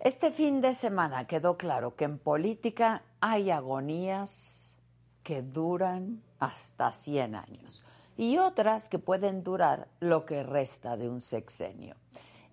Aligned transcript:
Este 0.00 0.30
fin 0.30 0.60
de 0.60 0.74
semana 0.74 1.26
quedó 1.26 1.56
claro 1.56 1.94
que 1.94 2.04
en 2.04 2.18
política 2.18 3.02
hay 3.20 3.50
agonías 3.50 4.76
que 5.22 5.42
duran 5.42 6.22
hasta 6.38 6.92
100 6.92 7.34
años 7.36 7.84
y 8.16 8.38
otras 8.38 8.88
que 8.88 8.98
pueden 8.98 9.42
durar 9.42 9.88
lo 10.00 10.26
que 10.26 10.42
resta 10.42 10.96
de 10.96 11.08
un 11.08 11.20
sexenio. 11.20 11.96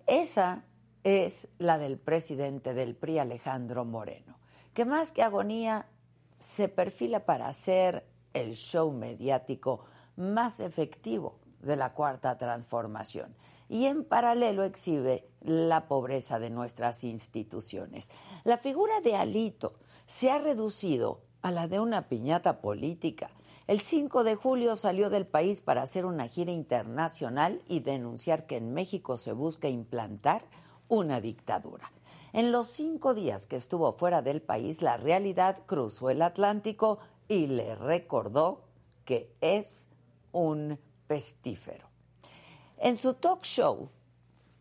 Esa 0.06 0.64
es 1.04 1.48
la 1.58 1.78
del 1.78 1.98
presidente 1.98 2.74
del 2.74 2.94
PRI, 2.94 3.18
Alejandro 3.18 3.84
Moreno, 3.84 4.38
que 4.72 4.84
más 4.84 5.12
que 5.12 5.22
agonía 5.22 5.86
se 6.38 6.68
perfila 6.68 7.26
para 7.26 7.52
ser 7.52 8.06
el 8.32 8.54
show 8.54 8.90
mediático 8.92 9.84
más 10.16 10.60
efectivo 10.60 11.38
de 11.60 11.76
la 11.76 11.92
cuarta 11.92 12.38
transformación 12.38 13.34
y 13.72 13.86
en 13.86 14.04
paralelo 14.04 14.64
exhibe 14.64 15.26
la 15.40 15.88
pobreza 15.88 16.38
de 16.38 16.50
nuestras 16.50 17.04
instituciones. 17.04 18.10
La 18.44 18.58
figura 18.58 19.00
de 19.00 19.16
Alito 19.16 19.72
se 20.04 20.30
ha 20.30 20.36
reducido 20.36 21.22
a 21.40 21.50
la 21.50 21.68
de 21.68 21.80
una 21.80 22.06
piñata 22.06 22.60
política. 22.60 23.30
El 23.66 23.80
5 23.80 24.24
de 24.24 24.34
julio 24.34 24.76
salió 24.76 25.08
del 25.08 25.26
país 25.26 25.62
para 25.62 25.80
hacer 25.80 26.04
una 26.04 26.28
gira 26.28 26.52
internacional 26.52 27.62
y 27.66 27.80
denunciar 27.80 28.46
que 28.46 28.58
en 28.58 28.74
México 28.74 29.16
se 29.16 29.32
busca 29.32 29.70
implantar 29.70 30.44
una 30.88 31.22
dictadura. 31.22 31.90
En 32.34 32.52
los 32.52 32.66
cinco 32.66 33.14
días 33.14 33.46
que 33.46 33.56
estuvo 33.56 33.94
fuera 33.94 34.20
del 34.20 34.42
país, 34.42 34.82
la 34.82 34.98
realidad 34.98 35.62
cruzó 35.64 36.10
el 36.10 36.20
Atlántico 36.20 36.98
y 37.26 37.46
le 37.46 37.74
recordó 37.74 38.64
que 39.06 39.32
es 39.40 39.88
un 40.30 40.78
pestífero. 41.06 41.91
En 42.84 42.96
su 42.96 43.14
talk 43.14 43.44
show 43.44 43.90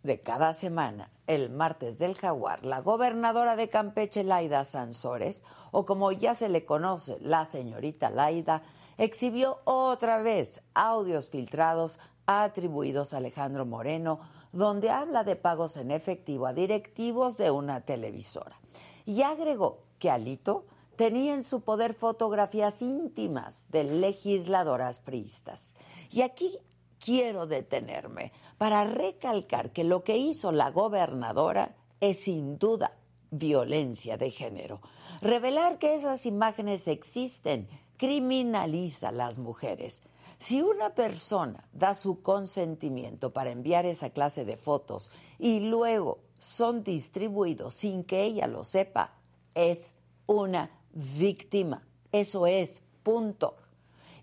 de 0.04 0.22
cada 0.22 0.54
semana, 0.54 1.12
el 1.26 1.50
martes 1.50 1.98
del 1.98 2.14
jaguar, 2.14 2.64
la 2.64 2.80
gobernadora 2.80 3.56
de 3.56 3.68
Campeche, 3.68 4.24
Laida 4.24 4.64
Sansores, 4.64 5.44
o 5.72 5.86
como 5.86 6.12
ya 6.12 6.36
se 6.36 6.48
le 6.48 6.64
conoce, 6.64 7.18
la 7.20 7.46
señorita 7.46 8.12
Laida, 8.12 8.62
exhibió 9.00 9.62
otra 9.64 10.20
vez 10.20 10.62
audios 10.76 11.30
filtrados 11.30 11.98
atribuidos 12.28 13.16
a 13.16 13.18
Alejandro 13.18 13.66
Moreno, 13.66 14.20
donde 14.52 14.92
habla 14.92 15.24
de 15.24 15.36
pagos 15.36 15.76
en 15.78 15.90
efectivo 15.90 16.46
a 16.46 16.54
directivos 16.54 17.38
de 17.38 17.50
una 17.50 17.82
televisora. 17.82 18.56
Y 19.04 19.24
agregó 19.24 19.80
que 19.98 20.12
Alito 20.12 20.68
tenía 20.96 21.34
en 21.34 21.42
su 21.42 21.62
poder 21.62 21.96
fotografías 21.96 22.84
íntimas 22.84 23.66
de 23.72 23.84
legisladoras 23.86 25.00
priistas. 25.00 25.74
Y 26.12 26.22
aquí 26.22 26.60
quiero 27.04 27.48
detenerme 27.48 28.32
para 28.58 28.86
recalcar 28.86 29.74
que 29.74 29.84
lo 29.84 30.04
que 30.04 30.18
hizo 30.18 30.52
la 30.52 30.70
gobernadora 30.70 31.76
es 32.00 32.22
sin 32.22 32.58
duda 32.58 32.94
violencia 33.32 34.18
de 34.18 34.30
género. 34.30 34.82
Revelar 35.22 35.80
que 35.80 35.96
esas 35.96 36.26
imágenes 36.26 36.88
existen 36.88 37.68
criminaliza 37.98 39.10
a 39.10 39.12
las 39.12 39.38
mujeres. 39.38 40.04
Si 40.40 40.62
una 40.62 40.96
persona 40.96 41.68
da 41.72 41.94
su 41.94 42.22
consentimiento 42.22 43.32
para 43.32 43.52
enviar 43.52 43.86
esa 43.86 44.10
clase 44.10 44.44
de 44.44 44.58
fotos 44.58 45.12
y 45.38 45.60
luego 45.60 46.20
son 46.40 46.84
distribuidos 46.84 47.76
sin 47.76 48.04
que 48.04 48.24
ella 48.24 48.48
lo 48.48 48.64
sepa, 48.64 49.14
es 49.54 49.96
una 50.26 50.72
víctima. 50.94 51.84
Eso 52.12 52.48
es, 52.48 52.82
punto. 53.04 53.56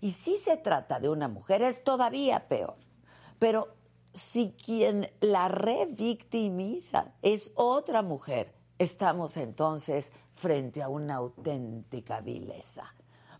Y 0.01 0.11
si 0.11 0.35
se 0.37 0.57
trata 0.57 0.99
de 0.99 1.09
una 1.09 1.27
mujer, 1.27 1.61
es 1.61 1.83
todavía 1.83 2.47
peor. 2.47 2.75
Pero 3.37 3.69
si 4.13 4.51
quien 4.51 5.11
la 5.21 5.47
revictimiza 5.47 7.13
es 7.21 7.51
otra 7.55 8.01
mujer, 8.01 8.53
estamos 8.77 9.37
entonces 9.37 10.11
frente 10.33 10.81
a 10.81 10.89
una 10.89 11.15
auténtica 11.15 12.21
vileza 12.21 12.93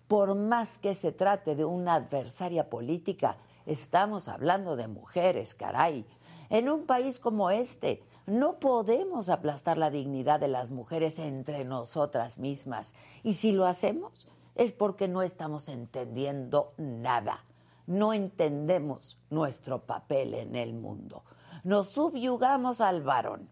por 0.09 0.33
más 0.33 0.79
que 0.79 0.95
se 0.95 1.11
trate 1.11 1.55
de 1.55 1.63
una 1.63 1.93
adversaria 1.93 2.67
política, 2.67 3.37
estamos 3.67 4.27
hablando 4.27 4.75
de 4.75 4.87
mujeres, 4.87 5.53
caray. 5.53 6.03
En 6.49 6.67
un 6.67 6.87
país 6.87 7.19
como 7.19 7.51
este, 7.51 8.01
no 8.25 8.59
podemos 8.59 9.29
aplastar 9.29 9.77
la 9.77 9.91
dignidad 9.91 10.39
de 10.39 10.47
las 10.47 10.71
mujeres 10.71 11.19
entre 11.19 11.63
nosotras 11.63 12.39
mismas. 12.39 12.95
Y 13.21 13.35
si 13.35 13.51
lo 13.51 13.67
hacemos, 13.67 14.27
es 14.55 14.71
porque 14.71 15.07
no 15.07 15.21
estamos 15.21 15.69
entendiendo 15.69 16.73
nada. 16.77 17.45
No 17.87 18.13
entendemos 18.13 19.19
nuestro 19.29 19.85
papel 19.85 20.33
en 20.33 20.55
el 20.55 20.73
mundo. 20.73 21.23
Nos 21.63 21.89
subyugamos 21.89 22.81
al 22.81 23.01
varón, 23.01 23.49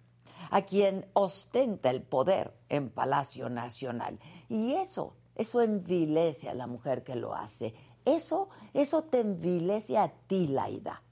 a 0.52 0.62
quien 0.62 1.06
ostenta 1.14 1.90
el 1.90 2.04
poder 2.04 2.54
en 2.70 2.90
Palacio 2.90 3.50
Nacional. 3.50 4.20
Y 4.48 4.74
eso 4.74 5.16
eso 5.38 5.62
envilece 5.62 6.50
a 6.50 6.56
la 6.56 6.66
mujer 6.66 7.04
que 7.04 7.16
lo 7.16 7.36
hace. 7.36 7.76
Eso, 8.06 8.50
eso 8.74 9.04
te 9.04 9.20
envilece 9.20 9.96
a 9.96 10.12
ti, 10.12 10.48
Laida. 10.48 11.04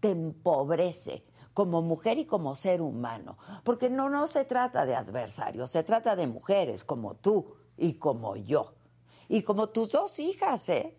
Te 0.00 0.10
empobrece 0.10 1.24
como 1.54 1.80
mujer 1.80 2.18
y 2.18 2.26
como 2.26 2.54
ser 2.54 2.82
humano. 2.82 3.38
Porque 3.64 3.88
no, 3.88 4.10
no 4.10 4.26
se 4.26 4.44
trata 4.44 4.84
de 4.84 4.94
adversarios, 4.94 5.70
se 5.70 5.82
trata 5.82 6.14
de 6.14 6.26
mujeres 6.26 6.84
como 6.84 7.14
tú 7.14 7.54
y 7.78 7.94
como 7.94 8.36
yo. 8.36 8.74
Y 9.30 9.44
como 9.44 9.68
tus 9.68 9.92
dos 9.92 10.18
hijas, 10.18 10.68
¿eh? 10.70 10.92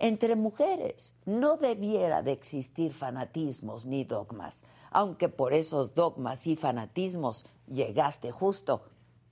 Entre 0.00 0.34
mujeres 0.34 1.14
no 1.24 1.56
debiera 1.56 2.20
de 2.20 2.32
existir 2.32 2.92
fanatismos 2.92 3.86
ni 3.86 4.02
dogmas, 4.02 4.64
aunque 4.90 5.28
por 5.28 5.52
esos 5.54 5.94
dogmas 5.94 6.48
y 6.48 6.56
fanatismos 6.56 7.46
llegaste 7.68 8.32
justo 8.32 8.82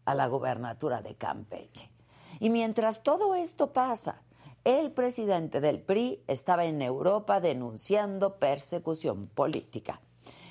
a 0.04 0.14
la 0.14 0.28
gobernatura 0.28 1.02
de 1.02 1.16
Campeche. 1.16 1.90
Y 2.38 2.48
mientras 2.50 3.02
todo 3.02 3.34
esto 3.34 3.72
pasa, 3.72 4.22
el 4.62 4.92
presidente 4.92 5.60
del 5.60 5.80
PRI 5.82 6.22
estaba 6.28 6.64
en 6.64 6.80
Europa 6.80 7.40
denunciando 7.40 8.36
persecución 8.38 9.26
política. 9.26 10.00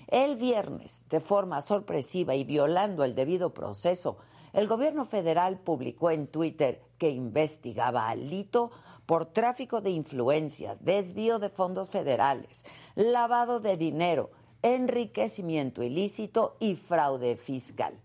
El 0.08 0.36
viernes, 0.36 1.06
de 1.08 1.22
forma 1.22 1.62
sorpresiva 1.62 2.36
y 2.36 2.44
violando 2.44 3.06
el 3.06 3.16
debido 3.16 3.54
proceso, 3.54 4.18
el 4.52 4.68
gobierno 4.68 5.06
federal 5.06 5.58
publicó 5.58 6.12
en 6.12 6.28
Twitter 6.28 6.91
que 7.02 7.10
investigaba 7.10 8.10
a 8.10 8.14
Lito 8.16 8.70
por 9.08 9.26
tráfico 9.26 9.82
de 9.82 9.90
influencias, 9.90 10.86
desvío 10.86 11.40
de 11.40 11.50
fondos 11.50 11.90
federales, 11.90 12.64
lavado 12.94 13.60
de 13.60 13.76
dinero, 13.76 14.30
enriquecimiento 14.62 15.82
ilícito 15.82 16.58
y 16.60 16.76
fraude 16.76 17.38
fiscal. 17.38 18.00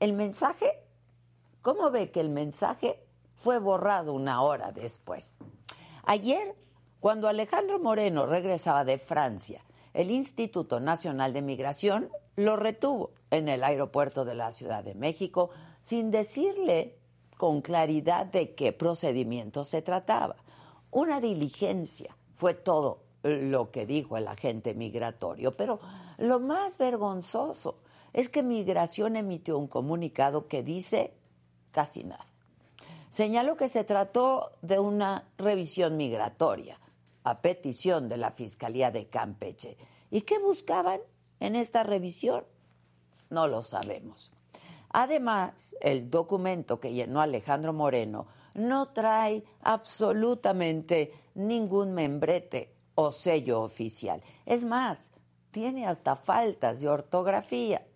¿El 0.00 0.12
mensaje? 0.12 0.70
¿Cómo 1.62 1.90
ve 1.90 2.10
que 2.10 2.20
el 2.20 2.28
mensaje 2.28 3.02
fue 3.42 3.58
borrado 3.58 4.12
una 4.12 4.42
hora 4.42 4.70
después. 4.70 5.38
Ayer, 6.04 6.54
cuando 7.00 7.28
Alejandro 7.28 7.78
Moreno 7.78 8.26
regresaba 8.26 8.84
de 8.84 8.98
Francia, 8.98 9.64
el 9.94 10.10
Instituto 10.10 10.78
Nacional 10.78 11.32
de 11.32 11.40
Migración 11.40 12.10
lo 12.36 12.56
retuvo 12.56 13.12
en 13.30 13.48
el 13.48 13.64
aeropuerto 13.64 14.26
de 14.26 14.34
la 14.34 14.52
Ciudad 14.52 14.84
de 14.84 14.94
México 14.94 15.48
sin 15.80 16.10
decirle 16.10 16.98
con 17.42 17.60
claridad 17.60 18.26
de 18.26 18.54
qué 18.54 18.72
procedimiento 18.72 19.64
se 19.64 19.82
trataba. 19.82 20.36
Una 20.92 21.20
diligencia 21.20 22.16
fue 22.36 22.54
todo 22.54 23.02
lo 23.24 23.72
que 23.72 23.84
dijo 23.84 24.16
el 24.16 24.28
agente 24.28 24.74
migratorio, 24.74 25.50
pero 25.50 25.80
lo 26.18 26.38
más 26.38 26.78
vergonzoso 26.78 27.80
es 28.12 28.28
que 28.28 28.44
Migración 28.44 29.16
emitió 29.16 29.58
un 29.58 29.66
comunicado 29.66 30.46
que 30.46 30.62
dice 30.62 31.14
casi 31.72 32.04
nada 32.04 32.24
señaló 33.10 33.56
que 33.56 33.66
se 33.66 33.82
trató 33.82 34.52
de 34.62 34.78
una 34.78 35.28
revisión 35.36 35.96
migratoria 35.96 36.78
a 37.24 37.42
petición 37.42 38.08
de 38.08 38.18
la 38.18 38.30
Fiscalía 38.30 38.92
de 38.92 39.08
Campeche. 39.08 39.76
¿Y 40.12 40.20
qué 40.20 40.38
buscaban 40.38 41.00
en 41.40 41.56
esta 41.56 41.82
revisión? 41.82 42.44
No 43.30 43.48
lo 43.48 43.64
sabemos. 43.64 44.30
Además, 44.92 45.76
el 45.80 46.10
documento 46.10 46.78
que 46.78 46.92
llenó 46.92 47.20
Alejandro 47.20 47.72
Moreno 47.72 48.26
no 48.54 48.88
trae 48.88 49.42
absolutamente 49.62 51.12
ningún 51.34 51.94
membrete 51.94 52.74
o 52.94 53.10
sello 53.12 53.62
oficial. 53.62 54.22
Es 54.44 54.64
más, 54.64 55.10
tiene 55.50 55.86
hasta 55.86 56.16
faltas 56.16 56.80
de 56.80 56.88
ortografía. 56.88 57.86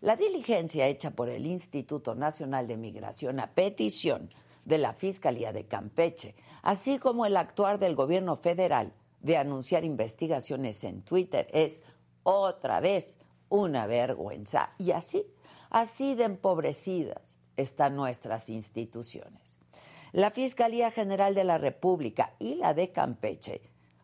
La 0.00 0.16
diligencia 0.16 0.86
hecha 0.86 1.10
por 1.10 1.28
el 1.28 1.46
Instituto 1.46 2.14
Nacional 2.14 2.66
de 2.66 2.76
Migración 2.76 3.38
a 3.40 3.54
petición 3.54 4.28
de 4.64 4.78
la 4.78 4.94
Fiscalía 4.94 5.52
de 5.52 5.66
Campeche, 5.66 6.34
así 6.62 6.98
como 6.98 7.26
el 7.26 7.36
actuar 7.36 7.78
del 7.78 7.94
gobierno 7.94 8.36
federal 8.36 8.92
de 9.20 9.36
anunciar 9.36 9.84
investigaciones 9.84 10.82
en 10.84 11.02
Twitter 11.02 11.48
es 11.52 11.82
otra 12.22 12.80
vez 12.80 13.18
una 13.48 13.86
vergüenza. 13.86 14.70
Y 14.78 14.90
así, 14.90 15.24
así 15.72 16.14
de 16.14 16.24
empobrecidas 16.24 17.38
están 17.56 17.96
nuestras 17.96 18.50
instituciones. 18.50 19.58
La 20.12 20.30
Fiscalía 20.30 20.90
General 20.90 21.34
de 21.34 21.44
la 21.44 21.56
República 21.56 22.34
y 22.38 22.56
la 22.56 22.74
de 22.74 22.92
Campeche, 22.92 23.62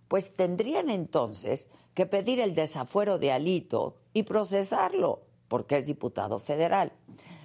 pues 0.09 0.33
tendrían 0.33 0.89
entonces 0.89 1.69
que 1.93 2.07
pedir 2.07 2.41
el 2.41 2.55
desafuero 2.55 3.19
de 3.19 3.33
Alito 3.33 3.97
y 4.15 4.23
procesarlo 4.23 5.21
porque 5.49 5.77
es 5.77 5.87
diputado 5.87 6.39
federal. 6.39 6.93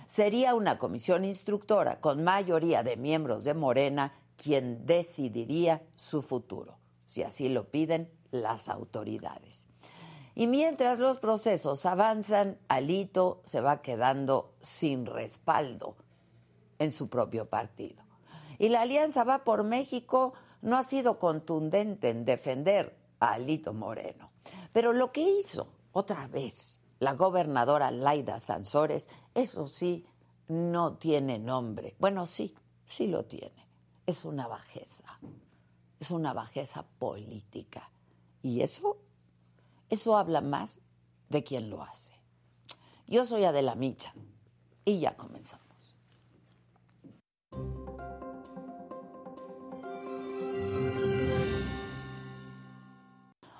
Sería 0.05 0.55
una 0.55 0.77
comisión 0.77 1.25
instructora 1.25 1.99
con 1.99 2.23
mayoría 2.23 2.81
de 2.81 2.95
miembros 2.95 3.43
de 3.43 3.53
Morena 3.53 4.13
quien 4.41 4.85
decidiría 4.85 5.83
su 5.97 6.21
futuro, 6.21 6.77
si 7.05 7.23
así 7.23 7.49
lo 7.49 7.69
piden 7.69 8.09
las 8.31 8.69
autoridades. 8.69 9.67
Y 10.35 10.47
mientras 10.47 10.99
los 10.99 11.19
procesos 11.19 11.85
avanzan, 11.85 12.57
Alito 12.67 13.41
se 13.45 13.61
va 13.61 13.81
quedando 13.81 14.55
sin 14.61 15.05
respaldo 15.05 15.95
en 16.79 16.91
su 16.91 17.07
propio 17.09 17.49
partido. 17.49 18.03
Y 18.57 18.69
la 18.69 18.81
Alianza 18.81 19.23
Va 19.23 19.43
por 19.43 19.63
México 19.63 20.33
no 20.61 20.77
ha 20.77 20.83
sido 20.83 21.19
contundente 21.19 22.09
en 22.09 22.25
defender 22.25 22.95
a 23.19 23.33
Alito 23.33 23.73
Moreno. 23.73 24.31
Pero 24.71 24.93
lo 24.93 25.11
que 25.11 25.21
hizo 25.21 25.67
otra 25.91 26.27
vez 26.27 26.81
la 26.99 27.13
gobernadora 27.13 27.91
Laida 27.91 28.39
Sansores, 28.39 29.09
eso 29.35 29.67
sí, 29.67 30.05
no 30.47 30.97
tiene 30.97 31.37
nombre. 31.37 31.95
Bueno, 31.99 32.25
sí, 32.25 32.55
sí 32.87 33.07
lo 33.07 33.25
tiene. 33.25 33.67
Es 34.05 34.25
una 34.25 34.47
bajeza. 34.47 35.19
Es 35.99 36.11
una 36.11 36.33
bajeza 36.33 36.85
política. 36.99 37.89
Y 38.41 38.61
eso, 38.61 38.97
eso 39.93 40.17
habla 40.17 40.41
más 40.41 40.81
de 41.29 41.43
quien 41.43 41.69
lo 41.69 41.83
hace. 41.83 42.19
Yo 43.05 43.25
soy 43.25 43.45
Adela 43.45 43.75
Micha 43.75 44.13
y 44.83 44.99
ya 44.99 45.15
comenzamos. 45.15 45.63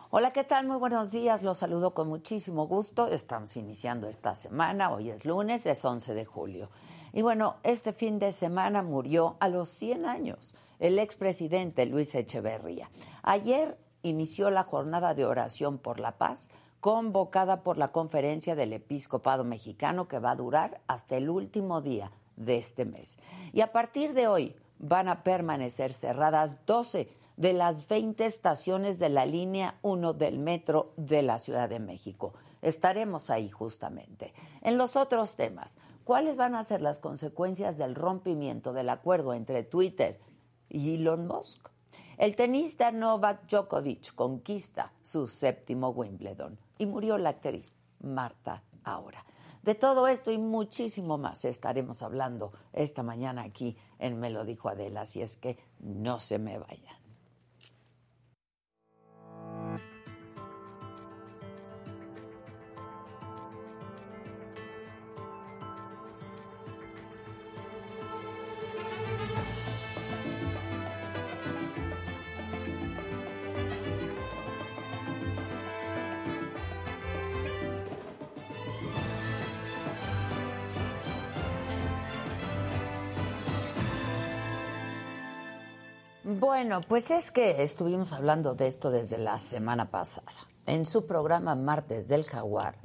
Hola, 0.10 0.32
¿qué 0.32 0.44
tal? 0.44 0.66
Muy 0.66 0.78
buenos 0.78 1.12
días. 1.12 1.44
Los 1.44 1.60
saludo 1.60 1.94
con 1.94 2.08
muchísimo 2.08 2.68
gusto. 2.68 3.08
Estamos 3.10 3.56
iniciando 3.56 4.08
esta 4.08 4.34
semana. 4.34 4.92
Hoy 4.92 5.12
es 5.12 5.26
lunes, 5.26 5.68
es 5.68 5.86
11 5.86 6.16
de 6.16 6.26
julio. 6.26 6.70
Y 7.14 7.22
bueno, 7.22 7.58
este 7.62 7.94
fin 7.94 8.18
de 8.18 8.32
semana 8.32 8.82
murió 8.82 9.38
a 9.40 9.50
los 9.50 9.70
100 9.70 10.08
años 10.08 10.56
el 10.80 10.98
expresidente 10.98 11.86
Luis 11.86 12.16
Echeverría. 12.16 12.90
Ayer 13.22 13.78
inició 14.04 14.52
la 14.52 14.64
jornada 14.64 15.14
de 15.14 15.26
oración 15.26 15.80
por 15.80 16.00
la 16.00 16.18
paz 16.18 16.50
convocada 16.84 17.64
por 17.64 17.78
la 17.78 17.94
Conferencia 17.94 18.56
del 18.56 18.74
Episcopado 18.74 19.46
Mexicano 19.46 20.10
que 20.10 20.20
va 20.20 20.32
a 20.32 20.36
durar 20.36 20.82
hasta 20.88 21.16
el 21.16 21.30
último 21.30 21.82
día 21.82 22.12
de 22.36 22.58
este 22.58 22.84
mes. 22.84 23.18
Y 23.54 23.62
a 23.62 23.72
partir 23.72 24.14
de 24.14 24.28
hoy 24.28 24.56
van 24.80 25.08
a 25.08 25.24
permanecer 25.24 25.94
cerradas 25.94 26.66
12 26.66 27.10
de 27.38 27.54
las 27.54 27.88
20 27.88 28.26
estaciones 28.26 29.00
de 29.00 29.08
la 29.08 29.26
línea 29.26 29.80
1 29.82 30.12
del 30.12 30.40
metro 30.40 30.92
de 30.98 31.22
la 31.22 31.40
Ciudad 31.40 31.70
de 31.70 31.80
México. 31.80 32.34
Estaremos 32.62 33.30
ahí 33.30 33.50
justamente. 33.50 34.34
En 34.62 34.78
los 34.78 34.98
otros 34.98 35.38
temas, 35.38 35.78
¿cuáles 36.04 36.36
van 36.36 36.54
a 36.54 36.64
ser 36.64 36.82
las 36.82 37.00
consecuencias 37.00 37.78
del 37.78 37.96
rompimiento 37.96 38.74
del 38.74 38.90
acuerdo 38.90 39.34
entre 39.34 39.64
Twitter 39.64 40.20
y 40.68 40.96
Elon 40.96 41.28
Musk? 41.28 41.73
El 42.24 42.38
tenista 42.38 42.90
Novak 42.90 43.50
Djokovic 43.50 44.16
conquista 44.16 44.94
su 45.02 45.28
séptimo 45.28 45.90
Wimbledon 45.90 46.58
y 46.78 46.86
murió 46.86 47.18
la 47.18 47.32
actriz 47.32 47.76
Marta 48.00 48.64
Ahora. 48.86 49.26
De 49.62 49.76
todo 49.76 50.08
esto 50.08 50.32
y 50.32 50.38
muchísimo 50.38 51.18
más 51.18 51.44
estaremos 51.44 52.02
hablando 52.02 52.54
esta 52.72 53.04
mañana 53.04 53.44
aquí 53.44 53.76
en 54.00 54.22
Me 54.22 54.30
lo 54.30 54.46
dijo 54.46 54.70
Adela, 54.70 55.02
así 55.02 55.22
es 55.22 55.36
que 55.36 55.58
no 55.82 56.18
se 56.18 56.40
me 56.40 56.58
vayan. 56.58 57.03
Bueno, 86.46 86.82
pues 86.82 87.10
es 87.10 87.32
que 87.32 87.64
estuvimos 87.64 88.12
hablando 88.12 88.54
de 88.54 88.68
esto 88.68 88.92
desde 88.92 89.18
la 89.18 89.40
semana 89.40 89.90
pasada. 89.90 90.28
En 90.66 90.84
su 90.84 91.06
programa 91.06 91.56
Martes 91.56 92.10
del 92.10 92.26
Jaguar, 92.26 92.76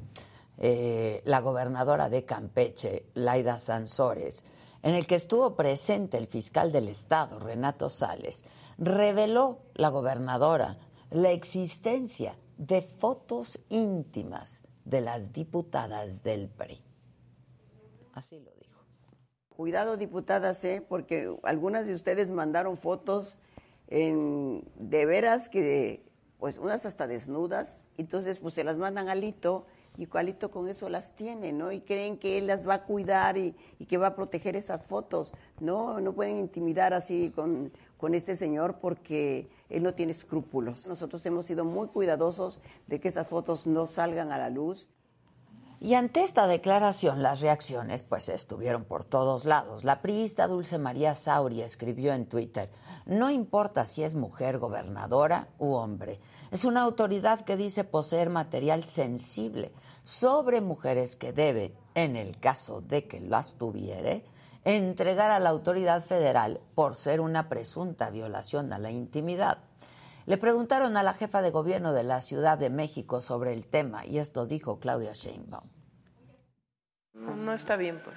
eh, 0.58 1.22
la 1.24 1.40
gobernadora 1.40 2.08
de 2.08 2.24
Campeche, 2.24 3.06
Laida 3.14 3.58
Sansores, 3.58 4.44
en 4.84 4.94
el 4.94 5.08
que 5.08 5.16
estuvo 5.16 5.56
presente 5.56 6.18
el 6.18 6.28
fiscal 6.28 6.70
del 6.70 6.86
Estado, 6.86 7.40
Renato 7.40 7.90
Sales, 7.90 8.44
reveló 8.78 9.58
la 9.74 9.88
gobernadora 9.88 10.76
la 11.10 11.32
existencia 11.32 12.36
de 12.58 12.80
fotos 12.80 13.58
íntimas 13.70 14.62
de 14.84 15.00
las 15.00 15.32
diputadas 15.32 16.22
del 16.22 16.48
PRI. 16.48 16.80
Así 18.12 18.38
lo 18.38 18.52
dijo. 18.52 18.84
Cuidado, 19.48 19.96
diputadas, 19.96 20.62
¿eh? 20.62 20.80
porque 20.88 21.34
algunas 21.42 21.88
de 21.88 21.94
ustedes 21.94 22.30
mandaron 22.30 22.76
fotos 22.76 23.36
en, 23.88 24.64
de 24.76 25.06
veras 25.06 25.48
que, 25.48 26.02
pues 26.38 26.58
unas 26.58 26.86
hasta 26.86 27.06
desnudas, 27.06 27.86
entonces 27.96 28.38
pues 28.38 28.54
se 28.54 28.64
las 28.64 28.76
mandan 28.76 29.08
a 29.08 29.12
Alito 29.12 29.66
y 29.98 30.06
Alito 30.16 30.50
con 30.50 30.68
eso 30.68 30.88
las 30.88 31.16
tiene, 31.16 31.52
¿no? 31.52 31.72
Y 31.72 31.80
creen 31.80 32.18
que 32.18 32.38
él 32.38 32.46
las 32.46 32.66
va 32.66 32.74
a 32.74 32.84
cuidar 32.84 33.36
y, 33.36 33.56
que 33.88 33.98
va 33.98 34.08
a 34.08 34.14
proteger 34.14 34.54
esas 34.54 34.84
fotos. 34.84 35.32
No, 35.58 36.00
no 36.00 36.12
pueden 36.12 36.38
intimidar 36.38 36.94
así 36.94 37.32
con, 37.34 37.72
con 37.96 38.14
este 38.14 38.36
señor 38.36 38.76
porque 38.80 39.48
él 39.68 39.82
no 39.82 39.94
tiene 39.94 40.12
escrúpulos. 40.12 40.88
Nosotros 40.88 41.26
hemos 41.26 41.46
sido 41.46 41.64
muy 41.64 41.88
cuidadosos 41.88 42.60
de 42.86 43.00
que 43.00 43.08
esas 43.08 43.26
fotos 43.26 43.66
no 43.66 43.86
salgan 43.86 44.30
a 44.30 44.38
la 44.38 44.50
luz. 44.50 44.88
Y 45.80 45.94
ante 45.94 46.24
esta 46.24 46.48
declaración, 46.48 47.22
las 47.22 47.40
reacciones 47.40 48.02
pues 48.02 48.28
estuvieron 48.28 48.84
por 48.84 49.04
todos 49.04 49.44
lados. 49.44 49.84
La 49.84 50.02
priista 50.02 50.48
Dulce 50.48 50.76
María 50.76 51.14
Sauri 51.14 51.62
escribió 51.62 52.12
en 52.12 52.26
Twitter, 52.26 52.68
no 53.06 53.30
importa 53.30 53.86
si 53.86 54.02
es 54.02 54.16
mujer 54.16 54.58
gobernadora 54.58 55.48
u 55.58 55.74
hombre, 55.74 56.18
es 56.50 56.64
una 56.64 56.82
autoridad 56.82 57.42
que 57.42 57.56
dice 57.56 57.84
poseer 57.84 58.28
material 58.28 58.84
sensible 58.84 59.70
sobre 60.02 60.60
mujeres 60.60 61.14
que 61.14 61.32
debe, 61.32 61.76
en 61.94 62.16
el 62.16 62.38
caso 62.38 62.80
de 62.80 63.06
que 63.06 63.20
las 63.20 63.52
tuviere, 63.54 64.24
entregar 64.64 65.30
a 65.30 65.38
la 65.38 65.50
autoridad 65.50 66.02
federal 66.02 66.60
por 66.74 66.96
ser 66.96 67.20
una 67.20 67.48
presunta 67.48 68.10
violación 68.10 68.72
a 68.72 68.78
la 68.78 68.90
intimidad. 68.90 69.58
Le 70.26 70.36
preguntaron 70.36 70.98
a 70.98 71.02
la 71.02 71.14
jefa 71.14 71.40
de 71.40 71.50
gobierno 71.50 71.94
de 71.94 72.02
la 72.02 72.20
Ciudad 72.20 72.58
de 72.58 72.68
México 72.68 73.22
sobre 73.22 73.54
el 73.54 73.66
tema 73.66 74.04
y 74.04 74.18
esto 74.18 74.44
dijo 74.44 74.78
Claudia 74.78 75.12
Sheinbaum. 75.14 75.77
No, 77.18 77.52
está 77.52 77.76
bien, 77.76 78.00
pues. 78.04 78.16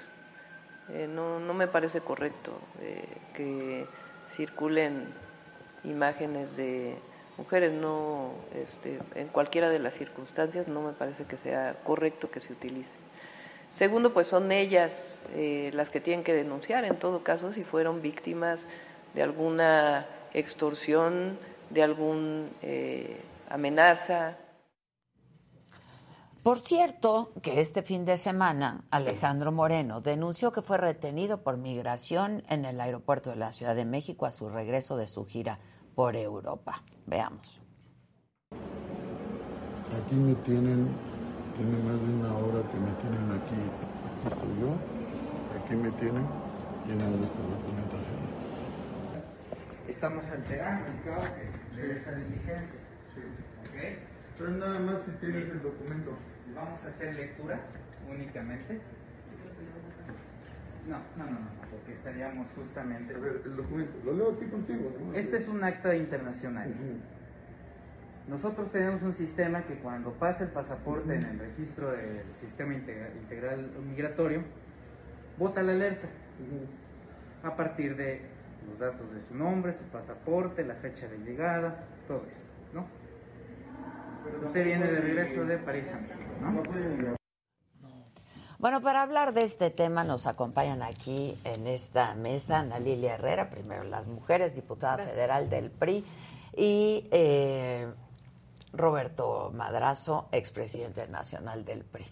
Eh, 0.89 1.08
no, 1.08 1.39
no, 1.39 1.53
me 1.53 1.67
parece 1.67 2.01
correcto 2.01 2.51
eh, 2.81 3.05
que 3.34 3.86
circulen 4.36 5.08
imágenes 5.84 6.55
de 6.55 6.96
mujeres. 7.38 7.72
No, 7.74 8.34
este, 8.53 9.00
en 9.15 9.27
cualquiera 9.27 9.70
de 9.70 9.79
las 9.79 9.93
circunstancias 9.93 10.67
no 10.67 10.81
me 10.81 10.93
parece 10.93 11.25
que 11.25 11.38
sea 11.38 11.75
correcto 11.84 12.29
que 12.29 12.41
se 12.41 12.53
utilice. 12.53 12.89
Segundo, 13.72 14.13
pues 14.13 14.27
son 14.27 14.51
ellas 14.51 14.91
eh, 15.34 15.72
las 15.74 15.89
que 15.89 16.01
tienen 16.01 16.25
que 16.25 16.34
denunciar, 16.34 16.84
en 16.84 16.98
todo 16.98 17.24
caso, 17.24 17.53
si 17.53 17.63
fueron 17.63 18.01
víctimas 18.01 18.65
de 19.13 19.24
alguna 19.24 20.05
extorsión 20.34 21.39
de 21.70 21.84
alguna 21.84 22.50
amenaza. 23.50 24.36
Por 26.43 26.57
cierto, 26.57 27.33
que 27.43 27.60
este 27.60 27.83
fin 27.83 28.03
de 28.03 28.17
semana 28.17 28.83
Alejandro 28.89 29.51
Moreno 29.51 30.01
denunció 30.01 30.51
que 30.51 30.63
fue 30.63 30.79
retenido 30.79 31.43
por 31.43 31.57
migración 31.57 32.41
en 32.50 32.65
el 32.65 32.81
aeropuerto 32.81 33.29
de 33.29 33.36
la 33.36 33.53
Ciudad 33.53 33.75
de 33.75 33.86
México 33.86 34.25
a 34.25 34.31
su 34.31 34.50
regreso 34.50 34.98
de 34.98 35.07
su 35.07 35.24
gira 35.24 35.60
por 35.93 36.15
Europa. 36.15 36.81
Veamos. 37.05 37.62
Aquí 38.50 40.15
me 40.15 40.33
tienen, 40.33 40.89
tiene 41.55 41.77
más 41.83 42.01
de 42.01 42.10
una 42.12 42.36
hora 42.36 42.67
que 42.71 42.77
me 42.79 42.91
tienen 43.01 43.31
aquí. 43.38 43.62
Aquí 44.25 44.33
estoy 44.33 44.62
yo, 44.62 44.74
aquí 45.63 45.75
me 45.75 45.91
tienen 45.91 46.25
llenando 46.88 47.24
esta 47.24 47.39
documentación. 47.39 48.17
Estamos 49.88 50.31
alterando 50.31 50.88
el 50.88 51.03
caos 51.03 51.29
de 51.75 51.91
esta 51.91 52.12
diligencia. 52.13 52.79
Sí. 53.13 53.21
¿Okay? 53.69 54.20
Entonces 54.41 54.60
nada 54.60 54.79
más 54.79 55.01
si 55.03 55.12
tienes 55.17 55.50
el 55.50 55.62
documento. 55.62 56.17
Vamos 56.55 56.83
a 56.83 56.88
hacer 56.88 57.13
lectura 57.15 57.60
únicamente. 58.10 58.79
No, 60.88 60.98
no, 61.15 61.25
no, 61.31 61.39
no, 61.39 61.48
porque 61.69 61.93
estaríamos 61.93 62.48
justamente... 62.55 63.13
A 63.13 63.19
ver, 63.19 63.41
el 63.45 63.55
documento, 63.55 63.93
lo 64.03 64.13
leo 64.13 64.33
aquí 64.33 64.45
contigo. 64.45 64.91
Este 65.13 65.38
es 65.38 65.48
un 65.48 65.63
acta 65.63 65.95
internacional. 65.95 66.74
Nosotros 68.27 68.71
tenemos 68.71 69.03
un 69.03 69.13
sistema 69.13 69.62
que 69.63 69.75
cuando 69.75 70.13
pasa 70.13 70.45
el 70.45 70.50
pasaporte 70.50 71.13
en 71.13 71.24
el 71.24 71.38
registro 71.39 71.91
del 71.91 72.24
sistema 72.33 72.74
integra- 72.74 73.13
integral 73.15 73.69
migratorio, 73.88 74.43
bota 75.38 75.62
la 75.62 75.74
alerta 75.74 76.07
a 77.43 77.55
partir 77.55 77.95
de 77.95 78.21
los 78.67 78.79
datos 78.79 79.13
de 79.13 79.21
su 79.21 79.36
nombre, 79.36 79.71
su 79.74 79.83
pasaporte, 79.86 80.63
la 80.65 80.75
fecha 80.75 81.07
de 81.07 81.19
llegada, 81.19 81.83
todo 82.07 82.25
esto, 82.29 82.48
¿no? 82.74 83.00
Usted 84.45 84.63
viene 84.65 84.87
de 84.87 84.99
regreso 84.99 85.43
de 85.45 85.57
París 85.57 85.91
¿no? 86.41 86.63
Bueno, 88.59 88.81
para 88.81 89.01
hablar 89.01 89.33
de 89.33 89.41
este 89.41 89.71
tema 89.71 90.03
nos 90.03 90.27
acompañan 90.27 90.83
aquí 90.83 91.35
en 91.43 91.65
esta 91.65 92.13
mesa 92.13 92.59
Ana 92.59 92.79
Lilia 92.79 93.15
Herrera, 93.15 93.49
primero 93.49 93.83
las 93.83 94.07
mujeres, 94.07 94.53
diputada 94.55 94.99
federal 95.03 95.49
del 95.49 95.71
PRI, 95.71 96.05
y 96.55 97.07
eh, 97.11 97.87
Roberto 98.73 99.51
Madrazo, 99.55 100.27
expresidente 100.31 101.07
nacional 101.07 101.65
del 101.65 101.83
PRI. 101.83 102.05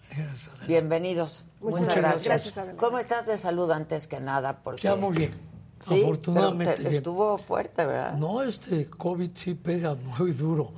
Bienvenidos. 0.66 1.46
Muchas 1.60 1.94
gracias. 1.94 2.24
Gracias, 2.24 2.58
Adela. 2.58 2.76
¿Cómo 2.78 2.98
estás 2.98 3.26
de 3.26 3.36
salud 3.36 3.70
antes 3.70 4.08
que 4.08 4.18
nada? 4.18 4.58
Porque, 4.64 4.82
Ya 4.82 4.96
muy 4.96 5.16
bien. 5.16 5.34
Sí, 5.80 6.02
Afortunadamente. 6.02 6.64
pero 6.64 6.76
te- 6.76 6.82
bien. 6.82 6.96
estuvo 6.96 7.38
fuerte, 7.38 7.86
¿verdad? 7.86 8.14
No, 8.14 8.42
este 8.42 8.86
COVID 8.90 9.30
sí 9.34 9.54
pega 9.54 9.94
muy 9.94 10.32
duro. 10.32 10.72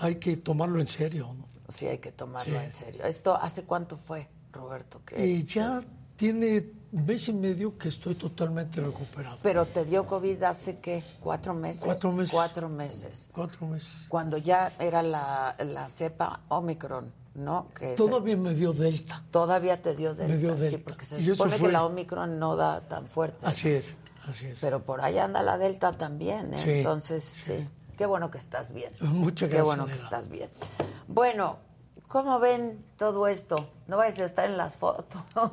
Hay 0.00 0.16
que 0.16 0.36
tomarlo 0.36 0.80
en 0.80 0.86
serio. 0.86 1.34
¿no? 1.38 1.46
Sí, 1.68 1.86
hay 1.86 1.98
que 1.98 2.12
tomarlo 2.12 2.58
Sí. 2.58 2.64
en 2.64 2.72
serio. 2.72 3.04
¿Esto 3.04 3.34
hace 3.34 3.64
cuánto 3.64 3.96
fue, 3.96 4.28
Roberto? 4.52 5.00
Que, 5.04 5.24
Y 5.26 5.44
ya 5.44 5.80
tiene 6.16 6.72
un 6.92 7.06
mes 7.06 7.28
y 7.28 7.32
medio 7.32 7.78
que 7.78 7.88
estoy 7.88 8.14
totalmente 8.16 8.80
recuperado. 8.80 9.38
Pero 9.42 9.64
te 9.66 9.84
dio 9.84 10.04
COVID 10.06 10.42
hace 10.42 10.80
qué, 10.80 11.02
cuatro 11.20 11.54
meses. 11.54 11.84
Cuatro 11.84 12.12
meses. 12.12 12.32
Cuatro 12.32 12.68
meses. 12.68 13.28
Cuatro 13.32 13.66
meses. 13.68 13.90
Cuando 14.08 14.36
ya 14.38 14.72
era 14.80 15.02
la, 15.02 15.54
la 15.64 15.88
cepa 15.88 16.40
Omicron, 16.48 17.12
¿no? 17.36 17.68
Que 17.74 17.90
se- 17.90 17.96
Todavía 17.96 18.36
me 18.36 18.54
dio 18.54 18.72
Delta. 18.72 19.22
todavía 19.30 19.80
te 19.80 19.94
dio 19.94 20.14
delta. 20.16 20.36
dio 20.36 20.54
Sí, 20.56 20.60
Delta. 20.62 20.78
porque 20.84 21.04
se 21.04 21.18
Y 21.18 21.22
supone 21.22 21.56
que 21.58 21.68
la 21.70 21.84
Omicron 21.84 22.38
no 22.40 22.56
da 22.56 22.80
tan 22.80 23.06
fuerte. 23.06 23.46
Así 23.46 23.68
es, 23.68 23.94
así 24.26 24.46
es. 24.46 24.58
Pero 24.60 24.82
por 24.82 25.00
ahí 25.00 25.16
anda 25.18 25.42
la 25.42 25.56
delta 25.58 25.92
también, 25.96 26.52
¿eh? 26.54 26.58
Sí, 26.62 26.70
Entonces, 26.70 27.22
sí. 27.22 27.68
Qué 28.00 28.06
bueno 28.06 28.30
que 28.30 28.38
estás 28.38 28.72
bien. 28.72 28.94
Muchas 29.02 29.50
Qué 29.50 29.56
gracias, 29.56 29.66
bueno 29.66 29.84
que 29.86 29.92
estás 29.92 30.30
bien. 30.30 30.48
Bueno, 31.06 31.58
¿cómo 32.08 32.38
ven 32.38 32.82
todo 32.96 33.28
esto? 33.28 33.56
No 33.88 33.98
vais 33.98 34.18
a 34.20 34.24
estar 34.24 34.46
en 34.46 34.56
las 34.56 34.74
fotos. 34.76 35.20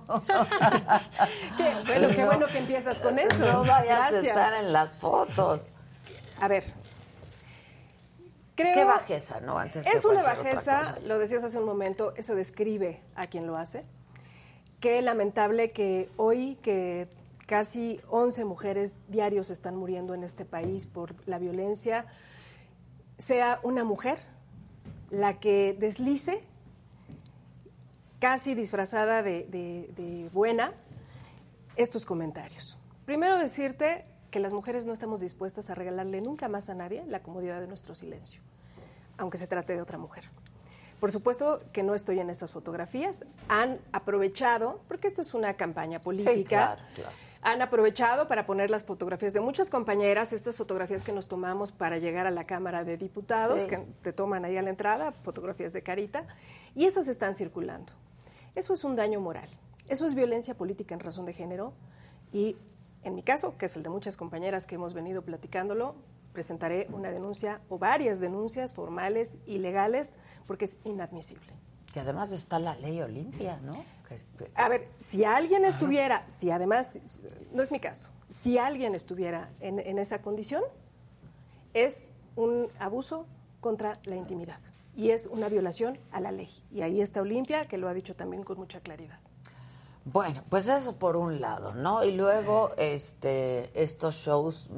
Qué 1.58 1.76
bueno, 1.86 2.08
qué 2.16 2.22
No. 2.22 2.26
bueno 2.28 2.48
que 2.48 2.60
empiezas 2.60 3.00
con 3.00 3.20
eso. 3.20 3.38
No 3.52 3.66
vayas 3.66 4.14
a 4.14 4.20
estar 4.22 4.54
en 4.64 4.72
las 4.72 4.94
fotos. 4.94 5.66
A 6.40 6.48
ver. 6.48 6.64
Creo 8.56 8.74
Qué 8.76 8.86
bajeza, 8.86 9.42
¿no? 9.42 9.58
Antes 9.60 9.86
es 9.86 10.06
una 10.06 10.24
bajeza, 10.24 10.96
lo 11.06 11.20
decías 11.20 11.44
hace 11.44 11.60
un 11.60 11.66
momento, 11.66 12.14
eso 12.16 12.34
describe 12.34 13.02
a 13.18 13.28
quien 13.28 13.46
lo 13.46 13.58
hace. 13.58 13.84
Qué 14.80 15.02
lamentable 15.02 15.72
que 15.72 16.10
hoy 16.16 16.56
que 16.64 17.10
casi 17.46 18.00
11 18.10 18.46
mujeres 18.46 19.00
diarios 19.10 19.50
están 19.50 19.76
muriendo 19.76 20.14
en 20.14 20.24
este 20.24 20.46
país 20.46 20.86
por 20.86 21.14
la 21.28 21.40
violencia, 21.40 22.06
sea 23.18 23.60
una 23.64 23.84
mujer 23.84 24.20
la 25.10 25.40
que 25.40 25.76
deslice, 25.80 26.44
casi 28.20 28.56
disfrazada 28.56 29.22
de, 29.24 29.44
de- 29.50 29.90
de 29.96 30.30
buena, 30.34 30.74
estos 31.76 32.06
comentarios. 32.06 32.78
Primero 33.06 33.38
decirte 33.38 34.06
que 34.32 34.40
las 34.40 34.52
mujeres 34.54 34.86
no 34.86 34.94
estamos 34.94 35.22
dispuestas 35.22 35.70
a 35.70 35.76
regalarle 35.76 36.22
nunca 36.22 36.48
más 36.50 36.70
a 36.70 36.76
nadie 36.76 37.06
la 37.08 37.22
comodidad 37.22 37.62
de 37.62 37.68
nuestro 37.68 37.96
silencio, 37.96 38.42
aunque 39.18 39.38
se 39.38 39.48
trate 39.48 39.74
de 39.74 39.82
otra 39.82 39.98
mujer. 39.98 40.26
Por 41.00 41.12
supuesto 41.12 41.62
que 41.72 41.84
no 41.84 41.94
estoy 41.94 42.20
en 42.20 42.32
estas 42.32 42.52
fotografías. 42.52 43.26
Han 43.50 43.78
aprovechado, 43.92 44.82
porque 44.88 45.08
esto 45.08 45.22
es 45.22 45.36
una 45.36 45.54
campaña 45.54 46.00
política, 46.00 46.44
claro, 46.48 46.82
claro. 46.96 47.16
Han 47.42 47.62
aprovechado 47.62 48.28
para 48.28 48.46
poner 48.46 48.70
las 48.72 48.84
fotografías 48.84 49.34
de 49.34 49.40
muchas 49.40 49.70
compañeras, 49.70 50.34
estas 50.34 50.56
fotografías 50.56 51.04
que 51.04 51.12
nos 51.14 51.28
tomamos 51.28 51.72
para 51.72 51.98
llegar 51.98 52.28
a 52.28 52.32
la 52.32 52.46
Cámara 52.46 52.84
de 52.84 52.98
Diputados, 52.98 53.62
Sí. 53.62 53.68
que 53.68 53.78
te 54.02 54.14
toman 54.14 54.46
ahí 54.46 54.58
a 54.58 54.62
la 54.62 54.70
entrada, 54.70 55.12
fotografías 55.24 55.74
de 55.74 55.82
carita, 55.84 56.26
y 56.76 56.86
esas 56.86 57.08
están 57.08 57.34
circulando. 57.34 57.94
Eso 58.56 58.74
es 58.74 58.84
un 58.84 58.96
daño 58.96 59.20
moral. 59.20 59.50
Eso 59.88 60.06
es 60.06 60.16
violencia 60.16 60.56
política 60.56 60.94
en 60.94 61.00
razón 61.00 61.26
de 61.26 61.34
género 61.34 61.74
y 62.34 62.58
en 63.04 63.16
mi 63.16 63.24
caso, 63.24 63.58
que 63.58 63.68
es 63.68 63.76
el 63.78 63.84
de 63.84 63.90
muchas 63.90 64.18
compañeras 64.18 64.66
que 64.66 64.76
hemos 64.76 64.94
venido 64.94 65.22
platicándolo, 65.22 65.96
presentaré 66.34 66.88
una 66.92 67.10
denuncia 67.12 67.62
o 67.70 67.78
varias 67.78 68.20
denuncias 68.20 68.74
formales 68.74 69.38
y 69.46 69.60
legales 69.60 70.18
porque 70.46 70.66
es 70.66 70.78
inadmisible. 70.84 71.54
Que 71.94 72.00
además 72.00 72.32
está 72.32 72.60
la 72.60 72.76
ley 72.76 73.02
Olimpia, 73.02 73.60
¿no? 73.64 73.84
A 74.56 74.70
ver, 74.70 74.90
si 74.98 75.26
alguien 75.26 75.66
estuviera, 75.66 76.24
si 76.28 76.50
además, 76.52 77.00
no 77.52 77.62
es 77.62 77.72
mi 77.72 77.80
caso, 77.80 78.10
si 78.30 78.58
alguien 78.58 78.96
estuviera 78.96 79.50
en, 79.60 79.80
en 79.80 80.00
esa 80.00 80.22
condición, 80.22 80.64
es 81.74 82.12
un 82.36 82.68
abuso 82.80 83.26
contra 83.60 84.00
la 84.06 84.16
intimidad 84.16 84.60
y 84.96 85.12
es 85.12 85.28
una 85.28 85.50
violación 85.50 86.00
a 86.12 86.22
la 86.22 86.32
ley. 86.32 86.50
Y 86.72 86.82
ahí 86.82 87.02
está 87.02 87.22
Olimpia, 87.22 87.68
que 87.68 87.78
lo 87.78 87.88
ha 87.88 87.94
dicho 87.94 88.16
también 88.16 88.44
con 88.44 88.58
mucha 88.58 88.80
claridad. 88.80 89.20
Bueno, 90.06 90.42
pues 90.50 90.70
eso 90.70 90.96
por 90.96 91.18
un 91.18 91.42
lado, 91.42 91.74
¿no? 91.74 92.04
Y 92.04 92.14
luego 92.14 92.72
este 92.78 93.70
estos 93.74 94.16
shows 94.16 94.70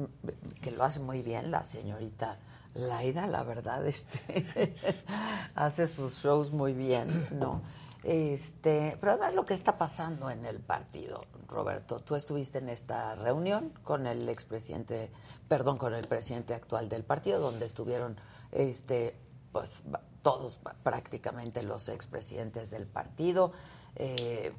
que 0.60 0.72
lo 0.72 0.82
hace 0.82 0.98
muy 0.98 1.22
bien 1.22 1.52
la 1.52 1.62
señorita 1.62 2.36
Laida, 2.74 3.26
la 3.26 3.42
verdad, 3.42 3.86
este 3.86 4.76
hace 5.54 5.86
sus 5.86 6.22
shows 6.22 6.52
muy 6.52 6.72
bien, 6.72 7.28
¿no? 7.30 7.62
Este, 8.02 8.96
pero 8.98 9.12
además 9.12 9.34
lo 9.34 9.44
que 9.44 9.52
está 9.52 9.76
pasando 9.76 10.30
en 10.30 10.46
el 10.46 10.60
partido, 10.60 11.20
Roberto, 11.48 12.00
tú 12.00 12.14
estuviste 12.14 12.58
en 12.58 12.70
esta 12.70 13.14
reunión 13.14 13.72
con 13.82 14.06
el 14.06 14.28
expresidente, 14.28 15.10
perdón, 15.48 15.76
con 15.76 15.92
el 15.92 16.06
presidente 16.06 16.54
actual 16.54 16.88
del 16.88 17.04
partido, 17.04 17.40
donde 17.40 17.66
estuvieron 17.66 18.16
este 18.52 19.16
pues 19.52 19.82
todos 20.22 20.60
prácticamente 20.82 21.62
los 21.62 21.88
expresidentes 21.88 22.70
del 22.70 22.86
partido. 22.86 23.52
Eh, 23.96 24.52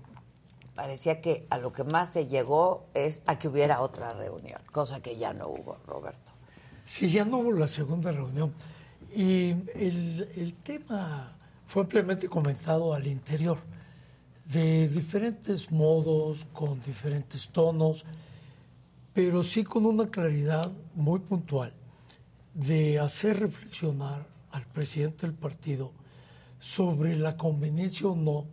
parecía 0.76 1.22
que 1.22 1.48
a 1.50 1.58
lo 1.58 1.72
que 1.72 1.84
más 1.84 2.12
se 2.12 2.28
llegó 2.28 2.88
es 2.94 3.24
a 3.26 3.40
que 3.40 3.48
hubiera 3.48 3.82
otra 3.82 4.14
reunión, 4.14 4.62
cosa 4.72 5.02
que 5.02 5.18
ya 5.18 5.34
no 5.34 5.48
hubo, 5.48 5.78
Roberto. 5.86 6.34
Sí, 6.92 7.10
ya 7.10 7.24
no 7.24 7.38
hubo 7.38 7.54
la 7.54 7.68
segunda 7.68 8.12
reunión. 8.12 8.52
Y 9.16 9.52
el, 9.76 10.30
el 10.36 10.54
tema 10.56 11.38
fue 11.66 11.84
ampliamente 11.84 12.28
comentado 12.28 12.94
al 12.94 13.08
interior, 13.08 13.58
de 14.44 14.90
diferentes 14.90 15.72
modos, 15.72 16.46
con 16.52 16.82
diferentes 16.82 17.48
tonos, 17.48 18.04
pero 19.14 19.42
sí 19.42 19.64
con 19.64 19.86
una 19.86 20.10
claridad 20.10 20.70
muy 20.94 21.20
puntual 21.22 21.72
de 22.54 23.00
hacer 23.00 23.40
reflexionar 23.40 24.28
al 24.52 24.66
presidente 24.66 25.26
del 25.26 25.36
partido 25.38 25.94
sobre 26.60 27.16
la 27.16 27.38
conveniencia 27.38 28.08
o 28.08 28.18
no 28.18 28.48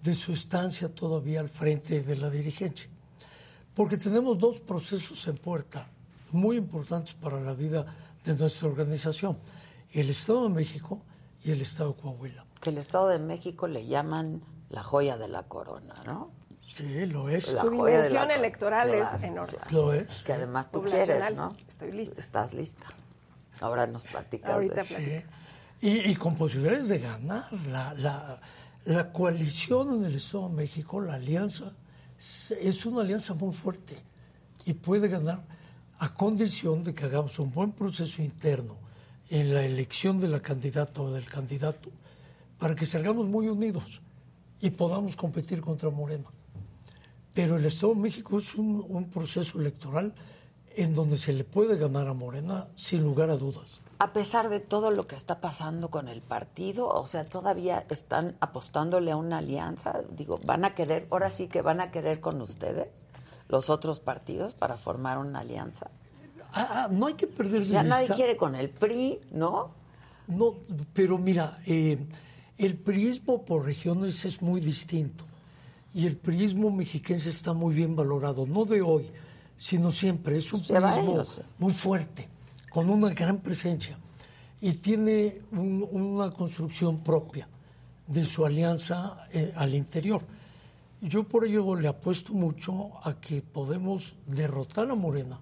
de 0.00 0.14
su 0.14 0.32
estancia 0.32 0.94
todavía 0.94 1.40
al 1.40 1.48
frente 1.48 2.04
de 2.04 2.14
la 2.14 2.30
dirigencia. 2.30 2.88
Porque 3.74 3.96
tenemos 3.96 4.38
dos 4.38 4.60
procesos 4.60 5.26
en 5.26 5.38
puerta 5.38 5.90
muy 6.32 6.56
importantes 6.56 7.14
para 7.14 7.40
la 7.40 7.54
vida 7.54 7.86
de 8.24 8.34
nuestra 8.34 8.68
organización, 8.68 9.38
el 9.92 10.10
Estado 10.10 10.44
de 10.44 10.50
México 10.50 11.02
y 11.42 11.50
el 11.52 11.60
Estado 11.62 11.92
de 11.92 12.00
Coahuila. 12.02 12.44
Que 12.60 12.70
el 12.70 12.78
Estado 12.78 13.08
de 13.08 13.18
México 13.18 13.66
le 13.66 13.86
llaman 13.86 14.42
la 14.68 14.82
joya 14.82 15.16
de 15.16 15.28
la 15.28 15.44
corona, 15.44 15.94
¿no? 16.06 16.30
Sí, 16.74 17.06
lo 17.06 17.28
es. 17.28 17.52
La 17.52 17.62
Su 17.62 17.70
la 17.70 17.72
dimensión 17.72 18.30
electoral 18.30 18.90
es 18.94 19.08
enorme. 19.22 19.56
claro. 19.58 19.70
Lo 19.70 19.92
es. 19.92 20.22
Que 20.22 20.34
además 20.34 20.70
tú 20.70 20.82
quieres, 20.82 21.34
¿no? 21.34 21.56
Estoy 21.66 21.92
lista. 21.92 22.20
Estás 22.20 22.54
lista. 22.54 22.86
Ahora 23.60 23.86
nos 23.86 24.04
platicas. 24.04 24.50
Ahorita 24.50 24.74
de 24.76 24.80
eso. 24.82 24.94
platico. 24.94 25.20
Sí. 25.80 25.86
Y, 25.86 26.10
y 26.10 26.14
con 26.16 26.36
posibilidades 26.36 26.88
de 26.88 26.98
ganar. 27.00 27.52
La, 27.68 27.92
la, 27.94 28.40
la 28.84 29.12
coalición 29.12 29.96
en 29.96 30.04
el 30.04 30.14
Estado 30.14 30.48
de 30.48 30.54
México, 30.54 31.00
la 31.00 31.14
alianza, 31.14 31.72
es 32.60 32.86
una 32.86 33.00
alianza 33.00 33.34
muy 33.34 33.54
fuerte 33.54 33.98
y 34.64 34.74
puede 34.74 35.08
ganar 35.08 35.42
a 36.00 36.14
condición 36.14 36.82
de 36.82 36.94
que 36.94 37.04
hagamos 37.04 37.38
un 37.38 37.52
buen 37.52 37.72
proceso 37.72 38.22
interno 38.22 38.76
en 39.28 39.52
la 39.52 39.62
elección 39.62 40.18
de 40.18 40.28
la 40.28 40.40
candidata 40.40 41.02
o 41.02 41.12
del 41.12 41.26
candidato 41.26 41.90
para 42.58 42.74
que 42.74 42.86
salgamos 42.86 43.26
muy 43.26 43.48
unidos 43.48 44.00
y 44.60 44.70
podamos 44.70 45.14
competir 45.14 45.60
contra 45.60 45.90
Morena. 45.90 46.24
Pero 47.34 47.56
el 47.56 47.66
Estado 47.66 47.94
de 47.94 48.00
México 48.00 48.38
es 48.38 48.54
un, 48.54 48.84
un 48.88 49.10
proceso 49.10 49.60
electoral 49.60 50.14
en 50.74 50.94
donde 50.94 51.18
se 51.18 51.34
le 51.34 51.44
puede 51.44 51.76
ganar 51.76 52.08
a 52.08 52.14
Morena 52.14 52.68
sin 52.76 53.02
lugar 53.02 53.28
a 53.28 53.36
dudas. 53.36 53.80
A 53.98 54.14
pesar 54.14 54.48
de 54.48 54.60
todo 54.60 54.90
lo 54.90 55.06
que 55.06 55.16
está 55.16 55.42
pasando 55.42 55.90
con 55.90 56.08
el 56.08 56.22
partido, 56.22 56.88
o 56.88 57.06
sea, 57.06 57.26
todavía 57.26 57.84
están 57.90 58.36
apostándole 58.40 59.10
a 59.10 59.16
una 59.16 59.38
alianza. 59.38 60.00
Digo, 60.16 60.40
van 60.44 60.64
a 60.64 60.74
querer, 60.74 61.06
ahora 61.10 61.28
sí 61.28 61.48
que 61.48 61.60
van 61.60 61.82
a 61.82 61.90
querer 61.90 62.20
con 62.20 62.40
ustedes 62.40 63.06
los 63.50 63.68
otros 63.68 64.00
partidos 64.00 64.54
para 64.54 64.76
formar 64.76 65.18
una 65.18 65.40
alianza. 65.40 65.90
Ah, 66.52 66.68
ah, 66.84 66.88
no 66.90 67.06
hay 67.06 67.14
que 67.14 67.26
perder 67.26 67.62
de 67.62 67.68
Ya 67.68 67.82
nadie 67.82 68.02
vista. 68.02 68.14
quiere 68.14 68.36
con 68.36 68.54
el 68.54 68.70
PRI, 68.70 69.20
¿no? 69.32 69.70
No, 70.28 70.54
pero 70.92 71.18
mira, 71.18 71.58
eh, 71.66 71.98
el 72.58 72.76
priismo 72.76 73.44
por 73.44 73.64
regiones 73.64 74.24
es 74.24 74.40
muy 74.40 74.60
distinto 74.60 75.24
y 75.92 76.06
el 76.06 76.16
priismo 76.16 76.70
mexiquense 76.70 77.30
está 77.30 77.52
muy 77.52 77.74
bien 77.74 77.96
valorado, 77.96 78.46
no 78.46 78.64
de 78.64 78.80
hoy, 78.82 79.10
sino 79.58 79.90
siempre. 79.90 80.36
Es 80.36 80.52
un 80.52 80.60
priismo 80.62 81.22
muy 81.58 81.72
fuerte, 81.72 82.28
con 82.70 82.88
una 82.88 83.10
gran 83.10 83.38
presencia 83.38 83.98
y 84.60 84.74
tiene 84.74 85.40
un- 85.52 85.86
una 85.90 86.30
construcción 86.30 87.00
propia 87.00 87.48
de 88.06 88.24
su 88.24 88.44
alianza 88.46 89.26
eh, 89.32 89.52
al 89.56 89.74
interior. 89.74 90.22
Yo 91.00 91.24
por 91.24 91.44
ello 91.46 91.74
le 91.76 91.88
apuesto 91.88 92.32
mucho 92.34 92.90
a 93.04 93.14
que 93.20 93.40
podemos 93.42 94.14
derrotar 94.26 94.90
a 94.90 94.94
Morena 94.94 95.40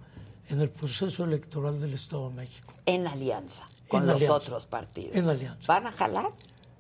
en 0.49 0.61
el 0.61 0.71
proceso 0.71 1.25
electoral 1.25 1.81
del 1.81 1.95
Estado 1.95 2.31
de 2.31 2.37
México. 2.37 2.73
En 2.87 3.07
alianza 3.07 3.65
con 3.89 4.03
En 4.03 4.07
los 4.07 4.17
alianza. 4.17 4.35
otros 4.37 4.67
partidos. 4.67 5.17
En 5.17 5.29
alianza. 5.29 5.67
¿Van 5.67 5.87
a 5.87 5.93
jalar? 5.93 6.31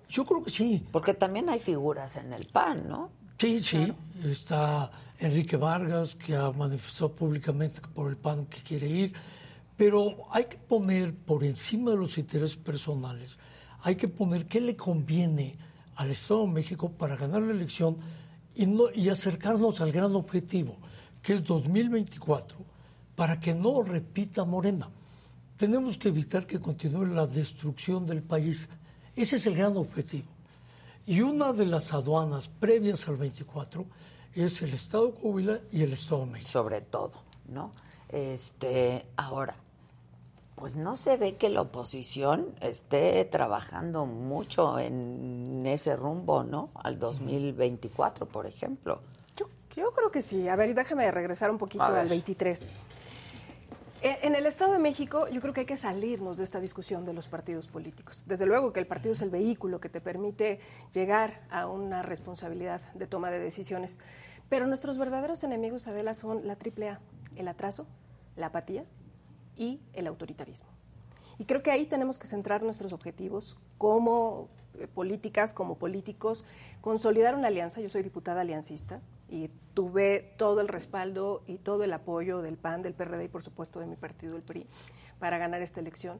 Yo 0.08 0.24
creo 0.24 0.42
que 0.44 0.50
sí. 0.50 0.86
Porque 0.92 1.12
también 1.14 1.48
hay 1.48 1.58
figuras 1.58 2.16
en 2.16 2.32
el 2.32 2.46
PAN, 2.46 2.88
¿no? 2.88 3.10
Sí, 3.38 3.62
sí. 3.62 3.92
Está 4.24 4.90
Enrique 5.18 5.56
Vargas, 5.56 6.14
que 6.14 6.36
ha 6.36 6.50
manifestado 6.52 7.12
públicamente 7.12 7.80
por 7.94 8.08
el 8.08 8.16
PAN 8.16 8.46
que 8.46 8.60
quiere 8.62 8.88
ir. 8.88 9.12
Pero 9.76 10.26
hay 10.30 10.44
que 10.44 10.56
poner 10.56 11.14
por 11.14 11.44
encima 11.44 11.90
de 11.90 11.96
los 11.96 12.16
intereses 12.18 12.56
personales, 12.56 13.38
hay 13.82 13.96
que 13.96 14.08
poner 14.08 14.46
qué 14.46 14.60
le 14.60 14.74
conviene 14.76 15.56
al 15.94 16.10
Estado 16.10 16.46
de 16.46 16.52
México 16.52 16.90
para 16.90 17.16
ganar 17.16 17.42
la 17.42 17.52
elección 17.52 17.96
y, 18.58 18.66
no, 18.66 18.90
y 18.92 19.08
acercarnos 19.08 19.80
al 19.80 19.92
gran 19.92 20.16
objetivo, 20.16 20.76
que 21.22 21.32
es 21.32 21.44
2024, 21.44 22.58
para 23.14 23.38
que 23.38 23.54
no 23.54 23.82
repita 23.82 24.44
Morena. 24.44 24.90
Tenemos 25.56 25.96
que 25.96 26.08
evitar 26.08 26.44
que 26.44 26.60
continúe 26.60 27.06
la 27.06 27.26
destrucción 27.26 28.04
del 28.04 28.20
país. 28.20 28.68
Ese 29.14 29.36
es 29.36 29.46
el 29.46 29.54
gran 29.54 29.76
objetivo. 29.76 30.26
Y 31.06 31.20
una 31.20 31.52
de 31.52 31.66
las 31.66 31.92
aduanas 31.92 32.48
previas 32.48 33.06
al 33.08 33.16
24 33.16 33.86
es 34.34 34.60
el 34.60 34.74
Estado 34.74 35.12
de 35.22 35.62
y 35.70 35.82
el 35.82 35.92
Estado 35.92 36.26
de 36.26 36.32
México. 36.32 36.50
Sobre 36.50 36.80
todo, 36.80 37.12
¿no? 37.48 37.70
Este, 38.08 39.06
ahora, 39.16 39.56
pues 40.58 40.76
no 40.76 40.96
se 40.96 41.16
ve 41.16 41.36
que 41.36 41.48
la 41.48 41.62
oposición 41.62 42.54
esté 42.60 43.24
trabajando 43.24 44.06
mucho 44.06 44.78
en 44.78 45.64
ese 45.66 45.96
rumbo, 45.96 46.42
¿no? 46.42 46.70
Al 46.74 46.98
2024, 46.98 48.26
por 48.26 48.46
ejemplo. 48.46 49.00
Yo, 49.36 49.48
yo 49.76 49.92
creo 49.92 50.10
que 50.10 50.22
sí. 50.22 50.48
A 50.48 50.56
ver, 50.56 50.74
déjame 50.74 51.10
regresar 51.10 51.50
un 51.50 51.58
poquito 51.58 51.84
al 51.84 52.08
23. 52.08 52.70
Eh, 54.00 54.18
En 54.22 54.34
el 54.34 54.46
Estado 54.46 54.72
de 54.72 54.78
México 54.78 55.28
yo 55.28 55.40
creo 55.40 55.52
que 55.52 55.60
hay 55.60 55.66
que 55.66 55.76
salirnos 55.76 56.38
de 56.38 56.44
esta 56.44 56.60
discusión 56.60 57.04
de 57.04 57.12
los 57.12 57.28
partidos 57.28 57.66
políticos. 57.66 58.24
Desde 58.26 58.46
luego 58.46 58.72
que 58.72 58.80
el 58.80 58.86
partido 58.86 59.12
es 59.12 59.22
el 59.22 59.30
vehículo 59.30 59.80
que 59.80 59.88
te 59.88 60.00
permite 60.00 60.60
llegar 60.92 61.42
a 61.50 61.66
una 61.66 62.02
responsabilidad 62.02 62.80
de 62.94 63.06
toma 63.06 63.30
de 63.30 63.38
decisiones. 63.38 63.98
Pero 64.48 64.66
nuestros 64.66 64.98
verdaderos 64.98 65.44
enemigos, 65.44 65.88
Adela, 65.88 66.14
son 66.14 66.46
la 66.46 66.54
AAA, 66.54 67.00
el 67.36 67.48
atraso, 67.48 67.86
la 68.36 68.46
apatía 68.46 68.84
y 69.58 69.80
el 69.92 70.06
autoritarismo. 70.06 70.68
Y 71.38 71.44
creo 71.44 71.62
que 71.62 71.70
ahí 71.70 71.86
tenemos 71.86 72.18
que 72.18 72.26
centrar 72.26 72.62
nuestros 72.62 72.92
objetivos 72.92 73.56
como 73.76 74.48
eh, 74.78 74.88
políticas, 74.88 75.52
como 75.52 75.76
políticos, 75.76 76.44
consolidar 76.80 77.34
una 77.34 77.48
alianza. 77.48 77.80
Yo 77.80 77.88
soy 77.88 78.02
diputada 78.02 78.40
aliancista 78.40 79.00
y 79.28 79.50
tuve 79.74 80.26
todo 80.36 80.60
el 80.60 80.68
respaldo 80.68 81.42
y 81.46 81.58
todo 81.58 81.84
el 81.84 81.92
apoyo 81.92 82.42
del 82.42 82.56
PAN, 82.56 82.82
del 82.82 82.94
PRD 82.94 83.24
y 83.24 83.28
por 83.28 83.42
supuesto 83.42 83.78
de 83.78 83.86
mi 83.86 83.96
partido, 83.96 84.36
el 84.36 84.42
PRI, 84.42 84.66
para 85.18 85.38
ganar 85.38 85.62
esta 85.62 85.80
elección. 85.80 86.18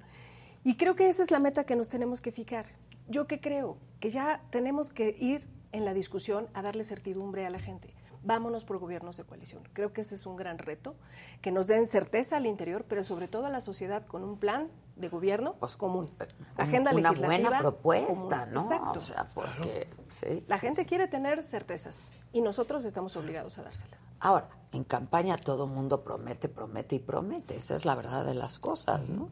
Y 0.62 0.76
creo 0.76 0.94
que 0.94 1.08
esa 1.08 1.22
es 1.22 1.30
la 1.30 1.40
meta 1.40 1.64
que 1.64 1.76
nos 1.76 1.88
tenemos 1.88 2.20
que 2.20 2.30
fijar. 2.30 2.66
Yo 3.08 3.26
que 3.26 3.40
creo 3.40 3.78
que 4.00 4.10
ya 4.10 4.42
tenemos 4.50 4.90
que 4.90 5.16
ir 5.18 5.48
en 5.72 5.84
la 5.84 5.94
discusión 5.94 6.48
a 6.54 6.62
darle 6.62 6.84
certidumbre 6.84 7.46
a 7.46 7.50
la 7.50 7.58
gente. 7.58 7.94
Vámonos 8.22 8.64
por 8.64 8.78
gobiernos 8.78 9.16
de 9.16 9.24
coalición. 9.24 9.62
Creo 9.72 9.92
que 9.92 10.00
ese 10.00 10.14
es 10.14 10.26
un 10.26 10.36
gran 10.36 10.58
reto, 10.58 10.96
que 11.40 11.52
nos 11.52 11.66
den 11.66 11.86
certeza 11.86 12.36
al 12.36 12.46
interior, 12.46 12.84
pero 12.88 13.04
sobre 13.04 13.28
todo 13.28 13.46
a 13.46 13.50
la 13.50 13.60
sociedad 13.60 14.06
con 14.06 14.24
un 14.24 14.38
plan 14.38 14.68
de 14.96 15.08
gobierno 15.08 15.54
común. 15.76 16.10
Agenda 16.56 16.90
Pues, 16.90 17.00
Una 17.00 17.10
legislativa 17.10 17.26
buena 17.26 17.58
propuesta, 17.60 18.40
común. 18.40 18.54
¿no? 18.54 18.62
Exacto. 18.62 18.98
O 18.98 19.00
sea, 19.00 19.30
porque, 19.34 19.88
sí. 20.08 20.44
La 20.48 20.58
gente 20.58 20.84
quiere 20.86 21.06
tener 21.06 21.42
certezas 21.42 22.08
y 22.32 22.40
nosotros 22.40 22.84
estamos 22.84 23.16
obligados 23.16 23.58
a 23.58 23.62
dárselas. 23.62 24.00
Ahora, 24.20 24.48
en 24.72 24.84
campaña 24.84 25.36
todo 25.36 25.66
mundo 25.66 26.02
promete, 26.02 26.48
promete 26.48 26.96
y 26.96 26.98
promete. 26.98 27.56
Esa 27.56 27.76
es 27.76 27.84
la 27.84 27.94
verdad 27.94 28.24
de 28.24 28.34
las 28.34 28.58
cosas, 28.58 29.00
¿no? 29.08 29.28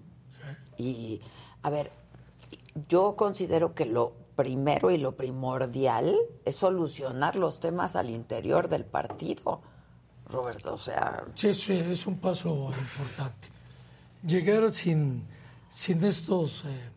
Y, 0.78 1.20
a 1.62 1.70
ver, 1.70 1.90
yo 2.88 3.16
considero 3.16 3.74
que 3.74 3.86
lo 3.86 4.12
primero 4.36 4.90
y 4.90 4.98
lo 4.98 5.16
primordial 5.16 6.14
es 6.44 6.56
solucionar 6.56 7.36
los 7.36 7.58
temas 7.58 7.96
al 7.96 8.10
interior 8.10 8.68
del 8.68 8.84
partido, 8.84 9.62
Roberto. 10.28 10.74
O 10.74 10.78
sea, 10.78 11.24
Sí, 11.34 11.54
sí, 11.54 11.72
es 11.72 12.06
un 12.06 12.18
paso 12.18 12.70
importante. 12.70 13.48
Llegar 14.24 14.72
sin, 14.72 15.24
sin 15.70 16.04
estos 16.04 16.64
eh, 16.66 16.90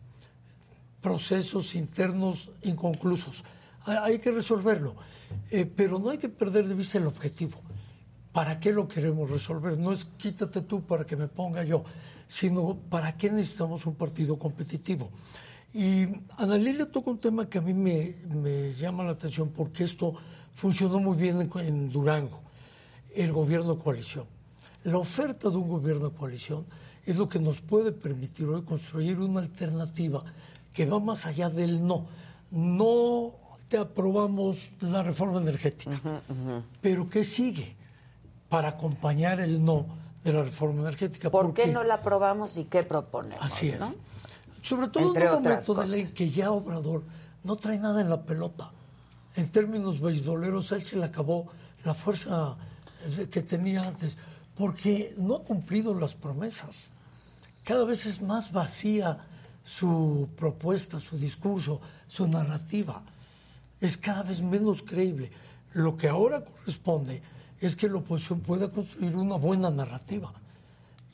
procesos 1.00 1.74
internos 1.74 2.50
inconclusos. 2.62 3.44
Hay, 3.86 4.18
que 4.18 4.30
resolverlo, 4.30 4.94
Eh, 5.50 5.64
pero 5.64 5.98
no 5.98 6.10
hay 6.10 6.18
que 6.18 6.28
perder 6.28 6.66
de 6.68 6.74
vista 6.74 6.98
el 6.98 7.06
objetivo. 7.06 7.56
¿Para 8.32 8.60
qué 8.60 8.72
lo 8.72 8.86
queremos 8.86 9.30
resolver? 9.30 9.78
No 9.78 9.90
es 9.92 10.04
quítate 10.04 10.60
tú 10.62 10.82
para 10.82 11.04
que 11.04 11.16
me 11.16 11.28
ponga 11.28 11.64
yo, 11.64 11.84
sino 12.28 12.76
para 12.90 13.16
qué 13.16 13.30
necesitamos 13.30 13.86
un 13.86 13.94
partido 13.94 14.38
competitivo. 14.38 15.10
Y 15.72 16.06
Ana 16.36 16.56
Lilia 16.56 16.90
toca 16.90 17.10
un 17.10 17.18
tema 17.18 17.48
que 17.48 17.58
a 17.58 17.60
mí 17.60 17.72
me, 17.72 18.16
me 18.28 18.72
llama 18.74 19.04
la 19.04 19.12
atención 19.12 19.50
porque 19.50 19.84
esto 19.84 20.14
funcionó 20.54 20.98
muy 20.98 21.16
bien 21.16 21.40
en, 21.40 21.50
en 21.60 21.92
Durango, 21.92 22.40
el 23.14 23.32
gobierno 23.32 23.74
de 23.74 23.82
coalición. 23.82 24.24
La 24.84 24.98
oferta 24.98 25.48
de 25.48 25.56
un 25.56 25.68
gobierno 25.68 26.08
de 26.08 26.16
coalición 26.16 26.64
es 27.06 27.16
lo 27.16 27.28
que 27.28 27.38
nos 27.38 27.60
puede 27.60 27.92
permitir 27.92 28.46
hoy 28.46 28.62
construir 28.62 29.18
una 29.20 29.40
alternativa 29.40 30.22
que 30.72 30.86
va 30.86 30.98
más 30.98 31.26
allá 31.26 31.50
del 31.50 31.86
no. 31.86 32.06
No 32.50 33.32
te 33.68 33.78
aprobamos 33.78 34.70
la 34.80 35.02
reforma 35.02 35.40
energética, 35.40 36.00
pero 36.80 37.08
¿qué 37.08 37.24
sigue 37.24 37.76
para 38.48 38.70
acompañar 38.70 39.40
el 39.40 39.64
no 39.64 39.86
de 40.24 40.32
la 40.32 40.42
reforma 40.42 40.80
energética? 40.80 41.30
¿por 41.30 41.54
qué 41.54 41.68
no 41.68 41.84
la 41.84 41.94
aprobamos 41.94 42.56
y 42.56 42.64
qué 42.64 42.82
proponemos? 42.82 43.44
Así 43.44 43.68
es. 43.68 43.78
¿no? 43.78 43.94
Sobre 44.62 44.88
todo 44.88 45.08
Entre 45.08 45.24
en 45.24 45.32
un 45.32 45.42
momento 45.42 45.74
de 45.74 45.86
ley 45.86 46.04
que 46.04 46.28
ya 46.28 46.50
Obrador 46.50 47.02
no 47.44 47.56
trae 47.56 47.78
nada 47.78 48.00
en 48.00 48.10
la 48.10 48.22
pelota. 48.22 48.70
En 49.36 49.48
términos 49.50 50.00
beisboleros, 50.00 50.72
él 50.72 50.84
se 50.84 50.96
le 50.96 51.04
acabó 51.04 51.46
la 51.84 51.94
fuerza 51.94 52.56
eh, 53.18 53.28
que 53.30 53.42
tenía 53.42 53.82
antes, 53.82 54.16
porque 54.56 55.14
no 55.16 55.36
ha 55.36 55.42
cumplido 55.42 55.94
las 55.94 56.14
promesas. 56.14 56.88
Cada 57.64 57.84
vez 57.84 58.06
es 58.06 58.20
más 58.20 58.52
vacía 58.52 59.18
su 59.64 60.28
propuesta, 60.36 60.98
su 60.98 61.16
discurso, 61.16 61.80
su 62.08 62.26
narrativa. 62.26 63.02
Es 63.80 63.96
cada 63.96 64.22
vez 64.22 64.42
menos 64.42 64.82
creíble. 64.82 65.30
Lo 65.72 65.96
que 65.96 66.08
ahora 66.08 66.44
corresponde 66.44 67.22
es 67.60 67.76
que 67.76 67.88
la 67.88 67.96
oposición 67.96 68.40
pueda 68.40 68.70
construir 68.70 69.16
una 69.16 69.36
buena 69.36 69.70
narrativa 69.70 70.32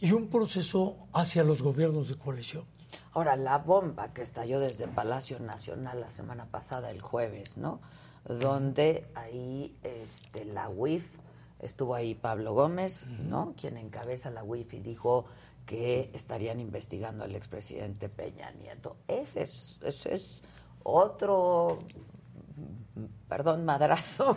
y 0.01 0.13
un 0.13 0.29
proceso 0.29 0.97
hacia 1.13 1.45
los 1.45 1.63
gobiernos 1.63 2.09
de 2.09 2.17
coalición. 2.17 2.65
Ahora, 3.13 3.37
la 3.37 3.59
bomba 3.59 4.13
que 4.13 4.23
estalló 4.23 4.61
desde 4.61 4.89
Palacio 4.89 5.39
Nacional 5.41 6.01
la 6.01 6.11
semana 6.11 6.47
pasada, 6.47 6.91
el 6.91 7.01
jueves, 7.01 7.57
¿no? 7.57 7.81
Donde 8.25 9.07
ahí 9.15 9.77
este, 9.83 10.45
la 10.45 10.69
UIF, 10.69 11.19
estuvo 11.61 11.95
ahí 11.95 12.15
Pablo 12.15 12.55
Gómez, 12.55 13.07
¿no? 13.07 13.55
Quien 13.59 13.77
encabeza 13.77 14.31
la 14.31 14.45
UIF 14.45 14.75
y 14.75 14.81
dijo 14.81 15.27
que 15.67 16.11
estarían 16.15 16.61
investigando 16.61 17.25
al 17.25 17.35
expresidente 17.35 18.09
Peña 18.09 18.51
Nieto. 18.53 18.97
Ese 19.09 19.43
es, 19.43 19.81
ese 19.83 20.15
es 20.15 20.43
otro, 20.85 21.79
perdón, 23.29 23.64
madrazo, 23.64 24.37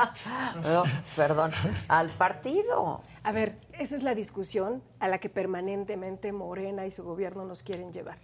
No, 0.62 0.84
perdón, 1.16 1.52
al 1.88 2.10
partido. 2.10 3.02
A 3.22 3.32
ver, 3.32 3.58
esa 3.78 3.96
es 3.96 4.02
la 4.02 4.14
discusión 4.14 4.82
a 4.98 5.08
la 5.08 5.18
que 5.18 5.28
permanentemente 5.28 6.32
Morena 6.32 6.86
y 6.86 6.90
su 6.90 7.04
gobierno 7.04 7.44
nos 7.44 7.62
quieren 7.62 7.92
llevar. 7.92 8.18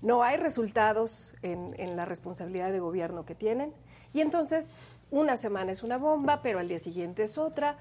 No 0.00 0.22
hay 0.22 0.36
resultados 0.36 1.34
en, 1.42 1.74
en 1.78 1.96
la 1.96 2.04
responsabilidad 2.04 2.70
de 2.70 2.78
gobierno 2.78 3.24
que 3.24 3.34
tienen 3.34 3.74
y 4.12 4.20
entonces 4.20 4.74
una 5.10 5.36
semana 5.36 5.72
es 5.72 5.82
una 5.82 5.98
bomba, 5.98 6.40
pero 6.42 6.58
al 6.58 6.68
día 6.68 6.78
siguiente 6.78 7.24
es 7.24 7.38
otra. 7.38 7.78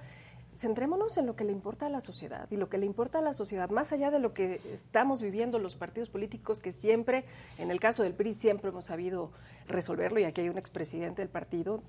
Centrémonos 0.58 1.18
en 1.18 1.28
lo 1.28 1.36
que 1.36 1.44
le 1.44 1.52
importa 1.52 1.86
a 1.86 1.90
la 1.90 2.02
sociedad 2.02 2.48
y 2.50 2.58
lo 2.58 2.68
que 2.68 2.80
le 2.80 2.88
importa 2.88 3.20
a 3.20 3.22
la 3.22 3.34
sociedad, 3.34 3.70
más 3.70 3.92
allá 3.92 4.10
de 4.10 4.20
lo 4.20 4.34
que 4.34 4.60
estamos 4.74 5.22
viviendo 5.22 5.60
los 5.60 5.76
partidos 5.76 6.10
políticos 6.10 6.60
que 6.60 6.72
siempre, 6.72 7.26
en 7.60 7.70
el 7.70 7.80
caso 7.80 8.02
del 8.02 8.14
PRI, 8.14 8.34
siempre 8.34 8.70
hemos 8.70 8.86
sabido 8.86 9.32
resolverlo 9.68 10.20
y 10.20 10.24
aquí 10.24 10.42
hay 10.42 10.50
un 10.50 10.58
expresidente 10.58 11.22
del 11.22 11.30
partido, 11.30 11.84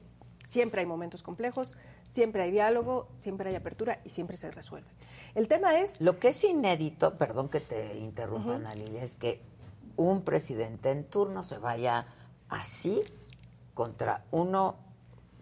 Siempre 0.48 0.80
hay 0.80 0.86
momentos 0.86 1.22
complejos, 1.22 1.74
siempre 2.04 2.42
hay 2.42 2.50
diálogo, 2.50 3.08
siempre 3.18 3.50
hay 3.50 3.56
apertura 3.56 4.00
y 4.06 4.08
siempre 4.08 4.38
se 4.38 4.50
resuelve. 4.50 4.88
El 5.34 5.46
tema 5.46 5.78
es, 5.78 6.00
Lo 6.00 6.18
que 6.18 6.28
es 6.28 6.42
inédito, 6.42 7.18
perdón 7.18 7.50
que 7.50 7.60
te 7.60 7.98
interrumpa, 7.98 8.54
Ana 8.54 8.74
Lilia, 8.74 9.02
es 9.02 9.14
que 9.14 9.42
un 9.96 10.22
presidente 10.22 10.90
en 10.90 11.04
turno 11.04 11.42
se 11.42 11.58
vaya 11.58 12.06
así 12.48 13.02
contra 13.74 14.24
uno, 14.30 14.76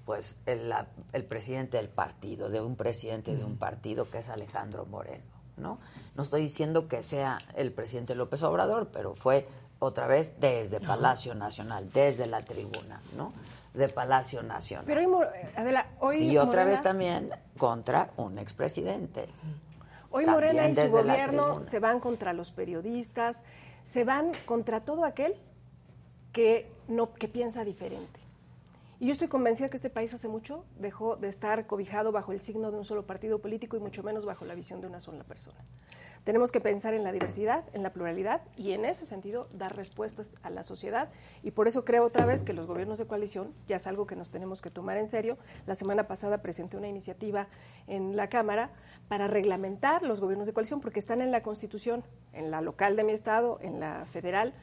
pues 0.06 0.36
el, 0.46 0.68
la- 0.70 0.86
el 1.12 1.24
presidente 1.24 1.76
del 1.76 1.88
partido, 1.90 2.48
de 2.48 2.60
un 2.62 2.76
presidente 2.76 3.34
de 3.36 3.44
un 3.44 3.58
partido 3.58 4.08
que 4.08 4.18
es 4.18 4.28
Alejandro 4.30 4.86
Moreno, 4.86 5.24
¿no? 5.58 5.78
No 6.14 6.22
estoy 6.22 6.40
diciendo 6.42 6.88
que 6.88 7.02
sea 7.02 7.38
el 7.56 7.72
presidente 7.72 8.14
López 8.14 8.42
Obrador, 8.44 8.88
pero 8.92 9.14
fue 9.14 9.46
otra 9.80 10.06
vez 10.06 10.34
desde 10.40 10.80
Palacio 10.80 11.34
Nacional, 11.34 11.90
desde 11.92 12.26
la 12.26 12.42
tribuna, 12.44 13.02
¿no? 13.16 13.32
De 13.74 13.88
Palacio 13.90 14.42
Nacional. 14.42 14.86
Pero 14.86 15.00
hoy, 15.18 15.26
Adela, 15.56 15.86
hoy 16.00 16.16
y 16.18 16.38
otra 16.38 16.46
Morena- 16.62 16.70
vez 16.70 16.82
también 16.82 17.30
contra 17.58 18.10
un 18.16 18.38
expresidente. 18.38 19.28
Hoy 20.10 20.24
También 20.24 20.54
Morena 20.56 20.68
y 20.70 20.74
su 20.88 20.96
gobierno 20.96 21.62
se 21.62 21.78
van 21.80 22.00
contra 22.00 22.32
los 22.32 22.52
periodistas, 22.52 23.42
se 23.82 24.04
van 24.04 24.30
contra 24.46 24.80
todo 24.84 25.04
aquel 25.04 25.34
que 26.32 26.70
no 26.88 27.12
que 27.12 27.28
piensa 27.28 27.64
diferente. 27.64 28.20
Y 28.98 29.06
yo 29.06 29.12
estoy 29.12 29.28
convencida 29.28 29.68
que 29.68 29.76
este 29.76 29.90
país 29.90 30.14
hace 30.14 30.26
mucho 30.26 30.64
dejó 30.78 31.16
de 31.16 31.28
estar 31.28 31.66
cobijado 31.66 32.12
bajo 32.12 32.32
el 32.32 32.40
signo 32.40 32.70
de 32.70 32.78
un 32.78 32.84
solo 32.84 33.06
partido 33.06 33.40
político 33.40 33.76
y 33.76 33.80
mucho 33.80 34.02
menos 34.02 34.24
bajo 34.24 34.46
la 34.46 34.54
visión 34.54 34.80
de 34.80 34.86
una 34.86 35.00
sola 35.00 35.22
persona. 35.22 35.58
Tenemos 36.24 36.50
que 36.50 36.60
pensar 36.60 36.94
en 36.94 37.04
la 37.04 37.12
diversidad, 37.12 37.64
en 37.74 37.82
la 37.82 37.92
pluralidad 37.92 38.40
y 38.56 38.72
en 38.72 38.86
ese 38.86 39.04
sentido 39.04 39.48
dar 39.52 39.76
respuestas 39.76 40.36
a 40.42 40.50
la 40.50 40.62
sociedad. 40.62 41.10
Y 41.42 41.50
por 41.50 41.68
eso 41.68 41.84
creo 41.84 42.04
otra 42.04 42.24
vez 42.24 42.42
que 42.42 42.54
los 42.54 42.66
gobiernos 42.66 42.98
de 42.98 43.06
coalición 43.06 43.52
ya 43.68 43.76
es 43.76 43.86
algo 43.86 44.06
que 44.06 44.16
nos 44.16 44.30
tenemos 44.30 44.62
que 44.62 44.70
tomar 44.70 44.96
en 44.96 45.06
serio. 45.06 45.36
La 45.66 45.74
semana 45.74 46.08
pasada 46.08 46.42
presenté 46.42 46.78
una 46.78 46.88
iniciativa 46.88 47.48
en 47.86 48.16
la 48.16 48.28
Cámara 48.28 48.70
para 49.08 49.28
reglamentar 49.28 50.02
los 50.02 50.20
gobiernos 50.20 50.46
de 50.46 50.54
coalición 50.54 50.80
porque 50.80 50.98
están 50.98 51.20
en 51.20 51.30
la 51.30 51.42
Constitución, 51.42 52.02
en 52.32 52.50
la 52.50 52.62
local 52.62 52.96
de 52.96 53.04
mi 53.04 53.12
estado, 53.12 53.58
en 53.60 53.78
la 53.78 54.06
federal 54.06 54.54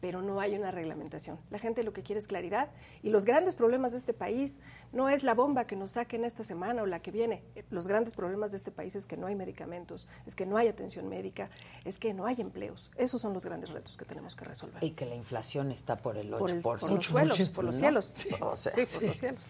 pero 0.00 0.22
no 0.22 0.40
hay 0.40 0.54
una 0.56 0.70
reglamentación. 0.70 1.38
La 1.50 1.58
gente 1.58 1.82
lo 1.82 1.92
que 1.92 2.02
quiere 2.02 2.20
es 2.20 2.26
claridad 2.26 2.68
y 3.02 3.10
los 3.10 3.24
grandes 3.24 3.54
problemas 3.54 3.92
de 3.92 3.98
este 3.98 4.14
país 4.14 4.58
no 4.92 5.08
es 5.08 5.22
la 5.24 5.34
bomba 5.34 5.66
que 5.66 5.76
nos 5.76 5.92
saquen 5.92 6.24
esta 6.24 6.44
semana 6.44 6.82
o 6.82 6.86
la 6.86 7.00
que 7.00 7.10
viene. 7.10 7.42
Los 7.70 7.88
grandes 7.88 8.14
problemas 8.14 8.50
de 8.52 8.58
este 8.58 8.70
país 8.70 8.94
es 8.96 9.06
que 9.06 9.16
no 9.16 9.26
hay 9.26 9.34
medicamentos, 9.34 10.08
es 10.26 10.34
que 10.34 10.46
no 10.46 10.56
hay 10.56 10.68
atención 10.68 11.08
médica, 11.08 11.48
es 11.84 11.98
que 11.98 12.14
no 12.14 12.26
hay 12.26 12.40
empleos. 12.40 12.90
Esos 12.96 13.20
son 13.20 13.32
los 13.34 13.44
grandes 13.44 13.70
retos 13.70 13.96
que 13.96 14.04
tenemos 14.04 14.36
que 14.36 14.44
resolver. 14.44 14.82
Y 14.84 14.92
que 14.92 15.06
la 15.06 15.14
inflación 15.14 15.72
está 15.72 15.96
por 15.96 16.16
el 16.16 16.32
8%. 16.32 16.38
Por, 16.38 16.50
el- 16.50 16.60
por 16.62 16.82
los 16.92 17.04
suelos, 17.04 17.40
por 17.50 17.64
los 17.64 17.74
¿no? 17.76 17.80
cielos. 17.80 18.26
O 18.40 18.56
sea, 18.56 18.72
sí, 18.74 18.86
por 18.86 19.02
los 19.02 19.16
cielos. 19.16 19.42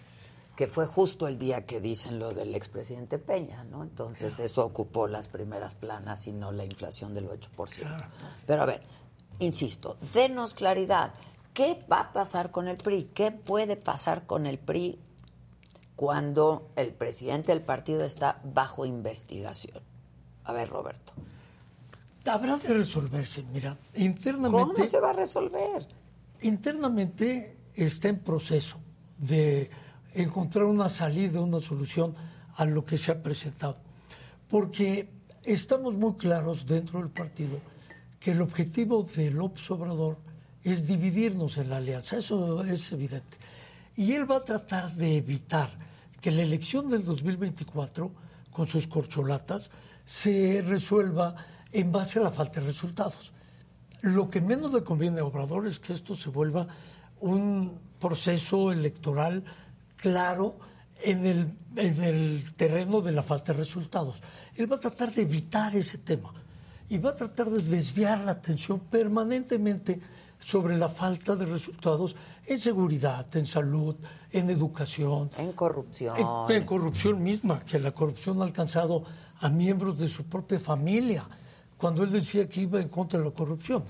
que 0.57 0.67
fue 0.67 0.87
justo 0.87 1.29
el 1.29 1.39
día 1.39 1.67
que 1.67 1.81
dicen 1.81 2.19
lo 2.19 2.33
del 2.35 2.55
expresidente 2.55 3.19
Peña, 3.19 3.63
¿no? 3.65 3.83
Entonces 3.85 4.41
eso 4.41 4.65
ocupó 4.65 5.07
las 5.07 5.29
primeras 5.29 5.75
planas 5.77 6.27
y 6.27 6.33
no 6.33 6.51
la 6.53 6.65
inflación 6.65 7.15
del 7.15 7.29
8%. 7.29 7.87
Pero 8.47 8.63
a 8.63 8.67
ver, 8.67 8.83
insisto, 9.39 9.97
denos 10.13 10.55
claridad. 10.55 11.13
¿Qué 11.55 11.79
va 11.91 12.01
a 12.01 12.13
pasar 12.13 12.51
con 12.51 12.69
el 12.69 12.77
PRI? 12.77 13.11
¿Qué 13.15 13.31
puede 13.33 13.77
pasar 13.77 14.27
con 14.27 14.47
el 14.47 14.59
PRI 14.59 14.99
cuando 15.97 16.71
el 16.77 16.93
presidente 16.93 17.53
del 17.53 17.63
partido 17.63 18.05
está 18.05 18.41
bajo 18.45 18.87
investigación? 18.87 19.83
A 20.45 20.53
ver, 20.53 20.69
Roberto, 20.69 21.13
Habrá 22.29 22.59
de 22.59 22.75
resolverse, 22.75 23.43
mira, 23.53 23.77
internamente. 23.95 24.75
¿cómo 24.75 24.87
se 24.87 25.01
va 25.01 25.11
a 25.11 25.13
resolver? 25.15 25.87
Internamente 26.43 27.57
está 27.75 28.09
en 28.09 28.19
proceso 28.19 28.77
de 29.17 29.71
encontrar 30.13 30.67
una 30.67 30.89
salida, 30.89 31.41
una 31.41 31.61
solución 31.61 32.15
a 32.57 32.65
lo 32.65 32.85
que 32.85 32.99
se 32.99 33.13
ha 33.13 33.23
presentado. 33.23 33.79
Porque 34.49 35.09
estamos 35.43 35.95
muy 35.95 36.15
claros 36.15 36.67
dentro 36.67 36.99
del 37.01 37.09
partido 37.09 37.61
que 38.29 38.33
el 38.33 38.43
objetivo 38.43 39.05
de 39.17 39.31
López 39.31 39.71
Obrador 39.71 40.19
es 40.63 40.87
dividirnos 40.87 41.57
en 41.57 41.71
la 41.71 41.79
alianza, 41.79 42.19
eso 42.19 42.63
es 42.63 42.93
evidente. 42.93 43.39
Y 43.97 44.13
él 44.13 44.31
va 44.31 44.37
a 44.37 44.45
tratar 44.45 44.93
de 44.93 45.17
evitar 45.17 45.71
que 46.21 46.31
la 46.31 46.43
elección 46.43 46.91
del 46.91 47.07
2024, 47.07 48.13
con 48.53 48.67
sus 48.67 48.87
corcholatas, 48.87 49.71
se 50.05 50.61
resuelva 50.61 51.37
en 51.73 51.91
base 51.91 52.19
a 52.19 52.25
la 52.25 52.31
falta 52.31 52.61
de 52.61 52.67
resultados. 52.67 53.33
Lo 54.03 54.29
que 54.29 54.43
menos 54.43 54.75
le 54.75 54.85
conviene 54.85 55.21
a 55.21 55.25
Obrador 55.25 55.67
es 55.67 55.79
que 55.79 55.95
esto 55.95 56.15
se 56.15 56.29
vuelva 56.29 56.69
un 57.21 57.79
proceso 57.99 58.71
electoral 58.71 59.43
claro 59.97 60.59
en 61.03 61.25
el, 61.25 61.51
en 61.77 62.03
el 62.03 62.45
terreno 62.59 63.01
de 63.01 63.13
la 63.13 63.23
falta 63.23 63.53
de 63.55 63.61
resultados. 63.61 64.21
Él 64.55 64.71
va 64.71 64.77
a 64.77 64.81
tratar 64.81 65.15
de 65.15 65.23
evitar 65.23 65.75
ese 65.75 65.97
tema 65.97 66.38
y 66.89 66.99
va 66.99 67.11
a 67.11 67.15
tratar 67.15 67.51
de 67.51 67.63
desviar 67.63 68.21
la 68.21 68.33
atención 68.33 68.81
permanentemente 68.81 70.01
sobre 70.41 70.77
la 70.77 70.89
falta 70.89 71.35
de 71.37 71.47
resultados 71.47 72.15
en 72.47 72.61
seguridad, 72.61 73.27
en 73.37 73.45
salud, 73.47 73.97
en 74.31 74.51
educación, 74.51 75.31
En 75.37 75.53
corrupción. 75.53 76.17
en, 76.17 76.57
en 76.57 76.65
corrupción 76.65 77.23
misma, 77.23 77.61
que 77.65 77.79
la 77.79 77.91
corrupción 77.93 78.41
ha 78.41 78.45
alcanzado 78.45 79.03
a 79.41 79.49
miembros 79.49 79.99
de 79.99 80.09
su 80.09 80.25
propia 80.25 80.61
familia, 80.61 81.29
cuando 81.77 82.03
él 82.03 82.11
decía 82.11 82.49
que 82.49 82.63
iba 82.63 82.81
en 82.81 82.89
contra 82.89 83.19
de 83.19 83.25
la 83.25 83.31
corrupción. 83.33 83.85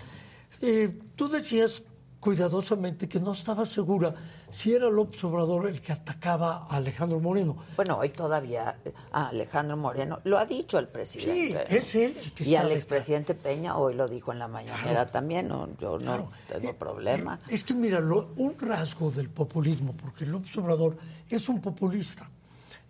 Eh, 0.60 0.98
tú 1.14 1.28
decías 1.28 1.82
cuidadosamente 2.20 3.08
que 3.08 3.20
no 3.20 3.32
estaba 3.32 3.64
segura 3.64 4.14
si 4.50 4.72
era 4.72 4.90
López 4.90 5.22
Obrador 5.24 5.66
el 5.68 5.80
que 5.80 5.92
atacaba 5.92 6.66
a 6.68 6.76
Alejandro 6.76 7.20
Moreno. 7.20 7.56
Bueno, 7.76 7.96
hoy 7.98 8.08
todavía 8.08 8.76
eh, 8.84 8.92
a 9.12 9.28
Alejandro 9.28 9.76
Moreno 9.76 10.18
lo 10.24 10.36
ha 10.38 10.44
dicho 10.44 10.78
el 10.78 10.86
Sí, 10.86 10.90
presidente. 10.92 11.76
es 11.76 11.94
él 11.94 12.16
el 12.22 12.32
que 12.32 12.44
Y 12.44 12.56
al 12.56 12.72
expresidente 12.72 13.34
Peña 13.34 13.76
hoy 13.76 13.94
lo 13.94 14.08
dijo 14.08 14.32
en 14.32 14.40
la 14.40 14.48
mañanera 14.48 14.82
Claro. 14.90 15.10
también, 15.10 15.48
no, 15.48 15.68
yo 15.78 15.98
Claro. 15.98 16.24
no 16.24 16.30
tengo 16.58 16.70
Eh, 16.70 16.74
problema. 16.74 17.38
Es 17.48 17.62
que 17.62 17.74
mira, 17.74 18.00
lo- 18.00 18.32
un 18.36 18.58
rasgo 18.58 19.10
del 19.10 19.28
populismo, 19.30 19.94
porque 19.96 20.26
López 20.26 20.56
Obrador 20.58 20.96
es 21.30 21.48
un 21.48 21.60
populista, 21.60 22.28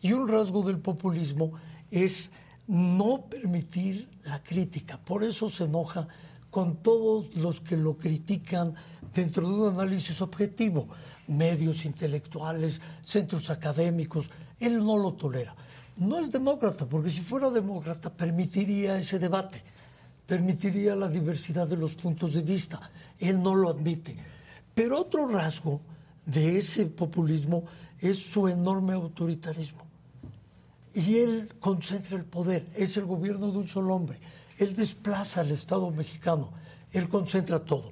y 0.00 0.12
un 0.12 0.26
rasgo 0.26 0.62
del 0.62 0.78
populismo 0.78 1.52
es 1.90 2.30
no 2.66 3.22
permitir 3.28 4.08
la 4.24 4.42
crítica. 4.42 4.98
Por 4.98 5.24
eso 5.24 5.50
se 5.50 5.64
enoja 5.64 6.06
con 6.50 6.76
todos 6.76 7.34
los 7.34 7.60
que 7.60 7.76
lo 7.76 7.96
critican 7.98 8.74
dentro 9.14 9.48
de 9.48 9.54
un 9.54 9.74
análisis 9.74 10.20
objetivo, 10.20 10.88
medios 11.26 11.84
intelectuales, 11.84 12.80
centros 13.02 13.50
académicos. 13.50 14.30
Él 14.58 14.78
no 14.84 14.96
lo 14.96 15.14
tolera. 15.14 15.54
No 15.96 16.18
es 16.18 16.30
demócrata, 16.30 16.86
porque 16.86 17.10
si 17.10 17.20
fuera 17.20 17.50
demócrata 17.50 18.10
permitiría 18.10 18.98
ese 18.98 19.18
debate 19.18 19.62
permitiría 20.28 20.94
la 20.94 21.08
diversidad 21.08 21.66
de 21.66 21.78
los 21.78 21.94
puntos 21.94 22.34
de 22.34 22.42
vista. 22.42 22.78
Él 23.18 23.42
no 23.42 23.54
lo 23.54 23.70
admite. 23.70 24.14
Pero 24.74 25.00
otro 25.00 25.26
rasgo 25.26 25.80
de 26.26 26.58
ese 26.58 26.84
populismo 26.84 27.64
es 27.98 28.18
su 28.18 28.46
enorme 28.46 28.92
autoritarismo. 28.92 29.80
Y 30.94 31.16
él 31.16 31.54
concentra 31.58 32.18
el 32.18 32.26
poder, 32.26 32.66
es 32.76 32.98
el 32.98 33.06
gobierno 33.06 33.50
de 33.50 33.58
un 33.58 33.68
solo 33.68 33.94
hombre. 33.94 34.20
Él 34.58 34.76
desplaza 34.76 35.40
al 35.40 35.50
Estado 35.50 35.90
mexicano, 35.90 36.50
él 36.92 37.08
concentra 37.08 37.58
todo. 37.58 37.90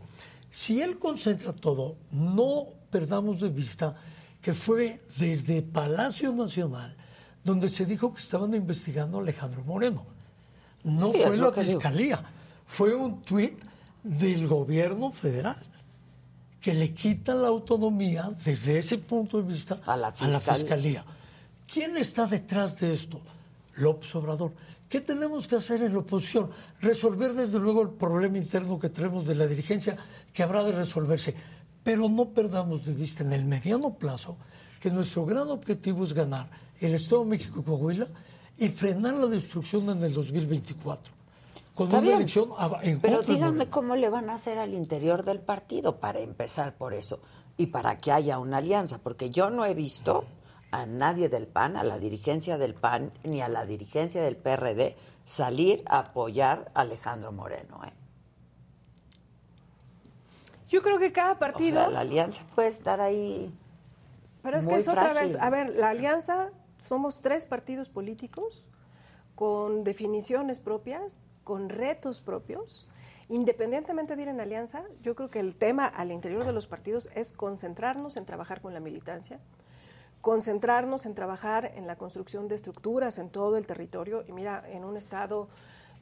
Si 0.56 0.80
él 0.80 0.98
concentra 0.98 1.52
todo, 1.52 1.96
no 2.12 2.68
perdamos 2.90 3.40
de 3.42 3.50
vista 3.50 3.94
que 4.40 4.54
fue 4.54 5.02
desde 5.18 5.60
Palacio 5.60 6.32
Nacional 6.32 6.96
donde 7.44 7.68
se 7.68 7.84
dijo 7.84 8.12
que 8.14 8.20
estaban 8.20 8.54
investigando 8.54 9.18
a 9.18 9.20
Alejandro 9.20 9.62
Moreno. 9.64 10.06
No 10.82 11.12
Sí, 11.12 11.18
fue 11.26 11.36
la 11.36 11.50
digo. 11.50 11.52
fiscalía, 11.52 12.24
fue 12.66 12.94
un 12.94 13.20
tuit 13.22 13.58
del 14.02 14.48
gobierno 14.48 15.12
federal 15.12 15.58
que 16.60 16.72
le 16.72 16.94
quita 16.94 17.34
la 17.34 17.48
autonomía 17.48 18.30
desde 18.42 18.78
ese 18.78 18.96
punto 18.98 19.42
de 19.42 19.52
vista 19.52 19.78
A 19.84 19.94
la 19.96 20.10
fiscal- 20.10 20.56
fiscalía. 20.56 21.04
¿Quién 21.70 21.98
está 21.98 22.26
detrás 22.26 22.80
de 22.80 22.94
esto? 22.94 23.20
López 23.76 24.12
Obrador. 24.14 24.52
¿Qué 24.88 25.00
tenemos 25.00 25.48
que 25.48 25.56
hacer 25.56 25.82
en 25.82 25.92
la 25.92 26.00
oposición? 26.00 26.50
Resolver 26.80 27.34
desde 27.34 27.58
luego 27.58 27.82
el 27.82 27.90
problema 27.90 28.38
interno 28.38 28.78
que 28.78 28.88
tenemos 28.88 29.26
de 29.26 29.34
la 29.34 29.46
dirigencia, 29.46 29.96
que 30.32 30.42
habrá 30.42 30.62
de 30.62 30.72
resolverse. 30.72 31.34
Pero 31.82 32.08
no 32.08 32.26
perdamos 32.26 32.84
de 32.84 32.92
vista 32.92 33.22
en 33.24 33.32
el 33.32 33.44
mediano 33.44 33.94
plazo 33.94 34.36
que 34.80 34.90
nuestro 34.90 35.24
gran 35.26 35.48
objetivo 35.48 36.04
es 36.04 36.12
ganar 36.12 36.48
el 36.80 36.94
Estado 36.94 37.24
de 37.24 37.30
México 37.30 37.60
y 37.60 37.62
Coahuila 37.64 38.06
y 38.58 38.68
frenar 38.68 39.14
la 39.14 39.26
destrucción 39.26 39.88
en 39.90 40.02
el 40.02 40.12
2024. 40.14 41.12
Con 41.74 41.88
Está 41.88 41.98
una 41.98 42.06
bien. 42.06 42.16
elección 42.18 42.50
en 42.82 43.00
Pero 43.00 43.22
díganme 43.22 43.68
cómo 43.68 43.96
le 43.96 44.08
van 44.08 44.30
a 44.30 44.34
hacer 44.34 44.58
al 44.58 44.72
interior 44.72 45.24
del 45.24 45.40
partido 45.40 45.96
para 45.96 46.20
empezar 46.20 46.74
por 46.74 46.94
eso 46.94 47.20
y 47.56 47.66
para 47.66 47.98
que 48.00 48.12
haya 48.12 48.38
una 48.38 48.58
alianza, 48.58 48.98
porque 48.98 49.30
yo 49.30 49.50
no 49.50 49.64
he 49.64 49.74
visto 49.74 50.24
a 50.70 50.86
nadie 50.86 51.28
del 51.28 51.46
PAN, 51.46 51.76
a 51.76 51.84
la 51.84 51.98
dirigencia 51.98 52.58
del 52.58 52.74
PAN, 52.74 53.10
ni 53.24 53.40
a 53.40 53.48
la 53.48 53.66
dirigencia 53.66 54.22
del 54.22 54.36
PRD 54.36 54.96
salir 55.24 55.82
a 55.86 55.98
apoyar 55.98 56.70
a 56.74 56.82
Alejandro 56.82 57.32
Moreno. 57.32 57.80
¿eh? 57.84 57.92
Yo 60.68 60.82
creo 60.82 60.98
que 60.98 61.12
cada 61.12 61.32
O 61.32 61.38
partido... 61.38 61.80
sea, 61.80 61.90
la 61.90 62.00
alianza 62.00 62.42
puede 62.54 62.68
estar 62.68 63.00
ahí. 63.00 63.52
Pero 64.42 64.58
es 64.58 64.66
que 64.66 64.76
es 64.76 64.88
otra 64.88 65.12
vez, 65.12 65.36
a 65.36 65.50
ver, 65.50 65.74
la 65.74 65.90
alianza, 65.90 66.50
somos 66.78 67.20
tres 67.20 67.46
partidos 67.46 67.88
políticos 67.88 68.64
con 69.34 69.84
definiciones 69.84 70.60
propias, 70.60 71.26
con 71.42 71.68
retos 71.68 72.20
propios, 72.20 72.86
Independientemente 73.28 74.14
de 74.14 74.22
ir 74.22 74.28
en 74.28 74.40
alianza, 74.40 74.84
yo 75.02 75.16
creo 75.16 75.28
que 75.28 75.40
el 75.40 75.56
tema 75.56 75.86
al 75.86 76.12
interior 76.12 76.44
de 76.44 76.52
los 76.52 76.68
partidos 76.68 77.10
es 77.14 77.32
concentrarnos 77.32 78.16
en 78.16 78.24
trabajar 78.24 78.60
con 78.60 78.72
la 78.72 78.78
militancia, 78.78 79.40
concentrarnos 80.26 81.06
en 81.06 81.14
trabajar 81.14 81.70
en 81.76 81.86
la 81.86 81.94
construcción 81.94 82.48
de 82.48 82.56
estructuras 82.56 83.18
en 83.18 83.30
todo 83.30 83.56
el 83.56 83.64
territorio. 83.64 84.24
Y 84.26 84.32
mira, 84.32 84.64
en 84.68 84.82
un 84.82 84.96
estado 84.96 85.46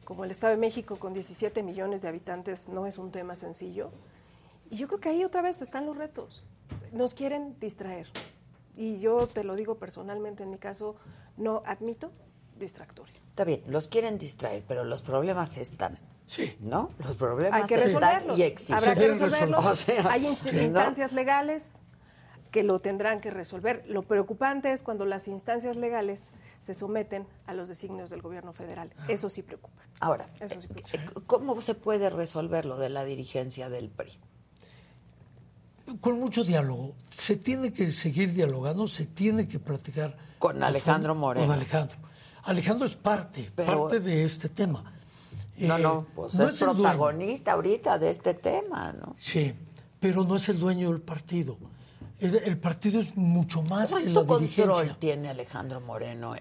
como 0.07 0.25
el 0.25 0.31
Estado 0.31 0.55
de 0.55 0.59
México, 0.59 0.97
con 0.97 1.13
17 1.13 1.63
millones 1.63 2.01
de 2.01 2.09
habitantes, 2.09 2.71
no 2.71 2.87
es 2.87 2.97
un 2.97 3.11
tema 3.11 3.35
sencillo. 3.35 3.91
Y 4.71 4.79
yo 4.79 4.89
creo 4.89 4.99
que 5.01 5.09
ahí 5.11 5.25
otra 5.25 5.43
vez 5.43 5.61
están 5.61 5.85
los 5.85 5.99
retos. 5.99 6.47
Nos 6.91 7.13
quieren 7.13 7.61
distraer. 7.61 8.09
Y 8.79 8.99
yo 8.99 9.27
te 9.27 9.45
lo 9.45 9.57
digo 9.57 9.75
personalmente, 9.75 10.43
en 10.45 10.53
mi 10.53 10.57
caso, 10.57 10.97
no 11.37 11.63
admito 11.67 12.11
distractores. 12.59 13.17
Está 13.29 13.45
bien, 13.45 13.63
los 13.67 13.89
quieren 13.89 14.17
distraer, 14.17 14.65
pero 14.67 14.85
los 14.85 15.03
problemas 15.03 15.59
están. 15.59 15.99
Sí. 16.27 16.57
¿No? 16.61 16.89
Los 17.05 17.17
problemas 17.17 17.61
Hay 17.61 17.69
que 17.69 17.75
están 17.75 17.89
resolverlos. 17.89 18.39
y 18.39 18.43
existen. 18.43 18.77
Habrá 18.79 18.95
que 18.95 19.01
deben 19.01 19.21
resolverlos. 19.21 19.67
resolver. 19.67 20.01
O 20.01 20.03
sea, 20.03 20.13
Hay 20.13 20.27
instancias 20.27 21.13
legales 21.13 21.83
que 22.55 22.62
lo 22.62 22.79
tendrán 22.79 23.21
que 23.21 23.33
resolver. 23.33 23.83
Lo 23.88 24.03
preocupante 24.03 24.71
es 24.71 24.85
cuando 24.85 25.05
las 25.07 25.27
instancias 25.27 25.77
legales 25.77 26.31
se 26.61 26.73
someten 26.73 27.27
a 27.47 27.53
los 27.53 27.67
designios 27.67 28.11
del 28.11 28.23
gobierno 28.23 28.53
federal. 28.53 28.93
Eso 29.09 29.29
sí 29.29 29.43
preocupa. 29.43 29.83
Ahora, 29.99 30.27
Eso 30.38 30.61
sí 30.61 30.69
preocupa. 30.69 30.97
eh, 30.97 31.23
¿cómo 31.27 31.61
se 31.61 31.75
puede 31.75 32.11
resolver 32.11 32.64
lo 32.64 32.79
de 32.79 32.90
la 32.90 33.05
dirigencia 33.05 33.69
del 33.71 33.88
PRI? 33.88 34.12
Con 36.01 36.21
mucho 36.21 36.45
diálogo. 36.45 36.95
Se 37.19 37.35
tiene 37.35 37.73
que 37.73 37.90
seguir 37.90 38.33
dialogando, 38.33 38.87
se 38.87 39.05
tiene 39.07 39.49
que 39.49 39.59
platicar. 39.59 40.17
Con 40.38 40.62
Alejandro 40.62 41.17
Moreno. 41.17 41.49
Con 41.49 41.57
Alejandro. 41.57 41.97
Alejandro 42.45 42.87
es 42.87 42.95
parte, 42.95 43.51
Pero- 43.57 43.81
parte 43.83 43.99
de 43.99 44.23
este 44.23 44.49
tema. 44.49 44.93
No, 45.57 45.77
Eh, 45.77 45.83
no, 45.83 46.07
pues 46.14 46.37
no 46.37 46.45
es, 46.47 46.53
el 46.62 46.69
dueño. 46.69 46.83
protagonista 46.83 47.53
ahorita 47.53 47.99
de 47.99 48.11
este 48.11 48.35
tema, 48.35 48.93
¿no? 48.93 49.17
Sí, 49.19 49.53
pero 49.99 50.23
no 50.23 50.37
es 50.37 50.49
el 50.49 50.61
dueño 50.61 50.90
del 50.93 51.01
partido. 51.01 51.57
El, 52.25 52.57
partido 52.59 53.01
es 53.01 53.17
mucho 53.17 53.63
más 53.63 53.89
que 53.93 54.07
la 54.07 54.13
¿Cuánto 54.15 54.39
dirigencia. 54.39 54.67
control 54.73 54.97
tiene 54.99 55.29
Alejandro 55.29 55.81
Moreno 55.83 56.35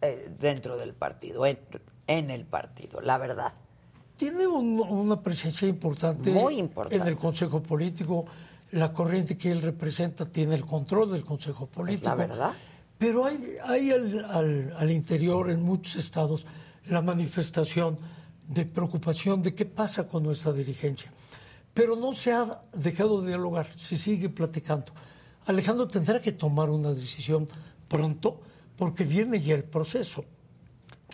eh, 0.00 0.30
dentro 0.40 0.76
del 0.76 0.94
partido, 0.94 1.46
en, 1.46 1.58
en 2.08 2.30
el 2.30 2.44
partido, 2.44 3.00
la 3.00 3.18
verdad? 3.18 3.52
Tiene 4.16 4.46
un- 4.46 4.80
una 4.80 5.20
presencia 5.20 5.68
importante, 5.68 6.30
Muy 6.30 6.58
importante. 6.58 6.96
en 7.02 7.06
el 7.06 7.16
Consejo 7.16 7.62
Político. 7.62 8.24
La 8.72 8.92
corriente 8.92 9.36
que 9.36 9.50
él 9.52 9.60
representa 9.62 10.24
tiene 10.24 10.54
el 10.54 10.64
control 10.64 11.12
del 11.12 11.24
Consejo 11.24 11.66
Político. 11.66 12.08
la 12.08 12.14
verdad. 12.14 12.52
Pero 12.98 13.24
hay, 13.26 13.56
hay 13.64 13.90
al, 13.92 14.24
al- 14.24 14.74
al 14.78 14.90
interior, 14.90 15.50
en 15.50 15.62
muchos 15.62 15.96
estados, 15.96 16.46
la 16.86 17.00
manifestación 17.02 17.96
de 18.48 18.64
preocupación 18.64 19.40
de 19.42 19.54
qué 19.54 19.66
pasa 19.66 20.08
con 20.08 20.22
nuestra 20.24 20.52
dirigencia. 20.52 21.12
Pero 21.74 21.96
no 21.96 22.12
se 22.12 22.32
ha 22.32 22.60
dejado 22.74 23.20
de 23.22 23.28
dialogar, 23.28 23.66
se 23.76 23.96
sigue 23.96 24.28
platicando. 24.28 24.92
Alejandro 25.46 25.88
tendrá 25.88 26.20
que 26.20 26.32
tomar 26.32 26.70
una 26.70 26.92
decisión 26.92 27.46
pronto 27.88 28.40
porque 28.76 29.04
viene 29.04 29.40
ya 29.40 29.54
el 29.54 29.64
proceso. 29.64 30.24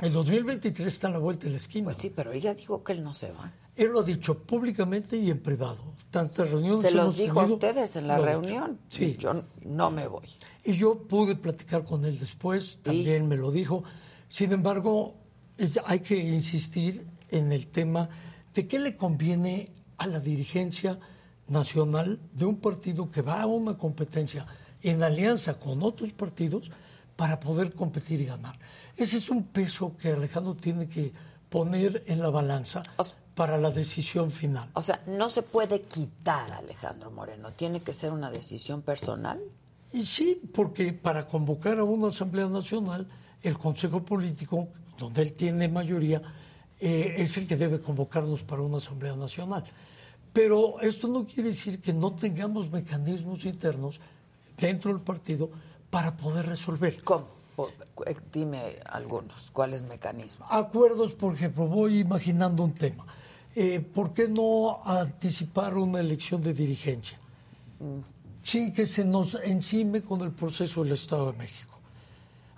El 0.00 0.12
2023 0.12 0.86
está 0.86 1.08
a 1.08 1.10
la 1.12 1.18
vuelta 1.18 1.44
de 1.46 1.50
la 1.50 1.56
esquina. 1.56 1.86
Pues 1.86 1.96
sí, 1.96 2.12
pero 2.14 2.32
ella 2.32 2.54
dijo 2.54 2.84
que 2.84 2.92
él 2.92 3.02
no 3.02 3.14
se 3.14 3.32
va. 3.32 3.52
Él 3.74 3.88
lo 3.88 4.00
ha 4.00 4.02
dicho 4.04 4.38
públicamente 4.38 5.16
y 5.16 5.30
en 5.30 5.40
privado. 5.40 5.78
Tantas 6.10 6.50
reuniones 6.50 6.82
Se 6.82 6.90
los 6.92 7.16
dijo 7.16 7.40
a 7.40 7.46
ustedes 7.46 7.96
en 7.96 8.06
la 8.06 8.18
reunión. 8.18 8.78
Sí. 8.90 9.16
Yo 9.18 9.42
no 9.64 9.90
me 9.90 10.06
voy. 10.08 10.26
Y 10.64 10.72
yo 10.74 10.98
pude 10.98 11.34
platicar 11.36 11.84
con 11.84 12.04
él 12.04 12.18
después, 12.18 12.78
también 12.82 13.26
me 13.28 13.36
lo 13.36 13.50
dijo. 13.50 13.82
Sin 14.28 14.52
embargo, 14.52 15.14
es- 15.56 15.80
hay 15.84 16.00
que 16.00 16.16
insistir 16.16 17.06
en 17.30 17.52
el 17.52 17.66
tema 17.68 18.08
de 18.54 18.66
qué 18.66 18.78
le 18.78 18.96
conviene 18.96 19.70
a 19.98 20.06
la 20.06 20.20
dirigencia 20.20 20.98
nacional 21.48 22.18
de 22.32 22.44
un 22.44 22.56
partido 22.56 23.10
que 23.10 23.22
va 23.22 23.42
a 23.42 23.46
una 23.46 23.76
competencia 23.76 24.46
en 24.82 25.02
alianza 25.02 25.54
con 25.58 25.82
otros 25.82 26.12
partidos 26.12 26.70
para 27.16 27.40
poder 27.40 27.74
competir 27.74 28.20
y 28.20 28.26
ganar. 28.26 28.58
Ese 28.96 29.16
es 29.16 29.28
un 29.30 29.44
peso 29.44 29.96
que 29.96 30.12
Alejandro 30.12 30.54
tiene 30.54 30.88
que 30.88 31.12
poner 31.48 32.04
en 32.06 32.20
la 32.20 32.30
balanza 32.30 32.82
O 32.96 33.04
sea- 33.04 33.16
para 33.34 33.56
la 33.56 33.70
decisión 33.70 34.30
final. 34.32 34.68
O 34.74 34.82
sea, 34.82 35.00
no 35.06 35.28
se 35.28 35.42
puede 35.42 35.82
quitar 35.82 36.50
a 36.52 36.58
Alejandro 36.58 37.10
Moreno. 37.12 37.52
Tiene 37.52 37.80
que 37.80 37.92
ser 37.94 38.10
una 38.12 38.30
decisión 38.32 38.82
personal. 38.82 39.40
Y 39.92 40.04
sí, 40.06 40.40
porque 40.52 40.92
para 40.92 41.26
convocar 41.26 41.78
a 41.78 41.84
una 41.84 42.08
Asamblea 42.08 42.48
Nacional, 42.48 43.06
el 43.42 43.56
Consejo 43.56 44.04
Político, 44.04 44.68
donde 44.98 45.22
él 45.22 45.32
tiene 45.34 45.68
mayoría, 45.68 46.20
eh, 46.80 47.14
es 47.18 47.36
el 47.36 47.46
que 47.46 47.56
debe 47.56 47.80
convocarnos 47.80 48.42
para 48.42 48.62
una 48.62 48.78
Asamblea 48.78 49.14
Nacional. 49.14 49.64
Pero 50.38 50.80
esto 50.80 51.08
no 51.08 51.26
quiere 51.26 51.48
decir 51.48 51.80
que 51.80 51.92
no 51.92 52.12
tengamos 52.12 52.70
mecanismos 52.70 53.44
internos 53.44 54.00
dentro 54.56 54.92
del 54.92 55.02
partido 55.02 55.50
para 55.90 56.16
poder 56.16 56.46
resolver. 56.46 57.02
¿Cómo? 57.02 57.26
Eh, 58.06 58.14
Dime 58.32 58.78
algunos. 58.86 59.50
¿Cuáles 59.50 59.82
mecanismos? 59.82 60.46
Acuerdos, 60.52 61.14
por 61.14 61.34
ejemplo, 61.34 61.66
voy 61.66 61.98
imaginando 61.98 62.62
un 62.62 62.72
tema. 62.72 63.04
Eh, 63.52 63.80
¿Por 63.80 64.14
qué 64.14 64.28
no 64.28 64.80
anticipar 64.84 65.76
una 65.76 65.98
elección 65.98 66.40
de 66.40 66.54
dirigencia? 66.54 67.18
Sin 68.44 68.72
que 68.72 68.86
se 68.86 69.04
nos 69.04 69.34
encime 69.42 70.02
con 70.02 70.20
el 70.20 70.30
proceso 70.30 70.84
del 70.84 70.92
Estado 70.92 71.32
de 71.32 71.38
México. 71.38 71.74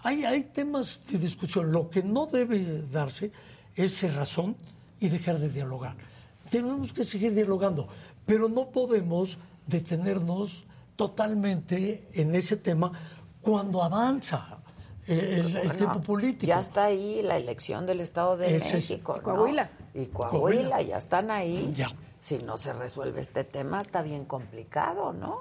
Hay, 0.03 0.27
hay 0.27 0.45
temas 0.45 1.07
de 1.07 1.17
discusión. 1.17 1.73
Lo 1.73 1.89
que 1.89 2.03
no 2.03 2.27
debe 2.27 2.83
darse 2.93 3.33
es 3.75 3.97
cerrazón 3.97 4.55
y 5.01 5.09
dejar 5.09 5.39
de 5.39 5.49
dialogar. 5.49 6.10
Tenemos 6.51 6.93
que 6.93 7.05
seguir 7.05 7.35
dialogando, 7.35 7.87
pero 8.27 8.49
no 8.49 8.71
podemos 8.71 9.39
detenernos 9.67 10.65
totalmente 10.97 12.09
en 12.13 12.35
ese 12.35 12.57
tema 12.57 12.93
cuando 13.41 13.83
avanza 13.83 14.59
el, 15.07 15.19
el- 15.21 15.53
Bueno, 15.53 15.75
tiempo 15.75 16.01
político. 16.01 16.47
Ya 16.49 16.61
está 16.61 16.85
ahí 16.85 17.23
la 17.23 17.37
elección 17.37 17.87
del 17.87 18.01
Estado 18.01 18.37
de 18.37 18.57
Ese 18.57 18.67
es- 18.69 18.75
México. 18.75 19.21
Coahuila. 19.23 19.71
Y 19.95 20.07
Coahuila, 20.07 20.31
Coahuila. 20.71 20.83
ya 20.83 20.99
están 20.99 21.31
ahí. 21.31 21.71
Ya. 21.73 21.89
Si 22.21 22.39
no 22.39 22.59
se 22.59 22.73
resuelve 22.75 23.21
este 23.21 23.45
tema, 23.45 23.81
está 23.81 24.03
bien 24.03 24.25
complicado, 24.27 25.13
¿no? 25.13 25.39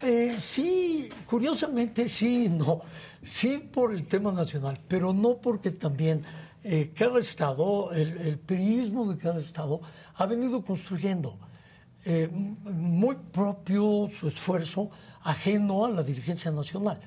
Eh, 0.00 0.36
sí, 0.40 1.08
curiosamente 1.26 2.08
sí, 2.08 2.48
no. 2.48 2.80
Sí 3.24 3.58
por 3.58 3.92
el 3.92 4.06
tema 4.06 4.30
nacional, 4.30 4.78
pero 4.86 5.12
no 5.12 5.36
porque 5.38 5.70
también 5.72 6.22
eh, 6.62 6.92
cada 6.94 7.18
estado, 7.18 7.90
el, 7.92 8.16
el 8.18 8.38
periodismo 8.38 9.10
de 9.10 9.16
cada 9.16 9.40
estado 9.40 9.80
ha 10.18 10.26
venido 10.26 10.62
construyendo 10.64 11.38
eh, 12.04 12.28
muy 12.28 13.16
propio 13.32 14.08
su 14.12 14.28
esfuerzo, 14.28 14.90
ajeno 15.22 15.84
a 15.84 15.90
la 15.90 16.02
dirigencia 16.02 16.50
nacional. 16.50 17.00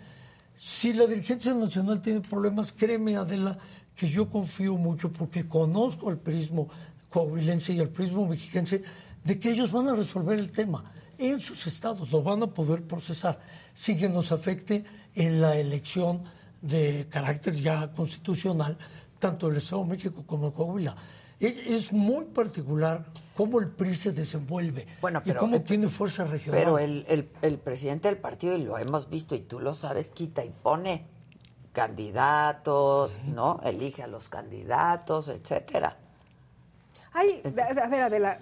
Si 0.57 0.93
la 0.93 1.05
dirigencia 1.05 1.53
nacional 1.53 2.01
tiene 2.01 2.21
problemas, 2.21 2.71
créeme, 2.71 3.17
Adela, 3.17 3.57
que 3.95 4.09
yo 4.09 4.29
confío 4.29 4.75
mucho 4.75 5.11
porque 5.11 5.47
conozco 5.47 6.09
el 6.09 6.17
prismo 6.17 6.69
coahuilense 7.09 7.73
y 7.73 7.79
el 7.79 7.89
prismo 7.89 8.27
mexiquense 8.27 8.81
de 9.23 9.39
que 9.39 9.51
ellos 9.51 9.71
van 9.71 9.89
a 9.89 9.93
resolver 9.93 10.39
el 10.39 10.51
tema 10.51 10.83
en 11.17 11.39
sus 11.39 11.67
estados, 11.67 12.11
lo 12.11 12.23
van 12.23 12.41
a 12.43 12.47
poder 12.47 12.83
procesar 12.83 13.39
sin 13.73 13.97
que 13.97 14.09
nos 14.09 14.31
afecte 14.31 14.83
en 15.13 15.41
la 15.41 15.57
elección 15.57 16.23
de 16.61 17.07
carácter 17.09 17.55
ya 17.55 17.91
constitucional, 17.91 18.77
tanto 19.19 19.49
el 19.49 19.57
Estado 19.57 19.83
de 19.83 19.89
México 19.89 20.23
como 20.25 20.47
el 20.47 20.53
Coahuila. 20.53 20.95
Es, 21.41 21.57
es 21.57 21.91
muy 21.91 22.25
particular 22.25 23.03
cómo 23.35 23.59
el 23.59 23.67
PRI 23.69 23.95
se 23.95 24.11
desenvuelve 24.11 24.85
Bueno, 25.01 25.21
y 25.25 25.29
pero- 25.29 25.39
cómo 25.39 25.55
eh, 25.55 25.59
tiene 25.61 25.89
fuerza 25.89 26.23
regional. 26.23 26.59
Pero 26.59 26.77
el, 26.79 27.03
el, 27.09 27.29
el 27.41 27.57
presidente 27.57 28.07
del 28.07 28.17
partido, 28.17 28.55
y 28.55 28.63
lo 28.63 28.77
hemos 28.77 29.09
visto, 29.09 29.33
y 29.35 29.39
tú 29.39 29.59
lo 29.59 29.73
sabes, 29.73 30.11
quita 30.11 30.45
y 30.45 30.49
pone 30.51 31.05
candidatos, 31.73 33.19
¿no? 33.25 33.59
Elige 33.63 34.03
a 34.03 34.07
los 34.07 34.29
candidatos, 34.29 35.27
etcétera. 35.29 35.97
Ay, 37.13 37.41
a 37.45 37.83
a 37.83 37.87
ver, 37.87 38.03
Adela, 38.03 38.39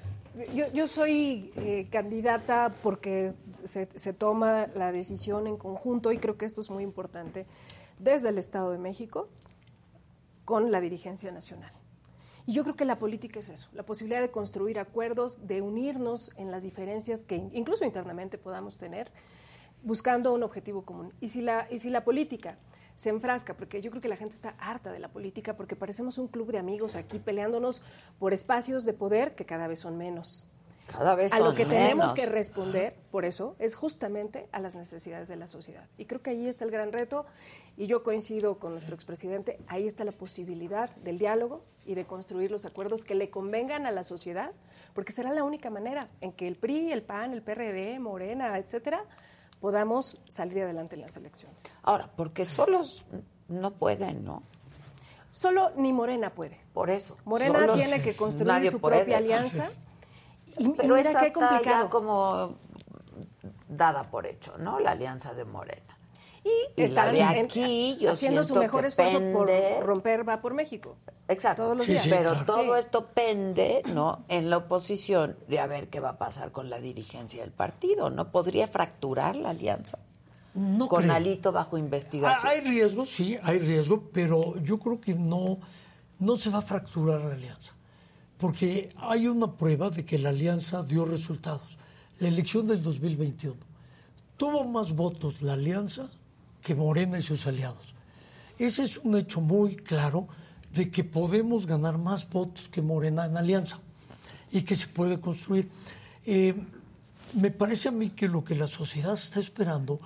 yo, 0.54 0.72
yo 0.74 0.86
soy 0.88 1.52
eh, 1.56 1.88
candidata 1.92 2.74
porque 2.84 3.34
se, 3.66 3.88
se 3.96 4.14
toma 4.14 4.68
la 4.76 4.92
decisión 4.92 5.48
en 5.48 5.58
conjunto 5.58 6.12
y 6.12 6.18
creo 6.18 6.38
que 6.38 6.46
esto 6.46 6.62
es 6.62 6.70
muy 6.70 6.84
importante 6.84 7.46
desde 7.98 8.30
el 8.30 8.38
Estado 8.38 8.72
de 8.72 8.78
México 8.78 9.28
con 10.46 10.72
la 10.72 10.82
dirigencia 10.82 11.32
nacional. 11.32 11.72
Y 12.50 12.54
yo 12.54 12.64
creo 12.64 12.76
que 12.76 12.84
la 12.84 12.98
política 12.98 13.40
es 13.40 13.50
eso, 13.50 13.70
la 13.74 13.84
posibilidad 13.84 14.22
de 14.22 14.32
construir 14.32 14.80
acuerdos, 14.80 15.46
de 15.46 15.62
unirnos 15.62 16.32
en 16.36 16.50
las 16.50 16.64
diferencias 16.64 17.24
que 17.24 17.36
incluso 17.36 17.86
internamente 17.86 18.40
podamos 18.40 18.80
tener, 18.80 19.12
buscando 19.84 20.34
un 20.34 20.42
objetivo 20.42 20.82
común. 20.82 21.14
Y 21.22 21.28
si 21.28 21.44
la, 21.44 21.68
y 21.70 21.78
si 21.78 21.92
la 21.92 22.04
política 22.04 22.58
se 22.96 23.10
enfrasca, 23.10 23.56
porque 23.56 23.84
yo 23.84 23.92
creo 23.92 24.02
que 24.02 24.08
la 24.08 24.18
gente 24.18 24.34
está 24.34 24.56
harta 24.58 24.92
de 24.92 24.98
la 24.98 25.10
política, 25.10 25.56
porque 25.56 25.76
parecemos 25.76 26.18
un 26.18 26.28
club 26.28 26.52
de 26.52 26.58
amigos 26.58 26.96
aquí 26.96 27.20
peleándonos 27.20 27.84
por 28.18 28.34
espacios 28.34 28.84
de 28.84 28.94
poder 28.94 29.36
que 29.36 29.46
cada 29.46 29.68
vez 29.68 29.82
son 29.82 30.00
menos. 30.00 30.50
Cada 30.88 31.14
vez 31.14 31.32
A 31.34 31.38
son 31.38 31.46
lo 31.46 31.54
que 31.54 31.68
tenemos 31.68 31.98
menos. 31.98 32.14
que 32.14 32.26
responder, 32.26 32.96
por 33.12 33.26
eso, 33.26 33.56
es 33.60 33.76
justamente 33.76 34.50
a 34.52 34.60
las 34.60 34.74
necesidades 34.74 35.28
de 35.28 35.36
la 35.36 35.46
sociedad. 35.46 35.88
Y 36.00 36.06
creo 36.06 36.24
que 36.24 36.32
ahí 36.32 36.48
está 36.48 36.66
el 36.66 36.72
gran 36.72 36.92
reto, 36.92 37.28
y 37.78 37.86
yo 37.86 38.02
coincido 38.02 38.58
con 38.58 38.72
nuestro 38.72 38.96
expresidente, 38.96 39.60
ahí 39.68 39.86
está 39.86 40.04
la 40.04 40.14
posibilidad 40.14 40.90
del 40.96 41.20
diálogo 41.20 41.64
y 41.90 41.96
de 41.96 42.06
construir 42.06 42.52
los 42.52 42.66
acuerdos 42.66 43.04
que 43.04 43.16
le 43.16 43.32
convengan 43.32 43.88
a 43.88 43.92
la 43.92 44.04
sociedad, 44.04 44.52
porque 44.94 45.12
será 45.12 45.34
la 45.34 45.44
única 45.44 45.72
manera 45.72 46.08
en 46.22 46.32
que 46.32 46.48
el 46.48 46.56
PRI, 46.56 46.92
el 46.92 47.02
PAN, 47.02 47.34
el 47.34 47.42
PRD, 47.42 47.98
Morena, 47.98 48.56
etcétera, 48.60 49.04
podamos 49.60 50.22
salir 50.28 50.62
adelante 50.62 50.94
en 50.96 51.02
las 51.02 51.18
elecciones. 51.18 51.58
Ahora, 51.82 52.12
porque 52.16 52.46
solos 52.46 53.06
no 53.48 53.72
pueden, 53.72 54.24
¿no? 54.24 54.44
Solo 55.32 55.72
ni 55.78 55.92
Morena 55.92 56.30
puede. 56.30 56.62
Por 56.74 56.92
eso. 56.92 57.16
Morena 57.26 57.58
solos 57.58 57.78
tiene 57.78 58.04
que 58.04 58.16
construir 58.16 58.70
su 58.70 58.80
puede. 58.80 58.98
propia 58.98 59.18
alianza. 59.18 59.68
Y, 60.60 60.68
y 60.68 60.70
Pero 60.74 60.96
mira 60.96 61.10
esa 61.10 61.22
qué 61.22 61.28
está 61.28 61.40
complicado. 61.40 61.86
ya 61.86 61.90
como 61.90 62.56
dada 63.68 64.04
por 64.04 64.28
hecho, 64.28 64.60
¿no? 64.60 64.80
La 64.80 64.92
alianza 64.92 65.34
de 65.34 65.44
Morena. 65.44 65.98
Y, 66.44 66.82
Y 66.82 66.86
de 66.88 67.20
en- 67.20 67.46
aquí, 67.46 67.98
yo 68.00 68.12
haciendo 68.12 68.44
su 68.44 68.56
mejor 68.56 68.86
esfuerzo 68.86 69.20
pende- 69.20 69.34
por 69.34 69.50
romper 69.86 70.28
va 70.28 70.42
por 70.42 70.54
México. 70.54 70.96
Exacto. 71.28 71.64
Todos 71.64 71.78
los 71.78 71.86
Sí, 71.86 71.92
días. 71.94 72.04
sí, 72.04 72.10
Pero 72.10 72.30
claro. 72.32 72.46
todo 72.46 72.74
Sí. 72.74 72.80
esto 72.80 73.08
pende, 73.08 73.82
¿no? 73.94 74.24
En 74.30 74.50
la 74.50 74.58
oposición 74.58 75.36
de 75.48 75.60
a 75.60 75.68
ver 75.68 75.90
qué 75.90 76.00
va 76.00 76.10
a 76.12 76.18
pasar 76.18 76.52
con 76.52 76.70
la 76.70 76.80
dirigencia 76.80 77.42
del 77.42 77.52
partido, 77.52 78.10
¿no? 78.10 78.32
¿Podría 78.32 78.68
fracturar 78.68 79.36
la 79.36 79.50
alianza? 79.50 80.00
No 80.54 80.88
con 80.88 81.04
creo. 81.04 81.14
Alito 81.14 81.52
bajo 81.52 81.76
Ah, 81.76 81.80
investigación. 81.80 82.48
Hay 82.52 82.62
riesgo, 82.62 83.06
sí, 83.06 83.38
hay 83.44 83.60
riesgo, 83.60 84.10
pero 84.14 84.58
yo 84.64 84.80
creo 84.80 85.00
que 85.00 85.14
no, 85.14 85.60
no 86.20 86.38
se 86.38 86.50
va 86.50 86.60
a 86.60 86.62
fracturar 86.64 87.22
la 87.22 87.34
alianza. 87.36 87.74
Porque 88.38 88.90
hay 88.98 89.28
una 89.28 89.52
prueba 89.58 89.90
de 89.90 90.06
que 90.06 90.18
la 90.18 90.30
alianza 90.30 90.82
dio 90.84 91.04
resultados. 91.06 91.78
La 92.20 92.30
elección 92.30 92.66
del 92.68 92.82
2021 92.82 93.58
tuvo 94.38 94.64
más 94.64 94.94
votos 94.94 95.42
la 95.42 95.54
alianza 95.54 96.10
que 96.62 96.76
Morena 96.76 97.18
y 97.18 97.24
sus 97.24 97.48
aliados. 97.48 97.94
Ese 98.58 98.84
es 98.84 98.98
un 98.98 99.16
hecho 99.16 99.42
muy 99.42 99.76
claro 99.78 100.28
de 100.74 100.92
que 100.92 101.04
podemos 101.04 101.66
ganar 101.66 101.98
más 101.98 102.30
votos 102.30 102.68
que 102.70 102.82
Morena 102.82 103.26
en 103.26 103.38
alianza 103.38 103.80
y 104.52 104.62
que 104.64 104.76
se 104.76 104.88
puede 104.88 105.20
construir. 105.20 105.70
Eh, 106.26 106.54
me 107.34 107.52
parece 107.52 107.90
a 107.90 107.92
mí 107.92 108.10
que 108.12 108.28
lo 108.28 108.44
que 108.44 108.56
la 108.56 108.68
sociedad 108.68 109.14
está 109.14 109.40
esperando 109.40 110.00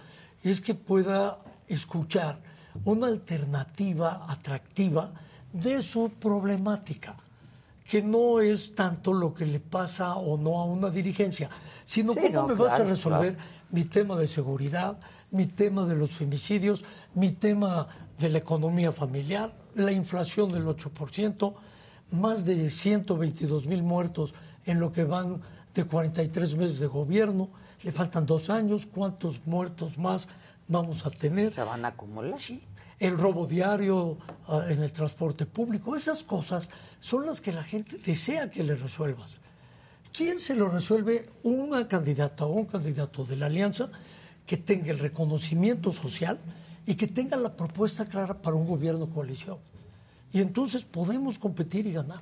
es 0.43 0.61
que 0.61 0.75
pueda 0.75 1.39
escuchar 1.67 2.39
una 2.85 3.07
alternativa 3.07 4.25
atractiva 4.27 5.11
de 5.51 5.81
su 5.81 6.09
problemática, 6.19 7.15
que 7.87 8.01
no 8.01 8.39
es 8.39 8.73
tanto 8.75 9.13
lo 9.13 9.33
que 9.33 9.45
le 9.45 9.59
pasa 9.59 10.15
o 10.15 10.37
no 10.37 10.59
a 10.59 10.65
una 10.65 10.89
dirigencia, 10.89 11.49
sino 11.85 12.13
Sí, 12.13 12.21
cómo 12.27 12.33
no, 12.33 12.47
me 12.47 12.53
vas 12.55 12.79
a 12.79 12.83
resolver 12.83 13.35
claro. 13.35 13.49
mi 13.71 13.85
tema 13.85 14.15
de 14.15 14.27
seguridad, 14.27 14.97
mi 15.33 15.47
tema 15.47 15.85
de 15.85 15.95
los 15.95 16.11
femicidios, 16.11 16.83
mi 17.15 17.31
tema 17.31 17.87
de 18.17 18.29
la 18.29 18.37
economía 18.37 18.91
familiar, 18.91 19.51
la 19.75 19.91
inflación 19.91 20.51
del 20.51 20.65
8%, 20.65 21.53
más 22.11 22.45
de 22.45 22.69
122 22.69 23.65
mil 23.65 23.81
muertos 23.81 24.33
en 24.65 24.79
lo 24.79 24.91
que 24.91 25.03
van 25.03 25.41
de 25.73 25.83
43 25.85 26.55
meses 26.55 26.79
de 26.79 26.87
gobierno, 26.87 27.49
le 27.81 27.91
faltan 27.91 28.25
dos 28.27 28.49
años, 28.51 28.85
¿cuántos 28.85 29.45
muertos 29.47 29.97
más 29.97 30.27
vamos 30.67 31.05
a 31.05 31.09
tener? 31.09 31.51
Se 31.51 31.63
van 31.63 31.83
a 31.83 31.89
acumular. 31.89 32.39
Sí, 32.39 32.61
el 32.99 33.17
robo 33.17 33.47
diario 33.47 34.17
ah, 34.47 34.65
en 34.69 34.83
el 34.83 34.91
transporte 34.91 35.47
público, 35.47 35.95
esas 35.95 36.21
cosas 36.23 36.69
son 36.99 37.25
las 37.25 37.41
que 37.41 37.51
la 37.51 37.63
gente 37.63 37.97
desea 37.97 38.51
que 38.51 38.63
le 38.63 38.75
resuelvas. 38.75 39.39
¿Quién 40.13 40.39
se 40.39 40.55
lo 40.55 40.69
resuelve? 40.69 41.27
Una 41.41 41.87
candidata 41.87 42.45
o 42.45 42.51
un 42.51 42.65
candidato 42.65 43.25
de 43.25 43.35
la 43.35 43.47
alianza 43.47 43.89
que 44.45 44.57
tenga 44.57 44.91
el 44.91 44.99
reconocimiento 44.99 45.91
social 45.91 46.39
y 46.85 46.95
que 46.95 47.07
tenga 47.07 47.37
la 47.37 47.55
propuesta 47.55 48.05
clara 48.05 48.41
para 48.41 48.55
un 48.55 48.67
gobierno 48.67 49.09
coalición. 49.09 49.57
Y 50.31 50.41
entonces 50.41 50.83
podemos 50.83 51.39
competir 51.39 51.87
y 51.87 51.93
ganar. 51.93 52.21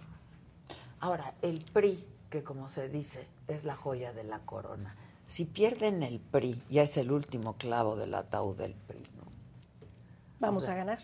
Ahora, 0.99 1.33
el 1.41 1.61
PRI, 1.61 2.03
que 2.29 2.43
como 2.43 2.69
se 2.69 2.89
dice, 2.89 3.25
es 3.47 3.63
la 3.63 3.75
joya 3.75 4.13
de 4.13 4.23
la 4.23 4.39
corona. 4.39 4.95
Si 5.27 5.45
pierden 5.45 6.03
el 6.03 6.19
PRI, 6.19 6.61
ya 6.69 6.83
es 6.83 6.97
el 6.97 7.11
último 7.11 7.53
clavo 7.53 7.95
del 7.95 8.13
ataúd 8.13 8.57
del 8.57 8.73
PRI, 8.73 9.01
¿no? 9.17 9.23
Vamos 10.39 10.67
a 10.69 10.75
ganar. 10.75 10.99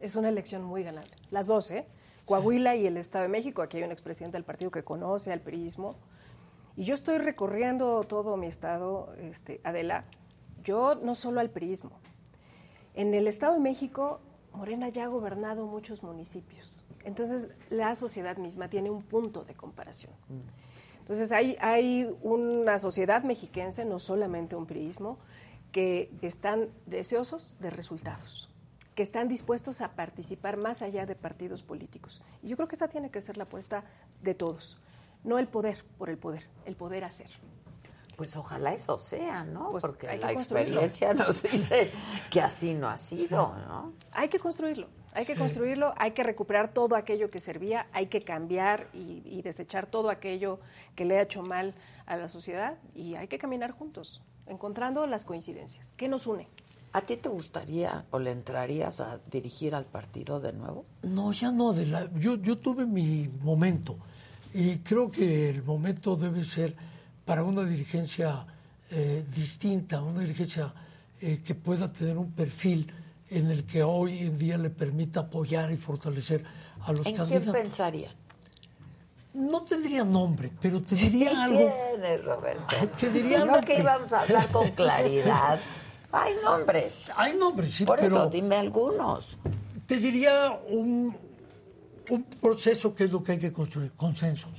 Es 0.00 0.16
una 0.16 0.28
elección 0.28 0.64
muy 0.64 0.82
ganable. 0.82 1.12
Las 1.30 1.46
dos, 1.46 1.70
¿eh? 1.70 1.86
Coahuila 2.24 2.74
y 2.76 2.86
el 2.86 2.96
Estado 2.96 3.22
de 3.22 3.28
México. 3.28 3.62
Aquí 3.62 3.78
hay 3.78 3.84
un 3.84 3.92
expresidente 3.92 4.36
del 4.36 4.44
partido 4.44 4.70
que 4.70 4.82
conoce 4.82 5.32
al 5.32 5.40
priismo. 5.40 5.96
Y 6.76 6.84
yo 6.84 6.94
estoy 6.94 7.18
recorriendo 7.18 8.02
todo 8.04 8.36
mi 8.36 8.46
estado, 8.46 9.14
este, 9.18 9.60
Adela. 9.64 10.04
Yo 10.62 10.94
no 10.94 11.14
solo 11.14 11.40
al 11.40 11.50
priismo. 11.50 11.92
En 12.94 13.14
el 13.14 13.26
Estado 13.26 13.54
de 13.54 13.60
México, 13.60 14.20
Morena 14.52 14.88
ya 14.88 15.04
ha 15.04 15.08
gobernado 15.08 15.66
muchos 15.66 16.02
municipios. 16.02 16.82
Entonces, 17.04 17.48
la 17.70 17.94
sociedad 17.94 18.36
misma 18.36 18.68
tiene 18.68 18.90
un 18.90 19.02
punto 19.02 19.44
de 19.44 19.54
comparación. 19.54 20.12
Entonces, 21.00 21.32
hay, 21.32 21.56
hay 21.60 22.14
una 22.22 22.78
sociedad 22.78 23.24
mexiquense, 23.24 23.84
no 23.84 23.98
solamente 23.98 24.54
un 24.54 24.66
priismo, 24.66 25.18
que 25.72 26.10
están 26.20 26.68
deseosos 26.86 27.54
de 27.58 27.70
resultados, 27.70 28.50
que 28.94 29.02
están 29.02 29.26
dispuestos 29.26 29.80
a 29.80 29.92
participar 29.92 30.58
más 30.58 30.82
allá 30.82 31.06
de 31.06 31.16
partidos 31.16 31.62
políticos. 31.62 32.22
Y 32.42 32.48
yo 32.48 32.56
creo 32.56 32.68
que 32.68 32.76
esa 32.76 32.88
tiene 32.88 33.10
que 33.10 33.20
ser 33.20 33.38
la 33.38 33.44
apuesta 33.44 33.84
de 34.22 34.34
todos. 34.34 34.78
No 35.24 35.38
el 35.38 35.48
poder 35.48 35.84
por 35.98 36.10
el 36.10 36.18
poder, 36.18 36.46
el 36.66 36.76
poder 36.76 37.04
hacer. 37.04 37.30
Pues 38.16 38.36
ojalá 38.36 38.74
eso 38.74 38.98
sea, 38.98 39.44
¿no? 39.44 39.70
Pues 39.70 39.82
Porque 39.82 40.16
la 40.16 40.32
experiencia 40.32 41.14
nos 41.14 41.42
dice 41.42 41.90
que 42.30 42.40
así 42.40 42.74
no 42.74 42.88
ha 42.88 42.98
sido, 42.98 43.54
¿no? 43.66 43.92
Hay 44.12 44.28
que 44.28 44.38
construirlo, 44.38 44.88
hay 45.14 45.24
que 45.24 45.36
construirlo, 45.36 45.94
hay 45.96 46.12
que 46.12 46.22
recuperar 46.22 46.70
todo 46.70 46.94
aquello 46.94 47.28
que 47.28 47.40
servía, 47.40 47.86
hay 47.92 48.06
que 48.06 48.22
cambiar 48.22 48.88
y, 48.92 49.22
y 49.24 49.42
desechar 49.42 49.86
todo 49.86 50.10
aquello 50.10 50.60
que 50.94 51.04
le 51.04 51.18
ha 51.18 51.22
hecho 51.22 51.42
mal 51.42 51.74
a 52.06 52.16
la 52.16 52.28
sociedad 52.28 52.78
y 52.94 53.14
hay 53.14 53.28
que 53.28 53.38
caminar 53.38 53.70
juntos, 53.70 54.22
encontrando 54.46 55.06
las 55.06 55.24
coincidencias. 55.24 55.92
¿Qué 55.96 56.08
nos 56.08 56.26
une? 56.26 56.48
¿A 56.94 57.00
ti 57.00 57.16
te 57.16 57.30
gustaría 57.30 58.04
o 58.10 58.18
le 58.18 58.32
entrarías 58.32 59.00
a 59.00 59.18
dirigir 59.30 59.74
al 59.74 59.86
partido 59.86 60.40
de 60.40 60.52
nuevo? 60.52 60.84
No, 61.02 61.32
ya 61.32 61.50
no. 61.50 61.72
De 61.72 61.86
la, 61.86 62.10
yo, 62.14 62.36
yo 62.36 62.58
tuve 62.58 62.84
mi 62.84 63.28
momento 63.40 63.96
y 64.52 64.78
creo 64.80 65.10
que 65.10 65.48
el 65.48 65.62
momento 65.62 66.16
debe 66.16 66.44
ser 66.44 66.76
para 67.32 67.44
una 67.44 67.62
dirigencia 67.64 68.44
eh, 68.90 69.24
distinta, 69.34 70.02
una 70.02 70.20
dirigencia 70.20 70.70
eh, 71.18 71.40
que 71.42 71.54
pueda 71.54 71.90
tener 71.90 72.18
un 72.18 72.30
perfil 72.32 72.92
en 73.30 73.50
el 73.50 73.64
que 73.64 73.82
hoy 73.82 74.18
en 74.18 74.36
día 74.36 74.58
le 74.58 74.68
permita 74.68 75.20
apoyar 75.20 75.72
y 75.72 75.78
fortalecer 75.78 76.44
a 76.84 76.92
los 76.92 77.06
¿En 77.06 77.14
quién 77.14 77.26
candidatos. 77.26 77.54
pensarían? 77.54 78.12
No 79.32 79.62
tendría 79.62 80.04
nombre, 80.04 80.50
pero 80.60 80.82
te 80.82 80.94
Sí 80.94 81.08
diría 81.08 81.44
algo. 81.44 81.56
tienes, 81.56 82.22
Roberto. 82.22 82.76
Te 83.00 83.08
diría 83.08 83.38
no 83.38 83.54
algo 83.54 83.60
que 83.66 83.76
que- 83.76 83.80
íbamos 83.80 84.12
a 84.12 84.20
hablar 84.20 84.50
con 84.50 84.70
claridad. 84.72 85.58
Hay 86.12 86.34
nombres. 86.44 87.06
Hay 87.16 87.34
nombres, 87.34 87.72
sí, 87.72 87.86
Por 87.86 87.96
pero 87.96 88.08
eso, 88.08 88.26
dime 88.28 88.56
algunos. 88.56 89.38
te 89.86 89.96
diría 89.96 90.50
un, 90.68 91.16
un 92.10 92.22
proceso 92.24 92.94
que 92.94 93.04
es 93.04 93.10
lo 93.10 93.22
que 93.24 93.32
hay 93.32 93.38
que 93.38 93.50
construir, 93.54 93.90
consensos. 93.92 94.52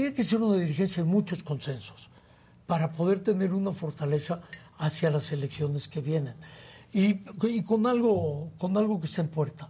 Tiene 0.00 0.14
que 0.14 0.24
ser 0.24 0.40
una 0.40 0.56
dirigencia 0.56 1.02
de 1.02 1.08
muchos 1.10 1.42
consensos 1.42 2.08
para 2.66 2.88
poder 2.88 3.20
tener 3.20 3.52
una 3.52 3.74
fortaleza 3.74 4.40
hacia 4.78 5.10
las 5.10 5.30
elecciones 5.30 5.88
que 5.88 6.00
vienen. 6.00 6.36
Y, 6.90 7.20
y 7.46 7.62
con, 7.62 7.86
algo, 7.86 8.50
con 8.56 8.78
algo 8.78 8.98
que 8.98 9.06
está 9.08 9.20
en 9.20 9.28
puerta. 9.28 9.68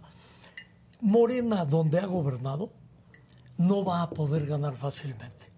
Morena, 1.01 1.65
donde 1.65 1.99
ha 1.99 2.05
gobernado, 2.05 2.71
no 3.57 3.83
va 3.83 4.03
a 4.03 4.09
poder 4.09 4.45
ganar 4.45 4.73
fácilmente. 4.73 5.49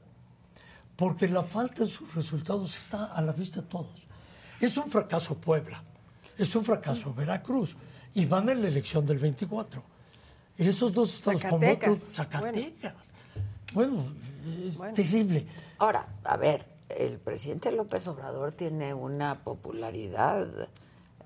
Porque 0.95 1.27
la 1.27 1.43
falta 1.43 1.83
de 1.83 1.89
sus 1.91 2.15
resultados 2.15 2.75
está 2.75 3.13
a 3.13 3.21
la 3.21 3.31
vista 3.31 3.61
de 3.61 3.67
todos. 3.67 4.07
Es 4.59 4.75
un 4.75 4.89
fracaso 4.89 5.35
Puebla, 5.35 5.83
es 6.35 6.55
un 6.55 6.65
fracaso 6.65 7.13
Veracruz, 7.13 7.75
y 8.15 8.25
van 8.25 8.49
en 8.49 8.63
la 8.63 8.69
elección 8.69 9.05
del 9.05 9.19
24. 9.19 9.83
Y 10.57 10.67
esos 10.67 10.91
dos 10.91 11.13
estados 11.13 11.43
Zacatecas, 11.43 11.89
otros, 11.89 12.15
Zacatecas. 12.15 12.81
Bueno, 12.81 13.12
es 13.75 14.77
terrible. 14.95 15.47
Ahora, 15.79 16.07
a 16.23 16.37
ver, 16.37 16.65
el 16.89 17.17
presidente 17.19 17.71
López 17.71 18.07
Obrador 18.07 18.51
tiene 18.51 18.93
una 18.93 19.43
popularidad 19.43 20.47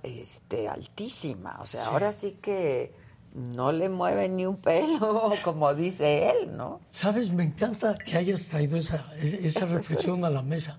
este, 0.03 0.67
altísima. 0.69 1.57
O 1.61 1.65
sea, 1.65 1.87
ahora 1.87 2.11
sí 2.11 2.37
que 2.41 2.93
no 3.33 3.71
le 3.71 3.89
mueve 3.89 4.29
ni 4.29 4.45
un 4.45 4.57
pelo, 4.57 5.33
como 5.43 5.73
dice 5.73 6.29
él, 6.29 6.55
¿no? 6.55 6.79
Sabes, 6.89 7.31
me 7.31 7.43
encanta 7.43 7.97
que 7.97 8.17
hayas 8.17 8.47
traído 8.47 8.77
esa, 8.77 9.13
es- 9.17 9.33
esa 9.33 9.59
Eso- 9.65 9.73
reflexión 9.75 10.15
eso 10.17 10.17
es- 10.19 10.23
a 10.23 10.29
la 10.29 10.41
mesa. 10.41 10.75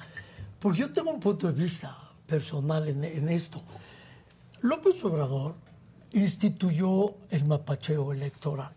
Porque 0.58 0.78
yo 0.80 0.92
tengo 0.92 1.10
un 1.10 1.20
punto 1.20 1.46
de 1.46 1.52
vista 1.52 1.96
personal 2.26 2.88
en, 2.88 3.04
en 3.04 3.28
esto. 3.28 3.60
López 4.62 5.04
Obrador 5.04 5.54
instituyó 6.12 7.14
el 7.30 7.44
mapacheo 7.44 8.12
electoral. 8.12 8.72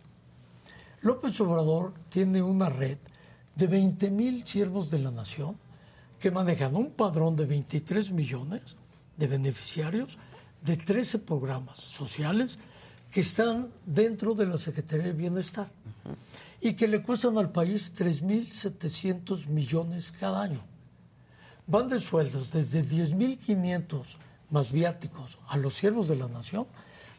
López 1.01 1.39
Obrador 1.41 1.93
tiene 2.09 2.41
una 2.41 2.69
red 2.69 2.97
de 3.55 3.67
20 3.67 4.11
mil 4.11 4.47
siervos 4.47 4.91
de 4.91 4.99
la 4.99 5.11
nación 5.11 5.57
que 6.19 6.31
manejan 6.31 6.75
un 6.75 6.91
padrón 6.91 7.35
de 7.35 7.45
23 7.45 8.11
millones 8.11 8.75
de 9.17 9.27
beneficiarios 9.27 10.17
de 10.61 10.77
13 10.77 11.19
programas 11.19 11.79
sociales 11.79 12.59
que 13.11 13.21
están 13.21 13.69
dentro 13.85 14.35
de 14.35 14.45
la 14.45 14.57
Secretaría 14.57 15.07
de 15.07 15.13
Bienestar. 15.13 15.71
y 16.63 16.73
que 16.73 16.87
le 16.87 17.01
cuestan 17.01 17.39
al 17.39 17.51
país 17.51 17.91
3.700 17.97 19.47
millones 19.47 20.11
cada 20.11 20.43
año. 20.43 20.61
Van 21.65 21.87
de 21.87 21.99
sueldos 21.99 22.51
desde 22.51 22.85
10.500 22.85 24.17
más 24.51 24.71
viáticos 24.71 25.39
a 25.47 25.57
los 25.57 25.73
siervos 25.73 26.07
de 26.07 26.17
la 26.17 26.27
nación 26.27 26.67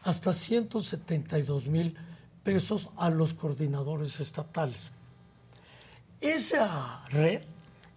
hasta 0.03 0.31
172 0.31 1.67
mil 1.67 1.97
pesos 2.43 2.89
a 2.97 3.09
los 3.09 3.33
coordinadores 3.33 4.19
estatales. 4.19 4.91
Esa 6.21 7.05
red 7.09 7.41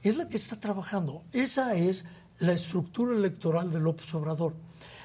es 0.02 0.16
la 0.16 0.28
que 0.28 0.36
está 0.36 0.58
trabajando. 0.58 1.22
Esa 1.32 1.74
es 1.74 2.04
la 2.38 2.52
estructura 2.52 3.14
electoral 3.14 3.70
de 3.72 3.80
López 3.80 4.12
Obrador. 4.14 4.54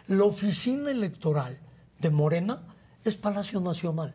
La 0.08 0.24
oficina 0.24 0.92
electoral 0.92 1.58
de 2.00 2.10
Morena 2.10 2.62
es 3.04 3.16
Palacio 3.16 3.60
Nacional. 3.60 4.14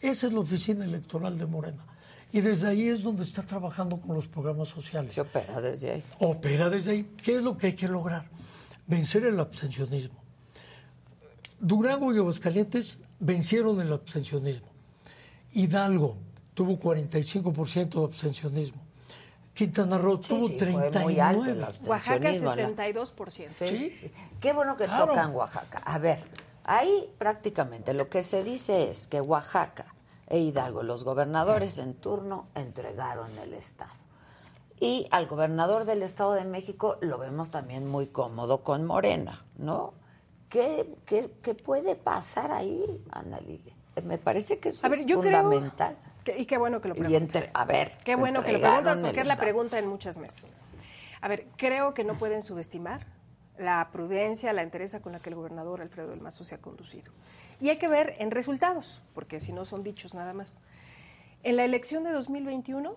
Esa 0.00 0.26
es 0.26 0.32
la 0.32 0.40
oficina 0.40 0.84
electoral 0.84 1.38
de 1.38 1.46
Morena. 1.46 1.84
Y 2.32 2.40
desde 2.40 2.68
ahí 2.68 2.88
es 2.88 3.02
donde 3.02 3.22
está 3.22 3.42
trabajando 3.42 4.00
con 4.00 4.14
los 4.14 4.26
programas 4.26 4.68
sociales. 4.68 5.12
Se 5.12 5.20
opera 5.20 5.60
desde 5.60 5.92
ahí. 5.92 6.04
Opera 6.18 6.68
desde 6.68 6.92
ahí. 6.92 7.10
¿Qué 7.22 7.36
es 7.36 7.42
lo 7.42 7.56
que 7.56 7.68
hay 7.68 7.72
que 7.74 7.88
lograr? 7.88 8.28
Vencer 8.86 9.24
el 9.24 9.38
abstencionismo. 9.40 10.16
Durango 11.58 12.14
y 12.14 12.18
Aguascalientes 12.18 13.00
vencieron 13.18 13.80
el 13.80 13.92
abstencionismo. 13.92 14.68
Hidalgo 15.52 16.16
tuvo 16.54 16.72
45% 16.78 17.98
de 17.98 18.04
abstencionismo. 18.04 18.82
Quintana 19.54 19.96
Roo 19.96 20.18
tuvo 20.18 20.48
sí, 20.48 20.54
alto 20.60 20.64
el 20.66 20.74
39%. 20.74 21.86
Oaxaca 21.86 22.28
abstencionismo, 22.28 22.56
¿no? 22.56 22.76
62%. 22.76 23.48
Sí. 23.66 24.12
Qué 24.40 24.52
bueno 24.52 24.76
que 24.76 24.84
Claro. 24.84 25.06
tocan 25.06 25.34
Oaxaca. 25.34 25.78
A 25.78 25.98
ver, 25.98 26.18
ahí 26.64 27.10
prácticamente 27.16 27.94
lo 27.94 28.08
que 28.10 28.22
se 28.22 28.44
dice 28.44 28.90
es 28.90 29.06
que 29.08 29.20
Oaxaca 29.22 29.94
e 30.28 30.38
Hidalgo, 30.40 30.82
los 30.82 31.04
gobernadores 31.04 31.78
en 31.78 31.94
turno, 31.94 32.44
entregaron 32.54 33.30
el 33.38 33.54
Estado. 33.54 33.92
Y 34.78 35.06
al 35.10 35.26
gobernador 35.26 35.86
del 35.86 36.02
Estado 36.02 36.34
de 36.34 36.44
México 36.44 36.98
lo 37.00 37.16
vemos 37.16 37.50
también 37.50 37.88
muy 37.88 38.08
cómodo 38.08 38.62
con 38.62 38.84
Morena, 38.84 39.46
¿no? 39.56 39.94
¿Qué, 40.56 40.94
qué, 41.04 41.30
qué 41.42 41.54
puede 41.54 41.96
pasar 41.96 42.50
ahí, 42.50 42.82
Ana 43.10 43.38
Lilia? 43.40 43.74
Me 44.02 44.16
parece 44.16 44.58
que 44.58 44.70
eso 44.70 44.86
A 44.86 44.88
ver, 44.88 45.00
es 45.00 45.06
yo 45.06 45.20
creo. 45.20 45.42
fundamental. 45.42 45.98
que- 46.24 46.38
y 46.38 46.46
qué 46.46 46.56
bueno 46.56 46.80
que 46.80 46.88
lo 46.88 46.94
preguntas. 46.94 47.44
entre- 47.44 47.50
a 47.54 47.64
ver, 47.66 47.92
Qué 48.04 48.16
bueno 48.16 48.42
que 48.42 48.52
lo 48.52 48.60
preguntas 48.60 48.98
porque 49.00 49.20
es 49.20 49.28
la 49.28 49.36
pregunta 49.36 49.78
en 49.78 49.86
muchas 49.88 50.16
mesas. 50.18 50.56
A 51.20 51.28
ver, 51.28 51.46
creo 51.56 51.92
que 51.94 52.04
no 52.04 52.14
pueden 52.14 52.40
subestimar 52.42 53.06
la 53.58 53.88
prudencia, 53.92 54.52
la 54.54 54.62
entereza 54.62 55.00
con 55.00 55.12
la 55.12 55.20
que 55.20 55.28
el 55.30 55.34
gobernador 55.36 55.80
Alfredo 55.82 56.08
del 56.08 56.20
Mazo 56.22 56.42
se 56.42 56.54
ha 56.54 56.58
conducido. 56.58 57.12
Y 57.60 57.68
hay 57.68 57.76
que 57.78 57.88
ver 57.88 58.14
en 58.18 58.30
resultados, 58.30 59.02
porque 59.14 59.40
si 59.40 59.52
no 59.52 59.64
son 59.66 59.82
dichos 59.82 60.14
nada 60.14 60.32
más. 60.32 60.60
En 61.42 61.56
la 61.56 61.64
elección 61.64 62.02
de 62.04 62.12
2021, 62.12 62.96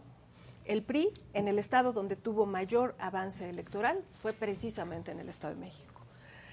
el 0.65 0.81
PRI, 0.83 1.13
en 1.33 1.47
el 1.49 1.59
estado 1.59 1.91
donde 1.93 2.15
tuvo 2.15 2.45
mayor 2.45 2.95
avance 2.99 3.49
electoral, 3.49 4.03
fue 4.21 4.33
precisamente 4.33 5.11
en 5.11 5.19
el 5.19 5.27
Estado 5.29 5.53
de 5.55 5.59
México. 5.59 5.88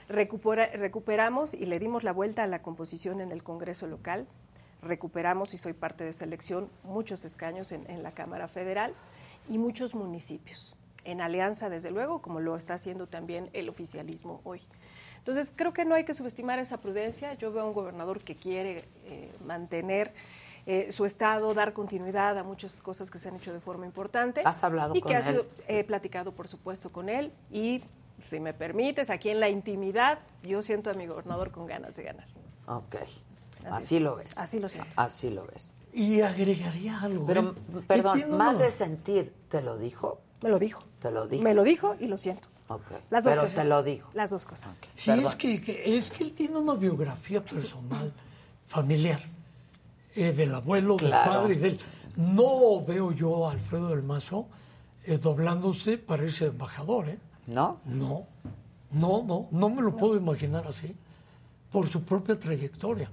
Recupera- 0.09 0.71
recuperamos 0.73 1.55
y 1.55 1.67
le 1.67 1.79
dimos 1.79 2.05
la 2.05 2.13
vuelta 2.13 2.45
a 2.45 2.47
la 2.47 2.63
composición 2.63 3.21
en 3.21 3.33
el 3.33 3.43
Congreso 3.43 3.87
local. 3.87 4.27
Recuperamos, 4.83 5.55
y 5.55 5.59
soy 5.59 5.73
parte 5.73 6.05
de 6.05 6.11
esa 6.11 6.25
elección, 6.25 6.69
muchos 6.85 7.25
escaños 7.25 7.73
en, 7.73 7.91
en 7.91 8.03
la 8.03 8.13
Cámara 8.13 8.47
Federal 8.47 8.95
y 9.49 9.59
muchos 9.59 9.95
municipios. 9.95 10.77
En 11.05 11.21
alianza, 11.21 11.69
desde 11.71 11.91
luego, 11.91 12.21
como 12.21 12.41
lo 12.41 12.57
está 12.57 12.75
haciendo 12.75 13.07
también 13.07 13.49
el 13.53 13.69
oficialismo 13.69 14.41
hoy. 14.45 14.61
Entonces, 15.19 15.53
creo 15.57 15.73
que 15.73 15.85
no 15.85 15.95
hay 15.95 16.05
que 16.05 16.15
subestimar 16.15 16.59
esa 16.61 16.79
prudencia. 16.81 17.35
Yo 17.35 17.53
veo 17.53 17.63
a 17.63 17.67
un 17.67 17.75
gobernador 17.75 18.21
que 18.23 18.37
quiere 18.37 18.85
eh, 19.07 19.31
mantener 19.45 20.13
eh, 20.67 20.93
su 20.93 21.05
estado, 21.05 21.53
dar 21.55 21.73
continuidad 21.73 22.39
a 22.39 22.45
muchas 22.45 22.81
cosas 22.83 23.11
que 23.11 23.19
se 23.19 23.29
han 23.29 23.37
hecho 23.37 23.53
de 23.53 23.61
forma 23.61 23.87
importante. 23.87 24.43
¿Has 24.45 24.63
hablado 24.63 24.95
y 24.95 25.01
con 25.01 25.11
que 25.11 25.17
ha 25.17 25.21
él? 25.21 25.25
sido 25.25 25.47
He 25.67 25.83
platicado, 25.85 26.33
por 26.33 26.47
supuesto, 26.49 26.93
con 26.93 27.09
él 27.09 27.33
y, 27.51 27.83
si 28.23 28.41
me 28.41 28.53
permites, 28.55 29.11
aquí 29.11 29.31
en 29.31 29.41
la 29.41 29.49
intimidad, 29.49 30.19
yo 30.43 30.63
siento 30.63 30.91
a 30.91 30.95
mi 30.95 31.07
gobernador 31.07 31.51
con 31.51 31.67
ganas 31.67 31.97
de 31.97 32.03
ganar. 32.05 32.27
Ok. 32.67 32.97
Así 33.71 33.99
lo 33.99 34.17
ves. 34.17 34.37
Así 34.39 34.59
lo 34.61 34.69
siento. 34.69 34.91
Así 34.97 35.31
lo 35.31 35.45
ves. 35.47 35.73
Y 35.93 36.21
agregaría 36.21 37.01
algo. 37.01 37.27
Pero, 37.27 37.41
Él- 37.41 37.85
perdón, 37.87 38.37
más 38.37 38.59
de 38.59 38.71
sentir, 38.71 39.33
¿te 39.49 39.63
lo 39.63 39.79
dijo? 39.79 40.21
Me 40.43 40.51
lo 40.51 40.59
dijo. 40.59 40.83
¿Te 41.01 41.11
lo 41.11 41.27
dijo? 41.27 41.43
Me 41.43 41.55
lo 41.55 41.65
dijo 41.65 41.97
y 41.99 42.07
lo 42.07 42.17
siento. 42.17 42.49
Ok. 42.69 42.83
Las 43.11 43.25
dos 43.25 43.33
Pero 43.33 43.43
cosas. 43.45 43.63
te 43.63 43.69
lo 43.69 43.83
dijo. 43.83 44.11
Las 44.13 44.31
dos 44.31 44.45
cosas. 44.45 44.77
Sí, 44.97 45.11
Perdón. 45.11 45.27
es 45.27 45.37
que, 45.37 45.63
que- 45.63 45.97
es 45.97 46.11
que 46.11 46.25
él 46.25 46.33
tiene 46.33 46.59
una 46.59 46.75
biografía 46.75 47.43
personal, 47.45 48.13
familiar, 48.67 49.21
eh, 50.15 50.33
del 50.33 50.55
abuelo, 50.55 50.97
del 50.97 51.11
padre 51.11 51.55
y 51.55 51.59
de 51.59 51.69
él. 51.69 51.81
No 52.17 52.85
veo 52.85 53.13
yo 53.13 53.49
a 53.49 53.53
Alfredo 53.53 53.89
del 53.91 54.03
Mazo 54.03 54.47
eh, 55.05 55.19
doblándose 55.19 55.99
para 55.99 56.25
ese 56.25 56.47
embajador, 56.47 57.09
¿eh? 57.09 57.19
¿No? 57.47 57.81
No, 57.85 58.27
no, 58.91 59.23
no, 59.25 59.49
no 59.51 59.69
me 59.71 59.83
lo 59.83 59.97
puedo 59.97 60.17
imaginar 60.17 60.67
así, 60.67 60.95
por 61.71 61.89
su 61.89 62.03
propia 62.03 62.39
trayectoria. 62.39 63.11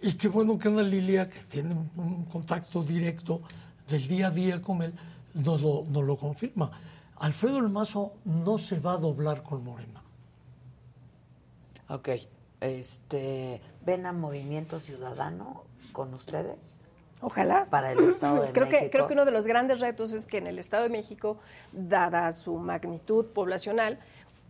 Y 0.00 0.12
qué 0.14 0.28
bueno 0.28 0.58
que 0.58 0.68
Ana 0.68 0.82
Lilia, 0.82 1.28
que 1.28 1.40
tiene 1.40 1.74
un- 1.96 2.24
contacto 2.26 2.82
directo 2.82 3.40
del 3.88 4.06
día 4.06 4.28
a 4.28 4.30
día 4.30 4.62
con 4.62 4.82
él, 4.82 4.94
nos 5.34 5.60
lo, 5.60 5.84
nos 5.88 6.04
lo 6.04 6.16
confirma. 6.16 6.70
Alfredo 7.16 7.56
del 7.56 7.68
Mazo 7.68 8.12
no 8.24 8.58
se 8.58 8.78
va 8.80 8.92
a 8.92 8.96
doblar 8.98 9.42
con 9.42 9.64
Morena. 9.64 10.02
Ok. 11.88 12.08
Este, 12.60 13.60
¿Ven 13.84 14.06
a 14.06 14.12
Movimiento 14.12 14.78
Ciudadano 14.80 15.64
con 15.92 16.12
ustedes? 16.14 16.77
Ojalá. 17.20 17.66
Para 17.70 17.92
el 17.92 17.98
Estado 18.08 18.42
de 18.42 18.52
creo 18.52 18.66
Que, 18.66 18.72
México. 18.72 18.90
creo 18.92 19.06
que 19.08 19.12
uno 19.14 19.24
de 19.24 19.30
los 19.32 19.46
grandes 19.46 19.80
retos 19.80 20.12
es 20.12 20.26
que 20.26 20.38
en 20.38 20.46
el 20.46 20.58
Estado 20.58 20.84
de 20.84 20.88
México, 20.88 21.38
dada 21.72 22.30
su 22.32 22.56
magnitud 22.56 23.26
poblacional, 23.26 23.98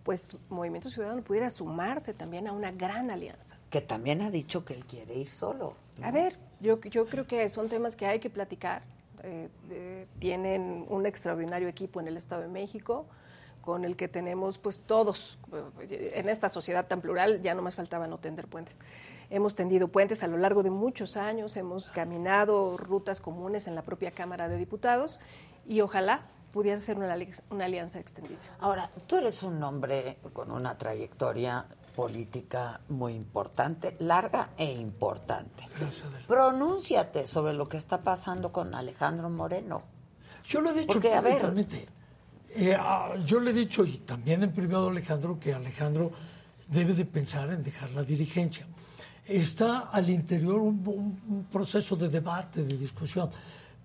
pues 0.05 0.37
Movimiento 0.49 0.91
Ciudadano 0.91 1.23
pudiera 1.23 1.51
sumarse 1.51 2.15
también 2.15 2.47
a 2.47 2.53
una 2.53 2.71
gran 2.73 3.11
alianza. 3.11 3.57
Que 3.71 3.81
también 3.81 4.23
ha 4.23 4.31
dicho 4.31 4.65
que 4.65 4.75
él 4.75 4.85
quiere 4.85 5.15
ir 5.15 5.29
solo. 5.29 5.75
A 6.03 6.11
ver, 6.11 6.37
yo, 6.61 6.81
yo 6.81 7.07
creo 7.07 7.27
que 7.27 7.49
son 7.49 7.69
temas 7.69 7.97
que 7.97 8.07
hay 8.07 8.19
que 8.19 8.31
platicar. 8.31 8.83
Eh, 9.23 9.49
eh, 9.71 10.07
tienen 10.19 10.87
un 10.89 11.07
extraordinario 11.07 11.69
equipo 11.69 12.01
en 12.01 12.09
el 12.09 12.17
Estado 12.17 12.43
de 12.43 12.49
México, 12.49 13.07
con 13.61 13.85
el 13.85 13.97
que 13.97 14.09
tenemos, 14.09 14.57
pues 14.57 14.81
todos, 14.81 15.39
eh, 15.91 16.13
en 16.15 16.29
esta 16.29 16.49
sociedad 16.49 16.87
tan 16.87 17.01
plural, 17.01 17.43
ya 17.43 17.55
no 17.55 17.61
más 17.61 17.75
faltaba 17.75 18.07
no 18.07 18.19
tender 18.19 18.47
puentes. 18.47 18.79
Hemos 19.31 19.55
tendido 19.57 19.89
puentes 19.89 20.23
a 20.23 20.27
lo 20.27 20.39
largo 20.39 20.63
de 20.63 20.71
muchos 20.71 21.17
años, 21.17 21.57
hemos 21.57 21.91
caminado 21.91 22.77
rutas 22.79 23.21
comunes 23.21 23.67
en 23.67 23.75
la 23.75 23.83
propia 23.83 24.11
Cámara 24.11 24.49
de 24.49 24.57
Diputados 24.57 25.21
y 25.67 25.83
ojalá 25.83 26.23
pudiera 26.53 26.81
ser 26.81 26.97
una, 26.97 27.13
ali- 27.13 27.31
una 27.51 27.67
alianza 27.67 27.99
extendida. 28.01 28.39
Ahora, 28.59 28.91
tú 29.07 29.17
eres 29.17 29.43
un 29.43 29.63
hombre 29.63 30.17
con 30.33 30.51
una 30.51 30.79
trayectoria 30.79 31.67
política 31.95 32.81
muy 32.89 33.13
importante, 33.15 33.97
larga 33.99 34.51
e 34.57 34.73
importante. 34.73 35.65
Gracias, 35.79 36.07
Adela. 36.07 36.27
Pronúnciate 36.27 37.27
sobre 37.27 37.53
lo 37.53 37.69
que 37.69 37.77
está 37.77 38.01
pasando 38.01 38.51
con 38.51 38.75
Alejandro 38.75 39.29
Moreno. 39.29 39.83
Yo 40.47 40.63
le 40.63 40.71
he 40.71 40.75
dicho 40.75 40.95
Porque, 40.95 41.13
a 41.13 41.21
ver- 41.21 41.33
públicamente. 41.35 41.87
Eh, 42.55 42.75
ah, 42.79 43.15
yo 43.27 43.41
le 43.41 43.51
he 43.51 43.55
dicho, 43.55 43.85
y 43.85 43.99
también 43.99 44.43
en 44.43 44.53
privado 44.53 44.89
a 44.89 44.91
Alejandro, 44.91 45.39
que 45.39 45.53
Alejandro 45.53 46.13
debe 46.67 46.95
de 46.95 47.05
pensar 47.05 47.51
en 47.51 47.63
dejar 47.63 47.91
la 47.91 48.03
dirigencia. 48.03 48.67
Está 49.29 49.91
al 49.93 50.09
interior 50.09 50.59
un, 50.61 50.83
un- 50.87 51.21
un 51.29 51.45
proceso 51.53 51.95
de 51.97 52.09
debate, 52.09 52.65
de 52.65 52.77
discusión. 52.79 53.29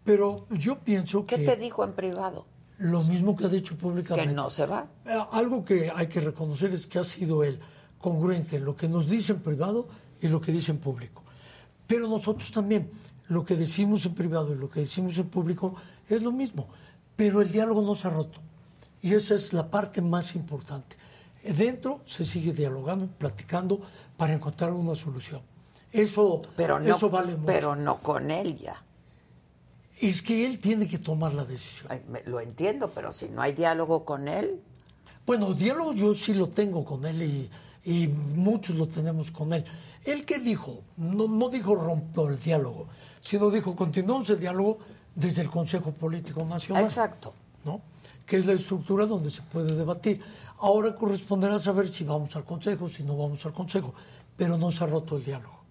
Pero 0.04 0.48
yo 0.52 0.80
pienso 0.80 1.26
¿Qué 1.26 1.36
que 1.38 1.46
te 1.46 1.56
dijo 1.58 1.84
en 1.84 1.94
privado? 1.94 2.46
lo 2.80 3.02
mismo 3.04 3.36
que 3.36 3.46
ha 3.46 3.50
dicho 3.50 3.76
Que 3.76 3.82
públicamente. 3.82 4.34
no 4.34 4.50
se 4.50 4.66
va. 4.66 4.88
Eh, 5.06 5.18
Algo 5.32 5.64
que 5.64 5.92
hay 5.94 6.08
que 6.08 6.20
reconocer 6.22 6.74
es 6.74 6.88
que 6.88 7.00
ha 7.00 7.04
sido 7.04 7.44
él 7.44 7.60
congruente 8.00 8.56
en 8.58 8.66
lo 8.66 8.76
que 8.76 8.88
nos 8.90 9.08
dice 9.10 9.34
en 9.34 9.40
privado 9.40 9.88
y 10.22 10.28
lo 10.28 10.42
que 10.42 10.52
dice 10.52 10.72
en 10.72 10.78
público. 10.80 11.22
Pero 11.88 12.08
nosotros 12.08 12.52
también, 12.52 12.90
lo 13.30 13.46
que 13.46 13.56
decimos 13.56 14.06
en 14.06 14.14
privado 14.16 14.54
y 14.54 14.58
lo 14.58 14.70
que 14.70 14.82
decimos 14.82 15.18
en 15.18 15.28
público 15.28 15.76
es 16.10 16.22
lo 16.22 16.32
mismo. 16.32 16.68
Pero 17.16 17.42
el 17.42 17.52
diálogo 17.52 17.82
no 17.82 17.96
se 17.96 18.08
ha 18.08 18.12
roto. 18.12 18.40
Y 19.02 19.14
esa 19.14 19.36
es 19.36 19.54
la 19.54 19.70
parte 19.70 20.02
más 20.02 20.36
importante. 20.36 20.96
Dentro 21.44 22.02
se 22.06 22.24
sigue 22.26 22.54
dialogando, 22.54 23.08
platicando 23.08 23.82
para 24.18 24.34
encontrar 24.34 24.72
una 24.74 24.96
solución. 24.96 25.42
Eso, 25.92 26.42
Pero 26.56 26.80
no, 26.80 26.96
eso 26.96 27.10
vale 27.10 27.34
mucho. 27.34 27.46
pero 27.46 27.76
no 27.76 27.98
con 27.98 28.32
él 28.32 28.58
ya. 28.58 28.82
es 30.02 30.22
que 30.22 30.46
él 30.46 30.60
tiene 30.60 30.88
que 30.88 30.98
tomar 30.98 31.34
la 31.34 31.46
decisión. 31.46 31.88
Ay, 31.92 32.02
me- 32.10 32.24
lo 32.24 32.40
entiendo, 32.40 32.90
pero 32.94 33.12
si 33.12 33.30
no 33.30 33.42
hay 33.42 33.54
diálogo 33.54 34.04
con 34.06 34.28
él, 34.28 34.60
Bueno, 35.26 35.54
diálogo 35.54 35.94
yo 35.94 36.14
sí 36.14 36.34
lo 36.34 36.50
tengo 36.50 36.84
con 36.84 37.06
él 37.06 37.22
y, 37.24 37.50
y 37.90 38.08
muchos 38.10 38.76
lo 38.76 38.88
tenemos 38.88 39.32
con 39.32 39.54
él. 39.54 39.64
¿Él 40.04 40.26
qué 40.26 40.40
dijo? 40.40 40.82
No, 40.98 41.28
no 41.30 41.48
dijo 41.48 41.76
rompió 41.76 42.28
el 42.28 42.38
diálogo, 42.40 42.88
sino 43.22 43.50
dijo 43.50 43.74
continuamos 43.76 44.30
el 44.32 44.40
diálogo 44.42 44.80
desde 45.16 45.44
el 45.44 45.50
Consejo 45.50 45.92
Político 45.92 46.44
Nacional. 46.44 46.84
Exacto. 46.84 47.34
¿no? 47.64 47.80
Que 48.26 48.38
es 48.38 48.46
la 48.46 48.54
estructura 48.54 49.06
donde 49.06 49.30
se 49.30 49.42
puede 49.42 49.76
debatir. 49.76 50.22
Ahora 50.60 50.96
corresponderá 50.96 51.60
saber 51.60 51.88
si 51.88 52.04
vamos 52.04 52.36
al 52.36 52.46
Consejo, 52.46 52.88
si 52.88 53.04
no 53.04 53.18
vamos 53.18 53.46
al 53.46 53.54
Consejo, 53.54 53.94
pero 54.38 54.58
no 54.58 54.72
se 54.72 54.84
ha 54.84 54.88
roto 54.88 55.18
el 55.18 55.26
diálogo. 55.26 55.62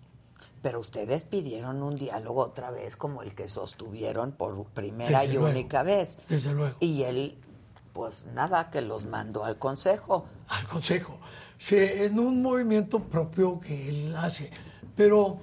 Pero 0.61 0.78
ustedes 0.80 1.24
pidieron 1.24 1.82
un 1.82 1.96
diálogo 1.96 2.42
otra 2.42 2.70
vez 2.70 2.94
como 2.96 3.22
el 3.22 3.34
que 3.34 3.48
sostuvieron 3.48 4.32
por 4.32 4.64
primera 4.66 5.20
Desde 5.20 5.32
y 5.32 5.36
luego, 5.36 5.50
única 5.50 5.82
vez. 5.82 6.18
desde 6.28 6.53
luego. 6.53 6.76
Y 6.78 7.03
él, 7.03 7.36
pues 7.92 8.24
nada, 8.34 8.70
que 8.70 8.80
los 8.80 9.07
mandó 9.07 9.44
al 9.44 9.59
consejo. 9.59 10.26
al 10.48 10.66
Consejo, 10.68 11.18
sí, 11.59 11.76
en 11.78 12.18
un 12.18 12.42
movimiento 12.42 13.00
propio 13.00 13.59
que 13.59 13.88
él 13.88 14.14
hace. 14.14 14.50
Pero 14.94 15.38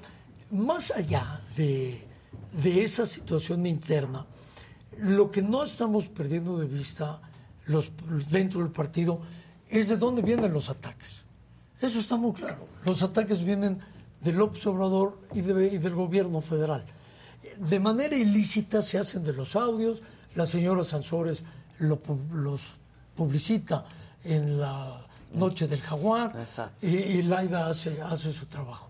más 0.52 0.92
allá 0.92 1.42
de, 1.58 2.08
de 2.54 2.84
esa 2.84 3.06
situación 3.06 3.66
interna, 3.66 4.26
lo 5.02 5.32
que 5.32 5.42
no 5.42 5.64
estamos 5.64 6.08
perdiendo 6.08 6.58
de 6.58 6.66
vista 6.68 7.20
los, 7.68 7.92
dentro 8.32 8.60
del 8.62 8.72
partido 8.72 9.20
es 9.70 9.90
de 9.90 9.98
dónde 9.98 10.22
vienen 10.22 10.52
los 10.54 10.70
ataques. 10.70 11.24
Eso 11.82 12.00
está 12.00 12.18
muy 12.18 12.34
claro. 12.34 12.68
Los 12.86 13.04
ataques 13.04 13.44
vienen 13.44 13.80
del 14.22 14.36
López 14.38 14.66
Obrador 14.68 15.20
y, 15.34 15.42
de- 15.42 15.68
y 15.68 15.78
del 15.78 15.94
gobierno 15.96 16.42
federal. 16.42 16.84
De 17.58 17.80
manera 17.80 18.16
ilícita 18.18 18.82
se 18.82 18.98
hacen 18.98 19.24
de 19.24 19.34
los 19.34 19.56
audios, 19.56 20.02
la 20.36 20.46
señora 20.46 20.84
Sansores 20.84 21.44
lo 21.80 22.00
los 22.34 22.62
publicita 23.16 23.86
en 24.24 24.60
la 24.60 25.06
Noche 25.34 25.68
del 25.68 25.80
Jaguar 25.82 26.36
y, 26.82 26.88
y 26.88 27.22
Laida 27.22 27.68
hace, 27.70 28.02
hace 28.02 28.32
su 28.34 28.46
trabajo. 28.48 28.89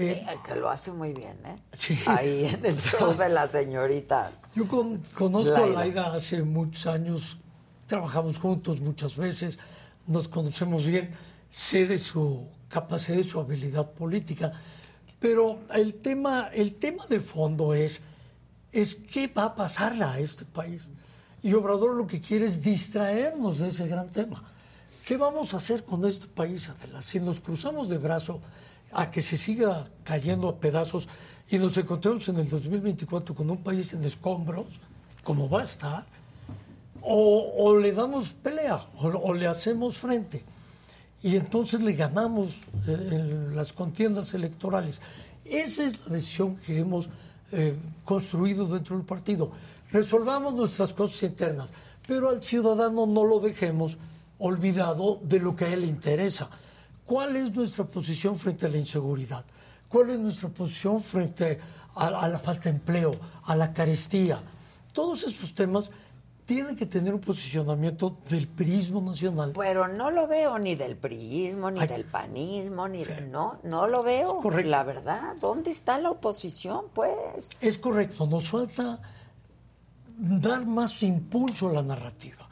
Eh, 0.00 0.24
Eh, 0.28 0.36
que 0.46 0.54
lo 0.56 0.68
hace 0.68 0.92
muy 0.92 1.12
bien, 1.12 1.36
¿eh? 1.44 1.56
Sí. 1.72 1.98
Ahí 2.06 2.46
en 2.46 2.64
el 2.64 2.78
show 2.80 3.14
de 3.14 3.28
la 3.28 3.46
señorita. 3.48 4.30
Yo 4.54 4.66
con- 4.68 4.98
conozco 5.14 5.52
Laida. 5.52 5.66
a 5.66 5.84
Laida 5.84 6.14
hace 6.14 6.42
muchos 6.42 6.86
años, 6.86 7.36
trabajamos 7.86 8.38
juntos 8.38 8.80
muchas 8.80 9.16
veces, 9.16 9.58
nos 10.06 10.28
conocemos 10.28 10.86
bien, 10.86 11.10
sé 11.50 11.86
de 11.86 11.98
su 11.98 12.46
capacidad, 12.68 13.16
de 13.16 13.24
su 13.24 13.40
habilidad 13.40 13.90
política, 13.92 14.52
pero 15.18 15.60
el 15.74 15.94
tema, 15.94 16.50
el 16.52 16.74
tema 16.76 17.06
de 17.08 17.20
fondo 17.20 17.74
es, 17.74 18.00
es 18.72 18.94
qué 18.94 19.26
va 19.26 19.44
a 19.44 19.54
pasarle 19.54 20.04
a 20.04 20.18
este 20.18 20.44
país. 20.44 20.82
Y 21.42 21.52
Obrador 21.54 21.94
lo 21.94 22.06
que 22.06 22.20
quiere 22.20 22.46
es 22.46 22.62
distraernos 22.62 23.58
de 23.58 23.68
ese 23.68 23.86
gran 23.88 24.08
tema. 24.08 24.42
¿Qué 25.04 25.16
vamos 25.16 25.54
a 25.54 25.56
hacer 25.56 25.84
con 25.84 26.04
este 26.04 26.26
país, 26.26 26.68
Adela? 26.68 27.00
Si 27.00 27.18
nos 27.20 27.40
cruzamos 27.40 27.88
de 27.88 27.96
brazo 27.98 28.40
a 28.92 29.10
que 29.10 29.22
se 29.22 29.36
siga 29.36 29.84
cayendo 30.04 30.48
a 30.48 30.56
pedazos 30.56 31.08
y 31.50 31.58
nos 31.58 31.76
encontremos 31.76 32.28
en 32.28 32.38
el 32.38 32.48
2024 32.48 33.34
con 33.34 33.50
un 33.50 33.58
país 33.58 33.92
en 33.94 34.04
escombros, 34.04 34.66
como 35.24 35.48
va 35.48 35.60
a 35.60 35.64
estar, 35.64 36.06
o, 37.00 37.76
le 37.76 37.92
damos 37.92 38.30
pelea, 38.30 38.86
o, 38.98 39.06
o 39.06 39.32
le 39.32 39.46
hacemos 39.46 39.96
frente. 39.96 40.44
Y 41.22 41.36
entonces 41.36 41.80
le 41.80 41.92
ganamos 41.92 42.56
eh, 42.86 43.08
en 43.10 43.56
las 43.56 43.72
contiendas 43.72 44.34
electorales. 44.34 45.00
Esa 45.44 45.84
es 45.84 45.98
la 46.06 46.14
decisión 46.14 46.56
que 46.56 46.78
hemos 46.78 47.08
eh, 47.50 47.76
construido 48.04 48.66
dentro 48.66 48.96
del 48.96 49.06
partido. 49.06 49.50
Resolvamos 49.90 50.54
nuestras 50.54 50.92
cosas 50.92 51.22
internas, 51.22 51.70
pero 52.06 52.28
al 52.28 52.42
ciudadano 52.42 53.06
no 53.06 53.24
lo 53.24 53.40
dejemos 53.40 53.96
olvidado 54.38 55.18
de 55.22 55.40
lo 55.40 55.56
que 55.56 55.64
a 55.64 55.72
él 55.72 55.80
le 55.80 55.86
interesa. 55.86 56.50
¿Cuál 57.08 57.36
es 57.36 57.54
nuestra 57.54 57.86
posición 57.86 58.38
frente 58.38 58.66
a 58.66 58.68
la 58.68 58.76
inseguridad? 58.76 59.42
¿Cuál 59.88 60.10
es 60.10 60.18
nuestra 60.18 60.50
posición 60.50 61.02
frente 61.02 61.58
a, 61.94 62.06
a 62.06 62.28
la 62.28 62.38
falta 62.38 62.64
de 62.64 62.76
empleo, 62.76 63.12
a 63.46 63.56
la 63.56 63.72
carestía? 63.72 64.42
Todos 64.92 65.24
esos 65.24 65.54
temas 65.54 65.90
tienen 66.44 66.76
que 66.76 66.84
tener 66.84 67.14
un 67.14 67.20
posicionamiento 67.20 68.18
del 68.28 68.46
prismo 68.46 69.00
nacional. 69.00 69.52
Pero 69.56 69.88
no 69.88 70.10
lo 70.10 70.26
veo 70.26 70.58
ni 70.58 70.74
del 70.74 70.96
priismo, 70.96 71.70
ni 71.70 71.80
Ay. 71.80 71.88
del 71.88 72.04
panismo, 72.04 72.86
ni 72.88 73.04
de... 73.04 73.22
No, 73.22 73.58
no 73.62 73.86
lo 73.86 74.02
veo. 74.02 74.40
Correcto. 74.40 74.70
La 74.70 74.84
verdad, 74.84 75.34
¿dónde 75.40 75.70
está 75.70 75.98
la 75.98 76.10
oposición, 76.10 76.86
pues? 76.92 77.48
Es 77.60 77.78
correcto, 77.78 78.26
nos 78.26 78.50
falta 78.50 79.00
dar 80.18 80.66
más 80.66 81.02
impulso 81.02 81.70
a 81.70 81.72
la 81.72 81.82
narrativa, 81.82 82.46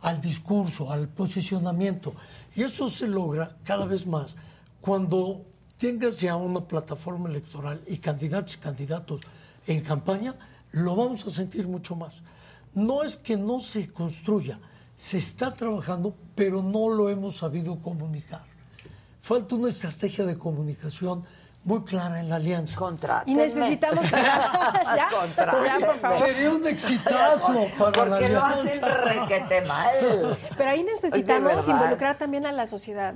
al 0.00 0.18
discurso, 0.18 0.90
al 0.90 1.08
posicionamiento. 1.08 2.14
Y 2.58 2.64
eso 2.64 2.90
se 2.90 3.06
logra 3.06 3.56
cada 3.62 3.86
vez 3.86 4.04
más 4.04 4.34
cuando 4.80 5.46
tengas 5.76 6.18
ya 6.18 6.34
una 6.34 6.60
plataforma 6.60 7.28
electoral 7.28 7.80
y 7.86 7.98
candidatos 7.98 8.56
y 8.56 8.58
candidatos 8.58 9.20
en 9.64 9.80
campaña, 9.80 10.34
lo 10.72 10.96
vamos 10.96 11.24
a 11.24 11.30
sentir 11.30 11.68
mucho 11.68 11.94
más. 11.94 12.16
No 12.74 13.04
es 13.04 13.16
que 13.16 13.36
no 13.36 13.60
se 13.60 13.92
construya, 13.92 14.58
se 14.96 15.18
está 15.18 15.54
trabajando, 15.54 16.16
pero 16.34 16.60
no 16.60 16.88
lo 16.88 17.08
hemos 17.08 17.36
sabido 17.36 17.76
comunicar. 17.76 18.42
Falta 19.22 19.54
una 19.54 19.68
estrategia 19.68 20.26
de 20.26 20.36
comunicación 20.36 21.20
muy 21.64 21.82
clara 21.82 22.20
en 22.20 22.28
la 22.28 22.36
alianza. 22.36 22.76
Contrátenme. 22.76 23.32
Y 23.32 23.34
necesitamos... 23.34 24.10
¿Ya? 24.10 25.08
Contrátenme. 25.10 25.66
Ya, 25.66 25.86
por 25.86 25.98
favor. 25.98 26.18
Sería 26.18 26.50
un 26.50 26.66
exitazo 26.66 27.68
para 27.78 27.90
la 27.90 28.10
Porque 28.10 28.28
lo 28.28 28.42
hacen 28.42 28.82
requete 28.82 29.62
mal. 29.62 30.38
Pero 30.56 30.70
ahí 30.70 30.82
necesitamos 30.82 31.68
involucrar 31.68 32.16
también 32.16 32.46
a 32.46 32.52
la 32.52 32.66
sociedad. 32.66 33.14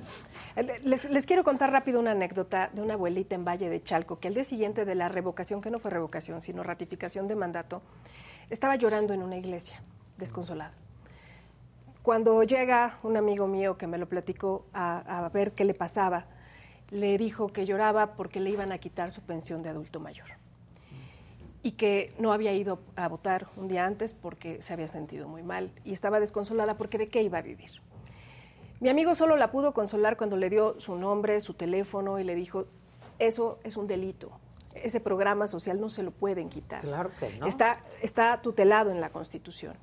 Les, 0.84 1.08
les 1.08 1.26
quiero 1.26 1.44
contar 1.44 1.70
rápido 1.70 1.98
una 1.98 2.10
anécdota 2.10 2.68
de 2.72 2.82
una 2.82 2.94
abuelita 2.94 3.34
en 3.34 3.44
Valle 3.44 3.70
de 3.70 3.82
Chalco, 3.82 4.18
que 4.18 4.28
al 4.28 4.34
día 4.34 4.44
siguiente 4.44 4.84
de 4.84 4.94
la 4.94 5.08
revocación, 5.08 5.62
que 5.62 5.70
no 5.70 5.78
fue 5.78 5.90
revocación, 5.90 6.42
sino 6.42 6.62
ratificación 6.62 7.28
de 7.28 7.36
mandato, 7.36 7.80
estaba 8.50 8.76
llorando 8.76 9.14
en 9.14 9.22
una 9.22 9.36
iglesia, 9.36 9.80
desconsolada. 10.18 10.74
Cuando 12.02 12.42
llega 12.42 12.98
un 13.02 13.16
amigo 13.16 13.46
mío 13.46 13.78
que 13.78 13.86
me 13.86 13.96
lo 13.96 14.08
platicó 14.08 14.66
a, 14.74 15.24
a 15.24 15.28
ver 15.30 15.52
qué 15.52 15.64
le 15.64 15.72
pasaba, 15.72 16.26
le 16.92 17.18
dijo 17.18 17.48
que 17.48 17.66
lloraba 17.66 18.14
porque 18.14 18.38
le 18.38 18.50
iban 18.50 18.70
a 18.70 18.78
quitar 18.78 19.10
su 19.10 19.22
pensión 19.22 19.62
de 19.62 19.70
adulto 19.70 19.98
mayor 19.98 20.28
y 21.64 21.72
que 21.72 22.12
no 22.18 22.32
había 22.32 22.52
ido 22.52 22.78
a 22.96 23.08
votar 23.08 23.46
un 23.56 23.66
día 23.68 23.86
antes 23.86 24.12
porque 24.14 24.60
se 24.62 24.72
había 24.72 24.88
sentido 24.88 25.26
muy 25.26 25.42
mal 25.42 25.70
y 25.84 25.92
estaba 25.92 26.20
desconsolada 26.20 26.76
porque 26.76 26.98
de 26.98 27.08
qué 27.08 27.22
iba 27.22 27.38
a 27.38 27.42
vivir. 27.42 27.70
Mi 28.80 28.88
amigo 28.88 29.14
solo 29.14 29.36
la 29.36 29.50
pudo 29.50 29.72
consolar 29.72 30.16
cuando 30.16 30.36
le 30.36 30.50
dio 30.50 30.78
su 30.80 30.96
nombre, 30.96 31.40
su 31.40 31.54
teléfono 31.54 32.18
y 32.18 32.24
le 32.24 32.34
dijo, 32.34 32.66
eso 33.18 33.58
es 33.64 33.76
un 33.76 33.86
delito, 33.86 34.32
ese 34.74 35.00
programa 35.00 35.46
social 35.46 35.80
no 35.80 35.88
se 35.88 36.02
lo 36.02 36.10
pueden 36.10 36.48
quitar. 36.50 36.80
Claro 36.82 37.10
que 37.18 37.32
no. 37.38 37.46
Está, 37.46 37.80
está 38.02 38.42
tutelado 38.42 38.90
en 38.90 39.00
la 39.00 39.10
Constitución. 39.10 39.74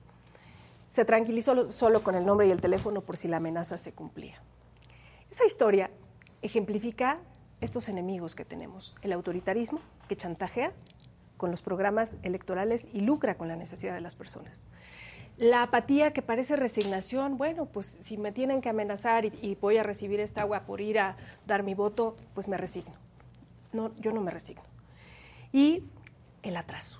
Se 0.87 1.05
tranquilizó 1.05 1.53
lo- 1.55 1.71
solo 1.71 2.03
con 2.03 2.15
el 2.15 2.25
nombre 2.25 2.47
y 2.47 2.51
el 2.51 2.59
teléfono 2.61 3.01
por 3.01 3.15
si 3.15 3.27
la 3.29 3.37
amenaza 3.37 3.77
se 3.77 3.93
cumplía. 3.93 4.41
Esa 5.31 5.45
historia 5.45 5.91
ejemplifica 6.41 7.19
estos 7.61 7.89
enemigos 7.89 8.35
que 8.35 8.45
tenemos, 8.45 8.95
el 9.01 9.11
autoritarismo 9.11 9.81
que 10.07 10.15
chantajea 10.15 10.71
con 11.37 11.51
los 11.51 11.61
programas 11.61 12.17
electorales 12.23 12.87
y 12.93 13.01
lucra 13.01 13.35
con 13.35 13.47
la 13.47 13.55
necesidad 13.55 13.93
de 13.93 14.01
las 14.01 14.15
personas. 14.15 14.67
La 15.37 15.63
apatía 15.63 16.11
que 16.11 16.21
parece 16.21 16.57
resignación, 16.57 17.37
bueno, 17.37 17.65
pues 17.65 17.97
si 18.01 18.17
me 18.17 18.33
tienen 18.33 18.59
que 18.59 18.69
amenazar 18.69 19.25
y, 19.25 19.57
voy 19.59 19.77
a 19.77 19.83
recibir 19.83 20.19
esta 20.19 20.41
agua 20.41 20.65
por 20.65 20.81
ir 20.81 20.99
a 20.99 21.15
dar 21.47 21.63
mi 21.63 21.75
voto, 21.75 22.17
pues 22.33 22.49
me 22.49 22.57
resigno. 22.57 22.93
No, 23.71 23.95
yo 23.99 24.11
no 24.11 24.19
me 24.19 24.31
resigno. 24.31 24.63
Y 25.53 25.85
el 26.43 26.57
atraso. 26.57 26.99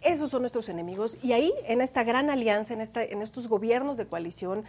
Esos 0.00 0.30
son 0.30 0.40
nuestros 0.40 0.70
enemigos 0.70 1.18
y 1.22 1.32
ahí, 1.32 1.52
en 1.66 1.82
esta 1.82 2.02
gran 2.02 2.30
alianza, 2.30 2.72
en, 2.72 2.80
esta, 2.80 3.04
en 3.04 3.20
estos 3.20 3.46
gobiernos 3.46 3.98
de 3.98 4.06
coalición, 4.06 4.64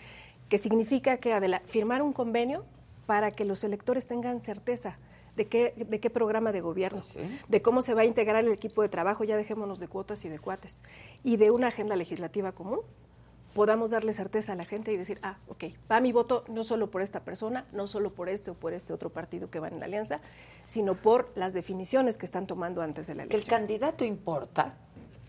que 0.49 0.57
significa 0.57 1.17
que 1.17 1.59
firmar 1.67 2.01
un 2.01 2.11
convenio 2.11 2.65
para 3.05 3.31
que 3.31 3.45
los 3.45 3.63
electores 3.63 4.07
tengan 4.07 4.39
certeza 4.39 4.97
de 5.35 5.47
qué, 5.47 5.73
de 5.75 5.99
qué 5.99 6.09
programa 6.09 6.51
de 6.51 6.61
gobierno, 6.61 7.01
de 7.49 7.61
cómo 7.61 7.81
se 7.81 7.93
va 7.93 8.01
a 8.01 8.05
integrar 8.05 8.43
el 8.45 8.51
equipo 8.53 8.81
de 8.81 8.89
trabajo, 8.89 9.23
ya 9.25 9.35
dejémonos 9.35 9.79
de 9.79 9.87
cuotas 9.87 10.23
y 10.25 10.29
de 10.29 10.39
cuates, 10.39 10.81
y 11.23 11.35
de 11.37 11.51
una 11.51 11.67
agenda 11.67 11.95
legislativa 11.97 12.53
común, 12.53 12.79
podamos 13.53 13.91
darle 13.91 14.11
certeza 14.13 14.53
a 14.53 14.55
la 14.55 14.65
gente 14.65 14.91
y 14.93 14.97
decir, 14.97 15.19
ah, 15.23 15.37
ok, 15.47 15.65
va 15.91 15.99
mi 16.01 16.11
voto 16.11 16.43
no 16.49 16.63
solo 16.63 16.89
por 16.91 17.01
esta 17.01 17.21
persona, 17.21 17.65
no 17.73 17.87
solo 17.87 18.13
por 18.13 18.27
este 18.29 18.51
o 18.51 18.53
por 18.53 18.73
este 18.73 18.91
otro 18.93 19.09
partido 19.11 19.49
que 19.49 19.59
va 19.59 19.67
en 19.69 19.79
la 19.79 19.85
alianza, 19.85 20.19
sino 20.65 20.95
por 20.95 21.31
las 21.35 21.53
definiciones 21.53 22.17
que 22.17 22.25
están 22.25 22.47
tomando 22.47 22.81
antes 22.81 23.07
de 23.07 23.15
la 23.15 23.23
Que 23.23 23.35
el 23.35 23.41
elección. 23.41 23.59
candidato 23.59 24.03
importa, 24.05 24.75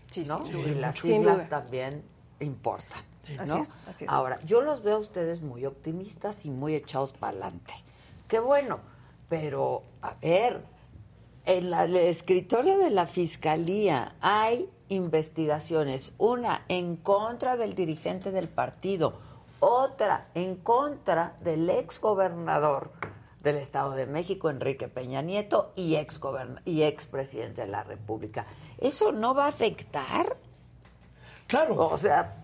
Sí, 0.09 0.23
¿no? 0.25 0.41
y 0.45 0.73
las 0.75 0.97
siglas 0.99 1.49
también 1.49 2.01
importan. 2.39 3.01
Así 3.39 3.57
es, 3.59 3.79
así 3.87 4.05
es. 4.05 4.09
Ahora, 4.09 4.39
yo 4.45 4.61
los 4.61 4.83
veo 4.83 4.95
a 4.95 4.99
ustedes 4.99 5.41
muy 5.41 5.65
optimistas 5.65 6.45
y 6.45 6.49
muy 6.49 6.75
echados 6.75 7.13
para 7.13 7.31
adelante. 7.31 7.73
Qué 8.27 8.39
bueno, 8.39 8.79
pero 9.29 9.83
a 10.01 10.15
ver, 10.21 10.63
en 11.45 11.69
la- 11.71 11.85
el 11.85 11.95
escritorio 11.95 12.77
de 12.77 12.89
la 12.89 13.05
fiscalía 13.07 14.15
hay 14.21 14.69
investigaciones, 14.89 16.13
una 16.17 16.63
en 16.67 16.95
contra 16.95 17.57
del 17.57 17.73
dirigente 17.73 18.31
del 18.31 18.47
partido, 18.47 19.19
otra 19.59 20.27
en 20.35 20.55
contra 20.55 21.35
del 21.41 21.69
ex 21.69 21.99
gobernador 21.99 22.91
del 23.41 23.57
Estado 23.57 23.91
de 23.91 24.05
México, 24.05 24.49
Enrique 24.49 24.87
Peña 24.87 25.21
Nieto, 25.21 25.71
y 25.75 25.95
ex, 25.95 26.19
y 26.65 26.83
ex 26.83 27.07
presidente 27.07 27.61
de 27.61 27.67
la 27.67 27.83
República. 27.83 28.45
¿Eso 28.77 29.11
no 29.11 29.33
va 29.33 29.45
a 29.45 29.49
afectar? 29.49 30.37
Claro. 31.47 31.75
O 31.77 31.97
sea, 31.97 32.43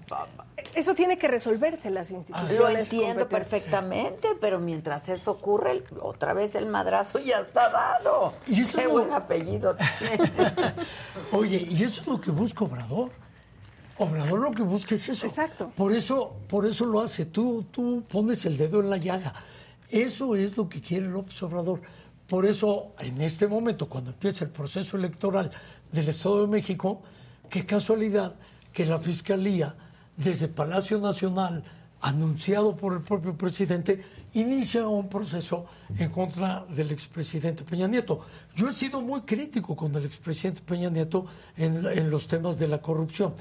Eso 0.75 0.95
tiene 0.95 1.17
que 1.17 1.27
resolverse 1.27 1.87
en 1.87 1.93
las 1.95 2.11
instituciones. 2.11 2.57
lo 2.59 2.69
entiendo 2.69 3.27
perfectamente, 3.29 4.29
pero 4.41 4.59
mientras 4.59 5.09
eso 5.09 5.31
ocurre, 5.31 5.71
el- 5.71 5.83
otra 6.01 6.33
vez 6.33 6.55
el 6.55 6.65
madrazo 6.67 7.19
ya 7.19 7.39
está 7.39 7.69
dado. 7.69 8.33
Y 8.47 8.61
eso 8.61 8.77
Qué 8.77 8.87
buen 8.87 9.11
apellido 9.13 9.75
tiene. 9.99 10.31
Oye, 11.31 11.57
y 11.69 11.83
eso 11.83 12.01
es 12.01 12.07
lo 12.07 12.19
que 12.21 12.31
busca 12.31 12.65
Obrador. 12.65 13.11
Obrador 13.97 14.39
lo 14.39 14.51
que 14.51 14.63
busca 14.63 14.95
es 14.95 15.07
eso. 15.09 15.25
Exacto. 15.27 15.71
Por 15.75 15.93
eso, 15.93 16.35
por 16.47 16.65
eso 16.65 16.85
lo 16.85 17.01
hace. 17.01 17.25
Tú, 17.25 17.65
tú 17.71 18.03
pones 18.09 18.45
el 18.45 18.57
dedo 18.57 18.79
en 18.79 18.89
la 18.89 18.97
llaga. 18.97 19.33
Eso 19.89 20.35
es 20.35 20.57
lo 20.57 20.67
que 20.67 20.81
quiere 20.81 21.05
López 21.07 21.41
Obrador. 21.43 21.81
Por 22.27 22.45
eso, 22.47 22.93
en 22.99 23.21
este 23.21 23.47
momento, 23.47 23.87
cuando 23.87 24.09
empieza 24.09 24.45
el 24.45 24.49
proceso 24.51 24.97
electoral 24.97 25.51
del 25.91 26.09
Estado 26.09 26.41
de 26.41 26.47
México, 26.47 27.01
qué 27.49 27.65
casualidad 27.65 28.33
que 28.71 28.85
la 28.87 28.97
Fiscalía, 28.97 29.75
desde 30.17 30.47
Palacio 30.47 30.99
Nacional, 30.99 31.63
anunciado 32.01 32.75
por 32.75 32.93
el 32.93 33.01
propio 33.01 33.37
presidente, 33.37 34.03
inicia 34.33 34.87
un 34.87 35.07
proceso 35.07 35.65
en 35.97 36.09
contra 36.09 36.65
del 36.69 36.91
expresidente 36.91 37.63
Peña 37.63 37.87
Nieto. 37.87 38.21
Yo 38.55 38.67
he 38.67 38.73
sido 38.73 39.01
muy 39.01 39.21
crítico 39.21 39.75
con 39.75 39.95
el 39.95 40.05
expresidente 40.05 40.61
Peña 40.61 40.89
Nieto 40.89 41.25
en, 41.55 41.85
en 41.85 42.09
los 42.09 42.27
temas 42.27 42.59
de 42.59 42.67
la 42.67 42.81
corrupción, 42.81 43.33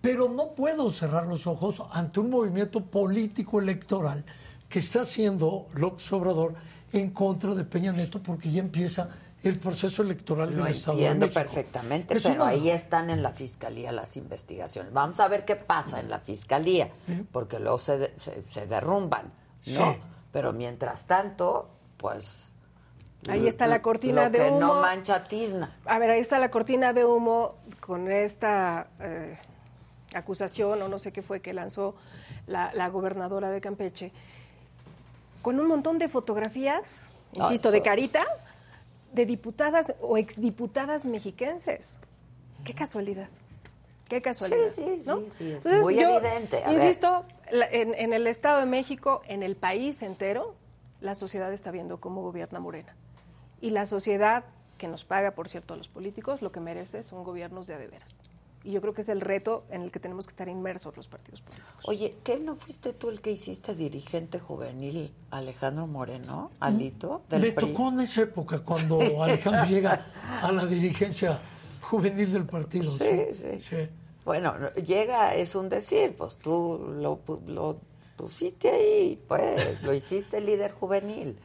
pero 0.00 0.28
no 0.28 0.54
puedo 0.54 0.92
cerrar 0.92 1.26
los 1.26 1.46
ojos 1.46 1.82
ante 1.92 2.20
un 2.20 2.30
movimiento 2.30 2.80
político 2.84 3.60
electoral 3.60 4.24
que 4.68 4.78
está 4.78 5.02
haciendo 5.02 5.68
López 5.74 6.10
Obrador 6.12 6.54
en 6.92 7.10
contra 7.10 7.54
de 7.54 7.64
Peña 7.64 7.92
Nieto 7.92 8.22
porque 8.22 8.50
ya 8.50 8.60
empieza 8.60 9.10
el 9.42 9.58
proceso 9.58 10.02
electoral 10.02 10.54
Lo 10.56 10.64
del 10.64 10.74
Estado 10.74 10.96
de 10.98 11.04
entiendo 11.06 11.32
perfectamente, 11.32 12.14
Es 12.16 12.22
pero 12.22 12.34
una- 12.36 12.48
ahí 12.48 12.68
están 12.70 13.10
en 13.10 13.22
la 13.22 13.30
fiscalía 13.32 13.90
las 13.92 14.16
investigaciones. 14.16 14.92
Vamos 14.92 15.18
a 15.20 15.28
ver 15.28 15.44
qué 15.44 15.56
pasa 15.56 15.98
en 16.00 16.10
la 16.10 16.18
fiscalía, 16.20 16.90
porque 17.32 17.58
luego 17.58 17.78
se, 17.78 17.98
de- 17.98 18.14
se, 18.18 18.42
se 18.42 18.66
derrumban, 18.66 19.32
¿no? 19.66 19.92
Sí. 19.94 19.98
Pero 20.32 20.52
mientras 20.52 21.06
tanto, 21.06 21.68
pues. 21.96 22.50
Ahí 23.28 23.46
está 23.46 23.66
la 23.66 23.82
cortina 23.82 24.24
lo 24.24 24.30
de 24.30 24.38
que 24.38 24.50
no 24.52 24.72
humo. 24.72 24.80
mancha 24.80 25.24
tizna. 25.24 25.76
A 25.84 25.98
ver, 25.98 26.10
ahí 26.10 26.20
está 26.20 26.38
la 26.38 26.50
cortina 26.50 26.92
de 26.92 27.04
humo 27.04 27.56
con 27.80 28.10
esta 28.10 28.86
eh, 29.00 29.38
acusación 30.14 30.80
o 30.80 30.88
no 30.88 30.98
sé 30.98 31.12
qué 31.12 31.20
fue 31.22 31.40
que 31.40 31.52
lanzó 31.52 31.94
la, 32.46 32.72
la 32.74 32.88
gobernadora 32.88 33.50
de 33.50 33.60
Campeche, 33.60 34.12
con 35.42 35.58
un 35.60 35.66
montón 35.66 35.98
de 35.98 36.08
fotografías, 36.08 37.08
Ah, 37.38 37.44
insisto, 37.44 37.70
de 37.70 37.78
eso. 37.78 37.84
carita, 37.84 38.24
de 39.12 39.26
diputadas 39.26 39.94
o 40.00 40.16
exdiputadas 40.16 41.04
mexiquenses. 41.04 41.98
Qué 42.64 42.74
casualidad. 42.74 43.28
Qué 44.08 44.20
casualidad. 44.22 44.68
Sí, 44.68 44.82
sí, 44.84 45.02
¿no? 45.06 45.18
sí, 45.20 45.26
sí, 45.38 45.44
es 45.50 45.56
Entonces, 45.58 45.80
muy 45.82 45.94
yo 45.94 46.02
evidente. 46.18 46.64
A. 46.64 46.72
Insisto, 46.72 47.24
la- 47.50 47.68
en, 47.68 47.94
en 47.94 48.12
el 48.12 48.26
Estado 48.26 48.60
de 48.60 48.66
México, 48.66 49.22
en 49.26 49.42
el 49.42 49.56
país 49.56 50.02
entero, 50.02 50.54
la 51.00 51.14
sociedad 51.14 51.52
está 51.52 51.70
viendo 51.70 52.00
cómo 52.00 52.22
gobierna 52.22 52.60
Morena. 52.60 52.94
Y 53.60 53.70
la 53.70 53.86
sociedad, 53.86 54.44
que 54.78 54.88
nos 54.88 55.04
paga, 55.04 55.32
por 55.32 55.48
cierto, 55.48 55.74
a 55.74 55.76
los 55.76 55.88
políticos, 55.88 56.42
lo 56.42 56.50
que 56.52 56.60
merece 56.60 57.02
son 57.02 57.22
gobiernos 57.24 57.66
de 57.66 57.74
a 57.74 57.78
de 57.78 57.86
veras. 57.88 58.16
Y 58.62 58.72
yo 58.72 58.80
creo 58.82 58.92
que 58.92 59.00
es 59.00 59.08
el 59.08 59.22
reto 59.22 59.64
en 59.70 59.82
el 59.82 59.90
que 59.90 60.00
tenemos 60.00 60.26
que 60.26 60.32
estar 60.32 60.48
inmersos 60.48 60.94
los 60.96 61.08
partidos 61.08 61.40
políticos. 61.40 61.74
Oye, 61.84 62.16
¿qué 62.22 62.38
no 62.38 62.54
fuiste 62.54 62.92
tú 62.92 63.08
el 63.08 63.22
que 63.22 63.30
hiciste 63.30 63.74
dirigente 63.74 64.38
juvenil 64.38 65.12
Alejandro 65.30 65.86
Moreno, 65.86 66.50
Alito? 66.60 67.22
Del 67.30 67.40
Le 67.40 67.52
PRI? 67.52 67.68
tocó 67.68 67.88
en 67.88 68.00
esa 68.00 68.22
época 68.22 68.58
cuando 68.58 69.22
Alejandro 69.22 69.64
llega 69.68 70.06
a 70.42 70.52
la 70.52 70.66
dirigencia 70.66 71.40
juvenil 71.80 72.32
del 72.32 72.44
partido. 72.44 72.90
Sí, 72.90 73.32
sí. 73.32 73.88
Bueno, 74.24 74.58
no, 74.58 74.68
llega, 74.74 75.34
es 75.34 75.54
un 75.54 75.70
decir, 75.70 76.14
pues 76.16 76.36
tú 76.36 76.94
lo, 77.00 77.20
lo 77.46 77.78
pusiste 78.16 78.68
ahí, 78.68 79.18
pues, 79.26 79.82
lo 79.82 79.94
hiciste 79.94 80.40
líder 80.42 80.72
juvenil. 80.72 81.38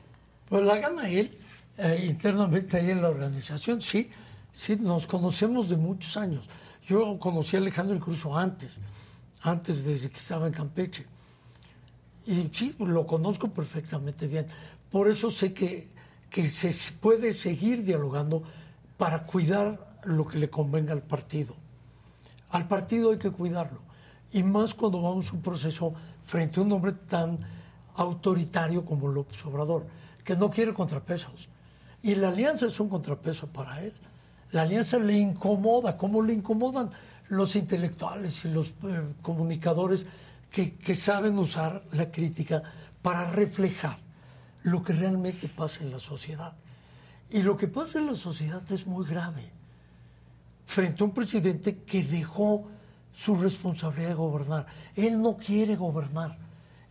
Pues 0.50 0.64
la 0.64 0.78
gana 0.78 1.10
él, 1.10 1.38
eh, 1.78 2.06
internamente 2.06 2.78
ahí 2.78 2.92
en 2.92 3.02
la 3.02 3.08
organización, 3.08 3.82
sí, 3.82 4.10
sí, 4.52 4.76
nos 4.76 5.08
conocemos 5.08 5.70
de 5.70 5.78
muchos 5.78 6.18
años. 6.18 6.50
Yo 6.88 7.18
conocí 7.20 7.56
a 7.56 7.60
Alejandro 7.60 7.96
incluso 7.96 8.38
antes, 8.38 8.74
antes 9.42 9.84
desde 9.84 10.10
que 10.10 10.18
estaba 10.18 10.48
en 10.48 10.54
Campeche. 10.54 11.06
Y 12.26 12.50
sí, 12.52 12.76
lo 12.80 13.06
conozco 13.06 13.50
perfectamente 13.50 14.28
bien. 14.28 14.48
Por 14.92 15.08
eso 15.08 15.30
sé 15.30 15.54
que, 15.54 15.90
que 16.30 16.48
se 16.48 16.94
puede 16.94 17.34
seguir 17.34 17.84
dialogando 17.84 18.44
para 18.98 19.24
cuidar 19.24 20.00
lo 20.06 20.28
que 20.28 20.38
le 20.38 20.50
convenga 20.50 20.94
al 20.94 21.02
partido. 21.02 21.56
Al 22.50 22.68
partido 22.68 23.12
hay 23.12 23.18
que 23.18 23.32
cuidarlo. 23.32 23.80
Y 24.32 24.44
más 24.44 24.74
cuando 24.74 25.02
vamos 25.02 25.30
a 25.30 25.34
un 25.34 25.42
proceso 25.42 25.94
frente 26.26 26.60
a 26.60 26.64
un 26.64 26.72
hombre 26.72 26.94
tan 26.94 27.38
autoritario 27.96 28.86
como 28.86 29.08
López 29.08 29.44
Obrador, 29.46 29.86
que 30.24 30.36
no 30.36 30.50
quiere 30.50 30.74
contrapesos. 30.74 31.48
Y 32.04 32.16
la 32.16 32.30
alianza 32.30 32.68
es 32.68 32.80
un 32.80 32.90
contrapeso 32.90 33.48
para 33.48 33.82
él. 33.84 33.94
La 34.52 34.64
alianza 34.64 34.98
le 34.98 35.14
incomoda, 35.14 35.98
como 35.98 36.22
le 36.22 36.34
incomodan 36.34 36.90
los 37.30 37.56
intelectuales 37.56 38.46
y 38.46 38.50
los 38.50 38.68
eh, 38.68 39.02
comunicadores 39.22 40.06
que, 40.52 40.76
que 40.76 40.96
saben 40.96 41.38
usar 41.38 41.84
la 41.92 42.12
crítica 42.12 42.62
para 43.02 43.30
reflejar 43.32 43.98
lo 44.64 44.82
que 44.82 44.94
realmente 44.94 45.48
pasa 45.48 45.84
en 45.84 45.92
la 45.92 46.00
sociedad. 46.00 46.54
Y 47.30 47.44
lo 47.44 47.58
que 47.58 47.68
pasa 47.68 48.00
en 48.00 48.08
la 48.08 48.16
sociedad 48.16 48.64
es 48.72 48.86
muy 48.86 49.06
grave 49.06 49.52
frente 50.66 51.04
a 51.04 51.06
un 51.06 51.14
presidente 51.14 51.78
que 51.78 52.04
dejó 52.04 52.66
su 53.14 53.36
responsabilidad 53.36 54.10
de 54.10 54.16
gobernar. 54.16 54.66
Él 54.96 55.22
no 55.22 55.38
quiere 55.38 55.76
gobernar. 55.76 56.38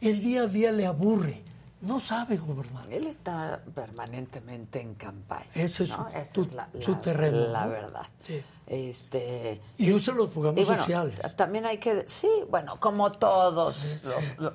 El 0.00 0.20
día 0.20 0.42
a 0.42 0.46
día 0.46 0.72
le 0.72 0.86
aburre. 0.86 1.42
No 1.85 2.01
sabe 2.01 2.37
gobernar. 2.37 2.91
Él 2.93 3.07
está 3.07 3.61
permanentemente 3.74 4.80
en 4.80 4.95
campaña. 4.95 5.47
Ese 5.55 5.85
es 5.85 5.91
¿no? 5.91 6.09
su- 6.11 6.18
Esa 6.18 6.32
tu- 6.32 6.43
es 6.45 6.53
la, 6.53 6.68
su 6.80 6.93
la- 6.93 6.99
terreno, 6.99 7.39
La 7.49 7.66
verdad. 7.66 8.07
Sí. 8.26 8.43
Este, 8.66 9.61
Y 9.76 9.93
usa 9.93 10.14
los 10.14 10.30
programas 10.30 10.62
y 10.62 10.64
bueno, 10.64 10.80
sociales. 10.82 11.20
También 11.37 11.66
hay 11.66 11.78
que, 11.78 12.05
sí, 12.09 12.28
bueno, 12.51 12.78
como 12.80 13.12
todos, 13.12 14.01
los- 14.05 14.39
lo- 14.39 14.55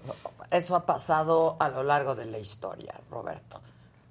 eso 0.50 0.76
ha 0.76 0.86
pasado 0.86 1.56
a 1.60 1.70
lo 1.70 1.84
largo 1.84 2.16
de 2.16 2.26
la 2.26 2.40
historia, 2.40 2.94
Roberto. 3.12 3.62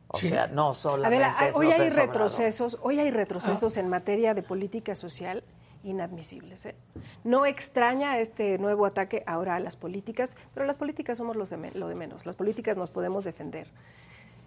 O 0.09 0.19
Sí. 0.19 0.29
sea, 0.31 0.47
no 0.47 0.71
A 0.71 0.75
solamente 0.75 1.19
ver, 1.41 1.53
hoy 1.55 1.71
hay 1.73 1.89
retrocesos, 1.91 2.79
hoy 2.83 2.99
hay 3.01 3.11
retrocesos 3.11 3.77
Ah. 3.77 3.81
en 3.81 3.89
materia 3.89 4.33
de 4.35 4.43
política 4.43 4.95
social 4.95 5.43
inadmisibles. 5.89 6.66
¿eh? 6.66 6.74
No 7.24 7.47
extraña 7.47 8.18
este 8.18 8.59
nuevo 8.59 8.86
ataque 8.86 9.24
ahora 9.26 9.57
a 9.57 9.61
las 9.61 9.76
políticas, 9.76 10.36
pero 10.55 10.66
las 10.66 10.76
políticas 10.76 11.18
somos 11.18 11.36
los 11.36 11.51
de 11.51 11.70
lo 11.74 11.89
de 11.89 11.95
menos. 11.95 12.26
Las 12.26 12.36
políticas 12.36 12.76
nos 12.76 12.91
podemos 12.91 13.24
defender. 13.24 13.68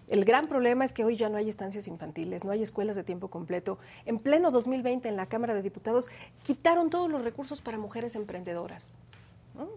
El 0.08 0.26
gran 0.26 0.48
problema 0.48 0.84
es 0.84 0.92
que 0.92 1.06
hoy 1.06 1.16
ya 1.16 1.30
no 1.30 1.38
hay 1.38 1.48
estancias 1.48 1.88
infantiles, 1.88 2.44
no 2.44 2.52
hay 2.52 2.62
escuelas 2.62 2.98
de 2.98 3.04
tiempo 3.04 3.30
completo. 3.30 3.80
En 4.06 4.20
pleno 4.20 4.52
2020 4.52 5.08
en 5.08 5.16
la 5.16 5.28
Cámara 5.28 5.54
de 5.54 5.62
Diputados 5.62 6.10
quitaron 6.44 6.90
todos 6.90 7.10
los 7.10 7.24
recursos 7.24 7.62
para 7.62 7.78
mujeres 7.78 8.16
emprendedoras. 8.16 8.96
¿no? 9.56 9.70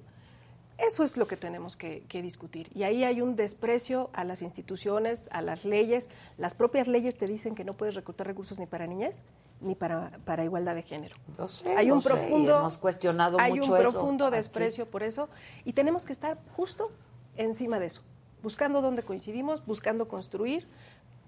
Eso 0.78 1.04
es 1.04 1.16
lo 1.16 1.26
que 1.26 1.36
tenemos 1.36 1.76
que, 1.76 2.04
que 2.08 2.20
discutir. 2.20 2.68
Y 2.74 2.82
ahí 2.82 3.04
hay 3.04 3.20
un 3.20 3.36
desprecio 3.36 4.10
a 4.12 4.24
las 4.24 4.42
instituciones, 4.42 5.28
a 5.30 5.40
las 5.40 5.64
leyes. 5.64 6.10
Las 6.36 6.54
propias 6.54 6.88
leyes 6.88 7.16
te 7.16 7.26
dicen 7.26 7.54
que 7.54 7.64
no 7.64 7.74
puedes 7.74 7.94
reclutar 7.94 8.26
recursos 8.26 8.58
ni 8.58 8.66
para 8.66 8.86
niñez 8.86 9.24
ni 9.60 9.74
para, 9.74 10.10
para 10.24 10.44
igualdad 10.44 10.74
de 10.74 10.82
género. 10.82 11.16
Lo 11.38 11.48
sé, 11.48 11.74
hay 11.76 11.90
un 11.90 12.02
profundo, 12.02 12.60
hemos 12.60 12.78
cuestionado 12.78 13.38
hay 13.40 13.54
mucho 13.54 13.72
un 13.72 13.80
eso 13.80 13.92
profundo 13.92 14.26
aquí. 14.26 14.36
desprecio 14.36 14.86
por 14.86 15.02
eso 15.02 15.28
y 15.64 15.72
tenemos 15.72 16.04
que 16.04 16.12
estar 16.12 16.38
justo 16.56 16.90
encima 17.36 17.78
de 17.78 17.86
eso, 17.86 18.02
buscando 18.42 18.82
dónde 18.82 19.02
coincidimos, 19.02 19.64
buscando 19.64 20.06
construir, 20.06 20.68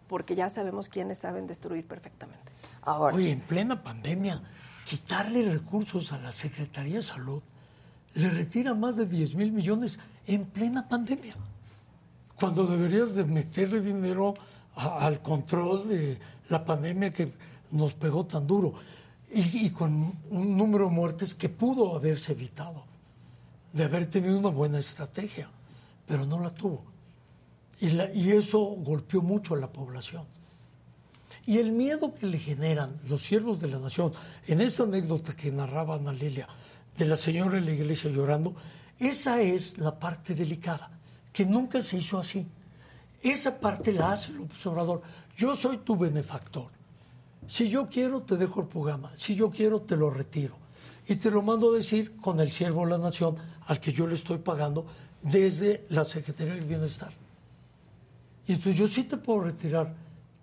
porque 0.07 0.34
ya 0.36 0.51
sabemos 0.51 0.88
quiénes 0.88 1.18
saben 1.18 1.47
destruir 1.47 1.86
perfectamente. 1.86 2.53
Ahora, 2.82 3.16
Oye, 3.16 3.32
en 3.32 3.40
plena 3.40 3.82
pandemia, 3.82 4.42
quitarle 4.84 5.51
recursos 5.51 6.12
a 6.12 6.18
la 6.18 6.30
Secretaría 6.30 6.97
de 6.97 7.03
Salud 7.03 7.42
le 8.17 8.31
retira 8.31 8.75
más 8.75 8.97
de 8.97 9.07
10 9.07 9.35
mil 9.35 9.53
millones 9.53 9.99
en 10.27 10.47
plena 10.47 10.89
pandemia. 10.89 11.35
Cuando 12.35 12.67
deberías 12.67 13.14
de 13.14 13.25
meterle 13.25 13.81
dinero 13.81 14.35
al 14.75 15.21
control 15.21 15.89
de 15.89 16.19
la 16.49 16.64
pandemia 16.64 17.12
que 17.12 17.33
nos 17.71 17.95
pegó 17.95 18.25
tan 18.25 18.47
duro 18.47 18.75
y, 19.31 19.71
con 19.71 20.12
un 20.31 20.57
número 20.57 20.87
de 20.87 20.95
muertes 20.95 21.35
que 21.35 21.49
pudo 21.49 21.95
haberse 21.95 22.33
evitado, 22.33 22.85
de 23.73 23.85
haber 23.85 24.09
tenido 24.09 24.39
una 24.39 24.49
buena 24.49 24.79
estrategia, 24.79 25.49
pero 26.07 26.25
no 26.25 26.41
la 26.41 26.51
tuvo. 26.51 26.85
Y 27.81 28.31
eso 28.31 28.61
golpeó 28.61 29.21
mucho 29.21 29.55
a 29.55 29.59
la 29.59 29.69
población. 29.71 30.25
Y 31.45 31.59
el 31.59 31.73
miedo 31.73 32.14
que 32.14 32.27
le 32.27 32.39
generan 32.39 32.99
los 33.09 33.23
siervos 33.23 33.61
de 33.61 33.69
la 33.69 33.79
nación, 33.79 34.12
en 34.47 34.62
esta 34.62 34.85
anécdota 34.85 35.37
que 35.37 35.53
narraba 35.53 35.97
Ana 35.97 36.12
Lilia, 36.12 36.49
de 36.97 37.05
la 37.05 37.16
señora 37.16 37.59
en 37.59 37.66
la 37.66 37.72
iglesia 37.72 38.11
llorando, 38.11 38.55
esa 38.99 39.40
es 39.40 39.78
la 39.78 39.99
parte 39.99 40.34
delicada, 40.34 40.90
que 41.32 41.44
nunca 41.44 41.80
se 41.82 41.99
hizo 41.99 42.18
así. 42.18 42.47
Esa 43.22 43.59
parte 43.59 43.92
la 43.92 44.12
hace 44.12 44.32
López 44.32 44.64
Obrador. 44.66 45.03
Yo 45.36 45.55
soy 45.55 45.78
tu 45.78 45.97
benefactor. 45.97 46.68
Si 47.47 47.68
yo 47.68 47.86
quiero, 47.86 48.22
te 48.22 48.36
dejo 48.36 48.61
el 48.61 48.66
programa. 48.66 49.12
Si 49.16 49.34
yo 49.34 49.51
quiero, 49.51 49.80
te 49.80 49.97
lo 49.97 50.11
retiro. 50.11 50.57
Y 51.07 51.16
te 51.16 51.30
lo 51.30 51.42
mando 51.42 51.72
a 51.72 51.76
decir 51.76 52.16
con 52.16 52.40
el 52.40 52.51
siervo 52.51 52.84
de 52.84 52.92
la 52.92 52.99
nación 52.99 53.36
al 53.66 53.78
que 53.78 53.92
yo 53.92 54.07
le 54.07 54.14
estoy 54.14 54.38
pagando 54.38 54.86
desde 55.22 55.84
la 55.90 56.05
Secretaría 56.05 56.55
del 56.55 56.64
Bienestar. 56.64 57.12
Y 58.47 58.53
entonces 58.53 58.76
yo 58.76 58.86
sí 58.86 59.05
te 59.05 59.16
puedo 59.16 59.40
retirar 59.40 59.92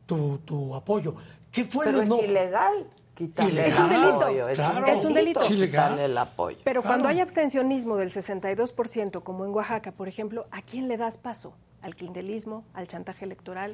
tu, 0.06 0.40
tu 0.40 0.76
apoyo. 0.76 1.16
¿Qué 1.52 1.66
fue 1.66 1.86
Pero 1.86 1.98
el 1.98 2.04
es 2.04 2.10
enojo? 2.10 2.26
ilegal 2.26 2.88
quitarle 3.16 3.52
Ilegal. 3.52 3.68
el 3.68 3.74
Es 3.74 3.80
un 3.80 3.90
delito. 3.90 4.16
apoyo. 4.22 4.48
Es, 4.50 4.56
Claro. 4.60 4.78
un 4.80 4.86
Es 4.90 5.06
un 5.06 5.14
delito. 5.14 5.42
Es 5.42 5.48
quitarle 5.48 6.06
el 6.06 6.18
apoyo. 6.18 6.58
Pero 6.64 6.82
cuando 6.82 7.04
Claro. 7.04 7.16
hay 7.16 7.22
abstencionismo 7.22 7.98
del 7.98 8.12
62%, 8.12 9.22
como 9.24 9.46
en 9.46 9.52
Oaxaca, 9.52 9.92
por 9.92 10.08
ejemplo, 10.08 10.46
¿a 10.52 10.62
quién 10.62 10.88
le 10.88 10.98
das 10.98 11.18
paso? 11.18 11.54
Al 11.82 11.96
clientelismo, 11.96 12.64
al 12.74 12.88
chantaje 12.88 13.26
electoral. 13.26 13.74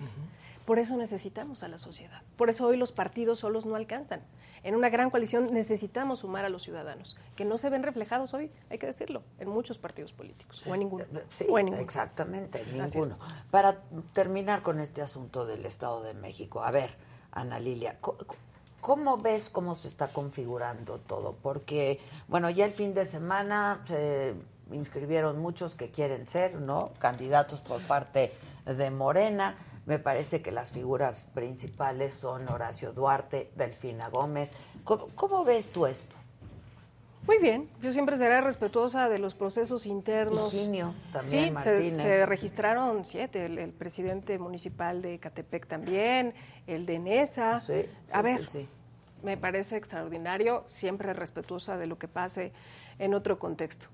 Por 0.65 0.77
eso 0.77 0.97
necesitamos 0.97 1.63
a 1.63 1.67
la 1.67 1.77
sociedad. 1.79 2.21
Por 2.37 2.49
eso 2.49 2.67
hoy 2.67 2.77
los 2.77 2.91
partidos 2.91 3.39
solos 3.39 3.65
no 3.65 3.75
alcanzan. 3.75 4.21
En 4.61 4.75
una 4.75 4.89
gran 4.89 5.09
coalición 5.09 5.47
necesitamos 5.51 6.19
sumar 6.19 6.43
a 6.45 6.49
los 6.49 6.63
ciudadanos, 6.63 7.17
que 7.35 7.45
no 7.45 7.57
se 7.57 7.69
ven 7.69 7.81
reflejados 7.81 8.33
hoy, 8.33 8.51
hay 8.69 8.77
que 8.77 8.85
decirlo, 8.87 9.23
en 9.39 9.47
muchos 9.49 9.77
partidos 9.79 10.11
políticos, 10.11 10.61
o 10.67 10.73
en 10.73 10.81
ninguno. 10.81 11.05
Sí, 11.29 11.45
o 11.49 11.57
en 11.57 11.65
ninguno. 11.67 11.81
exactamente, 11.83 12.61
Así 12.81 12.97
ninguno. 12.99 13.17
Para 13.51 13.79
terminar 14.13 14.61
con 14.61 14.79
este 14.81 15.01
asunto 15.01 15.45
del 15.45 15.65
Estado 15.65 16.03
de 16.03 16.13
México, 16.13 16.61
a 16.61 16.71
ver, 16.71 16.91
Ana 17.31 17.57
Lilia, 17.59 17.97
¿cómo 18.82 19.17
ves 19.17 19.49
cómo 19.49 19.75
se 19.75 19.88
está 19.88 20.07
configurando 20.09 20.97
todo? 20.99 21.36
Porque, 21.41 21.99
bueno, 22.27 22.49
ya 22.49 22.65
el 22.65 22.71
fin 22.71 22.93
de 22.93 23.05
semana 23.05 23.82
se 23.86 24.34
inscribieron 24.71 25.39
muchos 25.39 25.75
que 25.75 25.89
quieren 25.89 26.27
ser, 26.27 26.55
¿no? 26.55 26.91
Candidatos 26.99 27.61
por 27.61 27.82
parte 27.82 28.32
de 28.65 28.89
Morena. 28.91 29.55
Me 29.86 29.97
parece 29.97 30.41
que 30.41 30.51
las 30.51 30.69
figuras 30.71 31.25
principales 31.34 32.13
son 32.13 32.47
Horacio 32.49 32.93
Duarte, 32.93 33.51
Delfina 33.55 34.09
Gómez. 34.09 34.53
¿Cómo, 34.84 35.07
cómo 35.15 35.43
ves 35.43 35.69
tú 35.71 35.88
esto? 35.88 36.15
Muy 37.25 37.38
bien, 37.38 37.69
yo 37.82 37.91
siempre 37.91 38.17
seré 38.17 38.41
respetuosa 38.41 39.07
de 39.09 39.19
los 39.19 39.36
procesos 39.36 39.86
internos. 39.86 40.53
Higinio, 40.53 40.95
también 41.11 41.43
sí, 41.57 41.63
se- 41.63 41.71
Martínez. 41.71 42.01
Se, 42.01 42.25
registraron 42.25 43.05
siete, 43.05 43.45
el, 43.45 43.59
el 43.59 43.71
presidente 43.71 44.39
municipal 44.39 45.01
de 45.01 45.19
Catepec 45.19 45.67
también, 45.67 46.34
el 46.70 46.86
de 46.86 46.99
Nesa. 46.99 47.59
Sí, 47.59 47.86
A 48.11 48.22
ver, 48.22 48.45
sí, 48.45 48.67
me 49.24 49.38
parece 49.38 49.78
extraordinario, 49.78 50.63
siempre 50.67 51.13
respetuosa 51.13 51.78
de 51.78 51.88
lo 51.88 51.97
que 51.97 52.07
pase 52.07 52.51
en 52.97 53.13
otro 53.13 53.39
contexto. 53.39 53.88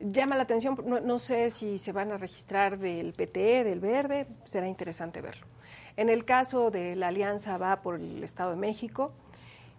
Llama 0.00 0.36
la 0.36 0.42
atención, 0.42 0.76
no, 0.86 1.00
no 1.00 1.18
sé 1.18 1.50
si 1.50 1.78
se 1.78 1.92
van 1.92 2.10
a 2.10 2.16
registrar 2.16 2.78
del 2.78 3.12
PT, 3.12 3.64
del 3.64 3.80
Verde, 3.80 4.26
será 4.44 4.66
interesante 4.66 5.20
verlo. 5.20 5.46
En 5.96 6.08
el 6.08 6.24
caso 6.24 6.70
de 6.70 6.96
la 6.96 7.08
Alianza 7.08 7.56
Va 7.58 7.80
por 7.80 7.96
el 7.96 8.24
Estado 8.24 8.50
de 8.50 8.56
México, 8.56 9.12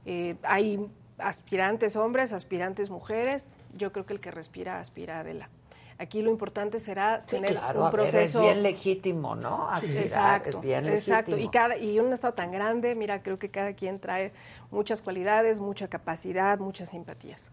eh, 0.05 0.35
hay 0.43 0.79
aspirantes 1.17 1.95
hombres, 1.95 2.31
aspirantes 2.31 2.89
mujeres. 2.89 3.55
Yo 3.73 3.91
creo 3.91 4.05
que 4.05 4.13
el 4.13 4.19
que 4.19 4.31
respira 4.31 4.79
aspira 4.79 5.17
a 5.17 5.19
Adela. 5.21 5.49
Aquí 5.97 6.21
lo 6.21 6.29
importante 6.29 6.79
será 6.79 7.23
Sí, 7.25 7.37
tener 7.37 7.51
claro, 7.51 7.79
un 7.79 7.85
ver, 7.85 7.91
proceso. 7.93 8.39
es 8.39 8.45
bien 8.45 8.63
legítimo, 8.63 9.35
¿no? 9.35 9.69
Exacto, 9.81 10.49
es 10.49 10.59
bien 10.61 10.85
exacto. 10.87 11.31
legítimo. 11.31 11.49
Y 11.49 11.51
cada 11.51 11.77
y 11.77 11.99
un 11.99 12.11
estado 12.11 12.33
tan 12.33 12.51
grande, 12.51 12.95
mira, 12.95 13.23
creo 13.23 13.39
que 13.39 13.49
cada 13.49 13.73
quien 13.73 13.99
trae 13.99 14.33
muchas 14.71 15.01
cualidades, 15.01 15.59
mucha 15.59 15.87
capacidad, 15.87 16.59
muchas 16.59 16.89
simpatías. 16.89 17.49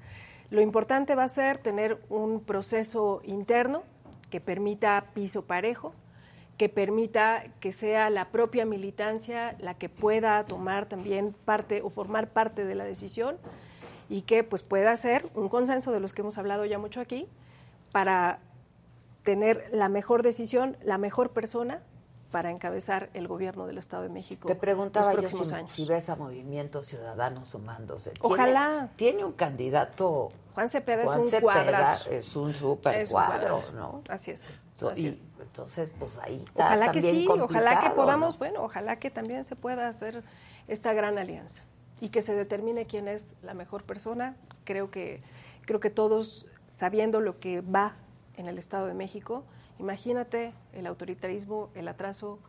Lo 0.51 0.61
importante 0.61 1.15
va 1.15 1.25
a 1.25 1.29
ser 1.29 1.59
tener 1.59 2.03
un 2.09 2.41
proceso 2.41 3.21
interno 3.25 3.85
que 4.29 4.41
permita 4.41 5.05
piso 5.15 5.43
parejo, 5.45 5.95
que 6.59 6.69
permita 6.69 7.45
que 7.61 7.71
sea 7.71 8.11
la 8.11 8.29
propia 8.31 8.65
militancia 8.67 9.55
la 9.61 9.75
que 9.75 9.89
pueda 9.89 10.45
tomar 10.45 10.87
también 10.87 11.35
parte 11.45 11.81
o 11.83 11.91
formar 11.91 12.29
parte 12.31 12.65
de 12.65 12.75
la 12.75 12.85
decisión 12.85 13.37
y 14.09 14.23
que 14.23 14.43
pues 14.45 14.63
pueda 14.63 14.95
ser 14.97 15.29
un 15.35 15.49
consenso 15.49 15.93
de 15.93 16.01
los 16.01 16.13
que 16.13 16.23
hemos 16.23 16.39
hablado 16.39 16.65
ya 16.67 16.79
mucho 16.79 17.01
aquí 17.01 17.27
para 17.93 18.39
tener 19.23 19.69
la 19.73 19.89
mejor 19.89 20.23
decisión, 20.23 20.77
la 20.83 20.99
mejor 20.99 21.31
persona 21.31 21.83
para 22.33 22.51
encabezar 22.51 23.11
el 23.13 23.29
gobierno 23.29 23.67
del 23.67 23.77
Estado 23.77 24.05
de 24.05 24.09
México 24.09 24.49
Te 24.49 24.55
preguntaba 24.55 25.09
los 25.09 25.17
yo 25.17 25.21
próximos 25.21 25.49
si, 25.49 25.55
años. 25.55 25.73
si 25.75 25.85
ves 25.85 26.09
a 26.09 26.17
Movimiento 26.17 26.83
Ciudadano 26.83 27.45
sumándose. 27.45 28.13
¿Tiene- 28.13 28.27
Ojalá. 28.35 28.89
Tiene, 28.97 29.25
un 29.25 29.33
candidato. 29.33 30.31
Juan 30.55 30.69
Cepeda 30.71 31.05
Juan 31.05 31.21
es 31.21 31.25
un 31.27 31.31
Cepeda 31.31 31.53
cuadrazo. 31.53 32.11
Es 32.11 32.35
un 32.35 32.55
super 32.55 33.07
cuadro. 33.09 33.61
¿no? 33.75 34.03
Así 34.09 34.31
es. 34.31 34.45
So- 34.77 34.89
así 34.89 35.03
y 35.03 35.07
es. 35.09 35.27
entonces, 35.41 35.91
pues 35.99 36.19
ahí 36.23 36.43
está 36.47 36.65
Ojalá 36.65 36.87
que 36.93 37.03
también 37.03 37.17
sí, 37.17 37.27
ojalá 37.29 37.81
que 37.83 37.91
podamos, 37.91 38.35
¿no? 38.35 38.39
bueno, 38.39 38.65
ojalá 38.65 38.97
que 38.97 39.11
también 39.11 39.45
se 39.45 39.55
pueda 39.55 39.87
hacer 39.87 40.25
esta 40.69 40.95
gran 40.95 41.19
alianza 41.19 41.63
y 42.01 42.09
que 42.09 42.23
se 42.23 42.35
determine 42.35 42.87
quién 42.87 43.09
es 43.09 43.35
la 43.43 43.53
mejor 43.53 43.85
persona. 43.85 44.37
Creo 44.65 44.91
que 44.91 45.23
creo 45.67 45.79
que 45.81 45.91
todos 45.91 46.47
sabiendo 46.87 47.21
lo 47.21 47.39
que 47.39 47.61
va 47.61 47.95
en 48.37 48.49
el 48.49 48.59
Estado 48.59 48.87
de 48.89 48.95
México, 48.95 49.45
imagínate 49.79 50.53
el 50.73 50.89
autoritarismo, 50.89 51.71
el 51.77 51.87
atraso 51.87 52.41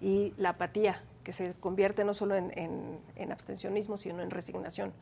y 0.00 0.34
la 0.36 0.48
apatía 0.50 1.00
que 1.22 1.32
se 1.32 1.54
convierte 1.54 2.02
no 2.02 2.12
solo 2.12 2.34
en, 2.34 2.50
en- 2.58 2.98
en 3.14 3.30
abstencionismo, 3.30 3.96
sino 3.96 4.20
en 4.20 4.30
resignación. 4.30 4.92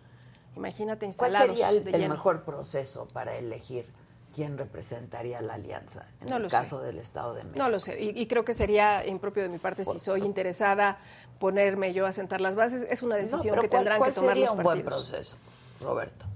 Imagínate 0.56 1.10
¿Cuál 1.16 1.30
instalados 1.32 1.58
sería 1.58 1.70
el, 1.70 2.08
mejor 2.10 2.42
proceso 2.42 3.08
para 3.14 3.34
elegir 3.38 3.86
quién 4.34 4.58
representaría 4.58 5.40
la 5.40 5.54
alianza 5.54 6.06
en 6.20 6.28
No 6.28 6.36
el 6.36 6.42
sé. 6.44 6.48
caso 6.50 6.82
del 6.82 6.98
Estado 6.98 7.32
de 7.32 7.44
México? 7.44 7.58
No 7.58 7.70
lo 7.70 7.80
sé, 7.80 7.98
y, 8.02 8.10
y 8.10 8.26
creo 8.26 8.44
que 8.44 8.52
sería 8.52 9.06
impropio 9.06 9.42
de 9.42 9.48
mi 9.48 9.56
parte 9.58 9.86
si 9.86 9.98
soy 10.00 10.22
interesada 10.22 10.98
ponerme 11.38 11.94
yo 11.94 12.04
a 12.04 12.12
sentar 12.12 12.42
las 12.42 12.54
bases. 12.56 12.84
Es 12.90 13.02
una 13.02 13.16
decisión 13.16 13.54
que 13.54 13.68
¿cuál- 13.68 13.70
tendrán 13.70 13.98
cuál 14.00 14.10
que 14.10 14.16
tomar 14.16 14.34
sería 14.34 14.50
los 14.50 14.56
un 14.58 14.62
buen 14.64 14.82
partidos. 14.82 15.08
proceso, 15.08 15.36
Roberto? 15.80 16.26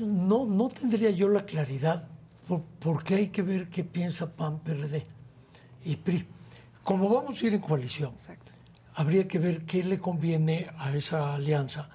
No, 0.00 0.46
no 0.46 0.68
tendría 0.68 1.10
yo 1.10 1.28
la 1.28 1.44
claridad, 1.44 2.04
por- 2.46 2.62
porque 2.78 3.14
hay 3.16 3.28
que 3.28 3.42
ver 3.42 3.68
qué 3.68 3.84
piensa 3.84 4.30
PAN, 4.30 4.60
PRD 4.60 5.04
y 5.84 5.96
PRI. 5.96 6.26
Como 6.84 7.08
vamos 7.08 7.42
a 7.42 7.46
ir 7.46 7.54
en 7.54 7.60
coalición, 7.60 8.12
Exacto. 8.12 8.50
habría 8.94 9.26
que 9.26 9.38
ver 9.38 9.64
qué 9.64 9.82
le 9.84 9.98
conviene 9.98 10.70
a 10.78 10.94
esa 10.94 11.34
alianza 11.34 11.88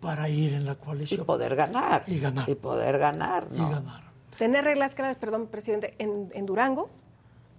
para 0.00 0.28
ir 0.28 0.54
en 0.54 0.64
la 0.64 0.72
Y 0.72 0.76
coalición 0.76 1.26
poder 1.26 1.56
ganar. 1.56 2.04
Y 2.06 2.18
ganar. 2.20 2.48
Y 2.48 2.54
poder 2.54 2.98
ganar, 2.98 3.48
y 3.52 3.58
¿no? 3.58 3.70
ganar. 3.70 4.02
Tener 4.38 4.64
reglas 4.64 4.94
claras, 4.94 5.16
perdón, 5.16 5.48
presidente, 5.48 5.94
en, 5.98 6.30
en 6.32 6.46
Durango, 6.46 6.88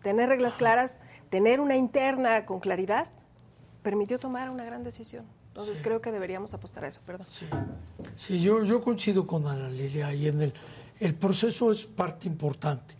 tener 0.01 0.30
reglas 0.30 0.55
claras, 0.55 1.01
tener 1.30 1.60
una 1.60 1.76
interna 1.76 2.45
con 2.45 2.62
claridad, 2.62 3.07
permitió 3.84 4.18
tomar 4.20 4.49
una 4.49 4.64
gran 4.64 4.84
decisión. 4.86 5.26
Entonces 5.60 5.84
creo 5.84 5.99
que 5.99 6.12
deberíamos 6.12 6.53
apostar 6.53 6.86
a 6.86 6.88
eso, 6.88 7.01
perdón. 7.05 7.28
Sí, 7.30 7.45
Sí, 8.16 8.41
yo, 8.41 8.64
yo 8.64 8.82
coincido 8.82 9.28
con 9.28 9.45
Ana 9.45 9.70
Lilia 9.70 10.14
y 10.14 10.28
en 10.28 10.41
el, 10.41 10.53
el 10.99 11.16
proceso 11.16 11.72
es 11.72 11.86
parte 11.86 12.28
importante 12.28 12.95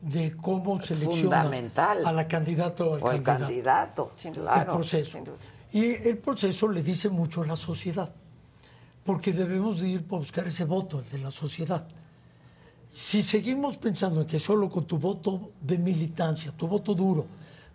de 0.00 0.36
cómo 0.36 0.80
seleccionas 0.80 1.46
a 1.78 2.12
la 2.12 2.26
candidata 2.26 2.84
o 2.84 2.94
al 2.94 3.02
O 3.02 3.12
el 3.12 3.22
candidato. 3.22 4.12
Sin 4.16 4.32
duda. 4.32 4.60
el 4.60 4.66
proceso. 4.66 5.12
sin 5.12 5.24
duda. 5.24 5.36
Y 5.70 6.08
el 6.08 6.18
proceso 6.18 6.66
le 6.66 6.82
dice 6.82 7.08
mucho 7.08 7.42
a 7.42 7.46
la 7.46 7.54
sociedad, 7.54 8.12
porque 9.04 9.32
debemos 9.32 9.80
de 9.80 9.90
ir 9.90 10.04
para 10.04 10.18
buscar 10.18 10.48
ese 10.48 10.64
voto, 10.64 10.98
el 10.98 11.08
de 11.08 11.18
la 11.18 11.30
sociedad. 11.30 11.86
Si 12.90 13.22
seguimos 13.22 13.78
pensando 13.78 14.22
en 14.22 14.26
que 14.26 14.40
solo 14.40 14.68
con 14.68 14.86
tu 14.86 14.98
voto 14.98 15.52
de 15.60 15.78
militancia, 15.78 16.50
tu 16.50 16.66
voto 16.66 16.94
duro, 16.94 17.26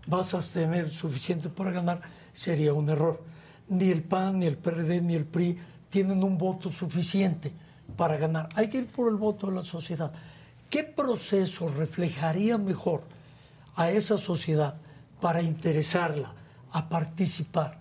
vas 0.05 0.33
a 0.33 0.39
tener 0.39 0.89
suficiente 0.89 1.47
para 1.47 1.71
ganar, 1.71 2.01
sería 2.33 2.73
un 2.73 2.89
error. 2.89 3.36
Ni 3.69 3.89
el 3.89 4.03
PAN, 4.03 4.39
ni 4.39 4.45
el 4.45 4.57
PRD, 4.57 5.01
ni 5.01 5.15
el 5.15 5.25
PRI 5.25 5.57
tienen 5.89 6.23
un 6.23 6.37
voto 6.37 6.71
suficiente 6.71 7.51
para 7.95 8.17
ganar. 8.17 8.49
Hay 8.55 8.69
que 8.69 8.79
ir 8.79 8.87
por 8.87 9.09
el 9.09 9.17
voto 9.17 9.47
de 9.47 9.55
la 9.55 9.63
sociedad. 9.63 10.11
¿Qué 10.69 10.83
proceso 10.83 11.69
reflejaría 11.69 12.57
mejor 12.57 13.03
a 13.75 13.89
esa 13.89 14.17
sociedad 14.17 14.75
para 15.21 15.41
interesarla 15.41 16.33
a 16.71 16.89
participar 16.89 17.79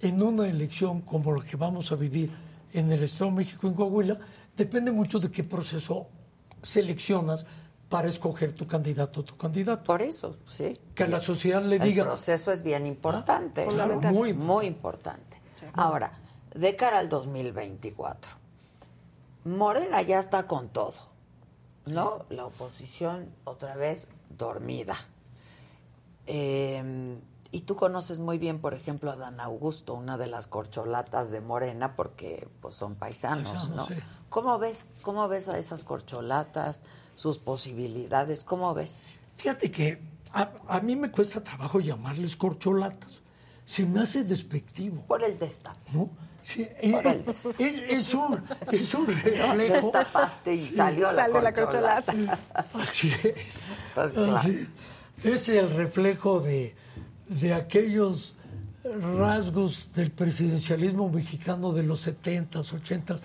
en 0.00 0.22
una 0.22 0.46
elección 0.46 1.00
como 1.00 1.32
la 1.32 1.44
que 1.44 1.56
vamos 1.56 1.90
a 1.92 1.96
vivir 1.96 2.30
en 2.72 2.90
el 2.92 3.02
Estado 3.02 3.30
de 3.30 3.36
México, 3.36 3.66
en 3.66 3.74
Coahuila? 3.74 4.18
Depende 4.56 4.92
mucho 4.92 5.18
de 5.18 5.30
qué 5.30 5.42
proceso 5.42 6.08
seleccionas 6.62 7.44
para 7.94 8.08
escoger 8.08 8.52
tu 8.54 8.66
candidato 8.66 9.20
o 9.20 9.22
tu 9.22 9.36
candidato. 9.36 9.84
Por 9.84 10.02
eso, 10.02 10.36
sí. 10.46 10.74
Que 10.96 11.04
a 11.04 11.06
la 11.06 11.20
sociedad 11.20 11.62
le 11.62 11.76
El 11.76 11.82
diga, 11.82 12.02
proceso 12.02 12.50
es 12.50 12.60
bien 12.64 12.88
importante. 12.88 13.62
Ah, 13.62 13.66
fundamental. 13.66 14.12
muy 14.12 14.32
muy 14.34 14.66
importante. 14.66 15.40
Ahora, 15.74 16.18
de 16.52 16.74
cara 16.74 16.98
al 16.98 17.08
2024, 17.08 18.32
Morena 19.44 20.02
ya 20.02 20.18
está 20.18 20.48
con 20.48 20.70
todo, 20.70 20.94
¿no? 21.86 22.24
La 22.30 22.46
oposición 22.46 23.30
otra 23.44 23.76
vez 23.76 24.08
dormida. 24.28 24.96
Eh, 26.26 27.16
y 27.52 27.60
tú 27.60 27.76
conoces 27.76 28.18
muy 28.18 28.38
bien, 28.38 28.60
por 28.60 28.74
ejemplo, 28.74 29.12
a 29.12 29.14
Dan 29.14 29.38
Augusto, 29.38 29.94
una 29.94 30.18
de 30.18 30.26
las 30.26 30.48
corcholatas 30.48 31.30
de 31.30 31.40
Morena, 31.40 31.94
porque 31.94 32.48
pues 32.60 32.74
son 32.74 32.96
paisanos, 32.96 33.50
Paisanos, 33.50 33.76
¿no? 33.76 33.86
sí. 33.86 33.94
¿Cómo 34.30 34.58
ves? 34.58 34.94
¿Cómo 35.02 35.28
ves 35.28 35.48
a 35.48 35.58
esas 35.58 35.84
corcholatas, 35.84 36.82
sus 37.14 37.38
posibilidades? 37.38 38.44
¿Cómo 38.44 38.72
ves? 38.74 39.00
Fíjate 39.36 39.70
que 39.70 39.98
a, 40.32 40.50
a 40.68 40.80
mí 40.80 40.96
me 40.96 41.10
cuesta 41.10 41.42
trabajo 41.42 41.80
llamarles 41.80 42.36
corcholatas. 42.36 43.20
Se 43.64 43.86
me 43.86 44.00
hace 44.00 44.24
despectivo. 44.24 45.02
Por 45.06 45.22
el 45.24 45.38
destape. 45.38 45.78
¿no? 45.92 46.10
Sí, 46.44 46.66
es, 46.78 47.76
es, 47.88 48.14
un, 48.14 48.42
es 48.70 48.94
un 48.94 49.06
reflejo. 49.06 49.54
Destapaste 49.86 50.54
y 50.54 50.62
salió 50.66 51.10
la 51.10 51.22
Sale 51.22 51.40
la 51.40 51.52
corcholata. 51.54 52.12
corcholata. 52.12 52.68
Así 52.74 53.10
es. 53.22 53.56
Pues 53.94 54.12
claro. 54.12 54.36
Así- 54.36 54.68
Es 55.22 55.48
el 55.48 55.70
reflejo 55.70 56.40
de, 56.40 56.74
de 57.28 57.54
aquellos 57.54 58.34
rasgos 59.16 59.90
del 59.94 60.10
presidencialismo 60.10 61.08
mexicano 61.08 61.72
de 61.72 61.82
los 61.84 62.06
70s, 62.06 62.50
80s, 62.78 63.20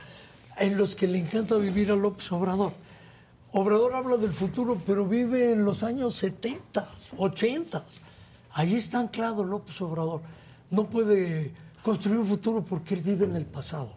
en 0.58 0.78
los 0.78 0.96
que 0.96 1.08
le 1.08 1.18
encanta 1.20 1.56
vivir 1.56 1.92
a 1.92 1.96
López 1.98 2.32
Obrador. 2.32 2.72
Obrador 3.52 3.96
habla 3.96 4.18
del 4.18 4.34
futuro, 4.34 4.80
pero 4.86 5.06
vive 5.06 5.54
en 5.54 5.66
los 5.66 5.82
años 5.82 6.16
70, 6.16 6.88
80. 7.18 7.84
Ahí 8.54 8.76
está 8.76 9.00
anclado 9.00 9.44
López 9.44 9.82
Obrador. 9.82 10.22
No 10.70 10.86
puede 10.88 11.52
construir 11.84 12.20
un 12.20 12.28
futuro 12.28 12.64
porque 12.64 12.94
él 12.94 13.02
vive 13.02 13.26
en 13.26 13.36
el 13.36 13.46
pasado. 13.46 13.90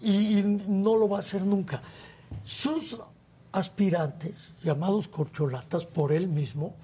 Y, 0.00 0.38
y 0.38 0.64
no 0.68 0.96
lo 0.96 1.08
va 1.08 1.16
a 1.16 1.20
hacer 1.20 1.44
nunca. 1.44 1.82
Sus 2.44 3.00
aspirantes, 3.50 4.54
llamados 4.62 5.08
corcholatas 5.08 5.84
por 5.84 6.12
él 6.12 6.28
mismo, 6.28 6.74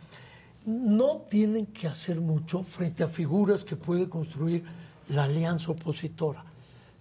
no 0.66 1.18
tienen 1.30 1.66
que 1.66 1.86
hacer 1.86 2.20
mucho 2.20 2.64
frente 2.64 3.04
a 3.04 3.08
figuras 3.08 3.62
que 3.62 3.76
puede 3.76 4.08
construir 4.08 4.64
la 5.08 5.24
alianza 5.24 5.70
opositora. 5.70 6.44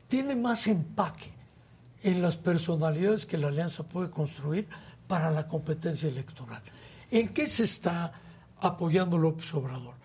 Tiene 0.08 0.36
más 0.36 0.68
empaque 0.68 1.35
en 2.06 2.22
las 2.22 2.38
personalidades 2.38 3.26
que 3.26 3.36
la 3.36 3.48
alianza 3.48 3.82
puede 3.82 4.12
construir 4.12 4.68
para 5.08 5.32
la 5.32 5.48
competencia 5.48 6.08
electoral. 6.08 6.62
¿En 7.10 7.30
qué 7.30 7.48
se 7.48 7.64
está 7.64 8.12
apoyando 8.60 9.18
López 9.18 9.52
Obrador? 9.56 9.96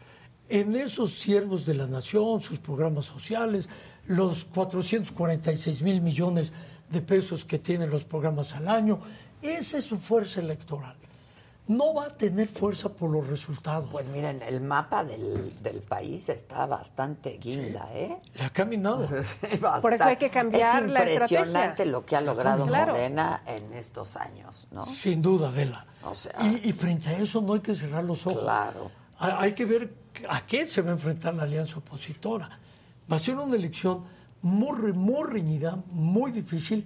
En 0.48 0.74
esos 0.76 1.12
siervos 1.12 1.66
de 1.66 1.74
la 1.74 1.86
nación, 1.86 2.40
sus 2.40 2.58
programas 2.58 3.04
sociales, 3.04 3.68
los 4.06 4.46
446 4.46 5.82
mil 5.82 6.00
millones 6.00 6.54
de 6.88 7.02
pesos 7.02 7.44
que 7.44 7.58
tienen 7.58 7.90
los 7.90 8.04
programas 8.04 8.54
al 8.54 8.68
año, 8.68 8.98
esa 9.42 9.76
es 9.76 9.84
su 9.84 9.98
fuerza 9.98 10.40
electoral. 10.40 10.96
No 11.70 11.94
va 11.94 12.06
a 12.06 12.14
tener 12.16 12.48
fuerza 12.48 12.88
por 12.88 13.10
los 13.10 13.28
resultados. 13.28 13.88
Pues 13.92 14.08
miren, 14.08 14.42
el 14.42 14.60
mapa 14.60 15.04
del, 15.04 15.54
del 15.62 15.80
país 15.82 16.28
está 16.28 16.66
bastante 16.66 17.38
guinda, 17.38 17.88
¿eh? 17.94 18.18
Le 18.34 18.44
ha 18.44 18.50
caminado. 18.50 19.06
Por 19.80 19.94
eso 19.94 20.04
hay 20.04 20.16
que 20.16 20.30
cambiar 20.30 20.82
Es 20.84 20.90
la 20.90 21.00
impresionante 21.02 21.58
estrategia. 21.84 21.92
lo 21.92 22.04
que 22.04 22.16
ha 22.16 22.20
logrado 22.20 22.66
Claro. 22.66 22.92
Morena 22.92 23.42
en 23.46 23.72
estos 23.74 24.16
años, 24.16 24.66
¿no? 24.72 24.84
Sin 24.84 25.22
duda, 25.22 25.50
Vela. 25.52 25.86
O 26.02 26.14
sea- 26.14 26.34
y, 26.42 26.68
y 26.70 26.72
frente 26.72 27.08
a 27.10 27.18
eso 27.18 27.40
no 27.40 27.54
hay 27.54 27.60
que 27.60 27.74
cerrar 27.74 28.02
los 28.02 28.26
ojos. 28.26 28.42
Claro. 28.42 28.90
Hay, 29.18 29.32
hay 29.38 29.52
que 29.52 29.64
ver 29.66 29.94
a 30.28 30.44
qué 30.46 30.66
se 30.66 30.82
va 30.82 30.90
a 30.90 30.94
enfrentar 30.94 31.34
la 31.34 31.44
alianza 31.44 31.78
opositora. 31.78 32.48
Va 33.10 33.14
a 33.16 33.18
ser 33.20 33.36
una 33.36 33.54
elección 33.54 34.04
muy, 34.42 34.92
muy 34.92 35.22
reñida, 35.24 35.78
muy 35.92 36.32
difícil, 36.32 36.84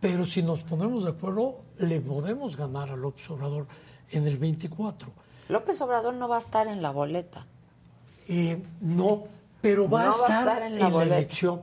pero 0.00 0.24
si 0.24 0.42
nos 0.42 0.60
ponemos 0.62 1.04
de 1.04 1.10
acuerdo, 1.10 1.60
le 1.78 2.00
podemos 2.00 2.56
ganar 2.56 2.90
a 2.90 2.96
López 2.96 3.28
Obrador 3.30 3.66
en 4.10 4.26
el 4.26 4.38
24. 4.38 5.10
López 5.48 5.80
Obrador 5.80 6.14
no 6.14 6.28
va 6.28 6.36
a 6.36 6.40
estar 6.40 6.66
en 6.68 6.82
la 6.82 6.90
boleta. 6.90 7.46
Eh, 8.28 8.62
no, 8.80 9.24
pero 9.60 9.88
va, 9.88 10.04
No 10.06 10.12
a, 10.12 10.16
va 10.18 10.26
a 10.26 10.38
estar 10.40 10.62
en 10.62 10.80
en 10.80 10.96
la 10.96 11.02
elección 11.02 11.60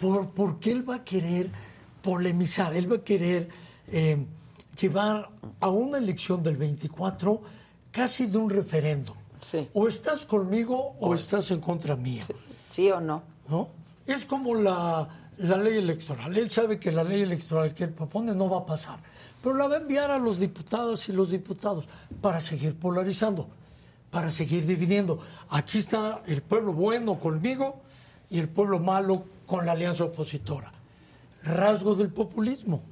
por, 0.00 0.30
porque 0.30 0.72
él 0.72 0.88
va 0.88 0.96
a 0.96 1.04
querer 1.04 1.50
polemizar, 2.02 2.74
él 2.74 2.90
va 2.90 2.96
a 2.96 3.04
querer 3.04 3.48
eh, 3.88 4.24
llevar 4.80 5.28
a 5.60 5.70
una 5.70 5.98
elección 5.98 6.42
del 6.42 6.56
24 6.56 7.40
casi 7.92 8.26
de 8.26 8.38
un 8.38 8.50
referendo. 8.50 9.14
Sí. 9.40 9.68
O 9.74 9.86
estás 9.88 10.24
conmigo 10.24 10.96
o 11.00 11.14
estás 11.14 11.50
en 11.50 11.60
contra 11.60 11.94
mía. 11.94 12.24
¿Sí 12.70 12.90
o 12.90 13.00
no? 13.00 13.22
¿no? 13.48 13.68
Es 14.06 14.24
como 14.24 14.54
la, 14.54 15.08
la 15.38 15.56
ley 15.56 15.78
electoral. 15.78 16.36
Él 16.36 16.50
sabe 16.50 16.78
que 16.78 16.90
la 16.90 17.04
ley 17.04 17.22
electoral 17.22 17.74
que 17.74 17.84
él 17.84 17.90
propone 17.90 18.34
no 18.34 18.48
va 18.48 18.58
a 18.58 18.66
pasar, 18.66 18.98
pero 19.42 19.56
la 19.56 19.66
va 19.66 19.76
a 19.76 19.78
enviar 19.78 20.10
a 20.10 20.18
los 20.18 20.38
diputados 20.38 21.08
y 21.08 21.12
los 21.12 21.30
diputados 21.30 21.88
para 22.20 22.40
seguir 22.40 22.76
polarizando, 22.76 23.48
para 24.10 24.30
seguir 24.30 24.64
dividiendo. 24.66 25.18
Aquí 25.50 25.78
está 25.78 26.22
el 26.26 26.42
pueblo 26.42 26.72
bueno 26.72 27.18
conmigo 27.18 27.80
y 28.30 28.38
el 28.38 28.48
pueblo 28.48 28.78
malo 28.78 29.24
con 29.46 29.66
la 29.66 29.72
alianza 29.72 30.04
opositora. 30.04 30.70
Rasgo 31.42 31.94
del 31.94 32.08
populismo. 32.10 32.82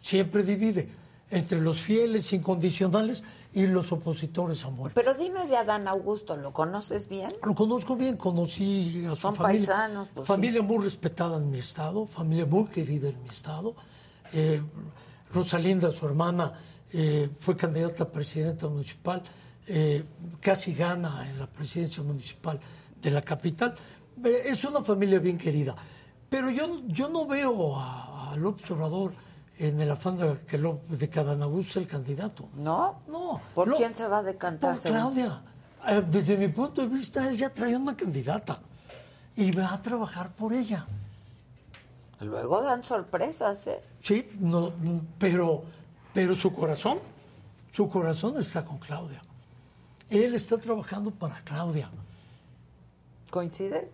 Siempre 0.00 0.42
divide 0.42 0.88
entre 1.30 1.60
los 1.60 1.80
fieles 1.82 2.32
incondicionales 2.32 3.22
y 3.52 3.66
los 3.66 3.92
opositores 3.92 4.64
a 4.64 4.70
muerte. 4.70 5.00
Pero 5.00 5.14
dime 5.14 5.46
de 5.46 5.56
Adán 5.56 5.86
Augusto, 5.86 6.36
¿lo 6.36 6.52
conoces 6.52 7.08
bien? 7.08 7.32
Lo 7.44 7.54
conozco 7.54 7.96
bien, 7.96 8.16
conocí 8.16 9.04
a 9.06 9.10
su 9.10 9.20
Son 9.20 9.34
familia. 9.34 9.66
paisanos, 9.66 10.08
pues, 10.14 10.26
familia 10.26 10.62
muy 10.62 10.82
respetada 10.82 11.36
en 11.36 11.50
mi 11.50 11.58
estado, 11.58 12.06
familia 12.06 12.46
muy 12.46 12.66
querida 12.66 13.08
en 13.08 13.22
mi 13.22 13.28
estado. 13.28 13.74
Eh, 14.32 14.62
Rosalinda, 15.32 15.92
su 15.92 16.06
hermana, 16.06 16.52
eh, 16.92 17.28
fue 17.38 17.56
candidata 17.56 18.04
a 18.04 18.08
presidenta 18.08 18.68
municipal, 18.68 19.22
eh, 19.66 20.04
casi 20.40 20.74
gana 20.74 21.28
en 21.28 21.38
la 21.38 21.46
presidencia 21.46 22.02
municipal 22.02 22.58
de 23.00 23.10
la 23.10 23.22
capital. 23.22 23.74
Eh, 24.24 24.42
es 24.46 24.64
una 24.64 24.82
familia 24.82 25.18
bien 25.18 25.38
querida. 25.38 25.74
Pero 26.28 26.50
yo, 26.50 26.82
yo 26.86 27.08
no 27.08 27.26
veo 27.26 27.76
a, 27.76 28.32
a 28.32 28.36
López 28.36 28.70
Obrador 28.72 29.12
en 29.58 29.80
el 29.80 29.90
afán 29.90 30.16
de 30.16 30.38
que, 30.46 30.58
Ló- 30.58 30.80
de 30.88 31.08
sea 31.64 31.82
el 31.82 31.88
candidato. 31.88 32.48
¿No? 32.56 33.00
No. 33.08 33.40
¿Por 33.54 33.68
Lo- 33.68 33.76
quién 33.76 33.94
se 33.94 34.06
va 34.06 34.18
a 34.18 34.22
decantar? 34.22 34.74
por? 34.74 34.90
Claudia. 34.90 35.42
Eh, 35.88 36.02
desde 36.08 36.36
mi 36.36 36.48
punto 36.48 36.82
de 36.82 36.88
vista, 36.88 37.28
él 37.28 37.36
ya 37.36 37.50
trae 37.50 37.76
una 37.76 37.96
candidata 37.96 38.58
y 39.36 39.50
va 39.52 39.72
a 39.72 39.80
trabajar 39.82 40.30
por 40.32 40.52
ella. 40.52 40.86
Luego 42.20 42.62
dan 42.62 42.82
sorpresas, 42.82 43.66
¿eh? 43.66 43.80
Sí, 44.00 44.30
no, 44.40 44.72
pero, 45.18 45.62
pero 46.12 46.34
su 46.34 46.52
corazón, 46.52 46.98
su 47.70 47.88
corazón 47.88 48.38
está 48.38 48.64
con 48.64 48.78
Claudia. 48.78 49.22
Él 50.10 50.34
está 50.34 50.58
trabajando 50.58 51.10
para 51.10 51.36
Claudia. 51.40 51.88
¿Coincides? 53.30 53.88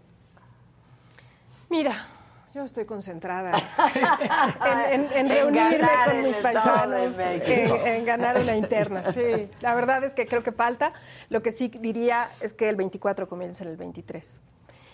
Mira, 1.69 2.07
yo 2.55 2.65
estoy 2.65 2.85
concentrada 2.87 3.53
en, 4.91 5.01
en- 5.05 5.13
en 5.13 5.19
En 5.19 5.29
reunirme 5.29 5.89
con 6.07 6.23
mis 6.23 6.37
paisanos, 6.37 7.19
en 7.19 8.05
ganar 8.07 8.41
una 8.41 8.57
interna. 8.57 9.13
Sí, 9.13 9.51
la 9.61 9.75
verdad 9.75 10.03
es 10.05 10.15
que 10.15 10.27
creo 10.27 10.43
que 10.43 10.53
falta. 10.53 10.93
Lo 11.29 11.43
que 11.43 11.53
sí 11.53 11.69
diría 11.69 12.29
es 12.41 12.53
que 12.55 12.69
el 12.69 12.77
24 12.77 13.29
comienza 13.29 13.63
en 13.65 13.71
el 13.71 13.77
23 13.77 14.41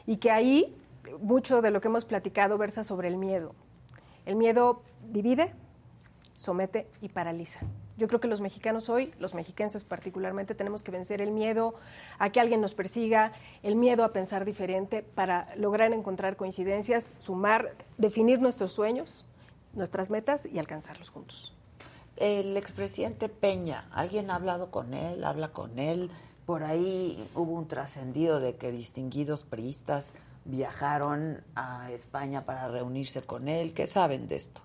y 0.07 0.17
que 0.17 0.31
ahí 0.33 0.77
mucho 1.21 1.63
de 1.63 1.71
lo 1.71 1.81
que 1.81 1.89
hemos 1.89 2.05
platicado 2.05 2.59
versa 2.59 2.85
sobre 2.85 3.09
el 3.09 3.17
miedo. 3.17 3.55
El 4.27 4.37
miedo 4.37 4.83
divide, 5.11 5.53
somete 6.35 6.89
y 7.01 7.09
paraliza. 7.09 7.61
Yo 7.97 8.09
creo 8.09 8.21
que 8.21 8.29
los 8.29 8.41
mexicanos 8.41 8.89
hoy, 8.89 9.13
los 9.19 9.35
mexiquenses 9.35 9.85
particularmente, 9.85 10.55
tenemos 10.55 10.83
que 10.83 10.91
vencer 10.91 11.21
el 11.21 11.31
miedo 11.31 11.75
a 12.19 12.31
que 12.31 12.41
alguien 12.41 12.61
nos 12.61 12.75
persiga, 12.75 13.33
el 13.63 13.77
miedo 13.77 14.03
a 14.05 14.13
pensar 14.13 14.45
diferente 14.45 15.03
para 15.03 15.55
lograr 15.57 15.93
encontrar 15.93 16.37
coincidencias, 16.37 17.15
sumar, 17.19 17.75
definir 17.99 18.41
nuestros 18.41 18.73
sueños, 18.73 19.25
nuestras 19.75 20.11
metas 20.11 20.47
y 20.47 20.59
alcanzarlos 20.59 21.11
juntos. 21.11 21.55
El 22.17 22.57
expresidente 22.57 23.29
Peña, 23.29 23.89
¿alguien 23.93 24.31
ha 24.31 24.37
hablado 24.37 24.71
con 24.71 24.95
él? 24.95 25.25
¿Habla 25.25 25.53
con 25.53 25.79
él? 25.79 26.11
Por 26.47 26.65
ahí 26.65 27.25
hubo 27.35 27.53
un 27.53 27.69
trascendido 27.69 28.41
de 28.41 28.57
que 28.57 28.73
distinguidos 28.73 29.45
priistas 29.45 30.15
viajaron 30.45 31.43
a 31.55 31.91
España 31.93 32.45
para 32.45 32.69
reunirse 32.69 33.23
con 33.23 33.49
él. 33.49 33.73
¿Qué 33.75 33.87
saben 33.87 34.29
de 34.29 34.37
esto? 34.37 34.61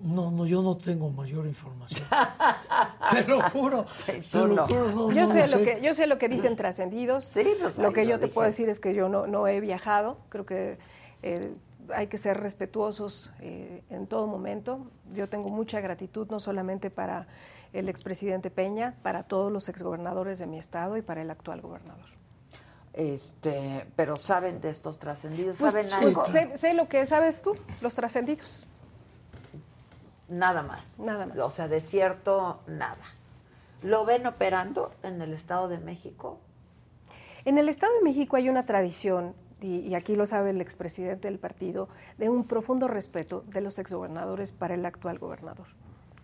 No, 0.00 0.30
no, 0.30 0.44
yo 0.44 0.60
no 0.60 0.76
tengo 0.76 1.08
mayor 1.10 1.46
información. 1.46 2.06
te 3.10 3.24
lo 3.26 3.40
juro. 3.50 3.86
Sí, 3.94 4.12
te 4.12 4.20
tú 4.22 4.46
lo 4.46 4.54
no. 4.54 4.66
juro, 4.66 4.90
no, 4.90 5.12
Yo 5.12 5.26
no 5.26 5.32
sé, 5.32 5.48
lo 5.48 5.58
lo 5.58 5.64
que, 5.64 5.80
yo 5.80 5.94
sé 5.94 6.06
lo 6.06 6.18
que 6.18 6.28
dicen 6.28 6.56
trascendidos. 6.56 7.24
Sí, 7.24 7.46
pues 7.60 7.78
lo 7.78 7.92
que 7.92 8.04
lo 8.04 8.10
yo 8.10 8.18
te 8.18 8.26
dije. 8.26 8.34
puedo 8.34 8.46
decir 8.46 8.68
es 8.68 8.80
que 8.80 8.92
yo 8.94 9.08
no, 9.08 9.26
no 9.26 9.46
he 9.46 9.60
viajado. 9.60 10.18
Creo 10.28 10.44
que 10.44 10.78
eh, 11.22 11.54
hay 11.94 12.08
que 12.08 12.18
ser 12.18 12.38
respetuosos 12.38 13.30
eh, 13.40 13.82
en 13.88 14.06
todo 14.06 14.26
momento. 14.26 14.86
Yo 15.14 15.28
tengo 15.28 15.48
mucha 15.48 15.80
gratitud 15.80 16.28
no 16.28 16.38
solamente 16.40 16.90
para 16.90 17.26
el 17.72 17.88
expresidente 17.88 18.50
Peña, 18.50 18.96
para 19.02 19.22
todos 19.22 19.50
los 19.50 19.68
exgobernadores 19.68 20.38
de 20.38 20.46
mi 20.46 20.58
estado 20.58 20.96
y 20.96 21.02
para 21.02 21.22
el 21.22 21.30
actual 21.30 21.60
gobernador. 21.60 22.23
Este, 22.94 23.86
pero 23.96 24.16
saben 24.16 24.60
de 24.60 24.70
estos 24.70 24.98
trascendidos, 25.00 25.58
Pues, 25.58 25.72
saben 25.72 25.88
pues, 26.00 26.16
algo. 26.16 26.30
sé, 26.30 26.56
sé 26.56 26.74
lo 26.74 26.88
que 26.88 27.04
sabes 27.06 27.42
tú, 27.42 27.56
los 27.82 27.92
trascendidos. 27.94 28.64
Nada 30.28 30.62
más. 30.62 30.98
Nada 31.00 31.26
más. 31.26 31.36
O 31.38 31.50
sea, 31.50 31.68
de 31.68 31.80
cierto, 31.80 32.60
nada. 32.66 32.96
¿Lo 33.82 34.04
ven 34.04 34.26
operando 34.26 34.92
en 35.02 35.20
el 35.20 35.32
Estado 35.32 35.68
de 35.68 35.78
México? 35.78 36.38
En 37.44 37.58
el 37.58 37.68
Estado 37.68 37.92
de 37.94 38.02
México 38.02 38.36
hay 38.36 38.48
una 38.48 38.64
tradición, 38.64 39.34
y, 39.60 39.80
y 39.80 39.94
aquí 39.94 40.14
lo 40.16 40.26
sabe 40.26 40.50
el 40.50 40.60
expresidente 40.60 41.28
del 41.28 41.38
partido, 41.38 41.88
de 42.16 42.30
un 42.30 42.44
profundo 42.44 42.88
respeto 42.88 43.44
de 43.48 43.60
los 43.60 43.78
exgobernadores 43.78 44.52
para 44.52 44.74
el 44.74 44.86
actual 44.86 45.18
gobernador. 45.18 45.66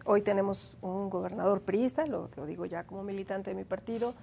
Hoy 0.07 0.23
tenemos 0.23 0.77
un 0.81 1.11
gobernador 1.11 1.61
priista, 1.61 2.07
lo, 2.07 2.31
lo 2.37 2.47
digo 2.47 2.65
ya 2.65 2.85
como 2.85 3.03
militante 3.03 3.51
de 3.51 3.57
mi 3.57 3.65
partido, 3.65 4.15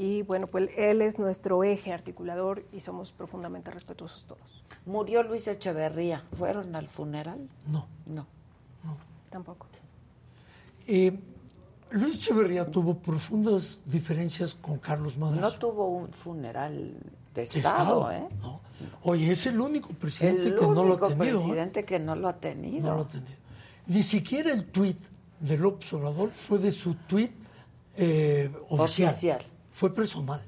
Y 0.00 0.22
bueno, 0.22 0.46
pues 0.46 0.70
él 0.78 1.02
es 1.02 1.18
nuestro 1.18 1.62
eje 1.62 1.92
articulador 1.92 2.64
y 2.72 2.80
somos 2.80 3.12
profundamente 3.12 3.70
respetuosos 3.70 4.24
todos. 4.24 4.64
Murió 4.86 5.22
Luis 5.22 5.46
Echeverría. 5.46 6.24
¿Fueron 6.32 6.74
al 6.74 6.88
funeral? 6.88 7.50
No. 7.66 7.86
No. 8.06 8.26
Tampoco. 9.28 9.66
Eh, 10.86 11.12
Luis 11.90 12.14
Echeverría 12.14 12.70
tuvo 12.70 12.94
profundas 12.94 13.82
diferencias 13.84 14.54
con 14.54 14.78
Carlos 14.78 15.18
Madrazo. 15.18 15.42
No 15.42 15.52
tuvo 15.52 15.88
un 15.88 16.08
funeral 16.08 16.94
de 17.34 17.42
De 17.44 17.58
Estado, 17.58 18.10
¿eh? 18.10 18.26
No. 18.40 18.62
Oye, 19.02 19.30
es 19.30 19.44
el 19.44 19.60
único 19.60 19.90
presidente 19.90 20.48
El 20.48 20.54
que 20.54 20.66
no 20.66 20.82
lo 20.82 20.94
ha 20.94 21.08
tenido. 21.08 21.24
¿eh? 21.24 21.30
presidente 21.30 21.84
que 21.84 21.98
no 21.98 22.16
lo 22.16 22.28
ha 22.28 22.36
tenido. 22.38 22.88
No 22.88 22.96
lo 22.96 23.02
ha 23.02 23.08
tenido. 23.08 23.36
Ni 23.86 24.02
siquiera 24.02 24.50
el 24.50 24.64
tuit 24.64 24.96
de 25.40 25.58
López 25.58 25.92
Obrador 25.92 26.30
fue 26.30 26.56
de 26.58 26.70
su 26.70 26.94
tuit 26.94 27.32
eh, 27.98 28.50
oficial. 28.70 29.08
Oficial. 29.10 29.42
Fue 29.80 29.94
personal. 29.94 30.42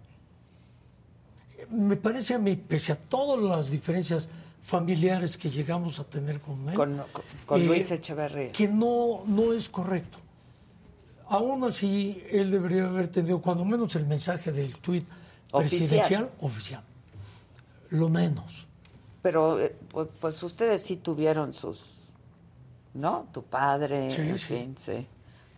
Me 1.71 1.97
parece 1.97 2.35
a 2.35 2.39
mí, 2.39 2.55
pese 2.55 2.93
a 2.93 2.97
todas 2.97 3.43
las 3.43 3.71
diferencias 3.71 4.29
familiares 4.63 5.39
que 5.39 5.49
llegamos 5.49 5.99
a 5.99 6.05
tener 6.05 6.39
con 6.43 6.69
él, 6.69 6.75
Con, 6.75 6.99
con- 6.99 7.23
con 7.47 7.63
eh, 7.63 7.65
Luis 7.65 7.91
Echeverría. 7.91 8.53
que 8.53 8.69
no, 8.69 9.23
no 9.27 9.55
es 9.55 9.71
correcto. 9.71 10.19
Aún 11.29 11.65
así, 11.65 12.23
él 12.31 12.51
debería 12.51 12.85
haber 12.85 13.09
tenido 13.09 13.41
cuando 13.41 13.65
menos 13.65 13.97
el 13.97 14.05
mensaje 14.07 14.53
del 14.53 14.77
tuit 14.77 15.07
presidencial 15.51 16.29
oficial. 16.43 16.83
Lo 17.89 18.11
menos. 18.11 18.67
Pero 19.23 19.59
eh, 19.63 19.75
pues, 19.89 20.09
pues 20.21 20.43
ustedes 20.43 20.83
sí 20.83 20.97
tuvieron 20.99 21.55
sus, 21.55 21.95
¿no? 22.93 23.29
Tu 23.33 23.43
padre, 23.43 24.11
Sí, 24.11 24.21
en 24.21 24.39
sí. 24.39 24.45
fin, 24.45 24.77
sí. 24.85 25.07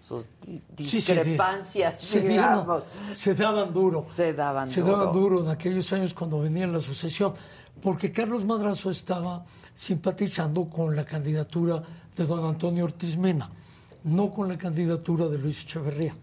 Sus 0.04 0.28
Sí, 0.44 0.60
se- 1.00 1.14
discrepancias, 1.14 1.98
se, 1.98 2.20
digamos. 2.20 2.82
se 3.14 3.34
daban 3.34 3.72
duro. 3.72 4.04
Se 4.08 4.34
daban 4.34 4.68
Se 4.68 4.82
duro. 4.82 4.98
daban 4.98 5.12
duro 5.14 5.40
en 5.40 5.48
aquellos 5.48 5.90
años 5.94 6.12
cuando 6.12 6.40
venía 6.40 6.66
la 6.66 6.78
sucesión, 6.80 7.32
porque 7.80 8.12
Carlos 8.12 8.44
Madrazo 8.44 8.90
estaba 8.90 9.46
simpatizando 9.74 10.68
con 10.68 10.94
la 10.94 11.06
candidatura 11.06 11.82
de 12.14 12.26
don 12.26 12.44
Antonio 12.44 12.84
Ortiz 12.84 13.16
Mena, 13.16 13.48
no 14.04 14.30
con 14.30 14.46
la 14.48 14.58
candidatura 14.58 15.26
de 15.28 15.38
Luis 15.38 15.62
Echeverría. 15.62 16.14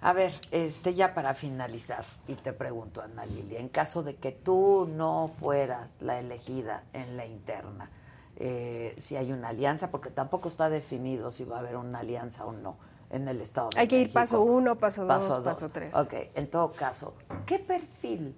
A 0.00 0.14
ver, 0.14 0.32
este 0.50 0.94
ya 0.94 1.12
para 1.12 1.34
finalizar, 1.34 2.06
y 2.26 2.36
te 2.36 2.54
pregunto, 2.54 3.02
Ana 3.02 3.26
Lilia, 3.26 3.60
en 3.60 3.68
caso 3.68 4.02
de 4.02 4.16
que 4.16 4.32
tú 4.32 4.88
no 4.96 5.30
fueras 5.38 5.90
la 6.00 6.18
elegida 6.18 6.84
en 6.94 7.18
la 7.18 7.26
interna, 7.26 7.90
eh, 8.36 8.94
si 8.98 9.16
hay 9.16 9.32
una 9.32 9.48
alianza, 9.48 9.90
porque 9.90 10.10
tampoco 10.10 10.48
está 10.48 10.68
definido 10.70 11.30
si 11.30 11.44
va 11.44 11.56
a 11.56 11.60
haber 11.60 11.76
una 11.76 12.00
alianza 12.00 12.44
o 12.44 12.52
no 12.52 12.76
en 13.10 13.28
el 13.28 13.40
Estado 13.40 13.70
de 13.70 13.80
Hay 13.80 13.88
que 13.88 13.96
ir 13.96 14.02
México. 14.02 14.20
paso 14.20 14.42
uno, 14.42 14.76
paso 14.76 15.04
dos, 15.04 15.40
paso 15.40 15.68
tres. 15.68 15.94
Ok, 15.94 16.14
en 16.34 16.48
todo 16.48 16.70
caso, 16.70 17.14
¿qué 17.46 17.58
perfil, 17.58 18.34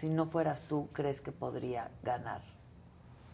si 0.00 0.08
no 0.08 0.26
fueras 0.26 0.62
tú, 0.62 0.88
crees 0.92 1.20
que 1.20 1.32
podría 1.32 1.90
ganar 2.02 2.42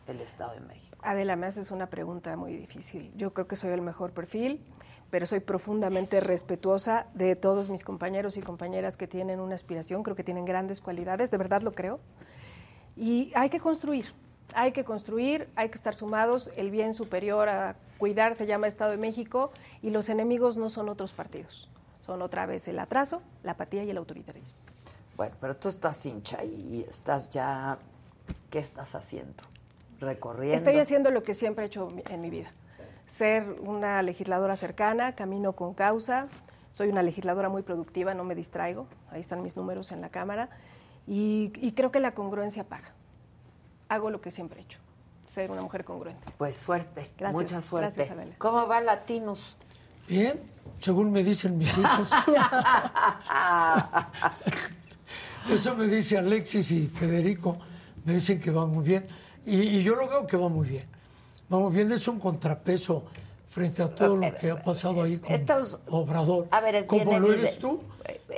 el 0.07 0.21
Estado 0.21 0.53
de 0.53 0.61
México? 0.61 0.99
Adela, 1.03 1.37
me 1.37 1.47
haces 1.47 1.71
una 1.71 1.87
pregunta 1.89 2.37
muy 2.37 2.55
difícil. 2.55 3.13
Yo 3.17 3.33
creo 3.33 3.47
que 3.47 3.57
soy 3.57 3.71
el 3.71 3.83
mejor 3.83 4.13
perfil, 4.13 4.65
pero 5.11 5.27
soy 5.27 5.41
profundamente 5.41 6.21
respetuosa 6.21 7.07
de 7.15 7.37
todos 7.37 7.71
mis 7.71 7.85
compañeros 7.85 8.37
y 8.37 8.43
compañeras 8.43 8.97
que 8.97 9.07
tienen 9.07 9.41
una 9.41 9.55
aspiración, 9.55 10.03
creo 10.03 10.17
que 10.17 10.25
tienen 10.25 10.45
grandes 10.45 10.81
cualidades, 10.81 11.31
de 11.31 11.39
verdad 11.39 11.63
lo 11.63 11.73
creo. 11.73 12.01
Y 12.97 13.33
hay 13.35 13.49
que 13.49 13.61
construir, 13.61 14.13
hay 14.55 14.73
que 14.73 14.85
construir, 14.85 15.49
hay 15.57 15.69
que 15.69 15.77
estar 15.77 15.95
sumados, 15.95 16.51
el 16.57 16.71
bien 16.71 16.95
superior 16.95 17.49
a 17.49 17.77
cuidar 17.99 18.35
se 18.35 18.47
llama 18.47 18.67
Estado 18.67 18.91
de 18.91 18.97
México 18.99 19.53
y 19.83 19.91
los 19.91 20.09
enemigos 20.09 20.57
no 20.57 20.69
son 20.69 20.89
otros 20.89 21.13
partidos, 21.13 21.69
son 22.01 22.23
otra 22.23 22.47
vez 22.47 22.69
el 22.69 22.79
atraso, 22.79 23.23
la 23.43 23.53
apatía 23.53 23.85
y 23.85 23.91
el 23.91 23.97
autoritarismo. 23.97 24.59
Bueno, 25.17 25.35
pero 25.41 25.57
tú 25.57 25.69
estás 25.69 26.05
hincha 26.05 26.43
y 26.45 26.85
estás 26.89 27.31
ya, 27.31 27.79
¿qué 28.51 28.59
estás 28.59 28.95
haciendo? 28.95 29.45
Recorriendo. 30.01 30.57
Estoy 30.57 30.79
haciendo 30.79 31.11
lo 31.11 31.23
que 31.23 31.35
siempre 31.35 31.65
he 31.65 31.67
hecho 31.69 31.89
en 32.09 32.21
mi 32.21 32.31
vida. 32.31 32.51
Ser 33.09 33.45
una 33.61 34.03
legisladora 34.03 34.57
cercana, 34.57 35.15
camino 35.15 35.53
con 35.53 35.73
causa. 35.73 36.27
Soy 36.73 36.89
una 36.89 37.05
legisladora 37.05 37.49
muy 37.49 37.63
productiva, 37.63 38.13
no 38.13 38.25
me 38.25 38.35
distraigo. 38.35 38.89
Ahí 39.11 39.21
están 39.21 39.41
mis 39.41 39.57
números 39.57 39.93
en 39.93 40.01
la 40.01 40.09
Cámara. 40.09 40.49
Y, 41.07 41.53
y 41.57 41.73
creo 41.73 41.93
que 41.93 42.01
la 42.01 42.13
congruencia 42.13 42.65
paga. 42.65 42.94
Hago 43.89 44.11
lo 44.11 44.21
que 44.21 44.31
siempre 44.31 44.61
he 44.61 44.65
hecho. 44.65 44.79
Ser 45.27 45.51
una 45.51 45.63
mujer 45.63 45.85
congruente. 45.85 46.25
Pues 46.39 46.55
suerte, 46.57 47.11
Gracias, 47.19 47.43
mucha 47.43 47.61
suerte. 47.61 47.95
gracias, 47.97 48.17
Adela. 48.17 48.35
¿Cómo 48.39 48.67
va 48.69 48.81
Latinos? 48.81 49.57
Bien, 50.09 50.41
según 50.79 51.11
me 51.13 51.23
dicen 51.25 51.59
mis 51.59 51.77
hijos. 51.77 52.09
Eso 55.51 55.77
me 55.77 55.87
dice 55.87 56.19
Alexis 56.19 56.71
y 56.71 56.87
Federico, 56.89 57.59
me 58.05 58.15
dicen 58.15 58.41
que 58.41 58.51
va 58.51 58.67
muy 58.67 58.85
bien. 58.85 59.07
Y, 59.45 59.57
y 59.61 59.83
yo 59.83 59.95
lo 59.95 60.09
veo 60.09 60.27
que 60.27 60.37
va 60.37 60.49
muy 60.49 60.69
bien. 60.69 60.85
Va 61.53 61.59
muy 61.59 61.73
bien, 61.73 61.93
es 61.93 62.09
un 62.09 62.19
contrapeso 62.19 63.05
frente 63.51 63.83
a 63.83 63.95
todo 63.95 64.17
lo 64.17 64.35
que 64.37 64.51
ha 64.51 64.63
pasado 64.63 65.03
ahí 65.03 65.19
con 65.19 65.31
Estamos- 65.33 65.79
Obrador. 65.89 66.49
A 66.51 66.61
ver, 66.61 66.75
es 66.77 66.87
Como 66.87 67.05
bien 67.05 67.23
lo 67.23 67.33
eres 67.33 67.59
tú. 67.59 67.81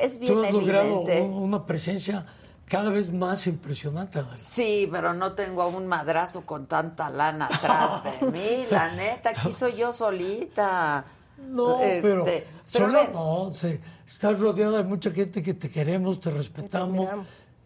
Es 0.01 0.18
bien 0.18 0.34
tú 0.34 0.44
has 0.44 0.53
logrado 0.53 0.86
evidente. 1.03 1.22
un- 1.22 1.42
una 1.44 1.64
presencia 1.64 2.26
cada 2.69 2.91
vez 2.91 3.12
más 3.12 3.47
impresionante. 3.47 4.19
Adela. 4.19 4.39
Sí, 4.39 4.89
pero 4.91 5.14
no 5.14 5.33
tengo 5.33 5.62
a 5.62 5.69
un 5.69 5.87
madrazo 5.87 6.43
con 6.45 6.67
tanta 6.67 7.11
lana 7.11 7.47
atrás 7.47 8.03
de 8.21 8.27
mí, 8.31 8.67
la 8.71 8.93
neta, 8.93 9.31
aquí 9.31 9.53
soy 9.53 9.77
yo 9.77 9.93
solita. 9.93 11.05
No, 11.39 11.77
pero, 11.81 12.27
Este, 12.27 12.47
pero 12.73 12.87
a 12.87 12.89
solo 12.89 12.99
ver, 13.01 13.12
no, 13.12 13.53
sí, 13.55 13.79
estás 14.07 14.41
rodeada 14.41 14.79
de 14.79 14.85
mucha 14.85 15.11
gente 15.11 15.43
que 15.43 15.55
te 15.55 15.71
queremos, 15.71 16.21
te 16.21 16.31
respetamos, 16.31 17.09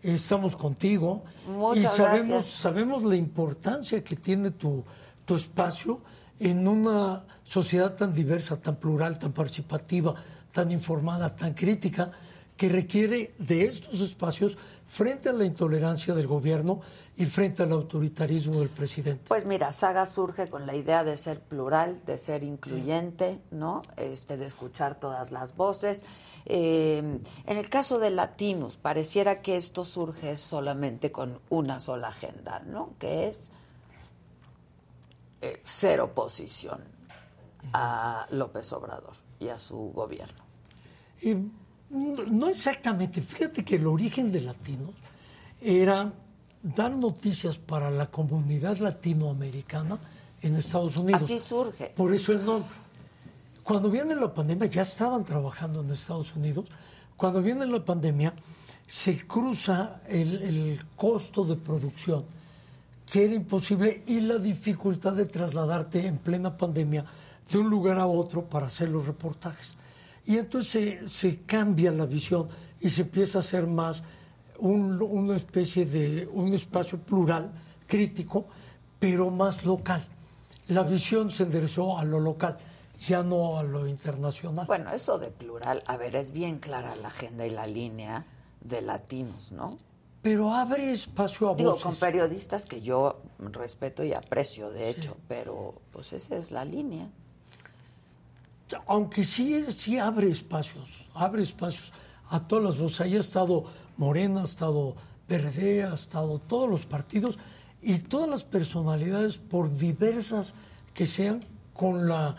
estamos 0.02 0.56
contigo 0.56 1.22
Muchas 1.46 1.94
y 1.94 1.96
sabemos, 1.96 2.28
gracias. 2.28 2.46
sabemos 2.60 3.02
la 3.04 3.16
importancia 3.16 4.02
que 4.02 4.16
tiene 4.16 4.50
tu, 4.50 4.84
tu 5.24 5.36
espacio 5.36 6.00
en 6.40 6.66
una 6.66 7.24
sociedad 7.44 7.94
tan 7.94 8.12
diversa, 8.12 8.60
tan 8.60 8.76
plural, 8.76 9.18
tan 9.18 9.32
participativa, 9.32 10.14
tan 10.52 10.72
informada, 10.72 11.34
tan 11.36 11.54
crítica, 11.54 12.10
que 12.56 12.68
requiere 12.68 13.34
de 13.38 13.64
estos 13.66 14.00
espacios 14.00 14.56
frente 14.90 15.28
a 15.28 15.32
la 15.32 15.44
intolerancia 15.44 16.14
del 16.14 16.26
gobierno 16.26 16.80
y 17.16 17.24
frente 17.24 17.62
al 17.62 17.70
autoritarismo 17.70 18.58
del 18.58 18.70
presidente. 18.70 19.24
Pues 19.28 19.46
mira, 19.46 19.70
Saga 19.70 20.04
surge 20.04 20.48
con 20.48 20.66
la 20.66 20.74
idea 20.74 21.04
de 21.04 21.16
ser 21.16 21.40
plural, 21.40 22.04
de 22.04 22.18
ser 22.18 22.42
incluyente, 22.42 23.40
¿no? 23.52 23.82
Este, 23.96 24.36
de 24.36 24.46
escuchar 24.46 24.98
todas 24.98 25.30
las 25.30 25.54
voces. 25.56 26.04
Eh, 26.44 26.98
en 26.98 27.56
el 27.56 27.68
caso 27.68 28.00
de 28.00 28.10
Latinos, 28.10 28.78
pareciera 28.78 29.42
que 29.42 29.56
esto 29.56 29.84
surge 29.84 30.36
solamente 30.36 31.12
con 31.12 31.38
una 31.50 31.78
sola 31.78 32.08
agenda, 32.08 32.58
¿no? 32.66 32.94
Que 32.98 33.28
es 33.28 33.52
eh, 35.40 35.60
ser 35.62 36.00
oposición 36.00 36.82
a 37.72 38.26
López 38.30 38.72
Obrador 38.72 39.14
y 39.38 39.48
a 39.50 39.58
su 39.58 39.92
gobierno. 39.92 40.42
Eh, 41.22 41.40
no 41.90 42.24
no 42.24 42.48
exactamente. 42.48 43.20
Fíjate 43.20 43.64
que 43.64 43.76
el 43.76 43.86
origen 43.86 44.30
de 44.30 44.40
Latinos 44.40 44.90
era 45.60 46.12
dar 46.62 46.92
noticias 46.92 47.58
para 47.58 47.90
la 47.90 48.06
comunidad 48.06 48.78
latinoamericana 48.78 49.98
en 50.42 50.56
Estados 50.56 50.96
Unidos. 50.96 51.22
Así 51.22 51.38
surge. 51.38 51.92
Por 51.96 52.14
eso 52.14 52.32
el 52.32 52.44
nombre. 52.44 52.70
Cuando 53.62 53.90
viene 53.90 54.14
la 54.14 54.32
pandemia, 54.32 54.66
ya 54.66 54.82
estaban 54.82 55.24
trabajando 55.24 55.80
en 55.80 55.90
Estados 55.90 56.34
Unidos. 56.34 56.66
Cuando 57.16 57.42
viene 57.42 57.66
la 57.66 57.84
pandemia, 57.84 58.34
se 58.88 59.26
cruza 59.26 60.00
el, 60.08 60.42
el 60.42 60.86
costo 60.96 61.44
de 61.44 61.56
producción, 61.56 62.24
que 63.06 63.26
era 63.26 63.34
imposible, 63.34 64.02
y 64.06 64.20
la 64.20 64.38
dificultad 64.38 65.12
de 65.12 65.26
trasladarte 65.26 66.06
en 66.06 66.18
plena 66.18 66.56
pandemia 66.56 67.04
de 67.50 67.58
un 67.58 67.68
lugar 67.68 67.98
a 67.98 68.06
otro 68.06 68.44
para 68.44 68.66
hacer 68.66 68.88
los 68.88 69.06
reportajes. 69.06 69.74
Y 70.30 70.38
entonces 70.38 70.70
se, 70.70 71.08
se 71.08 71.40
cambia 71.42 71.90
la 71.90 72.06
visión 72.06 72.48
y 72.80 72.88
se 72.88 73.02
empieza 73.02 73.38
a 73.38 73.40
hacer 73.40 73.66
más 73.66 74.00
un- 74.58 75.02
una 75.02 75.34
especie 75.34 75.84
de 75.86 76.28
un 76.32 76.54
espacio 76.54 76.98
plural, 77.00 77.50
crítico, 77.88 78.46
pero 79.00 79.28
más 79.30 79.64
local. 79.64 80.04
La 80.68 80.84
visión 80.84 81.32
se 81.32 81.42
enderezó 81.42 81.98
a 81.98 82.04
lo 82.04 82.20
local, 82.20 82.58
ya 83.08 83.24
no 83.24 83.58
a 83.58 83.64
lo 83.64 83.88
internacional. 83.88 84.66
Bueno, 84.68 84.92
eso 84.92 85.18
de 85.18 85.32
plural, 85.32 85.82
a 85.86 85.96
ver, 85.96 86.14
es 86.14 86.30
bien 86.30 86.60
clara 86.60 86.94
la 87.02 87.08
agenda 87.08 87.44
y 87.44 87.50
la 87.50 87.66
línea 87.66 88.24
de 88.60 88.82
Latinos, 88.82 89.50
¿no? 89.50 89.78
Pero 90.22 90.54
abre 90.54 90.92
espacio 90.92 91.50
a 91.50 91.54
Digo, 91.56 91.70
voces. 91.70 91.82
con 91.82 91.96
periodistas 91.96 92.66
que 92.66 92.82
yo 92.82 93.20
respeto 93.38 94.04
y 94.04 94.12
aprecio, 94.12 94.70
de 94.70 94.90
hecho, 94.90 95.16
pero 95.26 95.80
pues 95.90 96.12
esa 96.12 96.36
es 96.36 96.52
la 96.52 96.64
línea. 96.64 97.08
Aunque 98.86 99.24
sí, 99.24 99.64
sí 99.76 99.98
abre 99.98 100.30
espacios, 100.30 101.04
abre 101.14 101.42
espacios 101.42 101.92
a 102.28 102.46
todas 102.46 102.64
las 102.64 102.78
voces. 102.78 103.00
Ahí 103.00 103.16
ha 103.16 103.20
estado 103.20 103.64
Morena, 103.96 104.42
ha 104.42 104.44
estado 104.44 104.96
PRD, 105.26 105.84
ha 105.84 105.94
estado 105.94 106.38
todos 106.38 106.70
los 106.70 106.86
partidos 106.86 107.38
y 107.82 107.98
todas 107.98 108.28
las 108.28 108.44
personalidades, 108.44 109.38
por 109.38 109.74
diversas 109.74 110.52
que 110.94 111.06
sean, 111.06 111.40
con 111.74 112.08
la 112.08 112.36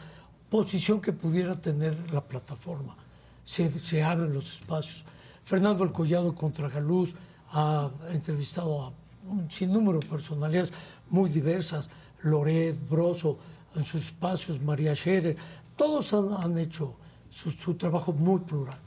posición 0.49 1.01
que 1.01 1.13
pudiera 1.13 1.59
tener 1.59 2.11
la 2.11 2.21
plataforma. 2.21 2.95
Se, 3.43 3.71
se 3.71 4.03
abren 4.03 4.33
los 4.33 4.55
espacios. 4.55 5.03
Fernando 5.43 5.83
El 5.83 5.91
Collado 5.91 6.35
contra 6.35 6.69
Galuz 6.69 7.15
ha 7.51 7.89
entrevistado 8.11 8.83
a 8.83 8.93
un 9.27 9.49
sinnúmero 9.49 9.99
de 9.99 10.07
personalidades 10.07 10.71
muy 11.09 11.29
diversas, 11.29 11.89
Loret, 12.23 12.77
Broso, 12.87 13.39
en 13.75 13.85
sus 13.85 14.07
espacios, 14.07 14.61
María 14.61 14.95
Scherer, 14.95 15.37
todos 15.81 16.13
han, 16.13 16.57
hecho 16.59 16.93
su, 17.31 17.73
trabajo 17.73 18.13
muy 18.13 18.39
plural. 18.41 18.77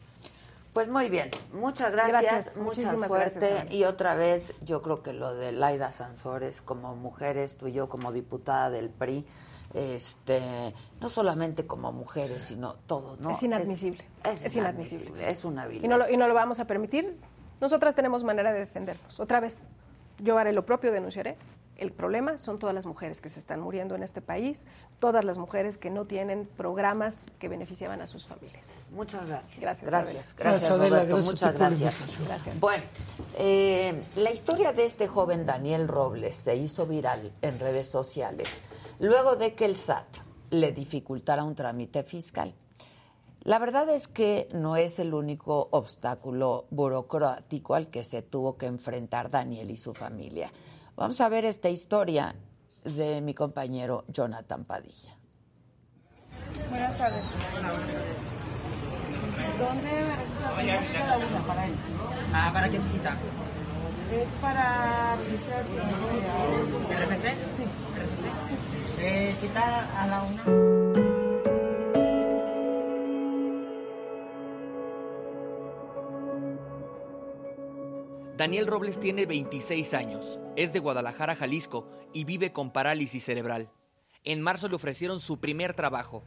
Pues 0.73 0.89
muy 0.89 1.09
bien, 1.09 1.29
muchas 1.53 1.91
gracias, 1.91 2.57
mucha 2.57 2.97
suerte 2.97 3.67
y 3.71 3.83
otra 3.83 4.15
vez 4.15 4.55
yo 4.65 4.81
creo 4.81 5.03
que 5.03 5.13
lo 5.13 5.35
de 5.35 5.51
Laida 5.51 5.91
Sansores 5.91 6.63
como 6.63 6.95
mujeres, 6.95 7.57
tú 7.57 7.67
y 7.67 7.73
yo 7.73 7.89
como 7.89 8.13
diputada 8.13 8.71
del 8.71 8.91
PRI, 8.91 9.27
este, 9.75 10.73
no 11.01 11.09
solamente 11.09 11.67
como 11.67 11.91
mujeres, 11.91 12.45
sino 12.45 12.75
todos, 12.87 13.19
¿no? 13.19 13.33
Es 13.33 13.43
inadmisible. 13.43 14.05
Es, 14.25 14.55
inadmisible. 14.55 15.29
Es 15.29 15.45
una 15.45 15.69
Y 15.73 15.89
no, 15.89 15.99
lo, 15.99 16.09
y 16.09 16.17
no 16.17 16.29
lo 16.29 16.35
vamos 16.35 16.61
a 16.61 16.67
permitir. 16.67 17.19
Nosotras 17.61 17.97
tenemos 17.97 18.23
manera 18.23 18.53
de 18.53 18.61
defendernos. 18.61 19.19
Otra 19.19 19.41
vez, 19.41 19.67
yo 20.21 20.39
haré 20.39 20.53
lo 20.53 20.65
propio, 20.65 20.93
denunciaré. 20.93 21.37
El 21.77 21.93
problema 21.93 22.39
son 22.39 22.59
todas 22.59 22.75
las 22.75 22.87
mujeres 22.87 23.21
que 23.21 23.29
se 23.29 23.41
están 23.41 23.61
muriendo 23.61 23.95
en 23.95 24.03
este 24.03 24.21
país, 24.21 24.67
todas 25.01 25.25
las 25.25 25.39
mujeres 25.39 25.77
que 25.77 25.91
no 25.91 26.05
tienen 26.05 26.49
programas 26.57 27.19
que 27.39 27.49
beneficiaban 27.49 28.01
a 28.01 28.07
sus 28.07 28.27
familias. 28.27 28.71
Muchas 28.93 29.27
gracias. 29.27 29.61
Gracias. 29.61 29.91
Gracias, 29.91 30.35
gracias, 30.37 30.71
Roberto. 30.71 31.19
Muchas 31.19 31.55
gracias. 31.55 32.19
gracias. 32.27 32.61
Bueno, 32.61 32.85
eh, 33.39 34.03
la 34.17 34.31
historia 34.31 34.73
de 34.73 34.85
este 34.85 35.09
joven 35.09 35.47
Daniel 35.47 35.89
Robles 35.89 36.37
se 36.37 36.55
hizo 36.55 36.87
viral 36.87 37.33
en 37.43 37.59
redes 37.59 37.89
sociales 37.89 38.63
luego 39.01 39.37
de 39.37 39.55
que 39.55 39.65
el 39.65 39.77
SAT 39.77 40.19
le 40.51 40.73
dificultara 40.73 41.45
un 41.45 41.55
trámite 41.55 42.05
fiscal. 42.05 42.55
La 43.43 43.59
verdad 43.59 43.91
es 43.91 44.09
que 44.09 44.49
no 44.53 44.77
es 44.77 44.99
el 44.99 45.13
único 45.13 45.69
obstáculo 45.73 46.67
burocrático 46.71 47.75
al 47.75 47.89
que 47.89 48.03
se 48.03 48.23
tuvo 48.23 48.57
que 48.57 48.67
enfrentar 48.67 49.31
Daniel 49.31 49.71
y 49.71 49.77
su 49.77 49.93
familia. 49.93 50.51
Vamos 50.97 51.21
a 51.21 51.29
ver 51.29 51.45
esta 51.45 51.69
historia 51.69 52.37
de 52.85 53.21
mi 53.21 53.35
compañero 53.35 54.05
Jonathan 54.09 54.65
Padilla. 54.65 55.11
Buenas 56.71 56.97
tardes. 56.97 57.25
¿Dónde 59.59 59.91
me 60.57 60.65
la 60.67 61.19
una 61.19 61.47
para 61.47 61.67
él? 61.67 61.75
Ah, 62.33 62.51
¿para 62.53 62.71
qué 62.71 62.81
cita? 62.93 63.17
Es 64.13 64.29
para 64.41 65.17
registrarse. 65.17 65.77
¿RFC? 66.91 67.27
Sí. 67.57 67.65
¿RFC? 67.97 69.01
Eh, 69.01 69.37
cita 69.41 70.01
a 70.01 70.07
la 70.07 70.23
una. 70.23 70.84
Daniel 78.37 78.67
Robles 78.67 78.99
tiene 78.99 79.27
26 79.27 79.95
años, 79.95 80.41
es 80.57 80.73
de 80.73 80.81
Guadalajara, 80.81 81.37
Jalisco, 81.37 81.89
y 82.13 82.25
vive 82.25 82.51
con 82.51 82.73
parálisis 82.73 83.23
cerebral. 83.23 83.71
En 84.25 84.43
marzo 84.43 84.67
le 84.69 84.75
ofrecieron 84.75 85.21
su 85.21 85.39
primer 85.39 85.75
trabajo. 85.75 86.25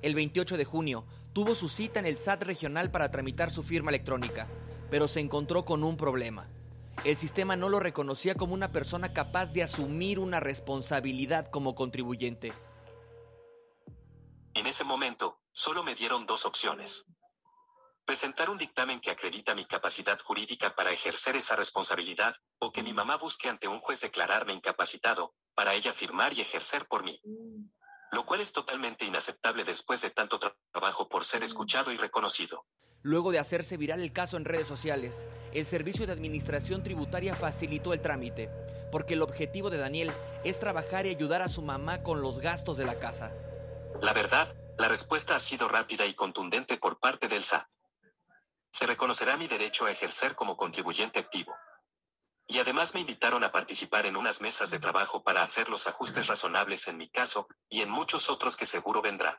El 0.00 0.14
28 0.14 0.56
de 0.56 0.64
junio 0.64 1.04
tuvo 1.34 1.54
su 1.54 1.68
cita 1.68 2.00
en 2.00 2.06
el 2.06 2.16
SAT 2.16 2.44
regional 2.44 2.90
para 2.90 3.10
tramitar 3.10 3.50
su 3.50 3.62
firma 3.62 3.90
electrónica, 3.90 4.48
pero 4.90 5.06
se 5.06 5.20
encontró 5.20 5.66
con 5.66 5.84
un 5.84 5.98
problema. 5.98 6.48
El 7.04 7.18
sistema 7.18 7.56
no 7.56 7.68
lo 7.68 7.78
reconocía 7.78 8.36
como 8.36 8.54
una 8.54 8.72
persona 8.72 9.12
capaz 9.12 9.52
de 9.52 9.62
asumir 9.62 10.18
una 10.18 10.40
responsabilidad 10.40 11.48
como 11.48 11.74
contribuyente. 11.74 12.54
En 14.54 14.66
ese 14.66 14.84
momento, 14.84 15.38
solo 15.52 15.82
me 15.82 15.94
dieron 15.94 16.24
dos 16.24 16.46
opciones 16.46 17.04
presentar 18.04 18.50
un 18.50 18.58
dictamen 18.58 19.00
que 19.00 19.10
acredita 19.10 19.54
mi 19.54 19.64
capacidad 19.64 20.18
jurídica 20.20 20.74
para 20.74 20.92
ejercer 20.92 21.36
esa 21.36 21.56
responsabilidad, 21.56 22.34
o 22.58 22.72
que 22.72 22.82
mi 22.82 22.92
mamá 22.92 23.16
busque 23.16 23.48
ante 23.48 23.68
un 23.68 23.80
juez 23.80 24.00
declararme 24.00 24.52
incapacitado, 24.52 25.34
para 25.54 25.74
ella 25.74 25.92
firmar 25.92 26.32
y 26.32 26.40
ejercer 26.40 26.86
por 26.86 27.04
mí. 27.04 27.20
Lo 28.12 28.26
cual 28.26 28.40
es 28.40 28.52
totalmente 28.52 29.04
inaceptable 29.04 29.64
después 29.64 30.00
de 30.02 30.10
tanto 30.10 30.40
trabajo 30.72 31.08
por 31.08 31.24
ser 31.24 31.44
escuchado 31.44 31.92
y 31.92 31.96
reconocido. 31.96 32.66
Luego 33.02 33.30
de 33.30 33.38
hacerse 33.38 33.76
viral 33.76 34.02
el 34.02 34.12
caso 34.12 34.36
en 34.36 34.44
redes 34.44 34.66
sociales, 34.66 35.26
el 35.52 35.64
Servicio 35.64 36.06
de 36.06 36.12
Administración 36.12 36.82
Tributaria 36.82 37.34
facilitó 37.36 37.92
el 37.94 38.02
trámite, 38.02 38.50
porque 38.90 39.14
el 39.14 39.22
objetivo 39.22 39.70
de 39.70 39.78
Daniel 39.78 40.12
es 40.44 40.60
trabajar 40.60 41.06
y 41.06 41.10
ayudar 41.10 41.42
a 41.42 41.48
su 41.48 41.62
mamá 41.62 42.02
con 42.02 42.20
los 42.20 42.40
gastos 42.40 42.76
de 42.76 42.84
la 42.84 42.98
casa. 42.98 43.32
La 44.02 44.12
verdad, 44.12 44.54
la 44.78 44.88
respuesta 44.88 45.36
ha 45.36 45.40
sido 45.40 45.68
rápida 45.68 46.06
y 46.06 46.14
contundente 46.14 46.76
por 46.76 46.98
parte 46.98 47.28
del 47.28 47.44
SAT 47.44 47.66
se 48.70 48.86
reconocerá 48.86 49.36
mi 49.36 49.48
derecho 49.48 49.86
a 49.86 49.90
ejercer 49.90 50.34
como 50.34 50.56
contribuyente 50.56 51.18
activo. 51.18 51.54
Y 52.46 52.58
además 52.58 52.94
me 52.94 53.00
invitaron 53.00 53.44
a 53.44 53.52
participar 53.52 54.06
en 54.06 54.16
unas 54.16 54.40
mesas 54.40 54.70
de 54.70 54.80
trabajo 54.80 55.22
para 55.22 55.42
hacer 55.42 55.68
los 55.68 55.86
ajustes 55.86 56.26
razonables 56.26 56.88
en 56.88 56.96
mi 56.96 57.08
caso 57.08 57.46
y 57.68 57.82
en 57.82 57.90
muchos 57.90 58.28
otros 58.28 58.56
que 58.56 58.66
seguro 58.66 59.02
vendrán. 59.02 59.36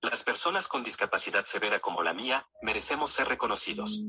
Las 0.00 0.22
personas 0.22 0.68
con 0.68 0.84
discapacidad 0.84 1.44
severa 1.46 1.80
como 1.80 2.02
la 2.02 2.14
mía 2.14 2.48
merecemos 2.62 3.10
ser 3.10 3.28
reconocidos. 3.28 4.02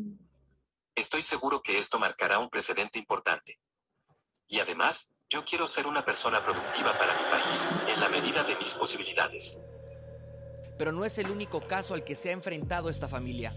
Estoy 0.96 1.22
seguro 1.22 1.62
que 1.62 1.78
esto 1.78 2.00
marcará 2.00 2.40
un 2.40 2.50
precedente 2.50 3.00
importante. 3.00 3.60
Y 4.48 4.60
además, 4.60 5.12
yo 5.30 5.44
quiero 5.44 5.68
ser 5.68 5.88
una 5.88 6.06
persona 6.06 6.44
productiva 6.44 6.98
para 6.98 7.18
mi 7.18 7.30
país, 7.30 7.70
en 7.88 8.00
la 8.00 8.08
medida 8.08 8.44
de 8.44 8.56
mis 8.56 8.74
posibilidades. 8.74 9.60
Pero 10.78 10.92
no 10.92 11.04
es 11.04 11.18
el 11.18 11.30
único 11.30 11.66
caso 11.68 11.94
al 11.94 12.04
que 12.04 12.16
se 12.16 12.30
ha 12.30 12.34
enfrentado 12.34 12.90
esta 12.90 13.10
familia 13.10 13.54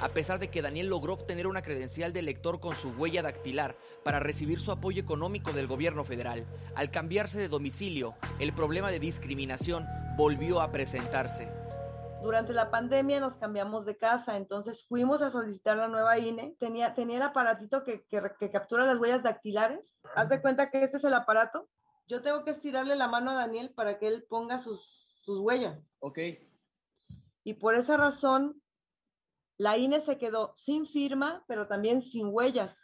a 0.00 0.08
pesar 0.08 0.38
de 0.38 0.48
que 0.48 0.62
Daniel 0.62 0.88
logró 0.88 1.14
obtener 1.14 1.46
una 1.46 1.62
credencial 1.62 2.12
de 2.12 2.20
elector 2.20 2.60
con 2.60 2.74
su 2.76 2.90
huella 2.90 3.22
dactilar 3.22 3.76
para 4.04 4.20
recibir 4.20 4.60
su 4.60 4.72
apoyo 4.72 5.02
económico 5.02 5.52
del 5.52 5.66
gobierno 5.66 6.04
federal. 6.04 6.46
Al 6.74 6.90
cambiarse 6.90 7.38
de 7.38 7.48
domicilio, 7.48 8.14
el 8.38 8.52
problema 8.52 8.90
de 8.90 9.00
discriminación 9.00 9.86
volvió 10.16 10.60
a 10.60 10.72
presentarse. 10.72 11.52
Durante 12.22 12.52
la 12.52 12.70
pandemia 12.70 13.18
nos 13.18 13.34
cambiamos 13.34 13.84
de 13.84 13.96
casa, 13.96 14.36
entonces 14.36 14.84
fuimos 14.86 15.22
a 15.22 15.30
solicitar 15.30 15.76
la 15.76 15.88
nueva 15.88 16.18
INE. 16.18 16.54
Tenía, 16.60 16.94
tenía 16.94 17.16
el 17.16 17.22
aparatito 17.22 17.82
que, 17.82 18.04
que, 18.06 18.50
captura 18.50 18.86
las 18.86 18.98
huellas 18.98 19.24
dactilares. 19.24 20.00
Haz 20.14 20.28
de 20.28 20.40
cuenta 20.40 20.70
que 20.70 20.84
este 20.84 20.98
es 20.98 21.04
el 21.04 21.14
aparato. 21.14 21.68
Yo 22.06 22.22
tengo 22.22 22.44
que 22.44 22.52
estirarle 22.52 22.94
la 22.94 23.08
mano 23.08 23.32
a 23.32 23.34
Daniel 23.34 23.72
para 23.74 23.98
que 23.98 24.06
él 24.06 24.24
ponga 24.28 24.58
sus, 24.58 25.18
sus 25.22 25.40
huellas. 25.40 25.82
Ok. 25.98 26.18
Y 27.42 27.54
por 27.54 27.74
esa 27.74 27.96
razón 27.96 28.61
la 29.62 29.78
INE 29.78 30.00
se 30.00 30.18
quedó 30.18 30.54
sin 30.56 30.88
firma, 30.88 31.44
pero 31.46 31.68
también 31.68 32.02
sin 32.02 32.30
huellas. 32.32 32.76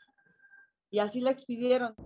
Y 0.91 1.01
así 1.01 1.21
la 1.21 1.33
expidieron. 1.33 1.97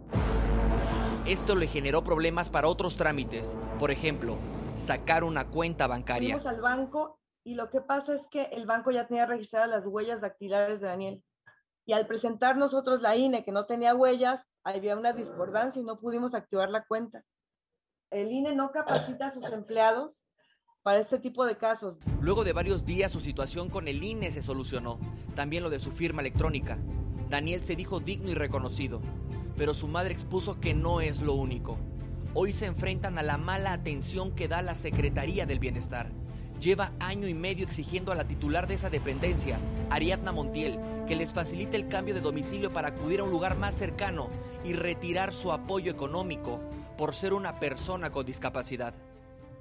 Esto 1.26 1.54
le 1.54 1.66
generó 1.66 2.02
problemas 2.02 2.48
para 2.48 2.68
otros 2.68 2.96
trámites. 2.96 3.54
Por 3.78 3.90
ejemplo, 3.90 4.38
sacar 4.74 5.24
una 5.24 5.50
cuenta 5.50 5.86
bancaria. 5.86 6.38
Fuimos 6.38 6.46
al 6.46 6.62
banco 6.62 7.20
y 7.44 7.54
lo 7.54 7.68
que 7.68 7.82
pasa 7.82 8.14
es 8.14 8.26
que 8.28 8.44
el 8.44 8.64
banco 8.64 8.90
ya 8.90 9.06
tenía 9.06 9.26
registradas 9.26 9.68
las 9.68 9.86
huellas 9.86 10.22
dactilares 10.22 10.80
de 10.80 10.86
Daniel. 10.86 11.22
Y 11.84 11.92
al 11.92 12.06
presentar 12.06 12.56
nosotros 12.56 13.02
la 13.02 13.14
INE 13.14 13.44
que 13.44 13.52
no 13.52 13.66
tenía 13.66 13.94
huellas, 13.94 14.42
había 14.64 14.96
una 14.96 15.12
discordancia 15.12 15.82
y 15.82 15.84
no 15.84 16.00
pudimos 16.00 16.32
activar 16.32 16.70
la 16.70 16.86
cuenta. 16.86 17.22
El 18.10 18.32
INE 18.32 18.54
no 18.54 18.72
capacita 18.72 19.26
a 19.26 19.32
sus 19.32 19.44
empleados 19.52 20.24
para 20.82 21.00
este 21.00 21.18
tipo 21.18 21.46
de 21.46 21.56
casos. 21.56 21.96
Luego 22.20 22.44
de 22.44 22.52
varios 22.52 22.84
días 22.84 23.12
su 23.12 23.20
situación 23.20 23.68
con 23.68 23.88
el 23.88 24.02
INE 24.02 24.30
se 24.30 24.42
solucionó, 24.42 24.98
también 25.34 25.62
lo 25.62 25.70
de 25.70 25.80
su 25.80 25.92
firma 25.92 26.22
electrónica. 26.22 26.78
Daniel 27.28 27.62
se 27.62 27.76
dijo 27.76 28.00
digno 28.00 28.30
y 28.30 28.34
reconocido, 28.34 29.00
pero 29.56 29.74
su 29.74 29.86
madre 29.86 30.12
expuso 30.12 30.60
que 30.60 30.74
no 30.74 31.00
es 31.00 31.20
lo 31.20 31.34
único. 31.34 31.78
Hoy 32.34 32.52
se 32.52 32.66
enfrentan 32.66 33.18
a 33.18 33.22
la 33.22 33.38
mala 33.38 33.72
atención 33.72 34.34
que 34.34 34.48
da 34.48 34.62
la 34.62 34.74
Secretaría 34.74 35.46
del 35.46 35.58
Bienestar. 35.58 36.10
Lleva 36.60 36.92
año 37.00 37.28
y 37.28 37.34
medio 37.34 37.64
exigiendo 37.64 38.12
a 38.12 38.14
la 38.14 38.26
titular 38.26 38.66
de 38.66 38.74
esa 38.74 38.88
dependencia, 38.88 39.58
Ariadna 39.90 40.32
Montiel, 40.32 40.78
que 41.06 41.16
les 41.16 41.32
facilite 41.32 41.76
el 41.76 41.88
cambio 41.88 42.14
de 42.14 42.20
domicilio 42.20 42.72
para 42.72 42.88
acudir 42.88 43.20
a 43.20 43.24
un 43.24 43.30
lugar 43.30 43.56
más 43.56 43.74
cercano 43.74 44.28
y 44.64 44.72
retirar 44.72 45.32
su 45.32 45.52
apoyo 45.52 45.90
económico 45.90 46.60
por 46.96 47.14
ser 47.14 47.32
una 47.34 47.58
persona 47.58 48.10
con 48.10 48.24
discapacidad. 48.24 48.94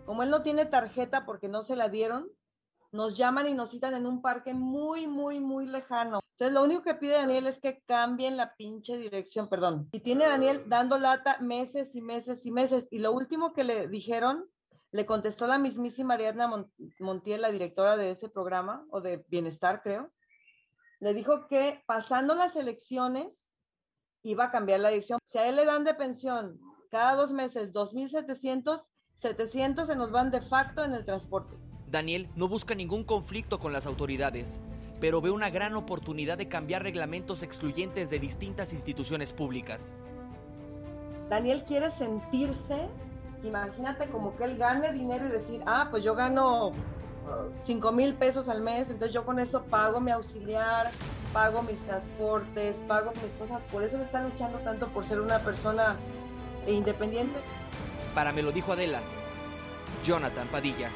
Como 0.05 0.23
él 0.23 0.29
no 0.29 0.43
tiene 0.43 0.65
tarjeta 0.65 1.25
porque 1.25 1.47
no 1.47 1.63
se 1.63 1.75
la 1.75 1.89
dieron, 1.89 2.29
nos 2.91 3.15
llaman 3.15 3.47
y 3.47 3.53
nos 3.53 3.71
citan 3.71 3.93
en 3.93 4.05
un 4.05 4.21
parque 4.21 4.53
muy, 4.53 5.07
muy, 5.07 5.39
muy 5.39 5.65
lejano. 5.65 6.19
Entonces, 6.33 6.53
lo 6.53 6.63
único 6.63 6.81
que 6.81 6.95
pide 6.95 7.13
Daniel 7.13 7.47
es 7.47 7.59
que 7.59 7.81
cambien 7.85 8.35
la 8.35 8.55
pinche 8.55 8.97
dirección, 8.97 9.47
perdón. 9.47 9.87
Y 9.91 9.99
tiene 9.99 10.25
Daniel 10.27 10.63
dando 10.67 10.97
lata 10.97 11.37
meses 11.39 11.95
y 11.95 12.01
meses 12.01 12.45
y 12.45 12.51
meses. 12.51 12.87
Y 12.91 12.99
lo 12.99 13.11
último 13.11 13.53
que 13.53 13.63
le 13.63 13.87
dijeron, 13.87 14.49
le 14.91 15.05
contestó 15.05 15.47
la 15.47 15.57
mismísima 15.57 16.15
Ariadna 16.15 16.49
Montiel, 16.99 17.41
la 17.41 17.51
directora 17.51 17.95
de 17.95 18.11
ese 18.11 18.27
programa, 18.27 18.85
o 18.89 19.01
de 19.01 19.23
Bienestar, 19.27 19.81
creo. 19.83 20.11
Le 20.99 21.13
dijo 21.13 21.47
que 21.47 21.83
pasando 21.85 22.35
las 22.35 22.55
elecciones 22.55 23.47
iba 24.23 24.45
a 24.45 24.51
cambiar 24.51 24.81
la 24.81 24.89
dirección. 24.89 25.19
Si 25.23 25.37
a 25.37 25.47
él 25.47 25.55
le 25.55 25.65
dan 25.65 25.83
de 25.83 25.93
pensión 25.93 26.59
cada 26.89 27.15
dos 27.15 27.31
meses 27.31 27.71
2.700, 27.71 28.83
700 29.21 29.85
se 29.85 29.95
nos 29.95 30.11
van 30.11 30.31
de 30.31 30.41
facto 30.41 30.83
en 30.83 30.93
el 30.93 31.05
transporte. 31.05 31.55
Daniel 31.87 32.27
no 32.35 32.47
busca 32.47 32.73
ningún 32.73 33.03
conflicto 33.03 33.59
con 33.59 33.71
las 33.71 33.85
autoridades, 33.85 34.59
pero 34.99 35.21
ve 35.21 35.29
una 35.29 35.51
gran 35.51 35.75
oportunidad 35.75 36.39
de 36.39 36.47
cambiar 36.47 36.81
reglamentos 36.81 37.43
excluyentes 37.43 38.09
de 38.09 38.17
distintas 38.17 38.73
instituciones 38.73 39.31
públicas. 39.31 39.93
Daniel 41.29 41.63
quiere 41.65 41.91
sentirse, 41.91 42.87
imagínate 43.43 44.07
como 44.07 44.35
que 44.35 44.45
él 44.45 44.57
gane 44.57 44.91
dinero 44.91 45.27
y 45.27 45.29
decir, 45.29 45.61
ah, 45.67 45.89
pues 45.91 46.03
yo 46.03 46.15
gano 46.15 46.71
5 47.65 47.91
mil 47.91 48.15
pesos 48.15 48.49
al 48.49 48.61
mes, 48.61 48.89
entonces 48.89 49.13
yo 49.13 49.23
con 49.23 49.37
eso 49.37 49.61
pago 49.65 49.99
mi 49.99 50.09
auxiliar, 50.09 50.89
pago 51.31 51.61
mis 51.61 51.79
transportes, 51.81 52.75
pago 52.87 53.11
mis 53.11 53.31
cosas. 53.33 53.61
Por 53.71 53.83
eso 53.83 53.99
me 53.99 54.03
está 54.03 54.23
luchando 54.23 54.57
tanto 54.59 54.87
por 54.87 55.05
ser 55.05 55.19
una 55.21 55.37
persona 55.39 55.95
independiente. 56.67 57.39
Para 58.15 58.31
me 58.31 58.41
lo 58.41 58.51
dijo 58.51 58.73
Adela, 58.73 59.01
Jonathan 60.03 60.47
Padilla. 60.49 60.89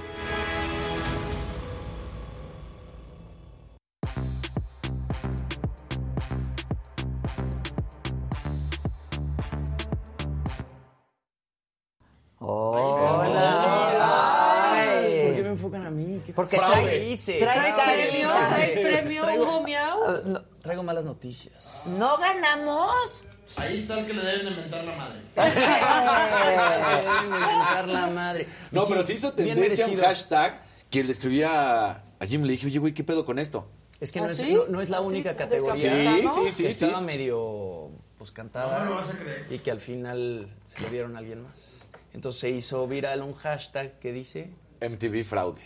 Hola. 13.55 15.03
¿Por 15.23 15.35
qué 15.35 15.41
me 15.43 15.49
enfocan 15.49 15.85
a 15.85 15.89
mí? 15.89 16.21
¿Qué 16.25 16.33
Porque 16.33 16.57
traes- 16.57 17.11
hice? 17.11 17.37
traes 17.39 17.73
Fraude. 17.75 18.07
premio, 18.09 18.29
traes 18.49 18.79
premio, 18.79 19.23
Hugo 19.35 19.61
Miau. 19.63 19.99
Ah, 20.07 20.19
no, 20.25 20.41
traigo 20.61 20.83
malas 20.83 21.05
noticias. 21.05 21.83
¿No 21.97 22.17
ganamos? 22.17 23.23
Ahí 23.57 23.79
está 23.79 23.99
el 23.99 24.05
que 24.05 24.13
le 24.13 24.21
deben 24.23 24.45
de 24.45 24.51
mentar 24.51 24.83
la 24.83 24.95
madre. 24.95 25.21
Inventar 27.25 27.87
la 27.87 28.07
madre. 28.07 28.47
No, 28.71 28.85
pero 28.87 29.03
sí 29.03 29.13
hizo 29.13 29.33
tendencia 29.33 29.87
un 29.87 29.97
hashtag 29.97 30.61
que 30.89 31.03
le 31.03 31.11
escribía 31.11 31.91
a 31.91 32.25
Jim. 32.27 32.43
Le 32.43 32.51
dije, 32.53 32.67
oye, 32.67 32.79
güey, 32.79 32.93
¿qué 32.93 33.03
pedo 33.03 33.25
con 33.25 33.39
esto? 33.39 33.67
Es 33.99 34.11
que 34.11 34.19
¿Ah, 34.19 34.23
no, 34.23 34.29
es, 34.29 34.37
sí? 34.37 34.53
no, 34.53 34.65
no 34.67 34.81
es 34.81 34.89
la 34.89 34.97
¿Así 34.97 35.07
única 35.07 35.29
de 35.29 35.35
categoría. 35.35 35.75
Sí, 35.75 36.27
sí, 36.45 36.51
sí, 36.51 36.65
Estaba 36.65 36.99
sí. 36.99 37.05
medio 37.05 37.91
pues 38.17 38.31
cantada 38.31 38.83
No 38.83 38.89
lo 38.91 38.95
vas 38.95 39.09
a 39.09 39.13
creer. 39.17 39.47
y 39.49 39.59
que 39.59 39.71
al 39.71 39.79
final 39.79 40.47
se 40.75 40.81
lo 40.81 40.89
dieron 40.89 41.15
a 41.15 41.19
alguien 41.19 41.43
más. 41.43 41.89
Entonces 42.13 42.39
se 42.41 42.49
hizo 42.49 42.87
viral 42.87 43.21
un 43.21 43.33
hashtag 43.35 43.99
que 43.99 44.11
dice... 44.11 44.49
MTV 44.81 45.23
fraude. 45.23 45.61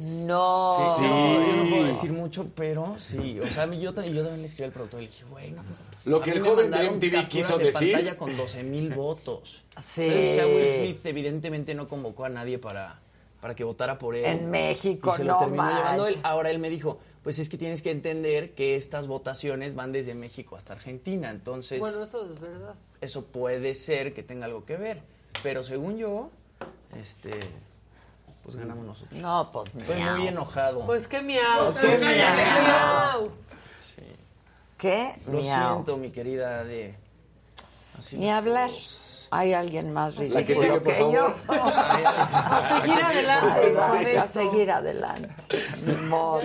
No. 0.00 0.76
Sí, 0.96 1.02
yo 1.02 1.64
no 1.64 1.70
puedo 1.70 1.84
decir 1.84 2.12
mucho, 2.12 2.46
pero 2.54 2.96
sí. 2.98 3.38
O 3.40 3.46
sea, 3.48 3.66
yo, 3.66 3.74
yo 3.74 3.92
también 3.94 4.40
le 4.40 4.46
escribí 4.46 4.64
al 4.64 4.72
productor 4.72 5.00
y 5.00 5.04
le 5.04 5.10
dije, 5.10 5.24
güey, 5.24 5.50
no. 5.50 5.62
Lo 6.04 6.20
que 6.20 6.32
el 6.32 6.40
joven 6.40 6.70
de 6.70 6.90
MTV 6.90 7.28
quiso 7.28 7.58
de 7.58 7.66
decir. 7.66 7.92
pantalla 7.92 8.16
con 8.16 8.36
12 8.36 8.62
mil 8.64 8.92
votos. 8.94 9.62
Sí. 9.80 10.08
O 10.08 10.34
sea, 10.34 10.46
Will 10.46 10.68
Smith 10.68 11.06
evidentemente 11.06 11.74
no 11.74 11.88
convocó 11.88 12.24
a 12.24 12.28
nadie 12.28 12.58
para, 12.58 13.00
para 13.40 13.54
que 13.54 13.64
votara 13.64 13.98
por 13.98 14.14
él. 14.16 14.24
En 14.24 14.50
México, 14.50 15.12
y 15.14 15.16
se 15.16 15.24
lo 15.24 15.34
no 15.34 15.38
terminó 15.38 15.62
llevando 15.68 16.06
él. 16.06 16.14
manches. 16.14 16.24
Ahora 16.24 16.50
él 16.50 16.58
me 16.58 16.70
dijo, 16.70 16.98
pues 17.22 17.38
es 17.38 17.48
que 17.48 17.56
tienes 17.56 17.82
que 17.82 17.90
entender 17.92 18.50
que 18.52 18.74
estas 18.76 19.06
votaciones 19.06 19.74
van 19.74 19.92
desde 19.92 20.14
México 20.14 20.56
hasta 20.56 20.72
Argentina. 20.72 21.30
Entonces, 21.30 21.78
Bueno, 21.78 22.02
eso 22.02 22.24
es 22.32 22.40
verdad. 22.40 22.74
eso 23.00 23.24
puede 23.24 23.74
ser 23.76 24.12
que 24.12 24.22
tenga 24.22 24.46
algo 24.46 24.64
que 24.64 24.76
ver. 24.76 25.00
Pero 25.42 25.62
según 25.62 25.98
yo, 25.98 26.30
este, 27.00 27.30
pues 28.42 28.56
ganamos 28.56 28.84
nosotros. 28.84 29.20
No, 29.20 29.50
pues 29.52 29.74
Estoy 29.74 29.96
miau. 29.96 30.18
muy 30.18 30.28
enojado. 30.28 30.84
Pues 30.84 31.06
qué 31.08 31.22
miau. 31.22 31.72
Qué 31.80 31.96
miau. 31.98 33.28
Sí. 33.28 33.61
¿Qué? 34.82 35.14
Lo 35.26 35.40
Miau. 35.40 35.74
siento, 35.74 35.96
mi 35.96 36.10
querida 36.10 36.64
de... 36.64 36.96
Así 37.96 38.18
Ni 38.18 38.30
hablar. 38.32 38.68
cosas. 38.68 39.28
Hay 39.30 39.54
alguien 39.54 39.92
más 39.94 40.16
ridículo 40.16 40.40
La 40.40 40.46
que 40.46 40.54
sigue, 40.56 40.72
por 40.72 40.82
que 40.82 40.92
favor. 40.94 41.14
yo. 41.14 41.34
A 41.48 42.62
seguir 42.80 43.02
adelante 43.02 43.66
Exacto, 43.68 44.20
a 44.20 44.26
seguir 44.26 44.70
adelante. 44.70 45.34
Ni 45.86 45.94
modo. 45.94 46.42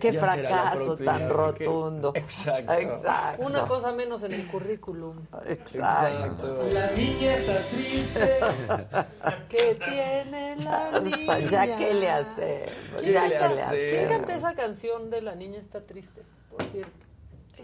Qué 0.00 0.10
Ya 0.10 0.20
fracaso 0.20 0.96
tan 0.96 1.18
que- 1.18 1.28
rotundo. 1.28 2.12
Exacto. 2.16 2.72
Exacto. 2.72 3.46
Una 3.46 3.60
cosa 3.66 3.92
menos 3.92 4.22
en 4.24 4.32
el 4.32 4.46
currículum. 4.48 5.18
Exacto. 5.46 6.64
La 6.72 6.90
niña 6.92 7.32
está 7.34 7.58
triste. 7.70 8.30
¿Qué 9.50 9.78
tiene 9.84 10.56
la 10.64 10.98
niña? 11.00 11.26
Pues 11.26 11.50
ya 11.50 11.76
que 11.76 11.94
le 11.94 12.10
hacemos, 12.10 13.02
¿Qué 13.02 13.12
ya 13.12 13.22
le 13.28 13.38
que 13.38 13.38
le 13.54 13.62
hacemos. 13.62 14.08
canta 14.10 14.34
esa 14.34 14.54
canción 14.54 15.10
de 15.10 15.20
La 15.22 15.34
niña 15.36 15.58
está 15.60 15.80
triste? 15.82 16.22
Por 16.50 16.64
cierto. 16.70 17.06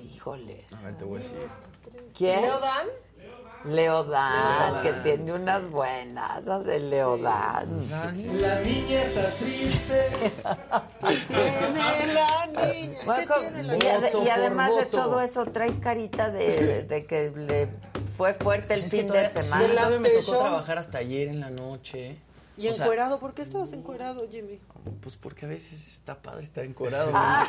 Híjoles. 0.00 0.72
A 0.72 0.86
ver, 0.86 0.96
te 0.98 1.04
voy 1.04 1.16
a 1.16 1.22
decir. 1.22 1.38
¿Quién? 2.16 2.42
¿Leo 2.42 2.58
Dan? 2.60 2.86
Leodán, 3.64 4.82
que 4.82 4.92
tiene 5.04 5.32
unas 5.34 5.70
buenas, 5.70 6.48
hace 6.48 6.80
Leodán. 6.80 7.78
La 8.40 8.58
niña 8.60 9.02
está 9.02 9.30
triste. 9.30 10.10
Tiene 11.28 12.12
la 12.12 12.46
niña. 12.46 12.98
¿Qué 12.98 13.04
Bueno, 13.04 13.34
tiene 13.38 13.62
la 13.62 13.76
y, 13.76 14.00
Voto 14.00 14.24
y 14.24 14.28
además 14.30 14.76
de 14.76 14.86
todo 14.86 15.20
eso, 15.20 15.46
traes 15.46 15.78
carita 15.78 16.30
de, 16.30 16.82
de 16.82 17.06
que 17.06 17.30
le 17.30 17.68
fue 18.16 18.34
fuerte 18.34 18.74
el 18.74 18.80
Pues 18.80 18.84
es 18.84 18.90
que 18.90 18.98
fin 18.98 19.06
de 19.12 19.24
sí, 19.26 19.40
semana. 19.42 19.68
todavía 19.74 20.00
me 20.00 20.10
tocó 20.10 20.38
trabajar 20.38 20.78
hasta 20.78 20.98
ayer 20.98 21.28
en 21.28 21.38
la 21.40 21.50
noche. 21.50 22.16
¿Y 22.56 22.68
O 22.68 22.74
sea, 22.74 22.84
encuerado? 22.84 23.18
¿Por 23.18 23.32
qué 23.34 23.42
estabas 23.42 23.72
encuerado, 23.72 24.28
Jimmy? 24.30 24.60
Pues 25.00 25.16
porque 25.16 25.46
a 25.46 25.48
veces 25.48 25.92
está 25.92 26.20
padre 26.20 26.42
estar 26.44 26.64
encuerado, 26.64 27.10
Ah. 27.14 27.48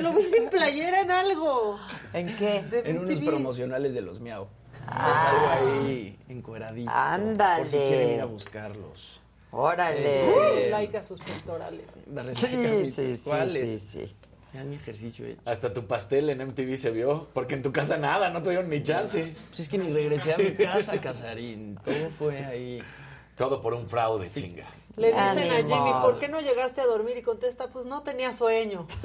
Lo 0.00 0.12
vi 0.12 0.24
sin 0.24 0.48
playera 0.50 1.02
en 1.02 1.10
algo. 1.10 1.78
¿En 2.12 2.34
qué? 2.36 2.62
De 2.62 2.80
En 2.90 2.98
unos 2.98 3.20
promocionales 3.20 3.94
de 3.94 4.02
los 4.02 4.20
Miau. 4.20 4.48
Entonces 4.80 5.22
salgo 5.22 5.46
ahí 5.48 6.18
encueradito. 6.28 6.90
Ándale. 6.92 7.62
Por 7.62 7.68
si 7.70 7.76
quieren 7.76 8.10
ir 8.14 8.20
a 8.20 8.24
buscarlos. 8.24 9.20
Órale. 9.50 10.20
Este, 10.20 10.70
Like 10.70 10.96
a 10.98 11.02
sus 11.02 11.20
pectorales. 11.20 11.86
darle 12.06 12.34
Sí, 12.36 12.46
like 12.56 12.90
sí, 12.90 13.16
sí, 13.16 13.28
¿Cuáles? 13.28 13.80
sí, 13.82 14.06
sí. 14.06 14.16
Ya 14.54 14.64
mi 14.64 14.76
ejercicio 14.76 15.26
hecho. 15.26 15.40
Hasta 15.44 15.72
tu 15.74 15.86
pastel 15.86 16.30
en 16.30 16.40
MTV 16.40 16.76
se 16.78 16.90
vio. 16.90 17.28
Porque 17.34 17.54
en 17.54 17.62
tu 17.62 17.70
casa 17.72 17.98
nada, 17.98 18.30
no 18.30 18.42
te 18.42 18.50
dieron 18.50 18.68
ni 18.70 18.82
chance. 18.82 19.34
Pues 19.48 19.60
es 19.60 19.68
que 19.68 19.78
ni 19.78 19.90
regresé 19.92 20.34
a 20.34 20.38
mi 20.38 20.52
casa, 20.52 20.98
Casarín. 21.00 21.76
Todo 21.84 22.10
fue 22.18 22.44
ahí. 22.44 22.82
Todo 23.38 23.60
por 23.62 23.72
un 23.74 23.88
fraude, 23.88 24.30
chinga. 24.32 24.66
Le 24.96 25.08
dicen 25.12 25.50
a 25.52 25.56
Jimmy. 25.58 25.92
¿por 26.02 26.18
qué 26.18 26.28
no 26.28 26.40
llegaste 26.40 26.80
a 26.80 26.86
dormir? 26.86 27.16
Y 27.18 27.22
contesta, 27.22 27.68
pues 27.68 27.86
no 27.86 28.02
tenía 28.02 28.32
sueño. 28.32 28.84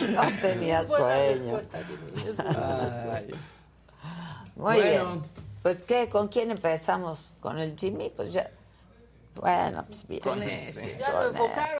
No 0.00 0.22
tenía 0.42 0.80
Es 0.80 0.88
buena 0.88 1.06
sueño. 1.06 1.56
respuesta, 1.56 1.78
Jimmy. 1.86 2.28
Es 2.30 2.36
buena 2.36 2.78
respuesta. 2.80 3.36
Muy 4.56 4.74
Bueno. 4.76 4.82
bien. 4.82 5.22
Pues, 5.62 5.82
¿qué? 5.82 6.08
¿Con 6.08 6.28
quién 6.28 6.50
empezamos? 6.50 7.30
¿Con 7.40 7.58
el 7.58 7.76
Jimmy? 7.78 8.10
Pues 8.14 8.32
ya. 8.32 8.50
Bueno, 9.36 9.84
pues 9.86 10.06
bien. 10.06 10.20
Con 10.22 10.42
ese. 10.42 10.96
Ya 10.98 11.10
lo 11.12 11.28
enfocaron. 11.30 11.78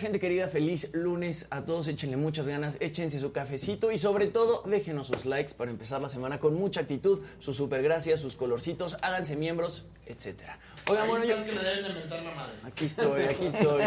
Gente 0.00 0.20
querida. 0.20 0.48
Feliz 0.48 0.90
lunes 0.92 1.46
a 1.50 1.64
todos. 1.64 1.88
Échenle 1.88 2.16
muchas 2.16 2.48
ganas, 2.48 2.76
échense 2.80 3.18
su 3.20 3.32
cafecito 3.32 3.90
y 3.90 3.98
sobre 3.98 4.26
todo 4.26 4.62
déjenos 4.66 5.08
sus 5.08 5.26
likes 5.26 5.54
para 5.54 5.70
empezar 5.70 6.00
la 6.00 6.08
semana 6.08 6.38
con 6.40 6.54
mucha 6.54 6.80
actitud, 6.80 7.20
sus 7.38 7.56
super 7.56 7.82
gracias, 7.82 8.20
sus 8.20 8.36
colorcitos, 8.36 8.96
háganse 9.02 9.36
miembros, 9.36 9.84
etcétera. 10.06 10.58
Oigan, 10.88 11.08
bueno, 11.08 11.24
yo 11.24 11.44
que 11.44 11.52
le 11.52 11.62
deben 11.62 11.82
de 11.82 12.00
mentar 12.00 12.22
la 12.22 12.34
madre. 12.34 12.52
aquí 12.64 12.84
estoy, 12.84 13.22
aquí 13.22 13.46
estoy. 13.46 13.82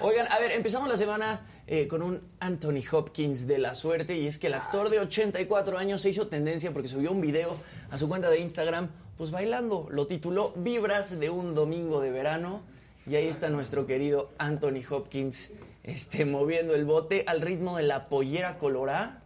Oigan, 0.00 0.26
a 0.30 0.38
ver, 0.40 0.50
empezamos 0.50 0.88
la 0.88 0.96
semana 0.96 1.46
eh, 1.66 1.86
con 1.86 2.02
un 2.02 2.20
Anthony 2.40 2.82
Hopkins 2.90 3.46
de 3.46 3.58
la 3.58 3.74
suerte 3.74 4.16
y 4.16 4.26
es 4.26 4.38
que 4.38 4.48
el 4.48 4.54
actor 4.54 4.90
de 4.90 4.98
84 4.98 5.78
años 5.78 6.02
se 6.02 6.10
hizo 6.10 6.26
tendencia 6.26 6.72
porque 6.72 6.88
subió 6.88 7.12
un 7.12 7.20
video 7.20 7.56
a 7.90 7.98
su 7.98 8.08
cuenta 8.08 8.28
de 8.28 8.40
Instagram, 8.40 8.90
pues 9.16 9.30
bailando. 9.30 9.86
Lo 9.90 10.06
tituló 10.06 10.52
Vibras 10.56 11.18
de 11.20 11.30
un 11.30 11.54
domingo 11.54 12.00
de 12.00 12.10
verano 12.10 12.62
y 13.06 13.16
ahí 13.16 13.28
está 13.28 13.50
nuestro 13.50 13.86
querido 13.86 14.30
Anthony 14.38 14.82
Hopkins 14.88 15.50
este, 15.82 16.24
moviendo 16.24 16.74
el 16.74 16.86
bote 16.86 17.24
al 17.26 17.42
ritmo 17.42 17.76
de 17.76 17.82
la 17.82 18.08
pollera 18.08 18.58
colorá. 18.58 19.22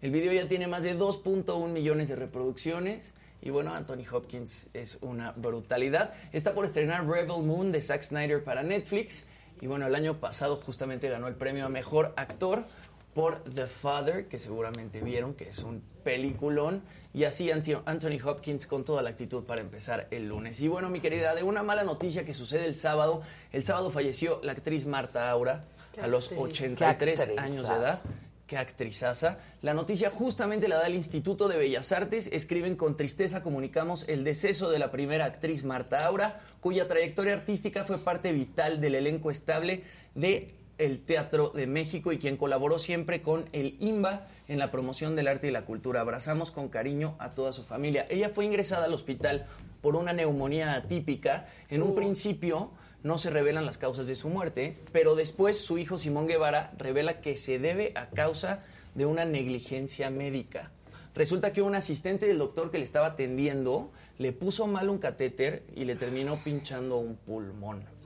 El 0.00 0.12
video 0.12 0.32
ya 0.32 0.46
tiene 0.46 0.68
más 0.68 0.84
de 0.84 0.96
2.1 0.96 1.68
millones 1.68 2.08
de 2.08 2.14
reproducciones. 2.14 3.12
Y 3.42 3.50
bueno, 3.50 3.74
Anthony 3.74 4.04
Hopkins 4.12 4.68
es 4.74 4.98
una 5.00 5.32
brutalidad. 5.32 6.14
Está 6.32 6.54
por 6.54 6.64
estrenar 6.64 7.06
Rebel 7.08 7.42
Moon 7.42 7.72
de 7.72 7.82
Zack 7.82 8.02
Snyder 8.02 8.44
para 8.44 8.62
Netflix. 8.62 9.26
Y 9.60 9.66
bueno, 9.66 9.86
el 9.86 9.94
año 9.96 10.20
pasado 10.20 10.56
justamente 10.56 11.08
ganó 11.08 11.26
el 11.26 11.34
premio 11.34 11.66
a 11.66 11.68
Mejor 11.68 12.12
Actor 12.16 12.64
por 13.12 13.42
The 13.42 13.66
Father, 13.66 14.28
que 14.28 14.38
seguramente 14.38 15.00
vieron, 15.00 15.34
que 15.34 15.48
es 15.48 15.58
un 15.60 15.82
peliculón. 16.04 16.82
Y 17.14 17.24
así 17.24 17.50
Anthony 17.50 18.18
Hopkins 18.22 18.66
con 18.66 18.84
toda 18.84 19.02
la 19.02 19.10
actitud 19.10 19.44
para 19.44 19.60
empezar 19.60 20.08
el 20.10 20.28
lunes. 20.28 20.60
Y 20.60 20.68
bueno, 20.68 20.90
mi 20.90 21.00
querida, 21.00 21.34
de 21.34 21.42
una 21.42 21.62
mala 21.62 21.82
noticia 21.82 22.24
que 22.24 22.34
sucede 22.34 22.66
el 22.66 22.76
sábado. 22.76 23.22
El 23.50 23.64
sábado 23.64 23.90
falleció 23.90 24.40
la 24.42 24.52
actriz 24.52 24.86
Marta 24.86 25.30
Aura 25.30 25.64
a 26.00 26.06
los 26.06 26.24
actriz. 26.24 26.40
83 26.40 27.20
Qué 27.20 27.40
años 27.40 27.68
de 27.68 27.74
edad. 27.74 28.02
Qué 28.46 28.56
actrizaza. 28.56 29.38
La 29.60 29.74
noticia 29.74 30.10
justamente 30.10 30.68
la 30.68 30.76
da 30.76 30.86
el 30.86 30.94
Instituto 30.94 31.48
de 31.48 31.58
Bellas 31.58 31.92
Artes. 31.92 32.30
Escriben 32.32 32.76
con 32.76 32.96
tristeza, 32.96 33.42
comunicamos 33.42 34.06
el 34.08 34.24
deceso 34.24 34.70
de 34.70 34.78
la 34.78 34.90
primera 34.90 35.26
actriz 35.26 35.64
Marta 35.64 36.06
Aura, 36.06 36.40
cuya 36.60 36.88
trayectoria 36.88 37.34
artística 37.34 37.84
fue 37.84 37.98
parte 37.98 38.32
vital 38.32 38.80
del 38.80 38.94
elenco 38.94 39.30
estable 39.30 39.82
de 40.14 40.54
el 40.78 41.00
Teatro 41.00 41.50
de 41.50 41.66
México 41.66 42.12
y 42.12 42.18
quien 42.18 42.36
colaboró 42.36 42.78
siempre 42.78 43.20
con 43.20 43.44
el 43.52 43.76
IMBA 43.80 44.26
en 44.46 44.58
la 44.58 44.70
promoción 44.70 45.16
del 45.16 45.28
arte 45.28 45.48
y 45.48 45.50
la 45.50 45.64
cultura. 45.64 46.00
Abrazamos 46.00 46.50
con 46.50 46.68
cariño 46.68 47.16
a 47.18 47.30
toda 47.30 47.52
su 47.52 47.64
familia. 47.64 48.06
Ella 48.08 48.30
fue 48.30 48.46
ingresada 48.46 48.86
al 48.86 48.94
hospital 48.94 49.46
por 49.80 49.96
una 49.96 50.12
neumonía 50.12 50.74
atípica. 50.74 51.46
En 51.68 51.82
un 51.82 51.94
principio 51.94 52.70
no 53.02 53.18
se 53.18 53.30
revelan 53.30 53.66
las 53.66 53.78
causas 53.78 54.06
de 54.06 54.14
su 54.14 54.28
muerte, 54.28 54.76
pero 54.92 55.14
después 55.14 55.58
su 55.58 55.78
hijo 55.78 55.98
Simón 55.98 56.26
Guevara 56.26 56.72
revela 56.78 57.20
que 57.20 57.36
se 57.36 57.58
debe 57.58 57.92
a 57.94 58.10
causa 58.10 58.64
de 58.94 59.06
una 59.06 59.24
negligencia 59.24 60.10
médica. 60.10 60.70
Resulta 61.14 61.52
que 61.52 61.62
un 61.62 61.74
asistente 61.74 62.26
del 62.26 62.38
doctor 62.38 62.70
que 62.70 62.78
le 62.78 62.84
estaba 62.84 63.08
atendiendo 63.08 63.90
le 64.18 64.32
puso 64.32 64.66
mal 64.66 64.88
un 64.88 64.98
catéter 64.98 65.64
y 65.74 65.84
le 65.84 65.96
terminó 65.96 66.36
pinchando 66.44 66.98
un 66.98 67.16
pulmón. 67.16 67.97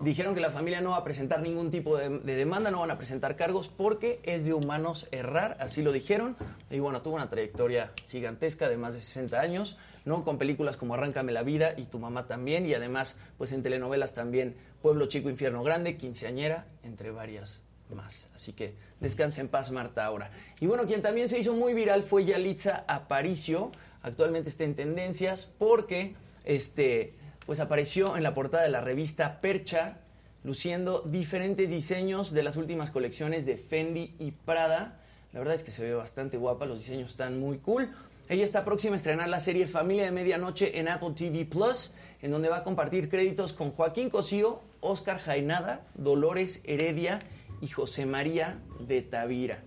Dijeron 0.00 0.34
que 0.34 0.40
la 0.40 0.50
familia 0.50 0.80
no 0.80 0.90
va 0.90 0.96
a 0.96 1.04
presentar 1.04 1.42
ningún 1.42 1.70
tipo 1.70 1.96
de, 1.96 2.08
de 2.08 2.34
demanda, 2.34 2.70
no 2.70 2.80
van 2.80 2.90
a 2.90 2.98
presentar 2.98 3.36
cargos 3.36 3.68
porque 3.68 4.20
es 4.22 4.44
de 4.44 4.54
humanos 4.54 5.06
errar, 5.10 5.56
así 5.60 5.82
lo 5.82 5.92
dijeron. 5.92 6.36
Y 6.70 6.78
bueno, 6.78 7.02
tuvo 7.02 7.16
una 7.16 7.28
trayectoria 7.28 7.92
gigantesca 8.08 8.68
de 8.68 8.76
más 8.76 8.94
de 8.94 9.00
60 9.00 9.40
años, 9.40 9.76
¿no? 10.04 10.24
Con 10.24 10.38
películas 10.38 10.76
como 10.76 10.94
Arráncame 10.94 11.32
la 11.32 11.42
vida 11.42 11.74
y 11.76 11.84
Tu 11.84 11.98
mamá 11.98 12.26
también, 12.26 12.66
y 12.66 12.74
además, 12.74 13.16
pues 13.38 13.52
en 13.52 13.62
telenovelas 13.62 14.14
también 14.14 14.56
Pueblo 14.82 15.06
Chico, 15.06 15.28
Infierno 15.28 15.62
Grande, 15.62 15.96
Quinceañera, 15.96 16.66
entre 16.82 17.10
varias 17.10 17.62
más. 17.94 18.28
Así 18.34 18.52
que 18.52 18.74
descansa 19.00 19.40
en 19.40 19.48
paz, 19.48 19.70
Marta, 19.70 20.04
ahora. 20.04 20.30
Y 20.60 20.66
bueno, 20.66 20.86
quien 20.86 21.02
también 21.02 21.28
se 21.28 21.38
hizo 21.38 21.54
muy 21.54 21.74
viral 21.74 22.02
fue 22.02 22.24
Yalitza 22.24 22.84
Aparicio. 22.86 23.72
Actualmente 24.02 24.48
está 24.48 24.64
en 24.64 24.74
tendencias 24.74 25.46
porque 25.58 26.14
este, 26.44 27.14
pues 27.46 27.60
apareció 27.60 28.16
en 28.16 28.22
la 28.22 28.34
portada 28.34 28.64
de 28.64 28.70
la 28.70 28.80
revista 28.80 29.40
Percha, 29.40 29.98
luciendo 30.44 31.02
diferentes 31.02 31.70
diseños 31.70 32.32
de 32.32 32.42
las 32.42 32.56
últimas 32.56 32.90
colecciones 32.90 33.46
de 33.46 33.56
Fendi 33.56 34.14
y 34.18 34.30
Prada. 34.30 35.00
La 35.32 35.38
verdad 35.40 35.54
es 35.54 35.62
que 35.62 35.70
se 35.70 35.82
ve 35.82 35.94
bastante 35.94 36.36
guapa, 36.36 36.66
los 36.66 36.78
diseños 36.78 37.10
están 37.10 37.38
muy 37.40 37.58
cool. 37.58 37.90
Ella 38.28 38.44
está 38.44 38.64
próxima 38.64 38.94
a 38.94 38.96
estrenar 38.96 39.28
la 39.28 39.40
serie 39.40 39.66
Familia 39.66 40.04
de 40.04 40.12
Medianoche 40.12 40.78
en 40.78 40.88
Apple 40.88 41.14
TV 41.16 41.44
Plus, 41.44 41.92
en 42.22 42.30
donde 42.30 42.48
va 42.48 42.58
a 42.58 42.64
compartir 42.64 43.08
créditos 43.08 43.52
con 43.52 43.72
Joaquín 43.72 44.08
Cosío, 44.08 44.60
Oscar 44.80 45.18
Jainada, 45.18 45.80
Dolores 45.94 46.60
Heredia 46.64 47.18
y 47.60 47.66
José 47.68 48.06
María 48.06 48.58
de 48.78 49.02
Tavira. 49.02 49.58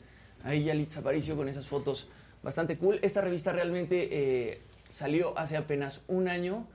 Ahí 0.43 0.63
Yalitza 0.63 1.01
Aparicio 1.01 1.35
con 1.35 1.49
esas 1.49 1.67
fotos 1.67 2.07
bastante 2.41 2.77
cool. 2.77 2.99
Esta 3.01 3.21
revista 3.21 3.51
realmente 3.51 4.09
eh, 4.11 4.61
salió 4.93 5.37
hace 5.37 5.57
apenas 5.57 6.01
un 6.07 6.27
año 6.27 6.67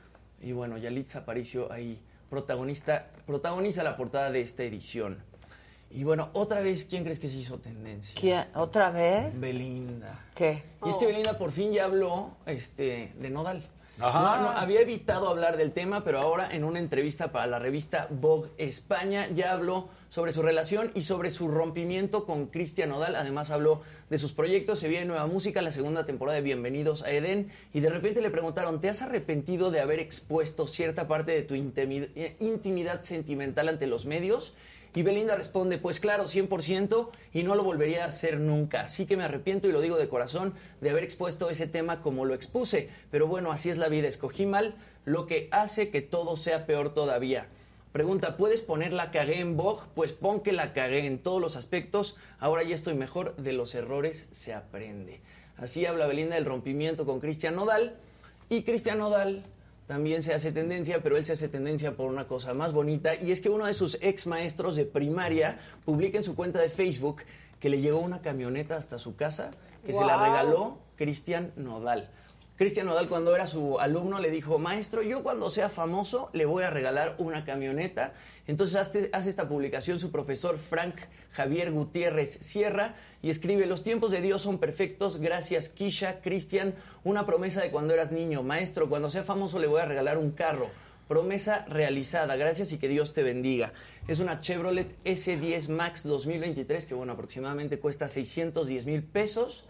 y 0.43 0.53
bueno, 0.53 0.79
Yalitza 0.79 1.21
Aparicio 1.21 1.71
ahí 1.73 1.99
protagonista, 2.31 3.07
protagoniza 3.27 3.83
la 3.83 3.97
portada 3.97 4.31
de 4.31 4.41
esta 4.41 4.63
edición. 4.63 5.19
Y 5.91 6.05
bueno, 6.05 6.29
otra 6.35 6.61
vez, 6.61 6.85
¿quién 6.85 7.03
crees 7.03 7.19
que 7.19 7.29
se 7.29 7.39
hizo 7.39 7.59
tendencia? 7.59 8.21
¿Quién? 8.21 8.47
¿Otra 8.55 8.91
vez? 8.91 9.41
Belinda. 9.41 10.27
¿Qué? 10.35 10.63
Y 10.85 10.91
es 10.91 10.97
que 10.97 11.07
Belinda 11.07 11.39
por 11.39 11.51
fin 11.51 11.73
ya 11.73 11.87
habló 11.87 12.33
este, 12.45 13.15
de 13.19 13.31
Nodal. 13.31 13.63
Ajá. 14.01 14.37
No, 14.37 14.43
no, 14.43 14.49
había 14.51 14.81
evitado 14.81 15.29
hablar 15.29 15.57
del 15.57 15.73
tema, 15.73 16.05
pero 16.05 16.21
ahora 16.21 16.49
en 16.51 16.65
una 16.65 16.79
entrevista 16.79 17.33
para 17.33 17.47
la 17.47 17.59
revista 17.59 18.07
Vogue 18.11 18.51
España 18.57 19.29
ya 19.35 19.53
habló 19.53 19.89
sobre 20.09 20.33
su 20.33 20.43
relación 20.43 20.91
y 20.95 21.03
sobre 21.03 21.31
su 21.31 21.49
rompimiento 21.49 22.25
con 22.25 22.47
Cristian 22.47 22.91
Nodal. 22.91 23.17
Además 23.17 23.51
habló 23.51 23.83
de 24.09 24.19
sus 24.19 24.33
proyectos, 24.33 24.79
se 24.79 24.89
viene 24.89 25.05
nueva 25.07 25.27
música, 25.27 25.63
la 25.63 25.73
segunda 25.73 26.05
temporada 26.05 26.37
de 26.37 26.43
Bienvenidos 26.43 27.03
a 27.03 27.11
Edén. 27.11 27.51
Y 27.73 27.81
de 27.81 27.91
repente 27.91 28.23
le 28.23 28.31
preguntaron, 28.31 28.81
¿te 28.81 28.89
has 28.89 29.03
arrepentido 29.03 29.71
de 29.71 29.81
haber 29.81 29.99
expuesto 29.99 30.67
cierta 30.67 31.09
parte 31.09 31.33
de 31.33 31.43
tu 31.43 31.55
eh, 31.55 32.37
intimidad 32.41 33.03
sentimental 33.03 33.69
ante 33.69 33.87
los 33.87 34.05
medios? 34.05 34.55
Y 34.95 35.03
Belinda 35.03 35.37
responde, 35.37 35.79
pues 35.79 36.01
claro, 36.01 36.25
100% 36.25 37.11
y 37.33 37.43
no 37.43 37.55
lo 37.55 37.63
volvería 37.63 38.05
a 38.05 38.09
hacer 38.09 38.41
nunca. 38.41 38.83
Así 38.83 39.07
que 39.07 39.17
me 39.17 39.25
arrepiento 39.25 39.69
y 39.69 39.73
lo 39.73 39.81
digo 39.81 39.97
de 39.97 40.09
corazón 40.09 40.55
de 40.81 40.91
haber 40.91 41.05
expuesto 41.05 41.51
ese 41.51 41.67
tema 41.67 42.01
como 42.01 42.25
lo 42.25 42.35
expuse. 42.35 42.89
Pero 43.11 43.27
bueno, 43.27 43.53
así 43.53 43.71
es 43.71 43.77
la 43.77 43.89
vida. 43.89 44.09
Escogí 44.09 44.47
mal 44.47 44.75
lo 45.05 45.27
que 45.27 45.49
hace 45.53 45.91
que 45.91 46.01
todo 46.01 46.37
sea 46.37 46.67
peor 46.67 46.95
todavía. 46.95 47.49
Pregunta, 47.93 48.37
¿puedes 48.37 48.63
poner 48.63 48.93
la 48.93 49.11
cagué 49.11 49.41
en 49.41 49.57
Vogue? 49.57 49.83
Pues 49.95 50.13
pon 50.13 50.41
que 50.41 50.53
la 50.53 50.73
cagué 50.73 51.07
en 51.07 51.19
todos 51.19 51.41
los 51.41 51.57
aspectos. 51.57 52.17
Ahora 52.39 52.63
ya 52.63 52.75
estoy 52.75 52.95
mejor. 52.95 53.37
De 53.37 53.53
los 53.53 53.75
errores 53.75 54.27
se 54.33 54.55
aprende. 54.55 55.21
Así 55.57 55.87
habla 55.87 56.07
Belinda 56.07 56.37
del 56.37 56.45
rompimiento 56.45 57.07
con 57.07 57.21
Cristian 57.21 57.57
Nodal. 57.57 57.97
Y 58.49 58.63
Cristian 58.63 58.99
Nodal 58.99 59.45
también 59.89 60.23
se 60.23 60.35
hace 60.35 60.53
tendencia, 60.53 61.03
pero 61.03 61.17
él 61.17 61.25
se 61.25 61.33
hace 61.33 61.49
tendencia 61.49 61.97
por 61.97 62.11
una 62.11 62.29
cosa 62.29 62.53
más 62.53 62.73
bonita, 62.73 63.15
y 63.15 63.33
es 63.33 63.41
que 63.41 63.49
uno 63.49 63.65
de 63.65 63.73
sus 63.73 63.97
ex 64.03 64.27
maestros 64.27 64.77
de 64.77 64.85
primaria 64.85 65.59
publica 65.87 66.19
en 66.19 66.25
su 66.25 66.37
cuenta 66.37 66.61
de 66.61 66.69
Facebook 66.69 67.23
que 67.59 67.71
le 67.71 67.81
llegó 67.81 67.99
una 67.99 68.21
camioneta 68.21 68.77
hasta 68.77 68.99
su 68.99 69.17
casa 69.17 69.51
que 69.87 69.95
se 69.95 70.05
la 70.05 70.23
regaló 70.23 70.79
Cristian 70.97 71.53
Nodal. 71.57 72.11
Cristian 72.59 72.87
Nodal 72.87 73.09
cuando 73.09 73.37
era 73.37 73.47
su 73.47 73.79
alumno 73.79 74.19
le 74.19 74.33
dijo, 74.33 74.59
maestro, 74.59 75.01
yo 75.03 75.23
cuando 75.23 75.49
sea 75.49 75.69
famoso 75.69 76.29
le 76.33 76.45
voy 76.45 76.65
a 76.65 76.71
regalar 76.71 77.15
una 77.19 77.45
camioneta. 77.45 78.15
Entonces 78.49 78.75
hace, 78.75 79.11
hace 79.13 79.31
esta 79.31 79.49
publicación 79.49 80.01
su 80.01 80.11
profesor 80.11 80.59
Frank 80.59 80.97
Javier 81.31 81.71
Gutiérrez 81.71 82.31
Sierra 82.41 82.97
y 83.23 83.31
escribe, 83.31 83.67
los 83.67 83.85
tiempos 83.85 84.11
de 84.11 84.21
Dios 84.21 84.43
son 84.43 84.59
perfectos, 84.59 85.19
gracias 85.19 85.69
Kisha, 85.69 86.21
Cristian, 86.21 86.75
una 87.05 87.27
promesa 87.27 87.63
de 87.63 87.71
cuando 87.71 87.95
eras 87.95 88.11
niño, 88.11 88.43
maestro, 88.43 88.89
cuando 88.89 89.09
sea 89.09 89.23
famoso 89.23 89.61
le 89.61 89.69
voy 89.69 89.81
a 89.81 89.85
regalar 89.85 90.19
un 90.19 90.33
carro. 90.33 90.69
Promesa 91.07 91.65
realizada, 91.69 92.35
gracias 92.35 92.73
y 92.73 92.79
que 92.79 92.89
Dios 92.89 93.13
te 93.13 93.23
bendiga. 93.23 93.73
Es 94.09 94.19
una 94.19 94.41
Chevrolet 94.41 94.97
S10 95.05 95.69
Max 95.69 96.03
2023 96.03 96.87
que 96.87 96.95
bueno, 96.95 97.13
aproximadamente 97.13 97.79
cuesta 97.79 98.09
610 98.09 98.87
mil 98.87 99.05
pesos. 99.05 99.65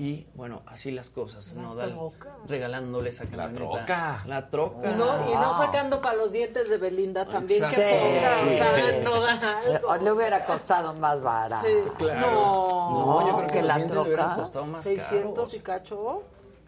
Y 0.00 0.26
bueno, 0.34 0.62
así 0.66 0.92
las 0.92 1.10
cosas, 1.10 1.54
La 1.54 1.62
Nodal 1.62 1.90
troca. 1.90 2.36
regalándole 2.46 3.10
esa 3.10 3.24
camioneta. 3.26 3.56
troca. 3.84 4.22
La 4.26 4.48
troca. 4.48 4.90
Y 4.92 4.94
no, 4.94 5.30
y 5.30 5.34
no 5.34 5.58
sacando 5.58 6.00
para 6.00 6.16
los 6.16 6.30
dientes 6.30 6.70
de 6.70 6.76
Belinda 6.78 7.26
también. 7.26 7.64
Exacto. 7.64 7.82
Que 7.82 7.98
ponga, 7.98 8.34
Sí, 8.40 8.46
o 8.48 8.56
sea, 8.58 8.92
sí. 8.92 9.00
no 9.04 9.20
da 9.20 9.58
algo. 9.96 10.04
Le 10.04 10.12
hubiera 10.12 10.44
costado 10.46 10.94
más 10.94 11.20
barato. 11.20 11.66
Sí. 11.66 11.72
Claro. 11.98 12.20
No. 12.30 12.90
No, 12.90 13.26
yo 13.28 13.34
creo 13.36 13.46
que, 13.48 13.52
que 13.54 13.58
los 13.58 13.66
la 13.68 13.74
dientes 13.76 13.96
le 13.96 14.02
hubieran 14.04 14.26
troca. 14.26 14.40
costado 14.40 14.66
más 14.66 14.84
600 14.84 15.34
caros. 15.34 15.54
y 15.54 15.58
cacho. 15.60 16.22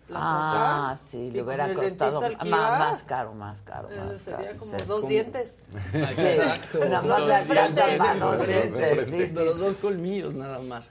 La 0.08 0.18
Ah, 0.20 0.86
troca, 0.88 0.96
sí, 1.08 1.30
le 1.30 1.42
hubiera 1.42 1.72
costado 1.72 2.20
más, 2.20 2.44
más 2.48 3.02
caro, 3.04 3.32
más 3.32 3.62
caro, 3.62 3.88
eh, 3.92 4.00
más 4.08 4.18
Sería 4.18 4.46
caro. 4.48 4.58
como 4.58 4.72
sí. 4.76 4.84
dos 4.88 5.06
dientes. 5.08 5.58
Exacto. 5.92 6.84
Nada 6.84 7.02
más 7.02 7.26
dientes. 7.28 9.08
Sí, 9.08 9.18
sí, 9.20 9.26
sí, 9.28 9.44
Los 9.44 9.54
sí. 9.54 9.60
dos 9.60 9.74
colmillos 9.76 10.34
nada 10.34 10.58
más. 10.58 10.90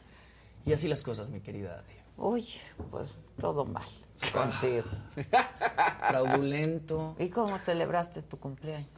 Y 0.66 0.72
así 0.72 0.88
las 0.88 1.02
cosas, 1.02 1.28
mi 1.28 1.41
querida 1.41 1.80
Adi. 1.80 1.98
Uy, 2.20 2.46
pues 2.91 3.14
todo 3.40 3.66
mal 3.66 3.88
contigo. 4.34 4.84
Fraudulento. 6.08 7.16
¿Y 7.18 7.30
cómo 7.30 7.58
celebraste 7.58 8.22
tu 8.22 8.38
cumpleaños? 8.38 8.90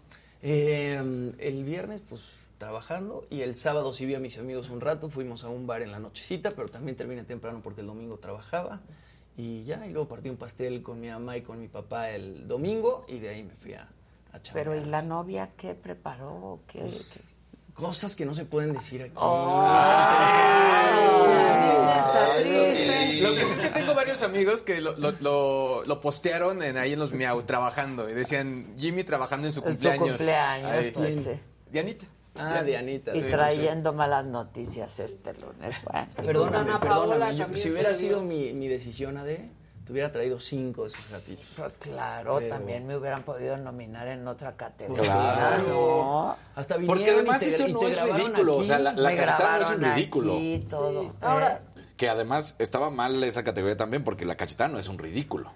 Eh, 0.41 1.33
el 1.37 1.63
viernes, 1.63 2.01
pues 2.07 2.23
trabajando 2.57 3.25
y 3.29 3.41
el 3.41 3.55
sábado 3.55 3.91
sí 3.91 4.05
vi 4.05 4.13
a 4.15 4.19
mis 4.19 4.37
amigos 4.37 4.69
un 4.69 4.81
rato, 4.81 5.09
fuimos 5.09 5.43
a 5.43 5.49
un 5.49 5.65
bar 5.65 5.81
en 5.81 5.91
la 5.91 5.99
nochecita, 5.99 6.51
pero 6.51 6.67
también 6.69 6.95
terminé 6.95 7.23
temprano 7.23 7.59
porque 7.63 7.81
el 7.81 7.87
domingo 7.87 8.17
trabajaba 8.17 8.81
y 9.35 9.63
ya, 9.63 9.85
y 9.85 9.91
luego 9.91 10.07
partí 10.07 10.29
un 10.29 10.37
pastel 10.37 10.83
con 10.83 10.99
mi 10.99 11.09
mamá 11.09 11.37
y 11.37 11.41
con 11.41 11.59
mi 11.59 11.67
papá 11.67 12.11
el 12.11 12.47
domingo 12.47 13.03
y 13.07 13.17
de 13.19 13.29
ahí 13.29 13.43
me 13.43 13.55
fui 13.55 13.73
a, 13.73 13.89
a. 14.31 14.39
Pero 14.53 14.75
¿y 14.75 14.85
la 14.85 15.01
novia 15.01 15.51
qué 15.57 15.73
preparó? 15.73 16.59
¿Qué, 16.67 16.81
qué? 16.81 17.21
Cosas 17.81 18.15
que 18.15 18.25
no 18.27 18.35
se 18.35 18.45
pueden 18.45 18.73
decir 18.73 19.01
aquí. 19.01 19.11
Está 21.97 22.35
triste. 22.37 23.21
Lo 23.21 23.33
que 23.35 23.45
sí 23.45 23.51
es 23.53 23.59
que 23.59 23.69
tengo 23.69 23.95
varios 23.95 24.21
amigos 24.21 24.61
que 24.61 24.79
lo, 24.81 24.95
lo, 24.97 25.11
lo- 25.19 25.83
lo 25.85 25.99
postearon 25.99 26.61
en, 26.61 26.77
ahí 26.77 26.93
en 26.93 26.99
los 26.99 27.11
Miau 27.11 27.41
trabajando 27.43 28.07
y 28.07 28.13
decían 28.13 28.75
Jimmy 28.77 29.03
trabajando 29.03 29.47
en 29.47 29.53
su 29.53 29.61
En 29.61 29.75
su 29.75 29.89
cumpleaños. 29.89 30.07
cumpleaños, 30.17 30.71
pues, 30.93 31.15
sí. 31.23 31.31
Dianita. 31.71 32.05
Ah, 32.39 32.61
Dianita. 32.63 33.15
Y 33.17 33.21
sí, 33.21 33.27
trayendo 33.27 33.93
malas 33.93 34.25
noticias 34.25 34.99
este 34.99 35.33
lunes. 35.33 35.75
Bueno, 35.83 36.07
Perdóname, 36.15 36.71
perdóname. 36.79 37.35
yo- 37.35 37.47
si 37.55 37.71
hubiera 37.71 37.93
sido 37.95 38.21
mi, 38.21 38.53
mi 38.53 38.67
decisión, 38.67 39.17
Ade, 39.17 39.49
te 39.85 39.91
hubiera 39.93 40.11
traído 40.11 40.39
cinco 40.39 40.83
de 40.83 40.87
esos 40.89 41.09
gatitos. 41.11 41.47
pues 41.55 41.77
claro, 41.77 42.37
Pero- 42.39 42.49
también 42.55 42.85
me 42.87 42.95
hubieran 42.97 43.23
podido 43.23 43.57
nominar 43.57 44.07
en 44.07 44.27
otra 44.27 44.55
categoría. 44.55 45.03
Claro. 45.11 45.63
¿no? 45.67 46.35
Hasta 46.55 46.77
Porque 46.85 47.11
además 47.11 47.41
y 47.41 47.45
te, 47.45 47.51
eso 47.51 47.67
y 47.67 47.73
no 47.73 47.87
es 47.87 48.01
ridículo. 48.01 48.57
O 48.57 48.63
sea, 48.63 48.79
la, 48.79 48.93
la 48.93 49.15
cachetada 49.15 49.57
no 49.57 49.63
es 49.63 49.69
un 49.71 49.81
ridículo. 49.81 50.33
aquí, 50.33 50.65
todo. 50.69 51.01
Sí. 51.01 51.07
¿eh? 51.07 51.11
Ahora, 51.21 51.61
Que 51.97 52.09
además 52.09 52.55
estaba 52.59 52.89
mal 52.89 53.23
esa 53.23 53.43
categoría 53.43 53.77
también 53.77 54.03
porque 54.03 54.25
la 54.25 54.35
cachetada 54.35 54.69
no 54.69 54.77
es 54.79 54.87
un 54.87 54.97
ridículo. 54.97 55.51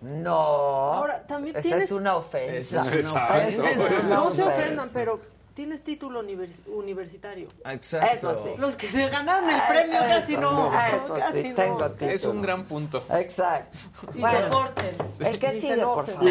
No. 0.00 0.32
Ahora, 0.34 1.26
también 1.26 1.56
Esa 1.56 1.62
tienes- 1.62 1.84
es 1.84 1.92
una 1.92 2.16
ofensa. 2.16 2.76
Esa 2.78 2.78
es 2.78 2.84
una 2.86 2.96
Exacto. 2.96 3.34
ofensa. 3.34 3.70
Esa 3.70 3.70
es 3.70 4.04
una 4.04 4.08
no 4.14 4.32
se 4.32 4.42
ofendan, 4.42 4.90
pero 4.92 5.20
tienes 5.54 5.82
título 5.84 6.22
univers- 6.22 6.60
universitario. 6.66 7.48
Exacto. 7.64 8.32
Eso 8.32 8.34
sí. 8.36 8.50
Los 8.58 8.76
que 8.76 8.88
se 8.88 9.08
ganaron 9.08 9.48
el 9.48 9.60
premio 9.68 10.00
casi 10.00 10.36
no. 10.36 10.72
Eso 10.94 11.14
casi 11.14 11.42
sí, 11.42 11.48
no. 11.50 11.54
tengo 11.54 11.90
título. 11.92 12.10
Es 12.10 12.24
un 12.24 12.42
gran 12.42 12.64
punto. 12.64 13.04
Exacto. 13.10 13.78
Y 14.14 14.20
Bueno, 14.20 14.70
el 15.20 15.38
que 15.38 15.48
Y 15.48 15.52
se 15.52 15.60
sigue, 15.60 15.84
por 15.84 16.06
favor. 16.06 16.30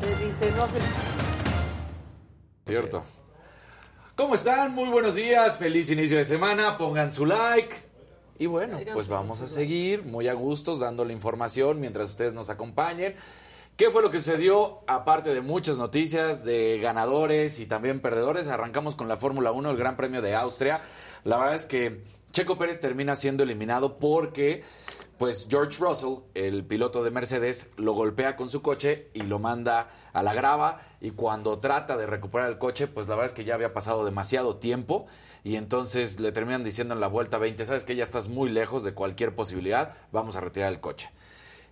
Te 0.00 0.24
dice 0.24 0.48
enoje. 0.48 0.78
Cierto. 2.66 3.02
¿Cómo 4.16 4.34
están? 4.34 4.74
Muy 4.74 4.88
buenos 4.88 5.14
días, 5.14 5.56
feliz 5.58 5.90
inicio 5.90 6.18
de 6.18 6.24
semana, 6.24 6.76
pongan 6.78 7.10
su 7.12 7.26
like. 7.26 7.76
Y 8.38 8.46
bueno, 8.46 8.78
pues 8.92 9.08
vamos 9.08 9.40
a 9.40 9.46
seguir 9.46 10.04
muy 10.04 10.26
a 10.28 10.32
gustos 10.32 10.80
dando 10.80 11.04
la 11.04 11.12
información 11.12 11.80
mientras 11.80 12.10
ustedes 12.10 12.32
nos 12.34 12.50
acompañen. 12.50 13.14
¿Qué 13.76 13.90
fue 13.90 14.02
lo 14.02 14.10
que 14.10 14.18
sucedió? 14.18 14.80
Aparte 14.86 15.32
de 15.32 15.40
muchas 15.40 15.78
noticias 15.78 16.44
de 16.44 16.78
ganadores 16.78 17.58
y 17.58 17.64
también 17.64 18.00
perdedores, 18.00 18.48
arrancamos 18.48 18.96
con 18.96 19.08
la 19.08 19.16
Fórmula 19.16 19.50
1, 19.50 19.70
el 19.70 19.76
Gran 19.78 19.96
Premio 19.96 20.20
de 20.20 20.34
Austria. 20.34 20.82
La 21.24 21.38
verdad 21.38 21.54
es 21.54 21.64
que 21.64 22.02
Checo 22.32 22.58
Pérez 22.58 22.80
termina 22.80 23.16
siendo 23.16 23.42
eliminado 23.42 23.98
porque 23.98 24.62
pues 25.16 25.46
George 25.48 25.78
Russell, 25.80 26.16
el 26.34 26.66
piloto 26.66 27.02
de 27.02 27.10
Mercedes, 27.10 27.70
lo 27.78 27.94
golpea 27.94 28.36
con 28.36 28.50
su 28.50 28.60
coche 28.60 29.08
y 29.14 29.22
lo 29.22 29.38
manda 29.38 29.88
a 30.12 30.22
la 30.22 30.34
grava 30.34 30.82
y 31.00 31.12
cuando 31.12 31.58
trata 31.58 31.96
de 31.96 32.06
recuperar 32.06 32.50
el 32.50 32.58
coche, 32.58 32.88
pues 32.88 33.08
la 33.08 33.14
verdad 33.14 33.30
es 33.30 33.34
que 33.34 33.44
ya 33.44 33.54
había 33.54 33.72
pasado 33.72 34.04
demasiado 34.04 34.56
tiempo 34.56 35.06
y 35.44 35.56
entonces 35.56 36.20
le 36.20 36.30
terminan 36.30 36.62
diciendo 36.62 36.92
en 36.92 37.00
la 37.00 37.08
vuelta 37.08 37.38
20, 37.38 37.64
sabes 37.64 37.84
que 37.84 37.96
ya 37.96 38.02
estás 38.02 38.28
muy 38.28 38.50
lejos 38.50 38.84
de 38.84 38.92
cualquier 38.92 39.34
posibilidad, 39.34 39.94
vamos 40.12 40.36
a 40.36 40.40
retirar 40.40 40.70
el 40.70 40.80
coche. 40.80 41.08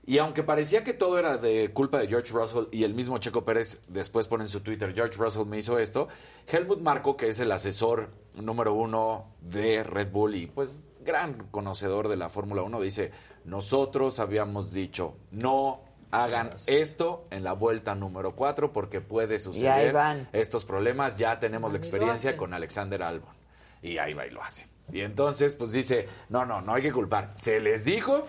Y 0.06 0.18
aunque 0.18 0.42
parecía 0.42 0.82
que 0.82 0.94
todo 0.94 1.18
era 1.18 1.36
de 1.36 1.72
culpa 1.72 2.00
de 2.00 2.08
George 2.08 2.32
Russell 2.32 2.64
y 2.72 2.84
el 2.84 2.94
mismo 2.94 3.18
Checo 3.18 3.44
Pérez 3.44 3.82
después 3.86 4.28
pone 4.28 4.44
en 4.44 4.48
su 4.48 4.60
Twitter, 4.60 4.92
George 4.94 5.16
Russell 5.16 5.46
me 5.46 5.58
hizo 5.58 5.78
esto, 5.78 6.08
Helmut 6.46 6.80
Marko, 6.80 7.16
que 7.16 7.28
es 7.28 7.38
el 7.40 7.52
asesor 7.52 8.10
número 8.34 8.72
uno 8.72 9.26
de 9.40 9.84
Red 9.84 10.10
Bull 10.10 10.34
y 10.34 10.46
pues 10.46 10.82
gran 11.04 11.34
conocedor 11.50 12.08
de 12.08 12.16
la 12.16 12.28
Fórmula 12.28 12.62
1, 12.62 12.80
dice, 12.80 13.12
nosotros 13.44 14.20
habíamos 14.20 14.72
dicho, 14.72 15.16
no 15.30 15.82
hagan 16.10 16.50
esto 16.66 17.26
en 17.30 17.44
la 17.44 17.52
vuelta 17.52 17.94
número 17.94 18.34
4 18.34 18.72
porque 18.72 19.00
puede 19.00 19.38
suceder 19.38 20.26
estos 20.32 20.64
problemas, 20.64 21.16
ya 21.16 21.38
tenemos 21.38 21.70
la 21.70 21.78
experiencia 21.78 22.36
con 22.36 22.54
Alexander 22.54 23.02
Albon. 23.02 23.34
Y 23.82 23.98
ahí 23.98 24.12
va 24.12 24.26
y 24.26 24.30
lo 24.30 24.42
hace. 24.42 24.68
Y 24.92 25.00
entonces, 25.00 25.54
pues 25.54 25.72
dice, 25.72 26.08
no, 26.28 26.44
no, 26.44 26.60
no 26.60 26.74
hay 26.74 26.82
que 26.82 26.92
culpar. 26.92 27.32
Se 27.36 27.60
les 27.60 27.84
dijo 27.84 28.26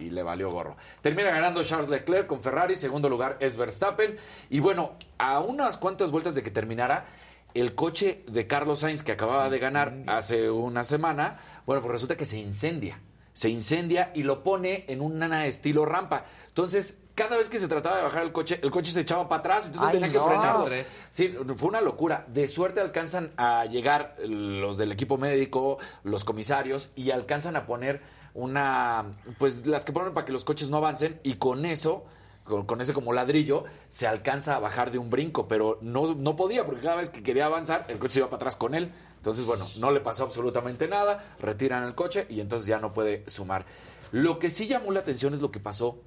y 0.00 0.10
le 0.10 0.22
valió 0.22 0.50
gorro. 0.50 0.76
Termina 1.00 1.30
ganando 1.30 1.62
Charles 1.62 1.90
Leclerc 1.90 2.26
con 2.26 2.40
Ferrari, 2.40 2.74
segundo 2.74 3.08
lugar 3.08 3.36
es 3.40 3.56
Verstappen. 3.56 4.16
Y 4.48 4.60
bueno, 4.60 4.92
a 5.18 5.40
unas 5.40 5.76
cuantas 5.76 6.10
vueltas 6.10 6.34
de 6.34 6.42
que 6.42 6.50
terminara, 6.50 7.06
el 7.54 7.74
coche 7.74 8.24
de 8.26 8.46
Carlos 8.46 8.80
Sainz 8.80 9.02
que 9.02 9.12
acababa 9.12 9.50
de 9.50 9.58
ganar 9.58 9.94
hace 10.06 10.50
una 10.50 10.84
semana, 10.84 11.38
bueno, 11.66 11.82
pues 11.82 11.92
resulta 11.92 12.16
que 12.16 12.26
se 12.26 12.38
incendia. 12.38 13.00
Se 13.32 13.48
incendia 13.48 14.10
y 14.14 14.22
lo 14.22 14.42
pone 14.42 14.84
en 14.88 15.00
una 15.00 15.46
estilo 15.46 15.86
rampa. 15.86 16.24
Entonces, 16.48 16.98
cada 17.14 17.36
vez 17.36 17.48
que 17.48 17.58
se 17.58 17.68
trataba 17.68 17.96
de 17.96 18.02
bajar 18.02 18.22
el 18.22 18.32
coche, 18.32 18.58
el 18.62 18.70
coche 18.70 18.92
se 18.92 19.02
echaba 19.02 19.28
para 19.28 19.40
atrás, 19.40 19.66
entonces 19.66 19.88
Ay, 19.88 19.94
tenía 19.94 20.10
que 20.10 20.18
frenarlo. 20.18 20.64
Tres. 20.64 20.96
Sí, 21.10 21.34
fue 21.56 21.68
una 21.68 21.80
locura. 21.80 22.24
De 22.28 22.48
suerte 22.48 22.80
alcanzan 22.80 23.32
a 23.36 23.66
llegar 23.66 24.16
los 24.24 24.78
del 24.78 24.92
equipo 24.92 25.18
médico, 25.18 25.78
los 26.02 26.24
comisarios, 26.24 26.92
y 26.96 27.10
alcanzan 27.10 27.56
a 27.56 27.66
poner 27.66 28.02
una, 28.34 29.16
pues 29.38 29.66
las 29.66 29.84
que 29.84 29.92
ponen 29.92 30.14
para 30.14 30.24
que 30.24 30.32
los 30.32 30.44
coches 30.44 30.68
no 30.68 30.76
avancen, 30.78 31.20
y 31.22 31.34
con 31.34 31.64
eso, 31.66 32.04
con, 32.44 32.80
ese 32.80 32.92
como 32.92 33.12
ladrillo, 33.12 33.64
se 33.88 34.06
alcanza 34.06 34.56
a 34.56 34.58
bajar 34.58 34.90
de 34.90 34.98
un 34.98 35.10
brinco, 35.10 35.48
pero 35.48 35.78
no, 35.82 36.14
no 36.14 36.36
podía, 36.36 36.64
porque 36.64 36.80
cada 36.80 36.96
vez 36.96 37.10
que 37.10 37.22
quería 37.22 37.46
avanzar, 37.46 37.86
el 37.88 37.98
coche 37.98 38.14
se 38.14 38.18
iba 38.20 38.28
para 38.28 38.36
atrás 38.36 38.56
con 38.56 38.74
él. 38.74 38.92
Entonces, 39.16 39.44
bueno, 39.44 39.66
no 39.76 39.90
le 39.90 40.00
pasó 40.00 40.24
absolutamente 40.24 40.88
nada, 40.88 41.34
retiran 41.38 41.84
el 41.84 41.94
coche 41.94 42.26
y 42.28 42.40
entonces 42.40 42.66
ya 42.66 42.78
no 42.78 42.92
puede 42.92 43.28
sumar. 43.28 43.66
Lo 44.12 44.38
que 44.38 44.50
sí 44.50 44.66
llamó 44.66 44.90
la 44.90 45.00
atención 45.00 45.34
es 45.34 45.40
lo 45.40 45.50
que 45.50 45.60
pasó 45.60 46.02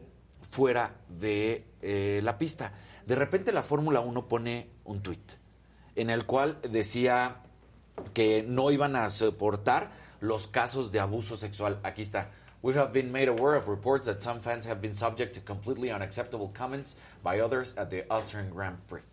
fuera 0.49 0.95
de 1.07 1.65
eh, 1.81 2.21
la 2.23 2.37
pista. 2.37 2.73
De 3.05 3.15
repente 3.15 3.51
la 3.51 3.63
Fórmula 3.63 4.01
1 4.01 4.27
pone 4.27 4.69
un 4.83 5.01
tuit 5.01 5.43
en 5.95 6.09
el 6.09 6.25
cual 6.25 6.59
decía 6.69 7.37
que 8.13 8.43
no 8.43 8.71
iban 8.71 8.95
a 8.95 9.09
soportar 9.09 9.91
los 10.23 10.47
casos 10.47 10.91
de 10.91 10.99
abuso 10.99 11.35
sexual. 11.35 11.79
Aquí 11.83 12.01
está. 12.01 12.29
We 12.61 12.73
have 12.75 12.93
been 12.93 13.11
made 13.11 13.27
aware 13.27 13.57
of 13.57 13.67
reports 13.67 14.05
that 14.05 14.21
some 14.21 14.39
fans 14.39 14.65
have 14.65 14.79
been 14.79 14.95
subject 14.95 15.35
to 15.35 15.41
completely 15.41 15.91
unacceptable 15.91 16.49
comments 16.53 16.95
by 17.21 17.41
others 17.41 17.75
at 17.77 17.89
the 17.89 18.05
Austrian 18.09 18.49
Grand 18.49 18.77
Prix. 18.87 19.03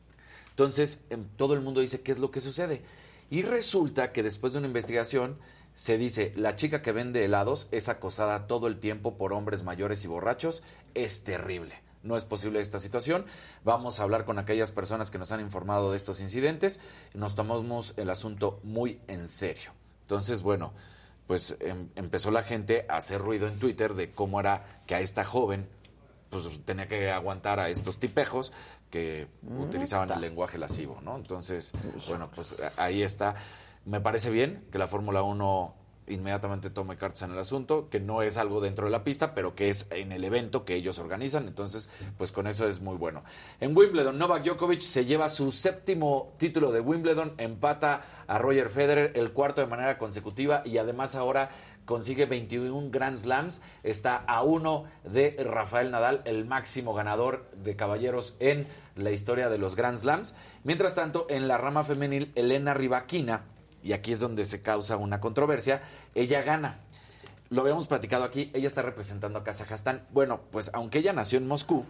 Entonces, 0.51 1.01
em, 1.11 1.24
todo 1.37 1.55
el 1.55 1.62
mundo 1.62 1.81
dice 1.81 2.03
qué 2.03 2.12
es 2.12 2.20
lo 2.20 2.31
que 2.31 2.41
sucede. 2.41 2.82
Y 3.28 3.43
resulta 3.43 4.12
que 4.12 4.23
después 4.23 4.53
de 4.53 4.61
una 4.61 4.69
investigación 4.69 5.37
se 5.74 5.99
dice, 5.99 6.32
la 6.37 6.55
chica 6.55 6.81
que 6.81 6.93
vende 6.93 7.24
helados 7.24 7.66
es 7.73 7.89
acosada 7.89 8.47
todo 8.47 8.69
el 8.69 8.78
tiempo 8.78 9.16
por 9.16 9.32
hombres 9.32 9.65
mayores 9.65 10.05
y 10.05 10.09
borrachos. 10.09 10.62
Es 10.95 11.24
terrible. 11.24 11.74
No 12.05 12.16
es 12.16 12.24
posible 12.24 12.61
esta 12.61 12.78
situación. 12.78 13.27
Vamos 13.65 13.99
a 13.99 14.05
hablar 14.05 14.24
con 14.24 14.39
aquellas 14.39 14.70
personas 14.70 15.11
que 15.11 15.19
nos 15.19 15.32
han 15.32 15.41
informado 15.41 15.91
de 15.91 15.97
estos 15.97 16.20
incidentes. 16.20 16.81
Nos 17.15 17.35
tomamos 17.35 17.95
el 17.97 18.11
asunto 18.11 18.61
muy 18.62 19.01
en 19.09 19.27
serio. 19.27 19.73
Entonces, 20.03 20.43
bueno, 20.43 20.73
pues 21.31 21.57
em- 21.61 21.90
empezó 21.94 22.32
la 22.32 22.43
gente 22.43 22.86
a 22.89 22.97
hacer 22.97 23.20
ruido 23.20 23.47
en 23.47 23.57
Twitter 23.61 23.94
de 23.94 24.11
cómo 24.11 24.40
era 24.40 24.81
que 24.85 24.97
a 24.97 25.01
esta 25.01 25.23
joven 25.23 25.69
pues 26.28 26.48
tenía 26.65 26.89
que 26.89 27.09
aguantar 27.12 27.61
a 27.61 27.69
estos 27.69 28.01
tipejos 28.01 28.52
que 28.90 29.28
utilizaban 29.61 30.11
el 30.11 30.20
lenguaje 30.23 30.59
lascivo, 30.59 31.01
¿no? 31.05 31.15
Entonces, 31.15 31.70
bueno, 32.09 32.32
pues 32.35 32.57
ahí 32.77 33.05
está. 33.05 33.36
Me 33.85 34.01
parece 34.01 34.31
bien 34.31 34.66
que 34.73 34.78
la 34.78 34.89
Fórmula 34.89 35.23
1 35.23 35.73
inmediatamente 36.07 36.71
tome 36.71 36.97
cartas 36.97 37.23
en 37.23 37.33
el 37.33 37.39
asunto, 37.39 37.89
que 37.89 38.01
no 38.01 38.23
es 38.23 38.37
algo 38.37 38.61
dentro 38.61 38.87
de 38.87 38.91
la 38.91 39.05
pista, 39.05 39.35
pero 39.35 39.55
que 39.55 39.69
es 39.69 39.87
en 39.91 40.13
el 40.13 40.25
evento 40.25 40.65
que 40.65 40.75
ellos 40.75 40.99
organizan, 40.99 41.47
entonces, 41.47 41.89
pues 42.19 42.33
con 42.33 42.47
eso 42.47 42.67
es 42.67 42.81
muy 42.81 42.97
bueno. 42.97 43.23
En 43.61 43.77
Wimbledon, 43.77 44.19
Novak 44.19 44.45
Djokovic 44.45 44.81
se 44.81 45.05
lleva 45.05 45.29
su 45.29 45.53
séptimo 45.53 46.33
título 46.39 46.73
de 46.73 46.81
Wimbledon, 46.81 47.35
empata 47.39 48.05
a 48.27 48.39
Roger 48.39 48.69
Federer, 48.69 49.13
el 49.15 49.33
cuarto 49.33 49.61
de 49.61 49.67
manera 49.67 49.99
consecutiva, 49.99 50.63
y 50.65 50.79
además 50.79 51.15
ahora 51.15 51.51
consigue 51.85 52.27
21 52.27 52.91
Grand 52.91 53.19
Slams, 53.19 53.63
está 53.83 54.17
a 54.17 54.43
uno 54.43 54.85
de 55.05 55.37
Rafael 55.45 55.91
Nadal, 55.91 56.23
el 56.25 56.45
máximo 56.45 56.95
ganador 56.95 57.51
de 57.53 57.75
caballeros 57.77 58.37
en 58.39 58.67
la 58.97 59.11
historia 59.11 59.49
de 59.49 59.59
los 59.59 59.77
Grand 59.77 59.99
Slams. 59.99 60.35
Mientras 60.63 60.95
tanto, 60.95 61.27
en 61.29 61.49
la 61.49 61.59
rama 61.59 61.83
femenil, 61.83 62.33
Elena 62.35 62.75
Rivaquina, 62.75 63.45
y 63.82 63.93
aquí 63.93 64.12
es 64.12 64.20
donde 64.20 64.44
se 64.44 64.62
causa 64.62 64.97
una 64.97 65.20
controversia, 65.20 65.82
ella 66.15 66.43
gana. 66.43 66.81
Lo 67.48 67.62
habíamos 67.62 67.86
platicado 67.86 68.24
aquí, 68.24 68.51
ella 68.55 68.69
está 68.69 68.82
representando 68.82 69.39
a 69.39 69.44
Kazajstán. 69.44 70.07
Bueno, 70.11 70.40
pues 70.51 70.70
aunque 70.73 70.98
ella 70.98 71.12
nació 71.12 71.39
en 71.39 71.48
Moscú, 71.48 71.85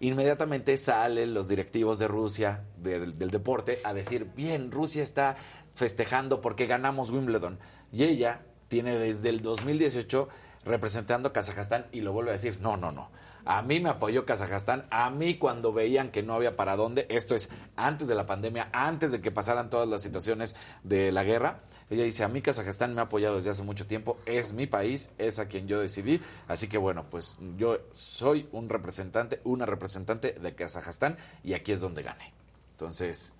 inmediatamente 0.00 0.76
salen 0.76 1.32
los 1.32 1.48
directivos 1.48 1.98
de 1.98 2.08
Rusia, 2.08 2.64
del, 2.76 3.16
deporte, 3.16 3.80
a 3.84 3.94
decir, 3.94 4.30
bien, 4.36 4.70
Rusia 4.70 5.02
está 5.02 5.36
festejando 5.74 6.40
porque 6.40 6.66
ganamos 6.66 7.10
Wimbledon. 7.10 7.58
Y 7.92 8.04
ella 8.04 8.42
tiene 8.68 8.98
desde 8.98 9.30
el 9.30 9.40
2018 9.40 10.28
representando 10.64 11.28
a 11.28 11.32
Kazajstán 11.32 11.86
y 11.92 12.00
lo 12.00 12.12
vuelve 12.12 12.30
a 12.30 12.34
decir, 12.34 12.58
no, 12.60 12.76
no, 12.76 12.92
no. 12.92 13.10
A 13.46 13.62
mí 13.62 13.78
me 13.78 13.90
apoyó 13.90 14.26
Kazajstán, 14.26 14.86
a 14.90 15.08
mí 15.08 15.38
cuando 15.38 15.72
veían 15.72 16.10
que 16.10 16.24
no 16.24 16.34
había 16.34 16.56
para 16.56 16.74
dónde, 16.74 17.06
esto 17.08 17.36
es 17.36 17.48
antes 17.76 18.08
de 18.08 18.16
la 18.16 18.26
pandemia, 18.26 18.68
antes 18.72 19.12
de 19.12 19.20
que 19.20 19.30
pasaran 19.30 19.70
todas 19.70 19.88
las 19.88 20.02
situaciones 20.02 20.56
de 20.82 21.12
la 21.12 21.22
guerra, 21.22 21.60
ella 21.88 22.02
dice, 22.02 22.24
a 22.24 22.28
mí 22.28 22.42
Kazajstán 22.42 22.92
me 22.92 23.00
ha 23.00 23.04
apoyado 23.04 23.36
desde 23.36 23.50
hace 23.50 23.62
mucho 23.62 23.86
tiempo, 23.86 24.18
es 24.26 24.52
mi 24.52 24.66
país, 24.66 25.10
es 25.16 25.38
a 25.38 25.46
quien 25.46 25.68
yo 25.68 25.80
decidí, 25.80 26.20
así 26.48 26.66
que 26.66 26.76
bueno, 26.76 27.06
pues 27.08 27.36
yo 27.56 27.78
soy 27.92 28.48
un 28.50 28.68
representante, 28.68 29.40
una 29.44 29.64
representante 29.64 30.32
de 30.32 30.54
Kazajstán 30.54 31.16
y 31.44 31.54
aquí 31.54 31.70
es 31.70 31.80
donde 31.80 32.02
gané. 32.02 32.34
Entonces, 32.72 33.32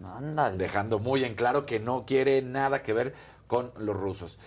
dejando 0.55 0.99
muy 0.99 1.25
en 1.25 1.35
claro 1.35 1.67
que 1.67 1.79
no 1.79 2.07
quiere 2.07 2.41
nada 2.41 2.83
que 2.83 2.95
ver 2.95 3.13
con 3.47 3.73
los 3.77 3.95
rusos. 3.95 4.39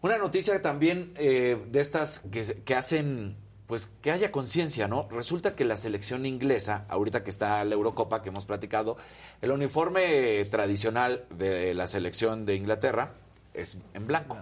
Una 0.00 0.18
noticia 0.18 0.60
también 0.60 1.12
eh, 1.14 1.64
de 1.70 1.80
estas 1.80 2.24
que 2.64 2.74
hacen, 2.74 3.36
pues 3.72 3.86
que 4.02 4.10
haya 4.10 4.30
conciencia, 4.30 4.86
¿no? 4.86 5.08
Resulta 5.10 5.56
que 5.56 5.64
la 5.64 5.78
selección 5.78 6.26
inglesa, 6.26 6.84
ahorita 6.90 7.24
que 7.24 7.30
está 7.30 7.64
la 7.64 7.74
Eurocopa 7.74 8.20
que 8.20 8.28
hemos 8.28 8.44
platicado, 8.44 8.98
el 9.40 9.50
uniforme 9.50 10.44
tradicional 10.50 11.24
de 11.30 11.72
la 11.72 11.86
selección 11.86 12.44
de 12.44 12.54
Inglaterra 12.54 13.14
es 13.54 13.78
en 13.94 14.06
blanco. 14.06 14.36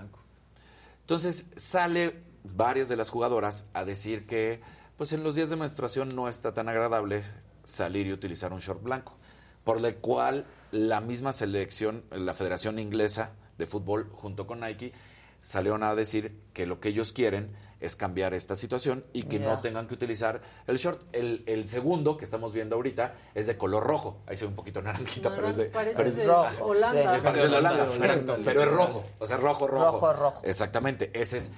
Entonces 1.02 1.47
sale 1.55 2.24
varias 2.43 2.89
de 2.89 2.97
las 2.97 3.11
jugadoras 3.11 3.66
a 3.73 3.85
decir 3.85 4.27
que 4.27 4.62
pues 4.97 5.12
en 5.12 5.23
los 5.23 5.36
días 5.36 5.48
de 5.48 5.55
menstruación 5.55 6.09
no 6.09 6.27
está 6.27 6.52
tan 6.52 6.69
agradable 6.69 7.23
salir 7.62 8.09
y 8.09 8.12
utilizar 8.12 8.52
un 8.52 8.59
short 8.59 8.82
blanco, 8.82 9.16
por 9.62 9.81
lo 9.81 9.97
cual 9.98 10.44
la 10.73 11.01
misma 11.01 11.32
selección, 11.32 12.02
la 12.11 12.35
Federación 12.35 12.81
Inglesa 12.81 13.31
de 13.59 13.66
Fútbol 13.66 14.11
junto 14.11 14.48
con 14.48 14.59
Nike 14.59 14.93
salieron 15.40 15.85
a 15.85 15.94
decir 15.94 16.36
que 16.52 16.66
lo 16.66 16.81
que 16.81 16.89
ellos 16.89 17.12
quieren 17.12 17.70
es 17.81 17.97
cambiar 17.97 18.35
esta 18.35 18.55
situación 18.55 19.05
y 19.12 19.24
que 19.24 19.39
no 19.40 19.61
tengan 19.61 19.89
que 19.89 19.94
utilizar 19.94 20.40
el 20.66 20.77
short. 20.77 21.02
El, 21.12 21.43
el 21.47 21.66
segundo 21.69 22.16
que 22.16 22.24
estamos 22.24 22.52
viendo 22.52 22.77
ahorita 22.77 23.15
es 23.35 23.47
de 23.47 23.57
color 23.57 23.82
rojo. 23.85 24.19
Ahí 24.27 24.36
se 24.36 24.44
ve 24.44 24.51
un 24.51 24.57
poquito 24.57 24.82
naranjita, 24.82 25.35
pero 25.35 25.48
es 25.48 25.57
de, 25.57 25.65
Parece 25.66 25.97
pero 25.97 26.09
es 26.09 26.16
de 26.16 26.27
rojo. 26.27 26.65
Holanda. 26.66 27.16
Es 27.16 27.35
de 27.51 27.57
Holanda, 27.57 27.85
Sí. 27.86 27.98
exacto, 28.01 28.39
pero 28.44 28.62
es 28.62 28.69
rojo. 28.70 29.05
O 29.19 29.27
sea, 29.27 29.36
rojo, 29.39 29.66
rojo. 29.66 29.85
Rojo, 29.93 30.12
rojo. 30.12 30.40
Exactamente, 30.44 31.11
ese 31.15 31.39
es. 31.39 31.52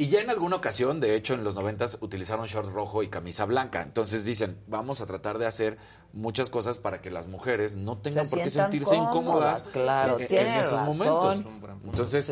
Y 0.00 0.06
ya 0.06 0.20
en 0.20 0.30
alguna 0.30 0.54
ocasión, 0.54 1.00
de 1.00 1.16
hecho, 1.16 1.34
en 1.34 1.42
los 1.42 1.56
noventas 1.56 1.98
utilizaron 2.00 2.46
short 2.46 2.68
rojo 2.72 3.02
y 3.02 3.08
camisa 3.08 3.46
blanca. 3.46 3.82
Entonces 3.82 4.24
dicen, 4.24 4.60
vamos 4.68 5.00
a 5.00 5.06
tratar 5.06 5.38
de 5.38 5.46
hacer 5.46 5.76
muchas 6.12 6.50
cosas 6.50 6.78
para 6.78 7.00
que 7.00 7.10
las 7.10 7.26
mujeres 7.26 7.74
no 7.74 7.98
tengan 7.98 8.24
Se 8.24 8.36
por 8.36 8.44
qué 8.44 8.50
sentirse 8.50 8.90
cómodas, 8.96 9.10
incómodas 9.16 9.68
claro, 9.72 10.16
en- 10.20 10.24
esos 10.60 10.78
razón. 10.78 10.98
momentos. 10.98 11.42
Entonces, 11.84 12.28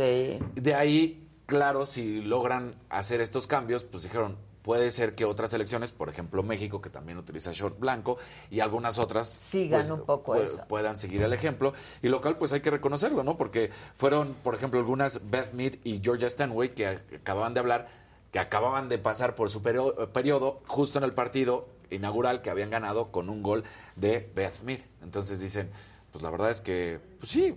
de 0.55 0.75
ahí, 0.77 1.26
claro, 1.47 1.87
si 1.87 2.21
logran 2.23 2.75
hacer 2.91 3.21
estos 3.21 3.47
cambios, 3.47 3.85
pues 3.85 4.03
dijeron, 4.03 4.37
puede 4.63 4.91
ser 4.91 5.15
que 5.15 5.25
otras 5.25 5.53
elecciones, 5.55 5.93
por 5.93 6.09
ejemplo 6.09 6.43
México, 6.43 6.81
que 6.81 6.91
también 6.91 7.19
utiliza 7.19 7.53
short 7.53 7.79
blanco, 7.79 8.19
y 8.51 8.59
algunas 8.61 8.99
otras 8.99 9.29
Sigan 9.29 9.79
pues, 9.81 9.91
un 9.91 10.05
poco 10.05 10.35
pu- 10.35 10.43
eso. 10.45 10.65
puedan 10.69 10.97
seguir 10.97 11.23
el 11.23 11.33
ejemplo. 11.33 11.73
Y 12.03 12.09
lo 12.09 12.21
cual, 12.21 12.37
pues 12.37 12.53
hay 12.53 12.61
que 12.61 12.71
reconocerlo, 12.71 13.23
¿no? 13.23 13.37
Porque 13.37 13.71
fueron, 13.95 14.35
por 14.43 14.55
ejemplo, 14.55 14.81
algunas 14.81 15.31
Beth 15.31 15.53
Mead 15.53 15.75
y 15.85 16.01
Georgia 16.03 16.29
Stanway 16.29 16.71
que 16.75 16.87
ac- 16.89 17.17
acababan 17.21 17.55
de 17.55 17.61
hablar, 17.61 17.89
que 18.33 18.41
acababan 18.41 18.89
de 18.89 18.99
pasar 18.99 19.37
por 19.37 19.51
su 19.51 19.63
perio- 19.63 19.95
periodo 20.13 20.61
justo 20.67 20.99
en 20.99 21.05
el 21.05 21.15
partido 21.15 21.69
inaugural 21.91 22.43
que 22.43 22.51
habían 22.51 22.71
ganado 22.71 23.13
con 23.13 23.31
un 23.31 23.45
gol 23.45 23.63
de 23.95 24.29
Beth 24.35 24.63
Mead. 24.65 24.81
Entonces 25.01 25.39
dicen, 25.39 25.71
pues 26.11 26.25
la 26.25 26.31
verdad 26.31 26.51
es 26.51 26.61
que, 26.61 26.99
pues 27.21 27.31
sí, 27.31 27.57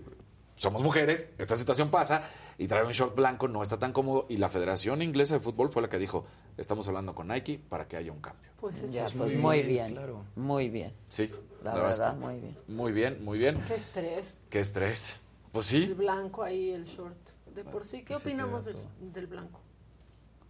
somos 0.53 0.83
mujeres, 0.83 1.27
esta 1.39 1.55
situación 1.55 1.89
pasa 1.89 2.21
y 2.59 2.67
traer 2.67 2.85
un 2.85 2.91
short 2.91 3.15
blanco 3.15 3.47
no 3.47 3.63
está 3.63 3.79
tan 3.79 3.93
cómodo 3.93 4.25
y 4.27 4.35
la 4.35 4.49
Federación 4.49 5.01
Inglesa 5.01 5.35
de 5.35 5.39
Fútbol 5.39 5.69
fue 5.69 5.81
la 5.81 5.87
que 5.87 5.97
dijo, 5.97 6.25
estamos 6.57 6.85
hablando 6.89 7.15
con 7.15 7.29
Nike 7.29 7.57
para 7.57 7.87
que 7.87 7.95
haya 7.95 8.11
un 8.11 8.19
cambio. 8.19 8.51
Pues 8.57 8.83
es 8.83 8.91
Ya, 8.91 9.05
pues 9.05 9.33
muy 9.33 9.63
bien, 9.63 9.97
muy 10.35 10.67
bien. 10.69 10.93
Sí, 11.07 11.31
La 11.63 11.73
verdad 11.73 12.15
muy 12.17 12.35
bien. 12.35 12.57
Muy 12.67 12.91
bien, 12.91 13.23
muy 13.23 13.39
bien. 13.39 13.61
Qué 13.65 13.75
estrés. 13.75 14.39
Qué 14.49 14.59
estrés. 14.59 15.21
Pues 15.53 15.73
El 15.73 15.85
sí, 15.87 15.93
blanco 15.93 16.43
ahí, 16.43 16.71
el 16.71 16.83
short. 16.83 17.17
De 17.55 17.63
por 17.63 17.85
sí, 17.85 18.03
¿qué 18.03 18.15
opinamos 18.15 18.65
del, 18.65 18.75
del 18.99 19.27
blanco? 19.27 19.61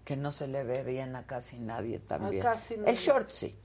Que 0.03 0.17
no 0.17 0.31
se 0.31 0.47
le 0.47 0.63
ve 0.63 0.83
bien 0.83 1.15
a 1.15 1.27
casi 1.27 1.59
nadie 1.59 1.99
también. 1.99 2.41
casi 2.41 2.73
El 2.73 2.95
short 2.95 3.29
sí. 3.29 3.55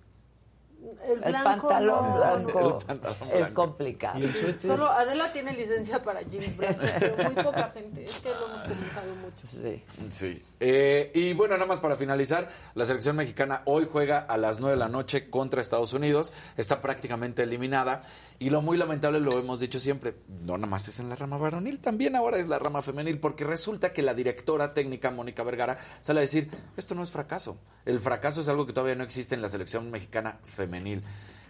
El, 1.05 1.23
El 1.23 1.31
blanco 1.31 1.69
pantalón 1.69 2.09
no, 2.09 2.17
blanco 2.17 2.61
no. 2.61 2.79
El 2.79 2.85
pantalón 2.85 3.17
es 3.33 3.39
blanco. 3.39 3.55
complicado. 3.55 4.21
Solo 4.59 4.91
Adela 4.91 5.33
tiene 5.33 5.53
licencia 5.53 6.03
para 6.03 6.23
jeans 6.23 6.57
blancos, 6.57 6.91
pero 6.99 7.31
muy 7.31 7.43
poca 7.43 7.71
gente. 7.71 8.05
Es 8.05 8.19
que 8.19 8.31
lo 8.31 8.47
hemos 8.47 8.63
comentado 8.63 9.15
mucho. 9.17 9.47
Sí. 9.47 9.83
Sí. 10.11 10.43
Eh, 10.61 11.11
y 11.15 11.33
bueno, 11.35 11.55
nada 11.55 11.67
más 11.67 11.81
para 11.81 11.97
finalizar, 11.97 12.49
la 12.75 12.85
selección 12.85 13.17
mexicana 13.17 13.63
hoy 13.67 13.89
juega 13.91 14.19
a 14.19 14.37
las 14.37 14.61
9 14.61 14.77
de 14.77 14.79
la 14.79 14.89
noche 14.89 15.31
contra 15.31 15.61
Estados 15.61 15.93
Unidos. 15.93 16.33
Está 16.57 16.81
prácticamente 16.81 17.43
eliminada. 17.43 18.03
Y 18.39 18.51
lo 18.51 18.63
muy 18.63 18.77
lamentable, 18.77 19.21
lo 19.21 19.39
hemos 19.39 19.61
dicho 19.61 19.79
siempre, 19.79 20.17
no 20.43 20.59
nada 20.59 20.67
más 20.67 20.89
es 20.89 20.99
en 20.99 21.09
la 21.09 21.15
rama 21.15 21.39
varonil, 21.39 21.79
también 21.79 22.17
ahora 22.17 22.39
es 22.39 22.49
la 22.49 22.59
rama 22.59 22.83
femenil, 22.83 23.21
porque 23.21 23.45
resulta 23.45 23.93
que 23.93 24.03
la 24.03 24.13
directora 24.13 24.75
técnica, 24.75 25.13
Mónica 25.13 25.45
Vergara, 25.45 25.79
sale 26.01 26.19
a 26.19 26.23
decir, 26.23 26.51
esto 26.77 26.97
no 26.97 27.05
es 27.05 27.13
fracaso. 27.13 27.57
El 27.87 28.01
fracaso 28.01 28.41
es 28.41 28.49
algo 28.49 28.67
que 28.67 28.73
todavía 28.73 28.97
no 28.97 29.05
existe 29.05 29.37
en 29.37 29.43
la 29.43 29.49
selección 29.49 29.91
mexicana 29.91 30.39
femenil. 30.43 30.74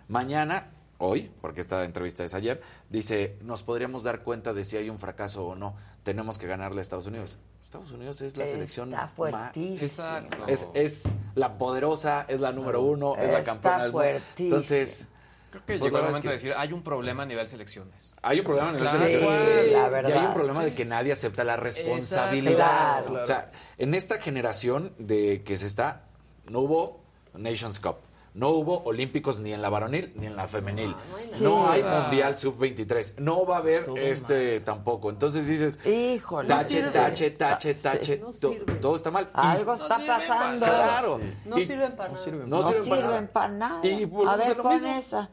Mañana 0.08 0.70
hoy, 0.98 1.30
porque 1.40 1.60
esta 1.60 1.84
entrevista 1.84 2.24
es 2.24 2.34
ayer, 2.34 2.60
dice, 2.88 3.36
nos 3.42 3.62
podríamos 3.62 4.04
dar 4.04 4.22
cuenta 4.22 4.52
de 4.52 4.64
si 4.64 4.76
hay 4.76 4.88
un 4.90 4.98
fracaso 4.98 5.46
o 5.46 5.54
no. 5.54 5.74
Tenemos 6.02 6.38
que 6.38 6.46
ganarle 6.46 6.80
a 6.80 6.82
Estados 6.82 7.06
Unidos. 7.06 7.38
Estados 7.62 7.90
Unidos 7.92 8.20
es 8.20 8.36
la 8.36 8.44
Está 8.44 8.56
selección 8.56 8.90
más- 8.90 9.10
fuertísimo. 9.12 9.86
Exacto. 9.86 10.46
Es, 10.46 10.66
es 10.74 11.04
la 11.34 11.56
poderosa, 11.58 12.26
es 12.28 12.40
la 12.40 12.52
número 12.52 12.82
uno, 12.82 13.16
es 13.16 13.30
la 13.30 13.38
Está 13.40 13.52
campeona 13.52 13.76
del 13.84 13.92
mundo. 13.92 13.98
fuertísimo. 13.98 14.46
Entonces, 14.48 15.08
Creo 15.50 15.62
que 15.66 15.66
pues, 15.78 15.80
llegó 15.82 15.84
la 15.84 15.88
el 15.88 15.92
verdad 15.92 16.08
momento 16.10 16.28
de 16.28 16.34
decir, 16.34 16.52
hay 16.56 16.72
un 16.72 16.82
problema 16.82 17.22
a 17.22 17.26
nivel 17.26 17.48
selecciones. 17.48 18.12
hay 18.22 18.40
un 18.40 18.44
problema 18.44 18.68
en 18.70 18.74
el 18.76 18.80
Claro. 18.82 18.98
selección. 18.98 19.22
Sí, 19.34 19.70
la 19.70 19.78
Y 19.78 19.84
hay 19.84 19.90
verdad. 19.90 20.28
un 20.28 20.34
problema 20.34 20.64
de 20.64 20.74
que 20.74 20.84
nadie 20.84 21.12
acepta 21.12 21.44
la 21.44 21.56
responsabilidad. 21.56 23.04
Claro. 23.06 23.22
O 23.22 23.26
sea, 23.26 23.50
en 23.78 23.94
esta 23.94 24.20
generación 24.20 24.92
de 24.98 25.42
que 25.42 25.56
se 25.56 25.66
está, 25.66 26.02
no 26.48 26.60
hubo 26.60 27.00
Nations 27.34 27.80
Cup. 27.80 27.96
No 28.34 28.48
hubo 28.50 28.82
olímpicos 28.82 29.38
ni 29.38 29.52
en 29.52 29.62
la 29.62 29.68
varonil 29.68 30.12
ni 30.16 30.26
en 30.26 30.34
la 30.34 30.48
femenil. 30.48 30.94
No 31.40 31.70
hay, 31.70 31.82
nada. 31.82 32.02
mundial 32.02 32.36
sub-23. 32.36 33.18
No 33.18 33.46
va 33.46 33.56
a 33.56 33.58
haber 33.60 33.84
este 33.96 34.58
tampoco. 34.60 35.08
Entonces 35.10 35.46
dices, 35.46 35.78
Híjole. 35.86 36.48
tache, 36.48 36.82
no 36.82 36.90
tache, 36.90 37.30
tache, 37.30 37.72
Sí. 37.74 37.80
tache. 37.80 38.16
to- 38.40 38.56
todo 38.80 38.96
está 38.96 39.12
mal. 39.12 39.26
Y- 39.26 39.30
Algo 39.34 39.74
está 39.74 39.98
pasando. 40.04 40.66
Claro. 40.66 41.20
No 41.44 41.56
sirven 41.58 41.92
para 41.96 42.08
nada. 42.12 42.46
No, 42.46 42.62
sirven, 42.62 43.28
para 43.28 43.48
nada. 43.52 43.80
Y 43.86 44.02
A 44.02 44.36
ver, 44.36 44.46
a 44.50 44.54
lo 44.54 44.62
pon 44.64 44.72
mismo. 44.74 44.88
esa. 44.98 45.30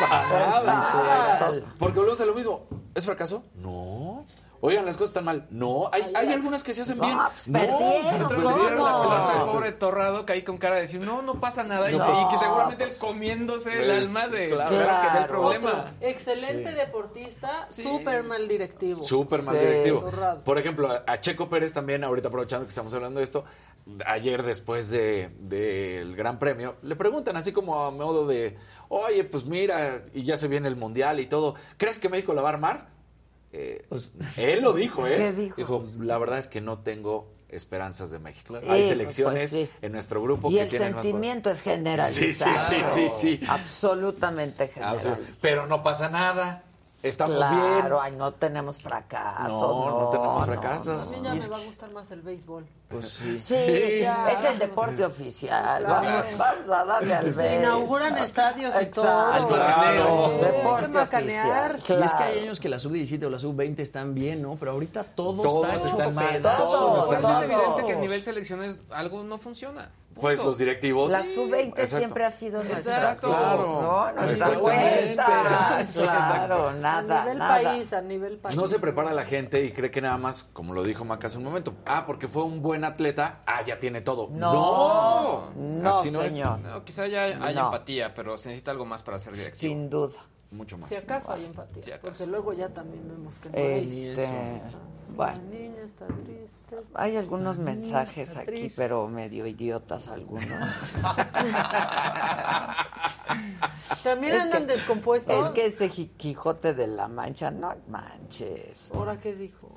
Para 0.00 0.28
nada. 0.28 1.38
Total. 1.38 1.64
Porque 1.78 1.98
volvemos 1.98 2.20
a 2.20 2.26
lo 2.26 2.34
mismo. 2.34 2.66
¿Es 2.94 3.04
fracaso? 3.04 3.44
No. 3.54 4.24
Oigan, 4.60 4.84
las 4.86 4.96
cosas 4.96 5.10
están 5.10 5.24
mal. 5.24 5.46
No. 5.50 5.88
Hay, 5.92 6.02
hay 6.14 6.32
algunas 6.32 6.64
que 6.64 6.72
se 6.74 6.82
hacen 6.82 6.98
bien. 7.00 7.16
pues, 7.18 7.46
perdieron, 7.46 8.18
no, 8.18 8.28
¿cómo? 8.28 8.28
Perdieron 8.28 8.70
el 8.70 8.76
No. 8.76 9.52
pobre 9.52 9.72
Torrado 9.72 10.24
que 10.26 10.32
ahí 10.32 10.42
con 10.42 10.58
cara 10.58 10.76
de 10.76 10.82
decir, 10.82 11.00
no, 11.00 11.22
no 11.22 11.40
pasa 11.40 11.62
nada. 11.64 11.90
y- 11.90 11.96
No, 11.96 12.04
y 12.28 12.28
que 12.32 12.38
seguramente 12.38 12.84
él 12.84 12.90
pues, 12.90 12.98
comiéndose 13.00 13.72
el 13.80 13.86
pues, 13.86 14.06
alma 14.08 14.28
de 14.28 14.48
claro. 14.50 14.70
que 14.70 14.76
del 14.76 14.84
Claro. 14.86 15.26
problema. 15.28 15.92
Excelente 16.00 16.70
Sí. 16.70 16.74
deportista, 16.76 17.68
súper 17.70 18.22
mal 18.24 18.48
directivo. 18.48 19.02
Súper 19.02 19.42
mal 19.42 19.56
Sí. 19.56 19.60
directivo. 19.64 20.00
Torrado. 20.00 20.40
Por 20.40 20.58
ejemplo, 20.58 20.88
a- 21.06 21.20
Checo 21.20 21.48
Pérez 21.48 21.72
también, 21.72 22.02
ahorita 22.04 22.28
aprovechando 22.28 22.64
que 22.64 22.70
estamos 22.70 22.92
hablando 22.94 23.18
de 23.18 23.24
esto, 23.24 23.44
ayer 24.06 24.42
después 24.42 24.90
de- 24.90 25.30
del 25.40 26.16
Gran 26.16 26.38
Premio, 26.38 26.76
le 26.82 26.96
preguntan 26.96 27.36
así 27.36 27.52
como 27.52 27.84
a 27.84 27.90
modo 27.90 28.26
de, 28.26 28.56
oye, 28.88 29.24
pues 29.24 29.44
mira, 29.44 30.02
y 30.12 30.22
ya 30.22 30.36
se 30.36 30.48
viene 30.48 30.68
el 30.68 30.76
Mundial 30.76 31.20
y 31.20 31.26
todo, 31.26 31.54
¿crees 31.76 31.98
que 31.98 32.08
México 32.08 32.34
la 32.34 32.42
va 32.42 32.48
a 32.50 32.52
armar? 32.52 32.95
Eh, 33.58 33.86
él 34.36 34.62
lo 34.62 34.72
dijo, 34.74 35.06
¿eh? 35.06 35.16
¿Qué 35.16 35.32
dijo? 35.32 35.84
la 36.00 36.18
verdad 36.18 36.38
es 36.38 36.46
que 36.46 36.60
no 36.60 36.80
tengo 36.80 37.34
esperanzas 37.48 38.10
de 38.10 38.18
México. 38.18 38.54
Sí, 38.60 38.66
Hay 38.68 38.80
pues, 38.80 38.88
selecciones 38.88 39.50
sí. 39.50 39.70
en 39.80 39.92
nuestro 39.92 40.20
grupo 40.22 40.50
Y 40.50 40.54
que 40.56 40.62
el 40.62 40.68
tienen 40.68 40.92
más 40.94 41.02
sentimiento 41.04 41.50
es 41.50 41.58
Sí, 41.58 41.64
generalizado. 41.64 42.58
sí, 42.58 42.74
sí, 42.92 43.08
sí, 43.08 43.38
sí. 43.38 43.46
Absolutamente 43.48 44.64
Absolut- 44.64 44.72
generalizado. 44.74 45.16
Pero 45.42 45.66
no 45.66 45.82
pasa 45.82 46.08
nada. 46.08 46.64
Estamos 47.02 47.36
claro, 47.36 47.82
bien. 47.82 47.98
ay, 48.00 48.12
no 48.16 48.32
tenemos 48.32 48.80
fracasos. 48.80 49.52
No, 49.52 50.00
no 50.00 50.08
tenemos 50.08 50.40
no, 50.40 50.44
fracasos. 50.46 51.12
A 51.12 51.16
mí 51.16 51.22
no, 51.22 51.22
ya 51.24 51.34
no. 51.34 51.40
me 51.42 51.48
va 51.48 51.56
a 51.56 51.64
gustar 51.66 51.90
más 51.90 52.10
el 52.10 52.22
béisbol. 52.22 52.66
Pues 52.88 53.08
sí. 53.10 53.38
Sí, 53.38 53.98
Ya. 54.00 54.30
es 54.30 54.44
el 54.44 54.58
deporte 54.58 55.04
oficial. 55.04 55.84
Claro. 55.84 56.06
Vamos, 56.08 56.38
vamos 56.38 56.68
a 56.70 56.84
darle 56.84 57.14
al 57.14 57.24
Se 57.24 57.30
béisbol. 57.32 57.58
inauguran 57.62 58.18
estadios 58.18 58.74
y 58.74 58.78
Exacto. 58.84 59.02
todo. 59.02 59.48
Claro. 59.48 60.26
Sí, 60.32 60.44
Deporte 60.46 60.98
oficial. 60.98 61.72
Y 61.76 61.78
es 61.78 61.84
que 61.84 61.94
Claro. 61.96 62.24
hay 62.24 62.38
años 62.40 62.60
que 62.60 62.68
la 62.68 62.78
sub-17 62.78 63.24
o 63.26 63.30
la 63.30 63.38
sub-20 63.38 63.80
están 63.80 64.14
bien, 64.14 64.40
¿no? 64.42 64.56
Pero 64.56 64.72
ahorita 64.72 65.04
todo 65.04 65.42
Todos 65.42 65.66
está 65.66 65.76
hecho 65.76 65.86
están 65.86 66.14
mal. 66.14 66.28
pedazos. 66.28 66.70
Todos, 66.70 67.06
Por 67.06 67.14
eso 67.14 67.22
todos. 67.22 67.36
es 67.42 67.50
evidente 67.50 67.84
que 67.86 67.92
a 67.92 67.96
nivel 67.96 68.22
selecciones 68.24 68.76
algo 68.90 69.22
no 69.22 69.38
funciona. 69.38 69.90
Pues 70.20 70.38
los 70.38 70.56
directivos. 70.58 71.10
La 71.12 71.22
sub-20 71.22 71.68
Exacto. 71.68 71.96
siempre 71.98 72.24
ha 72.24 72.30
sido 72.30 72.62
nuestra. 72.64 72.92
Exacto. 72.94 73.28
Claro. 73.28 74.12
No. 74.16 74.22
Exacto. 74.30 74.62
Claro, 76.02 76.68
A 76.68 76.72
nada, 76.72 77.20
nivel 77.24 77.38
nada. 77.38 77.62
país, 77.62 77.92
a 77.92 78.00
nivel 78.00 78.38
país. 78.38 78.56
No 78.56 78.66
se 78.66 78.78
prepara 78.78 79.12
la 79.12 79.24
gente 79.24 79.64
y 79.64 79.72
cree 79.72 79.90
que 79.90 80.00
nada 80.00 80.16
más, 80.18 80.44
como 80.52 80.72
lo 80.74 80.82
dijo 80.84 81.04
Maca 81.04 81.26
hace 81.26 81.38
un 81.38 81.44
momento, 81.44 81.74
ah, 81.86 82.04
porque 82.06 82.28
fue 82.28 82.44
un 82.44 82.62
buen 82.62 82.84
atleta, 82.84 83.40
ah, 83.46 83.62
ya 83.64 83.78
tiene 83.78 84.00
todo. 84.00 84.28
No, 84.30 85.50
no, 85.54 85.88
así 85.90 86.10
no 86.10 86.22
es. 86.22 86.32
señor. 86.32 86.60
No, 86.60 86.84
quizá 86.84 87.06
ya 87.06 87.24
hay 87.24 87.54
No. 87.54 87.66
empatía, 87.66 88.14
pero 88.14 88.36
se 88.38 88.48
necesita 88.48 88.70
algo 88.70 88.84
más 88.86 89.02
para 89.02 89.18
ser 89.18 89.34
directivo. 89.34 89.58
Sin 89.60 89.90
duda. 89.90 90.14
Mucho 90.56 90.78
más. 90.78 90.88
Si 90.88 90.94
acaso 90.96 91.32
hay 91.32 91.44
empatía. 91.44 91.82
Si 91.82 91.90
acaso. 91.92 92.08
Porque 92.08 92.26
luego 92.26 92.52
ya 92.52 92.68
también 92.68 93.06
vemos 93.08 93.38
que 93.38 93.50
no 93.50 93.56
hay. 93.58 94.06
Este, 94.08 94.26
La 94.26 95.14
bueno, 95.14 95.42
niña 95.50 95.82
está 95.82 96.06
triste. 96.06 96.76
hay 96.94 97.16
algunos 97.16 97.58
La 97.58 97.64
mensajes 97.64 98.36
aquí, 98.36 98.46
triste. 98.46 98.74
pero 98.76 99.06
medio 99.08 99.46
idiotas 99.46 100.08
algunos. 100.08 100.44
También 104.02 104.34
Es 104.34 104.42
andan 104.42 104.66
que- 104.66 104.74
descompuestos. 104.74 105.46
Es 105.46 105.50
que 105.52 105.66
ese 105.66 105.88
Quijote 105.88 106.74
de 106.74 106.86
la 106.86 107.08
Mancha, 107.08 107.50
no 107.50 107.74
manches. 107.88 108.90
¿Ahora 108.94 109.18
qué 109.20 109.34
dijo? 109.34 109.68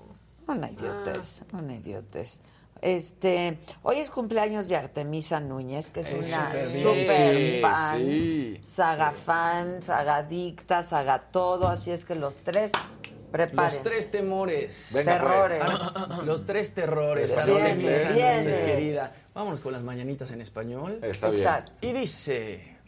Una 0.48 0.70
idiotez, 0.72 1.44
una 1.54 1.76
idiotez. 1.76 2.42
Este, 2.82 3.58
hoy 3.84 3.98
es 4.00 4.10
cumpleaños 4.10 4.68
de 4.70 4.76
Artemisa 4.78 5.40
Núñez, 5.40 5.90
que 5.90 6.00
es 6.02 6.08
Es 6.12 6.28
una 6.30 6.52
super 6.58 7.36
Sí, 7.36 7.60
fan, 7.62 7.98
sí. 7.98 8.60
saga 8.62 9.12
fan, 9.12 9.82
saga 9.82 10.24
dicta, 10.24 10.84
saga 10.84 11.20
todo, 11.32 11.68
así 11.68 11.92
es 11.92 12.06
que 12.06 12.16
los 12.16 12.36
tres 12.38 12.72
preparen. 13.32 13.74
Los 13.74 13.84
tres 13.84 14.12
temores. 14.12 14.90
Venga, 14.94 15.14
terrores. 15.14 15.60
Ah, 15.62 16.22
Los 16.26 16.46
tres 16.46 16.74
terrores. 16.74 17.28
Bien, 17.30 17.40
Salón 17.40 17.58
de 17.64 17.76
bien, 17.76 17.90
Misa, 17.92 18.12
bien. 18.14 18.44
Nuestra 18.46 18.66
querida. 18.66 19.14
Vámonos 19.34 19.60
con 19.60 19.74
las 19.74 19.84
mañanitas 19.84 20.32
en 20.32 20.42
español. 20.42 21.00
Está 21.04 21.30
bien. 21.30 21.42
Exacto. 21.44 21.72
Y 21.82 21.92
dice... 21.94 22.80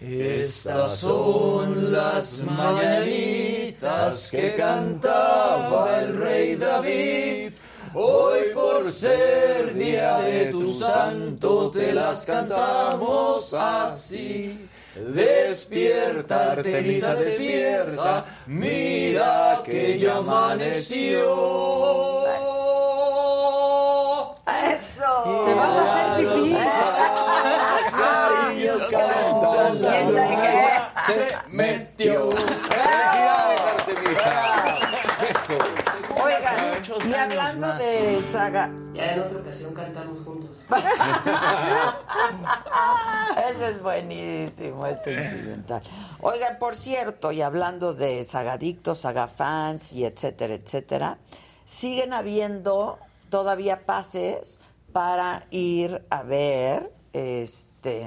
Estas 0.00 0.96
son 0.96 1.92
las 1.92 2.40
mañanitas 2.44 4.30
que 4.30 4.54
cantaba 4.54 6.00
el 6.00 6.16
rey 6.16 6.56
David. 6.56 7.52
Hoy 7.92 8.50
por 8.54 8.88
ser 8.90 9.74
día 9.74 10.18
de 10.18 10.46
tu 10.46 10.78
santo 10.78 11.70
te 11.72 11.92
las 11.92 12.24
cantamos 12.24 13.52
así. 13.52 14.68
Despierta, 14.94 16.52
Artemisa, 16.52 17.16
despierta, 17.16 18.24
mira 18.46 19.60
que 19.64 19.98
ya 19.98 20.18
amaneció. 20.18 22.26
¡Eso! 24.46 25.44
Te 25.46 25.54
vas 25.54 25.76
a 25.76 26.12
hacer 26.12 26.28
pipí. 26.28 26.56
Cariños 27.90 28.82
cantan. 28.90 29.78
¿Quién 29.78 30.12
sabe 30.12 30.36
qué? 30.42 31.12
Se 31.12 31.36
metió. 31.48 32.30
Felicidades, 32.30 33.60
Artemisa. 33.62 34.32
Eso. 35.28 35.58
Muchos 36.90 37.06
y 37.06 37.14
años 37.14 37.38
hablando 37.38 37.66
más. 37.68 37.78
de 37.78 38.22
saga, 38.22 38.70
Ya 38.94 39.14
en 39.14 39.20
otra 39.20 39.38
ocasión 39.38 39.74
cantamos 39.74 40.20
juntos. 40.20 40.50
Ese 43.50 43.70
es 43.70 43.82
buenísimo, 43.82 44.86
ese 44.86 45.12
incidental. 45.12 45.82
Oigan, 46.20 46.58
por 46.58 46.74
cierto, 46.74 47.32
y 47.32 47.42
hablando 47.42 47.94
de 47.94 48.24
sagadictos, 48.24 48.98
sagafans 48.98 49.92
y 49.92 50.04
etcétera, 50.04 50.54
etcétera, 50.54 51.18
siguen 51.64 52.12
habiendo 52.12 52.98
todavía 53.30 53.86
pases 53.86 54.60
para 54.92 55.44
ir 55.50 56.04
a 56.10 56.22
ver 56.24 56.92
este 57.12 58.04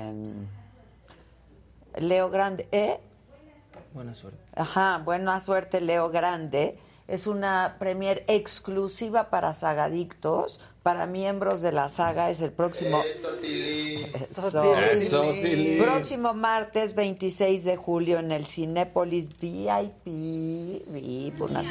Leo 1.95 2.29
Grande, 2.29 2.67
¿eh? 2.71 2.99
Buena 3.93 4.13
suerte. 4.13 4.39
Ajá, 4.55 5.01
buena 5.03 5.39
suerte, 5.39 5.79
Leo 5.79 6.09
Grande. 6.09 6.77
Es 7.07 7.27
una 7.27 7.75
premier 7.79 8.23
exclusiva 8.27 9.29
para 9.29 9.51
sagadictos, 9.51 10.59
para 10.83 11.05
miembros 11.05 11.61
de 11.61 11.73
la 11.73 11.89
saga. 11.89 12.29
Es 12.29 12.41
el 12.41 12.51
próximo. 12.51 13.01
Eso. 14.13 14.63
Eso, 14.91 15.21
Tili. 15.41 15.81
Próximo 15.81 16.33
martes 16.33 16.95
26 16.95 17.65
de 17.65 17.75
julio 17.75 18.19
en 18.19 18.31
el 18.31 18.45
Cinépolis 18.47 19.29
VIP. 19.37 20.05
VIP, 20.05 21.41
una... 21.41 21.61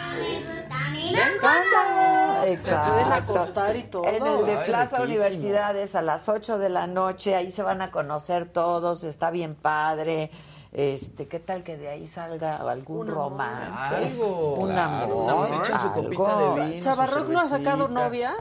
Exacto. 2.47 4.05
En 4.05 4.27
el 4.27 4.47
de 4.47 4.57
Plaza. 4.67 5.03
Universidades 5.03 5.95
a 5.95 6.03
las 6.03 6.29
8 6.29 6.59
de 6.59 6.69
la 6.69 6.87
noche. 6.87 7.35
Ahí 7.35 7.51
se 7.51 7.63
van 7.63 7.83
a 7.83 7.91
conocer 7.91 8.47
todos. 8.47 9.05
Está 9.05 9.31
bien 9.31 9.55
padre. 9.55 10.31
Este, 10.73 11.29
¿qué 11.29 11.39
tal 11.39 11.63
que 11.63 11.77
de 11.77 11.89
ahí 11.89 12.07
salga 12.07 12.57
algún 12.57 13.07
romance? 13.07 13.95
Algo. 13.95 14.55
Un 14.55 14.71
Claro, 14.71 15.29
amor. 15.29 15.49
se 15.49 15.55
echen 15.57 15.79
su 15.79 15.87
algo. 15.89 16.03
copita 16.03 16.37
de 16.39 16.67
vino. 16.67 16.81
Chavarroc 16.81 17.29
no 17.29 17.41
ha 17.41 17.49
sacado 17.49 17.89
novia. 17.89 18.35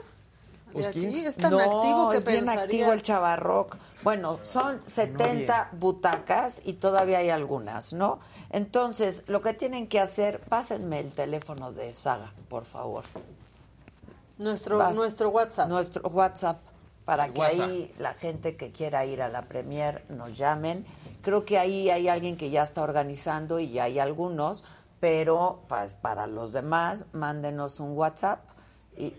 Pues, 0.72 0.86
de 0.86 0.92
¿quién 0.94 1.10
aquí 1.10 1.26
es? 1.26 1.36
tan 1.36 1.52
no, 1.52 1.60
activo 1.60 2.10
que 2.10 2.18
es 2.18 2.24
bien 2.24 2.40
pensaría. 2.46 2.64
activo 2.64 2.94
el 2.94 3.04
chavarroc. 3.04 3.76
Bueno, 4.04 4.40
son 4.44 4.80
70 4.86 5.72
butacas 5.74 6.62
y 6.64 6.74
todavía 6.74 7.18
hay 7.18 7.30
algunas, 7.30 7.92
¿no? 7.92 8.20
Entonces, 8.50 9.26
lo 9.28 9.42
que 9.42 9.54
tienen 9.54 9.88
que 9.88 10.00
hacer, 10.00 10.40
pásenme 10.40 11.00
el 11.02 11.12
teléfono 11.12 11.74
de 11.74 11.94
Saga, 11.94 12.32
por 12.48 12.64
favor. 12.64 13.04
Nuestro, 14.38 14.78
Vas. 14.78 14.96
nuestro 14.96 15.30
WhatsApp. 15.30 15.68
Nuestro 15.68 16.08
WhatsApp, 16.10 16.60
para 17.06 17.26
El 17.26 17.34
que 17.34 17.40
WhatsApp. 17.40 17.70
ahí 17.70 17.94
la 17.98 18.14
gente 18.14 18.56
que 18.56 18.72
quiera 18.72 19.06
ir 19.06 19.22
a 19.22 19.30
la 19.30 19.44
premier 19.44 20.04
nos 20.10 20.38
llamen. 20.38 20.86
Creo 21.22 21.46
que 21.46 21.58
ahí 21.58 21.90
hay 21.90 22.08
alguien 22.08 22.38
que 22.38 22.50
ya 22.50 22.64
está 22.64 22.82
organizando 22.84 23.60
y 23.60 23.72
ya 23.72 23.84
hay 23.84 24.00
algunos, 24.00 24.64
pero 25.00 25.64
pues, 25.68 25.94
para 25.94 26.28
los 26.28 26.54
demás, 26.54 27.08
mándenos 27.14 27.80
un 27.80 27.98
WhatsApp 27.98 28.40
y... 28.98 29.14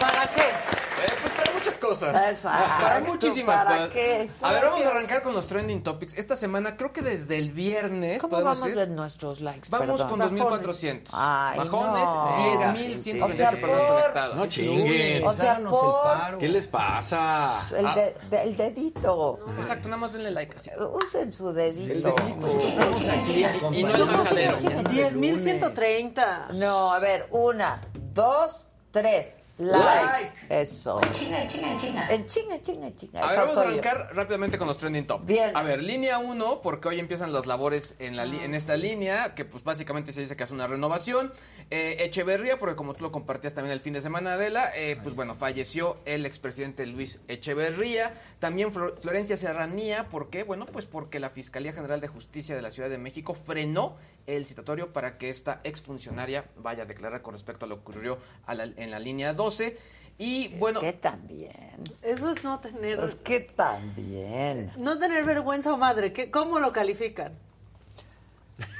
¿Para 0.00 0.28
qué? 0.34 0.48
Eh, 0.48 1.14
pues 1.20 1.32
para 1.34 1.52
muchas 1.52 1.69
cosas. 1.80 2.30
Exacto, 2.30 2.82
Para 2.82 3.00
muchísimas 3.00 3.64
¿para 3.64 3.76
cosas. 3.78 3.94
qué? 3.94 4.30
A 4.42 4.52
ver, 4.52 4.60
¿Para 4.60 4.70
vamos 4.70 4.86
a 4.86 4.88
arrancar 4.90 5.22
con 5.22 5.34
los 5.34 5.46
trending 5.48 5.82
topics. 5.82 6.16
Esta 6.16 6.36
semana, 6.36 6.76
creo 6.76 6.92
que 6.92 7.02
desde 7.02 7.38
el 7.38 7.50
viernes. 7.50 8.20
¿Cómo 8.22 8.36
vamos 8.40 8.62
decir, 8.62 8.76
de 8.78 8.86
nuestros 8.86 9.40
likes? 9.40 9.68
Vamos 9.70 9.88
Perdón. 10.00 10.08
con 10.10 10.18
2400. 10.20 11.14
Ay, 11.16 11.58
Bajones, 11.58 12.04
no. 12.04 12.36
10.128 12.36 13.24
O 13.24 13.28
sea, 13.36 13.50
personas 13.50 13.80
por- 13.82 13.96
conectadas. 14.00 14.36
No 14.36 14.46
chinguen. 14.46 15.26
O 15.26 15.32
sea, 15.32 15.56
el 15.56 15.64
por- 15.64 16.02
paro. 16.02 16.38
¿Qué 16.38 16.48
les 16.48 16.66
pasa? 16.66 17.60
El, 17.76 17.86
Ah. 17.86 17.94
de- 17.94 18.16
de- 18.30 18.42
el 18.42 18.56
dedito. 18.56 19.38
Exacto, 19.58 19.88
nada 19.88 20.00
más 20.00 20.12
denle 20.12 20.30
like 20.30 20.56
así. 20.56 20.70
Usen 20.92 21.32
su 21.32 21.52
dedito. 21.52 22.14
Estamos 22.58 23.08
aquí 23.08 23.44
Y 23.72 23.82
no 23.84 23.94
el 23.94 24.06
majadero. 24.06 24.56
10.130. 24.90 26.48
No, 26.54 26.92
a 26.92 26.98
ver, 26.98 27.26
una, 27.30 27.80
dos, 28.14 28.66
tres. 28.90 29.38
Like. 29.60 30.32
Eso. 30.48 31.00
Chinga, 31.12 31.46
chinga, 31.46 31.76
chinga. 31.76 32.08
En 32.12 32.26
chinga, 32.26 32.62
chinga, 32.62 32.94
chinga. 32.96 33.22
A 33.22 33.26
ver, 33.28 33.36
vamos 33.40 33.56
a 33.56 33.64
yo. 33.64 33.68
arrancar 33.68 34.10
rápidamente 34.14 34.56
con 34.58 34.66
los 34.66 34.78
trending 34.78 35.06
topics. 35.06 35.26
Bien. 35.28 35.56
A 35.56 35.62
ver, 35.62 35.82
línea 35.82 36.18
1, 36.18 36.60
porque 36.62 36.88
hoy 36.88 36.98
empiezan 36.98 37.32
las 37.32 37.46
labores 37.46 37.94
en, 37.98 38.16
la 38.16 38.24
li- 38.24 38.40
en 38.42 38.54
esta 38.54 38.76
línea, 38.76 39.34
que 39.34 39.44
pues 39.44 39.62
básicamente 39.62 40.12
se 40.12 40.22
dice 40.22 40.34
que 40.36 40.44
es 40.44 40.50
una 40.50 40.66
renovación. 40.66 41.32
Eh, 41.70 41.96
Echeverría, 42.00 42.58
porque 42.58 42.74
como 42.74 42.94
tú 42.94 43.02
lo 43.04 43.12
compartías 43.12 43.54
también 43.54 43.72
el 43.72 43.80
fin 43.80 43.92
de 43.92 44.00
semana, 44.00 44.32
Adela, 44.34 44.72
eh, 44.74 44.98
pues 45.02 45.14
bueno, 45.14 45.34
falleció 45.34 45.98
el 46.06 46.24
expresidente 46.26 46.86
Luis 46.86 47.22
Echeverría. 47.28 48.14
También 48.38 48.72
Flor- 48.72 48.96
Florencia 49.00 49.36
Serranía, 49.36 50.08
¿por 50.08 50.30
qué? 50.30 50.42
Bueno, 50.42 50.66
pues 50.66 50.86
porque 50.86 51.20
la 51.20 51.30
Fiscalía 51.30 51.72
General 51.72 52.00
de 52.00 52.08
Justicia 52.08 52.56
de 52.56 52.62
la 52.62 52.70
Ciudad 52.70 52.88
de 52.88 52.98
México 52.98 53.34
frenó 53.34 53.96
el 54.26 54.46
citatorio 54.46 54.92
para 54.92 55.18
que 55.18 55.28
esta 55.30 55.60
exfuncionaria 55.64 56.44
vaya 56.56 56.82
a 56.84 56.86
declarar 56.86 57.22
con 57.22 57.34
respecto 57.34 57.64
a 57.64 57.68
lo 57.68 57.76
que 57.76 57.80
ocurrió 57.82 58.18
a 58.46 58.54
la- 58.54 58.64
en 58.64 58.90
la 58.90 58.98
línea 58.98 59.32
12. 59.32 59.76
Y 60.18 60.48
bueno, 60.58 60.80
Es 60.80 60.86
que 60.86 60.92
también. 60.98 61.82
Eso 62.02 62.30
es 62.30 62.44
no 62.44 62.60
tener... 62.60 63.00
Es 63.00 63.14
que 63.14 63.40
también. 63.40 64.70
No 64.76 64.98
tener 64.98 65.24
vergüenza 65.24 65.72
o 65.72 65.76
madre. 65.78 66.12
¿qué- 66.12 66.30
¿Cómo 66.30 66.60
lo 66.60 66.72
califican? 66.72 67.32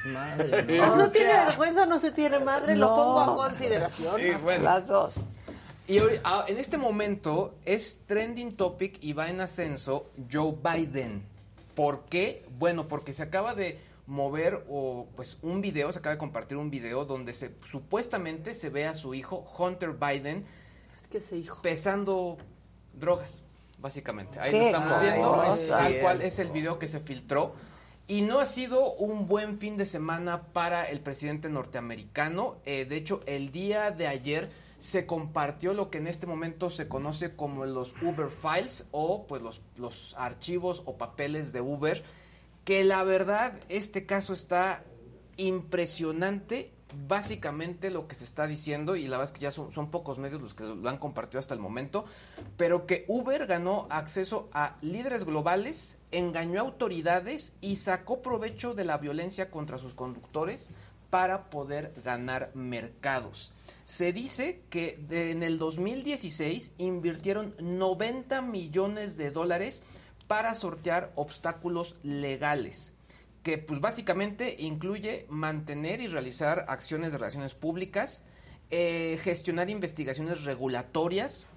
Madre, 0.05 0.63
¿No, 0.79 0.93
O 0.93 0.97
se 0.97 1.11
tiene 1.11 1.33
sea, 1.33 1.47
vergüenza 1.47 1.83
o 1.85 1.87
no 1.87 1.99
se 1.99 2.11
tiene 2.13 2.39
madre? 2.41 2.77
Lo 2.77 2.89
no. 2.91 2.97
pongo 2.97 3.21
a 3.21 3.37
consideración. 3.37 4.17
sí, 4.19 4.31
bueno. 4.43 4.65
Las 4.65 4.89
dos. 4.89 5.15
Y 5.89 5.99
en 5.99 6.59
este 6.59 6.77
momento 6.77 7.55
es 7.65 8.03
trending 8.07 8.55
topic 8.57 8.99
y 9.03 9.13
va 9.13 9.29
en 9.29 9.41
ascenso 9.41 10.11
Joe 10.31 10.55
Biden. 10.63 11.25
¿Por 11.75 12.05
qué? 12.05 12.45
Bueno, 12.59 12.87
porque 12.87 13.13
se 13.13 13.23
acaba 13.25 13.55
de 13.55 13.81
mover 14.11 14.65
o 14.69 15.07
pues 15.15 15.39
un 15.41 15.61
video, 15.61 15.93
se 15.93 16.01
acaba 16.01 16.17
de 16.17 16.19
compartir 16.19 16.57
un 16.59 16.69
video 16.69 17.05
donde 17.05 17.33
se 17.33 17.55
supuestamente 17.65 18.55
se 18.55 18.69
ve 18.69 18.85
a 18.85 18.95
su 18.95 19.15
hijo 19.15 19.47
Hunter 19.57 19.93
Biden 19.93 20.45
Es 21.01 21.07
que 21.07 21.19
ese 21.19 21.37
hijo. 21.37 21.63
pesando 21.63 22.37
drogas, 22.93 23.45
básicamente. 23.79 24.41
Ahí 24.41 24.51
Qué 24.51 24.59
lo 24.59 24.67
estamos 24.67 25.01
viendo, 25.01 25.33
cosa. 25.33 25.79
tal 25.79 26.01
cual 26.01 26.23
es 26.23 26.41
el 26.41 26.49
video 26.49 26.79
que 26.81 26.89
se 26.89 26.99
filtró. 26.99 27.55
Y 28.09 28.23
no 28.23 28.41
ha 28.41 28.47
sido 28.47 28.95
un 28.95 29.29
buen 29.29 29.59
fin 29.59 29.77
de 29.77 29.85
semana 29.85 30.43
para 30.43 30.91
el 30.91 30.99
presidente 30.99 31.49
norteamericano. 31.49 32.57
Eh, 32.65 32.87
de 32.87 32.97
hecho, 32.97 33.21
el 33.27 33.53
día 33.53 33.93
de 33.93 34.09
ayer 34.09 34.51
se 34.79 35.07
compartió 35.07 35.73
lo 35.73 35.89
que 35.89 35.99
en 35.99 36.09
este 36.09 36.27
momento 36.27 36.69
se 36.69 36.89
conoce 36.89 37.37
como 37.37 37.65
los 37.65 37.95
Uber 38.03 38.29
Files 38.29 38.89
o 38.91 39.29
pues 39.29 39.41
los, 39.41 39.61
los 39.77 40.17
archivos 40.19 40.83
o 40.87 40.97
papeles 40.99 41.53
de 41.53 41.61
Uber, 41.61 42.03
que 42.71 42.85
la 42.85 43.03
verdad 43.03 43.59
este 43.69 44.07
caso 44.07 44.33
está 44.33 44.85
impresionante 45.37 46.71
básicamente 47.09 47.91
lo 47.91 48.07
que 48.07 48.15
se 48.15 48.23
está 48.23 48.47
diciendo, 48.47 48.95
y 48.95 49.09
la 49.09 49.19
verdad 49.19 49.35
es 49.35 49.37
que 49.37 49.43
ya 49.43 49.51
son, 49.51 49.91
pocos 49.91 50.19
medios 50.19 50.41
los 50.41 50.55
que 50.55 50.63
lo 50.63 50.89
han 50.89 50.99
compartido 50.99 51.41
hasta 51.41 51.53
el 51.53 51.59
momento, 51.59 52.05
pero 52.57 52.87
que 52.87 53.07
Uber 53.09 53.49
ganó 53.49 53.89
acceso 53.91 54.49
a 54.53 54.77
líderes 54.83 55.25
globales, 55.25 55.99
engañó 56.13 56.61
a 56.61 56.63
autoridades 56.63 57.55
y 57.61 57.75
sacó 57.75 58.23
provecho 58.23 58.73
de 58.73 58.85
la 58.85 58.99
violencia 58.99 59.51
contra 59.51 59.77
sus 59.77 59.95
conductores 59.95 60.71
para 61.11 61.51
poder 61.51 61.93
ganar 62.05 62.53
mercados. 62.55 63.53
Se 63.83 64.13
dice 64.13 64.63
que 64.71 65.05
en 65.11 65.43
el 65.43 65.59
2016 65.59 66.77
invirtieron 66.79 67.53
90 67.59 68.43
millones 68.43 69.17
de 69.17 69.33
dólares 69.33 69.83
para 70.31 70.55
sortear 70.55 71.11
obstáculos 71.17 71.97
legales 72.05 72.95
que 73.43 73.59
pues 73.59 73.81
básicamente 73.81 74.55
incluye 74.61 75.27
mantener 75.29 76.01
y 76.01 76.07
realizar 76.07 76.67
acciones 76.69 77.11
de 77.11 77.19
relaciones 77.19 77.55
públicas, 77.55 78.25
eh, 78.71 79.19
gestionar 79.25 79.71
investigaciones 79.71 80.45
regulatorias, 80.45 81.49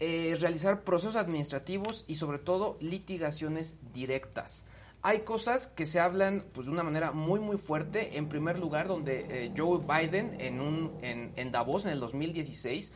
eh, 0.00 0.34
realizar 0.40 0.80
procesos 0.80 1.16
administrativos 1.16 2.06
y 2.08 2.14
sobre 2.14 2.38
todo 2.38 2.78
litigaciones 2.80 3.76
directas. 3.92 4.64
Hay 5.02 5.20
cosas 5.20 5.66
que 5.66 5.84
se 5.84 6.00
hablan 6.00 6.42
pues, 6.54 6.68
de 6.68 6.72
una 6.72 6.84
manera 6.84 7.12
muy 7.12 7.38
muy 7.38 7.58
fuerte. 7.58 8.16
En 8.16 8.30
primer 8.30 8.58
lugar, 8.58 8.88
donde 8.88 9.26
eh, 9.28 9.52
Joe 9.54 9.78
Biden 9.78 10.40
en, 10.40 10.58
un, 10.58 10.96
en, 11.02 11.52
Davos 11.52 11.84
en 11.84 11.92
el 11.92 12.00
2016 12.00 12.94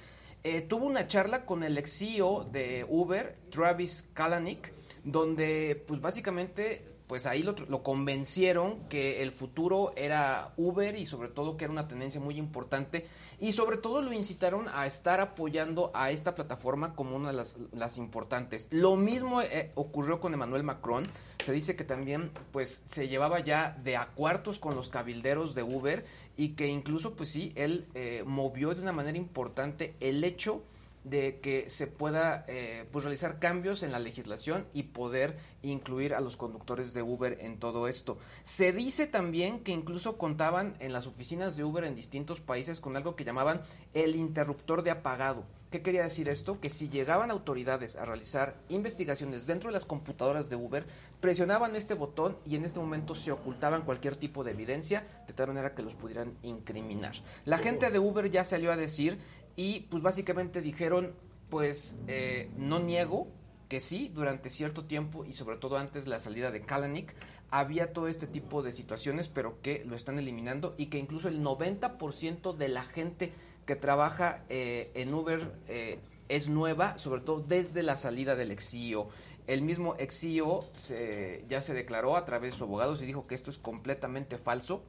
tuvo 0.68 0.86
una 0.86 1.08
charla 1.08 1.44
con 1.44 1.64
el 1.64 1.76
ex 1.76 1.98
CEO 1.98 2.44
de 2.44 2.86
Uber, 2.88 3.36
Travis 3.50 4.08
Kalanick, 4.14 4.75
donde 5.06 5.82
pues 5.86 6.00
básicamente 6.00 6.84
pues 7.06 7.26
ahí 7.26 7.44
lo, 7.44 7.54
convencieron 7.84 8.88
que 8.88 9.22
el 9.22 9.30
futuro 9.30 9.92
era 9.96 10.52
Uber 10.56 10.96
y 10.96 11.06
sobre 11.06 11.28
todo 11.28 11.56
que 11.56 11.64
era 11.64 11.72
una 11.72 11.86
tendencia 11.86 12.20
muy 12.20 12.36
importante 12.36 13.06
y 13.38 13.52
sobre 13.52 13.76
todo 13.76 14.02
lo 14.02 14.12
incitaron 14.12 14.66
a 14.68 14.86
estar 14.86 15.20
apoyando 15.20 15.92
a 15.94 16.10
esta 16.10 16.34
plataforma 16.34 16.94
como 16.94 17.14
una 17.14 17.28
de 17.28 17.36
las, 17.36 17.58
las 17.72 17.98
importantes. 17.98 18.66
Lo 18.72 18.96
mismo 18.96 19.40
eh, 19.40 19.70
ocurrió 19.76 20.18
con 20.18 20.34
Emmanuel 20.34 20.64
Macron, 20.64 21.08
se 21.38 21.52
dice 21.52 21.76
que 21.76 21.84
también 21.84 22.32
pues 22.50 22.82
se 22.88 23.06
llevaba 23.06 23.38
ya 23.38 23.78
de 23.84 23.96
a 23.96 24.08
cuartos 24.08 24.58
con 24.58 24.74
los 24.74 24.88
cabilderos 24.88 25.54
de 25.54 25.62
Uber 25.62 26.04
y 26.36 26.50
que 26.50 26.66
incluso 26.66 27.14
pues 27.14 27.28
sí, 27.28 27.52
él 27.54 27.86
eh, 27.94 28.24
movió 28.26 28.74
de 28.74 28.82
una 28.82 28.92
manera 28.92 29.16
importante 29.16 29.94
el 30.00 30.24
hecho 30.24 30.62
de 31.06 31.38
que 31.40 31.70
se 31.70 31.86
pueda 31.86 32.44
eh, 32.48 32.84
pues 32.90 33.04
realizar 33.04 33.38
cambios 33.38 33.84
en 33.84 33.92
la 33.92 34.00
legislación 34.00 34.66
y 34.72 34.84
poder 34.84 35.36
incluir 35.62 36.14
a 36.14 36.20
los 36.20 36.36
conductores 36.36 36.92
de 36.94 37.02
Uber 37.02 37.38
en 37.40 37.58
todo 37.58 37.86
esto. 37.86 38.18
Se 38.42 38.72
dice 38.72 39.06
también 39.06 39.60
que 39.60 39.70
incluso 39.70 40.18
contaban 40.18 40.74
en 40.80 40.92
las 40.92 41.06
oficinas 41.06 41.56
de 41.56 41.62
Uber 41.62 41.84
en 41.84 41.94
distintos 41.94 42.40
países 42.40 42.80
con 42.80 42.96
algo 42.96 43.14
que 43.14 43.24
llamaban 43.24 43.62
el 43.94 44.16
interruptor 44.16 44.82
de 44.82 44.90
apagado. 44.90 45.44
¿Qué 45.70 45.82
quería 45.82 46.02
decir 46.02 46.28
esto? 46.28 46.60
Que 46.60 46.70
si 46.70 46.88
llegaban 46.88 47.30
autoridades 47.30 47.96
a 47.96 48.04
realizar 48.04 48.56
investigaciones 48.68 49.46
dentro 49.46 49.68
de 49.68 49.74
las 49.74 49.84
computadoras 49.84 50.48
de 50.48 50.56
Uber, 50.56 50.86
presionaban 51.20 51.76
este 51.76 51.94
botón 51.94 52.36
y 52.44 52.56
en 52.56 52.64
este 52.64 52.80
momento 52.80 53.14
se 53.14 53.32
ocultaban 53.32 53.82
cualquier 53.82 54.16
tipo 54.16 54.42
de 54.42 54.52
evidencia 54.52 55.06
de 55.26 55.32
tal 55.34 55.48
manera 55.48 55.74
que 55.74 55.82
los 55.82 55.94
pudieran 55.94 56.36
incriminar. 56.42 57.14
La 57.44 57.58
gente 57.58 57.90
de 57.90 57.98
Uber 57.98 58.30
ya 58.30 58.44
salió 58.44 58.72
a 58.72 58.76
decir 58.76 59.18
y 59.56 59.80
pues 59.90 60.02
básicamente 60.02 60.60
dijeron, 60.60 61.14
pues 61.50 62.00
eh, 62.06 62.50
no 62.56 62.78
niego 62.78 63.28
que 63.68 63.80
sí, 63.80 64.10
durante 64.14 64.50
cierto 64.50 64.84
tiempo 64.84 65.24
y 65.24 65.32
sobre 65.32 65.56
todo 65.56 65.78
antes 65.78 66.04
de 66.04 66.10
la 66.10 66.20
salida 66.20 66.50
de 66.50 66.60
Kalanick, 66.60 67.14
había 67.50 67.92
todo 67.92 68.08
este 68.08 68.26
tipo 68.26 68.62
de 68.62 68.72
situaciones, 68.72 69.28
pero 69.28 69.60
que 69.62 69.84
lo 69.84 69.96
están 69.96 70.18
eliminando 70.18 70.74
y 70.76 70.86
que 70.86 70.98
incluso 70.98 71.28
el 71.28 71.42
90% 71.42 72.56
de 72.56 72.68
la 72.68 72.82
gente 72.82 73.32
que 73.66 73.76
trabaja 73.76 74.44
eh, 74.48 74.90
en 74.94 75.12
Uber 75.12 75.52
eh, 75.68 75.98
es 76.28 76.48
nueva, 76.48 76.98
sobre 76.98 77.20
todo 77.20 77.40
desde 77.40 77.82
la 77.82 77.96
salida 77.96 78.36
del 78.36 78.50
ex 78.50 78.70
CEO. 78.70 79.08
El 79.46 79.62
mismo 79.62 79.94
ex 79.98 80.20
CEO 80.20 80.60
se, 80.74 81.44
ya 81.48 81.62
se 81.62 81.72
declaró 81.72 82.16
a 82.16 82.24
través 82.24 82.52
de 82.52 82.58
sus 82.58 82.62
abogados 82.62 83.02
y 83.02 83.06
dijo 83.06 83.26
que 83.26 83.34
esto 83.34 83.50
es 83.50 83.58
completamente 83.58 84.38
falso. 84.38 84.82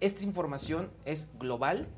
Esta 0.00 0.24
información 0.24 0.90
es 1.04 1.30
global, 1.38 1.88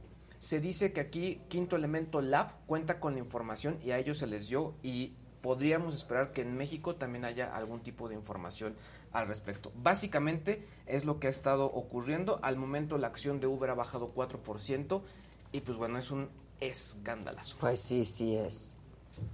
se 0.46 0.60
dice 0.60 0.92
que 0.92 1.00
aquí 1.00 1.40
Quinto 1.48 1.74
Elemento 1.74 2.22
Lab 2.22 2.52
cuenta 2.66 3.00
con 3.00 3.14
la 3.14 3.18
información 3.18 3.80
y 3.82 3.90
a 3.90 3.98
ellos 3.98 4.18
se 4.18 4.28
les 4.28 4.46
dio 4.46 4.74
y 4.80 5.12
podríamos 5.42 5.92
esperar 5.92 6.30
que 6.30 6.42
en 6.42 6.56
México 6.56 6.94
también 6.94 7.24
haya 7.24 7.52
algún 7.52 7.80
tipo 7.80 8.08
de 8.08 8.14
información 8.14 8.76
al 9.10 9.26
respecto. 9.26 9.72
Básicamente 9.74 10.64
es 10.86 11.04
lo 11.04 11.18
que 11.18 11.26
ha 11.26 11.30
estado 11.30 11.64
ocurriendo. 11.64 12.38
Al 12.42 12.58
momento 12.58 12.96
la 12.96 13.08
acción 13.08 13.40
de 13.40 13.48
Uber 13.48 13.70
ha 13.70 13.74
bajado 13.74 14.14
4% 14.14 15.02
y 15.50 15.62
pues 15.62 15.76
bueno, 15.78 15.98
es 15.98 16.12
un 16.12 16.28
escandalazo. 16.60 17.56
Pues 17.58 17.80
sí, 17.80 18.04
sí 18.04 18.36
es, 18.36 18.76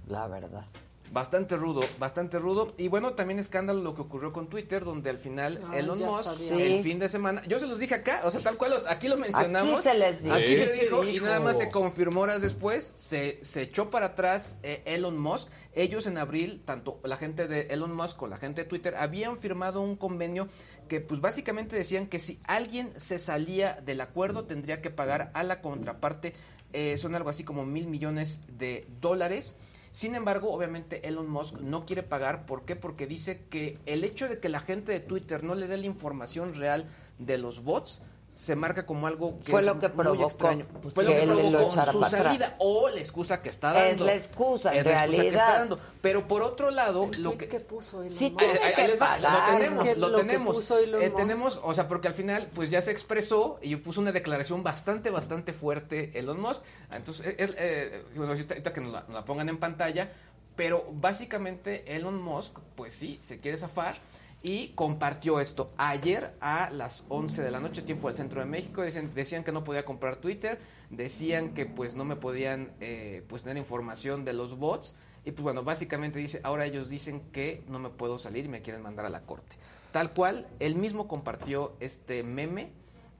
la 0.07 0.27
verdad. 0.27 0.65
Bastante 1.13 1.57
rudo, 1.57 1.81
bastante 1.99 2.39
rudo. 2.39 2.73
Y 2.75 2.87
bueno, 2.87 3.13
también 3.13 3.37
escándalo 3.37 3.83
lo 3.83 3.93
que 3.93 4.01
ocurrió 4.01 4.33
con 4.33 4.47
Twitter, 4.47 4.83
donde 4.83 5.11
al 5.11 5.19
final 5.19 5.63
Ay, 5.69 5.81
Elon 5.81 5.99
Musk, 5.99 6.51
el 6.53 6.81
fin 6.81 6.97
de 6.97 7.07
semana, 7.07 7.43
yo 7.45 7.59
se 7.59 7.67
los 7.67 7.77
dije 7.77 7.93
acá, 7.93 8.21
o 8.23 8.31
sea, 8.31 8.41
tal 8.41 8.57
cual, 8.57 8.73
aquí 8.89 9.07
lo 9.07 9.17
mencionamos. 9.17 9.73
Aquí 9.73 9.83
se 9.83 9.93
les 9.93 10.23
dijo. 10.23 10.33
Aquí 10.33 10.55
Sí, 10.55 10.65
se 10.65 10.83
dijo, 10.85 11.03
y 11.03 11.19
nada 11.19 11.39
más 11.39 11.59
se 11.59 11.69
confirmó 11.69 12.21
horas 12.21 12.41
después, 12.41 12.91
se, 12.95 13.37
se 13.43 13.61
echó 13.61 13.91
para 13.91 14.07
atrás 14.07 14.57
eh, 14.63 14.81
Elon 14.85 15.19
Musk. 15.19 15.49
Ellos 15.75 16.07
en 16.07 16.17
abril, 16.17 16.63
tanto 16.65 16.99
la 17.03 17.17
gente 17.17 17.47
de 17.47 17.67
Elon 17.69 17.93
Musk 17.93 18.17
como 18.17 18.31
la 18.31 18.37
gente 18.37 18.63
de 18.63 18.67
Twitter, 18.67 18.95
habían 18.95 19.37
firmado 19.37 19.81
un 19.81 19.95
convenio 19.95 20.47
que 20.87 20.99
pues 20.99 21.21
básicamente 21.21 21.75
decían 21.75 22.07
que 22.07 22.17
si 22.17 22.39
alguien 22.45 22.91
se 22.95 23.19
salía 23.19 23.79
del 23.85 24.01
acuerdo 24.01 24.45
tendría 24.45 24.81
que 24.81 24.89
pagar 24.89 25.29
a 25.35 25.43
la 25.43 25.61
contraparte, 25.61 26.33
eh, 26.73 26.97
son 26.97 27.13
algo 27.13 27.29
así 27.29 27.43
como 27.43 27.67
mil 27.67 27.85
millones 27.85 28.41
de 28.47 28.87
dólares. 28.99 29.57
Sin 29.93 30.15
embargo, 30.15 30.51
obviamente 30.51 31.07
Elon 31.07 31.29
Musk 31.29 31.59
no 31.59 31.85
quiere 31.85 32.01
pagar. 32.01 32.47
¿Por 32.47 32.65
qué? 32.65 32.75
Porque 32.75 33.05
dice 33.05 33.45
que 33.51 33.77
el 33.85 34.03
hecho 34.03 34.27
de 34.27 34.39
que 34.39 34.49
la 34.49 34.59
gente 34.59 34.91
de 34.91 34.99
Twitter 34.99 35.43
no 35.43 35.53
le 35.53 35.67
dé 35.67 35.77
la 35.77 35.85
información 35.85 36.55
real 36.55 36.89
de 37.19 37.37
los 37.37 37.63
bots 37.63 38.01
se 38.35 38.55
marca 38.55 38.85
como 38.85 39.05
algo 39.07 39.37
que 39.37 39.51
Fue 39.51 39.59
es 39.59 39.65
lo 39.67 39.77
que 39.79 39.89
muy 39.89 40.03
provocó 40.03 40.25
extraño. 40.27 40.65
pues, 40.81 40.93
Fue 40.93 41.03
lo 41.03 41.09
que 41.11 41.15
que 41.17 41.23
él 41.23 41.51
lo 41.51 41.59
echara 41.61 41.91
su 41.91 41.99
para 41.99 42.07
atrás. 42.17 42.23
salida 42.23 42.55
o 42.59 42.89
la 42.89 42.99
excusa 42.99 43.41
que 43.41 43.49
está 43.49 43.73
dando. 43.73 43.89
Es 43.91 43.99
la 43.99 44.13
excusa, 44.15 44.73
en 44.73 44.79
Es 44.79 44.85
la 44.85 44.91
excusa 44.91 45.09
que 45.11 45.17
realidad. 45.21 45.47
está 45.47 45.59
dando. 45.59 45.79
Pero 46.01 46.27
por 46.27 46.41
otro 46.41 46.71
lado, 46.71 47.09
lo 47.19 47.37
que, 47.37 47.47
¿Qué 47.47 47.59
puso 47.59 47.99
Elon 47.99 48.09
Sí 48.09 48.31
tiene 48.31 48.55
eh, 48.55 48.73
que 48.75 48.87
les 48.87 49.01
va, 49.01 49.17
pagar, 49.17 49.51
lo 49.51 49.57
tenemos, 49.59 49.85
es 49.85 49.93
que 49.93 49.99
lo, 49.99 50.09
lo 50.09 50.17
que 50.17 50.23
tenemos. 50.25 50.55
puso 50.55 50.77
Elon 50.79 51.01
Eh, 51.01 51.05
Musk. 51.09 51.17
tenemos, 51.17 51.61
o 51.63 51.73
sea, 51.75 51.87
porque 51.87 52.07
al 52.07 52.13
final, 52.15 52.49
pues 52.55 52.69
ya 52.71 52.81
se 52.81 52.91
expresó 52.91 53.59
y 53.61 53.75
puso 53.75 54.01
una 54.01 54.11
declaración 54.11 54.63
bastante, 54.63 55.09
bastante 55.11 55.53
fuerte 55.53 56.11
Elon 56.17 56.39
Musk. 56.41 56.63
Entonces, 56.91 57.35
él, 57.37 57.55
eh, 57.57 58.03
bueno, 58.15 58.31
ahorita, 58.31 58.55
ahorita 58.55 58.73
que 58.73 58.81
nos 58.81 58.91
la, 58.93 59.01
nos 59.01 59.11
la 59.13 59.25
pongan 59.25 59.47
en 59.49 59.59
pantalla, 59.59 60.11
pero 60.55 60.85
básicamente 60.91 61.95
Elon 61.95 62.21
Musk, 62.21 62.57
pues 62.75 62.93
sí, 62.93 63.19
se 63.21 63.39
quiere 63.39 63.57
zafar 63.57 63.97
y 64.43 64.73
compartió 64.75 65.39
esto 65.39 65.71
ayer 65.77 66.33
a 66.41 66.69
las 66.69 67.05
11 67.07 67.41
de 67.41 67.49
la 67.49 67.61
noche, 67.61 67.81
tiempo 67.81 68.09
del 68.09 68.17
centro 68.17 68.41
de 68.41 68.45
México. 68.45 68.81
Decían, 68.81 69.13
decían 69.15 69.43
que 69.45 69.53
no 69.53 69.63
podía 69.63 69.85
comprar 69.85 70.17
Twitter, 70.17 70.59
decían 70.89 71.53
que 71.53 71.65
pues 71.65 71.95
no 71.95 72.03
me 72.03 72.17
podían 72.17 72.73
eh, 72.81 73.23
pues 73.29 73.43
tener 73.43 73.57
información 73.57 74.25
de 74.25 74.33
los 74.33 74.57
bots. 74.57 74.97
Y 75.23 75.31
pues 75.31 75.43
bueno, 75.43 75.63
básicamente 75.63 76.19
dice, 76.19 76.41
ahora 76.43 76.65
ellos 76.65 76.89
dicen 76.89 77.21
que 77.31 77.63
no 77.69 77.79
me 77.79 77.89
puedo 77.89 78.19
salir 78.19 78.43
y 78.43 78.49
me 78.49 78.61
quieren 78.61 78.81
mandar 78.81 79.05
a 79.05 79.09
la 79.09 79.21
corte. 79.21 79.55
Tal 79.93 80.11
cual, 80.11 80.45
él 80.59 80.75
mismo 80.75 81.07
compartió 81.07 81.77
este 81.79 82.23
meme. 82.23 82.71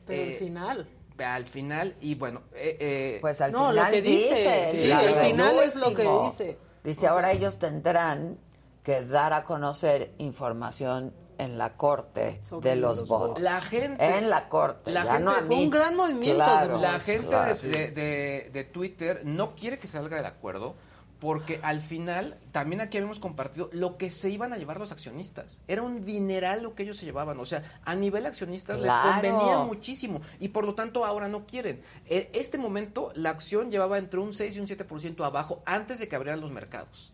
Pero 0.06 0.24
al 0.24 0.30
eh, 0.30 0.34
final. 0.34 0.90
Al 1.20 1.46
final, 1.46 1.96
y 2.02 2.16
bueno, 2.16 2.42
eh, 2.54 2.76
eh, 2.80 3.18
Pues 3.22 3.40
al 3.40 3.52
No, 3.54 3.72
lo 3.72 3.80
final 3.80 3.92
que 3.92 4.02
dice, 4.02 4.34
dice, 4.34 4.72
sí, 4.74 4.92
al 4.92 5.16
final 5.16 5.60
es 5.60 5.76
lo 5.76 5.94
que 5.94 6.06
dice. 6.26 6.58
Dice, 6.84 7.08
ahora 7.08 7.32
ellos 7.32 7.60
tendrán 7.60 8.38
que 8.84 9.06
dar 9.06 9.34
a 9.34 9.44
conocer 9.46 10.14
información 10.18 11.14
en 11.38 11.58
la 11.58 11.76
corte 11.78 12.42
Sobre 12.44 12.72
de 12.72 12.76
los 12.76 12.98
los 13.00 13.08
bots. 13.08 13.28
bots. 13.30 13.42
La 13.42 13.60
gente- 13.62 14.06
En 14.18 14.30
la 14.30 14.48
corte, 14.50 14.92
la 14.92 15.04
ya 15.04 15.12
gente 15.14 15.24
no 15.26 15.32
a 15.32 15.36
fue 15.40 15.48
mí. 15.56 15.64
un 15.64 15.70
gran 15.70 15.96
movimiento, 15.96 16.36
Claro, 16.36 16.78
la 16.78 17.00
gente 17.00 17.28
claro. 17.28 17.56
de, 17.56 18.50
de- 18.54 18.64
Twitter 18.72 19.22
no 19.26 19.56
quiere 19.56 19.78
que 19.80 19.88
salga 19.88 20.16
del 20.18 20.26
acuerdo 20.26 20.76
porque 21.20 21.60
al 21.64 21.80
final, 21.80 22.38
también 22.52 22.82
aquí 22.82 22.98
habíamos 22.98 23.18
compartido 23.20 23.70
lo 23.72 23.98
que 23.98 24.10
se 24.10 24.30
iban 24.30 24.52
a 24.52 24.58
llevar 24.58 24.78
los 24.78 24.92
accionistas. 24.92 25.62
Era 25.70 25.82
un 25.82 26.04
dineral 26.04 26.62
lo 26.62 26.76
que 26.76 26.84
ellos 26.84 26.98
se 26.98 27.06
llevaban. 27.06 27.40
O 27.40 27.46
sea, 27.46 27.64
a 27.86 27.96
nivel 27.96 28.26
accionistas 28.26 28.78
Claro. 28.78 29.22
les 29.22 29.32
convenía 29.32 29.60
muchísimo 29.60 30.20
y 30.42 30.50
por 30.50 30.66
lo 30.66 30.76
tanto 30.76 31.06
ahora 31.06 31.30
no 31.30 31.46
quieren. 31.46 31.82
En 32.08 32.28
este 32.34 32.58
momento, 32.58 33.12
la 33.16 33.30
acción 33.30 33.72
llevaba 33.72 33.98
entre 33.98 34.20
un 34.20 34.34
6 34.34 34.58
y 34.58 34.60
un 34.60 34.68
7% 34.68 35.24
abajo 35.24 35.64
antes 35.66 36.00
de 36.00 36.10
que 36.10 36.16
abrieran 36.18 36.42
los 36.42 36.52
mercados. 36.52 37.14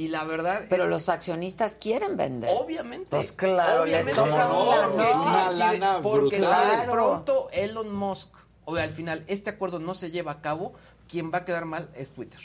Y 0.00 0.08
la 0.08 0.24
verdad 0.24 0.62
Pero 0.70 0.84
es 0.84 0.86
que- 0.86 0.90
los 0.92 1.08
accionistas 1.10 1.74
quieren 1.78 2.16
vender. 2.16 2.48
Obviamente. 2.58 3.08
Pues 3.10 3.32
claro, 3.32 3.84
les 3.84 4.06
Obviamente. 4.06 4.30
toca 4.30 4.48
¿Cómo 4.48 4.70
una, 4.70 4.86
no? 4.86 4.96
¿no? 4.96 5.04
Sí, 5.48 5.52
sí, 5.56 5.58
lana 5.58 5.98
porque 6.00 6.40
si 6.40 6.46
de 6.46 6.88
pronto 6.90 7.48
Elon 7.52 7.94
Musk, 7.94 8.30
o 8.64 8.76
al 8.76 8.88
final 8.88 9.24
este 9.26 9.50
acuerdo 9.50 9.78
no 9.78 9.92
se 9.92 10.10
lleva 10.10 10.32
a 10.32 10.40
cabo, 10.40 10.72
quien 11.06 11.30
va 11.30 11.38
a 11.38 11.44
quedar 11.44 11.66
mal 11.66 11.90
es 11.94 12.14
Twitter. 12.14 12.40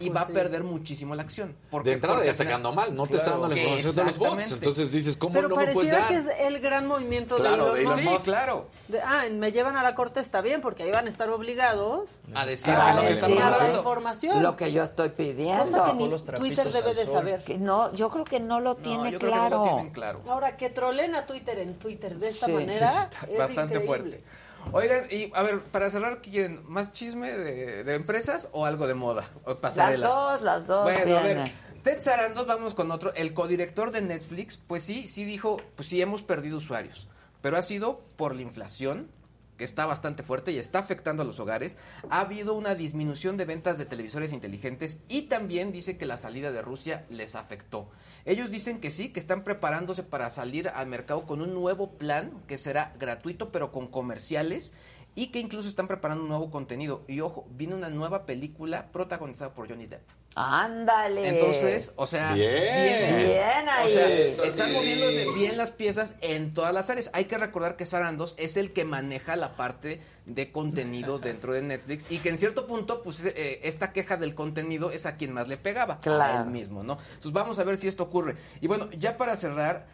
Y 0.00 0.10
Pues 0.10 0.16
va 0.22 0.26
sí. 0.26 0.32
a 0.32 0.34
perder 0.34 0.64
muchísimo 0.64 1.14
la 1.14 1.22
acción. 1.22 1.54
Porque, 1.70 1.90
de 1.90 1.94
entrada 1.94 2.16
porque 2.16 2.26
ya 2.26 2.30
está 2.32 2.42
final- 2.42 2.60
quedando 2.62 2.72
mal, 2.74 2.96
no 2.96 3.06
te 3.06 3.14
está 3.14 3.26
Claro. 3.30 3.42
dando 3.42 3.54
la 3.54 3.62
información 3.62 3.94
de 3.94 4.04
los 4.04 4.18
bots. 4.18 4.52
Entonces 4.52 4.90
dices, 4.92 5.16
¿cómo 5.16 5.34
Pero 5.34 5.48
no 5.48 5.54
me 5.54 5.68
puedes 5.72 5.92
dar? 5.92 6.08
que 6.08 6.16
es 6.16 6.26
el 6.40 6.58
gran 6.58 6.88
movimiento 6.88 7.36
Claro, 7.36 7.66
de 7.66 7.74
de 7.74 7.80
Elon 7.82 8.04
Musk. 8.04 8.24
Claro. 8.24 8.66
De, 8.88 9.00
ah, 9.00 9.22
me 9.30 9.52
llevan 9.52 9.76
a 9.76 9.84
la 9.84 9.94
corte 9.94 10.18
está 10.18 10.40
bien, 10.40 10.60
porque 10.60 10.82
ahí 10.82 10.90
van 10.90 11.06
a 11.06 11.08
estar 11.08 11.30
obligados 11.30 12.10
A 12.34 12.44
decir 12.44 12.74
lo 12.74 13.00
que 13.02 13.10
está 13.12 13.26
sí, 13.26 13.38
a 13.38 13.42
pasando. 13.50 13.78
información. 13.78 14.42
Lo 14.42 14.56
que 14.56 14.72
yo 14.72 14.82
estoy 14.82 15.10
pidiendo. 15.10 15.64
Cosas 15.64 15.82
que 15.92 15.92
ni 15.94 16.08
Twitter 16.40 16.66
debe 16.66 16.94
de 16.94 17.06
saber. 17.06 17.44
Que 17.44 17.58
no, 17.58 17.92
yo 17.94 18.10
creo 18.10 18.24
que 18.24 18.40
no 18.40 18.58
lo 18.58 18.74
tiene 18.74 19.12
yo 19.12 19.18
creo 19.20 19.30
que 19.32 19.36
no 19.38 19.46
claro. 19.48 19.56
lo 19.58 19.62
tienen 19.62 19.90
claro. 19.92 20.20
Ahora, 20.28 20.56
que 20.56 20.70
trolen 20.70 21.14
a 21.14 21.24
Twitter 21.24 21.58
en 21.60 21.74
Twitter 21.78 22.18
de 22.18 22.30
esta 22.30 22.46
Sí, 22.46 22.52
manera 22.52 23.04
Está 23.12 23.26
es 23.30 23.38
bastante 23.38 23.62
increíble. 23.76 23.86
fuerte. 23.86 24.24
Oigan, 24.72 25.06
y 25.10 25.30
a 25.34 25.42
ver, 25.42 25.60
para 25.60 25.90
cerrar, 25.90 26.20
¿qué 26.20 26.30
quieren? 26.30 26.62
¿Más 26.66 26.92
chisme 26.92 27.30
de, 27.30 27.84
de 27.84 27.94
empresas 27.94 28.48
o 28.52 28.66
algo 28.66 28.86
de 28.86 28.94
moda? 28.94 29.24
O 29.44 29.50
Las 29.50 29.58
pasarelas? 29.58 30.10
dos, 30.10 30.42
las 30.42 30.66
dos. 30.66 30.84
Bueno, 30.84 31.16
a 31.18 31.22
ver. 31.22 31.50
Ted 31.82 32.00
Sarandos, 32.00 32.46
vamos 32.46 32.74
con 32.74 32.90
otro. 32.90 33.12
El 33.14 33.34
codirector 33.34 33.90
de 33.90 34.00
Netflix, 34.00 34.56
pues 34.56 34.82
sí, 34.82 35.06
sí 35.06 35.24
dijo, 35.24 35.60
pues 35.76 35.88
sí 35.88 36.00
hemos 36.00 36.22
perdido 36.22 36.56
usuarios, 36.56 37.08
pero 37.42 37.58
ha 37.58 37.62
sido 37.62 38.00
por 38.16 38.34
la 38.34 38.40
inflación, 38.42 39.10
que 39.58 39.64
está 39.64 39.84
bastante 39.86 40.22
fuerte 40.22 40.50
y 40.50 40.58
está 40.58 40.78
afectando 40.80 41.22
a 41.22 41.26
los 41.26 41.38
hogares. 41.40 41.78
Ha 42.10 42.20
habido 42.20 42.54
una 42.54 42.74
disminución 42.74 43.36
de 43.36 43.44
ventas 43.44 43.78
de 43.78 43.84
televisores 43.84 44.32
inteligentes 44.32 45.00
y 45.08 45.22
también 45.22 45.72
dice 45.72 45.96
que 45.98 46.06
la 46.06 46.16
salida 46.16 46.50
de 46.50 46.62
Rusia 46.62 47.04
les 47.10 47.36
afectó. 47.36 47.90
Ellos 48.26 48.50
dicen 48.50 48.80
que 48.80 48.90
sí, 48.90 49.10
que 49.10 49.20
están 49.20 49.44
preparándose 49.44 50.02
para 50.02 50.30
salir 50.30 50.68
al 50.68 50.86
mercado 50.86 51.26
con 51.26 51.42
un 51.42 51.52
nuevo 51.52 51.98
plan 51.98 52.42
que 52.46 52.56
será 52.56 52.94
gratuito, 52.98 53.52
pero 53.52 53.70
con 53.70 53.86
comerciales 53.86 54.74
y 55.14 55.26
que 55.26 55.40
incluso 55.40 55.68
están 55.68 55.88
preparando 55.88 56.22
un 56.22 56.30
nuevo 56.30 56.50
contenido. 56.50 57.04
Y 57.06 57.20
ojo, 57.20 57.46
viene 57.50 57.74
una 57.74 57.90
nueva 57.90 58.24
película 58.24 58.90
protagonizada 58.92 59.52
por 59.52 59.68
Johnny 59.68 59.86
Depp. 59.86 60.02
Ándale. 60.36 61.28
Entonces, 61.28 61.92
o 61.96 62.06
sea, 62.06 62.34
Bien. 62.34 63.16
Bien 63.24 63.68
ahí. 63.68 63.86
O 63.86 63.88
sea, 63.88 64.44
están 64.46 64.72
moviéndose 64.72 65.30
bien 65.32 65.56
las 65.56 65.70
piezas 65.72 66.14
en 66.20 66.54
todas 66.54 66.74
las 66.74 66.90
áreas. 66.90 67.10
Hay 67.12 67.26
que 67.26 67.38
recordar 67.38 67.76
que 67.76 67.86
Sarandos 67.86 68.34
es 68.36 68.56
el 68.56 68.72
que 68.72 68.84
maneja 68.84 69.36
la 69.36 69.56
parte 69.56 70.00
de 70.26 70.50
contenido 70.50 71.18
dentro 71.20 71.52
de 71.52 71.62
Netflix 71.62 72.06
y 72.10 72.18
que 72.18 72.30
en 72.30 72.38
cierto 72.38 72.66
punto, 72.66 73.02
pues 73.02 73.24
eh, 73.24 73.60
esta 73.62 73.92
queja 73.92 74.16
del 74.16 74.34
contenido 74.34 74.90
es 74.90 75.06
a 75.06 75.16
quien 75.16 75.32
más 75.32 75.46
le 75.48 75.56
pegaba, 75.56 75.94
a 75.94 76.00
Claro. 76.00 76.44
él 76.44 76.50
mismo, 76.50 76.82
¿no? 76.82 76.98
Entonces 77.14 77.32
vamos 77.32 77.58
a 77.58 77.64
ver 77.64 77.76
si 77.76 77.86
esto 77.88 78.02
ocurre. 78.04 78.34
Y 78.60 78.66
bueno, 78.66 78.90
ya 78.92 79.16
para 79.16 79.36
cerrar, 79.36 79.86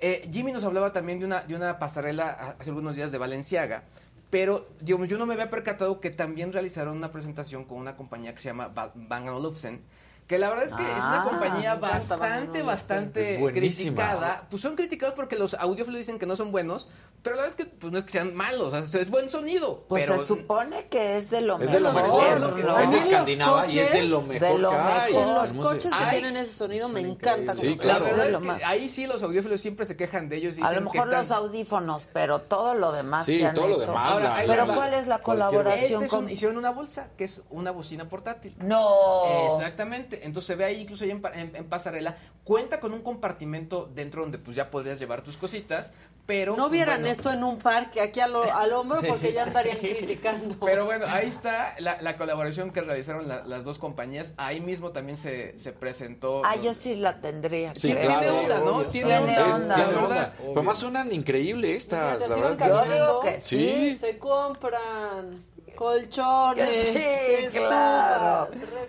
eh, 0.00 0.28
Jimmy 0.32 0.52
nos 0.52 0.64
hablaba 0.64 0.92
también 0.92 1.20
de 1.20 1.26
una, 1.26 1.42
de 1.42 1.54
una 1.54 1.78
pasarela 1.78 2.56
hace 2.58 2.70
algunos 2.70 2.96
días 2.96 3.12
de 3.12 3.18
Valenciaga. 3.18 3.84
Pero 4.30 4.68
yo 4.82 4.98
no 5.18 5.26
me 5.26 5.34
había 5.34 5.50
percatado 5.50 6.00
que 6.00 6.10
también 6.10 6.52
realizaron 6.52 6.96
una 6.96 7.12
presentación 7.12 7.64
con 7.64 7.78
una 7.78 7.96
compañía 7.96 8.34
que 8.34 8.40
se 8.40 8.48
llama 8.48 8.68
Ba- 8.68 8.92
Bang 8.94 9.28
Olufsen, 9.28 9.82
que 10.26 10.38
la 10.38 10.48
verdad 10.48 10.64
es 10.64 10.72
que 10.72 10.82
es 10.82 10.88
una 10.96 11.22
Ah, 11.22 11.26
compañía 11.28 11.74
bastante, 11.74 12.62
bastante 12.62 13.40
criticada. 13.52 14.46
Pues 14.50 14.62
son 14.62 14.74
criticados 14.76 15.14
porque 15.14 15.36
los 15.36 15.54
audiófilos 15.54 15.98
dicen 15.98 16.18
que 16.18 16.26
no 16.26 16.34
son 16.36 16.50
buenos, 16.50 16.88
pero 17.22 17.36
la 17.36 17.42
verdad 17.42 17.58
es 17.60 17.66
que 17.66 17.70
pues, 17.74 17.90
no 17.92 17.98
es 17.98 18.04
que 18.04 18.10
sean 18.10 18.34
malos, 18.34 18.72
o 18.74 18.82
sea, 18.84 19.00
es 19.00 19.10
buen 19.10 19.28
sonido. 19.28 19.84
Pues 19.88 20.04
pero 20.06 20.18
se 20.18 20.26
supone 20.26 20.86
que 20.88 21.16
es 21.16 21.30
de 21.30 21.40
lo 21.40 21.58
Es 21.58 21.72
de 21.72 21.80
lo 21.80 21.92
mejor. 21.92 22.22
mejor, 22.22 22.40
¿no? 22.40 22.48
lo 22.48 22.54
que 22.56 22.62
no. 22.62 22.78
Es 22.78 22.92
escandinava 22.92 23.66
y 23.66 23.78
es 23.78 23.92
de 23.92 24.02
lo 24.04 24.22
mejor 24.22 24.40
De 24.54 24.58
lo 24.58 24.70
que 24.70 24.76
hay. 24.76 25.12
mejor. 25.14 25.28
En 25.28 25.34
los 25.58 25.66
coches 25.66 25.90
que 25.94 26.04
Ay, 26.04 26.10
tienen 26.20 26.36
ese 26.38 26.52
sonido 26.54 26.88
me 26.88 27.00
encanta. 27.00 27.52
Sí, 27.52 27.76
como 27.76 27.88
La 27.88 27.98
claro. 27.98 28.04
verdad 28.16 28.30
Es 28.30 28.38
que 28.58 28.64
ahí 28.64 28.88
sí 28.88 29.06
los 29.06 29.22
audiófilos 29.22 29.60
siempre 29.60 29.86
se 29.86 29.96
quejan 29.96 30.28
de 30.28 30.36
ellos. 30.36 30.56
Dicen 30.56 30.64
A 30.66 30.72
lo 30.72 30.90
que 30.90 30.98
mejor 30.98 31.08
están... 31.14 31.18
los 31.20 31.30
audífonos, 31.30 32.08
pero 32.12 32.40
todo 32.40 32.74
lo 32.74 32.92
demás 32.92 33.24
Sí, 33.26 33.38
que 33.38 33.46
han 33.46 33.54
todo 33.54 33.68
lo 33.68 33.76
hecho. 33.76 33.86
demás, 33.86 34.12
Ahora, 34.12 34.24
la- 34.30 34.36
ahí 34.36 34.46
Pero. 34.48 34.66
¿cuál 34.74 34.94
es 34.94 35.06
la 35.06 35.18
colaboración 35.20 35.82
Este 35.82 36.06
es 36.06 36.12
un- 36.12 36.18
con...? 36.24 36.28
hicieron 36.30 36.56
una 36.58 36.70
bolsa 36.70 37.08
que 37.16 37.24
es 37.24 37.42
una 37.50 37.70
bocina 37.70 38.06
portátil. 38.08 38.54
No. 38.58 39.24
Exactamente. 39.46 40.13
Entonces 40.22 40.46
se 40.46 40.54
ve 40.54 40.64
ahí 40.64 40.80
incluso 40.82 41.04
ahí 41.04 41.10
en, 41.10 41.20
pa- 41.20 41.32
en- 41.32 41.54
en 41.56 41.64
pasarela. 41.68 42.16
Cuenta 42.44 42.78
con 42.80 42.92
un 42.92 43.00
compartimento 43.02 43.90
dentro 43.94 44.22
donde 44.22 44.38
pues 44.38 44.54
ya 44.56 44.70
podrías 44.70 44.98
llevar 44.98 45.22
tus 45.22 45.36
cositas, 45.38 45.94
pero... 46.26 46.56
No 46.56 46.68
vieran 46.68 47.00
bueno, 47.00 47.12
esto 47.12 47.30
en 47.32 47.42
un 47.42 47.56
parque 47.58 48.00
aquí 48.02 48.20
a 48.20 48.26
lo- 48.28 48.42
al 48.54 48.70
hombro 48.72 48.98
porque 49.08 49.32
ya 49.32 49.44
andarían 49.44 49.76
criticando. 49.80 50.56
Pero 50.64 50.84
bueno, 50.84 51.06
ahí 51.08 51.28
está 51.28 51.74
la, 51.78 52.00
la 52.02 52.16
colaboración 52.18 52.70
que 52.70 52.82
realizaron 52.82 53.28
la- 53.28 53.44
las 53.44 53.64
dos 53.64 53.78
compañías. 53.78 54.34
Ahí 54.36 54.60
mismo 54.60 54.90
también 54.90 55.16
se, 55.16 55.58
se 55.58 55.72
presentó... 55.72 56.42
Ah, 56.44 56.56
los- 56.56 56.64
yo 56.64 56.74
sí 56.74 56.96
la 56.96 57.20
tendría. 57.20 57.74
Sí, 57.74 57.92
creo. 57.92 58.02
Tiene 58.08 58.18
claro. 58.18 58.38
onda, 58.40 58.58
¿no? 58.58 58.76
obvio. 58.76 58.86
Tiene 58.88 59.06
Tiene 59.08 59.22
onda, 59.22 59.48
Es- 59.48 59.54
onda. 59.54 59.68
la 59.68 59.74
tiene 59.74 59.92
verdad. 60.00 60.10
onda. 60.10 60.34
Pero 60.48 60.62
más 60.62 60.76
suenan 60.76 61.12
increíble 61.12 61.74
estas, 61.74 62.20
la 62.20 62.26
se 62.36 62.40
verdad. 62.40 62.68
Yo 62.68 62.78
sí. 62.80 62.90
digo 62.92 63.20
que 63.20 63.40
Sí. 63.40 63.68
sí. 63.90 63.96
Se 63.96 64.18
compran 64.18 65.44
colchones. 65.76 66.68
Sí, 66.92 67.48
claro. 67.50 68.03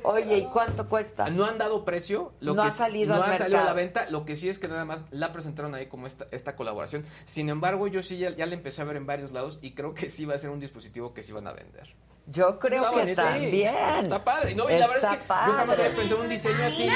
Oye, 0.06 0.38
¿y 0.38 0.46
cuánto 0.46 0.88
cuesta? 0.88 1.30
No 1.30 1.46
han 1.46 1.58
dado 1.58 1.84
precio. 1.86 2.34
Lo 2.40 2.54
No 2.54 2.62
que 2.64 2.68
ha 2.70 2.72
salido 2.72 3.16
no 3.16 3.24
al 3.24 3.32
ha 3.32 3.38
salido 3.38 3.60
a 3.60 3.64
la 3.66 3.74
venta. 3.74 4.10
Lo 4.10 4.26
que 4.26 4.36
sí 4.36 4.50
es 4.50 4.60
que 4.60 4.68
nada 4.68 4.86
más 4.86 5.02
la 5.12 5.32
presentaron 5.32 5.76
ahí 5.76 5.88
como 5.88 6.08
esta, 6.08 6.28
esta 6.32 6.56
colaboración. 6.56 7.06
Sin 7.26 7.50
embargo, 7.50 7.88
yo 7.88 8.04
sí 8.04 8.18
ya, 8.18 8.30
ya 8.36 8.46
la 8.46 8.56
empecé 8.56 8.82
a 8.82 8.86
ver 8.86 8.98
en 8.98 9.06
varios 9.06 9.32
lados 9.32 9.60
y 9.62 9.74
creo 9.74 9.94
que 9.94 10.10
sí 10.10 10.26
va 10.26 10.36
a 10.36 10.40
ser 10.40 10.50
un 10.50 10.60
dispositivo 10.60 11.14
que 11.14 11.24
sí 11.24 11.32
van 11.32 11.48
a 11.48 11.54
vender. 11.54 11.96
Yo 12.28 12.58
creo 12.58 12.86
Está 12.86 13.06
que 13.06 13.16
también. 13.16 13.76
Está 13.98 14.24
padre. 14.24 14.56
No, 14.56 14.68
y 14.70 14.80
la 14.80 14.88
verdad 14.88 15.14
es 15.14 15.20
que 15.20 15.26
yo 15.28 15.34
jamás 15.54 15.76
padre. 15.76 15.84
había 15.86 15.96
pensado 15.96 16.20
en 16.20 16.24
un 16.24 16.30
diseño 16.30 16.64
así. 16.66 16.84
Y 16.86 16.90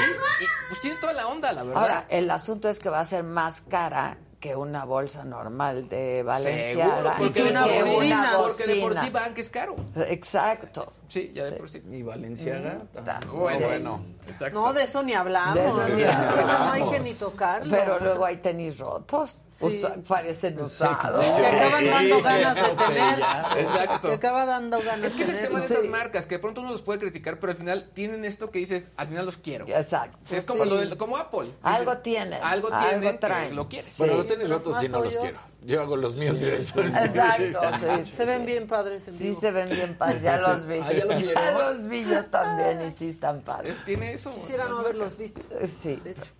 pues 0.68 0.80
tiene 0.80 0.96
toda 1.00 1.12
la 1.12 1.28
onda, 1.28 1.52
la 1.52 1.62
verdad. 1.62 1.82
Ahora, 1.82 2.06
el 2.08 2.30
asunto 2.30 2.68
es 2.68 2.80
que 2.80 2.88
va 2.88 3.00
a 3.00 3.04
ser 3.04 3.22
más 3.22 3.60
cara 3.60 4.18
que 4.40 4.56
una 4.56 4.84
bolsa 4.86 5.22
normal 5.22 5.86
de 5.86 6.22
Valenciaga. 6.22 6.96
Seguro, 6.96 7.14
porque, 7.18 7.42
una 7.42 7.62
por 7.62 7.70
que 7.70 7.82
sí, 7.82 7.90
bocina. 7.90 8.32
porque 8.38 8.66
de 8.66 8.80
por 8.80 8.94
sí 8.98 9.10
que 9.34 9.40
es 9.42 9.50
caro. 9.50 9.76
Exacto. 10.08 10.92
Sí, 11.08 11.30
ya 11.34 11.44
de 11.44 11.52
por 11.52 11.68
sí. 11.68 11.82
Y 11.90 12.02
Valenciaga. 12.02 12.78
También. 13.04 13.30
Bueno, 13.38 13.58
Sí. 13.58 13.64
bueno. 13.64 14.00
Exacto. 14.30 14.60
No, 14.60 14.72
de 14.72 14.82
eso 14.84 15.02
ni 15.02 15.12
hablamos. 15.14 15.54
De 15.54 15.66
eso 15.66 15.88
ni 15.88 16.02
Eso 16.02 16.12
no 16.46 16.72
hay 16.72 16.82
que 16.90 17.00
ni 17.00 17.14
tocarlo. 17.14 17.70
Pero 17.70 17.98
luego 18.00 18.24
hay 18.24 18.36
tenis 18.38 18.78
rotos. 18.78 19.38
Usa- 19.60 19.96
parecen 20.06 20.58
usados. 20.60 20.98
Que 21.36 21.46
acaban 21.46 21.90
dando 21.90 22.22
ganas 22.22 22.54
de 22.54 22.74
tener. 22.76 23.18
Exacto. 23.58 24.08
Que 24.08 24.14
acaba 24.14 24.46
dando 24.46 24.80
ganas 24.80 25.06
Es 25.06 25.14
que 25.14 25.22
es 25.24 25.28
el 25.28 25.36
de 25.36 25.42
tema 25.42 25.60
de 25.60 25.66
esas 25.66 25.84
marcas, 25.86 26.26
que 26.26 26.36
de 26.36 26.38
pronto 26.38 26.60
uno 26.60 26.70
los 26.70 26.82
puede 26.82 26.98
criticar, 27.00 27.38
pero 27.38 27.50
al 27.52 27.58
final 27.58 27.90
tienen 27.92 28.24
esto 28.24 28.50
que 28.50 28.60
dices, 28.60 28.88
al 28.96 29.08
final 29.08 29.26
los 29.26 29.36
quiero. 29.38 29.66
Exacto. 29.68 30.18
Sí, 30.24 30.36
es 30.36 30.46
como, 30.46 30.64
Sí. 30.64 30.70
lo 30.70 30.76
del- 30.76 30.96
como 30.96 31.16
Apple. 31.16 31.40
Dices, 31.42 31.56
Algo 31.62 31.98
tienen. 31.98 32.42
Algo 32.42 32.68
algo 32.72 32.88
tienen, 32.88 33.18
traen. 33.18 33.48
que 33.50 33.54
lo 33.54 33.68
quieres. 33.68 33.98
Bueno, 33.98 34.12
Sí. 34.14 34.16
los 34.18 34.26
tenis 34.26 34.48
rotos 34.50 34.76
sí 34.78 34.88
no 34.88 35.02
los 35.02 35.16
quiero. 35.16 35.38
Yo 35.62 35.82
hago 35.82 35.96
los 35.96 36.16
míos 36.16 36.40
y 36.42 36.46
después. 36.46 36.86
Exacto, 36.94 37.60
sí, 37.78 37.86
sí, 38.04 38.10
Se 38.10 38.24
ven 38.24 38.40
sí. 38.40 38.46
bien 38.46 38.66
padres 38.66 39.06
en 39.08 39.14
Sí 39.14 39.28
vivo. 39.28 39.40
se 39.40 39.50
ven 39.50 39.68
bien 39.68 39.94
padres, 39.94 40.22
ya 40.22 40.38
los 40.38 40.64
vi. 40.66 40.80
Ah, 40.82 40.92
¿ya 40.92 41.04
los? 41.04 41.22
Ya 41.34 41.50
los 41.52 41.86
vi 41.86 42.04
yo 42.04 42.24
también 42.26 42.86
y 42.86 42.90
sí 42.90 43.08
están 43.08 43.42
padres. 43.42 43.76
Es- 43.76 43.84
tiene 43.84 44.14
eso. 44.14 44.30
Quisiera 44.30 44.68
no 44.68 44.78
haberlos 44.78 45.18
visto. 45.18 45.40
Sí. 45.66 45.96
De 45.96 46.12
hecho. 46.12 46.30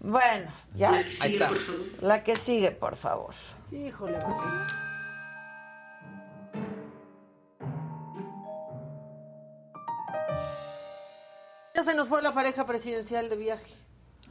Bueno, 0.00 0.50
ya. 0.74 0.90
La 0.92 1.04
que 1.04 1.12
sigue, 1.12 1.32
está. 1.34 1.48
por 1.48 1.58
favor. 1.58 1.80
La 2.02 2.22
que 2.24 2.36
sigue, 2.36 2.70
por 2.72 2.96
favor. 2.96 3.34
Híjole. 3.72 4.18
pues. 4.18 4.36
Ya 11.74 11.82
se 11.82 11.94
nos 11.94 12.08
fue 12.08 12.20
la 12.22 12.32
pareja 12.34 12.66
presidencial 12.66 13.28
de 13.28 13.36
viaje. 13.36 13.74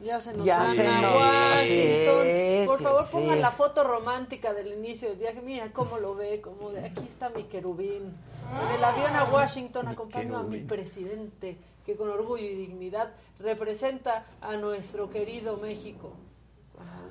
Ya 0.02 0.22
se 0.22 0.34
nos 0.34 0.46
Ya 0.46 0.66
se 0.68 0.88
nos- 0.88 1.14
Washington. 1.16 2.24
sí, 2.26 2.64
Por 2.68 2.80
favor, 2.82 3.04
sí. 3.04 3.12
pongan 3.18 3.42
la 3.42 3.52
foto 3.52 3.84
romántica 3.84 4.54
del 4.54 4.72
inicio 4.74 5.10
del 5.10 5.18
viaje. 5.18 5.42
Mira 5.42 5.72
cómo 5.74 5.98
lo 6.00 6.16
ve, 6.16 6.40
como 6.42 6.70
de 6.72 6.86
aquí 6.86 7.04
está 7.08 7.30
mi 7.30 7.44
querubín. 7.44 8.16
En 8.64 8.76
el 8.76 8.84
avión 8.84 9.16
a 9.16 9.26
Washington 9.26 9.88
acompaño 9.90 10.38
a 10.38 10.44
mi 10.44 10.60
presidente, 10.62 11.58
que 11.86 11.96
con 11.96 12.10
orgullo 12.10 12.44
y 12.46 12.56
dignidad 12.56 13.12
representa 13.40 14.26
a 14.42 14.56
nuestro 14.56 15.10
querido 15.10 15.58
México. 15.58 16.14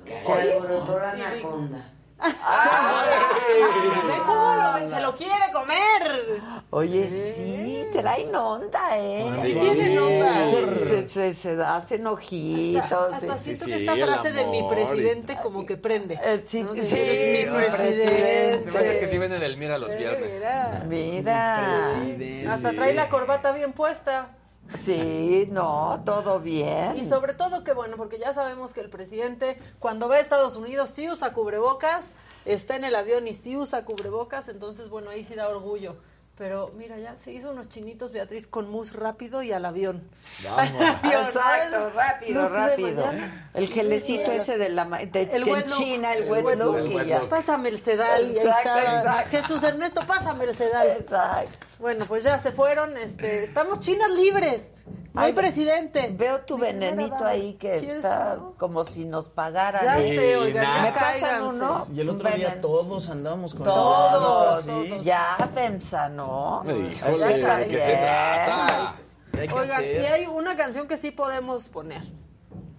Se 0.07 0.31
alborotó 0.33 0.97
la 0.99 1.11
anaconda. 1.11 1.93
Ve 2.21 4.13
cómo 4.25 4.55
lo 4.55 4.73
ve, 4.73 4.89
se 4.89 4.99
lo 4.99 5.15
quiere 5.15 5.51
comer. 5.53 6.41
Oye, 6.71 7.09
sí, 7.09 7.85
traen 7.93 8.35
onda, 8.35 8.97
¿eh? 8.97 9.31
Sí, 9.37 9.53
tienen 9.53 9.97
onda. 9.97 10.33
Se, 10.77 11.07
se, 11.07 11.07
se, 11.09 11.33
se 11.55 11.63
hacen 11.63 12.05
ojitos. 12.07 13.13
Hasta 13.13 13.37
sí. 13.37 13.55
siento 13.55 13.65
sí, 13.65 13.71
que 13.71 13.77
esta 13.85 13.95
frase 14.05 14.31
de 14.31 14.45
mi 14.47 14.63
presidente 14.69 15.37
como 15.41 15.65
que 15.65 15.77
prende. 15.77 16.19
Eh, 16.23 16.43
sí, 16.47 16.63
¿no? 16.63 16.73
sí, 16.73 16.81
De, 16.81 17.41
"Eres 17.41 17.51
mi 17.51 17.57
presidente. 17.57 18.63
Se 18.65 18.71
me 18.71 18.79
hace 18.79 18.99
que 18.99 19.07
sí 19.07 19.17
venden 19.17 19.43
el 19.43 19.57
Mira 19.57 19.77
los 19.77 19.95
viernes. 19.95 20.41
Mira. 20.41 20.83
Mira. 20.87 22.53
Hasta 22.53 22.71
trae 22.71 22.93
la 22.93 23.09
corbata 23.09 23.51
bien 23.51 23.73
puesta. 23.73 24.29
Sí, 24.75 25.47
no, 25.51 26.01
todo 26.05 26.39
bien. 26.39 26.97
Y 26.97 27.07
sobre 27.07 27.33
todo 27.33 27.63
que 27.63 27.73
bueno, 27.73 27.97
porque 27.97 28.19
ya 28.19 28.33
sabemos 28.33 28.73
que 28.73 28.81
el 28.81 28.89
presidente 28.89 29.59
cuando 29.79 30.07
va 30.07 30.15
a 30.15 30.19
Estados 30.19 30.55
Unidos 30.55 30.91
sí 30.91 31.09
usa 31.09 31.33
cubrebocas, 31.33 32.13
está 32.45 32.75
en 32.75 32.83
el 32.83 32.95
avión 32.95 33.27
y 33.27 33.33
sí 33.33 33.57
usa 33.57 33.85
cubrebocas, 33.85 34.47
entonces 34.47 34.89
bueno, 34.89 35.09
ahí 35.09 35.23
sí 35.23 35.35
da 35.35 35.49
orgullo. 35.49 35.97
Pero 36.39 36.71
mira, 36.77 36.97
ya 36.97 37.17
se 37.17 37.33
hizo 37.33 37.51
unos 37.51 37.67
chinitos, 37.67 38.13
Beatriz, 38.13 38.47
con 38.47 38.69
mousse 38.71 38.93
rápido 38.95 39.43
y 39.43 39.51
al 39.51 39.65
avión. 39.65 40.09
Vamos. 40.45 40.81
Exacto, 41.03 41.89
rápido, 41.93 42.43
Look 42.43 42.51
de 42.53 42.57
rápido. 42.57 43.05
El 43.53 43.67
gelecito 43.67 44.31
ese 44.31 44.57
de 44.57 44.69
la 44.69 44.85
ma- 44.85 44.99
de, 44.99 45.23
El 45.23 45.43
que 45.43 45.51
wet 45.51 45.67
look. 45.67 45.77
enchina, 45.81 46.13
el 46.13 46.31
wet 46.31 46.57
look. 46.57 47.27
Pásame 47.29 47.67
el 47.67 47.79
sedal. 47.81 48.31
Exacto, 48.37 48.69
está. 48.69 48.95
exacto. 48.95 49.29
Jesús 49.31 49.63
Ernesto, 49.63 50.01
pásame 50.07 50.45
el 50.45 50.55
sedal. 50.55 50.87
Exacto. 50.87 51.51
Bueno, 51.77 52.05
pues 52.07 52.23
ya 52.23 52.37
se 52.37 52.53
fueron. 52.53 52.95
Este, 52.97 53.43
estamos 53.43 53.81
chinas 53.81 54.09
libres. 54.11 54.69
No 55.13 55.21
hay 55.21 55.27
Ay, 55.27 55.33
presidente. 55.33 56.13
Veo 56.15 56.41
tu 56.41 56.57
venenito 56.59 57.25
ahí 57.25 57.53
que 57.53 57.79
¿Quieres 57.79 57.95
está 57.97 58.37
como 58.57 58.83
si 58.85 59.05
nos 59.05 59.27
pagaran. 59.27 59.83
Ya 59.83 59.99
¿eh? 59.99 60.15
sé, 60.15 60.37
oigan, 60.37 60.83
¿Me 60.83 60.91
pasan 60.91 61.43
uno? 61.43 61.87
Y 61.93 61.99
el 62.01 62.09
otro 62.09 62.29
día 62.29 62.61
todos 62.61 63.09
andábamos 63.09 63.55
con 63.55 63.63
Todos. 63.63 64.65
Sí. 64.65 64.99
Ya, 65.03 65.35
FEMSA, 65.51 66.09
¿no? 66.29 66.63
Híjole, 66.71 67.37
¿de 67.37 67.67
qué 67.67 67.79
se 67.81 67.91
trata? 67.93 68.95
¿Qué 69.31 69.39
hay 69.41 69.47
que 69.47 69.53
Oigan, 69.53 69.83
y 69.83 70.05
hay 70.05 70.25
una 70.25 70.55
canción 70.55 70.87
que 70.87 70.97
sí 70.97 71.11
podemos 71.11 71.69
poner. 71.69 72.03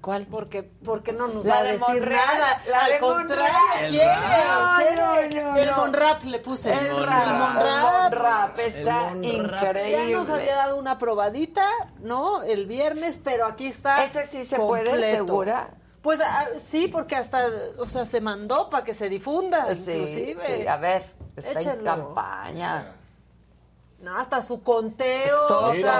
¿Cuál? 0.00 0.26
Porque, 0.26 0.62
porque 0.62 1.12
no 1.12 1.28
nos 1.28 1.44
La 1.44 1.56
va 1.56 1.60
a 1.60 1.62
de 1.64 1.72
decir 1.72 1.86
Monreal, 1.88 2.26
nada. 2.38 2.62
la 2.70 2.78
Al 2.86 2.92
de 2.92 2.98
contrario, 3.00 3.52
Monreal. 3.74 3.90
quiere, 3.90 4.04
El 4.04 4.20
rap. 4.20 4.76
quiere. 4.78 4.96
No, 4.96 5.52
no, 5.52 5.56
el 5.58 5.66
no. 5.66 5.76
Monrap 5.76 6.24
le 6.24 6.38
puse. 6.38 6.72
El 6.72 6.86
El 6.86 7.04
rap, 7.06 7.26
Monrap. 7.26 7.66
el 7.66 7.82
Monrap 7.82 8.58
está 8.60 9.10
El 9.12 9.16
Monrap. 9.42 9.62
increíble. 9.62 10.10
Ya 10.10 10.16
nos 10.16 10.30
había 10.30 10.56
dado 10.56 10.76
una 10.76 10.96
probadita, 10.98 11.68
¿no? 11.98 12.42
El 12.44 12.64
viernes, 12.64 13.20
pero 13.22 13.44
aquí 13.44 13.66
está. 13.66 14.02
¿Ese 14.02 14.24
sí 14.24 14.42
se 14.44 14.56
puede, 14.56 14.88
completo. 14.88 15.16
segura? 15.26 15.68
Pues 16.00 16.18
ah, 16.24 16.46
sí, 16.64 16.88
porque 16.88 17.16
hasta, 17.16 17.50
o 17.76 17.84
sea, 17.86 18.06
se 18.06 18.22
mandó 18.22 18.70
para 18.70 18.84
que 18.84 18.94
se 18.94 19.10
difunda, 19.10 19.74
Sí, 19.74 19.92
inclusive. 19.92 20.36
sí, 20.38 20.66
a 20.66 20.76
ver, 20.78 21.04
está 21.36 21.50
en 21.50 21.58
Échenlo. 21.58 21.84
campaña. 21.84 22.94
No, 24.02 24.16
hasta 24.16 24.40
su 24.40 24.62
conteo, 24.62 25.46
Todo. 25.46 25.70
o 25.70 25.72
Mira, 25.74 25.92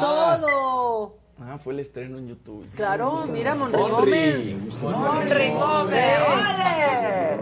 todo. 0.00 1.16
Ah, 1.40 1.58
fue 1.62 1.72
el 1.74 1.80
estreno 1.80 2.18
en 2.18 2.28
YouTube. 2.28 2.64
Claro, 2.74 3.24
mira, 3.30 3.54
Monri 3.54 3.76
Monri. 3.82 3.92
Gómez. 3.92 4.82
¡Monri 4.82 5.50
Gómez! 5.50 6.18
¡Ole! 6.32 7.40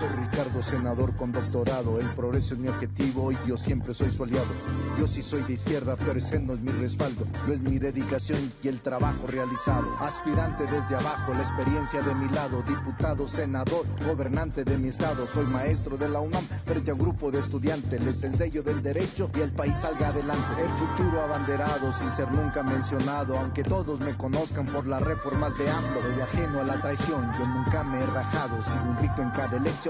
Soy 0.00 0.08
Ricardo, 0.08 0.62
senador 0.62 1.14
con 1.14 1.30
doctorado. 1.30 2.00
El 2.00 2.06
progreso 2.14 2.54
es 2.54 2.60
mi 2.60 2.68
objetivo 2.68 3.32
y 3.32 3.36
yo 3.46 3.58
siempre 3.58 3.92
soy 3.92 4.10
su 4.10 4.24
aliado. 4.24 4.48
Yo 4.98 5.06
sí 5.06 5.20
soy 5.20 5.42
de 5.42 5.52
izquierda, 5.52 5.94
pero 5.96 6.12
ese 6.12 6.40
no 6.40 6.54
es 6.54 6.60
mi 6.60 6.72
respaldo. 6.72 7.26
Lo 7.46 7.52
es 7.52 7.60
mi 7.60 7.78
dedicación 7.78 8.50
y 8.62 8.68
el 8.68 8.80
trabajo 8.80 9.26
realizado. 9.26 9.86
Aspirante 10.00 10.64
desde 10.64 10.96
abajo, 10.96 11.34
la 11.34 11.42
experiencia 11.42 12.00
de 12.00 12.14
mi 12.14 12.30
lado. 12.30 12.62
Diputado, 12.62 13.28
senador, 13.28 13.84
gobernante 14.06 14.64
de 14.64 14.78
mi 14.78 14.88
estado. 14.88 15.26
Soy 15.34 15.44
maestro 15.46 15.98
de 15.98 16.08
la 16.08 16.20
UNAM 16.20 16.46
frente 16.64 16.92
a 16.92 16.94
un 16.94 17.00
grupo 17.00 17.30
de 17.30 17.40
estudiantes. 17.40 18.02
Les 18.02 18.24
enseño 18.24 18.62
del 18.62 18.82
derecho 18.82 19.30
y 19.34 19.40
el 19.40 19.52
país 19.52 19.76
salga 19.76 20.08
adelante. 20.08 20.62
El 20.62 20.70
futuro 20.78 21.20
abanderado 21.20 21.92
sin 21.92 22.10
ser 22.10 22.32
nunca 22.32 22.62
mencionado. 22.62 23.38
Aunque 23.38 23.62
todos 23.64 24.00
me 24.00 24.16
conozcan 24.16 24.64
por 24.64 24.86
las 24.86 25.02
reformas 25.02 25.52
de 25.58 25.68
AMLO. 25.68 26.00
Soy 26.00 26.20
ajeno 26.22 26.60
a 26.60 26.64
la 26.64 26.80
traición, 26.80 27.30
yo 27.38 27.46
nunca 27.46 27.84
me 27.84 28.00
he 28.00 28.06
rajado. 28.06 28.62
Sigo 28.62 28.86
invicto 28.96 29.20
en 29.20 29.30
cada 29.32 29.58
elección 29.58 29.89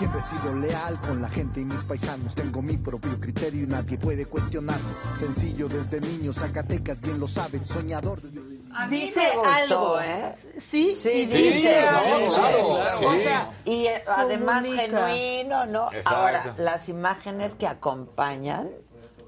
Siempre 0.00 0.20
he 0.20 0.22
sido 0.22 0.54
leal 0.54 0.98
con 1.02 1.20
la 1.20 1.28
gente 1.28 1.60
y 1.60 1.64
mis 1.66 1.84
paisanos. 1.84 2.34
Tengo 2.34 2.62
mi 2.62 2.78
propio 2.78 3.20
criterio 3.20 3.64
y 3.64 3.66
nadie 3.66 3.98
puede 3.98 4.24
cuestionarlo. 4.24 4.88
Sencillo 5.18 5.68
desde 5.68 6.00
niño, 6.00 6.32
Zacatecas 6.32 6.98
bien 7.02 7.20
lo 7.20 7.28
saben. 7.28 7.66
Soñador. 7.66 8.18
A 8.74 8.86
mí 8.86 9.00
Dice 9.02 9.20
me 9.20 9.36
gustó, 9.36 9.96
algo. 9.96 10.00
¿eh? 10.00 10.34
Sí, 10.58 10.94
Sí, 10.96 11.10
y 11.10 11.28
sí, 11.28 11.36
dice 11.52 11.82
no, 11.92 11.98
algo. 11.98 12.34
claro, 12.34 12.66
O 13.08 13.12
sí. 13.12 13.20
sea, 13.20 13.50
Y 13.66 13.86
eh, 13.88 14.02
además 14.16 14.64
Comunica. 14.64 15.06
genuino, 15.08 15.66
¿no? 15.66 15.92
Exacto. 15.92 16.18
Ahora, 16.18 16.54
las 16.56 16.88
imágenes 16.88 17.54
que 17.56 17.66
acompañan 17.66 18.70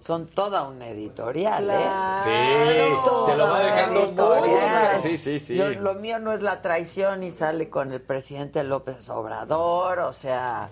son 0.03 0.27
toda 0.27 0.63
una 0.65 0.89
editorial, 0.89 1.65
Claro. 1.65 2.23
Sí, 2.25 2.31
¿eh? 2.33 2.93
te 3.27 3.37
lo 3.37 3.47
va 3.47 3.61
dejando 3.61 4.01
muy. 4.41 4.51
Sí, 4.99 5.17
sí, 5.17 5.39
sí. 5.41 5.57
Yo- 5.57 5.69
lo 5.71 5.95
mío 5.95 6.19
no 6.19 6.33
es 6.33 6.43
la 6.43 6.61
traición 6.61 7.23
y 7.23 7.31
sale 7.31 7.71
con 7.71 7.93
el 7.93 8.01
presidente 8.03 8.63
López 8.65 9.09
Obrador, 9.11 10.01
o 10.01 10.13
sea, 10.13 10.71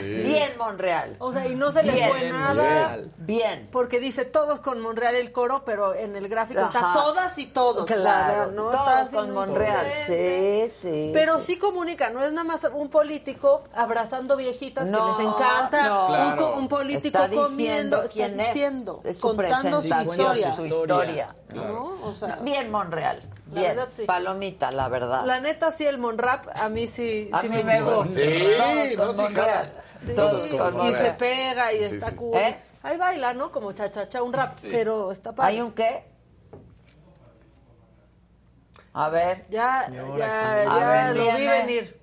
bien 0.00 0.52
Monreal. 0.58 1.16
O 1.18 1.32
sea, 1.32 1.46
y 1.46 1.54
no 1.54 1.72
se 1.72 1.82
les 1.82 1.94
Bien, 1.94 2.10
fue 2.10 2.30
nada. 2.30 2.96
bien. 2.96 3.12
Bien. 3.18 3.68
Porque 3.72 4.00
dice 4.00 4.24
todos 4.24 4.60
con 4.60 4.80
Monreal 4.80 5.14
el 5.14 5.32
coro, 5.32 5.62
pero 5.64 5.94
en 5.94 6.16
el 6.16 6.28
gráfico 6.28 6.60
está 6.60 6.92
todas 6.94 7.36
y 7.38 7.46
todos. 7.46 7.86
Claro, 7.86 8.42
O 8.42 8.46
sea, 8.46 8.46
no 8.54 8.70
todos 8.70 9.00
está 9.06 9.16
con 9.16 9.30
Monreal, 9.32 9.86
sí, 10.06 10.70
sí. 10.80 11.10
Pero 11.12 11.38
sí. 11.40 11.52
sí 11.54 11.58
comunica, 11.58 12.10
no 12.10 12.22
es 12.22 12.32
nada 12.32 12.44
más 12.44 12.62
un 12.72 12.88
político 12.88 13.64
abrazando 13.74 14.36
viejitas 14.36 14.88
No, 14.88 15.16
que 15.16 15.22
les 15.22 15.30
encanta, 15.32 15.86
no. 15.88 16.00
un, 16.02 16.06
Claro. 16.08 16.36
co- 16.36 16.54
un 16.58 16.68
político 16.68 17.06
está 17.18 17.28
diciendo 17.28 17.48
comiendo, 17.48 18.02
quién 18.12 18.32
está 18.40 18.52
diciendo, 18.52 19.00
es, 19.04 19.18
su 19.18 19.28
contando 19.28 19.80
su 19.80 19.86
historia. 19.88 20.52
su 20.54 20.66
historia. 20.66 21.34
¿no? 21.54 21.94
O 22.04 22.14
sea, 22.14 22.36
Bien 22.42 22.70
Monreal, 22.70 23.20
La 23.52 23.60
bien, 23.60 23.76
verdad, 23.76 23.92
sí. 23.94 24.04
palomita, 24.04 24.70
la 24.70 24.88
verdad. 24.88 25.24
la 25.26 25.40
neta 25.40 25.70
sí 25.70 25.86
el 25.86 25.98
Monrap 25.98 26.46
a 26.54 26.68
mí 26.68 26.86
sí, 26.86 27.28
A 27.32 27.40
sí 27.42 27.48
mí 27.48 27.62
me 27.62 27.80
gustó. 27.82 28.04
gusta. 28.04 28.14
Sí, 28.14 28.94
no, 28.96 29.12
sí, 29.12 29.22
Monreal. 29.22 29.72
Sí, 30.04 30.12
Todos 30.14 30.46
con 30.46 30.86
y 30.88 30.94
se 30.94 31.10
pega 31.12 31.72
y 31.72 31.86
Sí, 31.88 31.94
está 31.96 32.10
sí. 32.10 32.16
cool. 32.16 32.36
¿Eh? 32.36 32.58
Ahí 32.82 32.96
baila, 32.96 33.32
¿no? 33.34 33.52
Como 33.52 33.72
cha 33.72 33.90
cha 33.90 34.08
cha 34.08 34.22
un 34.22 34.32
rap, 34.32 34.56
pero 34.62 35.12
está 35.12 35.32
padre. 35.34 35.52
¿Hay 35.52 35.60
un 35.60 35.72
qué? 35.72 36.04
A 38.94 39.08
ver. 39.08 39.46
Ya, 39.48 39.88
¿Y 39.92 39.96
ahora 39.96 40.18
ya, 40.18 40.64
ya 40.64 40.88
ver, 40.88 41.16
lo 41.16 41.36
vi 41.36 41.46
venir. 41.46 42.02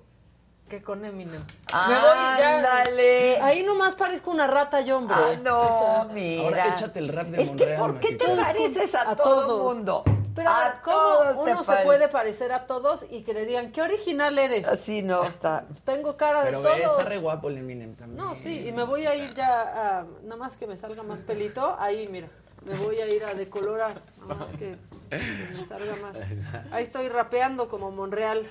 Que 0.68 0.82
con 0.82 1.04
Eminem. 1.04 1.42
Me 1.42 1.94
voy 1.94 2.38
ya. 2.38 2.56
Ándale. 2.58 3.40
Ahí 3.40 3.62
nomás 3.64 3.94
parezco 3.94 4.30
una 4.30 4.46
rata 4.46 4.80
yo, 4.80 4.98
hombre. 4.98 5.16
Ah, 5.18 5.36
no, 5.42 6.08
mira. 6.12 6.44
Ahora 6.44 6.74
échate 6.74 7.00
el 7.00 7.08
rap 7.08 7.26
de 7.26 7.42
es 7.42 7.48
que 7.50 7.54
Monreal, 7.56 7.80
¿por 7.80 7.98
qué 8.00 8.14
te 8.14 8.36
pareces 8.36 8.94
a, 8.94 9.10
A 9.10 9.16
todo 9.16 9.46
todos. 9.46 9.74
mundo? 9.74 10.04
Pero 10.34 10.48
a 10.50 10.60
ver, 10.64 10.72
¿cómo 10.82 11.42
uno 11.42 11.60
se 11.60 11.64
pare- 11.66 11.84
puede 11.84 12.08
parecer 12.08 12.52
a 12.52 12.66
todos 12.66 13.04
y 13.10 13.22
que 13.22 13.34
le 13.34 13.44
digan, 13.46 13.72
qué 13.72 13.82
original 13.82 14.38
eres? 14.38 14.66
Así 14.68 15.02
no 15.02 15.24
está. 15.24 15.66
Tengo 15.84 16.16
cara 16.16 16.40
de 16.44 16.50
Pero 16.50 16.62
todo. 16.62 16.72
está 16.74 17.02
re 17.04 17.18
guapo 17.18 17.48
el 17.48 17.58
Eminem 17.58 17.94
también. 17.94 18.16
No, 18.24 18.34
sí, 18.34 18.66
y 18.68 18.72
me 18.72 18.84
voy 18.84 19.06
a 19.06 19.14
ir 19.14 19.34
ya 19.34 19.98
a, 20.00 20.04
nada 20.22 20.36
más 20.36 20.56
que 20.56 20.66
me 20.66 20.76
salga 20.76 21.02
más 21.02 21.20
pelito, 21.20 21.76
ahí 21.78 22.08
mira, 22.08 22.28
me 22.64 22.74
voy 22.76 22.96
a 23.00 23.06
ir 23.06 23.24
a 23.24 23.34
decolorar, 23.34 23.92
nada 24.22 24.34
más 24.34 24.50
que, 24.50 24.76
que 25.10 25.18
me 25.58 25.64
salga 25.66 25.94
más. 25.96 26.16
Ahí 26.72 26.84
estoy 26.84 27.08
rapeando 27.08 27.68
como 27.68 27.90
Monreal. 27.90 28.46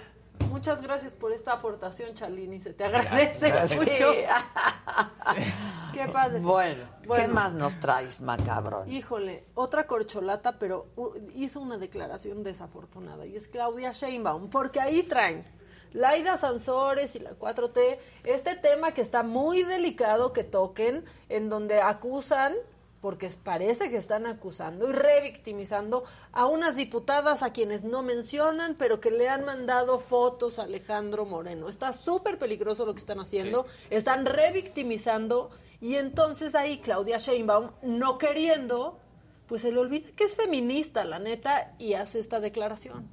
Muchas 0.48 0.82
gracias 0.82 1.14
por 1.14 1.32
esta 1.32 1.54
aportación, 1.54 2.16
Chalini, 2.16 2.60
se 2.60 2.74
te 2.74 2.84
agradece 2.84 3.52
mucho. 3.78 4.12
Qué 5.94 6.08
padre. 6.12 6.40
Bueno, 6.40 6.86
¿qué 7.02 7.08
Bueno. 7.08 7.34
más 7.34 7.54
nos 7.54 7.80
traes, 7.80 8.22
macabrón? 8.22 8.90
Híjole, 8.90 9.46
otra 9.56 9.86
corcholata, 9.88 10.58
pero 10.60 10.88
hizo 11.36 11.60
una 11.60 11.78
declaración 11.78 12.44
desafortunada 12.44 13.26
y 13.26 13.36
es 13.36 13.48
Claudia 13.48 13.92
Sheinbaum, 13.92 14.50
porque 14.50 14.80
ahí 14.80 15.04
traen 15.04 15.46
Laida 15.94 16.38
Sansores 16.38 17.16
y 17.16 17.20
la 17.20 17.32
4T, 17.32 17.98
este 18.24 18.56
tema 18.56 18.92
que 18.92 19.02
está 19.02 19.24
muy 19.24 19.64
delicado 19.64 20.34
que 20.34 20.44
toquen, 20.44 21.04
en 21.30 21.50
donde 21.50 21.82
acusan, 21.82 22.54
porque 23.02 23.30
parece 23.44 23.90
que 23.90 23.98
están 23.98 24.26
acusando 24.26 24.90
y 24.90 24.92
revictimizando 24.92 26.04
a 26.32 26.48
unas 26.48 26.76
diputadas 26.76 27.44
a 27.44 27.54
quienes 27.54 27.84
no 27.84 28.04
mencionan, 28.04 28.76
pero 28.76 29.00
que 29.00 29.12
le 29.12 29.30
han 29.30 29.46
mandado 29.46 30.00
fotos 30.00 30.60
a 30.60 30.64
Alejandro 30.64 31.26
Moreno. 31.26 31.70
Está 31.70 31.94
súper 31.94 32.38
peligroso 32.38 32.86
lo 32.86 32.94
que 32.94 33.00
están 33.00 33.20
haciendo, 33.20 33.66
están 33.90 34.26
revictimizando 34.26 35.52
y 35.82 35.96
entonces 35.96 36.56
ahí 36.56 36.80
Claudia 36.80 37.18
Sheinbaum, 37.18 37.72
no 37.84 38.18
queriendo, 38.18 39.00
pues 39.48 39.62
se 39.62 39.72
le 39.72 39.80
olvida 39.80 40.10
que 40.16 40.26
es 40.26 40.36
feminista, 40.36 41.06
la 41.06 41.20
neta, 41.20 41.74
y 41.80 41.94
hace 41.94 42.20
esta 42.20 42.42
declaración. 42.42 43.10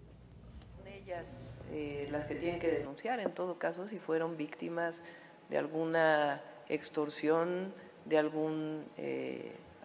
Son 0.76 0.88
ellas 0.88 1.24
eh, 1.70 2.08
las 2.10 2.24
que 2.24 2.34
tienen 2.34 2.58
que 2.58 2.68
denunciar, 2.68 3.20
en 3.20 3.32
todo 3.32 3.58
caso, 3.58 3.86
si 3.86 3.98
fueron 3.98 4.36
víctimas 4.36 5.00
de 5.48 5.58
alguna 5.58 6.42
extorsión, 6.68 7.72
de 8.04 8.18
alguna 8.18 8.84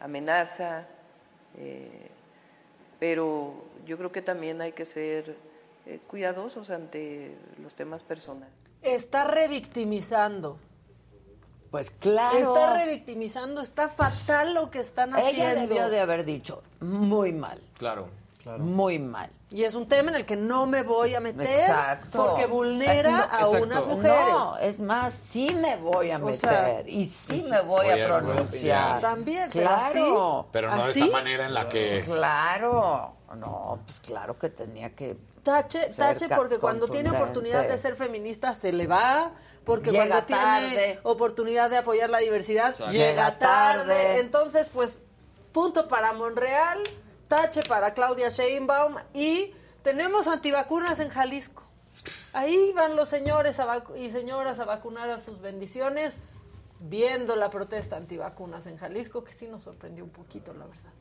amenaza, 0.01 0.85
eh, 1.57 2.09
pero 2.99 3.63
yo 3.85 3.97
creo 3.97 4.11
que 4.11 4.21
también 4.21 4.61
hay 4.61 4.73
que 4.73 4.85
ser 4.85 5.35
eh, 5.85 5.99
cuidadosos 6.07 6.69
ante 6.69 7.35
los 7.61 7.73
temas 7.73 8.03
personales. 8.03 8.53
Está 8.81 9.25
revictimizando. 9.25 10.57
Pues 11.69 11.89
claro. 11.89 12.37
Está 12.37 12.73
revictimizando, 12.73 13.61
está 13.61 13.87
fatal 13.89 14.53
lo 14.53 14.69
que 14.69 14.79
están 14.79 15.13
haciendo. 15.13 15.43
Ella 15.43 15.55
debió 15.61 15.89
de 15.89 15.99
haber 16.01 16.25
dicho, 16.25 16.63
muy 16.81 17.31
mal, 17.31 17.61
Claro. 17.77 18.09
muy 18.59 18.99
mal. 18.99 19.29
Y 19.53 19.65
es 19.65 19.75
un 19.75 19.85
tema 19.85 20.11
en 20.11 20.15
el 20.15 20.25
que 20.25 20.37
no 20.37 20.65
me 20.65 20.81
voy 20.81 21.13
a 21.13 21.19
meter 21.19 21.45
Exacto. 21.45 22.25
porque 22.25 22.45
vulnera 22.45 23.11
No, 23.11 23.17
a 23.17 23.23
exacto. 23.41 23.63
unas 23.63 23.85
mujeres. 23.85 24.33
No, 24.33 24.57
es 24.59 24.79
más, 24.79 25.13
sí 25.13 25.53
me 25.53 25.75
voy 25.75 26.09
a 26.11 26.15
O 26.17 26.19
meter 26.21 26.39
sea, 26.39 26.83
y 26.87 27.05
sí, 27.05 27.41
sí, 27.41 27.51
me 27.51 27.59
voy, 27.59 27.85
voy 27.87 27.99
a 27.99 28.05
a 28.05 28.07
pronunciar. 28.07 29.01
También, 29.01 29.49
pero 29.51 29.65
claro. 29.67 30.39
así- 30.39 30.47
Pero 30.53 30.71
no 30.75 30.85
de 30.85 30.91
esta 30.91 31.05
manera 31.07 31.45
en 31.45 31.53
la 31.53 31.67
que... 31.67 32.01
Claro. 32.05 33.13
No, 33.35 33.79
pues 33.85 33.99
claro 33.99 34.37
que 34.39 34.49
tenía 34.49 34.93
que 34.95 35.17
Tache, 35.43 35.91
Ser 35.91 36.17
tache, 36.19 36.29
porque 36.35 36.57
cuando 36.57 36.87
tiene 36.87 37.09
oportunidad 37.11 37.67
de 37.67 37.77
ser 37.77 37.95
feminista 37.95 38.53
se 38.53 38.71
le 38.71 38.87
va, 38.87 39.31
porque 39.65 39.91
Llega 39.91 40.07
cuando 40.07 40.25
tarde. 40.27 40.67
tiene 40.69 40.99
oportunidad 41.03 41.69
de 41.69 41.77
apoyar 41.77 42.09
la 42.09 42.19
diversidad 42.19 42.69
Exacto. 42.71 42.91
llega 42.93 43.07
Llega 43.09 43.39
tarde. 43.39 43.93
tarde. 43.95 44.19
Entonces, 44.19 44.69
pues, 44.71 44.99
punto 45.51 45.87
para 45.87 46.13
Monreal, 46.13 46.79
tache 47.31 47.63
para 47.63 47.93
Claudia 47.93 48.27
Sheinbaum 48.27 48.95
y 49.13 49.53
tenemos 49.83 50.27
antivacunas 50.27 50.99
en 50.99 51.07
Jalisco. 51.07 51.63
Ahí 52.33 52.73
van 52.75 52.97
los 52.97 53.07
señores 53.07 53.57
y 53.95 54.09
señoras 54.09 54.59
a 54.59 54.65
vacunar 54.65 55.09
a 55.09 55.17
sus 55.17 55.39
bendiciones, 55.39 56.19
viendo 56.81 57.37
la 57.37 57.49
protesta 57.49 57.95
antivacunas 57.95 58.67
en 58.67 58.75
Jalisco, 58.75 59.23
que 59.23 59.31
sí 59.31 59.47
nos 59.47 59.63
sorprendió 59.63 60.03
un 60.03 60.09
poquito, 60.09 60.53
la 60.53 60.65
verdad. 60.65 60.91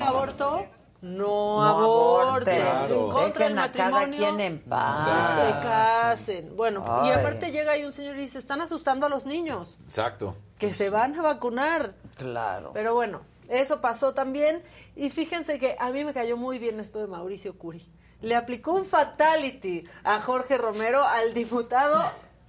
Aborto, 0.00 0.66
no, 1.00 1.26
No 1.26 1.62
aborten. 1.62 2.62
aborten. 2.66 2.96
En 2.96 3.10
contra 3.10 3.46
del 3.46 3.54
Dejen 3.54 3.58
a 3.58 3.72
cada 3.72 3.90
matrimonio, 3.90 4.18
quien 4.18 4.40
en 4.40 4.58
paz. 4.62 5.04
Se 5.04 5.68
casen. 5.68 6.56
Bueno, 6.56 6.84
y 7.06 7.10
aparte 7.10 7.50
llega 7.50 7.72
ahí 7.72 7.84
un 7.84 7.92
señor 7.92 8.16
y 8.16 8.20
dice, 8.20 8.38
están 8.38 8.60
asustando 8.60 9.06
a 9.06 9.08
los 9.08 9.24
niños, 9.26 9.76
Exacto. 9.84 10.36
que 10.58 10.72
se 10.72 10.90
van 10.90 11.18
a 11.18 11.22
vacunar. 11.22 11.94
Claro. 12.16 12.70
Pero 12.72 12.94
bueno, 12.94 13.22
eso 13.48 13.80
pasó 13.80 14.14
también. 14.14 14.62
Y 14.96 15.10
fíjense 15.10 15.58
que 15.58 15.76
a 15.78 15.90
mí 15.90 16.04
me 16.04 16.12
cayó 16.12 16.36
muy 16.36 16.58
bien 16.58 16.78
esto 16.80 16.98
de 17.00 17.06
Mauricio 17.06 17.56
Curi. 17.58 17.84
Le 18.20 18.36
aplicó 18.36 18.72
un 18.72 18.84
fatality 18.84 19.84
a 20.04 20.20
Jorge 20.20 20.56
Romero, 20.58 21.02
al 21.04 21.34
diputado. 21.34 22.00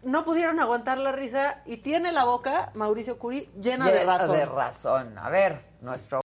No 0.04 0.26
pudieron 0.26 0.60
aguantar 0.60 0.98
la 0.98 1.12
risa 1.12 1.62
y 1.66 1.78
tiene 1.78 2.12
la 2.12 2.26
boca, 2.26 2.72
Mauricio 2.74 3.18
Curi, 3.18 3.50
llena 3.60 3.86
de 3.90 4.00
Llena 4.00 4.18
razón. 4.18 4.36
de 4.36 4.46
razón. 4.46 5.18
A 5.18 5.30
ver, 5.30 5.62
nuestro 5.82 6.22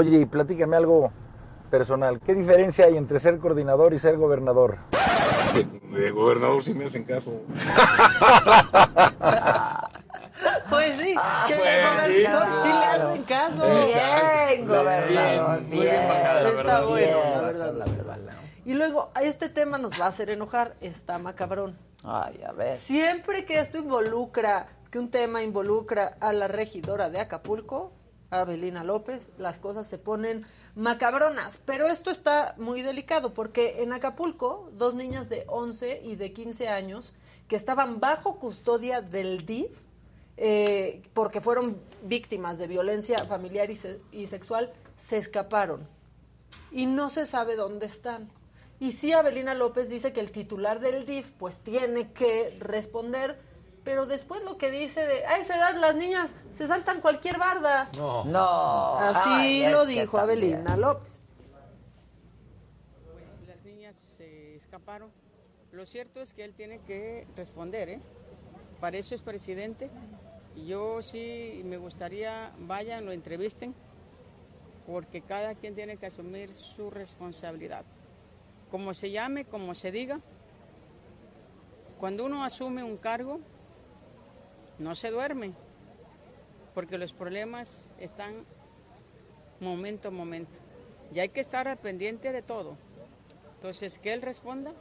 Oye, 0.00 0.18
y 0.18 0.26
platícame 0.26 0.76
algo 0.76 1.12
personal. 1.70 2.20
¿Qué 2.20 2.34
diferencia 2.34 2.86
hay 2.86 2.96
entre 2.96 3.20
ser 3.20 3.38
coordinador 3.38 3.94
y 3.94 3.98
ser 3.98 4.16
gobernador? 4.16 4.78
De 5.92 6.10
gobernador 6.10 6.62
sí 6.62 6.74
me 6.74 6.86
hacen 6.86 7.04
caso. 7.04 7.32
Pues 10.70 11.00
sí, 11.00 11.14
que 11.48 11.54
pues 11.56 11.68
el 12.04 12.14
sí, 12.14 12.22
gobernador 12.22 12.48
sí, 12.62 12.68
le 12.68 12.84
hacen 12.84 13.22
caso. 13.24 13.64
Bien, 13.64 14.68
gobernador, 14.68 15.08
Bien, 15.08 15.68
muy 15.70 15.80
bien 15.86 16.08
bajada, 16.08 16.42
la 16.42 16.48
Está 16.50 16.62
verdad. 16.62 16.86
bueno, 16.86 17.06
Bien. 17.06 17.32
la 17.32 17.40
verdad, 17.42 17.72
la 17.74 17.84
verdad. 17.86 18.07
Y 18.68 18.74
luego, 18.74 19.10
este 19.22 19.48
tema 19.48 19.78
nos 19.78 19.98
va 19.98 20.04
a 20.04 20.08
hacer 20.08 20.28
enojar, 20.28 20.76
está 20.82 21.18
macabrón. 21.18 21.78
Ay, 22.04 22.42
a 22.46 22.52
ver. 22.52 22.76
Siempre 22.76 23.46
que 23.46 23.58
esto 23.60 23.78
involucra, 23.78 24.66
que 24.90 24.98
un 24.98 25.10
tema 25.10 25.42
involucra 25.42 26.18
a 26.20 26.34
la 26.34 26.48
regidora 26.48 27.08
de 27.08 27.18
Acapulco, 27.18 27.92
a 28.30 28.44
Belina 28.44 28.84
López, 28.84 29.30
las 29.38 29.58
cosas 29.58 29.86
se 29.86 29.96
ponen 29.96 30.44
macabronas. 30.74 31.62
Pero 31.64 31.88
esto 31.88 32.10
está 32.10 32.56
muy 32.58 32.82
delicado 32.82 33.32
porque 33.32 33.82
en 33.82 33.94
Acapulco, 33.94 34.68
dos 34.74 34.94
niñas 34.94 35.30
de 35.30 35.44
11 35.48 36.02
y 36.04 36.16
de 36.16 36.34
15 36.34 36.68
años 36.68 37.14
que 37.48 37.56
estaban 37.56 38.00
bajo 38.00 38.38
custodia 38.38 39.00
del 39.00 39.46
DIF, 39.46 39.70
eh, 40.36 41.00
porque 41.14 41.40
fueron 41.40 41.80
víctimas 42.02 42.58
de 42.58 42.66
violencia 42.66 43.24
familiar 43.24 43.70
y, 43.70 43.76
se- 43.76 44.02
y 44.12 44.26
sexual, 44.26 44.74
se 44.98 45.16
escaparon 45.16 45.88
y 46.70 46.84
no 46.84 47.08
se 47.08 47.24
sabe 47.24 47.56
dónde 47.56 47.86
están. 47.86 48.30
Y 48.80 48.92
sí, 48.92 49.12
Abelina 49.12 49.54
López 49.54 49.88
dice 49.88 50.12
que 50.12 50.20
el 50.20 50.30
titular 50.30 50.78
del 50.78 51.04
DIF 51.04 51.30
pues 51.32 51.60
tiene 51.60 52.12
que 52.12 52.56
responder, 52.60 53.38
pero 53.82 54.06
después 54.06 54.42
lo 54.44 54.56
que 54.56 54.70
dice 54.70 55.04
de, 55.04 55.26
a 55.26 55.38
esa 55.38 55.56
edad 55.56 55.74
las 55.80 55.96
niñas 55.96 56.32
se 56.52 56.68
saltan 56.68 57.00
cualquier 57.00 57.38
barda. 57.38 57.88
No. 57.96 58.24
No. 58.24 58.98
Así 58.98 59.64
Ay, 59.64 59.70
lo 59.70 59.84
dijo. 59.84 60.18
Abelina 60.18 60.76
López. 60.76 61.12
Pues 63.12 63.48
las 63.48 63.64
niñas 63.64 63.96
se 63.96 64.54
escaparon. 64.54 65.10
Lo 65.72 65.84
cierto 65.84 66.20
es 66.20 66.32
que 66.32 66.44
él 66.44 66.54
tiene 66.54 66.78
que 66.86 67.26
responder, 67.36 67.88
¿eh? 67.88 68.00
Para 68.80 68.96
eso 68.96 69.14
es 69.14 69.22
presidente. 69.22 69.90
Y 70.54 70.66
yo 70.66 71.02
sí 71.02 71.62
me 71.64 71.78
gustaría, 71.78 72.52
vayan, 72.60 73.04
lo 73.04 73.12
entrevisten, 73.12 73.74
porque 74.86 75.20
cada 75.20 75.54
quien 75.54 75.74
tiene 75.74 75.96
que 75.96 76.06
asumir 76.06 76.54
su 76.54 76.90
responsabilidad. 76.90 77.84
Como 78.70 78.92
se 78.94 79.10
llame, 79.10 79.44
como 79.44 79.74
se 79.74 79.90
diga, 79.90 80.20
cuando 81.98 82.24
uno 82.26 82.44
asume 82.44 82.82
un 82.84 82.96
cargo, 82.96 83.40
no 84.78 84.94
se 84.94 85.10
duerme, 85.10 85.52
porque 86.74 86.98
los 86.98 87.12
problemas 87.12 87.94
están 87.98 88.44
momento 89.60 90.08
a 90.08 90.10
momento. 90.10 90.58
Y 91.12 91.18
hay 91.20 91.30
que 91.30 91.40
estar 91.40 91.66
al 91.66 91.78
pendiente 91.78 92.30
de 92.32 92.42
todo. 92.42 92.76
Entonces, 93.56 93.98
que 93.98 94.12
él 94.12 94.22
responda. 94.22 94.72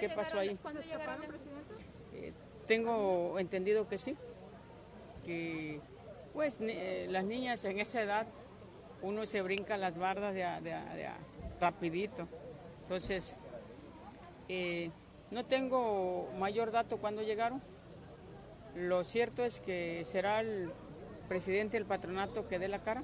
¿Qué 0.00 0.08
pasó 0.16 0.38
ahí? 0.38 0.48
Eh, 2.14 2.32
tengo 2.66 3.38
entendido 3.38 3.86
que 3.88 3.98
sí. 3.98 4.16
Que, 5.24 5.80
pues, 6.32 6.60
ni- 6.60 6.72
eh, 6.72 7.06
las 7.10 7.24
niñas 7.24 7.62
en 7.64 7.78
esa 7.78 8.02
edad, 8.02 8.26
uno 9.02 9.26
se 9.26 9.42
brinca 9.42 9.76
las 9.76 9.98
bardas 9.98 10.34
de 10.34 10.42
a- 10.44 10.60
de 10.60 10.72
a- 10.72 10.94
de 10.94 11.06
a- 11.06 11.18
rapidito. 11.60 12.26
Entonces, 12.92 13.34
eh, 14.50 14.90
no 15.30 15.46
tengo 15.46 16.28
mayor 16.38 16.72
dato 16.72 16.98
cuándo 16.98 17.22
llegaron. 17.22 17.62
Lo 18.74 19.02
cierto 19.02 19.44
es 19.44 19.60
que 19.60 20.04
será 20.04 20.40
el 20.40 20.70
presidente 21.26 21.78
del 21.78 21.86
patronato 21.86 22.48
que 22.48 22.58
dé 22.58 22.68
la 22.68 22.82
cara, 22.82 23.02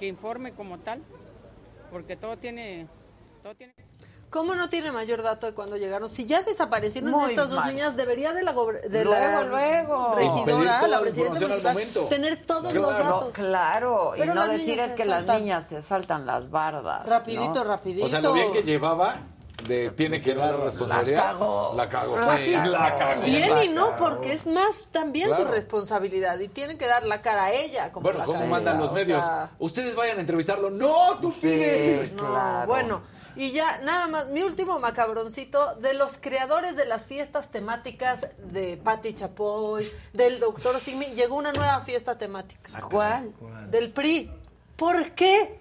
que 0.00 0.08
informe 0.08 0.54
como 0.54 0.80
tal, 0.80 1.04
porque 1.92 2.16
todo 2.16 2.36
tiene, 2.36 2.88
todo 3.44 3.54
tiene. 3.54 3.74
¿Cómo 4.34 4.56
no 4.56 4.68
tiene 4.68 4.90
mayor 4.90 5.22
dato 5.22 5.46
de 5.46 5.54
cuando 5.54 5.76
llegaron? 5.76 6.10
Si 6.10 6.26
ya 6.26 6.42
desaparecieron 6.42 7.12
Muy 7.12 7.30
estas 7.30 7.50
dos 7.50 7.60
mal. 7.60 7.72
niñas, 7.72 7.94
debería 7.96 8.32
de 8.32 8.42
la, 8.42 8.52
gober- 8.52 8.82
de 8.82 9.04
Luego, 9.04 9.20
la 9.20 9.44
luego. 9.44 10.14
Regidora, 10.16 10.80
toda 10.80 10.88
la 10.88 11.00
presidenta 11.02 11.38
municipal, 11.38 11.72
momento. 11.72 12.00
tener 12.08 12.44
todos 12.44 12.74
los 12.74 12.88
datos. 12.98 13.28
claro. 13.32 14.10
Pero 14.16 14.32
y 14.32 14.34
no 14.34 14.48
decir 14.48 14.80
es 14.80 14.92
que 14.94 15.04
las 15.04 15.24
niñas 15.24 15.68
se 15.68 15.80
saltan 15.82 16.26
las 16.26 16.50
bardas. 16.50 17.08
Rapidito, 17.08 17.54
¿no? 17.54 17.62
rapidito. 17.64 18.06
O 18.06 18.08
sea, 18.08 18.20
lo 18.20 18.32
bien 18.32 18.52
que 18.52 18.64
llevaba, 18.64 19.18
de, 19.68 19.90
tiene 19.90 20.20
que 20.20 20.34
dar 20.34 20.58
responsabilidad. 20.58 21.36
La 21.76 21.88
cagó. 21.88 22.16
Ah, 22.18 22.36
sí. 22.36 22.50
La. 22.56 23.20
Bien 23.24 23.50
La 23.52 23.64
y 23.64 23.68
no, 23.68 23.94
porque 23.96 24.32
es 24.32 24.46
más 24.46 24.88
también 24.90 25.32
su 25.32 25.44
responsabilidad 25.44 26.40
y 26.40 26.48
tienen 26.48 26.76
que 26.76 26.88
dar 26.88 27.04
la 27.06 27.22
cara 27.22 27.44
a 27.44 27.52
ella. 27.52 27.92
Como 27.92 28.02
Bueno, 28.02 28.18
la 28.18 28.24
¿cómo 28.24 28.46
mandan 28.48 28.80
los 28.80 28.90
o 28.90 28.94
medios? 28.94 29.24
sea, 29.24 29.50
Ustedes 29.60 29.94
vayan 29.94 30.18
a 30.18 30.22
entrevistarlo. 30.22 30.70
No, 30.70 31.20
tú 31.20 31.30
sigues. 31.30 32.12
No, 32.14 32.24
claro. 32.24 32.66
bueno. 32.66 33.14
Y 33.36 33.52
ya, 33.52 33.78
nada 33.78 34.06
más, 34.08 34.28
mi 34.28 34.42
último 34.42 34.78
macabroncito, 34.78 35.74
de 35.76 35.94
los 35.94 36.18
creadores 36.18 36.76
de 36.76 36.86
las 36.86 37.04
fiestas 37.04 37.50
temáticas 37.50 38.26
de 38.38 38.76
Patti 38.76 39.12
Chapoy, 39.14 39.90
del 40.12 40.38
doctor 40.40 40.78
Simi, 40.80 41.06
llegó 41.14 41.36
una 41.36 41.52
nueva 41.52 41.80
fiesta 41.82 42.16
temática. 42.16 42.80
¿Cuál? 42.82 43.32
Del 43.70 43.90
PRI. 43.92 44.30
¿Por 44.76 45.12
qué? 45.12 45.58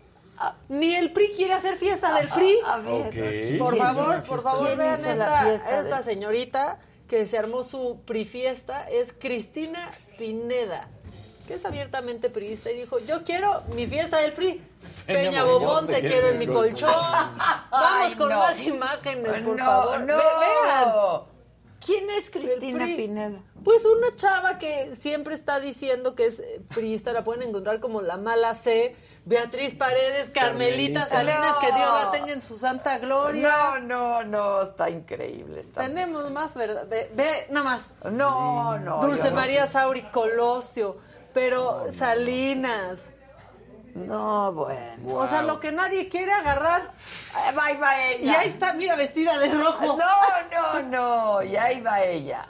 Ni 0.69 0.95
el 0.95 1.11
PRI 1.13 1.29
quiere 1.35 1.53
hacer 1.53 1.77
fiesta 1.77 2.13
del 2.15 2.27
PRI. 2.29 2.57
A 2.65 2.77
ver. 2.77 3.03
Por 3.03 3.11
¿Quién 3.11 3.55
hizo 3.55 3.75
favor, 3.77 4.23
por 4.23 4.41
favor, 4.41 4.65
¿Quién 4.67 4.77
vean 4.77 5.05
esta, 5.05 5.43
fiesta 5.43 5.79
esta 5.81 5.97
de- 5.97 6.03
señorita 6.03 6.79
que 7.07 7.27
se 7.27 7.37
armó 7.37 7.63
su 7.63 7.99
PRI 8.05 8.25
fiesta, 8.25 8.89
es 8.89 9.13
Cristina 9.13 9.91
Pineda, 10.17 10.87
que 11.47 11.53
es 11.55 11.65
abiertamente 11.65 12.29
priista 12.29 12.71
y 12.71 12.77
dijo, 12.79 12.97
yo 12.99 13.23
quiero 13.23 13.61
mi 13.75 13.85
fiesta 13.87 14.17
del 14.17 14.33
PRI. 14.33 14.61
Peña 15.05 15.43
Bobón, 15.43 15.88
te 15.88 16.01
quiero 16.01 16.30
en 16.30 16.39
mi 16.39 16.47
colchón. 16.47 16.93
Vamos 17.72 18.15
con 18.15 18.30
no. 18.30 18.38
más 18.39 18.60
imágenes, 18.61 19.41
por 19.41 19.57
no, 19.57 19.65
favor. 19.65 19.99
No, 20.01 20.18
Ve- 20.18 20.23
vean. 20.64 21.34
¿Quién 21.85 22.10
es 22.11 22.30
Cristina. 22.30 22.85
Pineda? 22.85 23.41
Pues 23.64 23.84
una 23.85 24.15
chava 24.15 24.57
que 24.57 24.95
siempre 24.95 25.35
está 25.35 25.60
diciendo 25.60 26.15
que 26.15 26.27
es 26.27 26.39
eh, 26.39 26.61
priista, 26.73 27.11
la 27.11 27.23
pueden 27.26 27.49
encontrar 27.49 27.80
como 27.81 28.01
la 28.01 28.15
mala 28.18 28.55
C. 28.55 28.95
Beatriz 29.26 29.73
Paredes, 29.76 30.30
Carmelita, 30.30 31.07
Carmelita. 31.07 31.07
Salinas, 31.07 31.57
que. 31.57 31.68
Dios 31.68 32.03
la 32.03 32.11
tenga 32.11 32.31
en 32.34 32.41
su 32.41 32.57
santa 32.57 32.99
gloria. 32.99 33.49
No, 33.49 33.80
no, 33.80 34.23
no, 34.23 34.61
está 34.61 34.89
increíble. 34.89 35.61
Está 35.61 35.81
Tenemos 35.81 36.30
más, 36.31 36.53
¿verdad? 36.55 36.85
Ve, 36.89 37.10
ve, 37.14 37.47
nada 37.49 37.64
más. 37.65 37.93
No, 38.11 38.77
no. 38.80 39.01
Dulce 39.01 39.31
María 39.31 39.68
Sauri 39.68 40.03
Colosio, 40.03 40.97
pero 41.34 41.85
Salinas. 41.93 42.97
No, 43.95 44.51
bueno. 44.53 45.15
O 45.15 45.27
sea, 45.27 45.43
lo 45.43 45.59
que 45.59 45.71
nadie 45.71 46.09
quiere 46.09 46.31
agarrar. 46.31 46.91
ahí 47.61 47.77
va 47.77 48.03
ella. 48.07 48.23
Y 48.25 48.29
ahí 48.35 48.49
está, 48.49 48.73
mira, 48.73 48.95
vestida 48.95 49.37
de 49.37 49.53
rojo. 49.53 49.97
No, 49.97 50.81
no, 50.81 50.81
no. 51.37 51.43
Y 51.43 51.55
ahí 51.55 51.79
va 51.81 52.01
ella. 52.01 52.47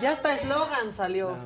Ya 0.00 0.10
hasta 0.12 0.34
eslogan 0.34 0.92
salió. 0.92 1.36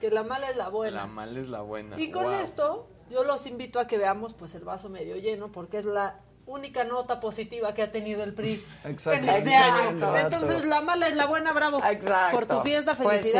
Que 0.00 0.10
la 0.10 0.22
mala 0.22 0.50
es 0.50 0.56
la 0.56 0.68
buena. 0.68 1.02
La 1.02 1.06
mala 1.06 1.40
es 1.40 1.48
la 1.48 1.60
buena. 1.62 1.98
Y 1.98 2.10
con 2.10 2.24
Wow. 2.24 2.34
esto, 2.34 2.86
yo 3.10 3.24
los 3.24 3.46
invito 3.46 3.80
a 3.80 3.86
que 3.86 3.96
veamos 3.96 4.34
pues 4.34 4.54
el 4.54 4.64
vaso 4.64 4.90
medio 4.90 5.16
lleno, 5.16 5.50
porque 5.50 5.78
es 5.78 5.84
la 5.84 6.20
única 6.46 6.84
nota 6.84 7.20
positiva 7.20 7.72
que 7.72 7.82
ha 7.82 7.90
tenido 7.90 8.22
el 8.22 8.34
PRI 8.34 8.62
Exacto. 8.84 9.18
en 9.18 9.28
este 9.28 9.48
Exacto. 9.54 10.06
año. 10.10 10.16
Entonces, 10.18 10.64
la 10.64 10.82
mala 10.82 11.08
es 11.08 11.14
la 11.16 11.26
buena, 11.26 11.52
bravo. 11.52 11.80
Exacto. 11.84 12.36
Por 12.36 12.46
tu 12.46 12.60
fiesta, 12.60 12.94
Pues 12.94 13.22
sí. 13.22 13.32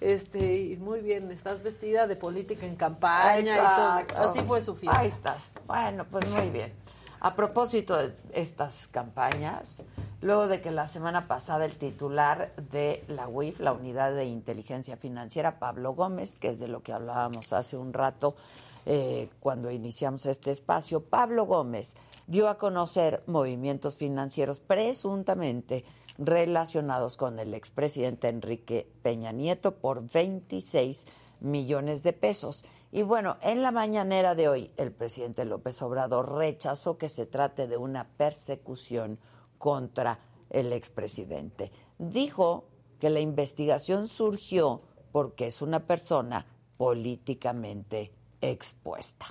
Este, 0.00 0.56
y 0.56 0.76
muy 0.76 1.00
bien, 1.00 1.30
estás 1.30 1.62
vestida 1.62 2.06
de 2.06 2.16
política 2.16 2.66
en 2.66 2.76
campaña 2.76 3.56
y 3.56 4.06
todo. 4.12 4.28
Así 4.28 4.40
fue 4.40 4.60
su 4.60 4.74
fiesta. 4.74 5.00
Ahí 5.00 5.08
estás. 5.08 5.52
Bueno, 5.66 6.04
pues 6.10 6.28
muy 6.28 6.50
bien. 6.50 6.72
A 7.20 7.34
propósito 7.34 7.96
de 7.96 8.14
estas 8.34 8.86
campañas, 8.88 9.76
luego 10.20 10.48
de 10.48 10.60
que 10.60 10.70
la 10.70 10.86
semana 10.86 11.26
pasada 11.26 11.64
el 11.64 11.76
titular 11.76 12.52
de 12.70 13.04
la 13.08 13.26
UIF, 13.26 13.60
la 13.60 13.72
Unidad 13.72 14.14
de 14.14 14.26
Inteligencia 14.26 14.96
Financiera, 14.96 15.58
Pablo 15.58 15.94
Gómez, 15.94 16.36
que 16.36 16.50
es 16.50 16.60
de 16.60 16.68
lo 16.68 16.82
que 16.82 16.92
hablábamos 16.92 17.52
hace 17.54 17.76
un 17.78 17.94
rato 17.94 18.36
eh, 18.84 19.30
cuando 19.40 19.70
iniciamos 19.70 20.26
este 20.26 20.52
espacio, 20.52 21.00
Pablo 21.00 21.46
Gómez 21.46 21.96
dio 22.26 22.48
a 22.48 22.58
conocer 22.58 23.22
movimientos 23.26 23.96
financieros 23.96 24.60
presuntamente 24.60 25.84
relacionados 26.18 27.16
con 27.16 27.38
el 27.38 27.54
expresidente 27.54 28.28
Enrique 28.28 28.90
Peña 29.02 29.32
Nieto 29.32 29.76
por 29.76 30.08
26 30.08 31.06
millones 31.40 32.02
de 32.02 32.12
pesos. 32.12 32.64
Y 32.92 33.02
bueno, 33.02 33.36
en 33.42 33.62
la 33.62 33.70
mañanera 33.70 34.34
de 34.34 34.48
hoy, 34.48 34.70
el 34.76 34.92
presidente 34.92 35.44
López 35.44 35.80
Obrador 35.82 36.32
rechazó 36.34 36.98
que 36.98 37.08
se 37.08 37.26
trate 37.26 37.66
de 37.66 37.76
una 37.76 38.08
persecución 38.16 39.18
contra 39.58 40.20
el 40.50 40.72
expresidente. 40.72 41.70
Dijo 41.98 42.64
que 43.00 43.10
la 43.10 43.20
investigación 43.20 44.08
surgió 44.08 44.82
porque 45.12 45.46
es 45.46 45.62
una 45.62 45.86
persona 45.86 46.46
políticamente 46.76 48.12
expuesta. 48.40 49.26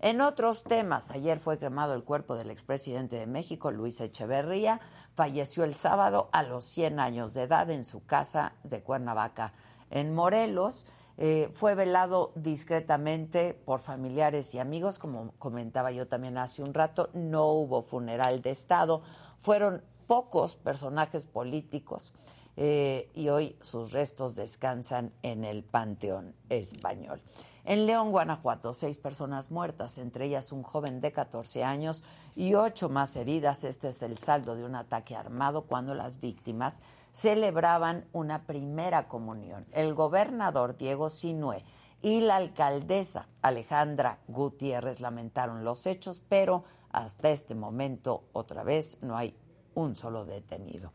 En 0.00 0.20
otros 0.20 0.64
temas, 0.64 1.10
ayer 1.10 1.38
fue 1.38 1.58
cremado 1.58 1.94
el 1.94 2.02
cuerpo 2.02 2.34
del 2.34 2.50
expresidente 2.50 3.16
de 3.16 3.26
México, 3.26 3.70
Luis 3.70 4.00
Echeverría. 4.00 4.80
Falleció 5.14 5.64
el 5.64 5.74
sábado 5.74 6.28
a 6.32 6.42
los 6.42 6.64
100 6.64 6.98
años 6.98 7.34
de 7.34 7.42
edad 7.42 7.70
en 7.70 7.84
su 7.84 8.04
casa 8.04 8.54
de 8.64 8.82
Cuernavaca, 8.82 9.52
en 9.90 10.14
Morelos. 10.14 10.86
Eh, 11.18 11.50
fue 11.52 11.74
velado 11.74 12.32
discretamente 12.34 13.52
por 13.52 13.80
familiares 13.80 14.54
y 14.54 14.58
amigos, 14.58 14.98
como 14.98 15.32
comentaba 15.38 15.92
yo 15.92 16.08
también 16.08 16.38
hace 16.38 16.62
un 16.62 16.72
rato. 16.72 17.10
No 17.12 17.48
hubo 17.48 17.82
funeral 17.82 18.40
de 18.40 18.50
Estado. 18.50 19.02
Fueron 19.38 19.82
pocos 20.06 20.56
personajes 20.56 21.26
políticos 21.26 22.12
eh, 22.56 23.10
y 23.14 23.28
hoy 23.28 23.56
sus 23.60 23.92
restos 23.92 24.34
descansan 24.34 25.12
en 25.22 25.44
el 25.44 25.62
Panteón 25.62 26.34
Español. 26.48 27.20
En 27.64 27.86
León, 27.86 28.10
Guanajuato, 28.10 28.74
seis 28.74 28.98
personas 28.98 29.52
muertas, 29.52 29.98
entre 29.98 30.24
ellas 30.24 30.50
un 30.50 30.64
joven 30.64 31.00
de 31.00 31.12
14 31.12 31.62
años 31.62 32.02
y 32.34 32.54
ocho 32.54 32.88
más 32.88 33.14
heridas. 33.14 33.62
Este 33.62 33.90
es 33.90 34.02
el 34.02 34.18
saldo 34.18 34.56
de 34.56 34.64
un 34.64 34.74
ataque 34.74 35.14
armado 35.14 35.62
cuando 35.62 35.94
las 35.94 36.20
víctimas 36.20 36.82
celebraban 37.12 38.04
una 38.12 38.46
primera 38.46 39.06
comunión. 39.06 39.64
El 39.70 39.94
gobernador 39.94 40.76
Diego 40.76 41.08
Sinué 41.08 41.64
y 42.00 42.20
la 42.20 42.36
alcaldesa 42.36 43.28
Alejandra 43.42 44.18
Gutiérrez 44.26 44.98
lamentaron 44.98 45.64
los 45.64 45.86
hechos, 45.86 46.20
pero 46.28 46.64
hasta 46.90 47.30
este 47.30 47.54
momento 47.54 48.24
otra 48.32 48.64
vez 48.64 48.98
no 49.02 49.16
hay 49.16 49.36
un 49.74 49.96
solo 49.96 50.24
detenido. 50.24 50.92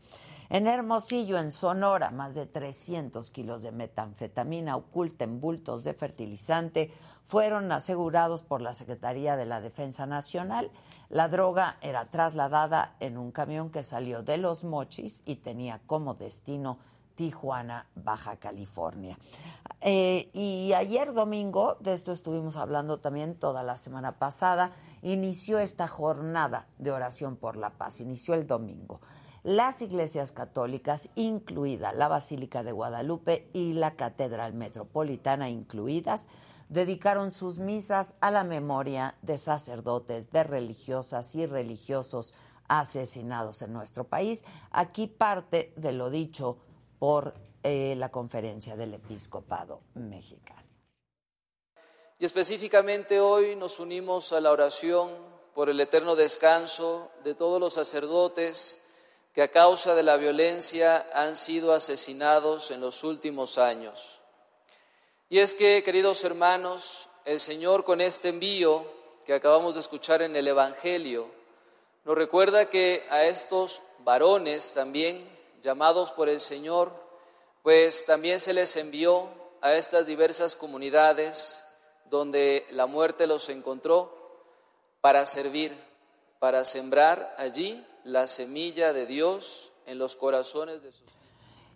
En 0.50 0.66
Hermosillo, 0.66 1.38
en 1.38 1.50
Sonora, 1.50 2.10
más 2.10 2.34
de 2.34 2.46
300 2.46 3.30
kilos 3.30 3.62
de 3.62 3.70
metanfetamina 3.70 4.76
oculta 4.76 5.24
en 5.24 5.40
bultos 5.40 5.84
de 5.84 5.92
fertilizante 5.92 6.90
fueron 7.24 7.70
asegurados 7.70 8.42
por 8.42 8.62
la 8.62 8.72
Secretaría 8.72 9.36
de 9.36 9.44
la 9.44 9.60
Defensa 9.60 10.06
Nacional. 10.06 10.70
La 11.10 11.28
droga 11.28 11.76
era 11.82 12.06
trasladada 12.06 12.96
en 13.00 13.18
un 13.18 13.30
camión 13.30 13.68
que 13.70 13.82
salió 13.82 14.22
de 14.22 14.38
Los 14.38 14.64
Mochis 14.64 15.20
y 15.26 15.36
tenía 15.36 15.82
como 15.86 16.14
destino 16.14 16.78
Tijuana, 17.14 17.86
Baja 17.96 18.36
California. 18.36 19.18
Eh, 19.82 20.30
y 20.32 20.72
ayer 20.72 21.12
domingo, 21.12 21.76
de 21.80 21.92
esto 21.92 22.12
estuvimos 22.12 22.56
hablando 22.56 23.00
también 23.00 23.34
toda 23.34 23.62
la 23.62 23.76
semana 23.76 24.18
pasada, 24.18 24.72
inició 25.02 25.58
esta 25.58 25.88
jornada 25.88 26.68
de 26.78 26.90
oración 26.90 27.36
por 27.36 27.56
la 27.56 27.70
paz, 27.70 28.00
inició 28.00 28.34
el 28.34 28.46
domingo. 28.46 29.00
Las 29.44 29.82
iglesias 29.82 30.32
católicas, 30.32 31.10
incluida 31.14 31.92
la 31.92 32.08
Basílica 32.08 32.62
de 32.62 32.72
Guadalupe 32.72 33.48
y 33.52 33.72
la 33.72 33.94
Catedral 33.94 34.52
Metropolitana 34.52 35.48
incluidas, 35.48 36.28
dedicaron 36.68 37.30
sus 37.30 37.58
misas 37.58 38.16
a 38.20 38.30
la 38.30 38.44
memoria 38.44 39.14
de 39.22 39.38
sacerdotes, 39.38 40.30
de 40.30 40.44
religiosas 40.44 41.34
y 41.34 41.46
religiosos 41.46 42.34
asesinados 42.68 43.62
en 43.62 43.72
nuestro 43.72 44.04
país. 44.04 44.44
Aquí 44.70 45.06
parte 45.06 45.72
de 45.76 45.92
lo 45.92 46.10
dicho 46.10 46.58
por 46.98 47.34
eh, 47.62 47.94
la 47.96 48.10
conferencia 48.10 48.76
del 48.76 48.94
episcopado 48.94 49.80
mexicano. 49.94 50.67
Y 52.20 52.24
específicamente 52.24 53.20
hoy 53.20 53.54
nos 53.54 53.78
unimos 53.78 54.32
a 54.32 54.40
la 54.40 54.50
oración 54.50 55.08
por 55.54 55.68
el 55.68 55.78
eterno 55.78 56.16
descanso 56.16 57.12
de 57.22 57.36
todos 57.36 57.60
los 57.60 57.74
sacerdotes 57.74 58.84
que 59.32 59.42
a 59.42 59.52
causa 59.52 59.94
de 59.94 60.02
la 60.02 60.16
violencia 60.16 61.08
han 61.14 61.36
sido 61.36 61.72
asesinados 61.72 62.72
en 62.72 62.80
los 62.80 63.04
últimos 63.04 63.56
años. 63.56 64.18
Y 65.28 65.38
es 65.38 65.54
que, 65.54 65.84
queridos 65.84 66.24
hermanos, 66.24 67.08
el 67.24 67.38
Señor 67.38 67.84
con 67.84 68.00
este 68.00 68.30
envío 68.30 68.84
que 69.24 69.34
acabamos 69.34 69.74
de 69.74 69.80
escuchar 69.80 70.20
en 70.20 70.34
el 70.34 70.48
Evangelio, 70.48 71.30
nos 72.04 72.16
recuerda 72.16 72.68
que 72.68 73.06
a 73.10 73.26
estos 73.26 73.82
varones 74.00 74.72
también 74.72 75.24
llamados 75.62 76.10
por 76.10 76.28
el 76.28 76.40
Señor, 76.40 76.90
pues 77.62 78.06
también 78.06 78.40
se 78.40 78.54
les 78.54 78.74
envió 78.74 79.28
a 79.60 79.74
estas 79.74 80.04
diversas 80.04 80.56
comunidades 80.56 81.64
donde 82.10 82.66
la 82.70 82.86
muerte 82.86 83.26
los 83.26 83.48
encontró 83.48 84.12
para 85.00 85.26
servir, 85.26 85.76
para 86.38 86.64
sembrar 86.64 87.34
allí 87.38 87.84
la 88.04 88.26
semilla 88.26 88.92
de 88.92 89.06
Dios 89.06 89.72
en 89.86 89.98
los 89.98 90.16
corazones 90.16 90.82
de 90.82 90.92
sus 90.92 91.04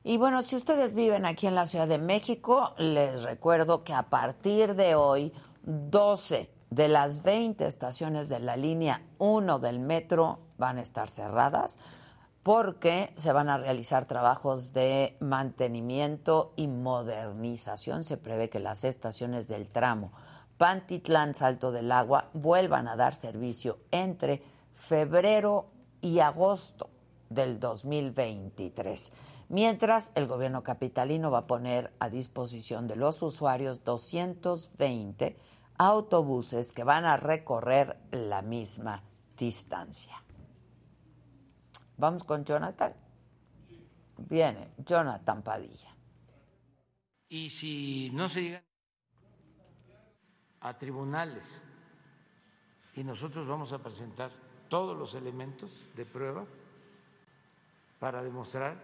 Y 0.04 0.18
bueno, 0.18 0.42
si 0.42 0.56
ustedes 0.56 0.94
viven 0.94 1.26
aquí 1.26 1.46
en 1.46 1.54
la 1.54 1.66
Ciudad 1.66 1.88
de 1.88 1.98
México, 1.98 2.74
les 2.78 3.22
recuerdo 3.22 3.84
que 3.84 3.92
a 3.92 4.04
partir 4.04 4.74
de 4.74 4.94
hoy, 4.94 5.32
12 5.62 6.50
de 6.70 6.88
las 6.88 7.22
20 7.22 7.66
estaciones 7.66 8.28
de 8.28 8.40
la 8.40 8.56
línea 8.56 9.02
1 9.18 9.58
del 9.58 9.78
metro 9.78 10.38
van 10.56 10.78
a 10.78 10.82
estar 10.82 11.08
cerradas 11.08 11.78
porque 12.42 13.12
se 13.16 13.32
van 13.32 13.48
a 13.48 13.58
realizar 13.58 14.06
trabajos 14.06 14.72
de 14.72 15.16
mantenimiento 15.20 16.52
y 16.56 16.66
modernización. 16.66 18.02
Se 18.02 18.16
prevé 18.16 18.50
que 18.50 18.58
las 18.58 18.84
estaciones 18.84 19.48
del 19.48 19.70
tramo 19.70 20.12
Pantitlán 20.58 21.34
Salto 21.34 21.72
del 21.72 21.90
Agua 21.90 22.30
vuelvan 22.34 22.88
a 22.88 22.96
dar 22.96 23.14
servicio 23.14 23.78
entre 23.90 24.42
febrero 24.74 25.66
y 26.00 26.18
agosto 26.18 26.90
del 27.30 27.58
2023. 27.58 29.12
Mientras, 29.48 30.12
el 30.14 30.26
gobierno 30.26 30.62
capitalino 30.62 31.30
va 31.30 31.38
a 31.38 31.46
poner 31.46 31.92
a 31.98 32.08
disposición 32.08 32.86
de 32.86 32.96
los 32.96 33.22
usuarios 33.22 33.84
220 33.84 35.36
autobuses 35.78 36.72
que 36.72 36.84
van 36.84 37.04
a 37.04 37.16
recorrer 37.16 37.98
la 38.10 38.40
misma 38.42 39.02
distancia. 39.36 40.21
Vamos 41.96 42.24
con 42.24 42.44
Jonathan. 42.44 42.92
Viene 44.18 44.72
Jonathan 44.78 45.42
Padilla. 45.42 45.94
Y 47.28 47.48
si 47.50 48.10
no 48.12 48.28
se 48.28 48.42
llega 48.42 48.64
a 50.60 50.76
tribunales 50.76 51.64
y 52.94 53.02
nosotros 53.02 53.46
vamos 53.46 53.72
a 53.72 53.82
presentar 53.82 54.30
todos 54.68 54.96
los 54.96 55.14
elementos 55.14 55.86
de 55.94 56.06
prueba 56.06 56.46
para 57.98 58.22
demostrar 58.22 58.76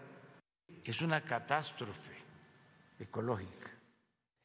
que 0.82 0.90
es 0.90 1.00
una 1.02 1.24
catástrofe 1.24 2.16
ecológica. 2.98 3.70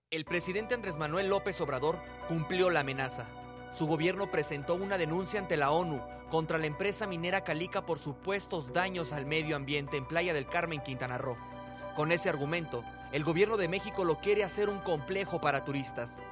El 0.09 0.25
presidente 0.25 0.75
Andrés 0.75 0.97
Manuel 0.97 1.29
López 1.29 1.59
Obrador 1.61 1.99
cumplió 2.27 2.69
la 2.69 2.81
amenaza. 2.81 3.25
Su 3.73 3.87
gobierno 3.87 4.29
presentó 4.29 4.75
una 4.75 4.97
denuncia 4.97 5.39
ante 5.39 5.57
la 5.57 5.71
ONU 5.71 6.01
contra 6.33 6.57
la 6.57 6.65
empresa 6.65 7.05
minera 7.05 7.43
Calica 7.43 7.85
por 7.85 7.99
supuestos 7.99 8.73
daños 8.73 9.13
al 9.13 9.27
medio 9.27 9.55
ambiente 9.55 9.97
en 9.97 10.07
Playa 10.07 10.33
del 10.33 10.47
Carmen, 10.47 10.81
Quintana 10.81 11.19
Roo. 11.19 11.37
Con 11.95 12.11
ese 12.11 12.27
argumento, 12.27 12.83
el 13.11 13.23
gobierno 13.23 13.55
de 13.55 13.67
México 13.67 14.03
lo 14.03 14.17
quiere 14.17 14.43
hacer 14.43 14.67
un 14.67 14.79
complejo 14.79 15.39
para 15.39 15.63
turistas. 15.63 16.23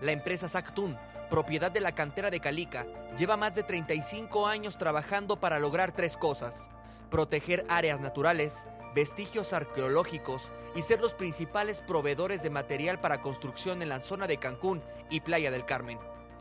La 0.00 0.12
empresa 0.12 0.46
Sactún, 0.46 0.96
propiedad 1.28 1.72
de 1.72 1.80
la 1.80 1.96
cantera 1.96 2.30
de 2.30 2.38
Calica, 2.38 2.86
lleva 3.18 3.36
más 3.36 3.56
de 3.56 3.64
35 3.64 4.46
años 4.46 4.78
trabajando 4.78 5.40
para 5.40 5.58
lograr 5.58 5.90
tres 5.90 6.16
cosas. 6.16 6.68
Proteger 7.10 7.66
áreas 7.68 8.00
naturales, 8.00 8.64
vestigios 8.96 9.52
arqueológicos 9.52 10.50
y 10.74 10.80
ser 10.80 11.02
los 11.02 11.12
principales 11.12 11.82
proveedores 11.82 12.42
de 12.42 12.48
material 12.48 12.98
para 12.98 13.20
construcción 13.20 13.82
en 13.82 13.90
la 13.90 14.00
zona 14.00 14.26
de 14.26 14.38
Cancún 14.38 14.82
y 15.10 15.20
Playa 15.20 15.50
del 15.50 15.66
Carmen. 15.66 15.98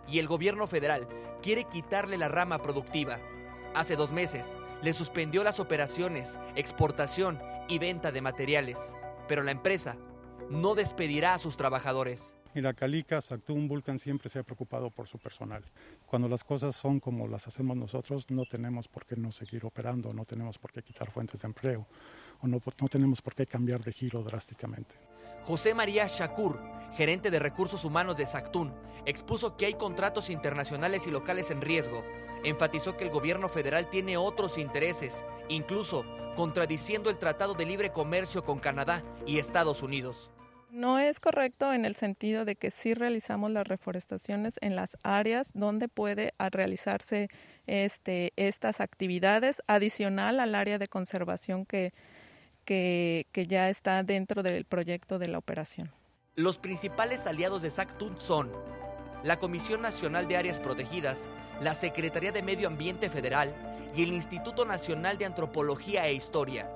Y 0.07 0.19
el 0.19 0.27
gobierno 0.27 0.65
federal 0.65 1.05
quiere 1.43 1.65
quitarle 1.65 2.17
la 2.17 2.29
rama 2.29 2.61
productiva. 2.61 3.19
Hace 3.73 3.97
dos 3.97 4.13
meses 4.13 4.55
le 4.81 4.93
suspendió 4.93 5.43
las 5.43 5.59
operaciones, 5.59 6.39
exportación 6.55 7.41
y 7.67 7.77
venta 7.77 8.13
de 8.13 8.21
materiales, 8.21 8.93
pero 9.27 9.43
la 9.43 9.51
empresa 9.51 9.97
no 10.49 10.75
despedirá 10.75 11.33
a 11.33 11.39
sus 11.39 11.57
trabajadores. 11.57 12.35
Mira, 12.53 12.73
Calica, 12.73 13.21
Sactún, 13.21 13.67
Vulcan 13.67 13.99
siempre 13.99 14.29
se 14.29 14.39
ha 14.39 14.43
preocupado 14.43 14.89
por 14.89 15.07
su 15.07 15.17
personal. 15.19 15.61
Cuando 16.05 16.29
las 16.29 16.45
cosas 16.45 16.73
son 16.73 17.01
como 17.01 17.27
las 17.27 17.47
hacemos 17.47 17.75
nosotros, 17.75 18.31
no 18.31 18.45
tenemos 18.45 18.87
por 18.87 19.05
qué 19.05 19.17
no 19.17 19.29
seguir 19.33 19.65
operando, 19.65 20.13
no 20.13 20.23
tenemos 20.23 20.57
por 20.57 20.71
qué 20.71 20.81
quitar 20.81 21.11
fuentes 21.11 21.41
de 21.41 21.47
empleo, 21.47 21.85
o 22.45 22.47
no, 22.47 22.61
no 22.81 22.87
tenemos 22.87 23.21
por 23.21 23.35
qué 23.35 23.45
cambiar 23.45 23.81
de 23.81 23.91
giro 23.91 24.23
drásticamente. 24.23 24.95
José 25.45 25.75
María 25.75 26.07
Shakur, 26.07 26.59
gerente 26.95 27.29
de 27.29 27.39
recursos 27.39 27.85
humanos 27.85 28.17
de 28.17 28.25
Sactún, 28.25 28.73
expuso 29.05 29.57
que 29.57 29.67
hay 29.67 29.73
contratos 29.75 30.29
internacionales 30.29 31.05
y 31.05 31.11
locales 31.11 31.51
en 31.51 31.61
riesgo. 31.61 32.03
Enfatizó 32.43 32.97
que 32.97 33.03
el 33.03 33.11
gobierno 33.11 33.49
federal 33.49 33.89
tiene 33.89 34.17
otros 34.17 34.57
intereses, 34.57 35.23
incluso 35.49 36.03
contradiciendo 36.35 37.09
el 37.09 37.17
Tratado 37.17 37.53
de 37.53 37.65
Libre 37.65 37.91
Comercio 37.91 38.43
con 38.43 38.59
Canadá 38.59 39.03
y 39.25 39.37
Estados 39.37 39.83
Unidos. 39.83 40.31
No 40.69 40.99
es 40.99 41.19
correcto 41.19 41.71
en 41.71 41.85
el 41.85 41.95
sentido 41.95 42.43
de 42.43 42.55
que 42.55 42.69
sí 42.69 42.93
realizamos 42.93 43.49
las 43.51 43.67
reforestaciones 43.67 44.55
en 44.61 44.75
las 44.75 44.97
áreas 45.03 45.51
donde 45.53 45.87
puede 45.87 46.33
realizarse 46.51 47.29
este, 47.65 48.33
estas 48.35 48.81
actividades, 48.81 49.61
adicional 49.67 50.39
al 50.39 50.53
área 50.53 50.77
de 50.77 50.87
conservación 50.87 51.65
que, 51.65 51.93
que, 52.65 53.27
que 53.31 53.47
ya 53.47 53.69
está 53.69 54.03
dentro 54.03 54.43
del 54.43 54.65
proyecto 54.65 55.19
de 55.19 55.27
la 55.27 55.37
operación. 55.37 55.89
Los 56.35 56.57
principales 56.57 57.27
aliados 57.27 57.61
de 57.61 57.71
SACTUN 57.71 58.19
son 58.19 58.51
la 59.23 59.39
Comisión 59.39 59.81
Nacional 59.81 60.27
de 60.27 60.37
Áreas 60.37 60.59
Protegidas, 60.59 61.29
la 61.61 61.73
Secretaría 61.73 62.31
de 62.31 62.43
Medio 62.43 62.67
Ambiente 62.67 63.09
Federal 63.09 63.55
y 63.95 64.03
el 64.03 64.13
Instituto 64.13 64.65
Nacional 64.65 65.17
de 65.17 65.25
Antropología 65.25 66.05
e 66.05 66.13
Historia, 66.13 66.69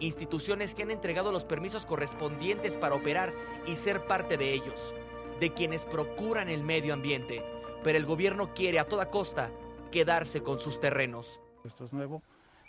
instituciones 0.00 0.74
que 0.74 0.82
han 0.82 0.90
entregado 0.90 1.32
los 1.32 1.44
permisos 1.44 1.86
correspondientes 1.86 2.76
para 2.76 2.94
operar 2.94 3.32
y 3.66 3.76
ser 3.76 4.06
parte 4.06 4.36
de 4.36 4.52
ellos, 4.52 4.94
de 5.40 5.52
quienes 5.52 5.84
procuran 5.84 6.48
el 6.48 6.62
medio 6.62 6.92
ambiente, 6.92 7.42
pero 7.82 7.96
el 7.96 8.06
gobierno 8.06 8.52
quiere 8.54 8.78
a 8.78 8.88
toda 8.88 9.10
costa 9.10 9.50
quedarse 9.90 10.42
con 10.42 10.58
sus 10.58 10.80
terrenos. 10.80 11.40
Esto 11.64 11.84
es 11.84 11.92
nuevo 11.92 12.22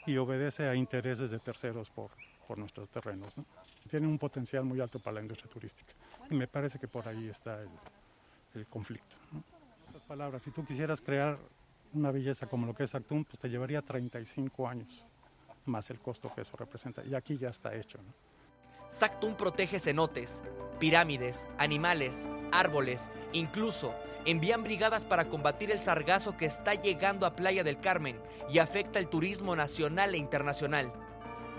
y 0.06 0.18
obedece 0.18 0.68
a 0.68 0.76
intereses 0.76 1.32
de 1.32 1.40
terceros 1.40 1.90
por, 1.90 2.12
por 2.48 2.58
nuestros 2.58 2.90
terrenos. 2.90 3.38
¿no? 3.38 3.46
Tiene 3.90 4.08
un 4.08 4.18
potencial 4.18 4.64
muy 4.64 4.80
alto 4.80 5.00
para 5.00 5.16
la 5.16 5.22
industria 5.22 5.50
turística 5.50 5.94
y 6.30 6.36
me 6.36 6.48
parece 6.48 6.80
que 6.80 6.88
por 6.88 7.08
ahí 7.08 7.28
está 7.28 7.62
el, 7.62 8.68
conflicto. 8.68 9.16
¿no? 9.32 9.44
Palabras, 10.08 10.44
si 10.44 10.52
tú 10.52 10.64
quisieras 10.66 11.02
crear 11.02 11.38
una 11.94 12.12
belleza 12.12 12.48
como 12.48 12.66
lo 12.66 12.74
que 12.74 12.84
es 12.84 12.96
Actún, 12.96 13.26
pues 13.26 13.40
te 13.40 13.50
llevaría 13.50 13.82
35 13.82 14.68
años 14.68 15.10
más 15.66 15.90
el 15.90 16.00
costo 16.00 16.34
que 16.34 16.42
eso 16.42 16.56
representa. 16.58 17.04
Y 17.04 17.16
aquí 17.16 17.38
ya 17.38 17.50
está 17.50 17.76
hecho. 17.76 17.98
¿no? 17.98 18.14
Sactún 18.90 19.36
protege 19.36 19.80
cenotes, 19.80 20.42
pirámides, 20.80 21.48
animales, 21.58 22.28
árboles, 22.52 23.10
incluso 23.34 23.94
envían 24.26 24.64
brigadas 24.64 25.06
para 25.06 25.26
combatir 25.26 25.72
el 25.72 25.82
sargazo 25.82 26.38
que 26.38 26.46
está 26.46 26.74
llegando 26.74 27.26
a 27.26 27.36
Playa 27.36 27.64
del 27.64 27.80
Carmen 27.80 28.20
y 28.50 28.60
afecta 28.60 29.00
el 29.00 29.08
turismo 29.08 29.56
nacional 29.56 30.16
e 30.16 30.18
internacional. 30.18 30.94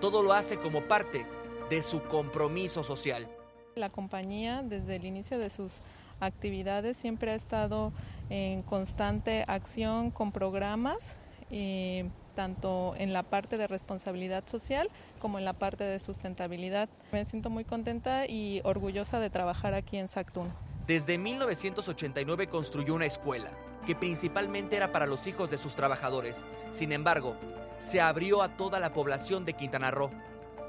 Todo 0.01 0.23
lo 0.23 0.33
hace 0.33 0.59
como 0.59 0.83
parte 0.83 1.27
de 1.71 1.83
su 1.83 2.03
compromiso 2.03 2.85
social. 2.85 3.29
La 3.75 3.91
compañía, 3.91 4.63
desde 4.65 4.97
el 4.97 5.05
inicio 5.05 5.39
de 5.39 5.51
sus 5.51 5.75
actividades, 6.21 6.97
siempre 6.97 7.33
ha 7.33 7.35
estado 7.35 7.93
en 8.31 8.63
constante 8.63 9.45
acción 9.47 10.11
con 10.11 10.33
programas. 10.33 11.17
Eh, 11.51 12.09
tanto 12.35 12.95
en 12.99 13.13
la 13.13 13.23
parte 13.25 13.57
de 13.57 13.67
responsabilidad 13.67 14.45
social 14.47 14.91
como 15.19 15.39
en 15.39 15.45
la 15.45 15.55
parte 15.55 15.83
de 15.83 15.99
sustentabilidad. 15.99 16.89
Me 17.11 17.25
siento 17.25 17.51
muy 17.51 17.65
contenta 17.65 18.27
y 18.27 18.61
orgullosa 18.63 19.19
de 19.19 19.31
trabajar 19.31 19.75
aquí 19.75 19.97
en 19.97 20.07
Sactún. 20.07 20.53
Desde 20.87 21.19
1989 21.19 22.47
construyó 22.49 22.95
una 22.95 23.07
escuela 23.07 23.51
que 23.87 23.97
principalmente 23.97 24.77
era 24.77 24.93
para 24.93 25.07
los 25.07 25.27
hijos 25.27 25.51
de 25.51 25.59
sus 25.59 25.75
trabajadores. 25.75 26.37
Sin 26.73 26.93
embargo, 26.93 27.37
se 27.79 28.01
abrió 28.01 28.43
a 28.43 28.57
toda 28.57 28.81
la 28.81 28.93
población 28.93 29.45
de 29.45 29.55
Quintana 29.55 29.91
Roo. 29.91 30.11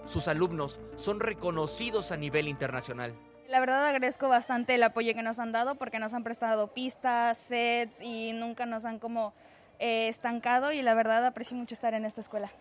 Sus 0.06 0.28
alumnos 0.28 0.80
son 0.96 1.20
reconocidos 1.20 2.12
a 2.12 2.18
nivel 2.18 2.48
internacional. 2.48 3.14
La 3.48 3.60
verdad 3.60 3.86
agradezco 3.86 4.28
bastante 4.28 4.76
el 4.76 4.84
apoyo 4.84 5.14
que 5.14 5.24
nos 5.24 5.40
han 5.40 5.52
dado 5.52 5.76
porque 5.76 6.00
nos 6.00 6.14
han 6.14 6.24
prestado 6.24 6.68
pistas, 6.74 7.38
sets 7.38 8.02
y 8.02 8.34
nunca 8.34 8.66
nos 8.66 8.84
han 8.84 9.00
como 9.00 9.34
eh, 9.80 10.08
estancado 10.10 10.72
y 10.72 10.82
la 10.82 10.94
verdad 10.94 11.26
aprecio 11.26 11.56
mucho 11.56 11.74
estar 11.74 11.94
en 11.94 12.04
esta 12.04 12.22
escuela. 12.22 12.52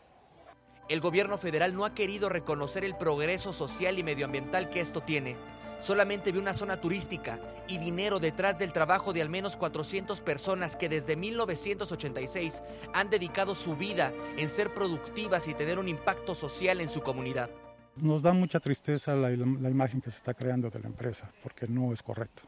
El 0.89 1.01
gobierno 1.01 1.39
federal 1.39 1.75
no 1.75 1.85
ha 1.85 1.95
querido 1.95 2.29
reconocer 2.29 2.85
el 2.85 2.95
progreso 2.95 3.53
social 3.53 3.99
y 3.99 4.05
medioambiental 4.05 4.71
que 4.71 4.81
esto 4.81 5.01
tiene. 5.01 5.37
Solamente 5.81 6.33
ve 6.33 6.39
una 6.39 6.55
zona 6.55 6.81
turística 6.81 7.39
y 7.69 7.79
dinero 7.79 8.19
detrás 8.19 8.59
del 8.59 8.73
trabajo 8.73 9.13
de 9.13 9.23
al 9.23 9.29
menos 9.29 9.57
400 9.57 10.21
personas 10.21 10.77
que 10.77 10.89
desde 10.89 11.17
1986 11.17 12.63
han 12.93 13.11
dedicado 13.11 13.55
su 13.55 13.77
vida 13.77 14.13
en 14.37 14.49
ser 14.49 14.73
productivas 14.73 15.47
y 15.49 15.55
tener 15.55 15.79
un 15.79 15.89
impacto 15.89 16.35
social 16.35 16.81
en 16.81 16.89
su 16.89 17.03
comunidad. 17.03 17.51
Nos 17.97 18.23
da 18.23 18.33
mucha 18.33 18.61
tristeza 18.61 19.15
la, 19.17 19.31
la 19.31 19.71
imagen 19.71 20.01
que 20.01 20.11
se 20.11 20.19
está 20.19 20.35
creando 20.35 20.71
de 20.71 20.81
la 20.81 20.87
empresa, 20.87 21.31
porque 21.43 21.67
no 21.67 21.93
es 21.93 22.03
correcto. 22.03 22.43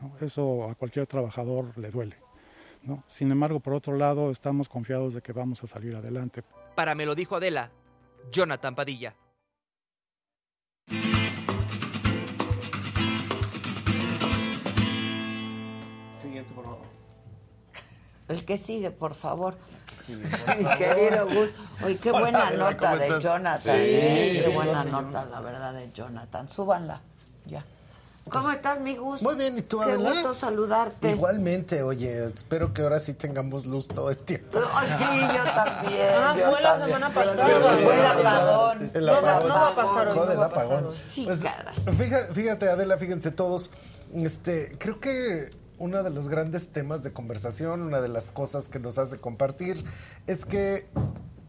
¿no? 0.00 0.14
Eso 0.20 0.68
a 0.68 0.74
cualquier 0.74 1.06
trabajador 1.06 1.76
le 1.78 1.90
duele. 1.90 2.16
¿no? 2.82 3.02
Sin 3.06 3.30
embargo, 3.30 3.60
por 3.60 3.74
otro 3.74 3.96
lado, 3.96 4.30
estamos 4.30 4.68
confiados 4.68 5.14
de 5.14 5.22
que 5.22 5.32
vamos 5.32 5.62
a 5.64 5.66
salir 5.66 5.94
adelante. 5.94 6.42
Para 6.74 6.94
me 6.94 7.06
lo 7.06 7.14
dijo 7.14 7.36
Adela, 7.36 7.70
Jonathan 8.30 8.74
Padilla. 8.74 9.14
El 18.32 18.44
que 18.44 18.56
sigue, 18.58 18.90
por 18.90 19.14
favor. 19.14 19.56
Sí, 19.94 20.14
Mi 20.58 20.64
querido 20.76 21.26
Gus. 21.26 21.54
Oye, 21.84 21.96
qué 21.98 22.10
buena 22.10 22.48
Hola, 22.48 22.70
nota 22.70 22.76
¿cómo 22.90 22.96
de 22.96 23.06
estás? 23.08 23.22
Jonathan. 23.22 23.58
Sí, 23.58 23.70
¿eh? 23.74 24.42
Qué 24.44 24.50
buena 24.54 24.82
sí, 24.82 24.88
nota, 24.90 25.24
la 25.26 25.40
verdad, 25.40 25.74
de 25.74 25.92
Jonathan. 25.92 26.48
Súbanla. 26.48 27.00
Ya. 27.46 27.64
¿Cómo 28.30 28.52
estás, 28.52 28.78
mi 28.80 28.96
Gus? 28.96 29.20
Muy 29.20 29.34
bien, 29.34 29.58
¿y 29.58 29.62
tú, 29.62 29.80
Qué 29.84 29.96
gusto 29.96 30.32
saludarte. 30.32 31.10
Igualmente, 31.10 31.82
oye, 31.82 32.24
espero 32.26 32.72
que 32.72 32.82
ahora 32.82 33.00
sí 33.00 33.14
tengamos 33.14 33.66
luz 33.66 33.88
todo 33.88 34.10
el 34.10 34.16
tiempo. 34.16 34.60
Oh, 34.64 34.80
sí, 34.86 34.92
yo 35.20 35.42
también. 35.52 36.08
Ah, 36.16 36.34
yo 36.38 36.50
fue 36.52 36.60
la 36.62 36.68
también. 36.78 36.86
semana 37.00 37.10
Pero 37.14 37.30
pasada. 37.32 37.76
sí, 37.76 37.82
Fue 37.82 37.94
el 37.96 38.06
apagón. 38.06 38.90
El 38.94 39.06
No, 39.06 39.12
no, 39.12 39.18
apagón. 39.28 39.48
no 39.48 39.54
va 39.56 39.68
a 39.68 39.74
pasar 39.74 40.08
hoy, 40.08 40.16
no 40.16 40.32
el 40.32 40.42
apagón. 40.42 40.90
Sí, 40.92 41.24
Pues, 41.26 41.40
caray. 41.40 41.74
fíjate, 41.98 42.32
fíjate, 42.32 42.70
Adela, 42.70 42.96
fíjense 42.96 43.30
todos. 43.32 43.70
Este, 44.14 44.76
creo 44.78 45.00
que 45.00 45.50
uno 45.82 46.04
de 46.04 46.10
los 46.10 46.28
grandes 46.28 46.68
temas 46.68 47.02
de 47.02 47.12
conversación, 47.12 47.82
una 47.82 48.00
de 48.00 48.06
las 48.06 48.30
cosas 48.30 48.68
que 48.68 48.78
nos 48.78 48.98
hace 48.98 49.18
compartir, 49.18 49.84
es 50.28 50.46
que 50.46 50.86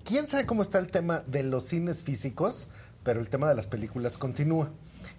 quién 0.04 0.26
sabe 0.26 0.48
cómo 0.48 0.64
está 0.64 0.80
el 0.80 0.88
tema 0.88 1.20
de 1.28 1.44
los 1.44 1.66
cines 1.66 2.04
físicos, 2.04 2.68
pero 3.04 3.20
el 3.20 3.30
tema 3.30 3.48
de 3.48 3.54
las 3.54 3.68
películas 3.68 4.18
continúa. 4.18 4.72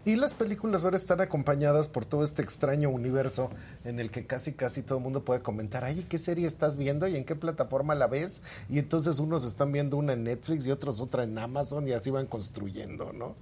Y 0.06 0.16
las 0.16 0.34
películas 0.34 0.84
ahora 0.84 0.98
están 0.98 1.22
acompañadas 1.22 1.88
por 1.88 2.04
todo 2.04 2.24
este 2.24 2.42
extraño 2.42 2.90
universo 2.90 3.48
en 3.84 3.98
el 3.98 4.10
que 4.10 4.26
casi 4.26 4.52
casi 4.52 4.82
todo 4.82 4.98
el 4.98 5.04
mundo 5.04 5.24
puede 5.24 5.40
comentar, 5.40 5.82
ay, 5.82 6.04
¿qué 6.06 6.18
serie 6.18 6.46
estás 6.46 6.76
viendo 6.76 7.08
y 7.08 7.16
en 7.16 7.24
qué 7.24 7.34
plataforma 7.34 7.94
la 7.94 8.06
ves? 8.06 8.42
Y 8.68 8.78
entonces 8.78 9.18
unos 9.18 9.46
están 9.46 9.72
viendo 9.72 9.96
una 9.96 10.12
en 10.12 10.24
Netflix 10.24 10.66
y 10.66 10.72
otros 10.72 11.00
otra 11.00 11.24
en 11.24 11.38
Amazon 11.38 11.88
y 11.88 11.92
así 11.92 12.10
van 12.10 12.26
construyendo, 12.26 13.14
¿no? 13.14 13.34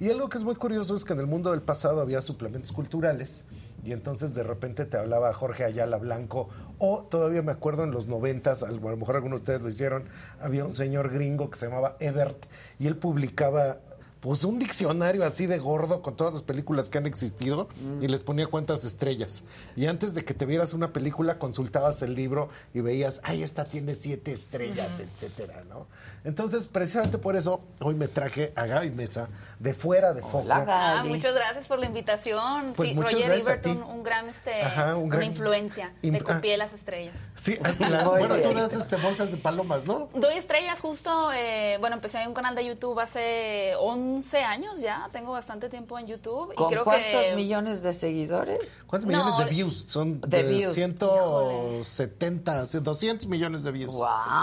Y 0.00 0.08
algo 0.08 0.30
que 0.30 0.38
es 0.38 0.44
muy 0.44 0.54
curioso 0.54 0.94
es 0.94 1.04
que 1.04 1.12
en 1.12 1.20
el 1.20 1.26
mundo 1.26 1.50
del 1.50 1.60
pasado 1.60 2.00
había 2.00 2.22
suplementos 2.22 2.72
culturales 2.72 3.44
y 3.84 3.92
entonces 3.92 4.32
de 4.32 4.42
repente 4.42 4.86
te 4.86 4.96
hablaba 4.96 5.34
Jorge 5.34 5.64
Ayala 5.64 5.98
Blanco, 5.98 6.48
o 6.78 7.04
todavía 7.04 7.42
me 7.42 7.52
acuerdo 7.52 7.84
en 7.84 7.90
los 7.90 8.08
noventas, 8.08 8.62
a 8.62 8.70
lo 8.72 8.96
mejor 8.96 9.16
algunos 9.16 9.40
de 9.40 9.42
ustedes 9.42 9.60
lo 9.60 9.68
hicieron, 9.68 10.04
había 10.40 10.64
un 10.64 10.72
señor 10.72 11.10
gringo 11.10 11.50
que 11.50 11.58
se 11.58 11.66
llamaba 11.66 11.96
Ebert, 12.00 12.46
y 12.78 12.86
él 12.86 12.96
publicaba 12.96 13.78
pues 14.20 14.44
un 14.44 14.58
diccionario 14.58 15.24
así 15.24 15.46
de 15.46 15.58
gordo 15.58 16.02
con 16.02 16.16
todas 16.16 16.32
las 16.32 16.42
películas 16.42 16.88
que 16.88 16.98
han 16.98 17.06
existido 17.06 17.68
y 18.00 18.08
les 18.08 18.22
ponía 18.22 18.46
cuántas 18.46 18.84
estrellas. 18.84 19.44
Y 19.76 19.86
antes 19.86 20.14
de 20.14 20.24
que 20.24 20.34
te 20.34 20.46
vieras 20.46 20.74
una 20.74 20.92
película, 20.92 21.38
consultabas 21.38 22.02
el 22.02 22.14
libro 22.14 22.48
y 22.74 22.80
veías, 22.80 23.20
ay, 23.24 23.42
esta 23.42 23.66
tiene 23.66 23.94
siete 23.94 24.32
estrellas, 24.32 25.00
etcétera, 25.00 25.64
¿no? 25.68 25.86
Entonces, 26.26 26.66
precisamente 26.66 27.18
por 27.18 27.36
eso, 27.36 27.60
hoy 27.80 27.94
me 27.94 28.08
traje 28.08 28.52
a 28.56 28.66
Gaby 28.66 28.90
Mesa 28.90 29.28
de 29.60 29.72
fuera 29.72 30.12
de 30.12 30.20
foco. 30.22 30.44
Ah, 30.50 31.04
muchas 31.06 31.32
gracias 31.34 31.68
por 31.68 31.78
la 31.78 31.86
invitación. 31.86 32.72
Pues 32.74 32.88
sí, 32.88 32.94
muchas 32.96 33.12
Roger 33.14 33.26
gracias 33.28 33.56
a 33.56 33.60
ti. 33.60 33.70
un, 33.70 33.82
un 33.84 34.02
gran, 34.02 34.28
este, 34.28 34.60
Ajá, 34.60 34.96
un 34.96 35.08
gran- 35.08 35.18
una 35.22 35.24
influencia. 35.24 35.92
Im- 36.02 36.18
Te 36.18 36.24
copié 36.24 36.54
ah. 36.54 36.58
las 36.58 36.72
estrellas. 36.72 37.30
Sí, 37.36 37.56
la- 37.78 38.04
Muy 38.04 38.18
bueno, 38.18 38.36
tú 38.38 38.52
das 38.54 38.72
este, 38.74 38.96
bolsas 38.96 39.30
de 39.30 39.36
palomas, 39.36 39.86
¿no? 39.86 40.08
Doy 40.14 40.34
estrellas 40.34 40.80
justo, 40.80 41.32
eh, 41.32 41.76
bueno, 41.78 41.94
empecé 41.96 42.26
un 42.26 42.34
canal 42.34 42.56
de 42.56 42.66
YouTube 42.66 42.98
hace 42.98 43.74
11 43.78 44.38
años 44.42 44.80
ya, 44.80 45.08
tengo 45.12 45.30
bastante 45.32 45.68
tiempo 45.68 45.96
en 45.98 46.08
YouTube. 46.08 46.52
y 46.52 46.56
¿Con 46.56 46.70
creo 46.70 46.82
cuántos 46.84 47.26
que... 47.26 47.34
millones 47.36 47.82
de 47.84 47.92
seguidores? 47.92 48.74
¿Cuántos 48.88 49.08
No, 49.10 49.22
millones 49.24 49.38
de 49.38 49.44
views? 49.54 49.84
Son 49.86 50.20
de 50.22 50.42
de, 50.42 50.48
views. 50.50 50.74
170, 50.74 52.64
200 52.80 53.28
millones 53.28 53.64
de 53.64 53.70
views. 53.70 53.94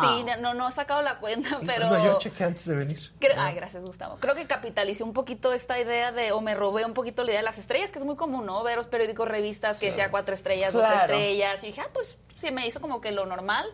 Sí, 0.01 0.25
no, 0.41 0.53
no 0.53 0.67
he 0.67 0.71
sacado 0.71 1.01
la 1.01 1.19
cuenta, 1.19 1.59
pero... 1.65 1.72
Bueno, 1.79 2.03
yo 2.03 2.17
chequé 2.17 2.43
antes 2.43 2.65
de 2.67 2.75
venir. 2.75 2.97
Creo- 3.19 3.35
ay, 3.37 3.55
gracias, 3.55 3.83
Gustavo. 3.83 4.17
Creo 4.19 4.35
que 4.35 4.45
capitalicé 4.47 5.03
un 5.03 5.13
poquito 5.13 5.53
esta 5.53 5.79
idea 5.79 6.11
de, 6.11 6.31
o 6.31 6.41
me 6.41 6.55
robé 6.55 6.85
un 6.85 6.93
poquito 6.93 7.23
la 7.23 7.31
idea 7.31 7.39
de 7.39 7.45
las 7.45 7.57
estrellas, 7.57 7.91
que 7.91 7.99
es 7.99 8.05
muy 8.05 8.15
común, 8.15 8.45
¿no? 8.45 8.61
Ver 8.63 8.77
los 8.77 8.87
periódicos, 8.87 9.27
revistas 9.27 9.79
que 9.79 9.87
decía 9.87 10.11
cuatro 10.11 10.33
estrellas, 10.35 10.73
dos 10.73 10.83
estrellas. 11.01 11.63
Y 11.63 11.67
dije, 11.67 11.81
ah, 11.81 11.89
pues 11.93 12.17
sí, 12.35 12.51
me 12.51 12.65
hizo 12.67 12.81
como 12.81 13.01
que 13.01 13.11
lo 13.11 13.25
normal. 13.25 13.65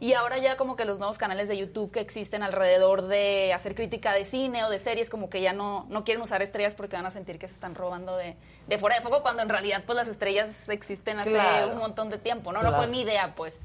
Y 0.00 0.12
ahora 0.14 0.36
ya 0.38 0.56
como 0.56 0.74
que 0.76 0.84
los 0.84 0.98
nuevos 0.98 1.16
canales 1.18 1.48
de 1.48 1.56
YouTube 1.56 1.90
que 1.92 2.00
existen 2.00 2.42
alrededor 2.42 3.06
de 3.06 3.52
hacer 3.54 3.74
crítica 3.74 4.12
de 4.12 4.24
cine 4.24 4.64
o 4.64 4.68
de 4.68 4.78
series, 4.78 5.08
como 5.08 5.30
que 5.30 5.40
ya 5.40 5.52
no, 5.52 5.86
no 5.88 6.04
quieren 6.04 6.20
usar 6.22 6.42
estrellas 6.42 6.74
porque 6.74 6.96
van 6.96 7.06
a 7.06 7.10
sentir 7.10 7.38
que 7.38 7.46
se 7.48 7.54
están 7.54 7.74
robando 7.74 8.16
de, 8.16 8.36
de 8.66 8.78
fuera 8.78 8.96
de 8.96 9.02
foco, 9.02 9.22
cuando 9.22 9.42
en 9.42 9.48
realidad 9.48 9.84
pues 9.86 9.96
las 9.96 10.08
estrellas 10.08 10.68
existen 10.68 11.20
hace 11.20 11.30
Claro. 11.30 11.72
un 11.72 11.78
montón 11.78 12.10
de 12.10 12.18
tiempo, 12.18 12.52
¿no? 12.52 12.62
No 12.62 12.74
fue 12.74 12.86
mi 12.88 13.00
idea, 13.02 13.34
pues. 13.36 13.56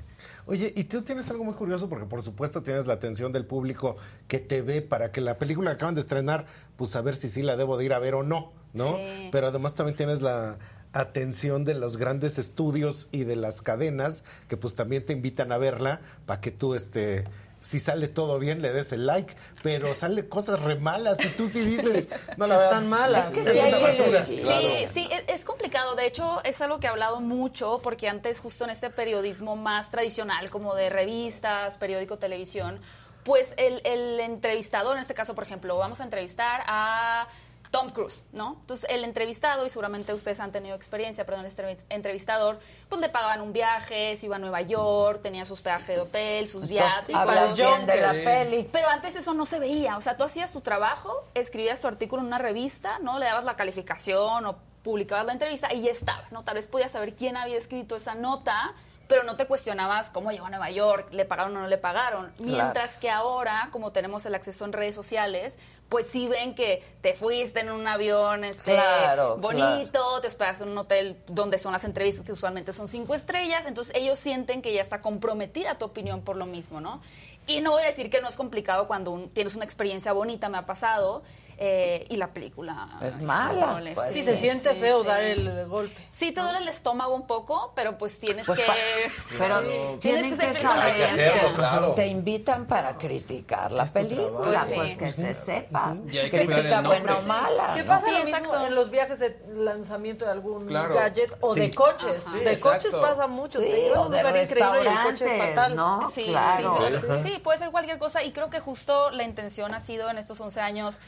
Oye, 0.46 0.74
y 0.76 0.86
tú 0.86 1.02
tienes 1.02 1.30
algo 1.30 1.44
muy 1.44 1.54
curioso 1.54 1.90
porque 1.90 2.06
por 2.06 2.24
supuesto 2.24 2.64
tienes 2.64 2.88
la 2.88 2.94
atención 2.94 3.32
del 3.32 3.46
público 3.46 3.98
que 4.28 4.40
te 4.40 4.62
ve 4.62 4.82
para 4.82 5.12
que 5.12 5.22
la 5.22 5.38
película 5.38 5.72
que 5.72 5.76
acaban 5.76 5.96
de 5.96 6.02
estrenar, 6.02 6.46
pues 6.76 6.96
a 6.96 7.02
ver 7.02 7.16
si 7.16 7.28
sí 7.28 7.41
la 7.41 7.56
debo 7.56 7.78
de 7.78 7.86
ir 7.86 7.94
a 7.94 8.00
ver 8.00 8.16
o 8.16 8.24
no, 8.24 8.52
¿no? 8.74 8.98
Sí. 8.98 9.30
Pero 9.32 9.48
además 9.48 9.76
también 9.76 9.96
tienes 9.96 10.22
la 10.22 10.60
atención 10.94 11.66
de 11.66 11.76
los 11.76 11.98
grandes 11.98 12.40
estudios 12.40 13.10
y 13.12 13.24
de 13.24 13.36
las 13.36 13.62
cadenas 13.62 14.24
que 14.48 14.58
pues 14.58 14.76
también 14.76 15.06
te 15.06 15.14
invitan 15.14 15.52
a 15.52 15.58
verla 15.58 16.02
para 16.26 16.41
que 16.41 16.52
tú 16.52 16.74
este 16.74 17.26
si 17.61 17.80
sale 17.80 18.07
todo 18.07 18.40
bien 18.40 18.61
le 18.61 18.72
des 18.72 18.91
el 18.94 19.06
like, 19.06 19.36
pero 19.61 19.94
sale 19.94 20.27
cosas 20.30 20.61
re 20.61 20.76
malas 20.76 21.18
y 21.23 21.27
tú 21.30 21.45
sí 21.48 21.60
dices, 21.61 22.07
no 22.38 22.48
la 22.48 22.64
Están 22.64 22.80
vean. 22.81 22.90
malas. 22.90 23.26
Es 23.26 23.30
que 23.31 23.44
que 23.44 23.49
es 23.49 23.53
sí 23.53 23.60
una 23.60 23.77
hay 23.77 23.95
que 23.95 24.02
basura. 24.02 24.23
Sí, 24.23 24.88
sí, 24.94 25.10
es, 25.11 25.23
es 25.40 25.45
complicado. 25.45 25.95
De 25.95 26.06
hecho, 26.06 26.41
es 26.44 26.61
algo 26.61 26.80
que 26.80 26.88
he 26.88 26.90
hablado 26.90 27.19
mucho 27.19 27.80
porque 27.84 28.07
antes, 28.07 28.40
justo 28.40 28.64
en 28.64 28.69
este 28.69 28.90
periodismo 28.90 29.56
más 29.56 29.91
tradicional, 29.91 30.49
como 30.49 30.73
de 30.76 30.90
revistas, 30.90 31.77
periódico, 31.77 32.18
televisión, 32.18 32.80
pues 33.23 33.53
el, 33.57 33.81
el 33.84 34.19
entrevistador, 34.22 34.95
en 34.95 35.02
este 35.02 35.14
caso, 35.14 35.36
por 35.36 35.44
ejemplo, 35.44 35.77
vamos 35.77 35.99
a 35.99 36.03
entrevistar 36.06 36.64
a 36.65 37.27
Tom 37.72 37.91
Cruise, 37.91 38.26
¿no? 38.32 38.58
Entonces, 38.62 38.90
el 38.90 39.04
entrevistado, 39.04 39.64
y 39.66 39.70
seguramente 39.70 40.12
ustedes 40.14 40.40
han 40.40 40.52
tenido 40.52 40.76
experiencia, 40.76 41.24
perdón, 41.26 41.46
el 41.46 41.52
estre- 41.56 41.78
entrevistador, 41.90 42.60
pues 42.90 43.00
le 43.00 43.10
pagaban 43.10 43.41
un 43.41 43.54
viaje, 43.54 44.16
se 44.16 44.26
iba 44.26 44.38
a 44.38 44.40
Nueva 44.40 44.62
York, 44.62 45.22
tenía 45.22 45.46
sus 45.46 45.62
peajes 45.62 45.88
de 45.88 46.00
hotel, 46.00 46.48
sus 46.48 46.68
viáticos. 46.68 47.16
hablas 47.22 47.56
bien 47.56 47.86
de 47.86 48.02
la 48.02 48.12
peli. 48.14 48.68
Pero 48.72 48.88
antes 48.90 49.16
eso 49.16 49.34
no 49.36 49.46
se 49.46 49.60
veía, 49.60 49.98
o 49.98 50.02
sea, 50.02 50.18
tú 50.18 50.24
hacías 50.24 50.52
tu 50.52 50.62
trabajo, 50.62 51.14
escribías 51.36 51.80
tu 51.80 51.88
artículo 51.88 52.22
en 52.22 52.28
una 52.28 52.40
revista, 52.40 52.98
¿no? 53.00 53.20
Le 53.20 53.26
dabas 53.26 53.46
la 53.46 53.56
calificación 53.56 54.46
o 54.48 54.56
publicabas 54.84 55.26
la 55.28 55.34
entrevista 55.34 55.72
y 55.74 55.82
ya 55.82 55.91
estaba, 55.91 56.24
¿no? 56.32 56.44
Tal 56.44 56.56
vez 56.56 56.66
podías 56.68 56.90
saber 56.91 57.14
quién 57.14 57.38
había 57.38 57.58
escrito 57.58 57.96
esa 57.98 58.16
nota, 58.16 58.74
pero 59.10 59.23
no 59.23 59.36
te 59.36 59.45
cuestionabas 59.48 60.10
cómo 60.11 60.31
llegó 60.31 60.45
a 60.45 60.49
Nueva 60.52 60.69
York, 60.69 61.07
le 61.11 61.26
pagaron 61.26 61.57
o 61.57 61.61
no 61.61 61.68
le 61.68 61.77
pagaron. 61.77 62.27
Claro. 62.38 62.52
Mientras 62.53 62.98
que 62.99 63.10
ahora, 63.10 63.68
como 63.72 63.91
tenemos 63.91 64.26
el 64.26 64.36
acceso 64.36 64.64
en 64.64 64.72
redes 64.72 64.95
sociales, 64.95 65.57
pues 65.90 66.06
sí 66.11 66.27
ven 66.27 66.53
que 66.56 66.84
te 67.02 67.15
fuiste 67.15 67.60
en 67.61 67.72
un 67.72 67.86
avión 67.88 68.44
este, 68.45 68.73
Claro, 68.76 69.38
bonito, 69.38 70.22
te 70.22 70.27
hospedaste 70.27 70.64
en 70.64 70.69
un 70.69 70.77
hotel 70.77 71.18
donde 71.27 71.57
son 71.57 71.73
las 71.73 71.84
entrevistas 71.84 72.23
que 72.23 72.31
usualmente 72.31 72.72
son 72.72 72.88
cinco 72.88 73.15
estrellas, 73.15 73.65
entonces 73.65 73.94
ellos 73.95 74.19
sienten 74.19 74.61
que 74.61 74.72
ya 74.73 74.81
está 74.81 75.02
comprometida 75.02 75.77
tu 75.80 75.86
opinión 75.86 76.22
por 76.22 76.36
lo 76.38 76.45
mismo, 76.45 76.80
¿no? 76.80 77.02
Y 77.48 77.61
no 77.61 77.72
voy 77.72 77.81
a 77.81 77.88
decir 77.88 78.11
que 78.11 78.22
no 78.22 78.27
es 78.30 78.36
complicado 78.36 78.88
cuando 78.88 79.10
un- 79.10 79.30
tienes 79.30 79.56
una 79.56 79.65
experiencia 79.65 80.14
bonita, 80.14 80.49
me 80.49 80.60
ha 80.60 80.68
pasado, 80.68 81.23
eh, 81.61 82.06
y 82.10 82.15
la 82.15 82.27
película... 82.34 82.88
Es 83.02 83.19
mala, 83.22 83.68
híjole, 83.72 83.91
pues. 83.94 84.14
Sí, 84.14 84.23
se 84.23 84.38
siente 84.38 84.72
sí, 84.73 84.80
feo 84.80 85.02
sí. 85.02 85.07
dar 85.07 85.22
el 85.22 85.68
golpe. 85.68 86.07
Sí, 86.14 86.31
te 86.31 86.40
duele 86.40 86.60
el 86.60 86.68
estómago 86.69 87.14
un 87.14 87.27
poco, 87.27 87.73
pero 87.76 87.98
pues 87.98 88.18
tienes 88.18 88.45
Pues 88.45 88.60
que... 88.60 88.65
pa- 88.65 88.73
pero 89.38 89.60
tienes 89.60 89.99
tienen 89.99 90.30
que 90.38 90.53
ser 90.53 90.65
con 90.65 90.76
la 90.77 90.81
saber 90.84 91.02
experiencia. 91.02 91.95
te 91.95 92.07
invitan 92.07 92.65
para 92.65 92.98
criticar 92.98 93.73
la 93.73 93.86
película, 93.88 94.65
pues 94.73 94.91
Sí. 94.91 94.98
que 94.98 95.11
se 95.11 95.36
sepa. 95.36 95.98
Que 96.10 96.30
Crítica 96.30 96.81
buena 96.81 97.18
o 97.18 97.22
mala. 97.23 97.73
¿Qué 97.73 97.81
¿no? 97.81 97.88
pasa 97.88 98.06
Sí, 98.06 98.11
lo 98.14 98.23
mismo 98.23 98.56
en 98.65 98.76
los 98.76 98.90
viajes 98.90 99.19
de 99.19 99.38
lanzamiento 99.53 100.23
de 100.26 100.31
algún 100.31 100.65
Claro. 100.65 100.95
gadget 100.95 101.36
o 101.41 101.53
Sí. 101.53 101.60
de 101.60 101.72
coches? 101.76 102.23
De 102.44 102.57
coches 102.57 102.91
pasa 102.91 103.27
mucho. 103.27 103.60
Sí, 103.60 103.65
te 103.65 103.81
llevas 103.81 103.98
a 103.98 104.02
o 104.02 104.06
un 104.06 104.11
de 104.11 104.18
lugar 104.23 104.38
increíble 104.38 104.84
y 104.84 104.88
el 104.88 104.94
coche 105.03 105.10
es 105.11 105.19
restaurantes, 105.19 105.49
fatal. 105.56 105.76
¿no? 105.76 106.11
Sí, 106.11 106.26
claro. 106.27 106.73
Sí, 107.22 107.34
puede 107.44 107.57
ser 107.60 107.72
cualquier 107.72 107.98
cosa 107.98 108.23
y 108.23 108.31
creo 108.31 108.49
que 108.49 108.61
justo 108.61 109.11
la 109.11 109.23
intención 109.23 109.73
ha 109.73 109.81
sido 109.81 110.10
en 110.10 110.18
estos 110.18 110.40
11 110.40 110.61
años 110.61 110.99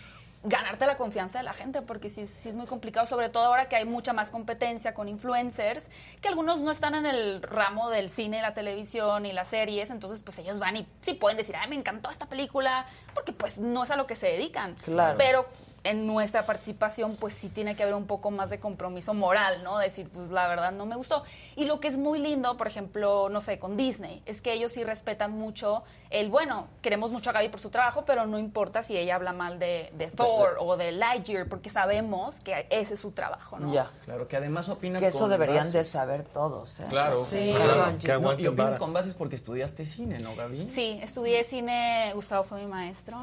ganarte 0.44 0.86
la 0.86 0.98
confianza 0.98 1.40
de 1.40 1.44
la 1.44 1.54
gente, 1.54 1.82
porque 1.82 2.10
sí, 2.10 2.26
sí 2.26 2.50
es 2.50 2.56
muy 2.56 2.66
complicado, 2.66 3.06
sobre 3.06 3.30
todo 3.30 3.46
ahora 3.46 3.70
que 3.70 3.76
hay 3.76 3.86
mucha 3.86 4.12
más 4.12 4.32
competencia 4.32 4.94
con 4.94 5.08
influencers, 5.08 5.92
que 6.20 6.28
algunos 6.28 6.62
no 6.62 6.72
están 6.72 6.96
en 6.96 7.06
el 7.06 7.44
ramo 7.44 7.90
del 7.90 8.10
cine, 8.10 8.42
la 8.42 8.54
televisión 8.54 9.26
y 9.26 9.34
las 9.34 9.50
series, 9.50 9.92
entonces 9.92 10.24
pues 10.24 10.40
ellos 10.40 10.58
van 10.58 10.78
y 10.78 10.88
sí 11.02 11.14
pueden 11.14 11.38
decir, 11.38 11.56
ay, 11.60 11.70
me 11.70 11.76
encantó 11.76 12.10
esta 12.10 12.26
película, 12.26 12.86
porque 13.14 13.34
pues 13.34 13.60
no 13.60 13.84
es 13.84 13.92
a 13.92 13.96
lo 13.96 14.08
que 14.08 14.16
se 14.16 14.28
dedican. 14.28 14.74
Claro. 14.76 15.18
Pero 15.18 15.46
en 15.84 16.06
nuestra 16.06 16.46
participación 16.46 17.16
pues 17.16 17.34
sí 17.34 17.50
tiene 17.50 17.76
que 17.76 17.84
haber 17.84 17.96
un 17.96 18.06
poco 18.06 18.30
más 18.32 18.50
de 18.50 18.60
compromiso 18.60 19.14
moral, 19.14 19.64
¿no? 19.64 19.78
Decir, 19.80 20.08
pues 20.14 20.30
la 20.30 20.48
verdad 20.48 20.72
no 20.72 20.86
me 20.86 20.96
gustó. 20.96 21.24
Y 21.56 21.66
lo 21.66 21.80
que 21.80 21.88
es 21.88 21.98
muy 21.98 22.20
lindo, 22.20 22.56
por 22.58 22.68
ejemplo, 22.68 23.30
no 23.30 23.42
sé, 23.42 23.58
con 23.60 23.78
Disney, 23.78 24.22
es 24.26 24.42
que 24.42 24.54
ellos 24.54 24.72
sí 24.72 24.84
respetan 24.84 25.32
mucho 25.32 25.84
el, 26.10 26.30
bueno, 26.30 26.68
queremos 26.82 27.12
mucho 27.12 27.30
a 27.30 27.34
Gaby 27.34 27.50
por 27.50 27.60
su 27.62 27.70
trabajo, 27.70 28.04
pero 28.06 28.28
no 28.28 28.38
importa 28.38 28.84
si 28.84 28.98
ella 28.98 29.16
habla 29.16 29.32
mal 29.34 29.60
de, 29.60 29.92
de 29.94 30.08
Thor 30.12 30.58
o 30.60 30.76
de 30.78 30.92
Lightyear, 30.92 31.48
porque 31.48 31.70
sabemos 31.70 32.40
que 32.42 32.68
ese 32.70 32.96
es 32.96 33.00
su 33.00 33.12
trabajo, 33.12 33.58
¿no? 33.60 33.74
Ya. 33.74 33.90
Claro, 34.06 34.28
que 34.28 34.38
además 34.38 34.68
opinas 34.70 35.02
Que 35.02 35.08
eso 35.08 35.20
con 35.20 35.30
deberían 35.30 35.60
bases. 35.60 35.74
de 35.74 35.84
saber 35.86 36.24
todos. 36.26 36.80
¿eh? 36.82 36.86
Claro. 36.90 37.24
Sí. 37.24 37.54
Claro, 37.56 37.98
que 38.00 38.08
No, 38.20 38.38
y 38.40 38.46
opinas 38.48 38.78
con 38.78 38.94
bases 38.94 39.14
porque 39.14 39.36
estudiaste 39.36 39.86
cine, 39.86 40.20
¿no, 40.20 40.36
Gaby? 40.36 40.70
Sí, 40.70 41.00
estudié 41.02 41.44
cine, 41.44 42.12
Gustavo 42.14 42.44
fue 42.44 42.60
mi 42.60 42.68
maestro. 42.68 43.18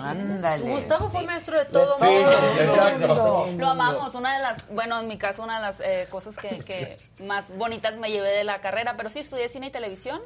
Ándale. 0.00 0.70
Gustavo 0.70 1.08
fue 1.08 1.22
maestro 1.24 1.58
de 1.58 1.64
todo 1.66 1.81
Sí, 1.98 2.06
mundo. 2.06 2.30
exacto. 2.60 3.46
Lo 3.58 3.68
amamos, 3.68 4.14
una 4.14 4.34
de 4.36 4.42
las, 4.42 4.68
bueno, 4.68 5.00
en 5.00 5.08
mi 5.08 5.18
caso, 5.18 5.42
una 5.42 5.56
de 5.56 5.62
las 5.62 5.80
eh, 5.80 6.06
cosas 6.10 6.36
que, 6.36 6.58
que 6.60 6.96
más 7.24 7.56
bonitas 7.56 7.96
me 7.98 8.10
llevé 8.10 8.30
de 8.30 8.44
la 8.44 8.60
carrera, 8.60 8.94
pero 8.96 9.10
sí 9.10 9.20
estudié 9.20 9.48
cine 9.48 9.68
y 9.68 9.70
televisión 9.70 10.20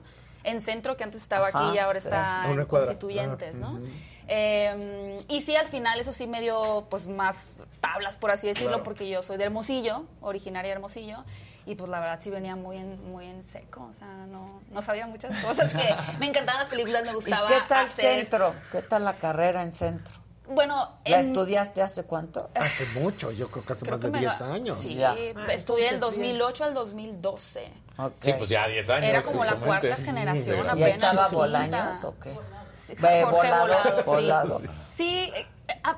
en 0.44 0.60
centro, 0.60 0.96
que 0.96 1.04
antes 1.04 1.22
estaba 1.22 1.48
Ajá, 1.48 1.68
aquí 1.68 1.76
y 1.76 1.78
ahora 1.78 1.98
sí. 2.00 2.06
está 2.06 2.44
en. 2.50 2.64
Constituyentes, 2.66 3.56
Ah, 3.56 3.58
¿no? 3.60 3.80
Eh, 4.28 5.18
y 5.28 5.40
sí, 5.42 5.54
al 5.56 5.66
final 5.66 6.00
eso 6.00 6.12
sí 6.12 6.26
me 6.26 6.40
dio 6.40 6.86
pues 6.90 7.06
más 7.06 7.52
tablas, 7.80 8.18
por 8.18 8.30
así 8.32 8.48
decirlo, 8.48 8.70
Claro. 8.70 8.82
porque 8.84 9.08
yo 9.08 9.22
soy 9.22 9.36
de 9.36 9.44
Hermosillo, 9.44 10.04
originaria 10.20 10.70
de 10.70 10.74
Hermosillo, 10.74 11.24
y 11.64 11.74
pues 11.76 11.88
la 11.88 12.00
verdad 12.00 12.18
sí 12.20 12.30
venía 12.30 12.56
muy 12.56 12.76
en, 12.76 13.08
muy 13.10 13.26
en 13.26 13.44
seco, 13.44 13.88
o 13.90 13.94
sea, 13.94 14.08
no, 14.26 14.60
no 14.70 14.82
sabía 14.82 15.06
muchas 15.06 15.36
cosas 15.44 15.72
que 15.72 15.94
me 16.18 16.26
encantaban 16.26 16.60
las 16.60 16.68
películas, 16.68 17.04
me 17.04 17.10
¿Y 17.10 17.14
gustaba 17.14 17.46
qué 17.48 17.58
tal 17.68 17.86
hacer. 17.86 18.16
centro? 18.16 18.54
¿Qué 18.72 18.82
tal 18.82 19.04
la 19.04 19.14
carrera 19.14 19.62
en 19.62 19.72
centro? 19.72 20.14
Bueno, 20.48 20.98
¿La 21.04 21.16
en- 21.20 21.26
estudiaste 21.26 21.82
hace 21.82 22.04
cuánto? 22.04 22.50
Hace 22.54 22.86
mucho, 23.00 23.32
yo 23.32 23.48
creo 23.48 23.64
que 23.64 23.72
hace 23.72 23.82
Creo 23.84 23.94
más 23.96 24.00
que 24.02 24.06
de 24.06 24.12
me 24.12 24.18
10 24.20 24.40
la- 24.40 24.52
años. 24.54 24.78
Sí, 24.78 24.94
Ya. 24.94 25.14
estudié 25.52 25.84
del 25.86 25.94
entonces, 25.94 26.20
bien. 26.20 26.38
2008 26.38 26.64
al 26.64 26.74
2012. 26.74 27.72
Ok. 27.98 28.12
Sí, 28.20 28.32
pues 28.36 28.48
ya 28.50 28.66
10 28.68 28.90
años. 28.90 29.10
Era 29.10 29.22
como 29.22 29.44
la 29.44 29.50
justamente. 29.52 29.88
cuarta 29.88 30.04
generación 30.04 30.56
sí. 30.62 30.68
¿Y 30.68 30.82
apenas. 30.82 30.90
estaba 31.12 31.28
Sí. 31.28 31.34
Bolaños 31.34 32.04
o 32.04 32.14
qué? 32.20 32.32
Sí, 32.76 32.94
Jorge 33.00 33.24
volado, 33.24 33.66
Volado, 33.66 33.98
sí. 33.98 34.04
volado. 34.06 34.60
Sí, 34.96 35.32
eh, 35.34 35.46
ah, 35.82 35.96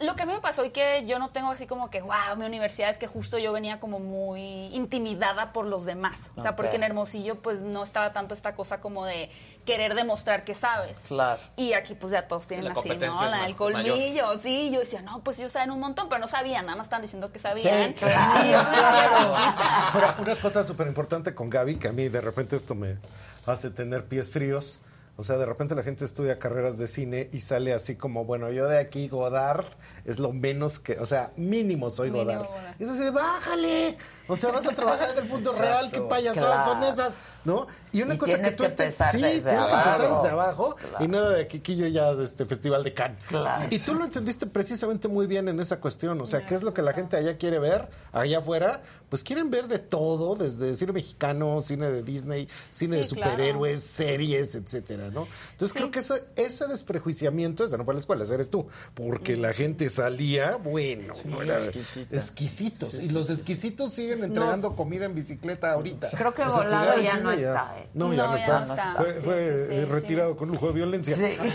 lo 0.00 0.16
que 0.16 0.22
a 0.22 0.26
mí 0.26 0.32
me 0.32 0.40
pasó 0.40 0.64
y 0.64 0.70
que 0.70 1.04
yo 1.06 1.18
no 1.18 1.30
tengo 1.30 1.50
así 1.50 1.66
como 1.66 1.90
que, 1.90 2.02
wow, 2.02 2.36
mi 2.36 2.44
universidad 2.46 2.90
es 2.90 2.98
que 2.98 3.06
justo 3.06 3.38
yo 3.38 3.52
venía 3.52 3.80
como 3.80 4.00
muy 4.00 4.66
intimidada 4.74 5.52
por 5.52 5.66
los 5.66 5.84
demás. 5.84 6.32
O 6.36 6.42
sea, 6.42 6.56
porque 6.56 6.76
en 6.76 6.82
Hermosillo 6.82 7.36
pues 7.40 7.62
no 7.62 7.82
estaba 7.82 8.12
tanto 8.12 8.34
esta 8.34 8.54
cosa 8.54 8.80
como 8.80 9.04
de 9.06 9.30
querer 9.64 9.94
demostrar 9.94 10.44
que 10.44 10.54
sabes. 10.54 11.04
Claro. 11.08 11.40
Y 11.56 11.72
aquí 11.72 11.94
pues 11.94 12.12
ya 12.12 12.28
todos 12.28 12.46
tienen 12.46 12.66
la 12.66 12.72
así, 12.72 12.88
¿no? 12.88 12.94
es 12.94 13.00
La 13.00 13.12
del 13.12 13.20
es 13.24 13.30
mayor. 13.30 13.56
colmillo, 13.56 14.38
sí. 14.42 14.70
Yo 14.72 14.80
decía, 14.80 15.02
no, 15.02 15.20
pues 15.20 15.38
ellos 15.38 15.52
saben 15.52 15.70
un 15.70 15.80
montón, 15.80 16.08
pero 16.08 16.20
no 16.20 16.26
sabían, 16.26 16.66
nada 16.66 16.76
más 16.76 16.86
están 16.86 17.02
diciendo 17.02 17.32
que 17.32 17.38
sabían. 17.38 17.88
Sí, 17.88 17.94
claro, 18.00 19.34
Ahora, 19.92 20.16
una 20.18 20.36
cosa 20.36 20.62
súper 20.62 20.86
importante 20.86 21.34
con 21.34 21.48
Gaby, 21.50 21.76
que 21.76 21.88
a 21.88 21.92
mí 21.92 22.08
de 22.08 22.20
repente 22.20 22.56
esto 22.56 22.74
me 22.74 22.96
hace 23.46 23.70
tener 23.70 24.04
pies 24.04 24.30
fríos. 24.30 24.80
O 25.16 25.22
sea, 25.22 25.36
de 25.36 25.46
repente 25.46 25.74
la 25.74 25.82
gente 25.82 26.04
estudia 26.04 26.38
carreras 26.38 26.76
de 26.76 26.86
cine 26.86 27.28
y 27.32 27.40
sale 27.40 27.72
así 27.72 27.94
como, 27.94 28.24
bueno, 28.24 28.50
yo 28.50 28.66
de 28.66 28.78
aquí 28.78 29.08
Godard 29.08 29.64
es 30.04 30.18
lo 30.18 30.32
menos 30.32 30.80
que, 30.80 30.98
o 30.98 31.06
sea, 31.06 31.32
mínimo 31.36 31.88
soy 31.88 32.10
Mínimo 32.10 32.24
Godard. 32.24 32.48
Godard. 32.48 32.74
Y 32.80 32.84
dices, 32.84 33.12
bájale. 33.12 33.96
O 34.26 34.36
sea, 34.36 34.50
vas 34.52 34.66
a 34.66 34.74
trabajar 34.74 35.10
en 35.10 35.18
el 35.18 35.24
mundo 35.28 35.50
Exacto. 35.50 35.62
real, 35.70 35.90
qué 35.92 36.00
payasadas 36.00 36.64
son 36.64 36.82
esas, 36.82 37.18
¿no? 37.44 37.66
Y 37.92 38.02
una 38.02 38.14
Y 38.14 38.18
cosa 38.18 38.40
que 38.40 38.50
tú 38.52 38.64
que 38.64 38.90
sí, 38.90 38.96
tienes 39.18 39.44
que 39.44 39.50
empezar 39.50 40.00
desde 40.00 40.28
abajo 40.30 40.74
Claro. 40.76 41.04
y 41.04 41.08
nada 41.08 41.30
de 41.30 41.46
que 41.46 41.58
aquí 41.58 41.76
yo 41.76 41.86
ya 41.86 42.10
este 42.12 42.44
festival 42.46 42.82
de 42.84 42.94
Cannes. 42.94 43.22
Claro. 43.28 43.66
Y 43.70 43.78
tú 43.78 43.94
lo 43.94 44.04
entendiste 44.04 44.46
precisamente 44.46 45.08
muy 45.08 45.26
bien 45.26 45.48
en 45.48 45.60
esa 45.60 45.78
cuestión, 45.78 46.20
o 46.20 46.26
sea, 46.26 46.46
¿qué 46.46 46.54
es 46.54 46.62
lo 46.62 46.72
que 46.72 46.80
la 46.82 46.92
gente 46.94 47.16
allá 47.16 47.36
quiere 47.36 47.58
ver? 47.58 47.88
Allá 48.12 48.38
afuera, 48.38 48.82
pues 49.10 49.22
quieren 49.22 49.50
ver 49.50 49.68
de 49.68 49.78
todo, 49.78 50.34
desde 50.36 50.74
cine 50.74 50.92
mexicano, 50.92 51.60
cine 51.60 51.90
de 51.90 52.02
Disney, 52.02 52.48
cine 52.70 52.94
Sí, 52.94 52.98
de 53.00 53.04
superhéroes, 53.04 53.82
series, 53.84 54.54
etcétera, 54.54 55.10
¿no? 55.10 55.28
Entonces 55.52 55.76
creo 55.76 55.90
que 55.90 55.98
ese, 56.00 56.14
ese 56.36 56.66
desprejuiciamiento, 56.66 57.64
ese 57.64 57.76
no 57.78 57.84
fue 57.84 57.92
a 57.92 57.96
la 57.96 58.00
escuela, 58.00 58.24
eres 58.32 58.50
tú, 58.50 58.66
porque 58.94 59.36
la 59.36 59.52
gente 59.52 59.88
salía, 59.88 60.56
bueno, 60.56 61.14
no 61.24 61.42
era 61.42 61.58
exquisitos. 62.10 62.94
y 62.94 63.10
los 63.10 63.30
exquisitos 63.30 63.92
siguen 63.92 64.13
No. 64.20 64.24
entregando 64.26 64.74
comida 64.76 65.04
en 65.06 65.14
bicicleta 65.14 65.72
ahorita. 65.72 66.08
Creo 66.16 66.34
que 66.34 66.44
Volado 66.44 67.00
ya 67.00 67.16
no 67.18 67.30
está, 67.30 67.74
¿eh? 67.78 67.88
No, 67.94 68.12
ya 68.12 68.22
No, 68.24 68.30
no 68.32 68.36
ya 68.36 68.42
está. 68.42 68.60
no 68.60 68.74
está. 68.74 68.94
Fue, 68.94 69.12
fue, 69.14 69.58
sí, 69.58 69.64
sí, 69.68 69.74
sí. 69.74 69.84
retirado 69.86 70.36
con 70.36 70.48
lujo 70.48 70.66
de 70.68 70.72
violencia. 70.72 71.14
Sí. 71.16 71.24
y, 71.24 71.46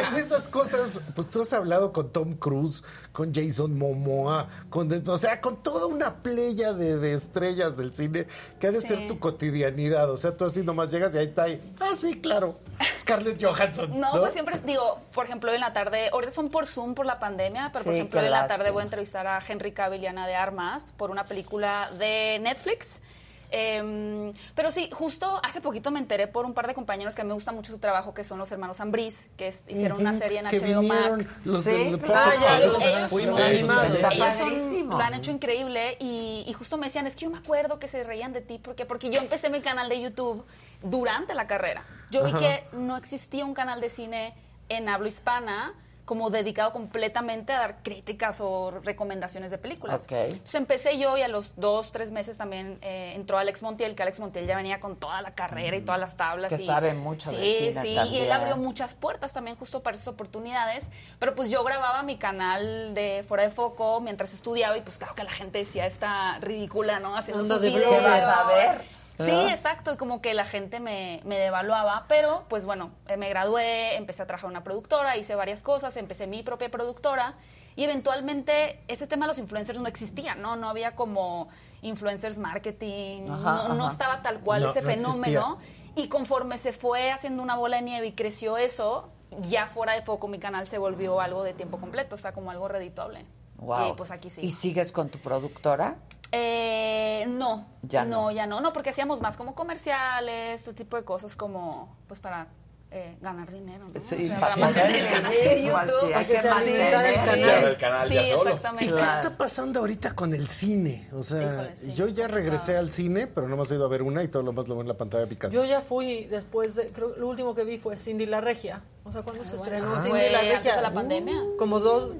y 0.00 0.06
en 0.08 0.14
esas 0.18 0.48
cosas, 0.48 1.00
pues 1.14 1.28
tú 1.30 1.42
has 1.42 1.52
hablado 1.52 1.92
con 1.92 2.10
Tom 2.12 2.32
Cruise, 2.34 2.82
con 3.12 3.32
Jason 3.34 3.76
Momoa, 3.78 4.48
con, 4.70 4.90
o 5.08 5.18
sea, 5.18 5.40
con 5.40 5.62
toda 5.62 5.86
una 5.86 6.14
playa 6.22 6.72
de, 6.72 6.96
de 6.98 7.14
estrellas 7.14 7.76
del 7.76 7.92
cine 7.94 8.26
que 8.60 8.68
ha 8.68 8.72
de 8.72 8.80
Sí. 8.80 8.88
ser 8.88 9.06
tu 9.08 9.18
cotidianidad. 9.18 10.10
O 10.10 10.16
sea, 10.16 10.36
tú 10.36 10.44
así 10.44 10.62
nomás 10.62 10.90
llegas 10.90 11.14
y 11.14 11.18
ahí 11.18 11.24
está 11.24 11.44
ahí. 11.44 11.72
Ah, 11.80 11.90
sí, 12.00 12.20
claro. 12.20 12.58
Scarlett 13.00 13.42
Johansson. 13.42 13.98
No, 13.98 14.14
No, 14.14 14.20
pues 14.20 14.32
siempre 14.34 14.60
digo, 14.64 15.00
por 15.14 15.24
ejemplo, 15.24 15.52
en 15.52 15.60
la 15.60 15.72
tarde, 15.72 16.10
ahorita 16.12 16.32
son 16.32 16.50
por 16.50 16.66
Zoom 16.66 16.94
por 16.94 17.06
la 17.06 17.18
pandemia, 17.18 17.70
pero 17.72 17.84
por 17.84 17.94
ejemplo 17.94 18.20
en 18.20 18.30
la 18.30 18.40
lástima. 18.42 18.58
tarde 18.58 18.70
voy 18.70 18.80
a 18.82 18.84
entrevistar 18.84 19.26
a 19.26 19.38
Henry 19.46 19.72
Cavill 19.72 20.02
y 20.02 20.06
Ana 20.06 20.26
de 20.26 20.34
Armas 20.36 20.92
por 20.96 21.10
una 21.10 21.24
película 21.24 21.90
de 21.98 22.38
Netflix. 22.40 23.00
Em, 23.48 24.32
pero 24.56 24.72
sí, 24.72 24.90
justo 24.92 25.40
hace 25.44 25.60
poquito 25.60 25.92
me 25.92 26.00
enteré 26.00 26.26
por 26.26 26.44
un 26.44 26.52
par 26.52 26.66
de 26.66 26.74
compañeros 26.74 27.14
que 27.14 27.22
me 27.22 27.32
gusta 27.32 27.52
mucho 27.52 27.70
su 27.70 27.78
trabajo, 27.78 28.12
que 28.12 28.24
son 28.24 28.38
los 28.40 28.50
hermanos 28.50 28.80
Ambris, 28.80 29.30
que 29.36 29.46
es- 29.48 29.60
hicieron 29.68 30.00
una 30.00 30.14
serie 30.14 30.40
en 30.40 30.48
que 30.48 30.58
HBO 30.58 30.82
Max. 30.82 31.38
los 31.44 31.62
Sí, 31.62 31.70
claro. 31.70 31.98
Pocket 31.98 32.12
Ah, 32.12 32.32
ya, 32.40 32.58
ellos- 32.58 32.76
Ellos 32.82 34.36
son- 34.36 34.88
lo 34.90 34.98
han 34.98 35.14
hecho 35.14 35.30
increíble 35.30 35.96
y, 36.00 36.44
y 36.46 36.52
justo 36.54 36.76
me 36.76 36.86
decían, 36.86 37.06
es 37.06 37.14
que 37.14 37.26
yo 37.26 37.30
me 37.30 37.38
acuerdo 37.38 37.78
que 37.78 37.86
se 37.86 38.02
reían 38.02 38.32
de 38.32 38.40
ti, 38.40 38.58
porque 38.58 38.84
porque 38.84 39.10
yo 39.10 39.20
empecé 39.20 39.48
mi 39.48 39.60
canal 39.60 39.88
de 39.88 40.00
YouTube 40.00 40.44
durante 40.82 41.34
la 41.34 41.46
carrera. 41.46 41.84
Yo 42.10 42.24
vi 42.24 42.30
Ajá. 42.30 42.38
que 42.40 42.64
no 42.72 42.96
existía 42.96 43.44
un 43.44 43.54
canal 43.54 43.80
de 43.80 43.90
cine 43.90 44.34
en 44.68 44.88
habla 44.88 45.08
hispana 45.08 45.72
como 46.06 46.30
dedicado 46.30 46.72
completamente 46.72 47.52
a 47.52 47.58
dar 47.58 47.82
críticas 47.82 48.40
o 48.40 48.70
recomendaciones 48.70 49.50
de 49.50 49.58
películas. 49.58 50.04
Ok. 50.04 50.12
Entonces 50.12 50.54
empecé 50.54 50.98
yo 50.98 51.18
y 51.18 51.22
a 51.22 51.28
los 51.28 51.52
dos, 51.56 51.90
tres 51.92 52.12
meses 52.12 52.38
también 52.38 52.78
eh, 52.80 53.12
entró 53.16 53.36
Alex 53.38 53.62
Montiel, 53.62 53.94
que 53.96 54.04
Alex 54.04 54.20
Montiel 54.20 54.46
ya 54.46 54.56
venía 54.56 54.78
con 54.80 54.96
toda 54.96 55.20
la 55.20 55.34
carrera 55.34 55.76
y 55.76 55.80
todas 55.82 56.00
las 56.00 56.16
tablas. 56.16 56.48
Que 56.48 56.62
y- 56.62 56.64
sabe 56.64 56.94
mucho 56.94 57.32
de 57.32 57.38
sí, 57.38 57.56
cine 57.72 57.82
Sí, 57.82 57.88
y 57.92 57.94
también. 57.96 58.24
él 58.24 58.32
abrió 58.32 58.56
muchas 58.56 58.94
puertas 58.94 59.32
también 59.32 59.56
justo 59.56 59.82
para 59.82 59.96
esas 59.96 60.08
oportunidades. 60.08 60.90
Pero 61.18 61.34
pues 61.34 61.50
yo 61.50 61.64
grababa 61.64 62.02
mi 62.04 62.16
canal 62.16 62.94
de 62.94 63.24
Fuera 63.26 63.42
de 63.42 63.50
Foco 63.50 64.00
mientras 64.00 64.32
estudiaba 64.32 64.78
y 64.78 64.82
pues 64.82 64.98
claro 64.98 65.16
que 65.16 65.24
la 65.24 65.32
gente 65.32 65.58
decía 65.58 65.86
esta 65.86 66.38
ridícula, 66.38 67.00
¿no? 67.00 67.16
Haciendo 67.16 67.44
sus 67.44 67.60
de 67.60 67.68
videos. 67.68 67.92
¿Qué 67.96 68.00
vas 68.00 68.22
a 68.22 68.46
ver? 68.46 68.95
Sí, 69.18 69.30
exacto, 69.30 69.94
y 69.94 69.96
como 69.96 70.20
que 70.20 70.34
la 70.34 70.44
gente 70.44 70.78
me, 70.80 71.20
me 71.24 71.38
devaluaba, 71.38 72.04
pero 72.08 72.44
pues 72.48 72.66
bueno, 72.66 72.90
eh, 73.08 73.16
me 73.16 73.28
gradué, 73.28 73.96
empecé 73.96 74.22
a 74.22 74.26
trabajar 74.26 74.48
en 74.48 74.52
una 74.52 74.64
productora, 74.64 75.16
hice 75.16 75.34
varias 75.34 75.62
cosas, 75.62 75.96
empecé 75.96 76.26
mi 76.26 76.42
propia 76.42 76.70
productora 76.70 77.34
y 77.76 77.84
eventualmente 77.84 78.80
ese 78.88 79.06
tema 79.06 79.26
de 79.26 79.28
los 79.28 79.38
influencers 79.38 79.80
no 79.80 79.86
existía, 79.86 80.34
¿no? 80.34 80.56
No 80.56 80.68
había 80.68 80.94
como 80.94 81.48
influencers 81.82 82.38
marketing, 82.38 83.28
Ajá, 83.30 83.68
no, 83.68 83.74
no 83.74 83.90
estaba 83.90 84.22
tal 84.22 84.40
cual 84.40 84.62
No, 84.62 84.70
ese 84.70 84.80
no 84.80 84.86
fenómeno 84.86 85.58
y 85.94 86.08
conforme 86.08 86.58
se 86.58 86.72
fue 86.72 87.10
haciendo 87.10 87.42
una 87.42 87.56
bola 87.56 87.76
de 87.76 87.82
nieve 87.82 88.06
y 88.08 88.12
creció 88.12 88.58
eso, 88.58 89.08
ya 89.48 89.66
fuera 89.66 89.94
de 89.94 90.02
foco 90.02 90.28
mi 90.28 90.38
canal 90.38 90.68
se 90.68 90.78
volvió 90.78 91.20
algo 91.20 91.42
de 91.42 91.54
tiempo 91.54 91.78
completo, 91.78 92.16
o 92.16 92.18
sea, 92.18 92.32
como 92.32 92.50
algo 92.50 92.68
redituable. 92.68 93.24
Wow. 93.58 93.92
Y 93.92 93.92
pues 93.94 94.10
aquí 94.10 94.30
sí. 94.30 94.42
¿Y 94.42 94.52
sigues 94.52 94.92
con 94.92 95.08
tu 95.08 95.18
productora? 95.18 95.96
Eh, 96.32 97.24
no. 97.28 97.66
Ya 97.82 98.04
no. 98.04 98.22
no. 98.22 98.30
ya 98.30 98.46
no. 98.46 98.60
No, 98.60 98.72
porque 98.72 98.90
hacíamos 98.90 99.20
más 99.20 99.36
como 99.36 99.54
comerciales, 99.54 100.62
todo 100.62 100.74
tipo 100.74 100.96
de 100.96 101.04
cosas 101.04 101.36
como, 101.36 101.96
pues 102.08 102.20
para 102.20 102.48
eh, 102.90 103.16
ganar 103.20 103.50
dinero, 103.50 103.88
¿no? 103.92 104.00
Sí, 104.00 104.14
O 104.24 104.28
sea, 104.28 104.40
para 104.40 104.54
para 104.54 104.66
mantener 104.66 104.96
el 105.04 105.08
canal 105.12 105.32
YouTube. 105.32 106.00
sí, 106.08 106.12
hay 106.12 106.24
que 106.24 106.42
mantener 106.48 107.04
el 107.04 107.14
sí. 107.14 107.40
canal. 107.40 107.64
el 107.64 107.76
canal 107.76 108.08
Sí, 108.08 108.14
ya 108.14 108.24
solo. 108.24 108.50
¿Y 108.50 108.52
exactamente. 108.54 108.94
qué 108.94 109.02
está 109.02 109.36
pasando 109.36 109.80
ahorita 109.80 110.14
con 110.14 110.34
el 110.34 110.48
cine? 110.48 111.08
O 111.12 111.22
sea, 111.22 111.42
Híjole, 111.42 111.76
sí, 111.76 111.94
yo 111.94 112.08
ya 112.08 112.28
regresé 112.28 112.76
al 112.76 112.90
cine, 112.90 113.26
pero 113.26 113.48
no 113.48 113.54
hemos 113.54 113.70
ido 113.72 113.84
a 113.84 113.88
ver 113.88 114.02
una 114.02 114.22
y 114.22 114.28
todo 114.28 114.42
lo 114.42 114.52
más 114.52 114.68
lo 114.68 114.74
veo 114.76 114.82
en 114.82 114.88
la 114.88 114.96
pantalla 114.96 115.22
de 115.24 115.26
Picasso. 115.28 115.54
Yo 115.54 115.64
ya 115.64 115.80
fui 115.80 116.24
después 116.26 116.74
de, 116.76 116.90
creo 116.90 117.16
lo 117.16 117.28
último 117.28 117.54
que 117.54 117.64
vi 117.64 117.78
fue 117.78 117.96
Cindy 117.96 118.26
la 118.26 118.40
Regia. 118.40 118.82
O 119.04 119.12
sea, 119.12 119.22
cuando 119.22 119.44
se 119.44 119.56
estrenó 119.56 119.86
Ajá. 119.86 120.02
Cindy 120.02 120.18
la 120.30 120.38
antes 120.38 120.54
Regia. 120.58 120.76
de 120.76 120.82
la 120.82 120.92
pandemia. 120.92 121.36
Como 121.58 121.80
dos, 121.80 122.14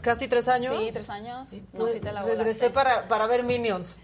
casi 0.00 0.28
tres 0.28 0.48
años. 0.48 0.74
Sí, 0.78 0.90
tres 0.92 1.10
años. 1.10 1.50
No, 1.72 1.88
sí 1.88 2.00
te 2.00 2.12
la 2.12 2.22
Regresé 2.22 2.68
volaste. 2.68 2.70
para, 2.70 3.08
para 3.08 3.26
ver 3.26 3.42
Minions. 3.44 3.96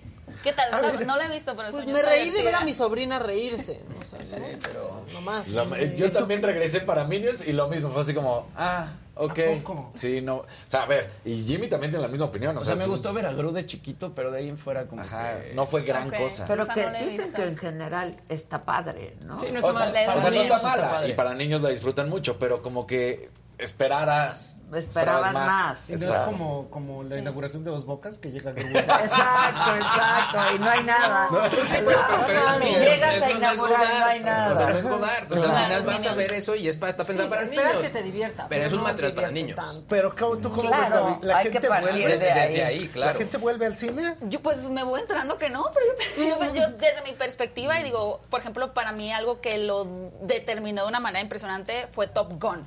¿Qué 0.42 0.52
tal? 0.52 0.68
Está- 0.74 1.04
no 1.04 1.16
la 1.16 1.26
he 1.26 1.30
visto, 1.30 1.54
pero 1.56 1.70
Pues 1.70 1.86
me 1.86 2.02
reí 2.02 2.30
de 2.30 2.42
ver 2.42 2.54
a 2.56 2.60
mi 2.62 2.72
sobrina 2.74 3.18
reírse. 3.18 3.80
O 4.00 4.04
sea, 4.28 4.38
¿no? 4.38 4.44
pero 4.62 5.02
nomás. 5.12 5.46
Yo 5.96 6.12
también 6.12 6.42
regresé 6.42 6.80
para 6.80 7.04
Minions 7.04 7.46
y 7.46 7.52
lo 7.52 7.68
mismo, 7.68 7.90
fue 7.90 8.02
así 8.02 8.12
como, 8.12 8.46
ah, 8.56 8.88
ok. 9.14 9.38
Sí, 9.94 10.20
no. 10.20 10.36
O 10.38 10.46
sea, 10.66 10.82
a 10.82 10.86
ver, 10.86 11.10
y 11.24 11.44
Jimmy 11.44 11.68
también 11.68 11.92
tiene 11.92 12.02
la 12.02 12.10
misma 12.10 12.26
opinión. 12.26 12.56
O 12.58 12.64
sea, 12.64 12.74
me 12.74 12.86
gustó 12.86 13.14
ver 13.14 13.24
a 13.24 13.32
Gru 13.32 13.52
de 13.52 13.64
chiquito, 13.66 14.12
pero 14.14 14.30
de 14.30 14.38
ahí 14.40 14.48
en 14.48 14.58
fuera 14.58 14.86
como 14.86 15.00
Ajá, 15.02 15.40
que... 15.40 15.54
no 15.54 15.64
fue 15.64 15.82
gran 15.82 16.10
cosa. 16.10 16.44
Pero 16.46 16.66
que 16.66 16.84
no 16.86 16.98
dicen 16.98 17.32
que 17.32 17.44
en 17.44 17.56
general 17.56 18.16
está 18.28 18.64
padre, 18.64 19.16
¿no? 19.24 19.40
Sí, 19.40 19.46
no 19.52 19.60
O 19.60 19.70
está 19.70 19.72
sea, 19.72 19.80
mal. 19.80 19.92
Para 20.06 20.18
o 20.18 20.20
sea, 20.20 20.30
no 20.32 20.40
está 20.40 20.58
mala 20.62 21.06
y 21.08 21.12
para 21.14 21.34
niños 21.34 21.62
la 21.62 21.68
disfrutan 21.70 22.08
mucho, 22.10 22.36
pero 22.38 22.62
como 22.62 22.86
que 22.86 23.30
esperaras. 23.58 24.52
Esperabas 24.74 25.32
más. 25.32 25.88
No 25.90 25.94
es 25.94 26.02
Exacto. 26.02 26.26
como, 26.32 26.68
como 26.70 27.04
la 27.04 27.18
inauguración 27.18 27.62
de 27.62 27.70
Dos 27.70 27.86
Bocas 27.86 28.18
que 28.18 28.32
llega. 28.32 28.50
Exacto, 28.50 29.76
exacto. 29.76 30.38
Y 30.56 30.58
no 30.58 30.70
hay 30.70 30.82
nada. 30.82 31.28
Pero 31.30 31.64
si 31.64 31.76
es- 31.76 32.80
llegas 32.80 33.14
es- 33.14 33.22
a 33.22 33.26
no 33.28 33.30
es 33.32 33.36
inaugurar, 33.36 33.98
no 34.00 34.04
hay 34.06 34.18
O 34.18 34.22
sea, 34.24 34.34
nada. 34.48 34.70
no 34.70 34.76
es 34.78 34.82
Godard. 34.88 35.28
Pues, 35.28 35.40
Claro. 35.40 35.56
al 35.56 35.64
final 35.66 35.82
vas 35.84 36.06
a 36.06 36.14
ver 36.14 36.32
eso 36.32 36.56
y 36.56 36.66
es 36.68 36.76
para, 36.76 36.90
está 36.90 37.04
pensado 37.04 37.30
para 37.30 37.42
esperas 37.42 37.74
niños. 37.76 37.82
que 37.86 37.90
te 37.96 38.02
divierta. 38.02 38.46
Pero 38.48 38.64
es 38.66 38.72
un 38.72 38.78
no 38.78 38.84
material 38.84 39.14
para 39.14 39.30
niños. 39.30 39.54
tanto. 39.56 39.84
Pero 39.88 40.16
¿cómo- 40.16 40.36
¿tú 40.38 40.50
cómo 40.50 40.62
Claro, 40.68 40.82
ves, 40.82 40.90
Gaby? 40.90 41.26
¿La 41.26 41.36
hay 41.38 41.46
que 41.46 41.52
gente 41.52 41.68
partir 41.68 41.90
vuelve? 41.92 42.18
de 42.18 42.32
ahí. 42.32 42.48
Desde 42.50 42.64
ahí, 42.64 42.78
¿La 42.80 42.92
claro. 42.92 43.18
gente 43.18 43.36
vuelve 43.36 43.66
al 43.66 43.76
cine? 43.76 44.14
Yo 44.22 44.40
pues 44.42 44.68
me 44.68 44.82
voy 44.82 45.00
entrando 45.00 45.38
que 45.38 45.48
no, 45.48 45.64
pero 45.72 46.52
yo 46.54 46.68
desde 46.70 47.02
mi 47.04 47.12
perspectiva 47.12 47.78
y 47.78 47.84
digo, 47.84 48.20
por 48.30 48.40
ejemplo, 48.40 48.74
para 48.74 48.90
mí 48.90 49.12
algo 49.12 49.40
que 49.40 49.58
lo 49.58 49.84
determinó 50.22 50.82
de 50.82 50.88
una 50.88 50.98
manera 51.00 51.20
impresionante 51.22 51.86
fue 51.92 52.08
Top 52.08 52.32
Gun. 52.42 52.64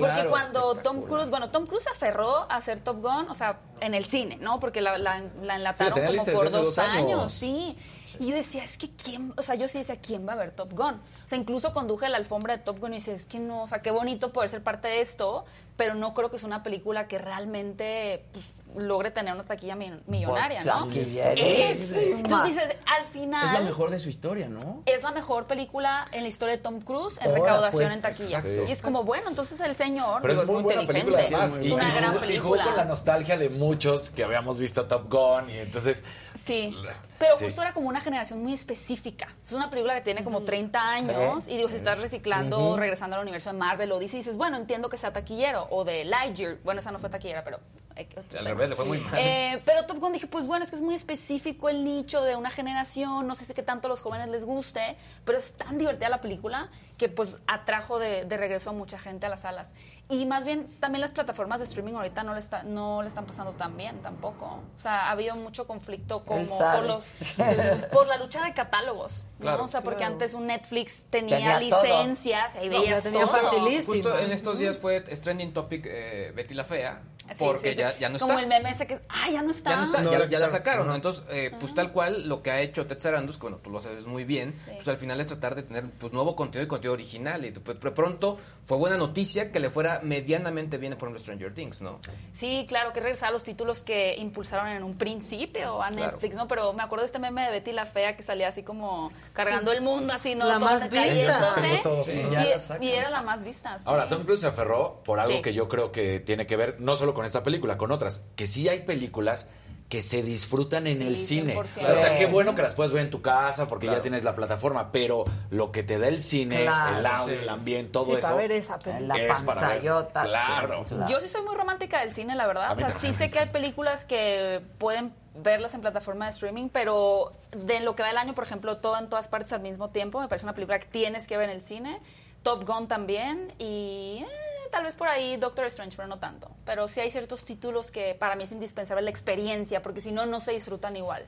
Porque 0.00 0.26
cuando 0.28 0.74
Tom. 0.76 1.02
Cruise, 1.02 1.30
bueno, 1.30 1.50
Tom 1.50 1.66
Cruise 1.66 1.84
se 1.84 1.90
aferró 1.90 2.50
a 2.50 2.56
hacer 2.56 2.80
Top 2.80 3.00
Gun, 3.00 3.30
o 3.30 3.34
sea, 3.34 3.58
en 3.80 3.94
el 3.94 4.04
cine, 4.04 4.36
¿no? 4.36 4.60
Porque 4.60 4.80
la, 4.80 4.98
la, 4.98 5.22
la 5.42 5.56
enlataron 5.56 5.92
como 6.06 6.24
por 6.26 6.50
dos 6.50 6.64
dos 6.64 6.78
años. 6.78 6.96
años, 6.96 7.32
sí. 7.32 7.76
Y 8.18 8.28
yo 8.28 8.34
decía, 8.34 8.64
es 8.64 8.78
que 8.78 8.90
quién, 8.90 9.32
o 9.36 9.42
sea, 9.42 9.54
yo 9.56 9.68
sí 9.68 9.78
decía, 9.78 9.96
¿quién 10.00 10.26
va 10.26 10.32
a 10.32 10.36
ver 10.36 10.50
Top 10.50 10.72
Gun? 10.72 10.94
O 10.94 11.28
sea, 11.28 11.36
incluso 11.36 11.72
conduje 11.72 12.08
la 12.08 12.16
alfombra 12.16 12.56
de 12.56 12.62
Top 12.62 12.78
Gun 12.78 12.92
y 12.92 12.96
decía, 12.96 13.14
es 13.14 13.26
que 13.26 13.38
no, 13.38 13.62
o 13.62 13.66
sea, 13.66 13.82
qué 13.82 13.90
bonito 13.90 14.32
poder 14.32 14.48
ser 14.48 14.62
parte 14.62 14.88
de 14.88 15.00
esto, 15.00 15.44
pero 15.76 15.94
no 15.94 16.14
creo 16.14 16.30
que 16.30 16.36
es 16.36 16.44
una 16.44 16.62
película 16.62 17.08
que 17.08 17.18
realmente 17.18 18.24
pues, 18.32 18.46
logre 18.74 19.10
tener 19.10 19.32
una 19.32 19.44
taquilla 19.44 19.74
mi- 19.74 19.92
millonaria, 20.06 20.60
Pues, 20.62 20.66
¿no? 20.66 20.90
Es- 21.36 21.92
Entonces 21.94 22.54
dices, 22.56 22.76
al 22.86 23.04
final 23.06 23.46
Es 23.46 23.52
la 23.52 23.60
mejor 23.60 23.90
de 23.90 23.98
su 23.98 24.08
historia, 24.08 24.48
¿no? 24.48 24.82
es 24.84 25.02
la 25.02 25.12
mejor 25.12 25.46
película 25.46 26.06
en 26.12 26.22
la 26.22 26.28
historia 26.28 26.56
de 26.56 26.62
Tom 26.62 26.80
Cruise 26.80 27.18
en 27.20 27.28
Ahora, 27.28 27.40
recaudación 27.40 27.82
pues, 27.90 27.94
en 27.94 28.02
taquilla. 28.42 28.64
Y 28.68 28.72
es 28.72 28.82
como, 28.82 29.04
bueno, 29.04 29.28
entonces 29.28 29.58
el 29.60 29.74
señor 29.74 30.20
Pero 30.20 30.34
digo, 30.34 30.42
es 30.42 30.48
muy 30.50 30.62
buena 30.62 30.82
inteligente. 30.82 31.12
película 31.16 31.38
además. 31.44 31.64
Y, 31.66 31.72
una 31.72 31.88
y 31.88 31.90
gran 31.96 32.02
jugó- 32.02 32.06
y 32.06 32.12
jugó 32.12 32.20
película. 32.26 32.64
con 32.64 32.76
la 32.76 32.84
nostalgia 32.84 33.38
de 33.38 33.48
Sí, 33.48 33.54
muchos 33.54 34.10
que 34.10 34.24
habíamos 34.24 34.58
visto 34.58 34.86
Top 34.86 35.10
Gun 35.10 35.48
y 35.50 35.58
entonces... 35.58 36.04
Sí. 36.34 36.76
Pero 37.18 37.34
Sí. 37.36 37.46
justo 37.46 37.62
era 37.62 37.72
como 37.72 37.88
una 37.88 38.00
generación 38.02 38.42
muy 38.42 38.52
específica. 38.52 39.28
Es 39.42 39.52
una 39.52 39.70
película 39.70 39.94
que 39.94 40.02
tiene 40.02 40.22
como 40.22 40.42
30 40.42 40.80
años 40.90 41.48
y 41.48 41.56
digo, 41.56 41.68
si 41.68 41.76
estás 41.76 41.98
reciclando, 41.98 42.76
regresando 42.76 43.16
al 43.16 43.22
universo 43.22 43.50
de 43.50 43.58
Marvel 43.58 43.90
o 43.92 43.98
DC, 43.98 44.18
dices, 44.18 44.36
bueno, 44.36 44.58
entiendo 44.58 44.90
que 44.90 44.98
sea 44.98 45.12
taquillero. 45.14 45.66
O 45.70 45.84
de 45.84 46.04
Lightyear. 46.04 46.58
Bueno, 46.62 46.80
esa 46.80 46.90
no 46.92 46.98
fue 46.98 47.08
taquillera, 47.08 47.42
pero... 47.42 47.58
otro 48.04 48.20
Al 48.20 48.26
tema. 48.28 48.48
revés, 48.48 48.70
le 48.70 48.76
fue 48.76 48.84
muy 48.84 48.98
mal. 48.98 49.14
Eh, 49.18 49.62
pero 49.64 49.84
Top 49.86 49.98
Gun 49.98 50.12
dije, 50.12 50.26
pues 50.26 50.46
bueno, 50.46 50.64
es 50.64 50.70
que 50.70 50.76
es 50.76 50.82
muy 50.82 50.94
específico 50.94 51.68
el 51.68 51.84
nicho 51.84 52.22
de 52.22 52.36
una 52.36 52.50
generación, 52.50 53.26
no 53.26 53.34
sé 53.34 53.44
si 53.44 53.54
qué 53.54 53.62
tanto 53.62 53.88
a 53.88 53.90
los 53.90 54.00
jóvenes 54.00 54.28
les 54.28 54.44
guste, 54.44 54.96
pero 55.24 55.38
es 55.38 55.52
tan 55.52 55.78
divertida 55.78 56.08
la 56.08 56.20
película 56.20 56.68
que 56.98 57.08
pues 57.08 57.38
atrajo 57.46 57.98
de, 57.98 58.24
de 58.24 58.36
regreso 58.36 58.70
a 58.70 58.72
mucha 58.72 58.98
gente 58.98 59.26
a 59.26 59.28
las 59.28 59.40
salas. 59.40 59.70
Y 60.08 60.24
más 60.24 60.44
bien 60.44 60.68
también 60.78 61.00
las 61.00 61.10
plataformas 61.10 61.58
de 61.58 61.64
streaming 61.64 61.94
ahorita 61.94 62.22
no 62.22 62.32
le, 62.34 62.38
está, 62.38 62.62
no 62.62 63.02
le 63.02 63.08
están 63.08 63.26
pasando 63.26 63.54
tan 63.54 63.76
bien 63.76 63.98
tampoco. 64.02 64.60
O 64.76 64.78
sea, 64.80 65.08
ha 65.08 65.10
habido 65.10 65.34
mucho 65.34 65.66
conflicto 65.66 66.24
como 66.24 66.46
por, 66.46 66.84
los, 66.84 67.04
por 67.92 68.06
la 68.06 68.16
lucha 68.16 68.44
de 68.44 68.52
catálogos. 68.54 69.24
¿no? 69.38 69.42
Claro. 69.46 69.64
O 69.64 69.68
sea, 69.68 69.80
porque 69.82 69.98
Claro. 69.98 70.12
antes 70.12 70.34
un 70.34 70.46
Netflix 70.46 71.06
tenía, 71.10 71.38
Tenía 71.58 71.70
todo. 71.70 71.82
licencias 71.82 72.56
y 72.62 72.68
No, 72.68 72.78
veías 72.80 73.02
ya 73.02 73.10
tenía 73.10 73.26
todo. 73.26 73.36
facilísimo. 73.42 73.94
Justo 73.94 74.18
en 74.18 74.30
estos 74.30 74.58
días 74.60 74.78
fue 74.78 75.00
trending 75.00 75.52
topic 75.52 75.84
eh, 75.88 76.32
Betty 76.36 76.54
la 76.54 76.62
Fea, 76.64 77.02
porque 77.38 77.58
sí, 77.58 77.70
sí. 77.72 77.76
Ya, 77.76 77.96
ya 77.98 78.08
no 78.08 78.18
Como 78.18 78.32
está. 78.32 78.42
el 78.42 78.48
meme 78.48 78.70
ese 78.70 78.86
que, 78.86 79.00
ah, 79.08 79.30
ya 79.30 79.42
no 79.42 79.50
está. 79.50 79.70
Ya 79.70 79.76
no 79.76 79.82
está, 79.84 80.02
No, 80.02 80.12
ya, 80.12 80.18
ya 80.20 80.26
ya 80.28 80.38
la 80.38 80.48
sacaron. 80.48 80.86
Ajá. 80.88 80.96
Entonces, 80.96 81.24
eh, 81.30 81.50
pues 81.58 81.74
tal 81.74 81.92
cual 81.92 82.28
lo 82.28 82.42
que 82.42 82.50
ha 82.50 82.60
hecho 82.60 82.86
Ted 82.86 82.98
Sarandos, 82.98 83.36
que 83.36 83.42
bueno, 83.42 83.58
tú 83.62 83.70
lo 83.70 83.80
sabes 83.80 84.06
muy 84.06 84.24
bien, 84.24 84.54
pues 84.74 84.88
al 84.88 84.96
final 84.96 85.20
es 85.20 85.28
tratar 85.28 85.54
de 85.54 85.62
tener 85.62 85.90
pues 85.90 86.12
nuevo 86.12 86.36
contenido 86.36 86.64
y 86.66 86.68
contenido 86.68 86.92
original. 86.94 87.44
Y 87.44 87.50
pues, 87.52 87.80
de 87.80 87.90
pronto 87.90 88.38
fue 88.64 88.76
buena 88.78 88.96
noticia 88.96 89.50
que 89.52 89.60
le 89.60 89.70
fuera 89.70 90.00
medianamente 90.02 90.76
bien, 90.78 90.92
por 90.94 91.08
ejemplo, 91.08 91.22
Stranger 91.22 91.54
Things, 91.54 91.80
¿no? 91.80 92.00
Sí, 92.32 92.64
claro, 92.68 92.92
que 92.92 93.00
regresar 93.00 93.28
a 93.30 93.32
los 93.32 93.42
títulos 93.44 93.82
que 93.82 94.16
impulsaron 94.16 94.68
en 94.68 94.82
un 94.82 94.96
principio 94.98 95.82
a 95.82 95.88
Claro. 95.90 96.12
Netflix, 96.12 96.36
¿no? 96.36 96.48
Pero 96.48 96.72
me 96.72 96.82
acuerdo 96.82 97.02
de 97.02 97.06
este 97.06 97.18
meme 97.18 97.42
de 97.44 97.50
Betty 97.50 97.72
la 97.72 97.86
Fea 97.86 98.16
que 98.16 98.22
salía 98.22 98.48
así 98.48 98.62
como 98.62 99.10
cargando 99.32 99.72
el 99.72 99.80
mundo, 99.82 100.12
así, 100.14 100.34
¿no? 100.34 100.44
La 100.46 100.58
más 100.58 100.90
vista. 100.90 101.06
Y- 101.06 102.86
y, 102.86 102.90
era 102.90 103.10
la 103.10 103.22
más 103.22 103.44
vista. 103.44 103.78
sí. 103.78 103.84
Ahora, 103.86 104.08
Tom 104.08 104.24
Cruise 104.24 104.40
se 104.40 104.46
aferró 104.46 105.00
por 105.04 105.18
algo 105.20 105.36
Sí. 105.36 105.42
que 105.42 105.52
yo 105.54 105.68
creo 105.68 105.92
que 105.92 106.20
tiene 106.20 106.46
que 106.46 106.56
ver 106.56 106.76
no 106.80 106.96
solo 106.96 107.14
con 107.16 107.24
esta 107.24 107.42
película, 107.42 107.76
con 107.78 107.90
otras, 107.92 108.24
que 108.36 108.46
sí 108.46 108.68
hay 108.68 108.80
películas 108.80 109.48
que 109.88 110.02
se 110.02 110.22
disfrutan 110.22 110.86
en 110.88 110.98
Sí, 110.98 111.06
el 111.06 111.16
cine. 111.16 111.54
100%. 111.54 111.62
O 111.94 111.96
sea, 111.96 112.18
qué 112.18 112.26
bueno 112.26 112.54
que 112.56 112.60
las 112.62 112.74
puedes 112.74 112.92
ver 112.92 113.02
en 113.04 113.10
tu 113.10 113.22
casa 113.22 113.68
porque 113.68 113.86
ya 113.86 114.00
tienes 114.02 114.22
la 114.24 114.34
plataforma, 114.34 114.90
pero 114.92 115.24
lo 115.50 115.70
que 115.72 115.82
te 115.84 115.98
da 115.98 116.08
el 116.08 116.20
cine, 116.20 116.62
Claro, 116.64 116.98
el 116.98 117.06
audio, 117.06 117.34
sí. 117.36 117.42
el 117.42 117.48
ambiente, 117.48 117.92
todo 117.92 118.06
Sí, 118.06 118.12
eso. 118.14 118.20
para 118.22 118.34
ver 118.34 118.52
esa 118.52 118.78
película. 118.80 119.16
La 119.16 119.32
es 119.32 119.40
para 119.42 119.68
ver. 119.68 119.80
Claro. 119.80 120.84
Yo 121.08 121.20
sí 121.20 121.28
soy 121.28 121.42
muy 121.42 121.54
romántica 121.54 122.00
del 122.00 122.12
cine, 122.12 122.34
la 122.34 122.46
verdad. 122.48 122.72
O 122.74 122.78
sea, 122.78 122.88
sí 123.00 123.12
sé 123.12 123.30
que 123.30 123.38
hay 123.38 123.48
películas 123.48 124.04
que 124.06 124.60
pueden 124.78 125.14
verlas 125.36 125.72
en 125.74 125.80
plataforma 125.82 126.24
de 126.26 126.32
streaming, 126.32 126.68
pero 126.68 127.32
de 127.52 127.78
lo 127.80 127.94
que 127.94 128.02
va 128.02 128.10
el 128.10 128.18
año, 128.18 128.34
por 128.34 128.42
ejemplo, 128.44 128.78
todo 128.78 128.98
en 128.98 129.08
todas 129.08 129.28
partes 129.28 129.52
al 129.52 129.60
mismo 129.60 129.90
tiempo, 129.90 130.20
me 130.20 130.26
parece 130.28 130.46
una 130.46 130.54
película 130.54 130.80
que 130.80 130.86
tienes 130.88 131.26
que 131.28 131.36
ver 131.36 131.48
en 131.48 131.56
el 131.56 131.62
cine. 131.62 132.00
Top 132.42 132.64
Gun 132.66 132.86
también 132.88 133.52
y 133.58 134.24
eh, 134.24 134.26
tal 134.70 134.84
vez 134.84 134.96
por 134.96 135.08
ahí 135.08 135.36
Doctor 135.36 135.66
Strange, 135.66 135.96
pero 135.96 136.08
no 136.08 136.18
tanto. 136.18 136.50
Pero 136.64 136.88
sí 136.88 137.00
hay 137.00 137.10
ciertos 137.10 137.44
títulos 137.44 137.90
que 137.90 138.14
para 138.14 138.36
mí 138.36 138.44
es 138.44 138.52
indispensable 138.52 139.02
la 139.02 139.10
experiencia, 139.10 139.82
porque 139.82 140.00
si 140.00 140.12
no, 140.12 140.26
no 140.26 140.40
se 140.40 140.52
disfrutan 140.52 140.96
igual. 140.96 141.24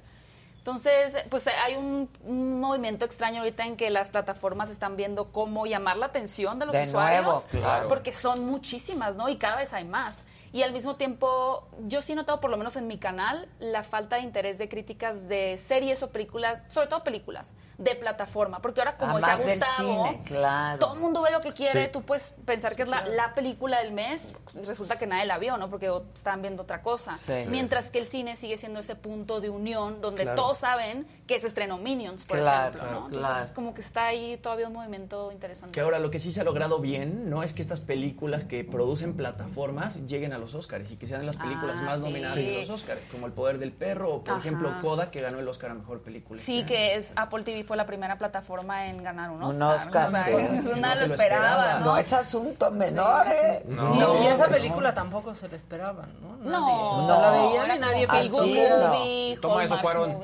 Entonces, 0.58 1.16
pues 1.30 1.46
hay 1.46 1.76
un, 1.76 2.10
un 2.24 2.60
movimiento 2.60 3.04
extraño 3.06 3.38
ahorita 3.40 3.64
en 3.64 3.76
que 3.76 3.88
las 3.88 4.10
plataformas 4.10 4.70
están 4.70 4.96
viendo 4.96 5.32
cómo 5.32 5.64
llamar 5.66 5.96
la 5.96 6.06
atención 6.06 6.58
de 6.58 6.66
los 6.66 6.74
De 6.74 6.82
usuarios, 6.82 7.24
nuevo, 7.24 7.42
claro. 7.50 7.88
porque 7.88 8.12
son 8.12 8.44
muchísimas, 8.44 9.16
¿no? 9.16 9.28
Y 9.30 9.36
cada 9.36 9.56
vez 9.56 9.72
hay 9.72 9.84
más. 9.84 10.26
Y 10.52 10.62
al 10.62 10.72
mismo 10.72 10.96
tiempo, 10.96 11.68
yo 11.86 12.00
sí 12.00 12.12
he 12.12 12.16
notado, 12.16 12.40
por 12.40 12.50
lo 12.50 12.56
menos 12.56 12.76
en 12.76 12.86
mi 12.86 12.98
canal, 12.98 13.48
la 13.58 13.82
falta 13.82 14.16
de 14.16 14.22
interés 14.22 14.58
de 14.58 14.68
críticas 14.68 15.28
de 15.28 15.58
series 15.58 16.02
o 16.02 16.10
películas, 16.10 16.62
sobre 16.68 16.86
todo 16.86 17.04
películas, 17.04 17.52
de 17.76 17.94
plataforma. 17.94 18.60
Porque 18.60 18.80
ahora, 18.80 18.96
como 18.96 19.16
decía 19.16 19.34
Además 19.34 19.46
del 19.46 19.58
Gustavo, 19.60 20.06
cine, 20.06 20.22
claro. 20.24 20.78
todo 20.78 20.94
el 20.94 21.00
mundo 21.00 21.22
ve 21.22 21.30
lo 21.30 21.40
que 21.40 21.52
quiere, 21.52 21.84
Sí. 21.86 21.90
tú 21.92 22.02
puedes 22.02 22.34
pensar 22.44 22.74
que 22.74 22.82
es 22.82 22.88
la, 22.88 23.04
la 23.06 23.34
película 23.34 23.80
del 23.82 23.92
mes, 23.92 24.26
resulta 24.66 24.96
que 24.96 25.06
nadie 25.06 25.26
la 25.26 25.38
vio, 25.38 25.56
¿no? 25.58 25.68
Porque 25.70 25.90
estaban 26.14 26.40
viendo 26.42 26.62
otra 26.62 26.82
cosa. 26.82 27.14
Sí. 27.14 27.32
Mientras 27.48 27.90
que 27.90 27.98
el 27.98 28.06
cine 28.06 28.36
sigue 28.36 28.56
siendo 28.56 28.80
ese 28.80 28.96
punto 28.96 29.40
de 29.40 29.50
unión 29.50 30.00
donde 30.00 30.22
Claro. 30.22 30.42
todos 30.42 30.58
saben 30.58 31.06
que 31.28 31.38
se 31.38 31.46
estrenó 31.46 31.78
Minions, 31.78 32.24
por 32.24 32.38
Claro, 32.38 32.74
ejemplo, 32.76 32.90
¿no? 33.00 33.06
claro. 33.06 33.26
Entonces, 33.28 33.52
como 33.52 33.74
que 33.74 33.82
está 33.82 34.06
ahí 34.06 34.36
todavía 34.38 34.66
un 34.66 34.72
movimiento 34.72 35.30
interesante. 35.30 35.72
Que 35.72 35.80
ahora 35.84 35.98
lo 36.00 36.10
que 36.10 36.18
sí 36.18 36.32
se 36.32 36.40
ha 36.40 36.44
logrado 36.44 36.80
bien 36.80 37.28
no 37.30 37.42
es 37.44 37.52
que 37.52 37.60
estas 37.62 37.80
películas 37.80 38.44
que 38.46 38.64
producen 38.64 39.14
plataformas 39.14 40.06
lleguen 40.06 40.32
a 40.32 40.38
los 40.38 40.54
Oscars 40.54 40.90
y 40.90 40.96
que 40.96 41.06
sean 41.06 41.24
las 41.26 41.36
películas 41.36 41.78
Ah, 41.80 41.84
más 41.84 41.98
sí. 42.00 42.04
nominadas 42.06 42.34
Sí. 42.40 42.48
en 42.48 42.60
los 42.60 42.70
Oscars, 42.70 43.00
como 43.12 43.26
El 43.26 43.32
Poder 43.32 43.58
del 43.58 43.72
Perro 43.72 44.10
o, 44.14 44.24
por 44.24 44.30
Ajá. 44.34 44.40
ejemplo, 44.40 44.72
Coda, 44.80 45.10
que 45.10 45.20
ganó 45.20 45.38
el 45.38 45.46
Oscar 45.46 45.70
a 45.70 45.74
Mejor 45.74 46.00
Película. 46.00 46.40
Sí, 46.42 46.64
que 46.64 46.94
es 46.96 47.12
Apple 47.14 47.44
TV 47.44 47.62
fue 47.62 47.76
la 47.76 47.84
primera 47.86 48.16
plataforma 48.16 48.86
en 48.86 49.04
ganar 49.04 49.30
un 49.30 49.42
Un 49.42 49.62
Oscar. 49.62 50.08
Oscar, 50.08 50.12
¿no? 50.12 50.18
O 50.18 50.22
sea, 50.22 50.38
No 50.78 50.94
lo 50.94 51.06
lo 51.06 51.14
esperaba, 51.14 51.14
esperaba. 51.14 51.78
¿no? 51.80 51.84
No 51.84 51.96
es 51.98 52.12
asunto 52.12 52.70
menor, 52.70 53.26
Sí, 53.26 53.32
¿eh? 53.34 53.62
No. 53.66 53.94
Y, 53.94 53.98
No, 53.98 54.22
y 54.24 54.26
esa 54.28 54.46
no. 54.46 54.52
película 54.54 54.94
tampoco 54.94 55.34
se 55.34 55.46
la 55.48 55.56
esperaban, 55.56 56.10
¿no? 56.22 56.36
Nadie. 56.38 56.50
No, 56.50 57.04
o 57.04 57.06
sea, 57.06 57.18
la 57.18 57.36
no, 57.36 57.48
veían 57.50 57.76
y 57.76 57.78
nadie 57.80 58.06
Así 58.08 59.38
Toma 59.42 59.64
eso, 59.64 59.78
Cuarón. 59.82 60.18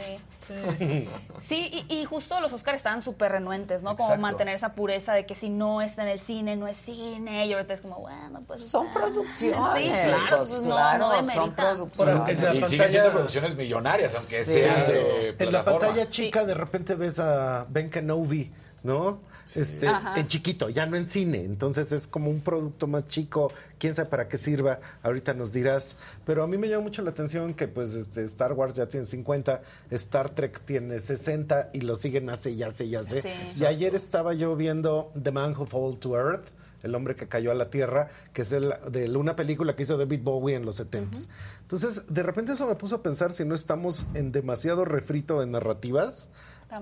Sí. 0.47 1.09
Sí, 1.41 1.85
y, 1.91 1.95
y 1.97 2.05
justo 2.07 2.41
los 2.41 2.53
Oscars 2.55 2.77
estaban 2.77 3.03
súper 3.03 3.33
renuentes, 3.33 3.83
¿no? 3.83 3.97
Como 3.97 4.17
mantener 4.17 4.55
esa 4.55 4.73
pureza 4.75 5.13
de 5.13 5.27
que 5.27 5.35
si 5.35 5.51
no 5.51 5.83
está 5.83 6.03
en 6.05 6.09
el 6.09 6.19
cine, 6.19 6.57
no 6.57 6.67
es 6.69 6.79
cine. 6.79 7.47
Y 7.47 7.53
ahorita 7.53 7.75
es 7.75 7.83
como, 7.83 7.97
bueno, 8.01 8.43
pues. 8.47 8.65
Son 8.67 8.87
está. 8.87 9.01
producciones. 9.01 9.93
Sí, 9.93 9.99
claro, 10.09 10.37
pues, 10.39 10.51
no, 10.61 10.63
claro, 10.63 11.23
no 11.23 11.31
son. 11.31 11.55
Pero 11.55 12.25
la 12.27 12.33
Y 12.33 12.37
siguen 12.37 12.61
pantalla- 12.63 12.89
siendo 12.91 13.13
producciones 13.13 13.57
millonarias, 13.57 14.15
aunque 14.15 14.43
Sí. 14.45 14.61
sean 14.63 14.87
de 14.87 15.37
En 15.39 15.53
la 15.53 15.63
pantalla 15.65 16.09
chica 16.09 16.45
de 16.45 16.55
repente 16.55 16.95
ves 16.95 17.19
a 17.21 17.67
Ben 17.69 17.91
Kenobi, 17.91 18.51
¿no? 18.83 19.21
Este, 19.55 19.87
Ajá. 19.89 20.19
en 20.19 20.27
chiquito, 20.27 20.69
ya 20.69 20.87
no 20.87 20.97
en 20.97 21.09
cine. 21.09 21.45
Entonces 21.45 21.93
es 21.93 22.07
como 22.07 22.31
un 22.31 22.41
producto 22.41 22.87
más 22.87 23.07
chico. 23.09 23.53
Quién 23.79 23.95
sabe 23.95 24.09
para 24.09 24.29
qué 24.29 24.37
sirva. 24.37 24.81
Ahorita 25.03 25.35
nos 25.35 25.53
dirás. 25.53 25.97
Pero 26.25 26.43
a 26.43 26.47
mí 26.47 26.57
me 26.57 26.69
llama 26.69 26.85
mucho 26.85 27.03
la 27.03 27.11
atención 27.11 27.55
que 27.55 27.69
pues 27.69 27.95
este 27.95 28.23
Star 28.23 28.53
Wars 28.53 28.75
ya 28.75 28.89
tiene 28.89 29.07
50, 29.07 29.63
Star 29.91 30.31
Trek 30.31 30.61
tiene 30.65 30.99
60 30.99 31.71
y 31.73 31.83
lo 31.83 31.95
siguen 31.97 32.31
hace 32.31 32.51
y 32.53 32.63
hace 32.63 32.85
y 32.85 32.97
hace. 32.97 33.23
Sí. 33.23 33.63
Y 33.63 33.67
ayer 33.67 33.95
estaba 33.95 34.35
yo 34.35 34.57
viendo 34.57 35.13
The 35.21 35.31
Man 35.31 35.55
Who 35.57 35.67
Fell 35.67 35.99
to 35.99 36.17
Earth. 36.17 36.49
El 36.83 36.95
hombre 36.95 37.17
que 37.17 37.27
cayó 37.27 37.51
a 37.51 37.55
la 37.55 37.71
tierra, 37.71 38.11
que 38.35 38.43
es 38.43 38.53
el, 38.53 38.75
de 38.91 39.09
una 39.17 39.35
película 39.37 39.75
que 39.75 39.85
hizo 39.85 39.97
David 39.97 40.21
Bowie 40.23 40.55
en 40.55 40.67
los 40.67 40.79
70s. 40.79 41.29
Entonces, 41.63 42.05
de 42.09 42.23
repente 42.23 42.53
eso 42.53 42.69
me 42.69 42.75
puso 42.75 42.97
a 42.97 43.03
pensar 43.03 43.33
si 43.33 43.43
no 43.47 43.55
estamos 43.55 44.05
en 44.13 44.33
demasiado 44.33 44.85
refrito 44.85 45.43
en 45.43 45.53
narrativas. 45.53 46.29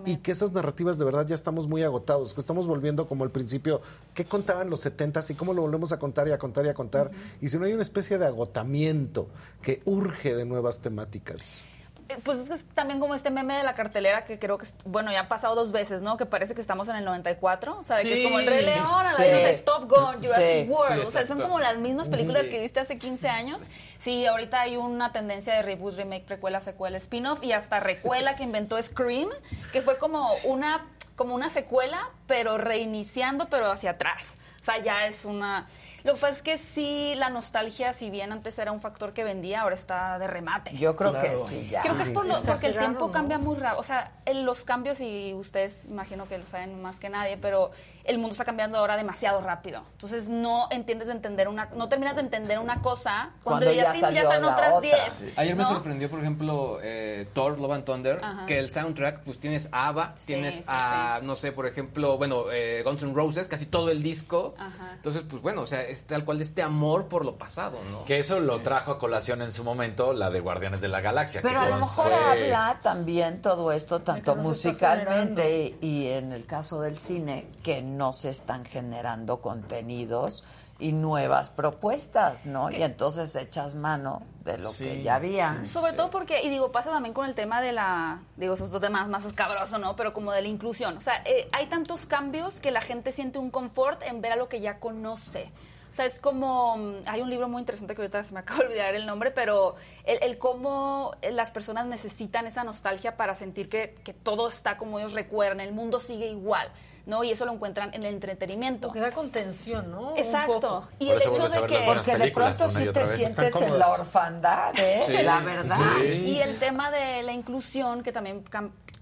Y 0.04 0.16
que 0.18 0.32
esas 0.32 0.52
narrativas 0.52 0.98
de 0.98 1.04
verdad 1.04 1.26
ya 1.26 1.34
estamos 1.34 1.68
muy 1.68 1.82
agotados, 1.82 2.34
que 2.34 2.40
estamos 2.40 2.66
volviendo 2.66 3.06
como 3.06 3.24
al 3.24 3.30
principio, 3.30 3.80
¿qué 4.14 4.24
contaban 4.24 4.70
los 4.70 4.84
70s 4.84 5.30
y 5.30 5.34
cómo 5.34 5.52
lo 5.54 5.62
volvemos 5.62 5.92
a 5.92 5.98
contar 5.98 6.28
y 6.28 6.32
a 6.32 6.38
contar 6.38 6.66
y 6.66 6.68
a 6.68 6.74
contar? 6.74 7.10
Y 7.40 7.48
si 7.48 7.58
no 7.58 7.64
hay 7.66 7.72
una 7.72 7.82
especie 7.82 8.18
de 8.18 8.26
agotamiento 8.26 9.28
que 9.62 9.82
urge 9.84 10.34
de 10.34 10.44
nuevas 10.44 10.78
temáticas. 10.78 11.66
Eh, 12.08 12.18
Pues 12.24 12.38
es 12.40 12.48
que 12.48 12.54
es 12.54 12.64
también 12.74 12.98
como 13.00 13.14
este 13.14 13.30
meme 13.30 13.56
de 13.56 13.62
la 13.62 13.74
cartelera 13.74 14.24
que 14.24 14.38
creo 14.38 14.58
que, 14.58 14.66
bueno, 14.84 15.12
ya 15.12 15.20
ha 15.20 15.28
pasado 15.28 15.54
dos 15.54 15.70
veces, 15.72 16.02
¿no? 16.02 16.16
Que 16.16 16.26
parece 16.26 16.54
que 16.54 16.60
estamos 16.60 16.88
en 16.88 16.96
el 16.96 17.04
94, 17.04 17.78
o 17.78 17.84
sea, 17.84 17.98
de 17.98 18.02
que 18.02 18.12
es 18.14 18.18
Sí. 18.18 18.24
como 18.24 18.40
el 18.40 18.46
Rey 18.46 18.64
León, 18.64 19.04
Sí. 19.16 19.22
vez 19.22 19.58
Stop 19.60 19.88
Gun, 19.88 20.14
Jurassic 20.20 20.64
Sí. 20.64 20.68
World, 20.68 21.00
Sí, 21.02 21.06
o 21.06 21.10
sea, 21.10 21.26
son 21.26 21.40
como 21.40 21.60
las 21.60 21.78
mismas 21.78 22.08
películas 22.08 22.42
Sí. 22.44 22.50
que 22.50 22.60
viste 22.60 22.80
hace 22.80 22.98
15 22.98 23.28
años. 23.28 23.60
Sí, 24.02 24.26
ahorita 24.26 24.62
hay 24.62 24.76
una 24.76 25.12
tendencia 25.12 25.54
de 25.54 25.62
reboot, 25.62 25.94
remake, 25.94 26.24
precuela, 26.24 26.60
secuela, 26.60 26.98
spin-off 26.98 27.40
y 27.44 27.52
hasta 27.52 27.78
recuela 27.78 28.34
que 28.34 28.42
inventó 28.42 28.82
Scream, 28.82 29.28
que 29.72 29.80
fue 29.80 29.96
como 29.96 30.28
una, 30.42 30.84
como 31.14 31.36
una 31.36 31.48
secuela, 31.48 32.10
pero 32.26 32.58
reiniciando, 32.58 33.48
pero 33.48 33.70
hacia 33.70 33.92
atrás. 33.92 34.36
O 34.60 34.64
sea, 34.64 34.78
ya 34.78 35.06
es 35.06 35.24
una... 35.24 35.68
Lo 36.04 36.14
que 36.14 36.20
pasa 36.20 36.34
es 36.36 36.42
que 36.42 36.58
sí, 36.58 37.14
la 37.16 37.30
nostalgia, 37.30 37.92
si 37.92 38.10
bien 38.10 38.32
antes 38.32 38.58
era 38.58 38.72
un 38.72 38.80
factor 38.80 39.12
que 39.12 39.24
vendía, 39.24 39.60
ahora 39.62 39.74
está 39.74 40.18
de 40.18 40.26
remate. 40.26 40.76
Yo 40.76 40.96
creo 40.96 41.10
Claro. 41.12 41.30
que 41.30 41.36
sí, 41.36 41.68
ya. 41.70 41.82
Creo 41.82 41.96
que 41.96 42.02
es 42.02 42.10
por 42.10 42.26
lo- 42.26 42.40
porque 42.42 42.66
el 42.66 42.76
tiempo 42.78 43.10
cambia 43.10 43.38
muy 43.38 43.56
rápido. 43.56 43.80
O 43.80 43.84
sea, 43.84 44.12
el- 44.24 44.44
los 44.44 44.64
cambios, 44.64 45.00
y 45.00 45.32
ustedes 45.34 45.84
imagino 45.86 46.26
que 46.28 46.38
lo 46.38 46.46
saben 46.46 46.80
más 46.82 46.96
que 46.96 47.08
nadie, 47.08 47.36
pero 47.36 47.70
el 48.04 48.18
mundo 48.18 48.32
está 48.32 48.44
cambiando 48.44 48.78
ahora 48.78 48.96
demasiado 48.96 49.40
rápido. 49.42 49.80
Entonces 49.92 50.28
no 50.28 50.66
entiendes 50.70 51.06
de 51.08 51.14
entender 51.14 51.46
una, 51.48 51.66
no 51.76 51.88
terminas 51.88 52.16
de 52.16 52.22
entender 52.22 52.58
una 52.58 52.80
cosa 52.82 53.30
cuando, 53.44 53.66
Cuando 53.66 53.72
ya, 53.72 53.94
ya 53.94 54.10
ya 54.10 54.38
otras 54.38 54.72
otra. 54.74 54.80
10. 54.80 55.12
Sí. 55.12 55.32
Ayer 55.36 55.54
me 55.54 55.62
¿no? 55.62 55.68
sorprendió, 55.68 56.10
por 56.10 56.18
ejemplo, 56.18 56.78
eh, 56.82 57.28
Thor, 57.32 57.58
Love 57.60 57.72
and 57.72 57.84
Thunder, 57.84 58.20
Ajá. 58.22 58.46
que 58.46 58.58
el 58.58 58.70
soundtrack, 58.72 59.20
pues 59.22 59.38
tienes 59.38 59.68
a 59.70 59.88
ABBA, 59.88 60.12
Sí, 60.16 60.26
tienes 60.26 60.56
sí, 60.56 60.64
a, 60.66 61.20
no 61.22 61.36
sé, 61.36 61.52
por 61.52 61.66
ejemplo, 61.66 62.18
bueno, 62.18 62.46
eh, 62.52 62.82
Guns 62.84 63.02
N' 63.04 63.14
Roses, 63.14 63.46
casi 63.46 63.66
todo 63.66 63.90
el 63.90 64.02
disco. 64.02 64.54
Ajá. 64.58 64.92
Entonces, 64.94 65.22
pues 65.28 65.40
bueno, 65.40 65.62
o 65.62 65.66
sea, 65.66 65.82
es 65.92 66.04
tal 66.04 66.24
cual 66.24 66.40
este 66.42 66.62
amor 66.62 67.06
por 67.06 67.24
lo 67.24 67.36
pasado, 67.36 67.78
¿no? 67.90 68.04
Que 68.04 68.18
eso 68.18 68.40
lo 68.40 68.60
trajo 68.62 68.90
a 68.92 68.98
colación 68.98 69.40
en 69.42 69.52
su 69.52 69.62
momento 69.64 70.12
la 70.12 70.30
de 70.30 70.40
Guardianes 70.40 70.80
de 70.80 70.88
la 70.88 71.00
Galaxia. 71.00 71.40
Pero 71.42 71.60
que 71.60 71.66
a 71.66 71.68
lo 71.78 71.86
fue- 71.86 72.04
mejor 72.06 72.12
habla 72.28 72.78
también 72.82 73.40
todo 73.40 73.70
esto, 73.72 74.00
tanto 74.02 74.34
musicalmente 74.36 75.76
y 75.80 76.08
en 76.08 76.32
el 76.32 76.46
caso 76.46 76.80
del 76.80 76.98
cine, 76.98 77.46
que 77.62 77.82
no 77.82 78.12
se 78.12 78.30
están 78.30 78.64
generando 78.64 79.40
contenidos 79.40 80.44
y 80.78 80.90
nuevas 80.90 81.48
propuestas, 81.50 82.44
¿no? 82.46 82.68
Y 82.70 82.82
entonces 82.82 83.36
echas 83.36 83.76
mano 83.76 84.22
de 84.44 84.58
lo 84.58 84.72
que 84.72 85.00
ya 85.00 85.14
había. 85.14 85.64
Sobre 85.64 85.92
todo 85.92 86.10
porque, 86.10 86.42
y 86.42 86.48
digo, 86.50 86.72
pasa 86.72 86.90
también 86.90 87.14
con 87.14 87.24
el 87.26 87.34
tema 87.36 87.60
de 87.60 87.70
la, 87.70 88.20
digo, 88.36 88.54
esos 88.54 88.72
dos 88.72 88.80
temas 88.80 89.06
más 89.08 89.24
escabroso, 89.24 89.78
¿no? 89.78 89.94
Pero 89.94 90.12
como 90.12 90.32
de 90.32 90.42
la 90.42 90.48
inclusión. 90.48 90.96
O 90.96 91.00
sea, 91.00 91.22
eh, 91.24 91.48
hay 91.52 91.66
tantos 91.66 92.06
cambios 92.06 92.58
que 92.58 92.72
la 92.72 92.80
gente 92.80 93.12
siente 93.12 93.38
un 93.38 93.50
confort 93.52 94.02
en 94.02 94.20
ver 94.22 94.32
a 94.32 94.36
lo 94.36 94.48
que 94.48 94.60
ya 94.60 94.80
conoce. 94.80 95.52
O 95.92 95.94
sea, 95.94 96.06
es 96.06 96.20
como, 96.20 96.78
mm, 96.78 96.94
hay 97.04 97.20
un 97.20 97.28
libro 97.28 97.50
muy 97.50 97.60
interesante 97.60 97.94
que 97.94 98.00
ahorita 98.00 98.24
se 98.24 98.32
me 98.32 98.40
acaba 98.40 98.60
de 98.60 98.66
olvidar 98.66 98.94
el 98.94 99.04
nombre, 99.04 99.30
pero 99.30 99.76
el, 100.04 100.18
el 100.22 100.38
cómo 100.38 101.14
las 101.30 101.50
personas 101.50 101.84
necesitan 101.86 102.46
esa 102.46 102.64
nostalgia 102.64 103.18
para 103.18 103.34
sentir 103.34 103.68
que, 103.68 103.94
que 104.02 104.14
todo 104.14 104.48
está 104.48 104.78
como 104.78 104.98
ellos 104.98 105.12
recuerdan, 105.12 105.60
el 105.60 105.72
mundo 105.72 106.00
sigue 106.00 106.28
igual. 106.28 106.68
¿no? 107.04 107.24
Y 107.24 107.32
eso 107.32 107.44
lo 107.44 107.52
encuentran 107.52 107.92
en 107.94 108.04
el 108.04 108.14
entretenimiento. 108.14 108.92
Que 108.92 109.00
da 109.00 109.10
contención, 109.10 109.90
¿no? 109.90 110.16
Exacto. 110.16 110.86
Y 111.00 111.06
Por 111.06 111.16
el 111.16 111.22
hecho 111.22 111.48
de 111.48 111.66
que... 111.66 111.78
Porque 111.84 112.16
de 112.16 112.30
pronto 112.30 112.68
sí 112.68 112.86
te 112.92 113.06
sientes 113.06 113.56
en 113.56 113.76
la 113.76 113.88
orfandad, 113.88 114.72
¿eh? 114.78 115.02
Sí, 115.06 115.12
La 115.14 115.40
verdad. 115.40 115.76
sí. 116.00 116.06
Y 116.06 116.40
el 116.40 116.60
tema 116.60 116.92
de 116.92 117.24
la 117.24 117.32
inclusión, 117.32 118.04
que 118.04 118.12
también 118.12 118.44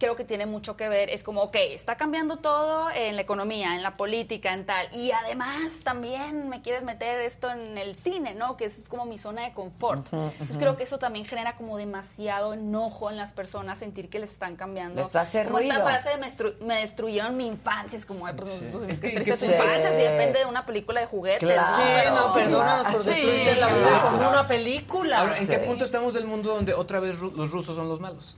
creo 0.01 0.17
que 0.17 0.25
tiene 0.25 0.47
mucho 0.47 0.77
que 0.77 0.89
ver, 0.89 1.11
es 1.11 1.23
como, 1.23 1.43
ok, 1.43 1.57
está 1.57 1.97
cambiando 1.97 2.39
todo 2.39 2.89
en 2.91 3.17
la 3.17 3.23
economía, 3.23 3.77
en 3.77 3.83
la 3.83 3.97
política, 3.99 4.53
en 4.55 4.65
tal. 4.65 4.89
Y 4.97 5.13
además 5.13 5.83
también 5.85 6.49
me 6.49 6.63
quieres 6.63 6.83
meter 6.83 7.21
esto 7.21 7.51
en 7.51 7.77
el 7.79 7.95
cine, 7.95 8.35
¿no? 8.35 8.57
Que 8.57 8.65
es 8.65 8.85
como 8.89 9.05
mi 9.05 9.19
zona 9.19 9.43
de 9.45 9.53
confort. 9.53 10.07
Entonces 10.13 10.57
creo 10.59 10.77
que 10.77 10.85
eso 10.85 10.99
también 10.99 11.27
genera 11.27 11.55
como 11.55 11.77
demasiado 11.77 12.55
enojo 12.55 13.11
en 13.11 13.19
las 13.19 13.35
personas, 13.35 13.79
sentir 13.79 14.09
que 14.09 14.19
les 14.19 14.33
están 14.33 14.57
cambiando. 14.57 15.01
Les 15.03 15.15
hace 15.15 15.45
como 15.45 15.59
esta 15.59 15.75
ruido. 15.75 15.87
frase 15.89 16.09
de 16.09 16.17
me, 16.17 16.27
estru- 16.29 16.59
me 16.61 16.77
destruyeron 16.81 17.37
mi 17.37 17.47
infancia, 17.47 17.99
es 17.99 18.07
como, 18.07 18.27
ay, 18.27 18.33
pues, 18.37 18.51
pues, 18.73 18.85
Es 18.89 19.01
que- 19.01 19.11
triste 19.11 19.31
que 19.33 19.37
tu 19.37 19.45
sí. 19.45 19.53
infancia, 19.53 19.91
si 19.91 19.99
depende 20.03 20.39
de 20.39 20.47
una 20.47 20.65
película 20.65 21.01
de 21.01 21.07
juguetes. 21.07 21.47
Sí, 21.47 22.11
no, 22.15 22.33
perdónanos 22.33 22.93
por 22.93 23.03
Sí, 23.03 23.11
destruirte 23.11 23.55
la 23.57 23.67
sí, 23.69 23.75
vida 23.75 23.87
claro. 23.89 24.11
como 24.17 24.31
una 24.31 24.49
película. 24.49 25.19
Ahora, 25.21 25.37
¿en 25.39 25.47
qué 25.47 25.59
Sí. 25.59 25.67
punto 25.67 25.85
estamos 25.85 26.15
del 26.15 26.25
mundo 26.27 26.55
donde 26.55 26.73
otra 26.73 27.01
vez 27.01 27.21
ru- 27.21 27.33
los 27.35 27.51
rusos 27.51 27.77
son 27.77 27.87
los 27.87 28.01
malos? 28.01 28.35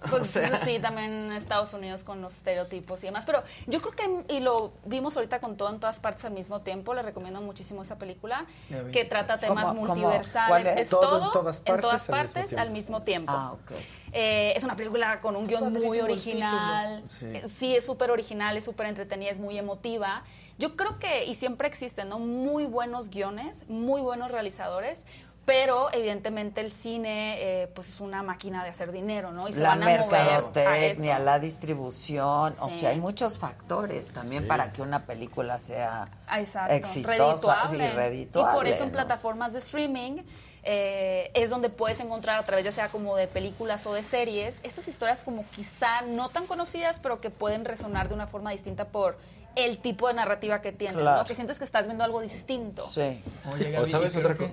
Pues 0.10 0.22
O 0.22 0.24
sea- 0.26 0.58
sí, 0.64 0.78
también 0.78 1.32
Estados 1.32 1.72
Unidos 1.74 2.04
con 2.04 2.20
los 2.20 2.34
estereotipos 2.36 3.02
y 3.02 3.06
demás. 3.06 3.24
Pero 3.26 3.42
yo 3.66 3.80
creo 3.80 3.92
que, 4.26 4.34
y 4.36 4.40
lo 4.40 4.72
vimos 4.84 5.16
ahorita 5.16 5.40
con 5.40 5.56
todo 5.56 5.70
en 5.70 5.80
todas 5.80 6.00
partes 6.00 6.24
al 6.26 6.32
mismo 6.32 6.60
tiempo, 6.60 6.94
le 6.94 7.02
recomiendo 7.02 7.40
muchísimo 7.40 7.82
esa 7.82 7.96
película, 7.96 8.46
que 8.92 9.04
trata 9.04 9.38
temas 9.38 9.68
¿Cómo- 9.68 9.80
cómo? 9.86 9.94
multiversales. 9.94 10.48
¿Cuál 10.48 10.66
es? 10.66 10.76
Es 10.80 10.88
Todo 10.90 11.30
todo, 11.32 11.50
en 11.64 11.80
todas 11.80 12.08
en 12.08 12.12
partes 12.14 12.52
al 12.54 12.70
mismo 12.70 13.02
tiempo. 13.02 13.32
al 13.32 13.32
mismo 13.32 13.32
tiempo. 13.32 13.32
Ah, 13.34 13.52
ok. 13.52 13.72
Eh, 14.12 14.52
es 14.56 14.64
una 14.64 14.76
película 14.76 15.20
con 15.20 15.34
un 15.36 15.46
guion 15.46 15.72
muy 15.72 16.00
original. 16.00 17.02
Eh, 17.22 17.44
Sí, 17.48 17.74
es 17.76 17.84
súper 17.84 18.10
original, 18.10 18.56
es 18.56 18.64
súper 18.64 18.86
entretenida, 18.86 19.30
es 19.30 19.38
muy 19.40 19.58
emotiva. 19.58 20.22
Yo 20.58 20.74
creo 20.76 20.98
que, 20.98 21.24
y 21.26 21.34
siempre 21.34 21.68
existen, 21.68 22.08
¿no? 22.08 22.18
Muy 22.18 22.64
buenos 22.64 23.10
guiones, 23.10 23.68
muy 23.68 24.00
buenos 24.00 24.30
realizadores. 24.30 25.04
Pero 25.46 25.92
evidentemente 25.92 26.60
el 26.60 26.70
cine 26.72 27.68
pues, 27.72 27.86
pues 27.86 27.88
es 27.90 28.00
una 28.00 28.22
máquina 28.24 28.64
de 28.64 28.70
hacer 28.70 28.90
dinero, 28.90 29.30
¿no? 29.30 29.48
Y 29.48 29.52
se 29.52 29.60
la 29.60 29.70
van 29.70 29.82
a 29.82 29.86
mover 29.86 30.00
a 30.00 30.06
mercadotecnia, 30.06 31.18
la 31.20 31.38
distribución, 31.38 32.52
o 32.60 32.70
sea, 32.70 32.90
hay 32.90 32.98
muchos 33.00 33.38
factores 33.38 34.08
también 34.08 34.42
Sí. 34.42 34.48
para 34.48 34.72
que 34.72 34.82
una 34.82 35.04
película 35.04 35.58
sea 35.58 36.06
Ah, 36.26 36.40
Exacto, 36.40 36.74
exitosa 36.74 37.66
redituable. 37.66 37.84
y 37.84 37.88
redituable. 37.90 38.50
Y 38.52 38.54
por 38.56 38.66
eso 38.66 38.82
en 38.82 38.88
¿no? 38.88 38.92
plataformas 38.94 39.52
de 39.52 39.60
streaming 39.60 40.22
eh, 40.64 41.30
es 41.34 41.48
donde 41.48 41.68
puedes 41.70 42.00
encontrar 42.00 42.38
a 42.40 42.42
través 42.42 42.64
ya 42.64 42.72
sea 42.72 42.88
como 42.88 43.14
de 43.14 43.28
películas 43.28 43.86
o 43.86 43.94
de 43.94 44.02
series 44.02 44.58
estas 44.64 44.88
historias 44.88 45.20
como 45.20 45.44
quizá 45.54 46.02
no 46.02 46.28
tan 46.28 46.46
conocidas 46.46 46.98
pero 47.00 47.20
que 47.20 47.30
pueden 47.30 47.64
resonar 47.64 48.08
de 48.08 48.14
una 48.14 48.26
forma 48.26 48.50
distinta 48.50 48.84
por 48.86 49.16
el 49.54 49.78
tipo 49.78 50.08
de 50.08 50.14
narrativa 50.14 50.60
que 50.60 50.72
tienen, 50.72 50.98
Claro. 50.98 51.18
¿no? 51.18 51.24
Que 51.24 51.36
sientes 51.36 51.58
que 51.58 51.64
estás 51.64 51.86
viendo 51.86 52.02
algo 52.02 52.20
distinto. 52.20 52.82
Sí. 52.82 53.22
Oye, 53.54 53.68
¿O 53.68 53.72
Gaby, 53.74 53.86
sabes 53.86 54.16
otra 54.16 54.34
que 54.34 54.52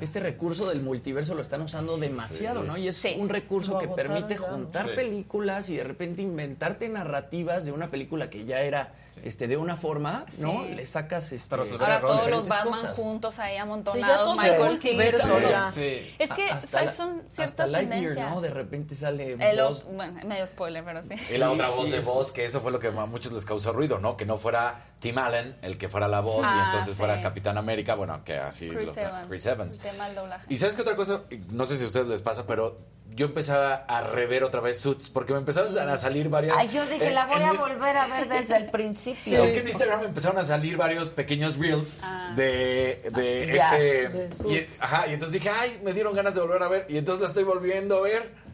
Este 0.00 0.20
recurso 0.20 0.68
del 0.68 0.82
multiverso 0.82 1.34
lo 1.34 1.42
están 1.42 1.60
usando 1.62 1.98
demasiado, 1.98 2.62
Sí. 2.62 2.66
¿no? 2.68 2.76
Y 2.76 2.88
es 2.88 2.96
Sí. 2.96 3.16
un 3.18 3.28
recurso 3.28 3.78
que 3.78 3.88
permite 3.88 4.36
juntar 4.36 4.86
Sí. 4.90 4.96
películas 4.96 5.68
y 5.68 5.76
de 5.76 5.84
repente 5.84 6.22
inventarte 6.22 6.88
narrativas 6.88 7.64
de 7.64 7.72
una 7.72 7.90
película 7.90 8.30
que 8.30 8.44
ya 8.44 8.60
era 8.60 8.92
este 9.24 9.46
de 9.48 9.56
una 9.56 9.76
forma, 9.76 10.24
¿no? 10.38 10.64
Sí. 10.64 10.74
Le 10.74 10.86
sacas 10.86 11.32
este, 11.32 11.48
Para 11.48 11.62
resolver 11.64 11.90
Ahora 11.90 12.00
todos 12.00 12.30
los 12.30 12.48
Batman 12.48 12.72
cosas. 12.74 12.96
juntos 12.96 13.38
ahí 13.38 13.54
Sí, 13.54 13.58
amontonados, 13.58 14.36
todo 14.36 14.36
Michael 14.42 14.78
Keaton. 14.78 15.72
Sí. 15.72 16.14
Es 16.18 16.30
que 16.32 16.48
Hasta 16.50 16.84
la- 16.84 16.90
son 16.90 17.20
hasta 17.20 17.34
ciertas 17.34 17.70
Lightyear, 17.70 17.98
tendencias. 18.00 18.34
¿no? 18.34 18.40
De 18.40 18.50
repente 18.50 18.94
sale 18.94 19.32
El 19.32 19.58
voz- 19.58 19.78
otro- 19.82 19.90
bueno, 19.92 20.20
medio 20.26 20.46
spoiler, 20.46 20.84
pero 20.84 21.02
sí. 21.02 21.14
Y 21.34 21.38
la 21.38 21.50
otra 21.50 21.68
voz 21.70 21.86
Sí, 21.86 21.92
de 21.92 22.00
voz, 22.00 22.32
que 22.32 22.44
eso 22.44 22.60
fue 22.60 22.70
lo 22.72 22.78
que 22.78 22.88
a 22.88 23.06
muchos 23.06 23.32
les 23.32 23.44
causó 23.44 23.72
ruido, 23.72 23.98
¿no? 23.98 24.16
Que 24.16 24.26
no 24.26 24.38
fuera 24.38 24.84
Tim 24.98 25.18
Allen 25.18 25.56
el 25.62 25.78
que 25.78 25.88
fuera 25.88 26.08
la 26.08 26.20
voz 26.20 26.42
y 26.42 26.48
Ah, 26.48 26.62
entonces 26.66 26.92
sí. 26.92 26.98
fuera 26.98 27.20
Capitán 27.20 27.58
América, 27.58 27.94
bueno, 27.94 28.22
que 28.24 28.36
así 28.38 28.68
Chris 28.68 28.94
lo- 28.94 29.02
Evans. 29.02 29.28
Chris 29.28 29.46
Evans. 29.46 29.74
El 29.76 29.80
tema 29.82 30.06
del 30.06 30.14
doblaje. 30.16 30.46
Y 30.48 30.56
sabes 30.56 30.74
qué 30.74 30.82
otra 30.82 30.96
cosa, 30.96 31.22
no 31.50 31.64
sé 31.66 31.76
si 31.76 31.84
a 31.84 31.86
ustedes 31.86 32.06
les 32.08 32.22
pasa, 32.22 32.46
pero 32.46 32.78
yo 33.14 33.26
empezaba 33.26 33.74
a 33.88 34.02
rever 34.02 34.44
otra 34.44 34.60
vez 34.60 34.78
Suits 34.80 35.08
porque 35.08 35.32
me 35.32 35.38
empezaron 35.40 35.76
a 35.88 35.96
salir 35.96 36.28
varias. 36.28 36.56
Ay, 36.56 36.68
yo 36.68 36.84
dije, 36.86 37.08
en- 37.08 37.14
la 37.14 37.26
voy 37.26 37.36
en 37.42 37.48
a 37.48 37.52
volver 37.54 37.96
a 37.96 38.06
ver 38.06 38.28
desde 38.28 38.56
el 38.56 38.64
Sí, 38.64 38.68
principio. 38.72 39.42
Es 39.42 39.52
que 39.52 39.60
en 39.60 39.68
Instagram 39.68 40.00
me 40.00 40.06
empezaron 40.06 40.38
a 40.38 40.44
salir 40.44 40.76
varios 40.76 41.08
pequeños 41.10 41.56
reels 41.58 41.98
Ah. 42.02 42.32
de, 42.36 43.10
de 43.12 43.56
este. 43.56 44.08
De 44.08 44.28
y, 44.52 44.66
ajá, 44.80 45.06
y 45.08 45.14
entonces 45.14 45.32
dije, 45.40 45.50
ay, 45.50 45.80
me 45.82 45.92
dieron 45.92 46.14
ganas 46.14 46.34
de 46.34 46.40
volver 46.40 46.62
a 46.62 46.68
ver. 46.68 46.86
Y 46.88 46.96
entonces 46.98 47.22
la 47.22 47.28
estoy 47.28 47.44
volviendo 47.44 47.96
a 47.98 48.00
ver. 48.02 48.47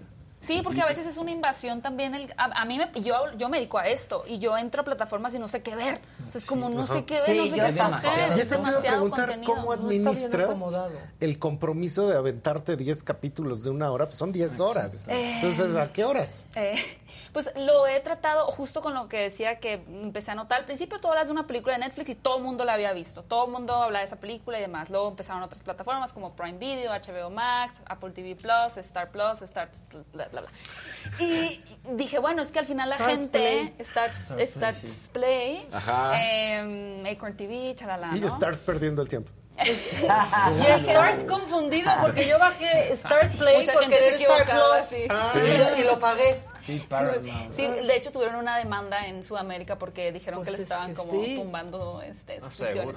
Sí, 0.44 0.60
porque 0.62 0.82
a 0.82 0.86
veces 0.86 1.06
es 1.06 1.16
una 1.16 1.30
invasión 1.30 1.80
también. 1.80 2.14
El, 2.14 2.32
a, 2.36 2.44
a 2.62 2.64
mí 2.64 2.78
me, 2.78 2.90
yo, 3.00 3.14
yo 3.38 3.48
me 3.48 3.56
dedico 3.58 3.78
a 3.78 3.86
esto 3.88 4.24
y 4.26 4.38
yo 4.38 4.56
entro 4.58 4.82
a 4.82 4.84
plataformas 4.84 5.34
y 5.34 5.38
no 5.38 5.48
sé 5.48 5.62
qué 5.62 5.74
ver. 5.74 6.00
O 6.28 6.32
sea, 6.32 6.40
es 6.40 6.44
como 6.46 6.68
no 6.68 6.86
sé 6.86 7.04
qué 7.04 7.14
ver, 7.14 7.24
Sí, 7.24 7.36
no 7.38 7.44
sé 7.44 7.48
yo 7.48 7.54
qué 7.54 7.56
iba 7.56 7.66
a 7.66 7.72
demasiado 7.72 8.80
preguntar 8.82 9.26
contenido. 9.28 9.54
cómo 9.54 9.72
administras 9.72 10.80
el 11.20 11.38
compromiso 11.38 12.08
de 12.08 12.16
aventarte 12.16 12.76
10 12.76 13.02
capítulos 13.02 13.62
de 13.64 13.70
una 13.70 13.90
hora, 13.90 14.06
pues 14.06 14.16
son 14.18 14.32
10 14.32 14.60
horas. 14.60 15.06
Eh. 15.08 15.36
Entonces, 15.36 15.76
¿a 15.76 15.92
qué 15.92 16.04
horas? 16.04 16.46
Eh, 16.56 16.74
pues 17.34 17.50
lo 17.56 17.86
he 17.88 17.98
tratado 17.98 18.46
justo 18.52 18.80
con 18.80 18.94
lo 18.94 19.08
que 19.08 19.18
decía 19.18 19.58
que 19.58 19.72
empecé 19.74 20.30
a 20.30 20.36
notar. 20.36 20.60
Al 20.60 20.64
principio 20.66 21.00
tú 21.00 21.08
hablas 21.08 21.26
de 21.26 21.32
una 21.32 21.48
película 21.48 21.74
de 21.74 21.80
Netflix 21.80 22.10
y 22.10 22.14
todo 22.14 22.36
el 22.38 22.44
mundo 22.44 22.64
la 22.64 22.74
había 22.74 22.92
visto. 22.92 23.24
Todo 23.24 23.46
el 23.46 23.50
mundo 23.50 23.74
habla 23.74 23.98
de 23.98 24.04
esa 24.04 24.20
película 24.20 24.56
y 24.56 24.60
demás. 24.62 24.88
Luego 24.88 25.08
empezaron 25.08 25.42
otras 25.42 25.62
plataformas 25.64 26.12
como 26.12 26.36
Prime 26.36 26.58
Video, 26.58 26.92
HBO 26.92 27.30
Max, 27.30 27.82
Apple 27.86 28.12
TV 28.12 28.36
Plus, 28.36 28.76
Star 28.76 29.10
Plus, 29.10 29.42
Star 29.42 29.68
bla 30.12 30.28
bla 30.28 30.42
bla. 30.42 30.50
Y 31.18 31.60
dije, 31.96 32.20
bueno, 32.20 32.40
es 32.40 32.52
que 32.52 32.60
al 32.60 32.66
final 32.66 32.88
la 32.88 32.94
Stars 32.96 33.18
gente 33.18 33.38
Play. 33.38 33.74
Stars, 33.80 34.14
Play, 34.28 34.44
Stars 34.44 34.76
sí. 34.78 35.08
Play, 35.12 35.68
Ajá. 35.72 36.12
eh, 36.16 37.04
Acorn 37.10 37.36
TV, 37.36 37.74
chalala, 37.74 38.10
Y 38.14 38.20
¿no? 38.20 38.28
estás 38.28 38.62
perdiendo 38.62 39.02
el 39.02 39.08
tiempo. 39.08 39.32
Y 39.64 39.70
Stars 39.70 41.24
confundido 41.24 41.90
porque 42.00 42.26
yo 42.26 42.38
bajé 42.38 42.92
Stars 42.92 43.32
Play 43.36 43.60
Mucha 43.60 43.72
por 43.72 43.88
querer 43.88 44.16
se 44.18 44.22
Star 44.24 44.44
Plus 44.46 44.88
sí. 44.88 45.06
Sí. 45.32 45.38
y, 45.76 45.80
y 45.80 45.84
lo 45.84 45.98
pagué. 45.98 46.40
Sí, 46.66 46.84
Paramount. 46.88 47.52
Sí, 47.52 47.66
de 47.66 47.96
hecho 47.96 48.10
tuvieron 48.12 48.36
una 48.36 48.58
demanda 48.58 49.06
en 49.06 49.22
Sudamérica 49.22 49.78
porque 49.78 50.12
dijeron 50.12 50.40
Pues 50.40 50.50
que 50.50 50.52
le 50.52 50.56
es 50.58 50.62
estaban 50.62 50.90
que 50.90 50.94
como 50.96 51.10
sí. 51.10 51.34
tumbando 51.36 52.02
este, 52.02 52.38
Ah, 52.42 52.46
suscripciones. 52.48 52.96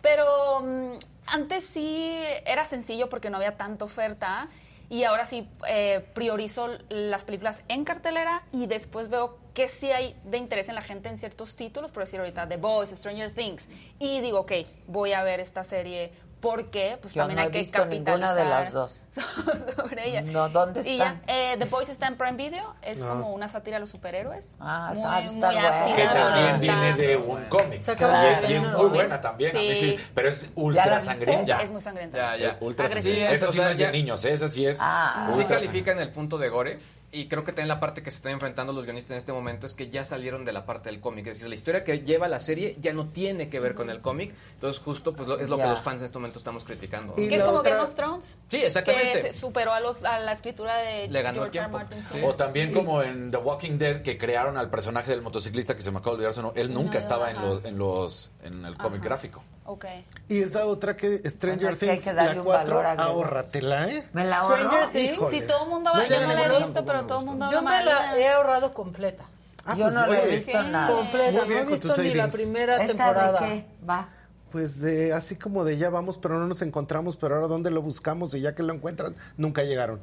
Pero 0.00 0.60
mm, 0.60 0.92
antes 1.26 1.64
sí 1.64 2.12
era 2.46 2.66
sencillo 2.66 3.08
porque 3.08 3.30
no 3.30 3.36
había 3.38 3.56
tanta 3.56 3.84
oferta 3.84 4.46
y 4.90 5.04
ahora 5.04 5.26
sí 5.26 5.46
eh, 5.68 6.06
priorizo 6.14 6.68
las 6.88 7.24
películas 7.24 7.62
en 7.68 7.84
cartelera 7.84 8.42
y 8.52 8.66
después 8.66 9.08
veo 9.10 9.38
que 9.52 9.68
sí 9.68 9.90
hay 9.90 10.16
de 10.24 10.38
interés 10.38 10.68
en 10.68 10.76
la 10.76 10.80
gente 10.80 11.08
en 11.08 11.18
ciertos 11.18 11.56
títulos, 11.56 11.90
por 11.92 12.04
decir 12.04 12.20
ahorita 12.20 12.48
The 12.48 12.56
Boys, 12.58 12.90
Stranger 12.90 13.30
Things, 13.34 13.68
y 13.98 14.20
digo, 14.20 14.40
ok, 14.40 14.52
voy 14.86 15.12
a 15.12 15.22
ver 15.24 15.40
esta 15.40 15.64
serie 15.64 16.12
porque 16.40 16.98
pues 17.00 17.14
Yo 17.14 17.22
también 17.22 17.36
no 17.36 17.42
hay 17.42 17.48
he 17.48 17.50
que 17.50 17.58
visto 17.58 17.84
ninguna 17.84 18.34
de 18.34 18.44
las 18.44 18.72
capitalizar 18.72 18.72
dos. 18.72 19.00
sobre 19.76 20.08
ella. 20.08 20.22
No, 20.22 20.48
¿dónde 20.48 20.80
Y 20.88 20.96
ya, 20.96 21.04
están? 21.06 21.22
eh, 21.26 21.56
The 21.58 21.64
Boys 21.64 21.88
está 21.88 22.06
en 22.06 22.16
Prime 22.16 22.36
Video, 22.36 22.74
es 22.82 23.02
Ah. 23.02 23.08
como 23.08 23.32
una 23.32 23.48
sátira 23.48 23.78
a 23.78 23.80
los 23.80 23.90
superhéroes. 23.90 24.54
Ah, 24.60 24.92
muy, 24.94 24.98
está- 25.02 25.20
está 25.20 25.46
muy 25.48 25.54
buena. 25.56 25.80
ácida, 25.82 25.96
Que 25.96 26.06
también 26.06 26.60
viene 26.60 26.92
de 26.94 27.16
un 27.16 27.44
cómic. 27.46 27.88
Acaba 27.88 28.22
Y 28.24 28.44
es- 28.44 28.50
y 28.50 28.54
es 28.54 28.62
muy 28.62 28.70
¿no? 28.72 28.88
buena 28.90 29.20
también. 29.20 29.56
a 29.56 29.58
mí 29.58 29.74
Sí. 29.74 29.96
sí, 29.96 30.04
pero 30.14 30.28
es 30.28 30.42
¿Ya 30.42 30.46
la 30.48 30.52
ultra 30.62 31.00
sangrienta. 31.00 31.60
Es 31.62 31.70
muy 31.70 31.80
sangrienta. 31.80 32.16
Ya, 32.16 32.36
ya. 32.36 32.56
Ultra 32.60 32.88
sangrienta. 32.88 33.32
Esa 33.32 33.46
O 33.46 33.50
sí 33.50 33.56
sea, 33.56 33.64
no 33.64 33.70
es 33.72 33.78
de 33.78 33.84
ya- 33.84 33.90
niños, 33.90 34.24
¿eh? 34.24 34.32
esa 34.32 34.48
sí 34.48 34.66
es. 34.66 34.78
Ah. 34.80 35.26
Sí 35.32 35.40
ultra 35.40 35.56
califica 35.56 35.92
en 35.92 35.98
el 36.00 36.12
punto 36.12 36.38
de 36.38 36.48
gore. 36.48 36.78
Y 37.10 37.26
creo 37.26 37.42
que 37.42 37.52
también 37.52 37.68
la 37.68 37.80
parte 37.80 38.02
que 38.02 38.10
se 38.10 38.18
están 38.18 38.32
enfrentando 38.32 38.72
los 38.74 38.84
guionistas 38.84 39.12
en 39.12 39.16
este 39.16 39.32
momento 39.32 39.64
es 39.64 39.72
que 39.72 39.88
ya 39.88 40.04
salieron 40.04 40.44
de 40.44 40.52
la 40.52 40.66
parte 40.66 40.90
del 40.90 41.00
cómic. 41.00 41.26
Es 41.28 41.36
decir, 41.38 41.48
la 41.48 41.54
historia 41.54 41.82
que 41.82 42.00
lleva 42.00 42.28
la 42.28 42.38
serie 42.38 42.76
ya 42.80 42.92
no 42.92 43.08
tiene 43.08 43.48
que 43.48 43.60
ver 43.60 43.74
con 43.74 43.88
el 43.88 44.02
cómic. 44.02 44.34
Entonces, 44.52 44.82
justo 44.82 45.14
pues 45.16 45.26
lo- 45.26 45.40
es 45.40 45.48
lo 45.48 45.56
que 45.56 45.62
los 45.64 45.80
fans 45.80 46.02
en 46.02 46.06
este 46.06 46.18
momento 46.18 46.38
estamos 46.38 46.64
criticando. 46.64 47.14
¿no? 47.16 47.28
Que 47.28 47.34
es 47.34 47.42
como 47.42 47.58
otra- 47.60 47.76
Game 47.76 47.84
of 47.88 47.94
Thrones. 47.94 48.38
Sí, 48.48 48.58
exactamente. 48.58 49.12
Que 49.22 49.32
se 49.32 49.32
superó 49.32 49.72
a, 49.72 49.80
los, 49.80 50.04
a 50.04 50.18
la 50.18 50.32
escritura 50.32 50.76
de 50.76 51.08
Le 51.08 51.22
ganó 51.22 51.44
el 51.44 51.50
George 51.50 51.58
R. 51.58 51.68
tiempo. 51.68 51.78
Martin. 51.78 52.04
Sí. 52.20 52.20
O 52.26 52.34
también 52.34 52.74
como 52.74 53.02
en 53.02 53.30
The 53.30 53.38
Walking 53.38 53.78
Dead 53.78 54.02
que 54.02 54.18
crearon 54.18 54.58
al 54.58 54.68
personaje 54.68 55.10
del 55.10 55.22
motociclista 55.22 55.74
que 55.74 55.80
se 55.82 55.90
me 55.90 55.98
acaba 56.00 56.16
de 56.18 56.26
olvidar. 56.26 56.52
Él 56.56 56.74
nunca 56.74 56.92
No, 56.92 56.98
estaba 56.98 57.30
en 57.30 57.40
los 57.40 57.64
en 57.64 57.78
los 57.78 58.30
en 58.42 58.66
el 58.66 58.76
cómic 58.76 59.02
gráfico. 59.02 59.42
Ok. 59.70 59.84
Y 60.28 60.42
esa 60.42 60.64
otra 60.64 60.96
que 60.96 61.18
Stranger 61.28 61.58
Bueno, 61.72 61.78
que 61.78 61.86
Things, 61.88 62.04
que 62.04 62.12
darle 62.14 62.34
la 62.36 62.40
un 62.40 62.46
4, 62.46 62.64
valor 62.74 62.86
agregado. 62.86 63.10
ahórratela, 63.10 63.88
¿eh? 63.88 64.08
Me 64.14 64.24
la 64.24 64.38
ahorro. 64.38 64.56
Stranger 64.56 64.88
Things. 64.88 65.30
Si 65.30 65.40
todo 65.42 65.64
el 65.64 65.68
mundo 65.68 65.90
No, 65.94 66.04
yo 66.06 66.20
no 66.26 66.32
la 66.34 66.44
he 66.46 66.58
visto, 66.62 66.84
pero 66.86 67.04
todo 67.06 67.18
el 67.20 67.24
mundo 67.26 67.50
Yo 67.50 67.60
me 67.62 67.84
la 67.84 68.18
he 68.18 68.28
ahorrado 68.28 68.72
completa. 68.72 69.24
Ah, 69.66 69.74
Yo 69.76 69.82
pues, 69.84 69.92
no 69.92 70.06
la 70.06 70.18
he 70.22 70.26
visto 70.36 70.62
nada. 70.62 70.96
Completa. 70.96 71.44
No 71.46 71.52
he 71.54 71.64
visto 71.66 72.02
ni 72.02 72.14
la 72.14 72.28
primera 72.28 72.82
¿Esta 72.82 72.86
temporada. 73.04 73.40
de 73.40 73.46
qué? 73.46 73.66
Va. 73.88 74.08
Pues 74.50 74.80
de 74.80 75.12
así 75.12 75.36
como 75.36 75.64
de 75.64 75.76
ya 75.76 75.90
vamos, 75.90 76.18
pero 76.18 76.38
no 76.38 76.46
nos 76.46 76.62
encontramos, 76.62 77.16
pero 77.16 77.34
ahora 77.36 77.46
dónde 77.48 77.70
lo 77.70 77.82
buscamos 77.82 78.34
y 78.34 78.40
ya 78.40 78.54
que 78.54 78.62
lo 78.62 78.72
encuentran, 78.74 79.14
nunca 79.36 79.62
llegaron. 79.62 80.00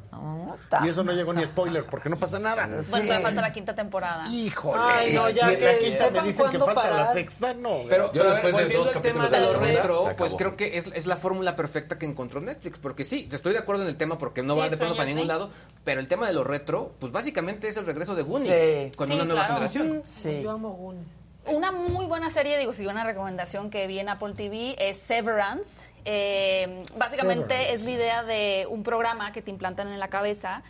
y 0.83 0.88
eso 0.88 1.03
no 1.03 1.11
llegó 1.11 1.33
ni 1.33 1.45
spoiler, 1.45 1.85
porque 1.85 2.09
no 2.09 2.17
pasa 2.17 2.40
nada. 2.40 2.67
Bueno, 2.67 2.83
todavía 3.06 3.19
falta 3.22 3.41
la 3.41 3.51
quinta 3.53 3.75
temporada. 3.75 4.27
Híjole. 4.30 4.82
Ay, 4.82 5.14
no, 5.14 5.30
ya 5.30 5.51
Y 5.51 5.53
en 5.56 5.59
que 5.59 5.65
la 5.65 5.77
quinta 5.80 6.09
me 6.22 6.27
dicen 6.27 6.49
que 6.51 6.59
falta 6.59 6.90
la 6.91 7.14
sexta, 7.14 7.53
no. 7.53 7.80
Pero, 7.90 8.07
Yo 8.07 8.22
pero 8.22 8.24
a 8.24 8.27
ver, 8.27 8.33
después 8.33 8.56
de 8.56 8.61
volviendo 8.64 8.85
dos 8.85 8.95
al 8.95 9.01
tema 9.01 9.03
capítulos 9.03 9.32
de 9.32 9.40
la 9.40 9.48
segunda, 9.48 9.67
retro, 9.74 10.15
pues 10.17 10.35
creo 10.35 10.56
que 10.56 10.77
es, 10.77 10.91
es 10.93 11.06
la 11.07 11.17
fórmula 11.17 11.56
perfecta 11.56 11.98
que 11.98 12.06
encontró 12.06 12.41
Netflix. 12.41 12.77
Porque 12.80 13.03
sí, 13.03 13.27
estoy 13.32 13.53
de 13.53 13.59
acuerdo 13.59 13.83
en 13.83 13.90
el 13.90 13.98
tema 13.98 14.17
porque 14.17 14.43
no 14.43 14.53
Sí, 14.53 14.59
va 14.59 14.69
de 14.69 14.77
pronto 14.77 14.95
para 14.95 15.09
ningún 15.09 15.27
lado. 15.27 15.51
Pero 15.83 15.99
el 15.99 16.07
tema 16.07 16.27
de 16.27 16.33
lo 16.33 16.43
retro, 16.43 16.93
pues 16.99 17.11
básicamente 17.11 17.67
es 17.67 17.77
el 17.77 17.85
regreso 17.85 18.15
de 18.15 18.24
Goonies 18.24 18.56
Sí. 18.57 18.91
con 18.98 19.07
Sí, 19.07 19.14
una 19.14 19.25
nueva 19.25 19.45
claro. 19.48 19.67
generación. 19.69 20.03
Yo 20.43 20.51
amo 20.51 20.69
Goonies. 20.74 21.07
Una 21.48 21.72
muy 21.72 22.06
buena 22.06 22.32
serie, 22.32 22.57
digo, 22.57 22.74
sí, 22.74 22.88
una 22.88 23.03
recomendación 23.03 23.69
que 23.69 23.85
vi 23.85 23.99
en 23.99 24.09
Apple 24.09 24.33
TV 24.33 24.75
es 24.80 24.98
Severance. 24.98 25.88
Eh, 26.03 26.83
básicamente 26.98 27.74
es 27.74 27.83
la 27.83 27.91
idea 27.91 28.24
de 28.24 28.67
un 28.69 28.83
programa 28.83 29.32
que 29.32 29.43
te 29.43 29.51
implantan 29.51 29.90
en 29.90 29.99
la 29.99 30.07
cabeza. 30.07 30.64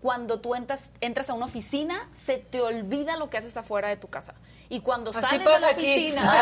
Cuando 0.00 0.40
tú 0.40 0.54
entras, 0.54 0.90
entras 1.00 1.30
a 1.30 1.34
una 1.34 1.46
oficina, 1.46 2.08
se 2.24 2.38
te 2.38 2.60
olvida 2.60 3.16
lo 3.16 3.30
que 3.30 3.38
haces 3.38 3.56
afuera 3.56 3.88
de 3.88 3.96
tu 3.96 4.08
casa. 4.08 4.34
Y 4.68 4.80
cuando 4.80 5.10
Así 5.10 5.20
sales 5.20 5.44
de 5.44 5.60
la 5.60 5.68
aquí. 5.68 5.92
oficina, 5.92 6.32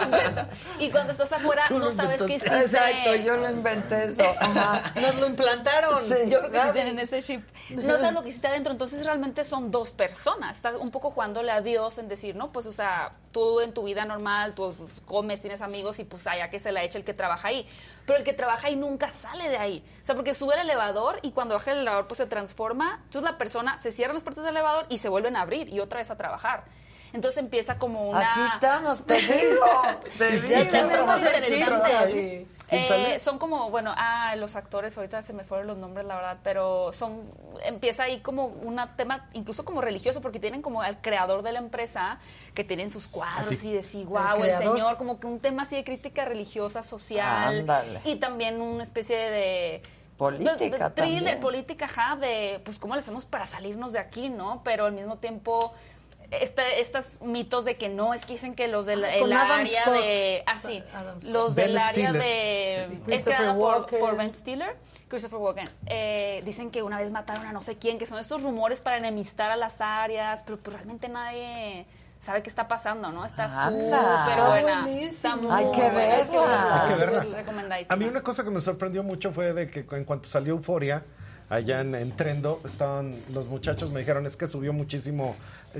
completo. 0.00 0.46
y 0.80 0.90
cuando 0.90 1.12
estás 1.12 1.32
afuera, 1.32 1.62
Tú 1.68 1.78
no 1.78 1.90
sabes 1.90 2.22
qué 2.22 2.34
hiciste. 2.34 2.56
Exacto, 2.58 3.14
yo 3.16 3.36
lo 3.36 3.50
inventé 3.50 4.04
eso. 4.06 4.24
Ajá. 4.40 4.92
Nos 5.00 5.14
lo 5.16 5.26
implantaron. 5.26 5.98
Yo 6.28 6.40
creo 6.40 6.50
que 6.50 6.58
sí 6.58 6.66
Gaby. 6.66 6.72
tienen 6.72 6.98
ese 6.98 7.22
chip. 7.22 7.46
No 7.70 7.96
sabes 7.96 8.12
lo 8.12 8.22
que 8.22 8.28
hiciste 8.30 8.48
adentro, 8.48 8.72
entonces 8.72 9.04
realmente 9.04 9.44
son 9.44 9.70
dos 9.70 9.92
personas. 9.92 10.56
Estás 10.56 10.74
un 10.78 10.90
poco 10.90 11.10
jugándole 11.10 11.50
a 11.50 11.60
Dios 11.60 11.98
en 11.98 12.08
decir, 12.08 12.36
no, 12.36 12.52
pues, 12.52 12.66
o 12.66 12.72
sea, 12.72 13.12
tú 13.32 13.60
en 13.60 13.72
tu 13.72 13.84
vida 13.84 14.04
normal, 14.04 14.54
tú 14.54 14.74
comes, 15.06 15.40
tienes 15.40 15.60
amigos 15.62 15.98
y 15.98 16.04
pues 16.04 16.26
allá 16.26 16.50
que 16.50 16.58
se 16.58 16.72
la 16.72 16.82
echa 16.82 16.98
el 16.98 17.04
que 17.04 17.14
trabaja 17.14 17.48
ahí. 17.48 17.66
Pero 18.06 18.18
el 18.18 18.24
que 18.24 18.32
trabaja 18.32 18.68
ahí 18.68 18.76
nunca 18.76 19.10
sale 19.10 19.48
de 19.48 19.56
ahí. 19.56 19.84
O 20.02 20.06
sea, 20.06 20.14
porque 20.14 20.34
sube 20.34 20.54
el 20.54 20.60
elevador 20.60 21.20
y 21.22 21.32
cuando 21.32 21.54
baja 21.54 21.72
el 21.72 21.78
elevador 21.78 22.06
pues 22.06 22.18
se 22.18 22.26
transforma. 22.26 23.00
Entonces 23.04 23.22
la 23.22 23.38
persona 23.38 23.78
se 23.78 23.92
cierran 23.92 24.14
las 24.14 24.24
puertas 24.24 24.44
del 24.44 24.54
elevador 24.54 24.86
y 24.88 24.98
se 24.98 25.08
vuelven 25.08 25.36
a 25.36 25.42
abrir 25.42 25.68
y 25.68 25.80
otra 25.80 25.98
vez 25.98 26.10
a 26.10 26.16
trabajar. 26.16 26.64
Entonces 27.14 27.38
empieza 27.38 27.78
como 27.78 28.10
una... 28.10 28.18
Así 28.20 28.40
estamos, 28.54 29.04
te 29.06 29.14
digo. 29.14 29.64
Te 30.18 30.40
Ya 30.42 30.42
digo. 30.42 30.54
está 30.60 30.82
muy 30.84 31.14
interesante. 31.28 31.96
ahí. 31.96 32.48
¿Quién 32.68 32.82
Eh, 33.04 33.18
son 33.20 33.38
como, 33.38 33.70
bueno, 33.70 33.92
ah, 33.96 34.34
los 34.36 34.56
actores, 34.56 34.96
ahorita 34.96 35.22
se 35.22 35.32
me 35.32 35.44
fueron 35.44 35.66
los 35.68 35.76
nombres, 35.76 36.06
la 36.06 36.16
verdad, 36.16 36.38
pero 36.42 36.92
son, 36.92 37.22
empieza 37.64 38.04
ahí 38.04 38.20
como 38.20 38.46
un 38.46 38.80
tema, 38.96 39.28
incluso 39.34 39.64
como 39.64 39.80
religioso, 39.80 40.20
porque 40.20 40.40
tienen 40.40 40.60
como 40.62 40.82
al 40.82 41.00
creador 41.00 41.42
de 41.42 41.52
la 41.52 41.58
empresa, 41.60 42.18
que 42.54 42.64
tienen 42.64 42.90
sus 42.90 43.06
cuadros 43.06 43.52
Así. 43.52 43.70
y 43.70 43.74
decir, 43.74 44.00
¿El 44.00 44.06
wow, 44.08 44.42
el, 44.42 44.58
señor, 44.58 44.96
como 44.96 45.20
que 45.20 45.26
un 45.26 45.38
tema 45.40 45.62
así 45.64 45.76
de 45.76 45.84
crítica 45.84 46.24
religiosa, 46.24 46.82
social, 46.82 47.60
Ándale. 47.60 48.00
y 48.04 48.16
también 48.16 48.60
una 48.60 48.82
especie 48.82 49.16
de... 49.16 49.82
Política 50.16 50.54
de- 50.56 50.70
de 50.70 50.90
thriller, 50.90 50.90
también. 51.18 51.40
política, 51.40 51.84
ajá, 51.84 52.16
de, 52.16 52.60
pues, 52.64 52.78
¿cómo 52.78 52.94
le 52.94 53.00
hacemos 53.02 53.24
para 53.26 53.46
salirnos 53.46 53.92
de 53.92 53.98
aquí, 53.98 54.30
no? 54.30 54.62
Pero 54.64 54.86
al 54.86 54.92
mismo 54.92 55.18
tiempo... 55.18 55.74
Este, 56.30 56.80
estos 56.80 57.20
mitos 57.22 57.64
de 57.64 57.76
que 57.76 57.88
no, 57.88 58.14
es 58.14 58.24
que 58.24 58.32
dicen 58.34 58.54
que 58.54 58.66
los 58.68 58.86
del 58.86 59.04
Ah, 59.04 59.08
Adam 59.44 59.60
área 59.60 59.82
Scott. 59.82 59.94
de... 59.94 60.42
Ah, 60.46 60.58
sí, 60.64 60.82
los 61.22 61.54
Ben 61.54 61.66
del 61.68 61.78
área 61.78 62.12
de... 62.12 62.84
Es 62.84 62.90
Christopher 63.04 63.36
creada 63.36 63.54
por, 63.54 63.62
Walken. 63.62 64.00
por 64.00 64.16
Ben 64.16 64.34
Stiller, 64.34 64.76
Christopher 65.08 65.38
Walken. 65.38 65.70
Eh, 65.86 66.42
dicen 66.44 66.70
que 66.70 66.82
una 66.82 66.98
vez 66.98 67.10
mataron 67.10 67.46
a 67.46 67.52
no 67.52 67.62
sé 67.62 67.76
quién, 67.76 67.98
que 67.98 68.06
son 68.06 68.18
estos 68.18 68.42
rumores 68.42 68.80
para 68.80 68.96
enemistar 68.96 69.50
a 69.50 69.56
las 69.56 69.80
áreas, 69.80 70.42
pero 70.44 70.58
pues, 70.58 70.74
realmente 70.74 71.08
nadie 71.08 71.86
sabe 72.22 72.42
qué 72.42 72.48
está 72.48 72.66
pasando, 72.68 73.12
¿no? 73.12 73.24
Está 73.26 73.48
súper 73.50 73.84
Está 73.84 74.48
buena. 74.48 74.80
buenísimo. 74.80 75.10
Está 75.12 75.36
muy 75.36 75.52
Hay 75.52 75.70
que 75.72 75.82
verla. 75.90 76.82
Hay 76.82 76.88
que 76.88 76.94
verla. 77.52 77.78
A 77.88 77.96
mí 77.96 78.04
una 78.06 78.22
cosa 78.22 78.44
que 78.44 78.50
me 78.50 78.60
sorprendió 78.60 79.02
mucho 79.02 79.30
fue 79.30 79.52
de 79.52 79.68
que 79.70 79.84
en 79.94 80.04
cuanto 80.04 80.26
salió 80.28 80.54
Euforia, 80.54 81.04
allá 81.50 81.80
en, 81.82 81.94
en 81.94 82.16
Trendo, 82.16 82.60
estaban 82.64 83.14
los 83.34 83.48
muchachos 83.48 83.90
me 83.90 84.00
dijeron, 84.00 84.24
es 84.24 84.36
que 84.36 84.46
subió 84.46 84.72
muchísimo 84.72 85.36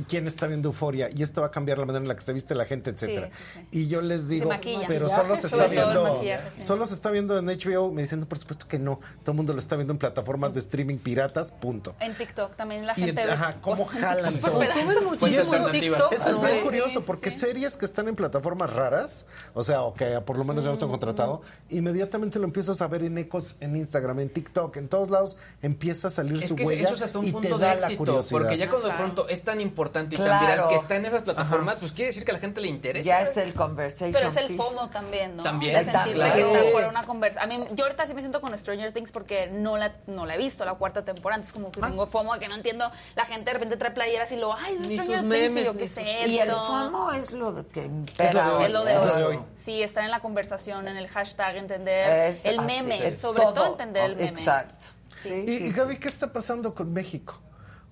quién 0.08 0.26
está 0.26 0.46
viendo 0.46 0.68
Euforia 0.68 1.08
y 1.14 1.22
esto 1.22 1.40
va 1.40 1.48
a 1.48 1.50
cambiar 1.50 1.78
la 1.78 1.86
manera 1.86 2.02
en 2.02 2.08
la 2.08 2.14
que 2.16 2.22
se 2.22 2.32
viste 2.32 2.54
la 2.54 2.64
gente, 2.66 2.90
etcétera. 2.90 3.28
Sí, 3.30 3.36
sí, 3.70 3.78
Y 3.80 3.88
yo 3.88 4.00
les 4.00 4.28
digo, 4.28 4.50
pero 4.88 5.08
solo 5.08 5.36
se 5.40 5.46
está 5.46 5.66
viendo 5.66 6.20
solo 6.60 6.86
se 6.86 6.94
está 6.94 7.10
viendo 7.10 7.38
en 7.38 7.46
HBO, 7.46 7.90
me 7.92 8.02
dicen, 8.02 8.20
"No, 8.20 8.26
por 8.26 8.38
supuesto 8.38 8.66
que 8.68 8.78
no. 8.78 9.00
Todo 9.22 9.32
el 9.32 9.36
mundo 9.36 9.52
lo 9.52 9.58
está 9.58 9.76
viendo 9.76 9.92
en 9.92 9.98
plataformas 9.98 10.52
de 10.54 10.60
streaming 10.60 10.98
piratas, 10.98 11.52
punto. 11.52 11.94
En 12.00 12.14
TikTok 12.14 12.54
también 12.56 12.86
la 12.86 12.94
Y, 12.96 13.02
gente 13.02 13.22
ajá, 13.22 13.56
cómo 13.60 13.84
jalan 13.86 14.34
todo. 14.40 14.54
Consumen 14.58 15.04
muchísimo 15.04 15.68
en 15.68 15.70
TikTok. 15.70 16.12
Eso 16.12 16.30
es 16.30 16.36
Sí, 16.54 16.60
curioso, 16.62 17.00
sí, 17.00 17.04
porque 17.06 17.30
series 17.30 17.76
que 17.76 17.84
están 17.84 18.08
en 18.08 18.16
plataformas 18.16 18.72
raras, 18.72 19.26
o 19.54 19.62
sea, 19.62 19.82
o 19.82 19.94
que 19.94 20.20
por 20.24 20.36
lo 20.38 20.44
menos 20.44 20.64
ya 20.64 20.68
no 20.70 20.74
están 20.74 20.90
contratado, 20.90 21.42
inmediatamente 21.70 22.38
lo 22.38 22.44
empiezas 22.44 22.80
a 22.80 22.86
ver 22.88 23.02
en 23.04 23.18
ecos 23.18 23.56
en 23.60 23.76
Instagram, 23.76 24.20
en 24.20 24.30
TikTok, 24.30 24.76
en 24.76 24.88
todos 24.88 25.10
lados, 25.10 25.36
empieza 25.62 26.08
a 26.08 26.10
salir 26.10 26.42
Es 26.42 26.48
su 26.48 26.56
que 26.56 26.64
huella 26.64 26.82
eso 26.84 26.94
es 26.94 27.02
hasta 27.02 27.18
un 27.18 27.24
y 27.26 27.28
te 27.28 27.32
punto 27.32 27.58
de 27.58 27.64
da 27.66 27.74
la 27.74 27.80
éxito, 27.80 27.98
curiosidad. 27.98 28.40
porque 28.40 28.56
ya 28.58 28.70
cuando 28.70 28.88
de 28.88 28.94
pronto 28.94 29.28
es 29.28 29.42
tan 29.42 29.60
importante 29.60 29.83
y 29.88 29.92
tan 29.92 30.08
Claro. 30.08 30.46
viral 30.46 30.68
que 30.68 30.74
está 30.76 30.96
en 30.96 31.06
esas 31.06 31.22
plataformas, 31.22 31.76
pues 31.80 31.92
quiere 31.92 32.06
decir 32.08 32.24
que 32.24 32.30
a 32.30 32.34
la 32.34 32.40
gente 32.40 32.60
le 32.60 32.68
interesa. 32.68 33.04
Ya 33.06 33.20
es 33.22 33.36
el 33.36 33.54
conversation 33.54 34.12
Pero 34.12 34.28
es 34.28 34.36
el 34.36 34.46
piece. 34.48 34.62
FOMO 34.62 34.88
también, 34.90 35.36
¿no? 35.36 35.42
También. 35.42 35.74
De 35.74 35.84
sentir 35.92 36.14
claro. 36.14 36.34
que 36.34 36.40
estás 36.42 36.70
fuera 36.70 36.86
de 36.86 36.90
una 36.90 37.04
conversación. 37.04 37.52
A 37.52 37.58
mí, 37.58 37.66
yo 37.72 37.84
ahorita 37.84 38.06
sí 38.06 38.14
me 38.14 38.20
siento 38.20 38.40
con 38.40 38.56
Stranger 38.56 38.92
Things 38.92 39.12
porque 39.12 39.48
no 39.48 39.76
la, 39.76 39.94
no 40.06 40.26
la 40.26 40.34
he 40.34 40.38
visto, 40.38 40.64
la 40.64 40.74
cuarta 40.74 41.04
temporada. 41.04 41.36
Entonces, 41.40 41.52
como 41.54 41.70
que 41.72 41.80
Ah. 41.82 41.88
tengo 41.88 42.06
FOMO 42.06 42.34
de 42.34 42.40
que 42.40 42.48
no 42.48 42.54
entiendo. 42.54 42.90
La 43.14 43.24
gente 43.24 43.46
de 43.46 43.52
repente 43.54 43.76
trae 43.76 43.90
playeras 43.92 44.30
y 44.32 44.36
lo, 44.36 44.54
ay, 44.54 44.74
es 44.74 44.80
Ni 44.80 44.96
Stranger 44.96 45.20
Things. 45.28 45.56
y 45.56 45.64
yo, 45.64 45.76
¿qué 45.76 45.84
es 45.84 45.96
esto? 45.98 46.28
Y 46.30 46.38
el 46.38 46.50
FOMO 46.50 47.12
es 47.12 47.32
lo 47.32 47.52
de 47.52 47.66
que 47.66 47.90
Es 48.18 48.34
lo 48.34 48.42
de 48.44 48.50
hoy. 48.50 48.64
Es 48.64 48.72
lo 48.72 48.84
de 48.84 48.94
Es 48.94 49.00
hoy. 49.02 49.06
lo 49.08 49.16
de 49.16 49.24
hoy. 49.24 49.38
Sí, 49.56 49.82
estar 49.82 50.04
en 50.04 50.10
la 50.10 50.20
conversación, 50.20 50.88
en 50.88 50.96
el 50.96 51.08
hashtag, 51.08 51.56
entender 51.56 52.28
Es 52.28 52.44
el 52.46 52.58
así, 52.58 52.66
meme. 52.88 53.16
sobre 53.16 53.42
todo, 53.42 53.66
entender 53.66 54.04
el 54.10 54.16
meme. 54.16 54.28
Exacto. 54.28 54.84
Sí. 55.22 55.44
Y, 55.46 55.50
y 55.66 55.72
Gaby, 55.72 55.96
¿qué 55.98 56.08
está 56.08 56.32
pasando 56.32 56.74
con 56.74 56.92
México? 56.92 57.38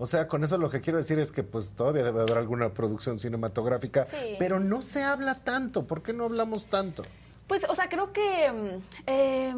O 0.03 0.07
sea, 0.07 0.27
con 0.27 0.43
eso 0.43 0.59
lo 0.59 0.69
que 0.69 0.81
quiero 0.81 0.99
decir 0.99 1.21
es 1.21 1.31
que 1.31 1.45
pues 1.45 1.75
todavía 1.75 2.03
debe 2.03 2.23
haber 2.23 2.37
alguna 2.37 2.75
producción 2.75 3.21
cinematográfica, 3.21 4.05
Sí. 4.05 4.35
pero 4.37 4.59
no 4.59 4.83
se 4.83 5.05
habla 5.05 5.37
tanto. 5.45 5.85
¿Por 5.87 6.03
qué 6.03 6.13
no 6.13 6.25
hablamos 6.25 6.67
tanto? 6.67 7.05
Pues, 7.47 7.63
o 7.69 7.75
sea, 7.77 7.89
creo 7.89 8.13
que 8.13 8.81
eh, 9.07 9.55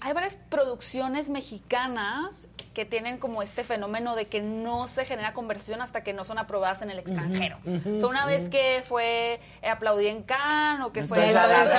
hay 0.00 0.12
varias 0.14 0.38
producciones 0.48 1.28
mexicanas 1.28 2.48
que 2.74 2.84
tienen 2.84 3.18
como 3.18 3.42
este 3.42 3.64
fenómeno 3.64 4.14
de 4.16 4.26
que 4.26 4.42
no 4.42 4.86
se 4.88 5.04
genera 5.06 5.32
conversión 5.32 5.80
hasta 5.80 6.02
que 6.02 6.12
no 6.12 6.24
son 6.24 6.38
aprobadas 6.38 6.82
en 6.82 6.90
el 6.90 6.98
extranjero. 6.98 7.56
ujú, 7.64 7.96
o 7.96 8.00
sea, 8.00 8.08
una 8.08 8.26
vez 8.26 8.48
que 8.50 8.82
fue 8.86 9.40
eh, 9.62 9.68
aplaudida 9.68 10.10
en 10.10 10.22
Cannes 10.24 10.84
o 10.86 10.92
que 10.92 11.04
fue... 11.04 11.16
Entonces 11.18 11.34
la 11.34 11.44
ay, 11.44 11.64
ves 11.64 11.74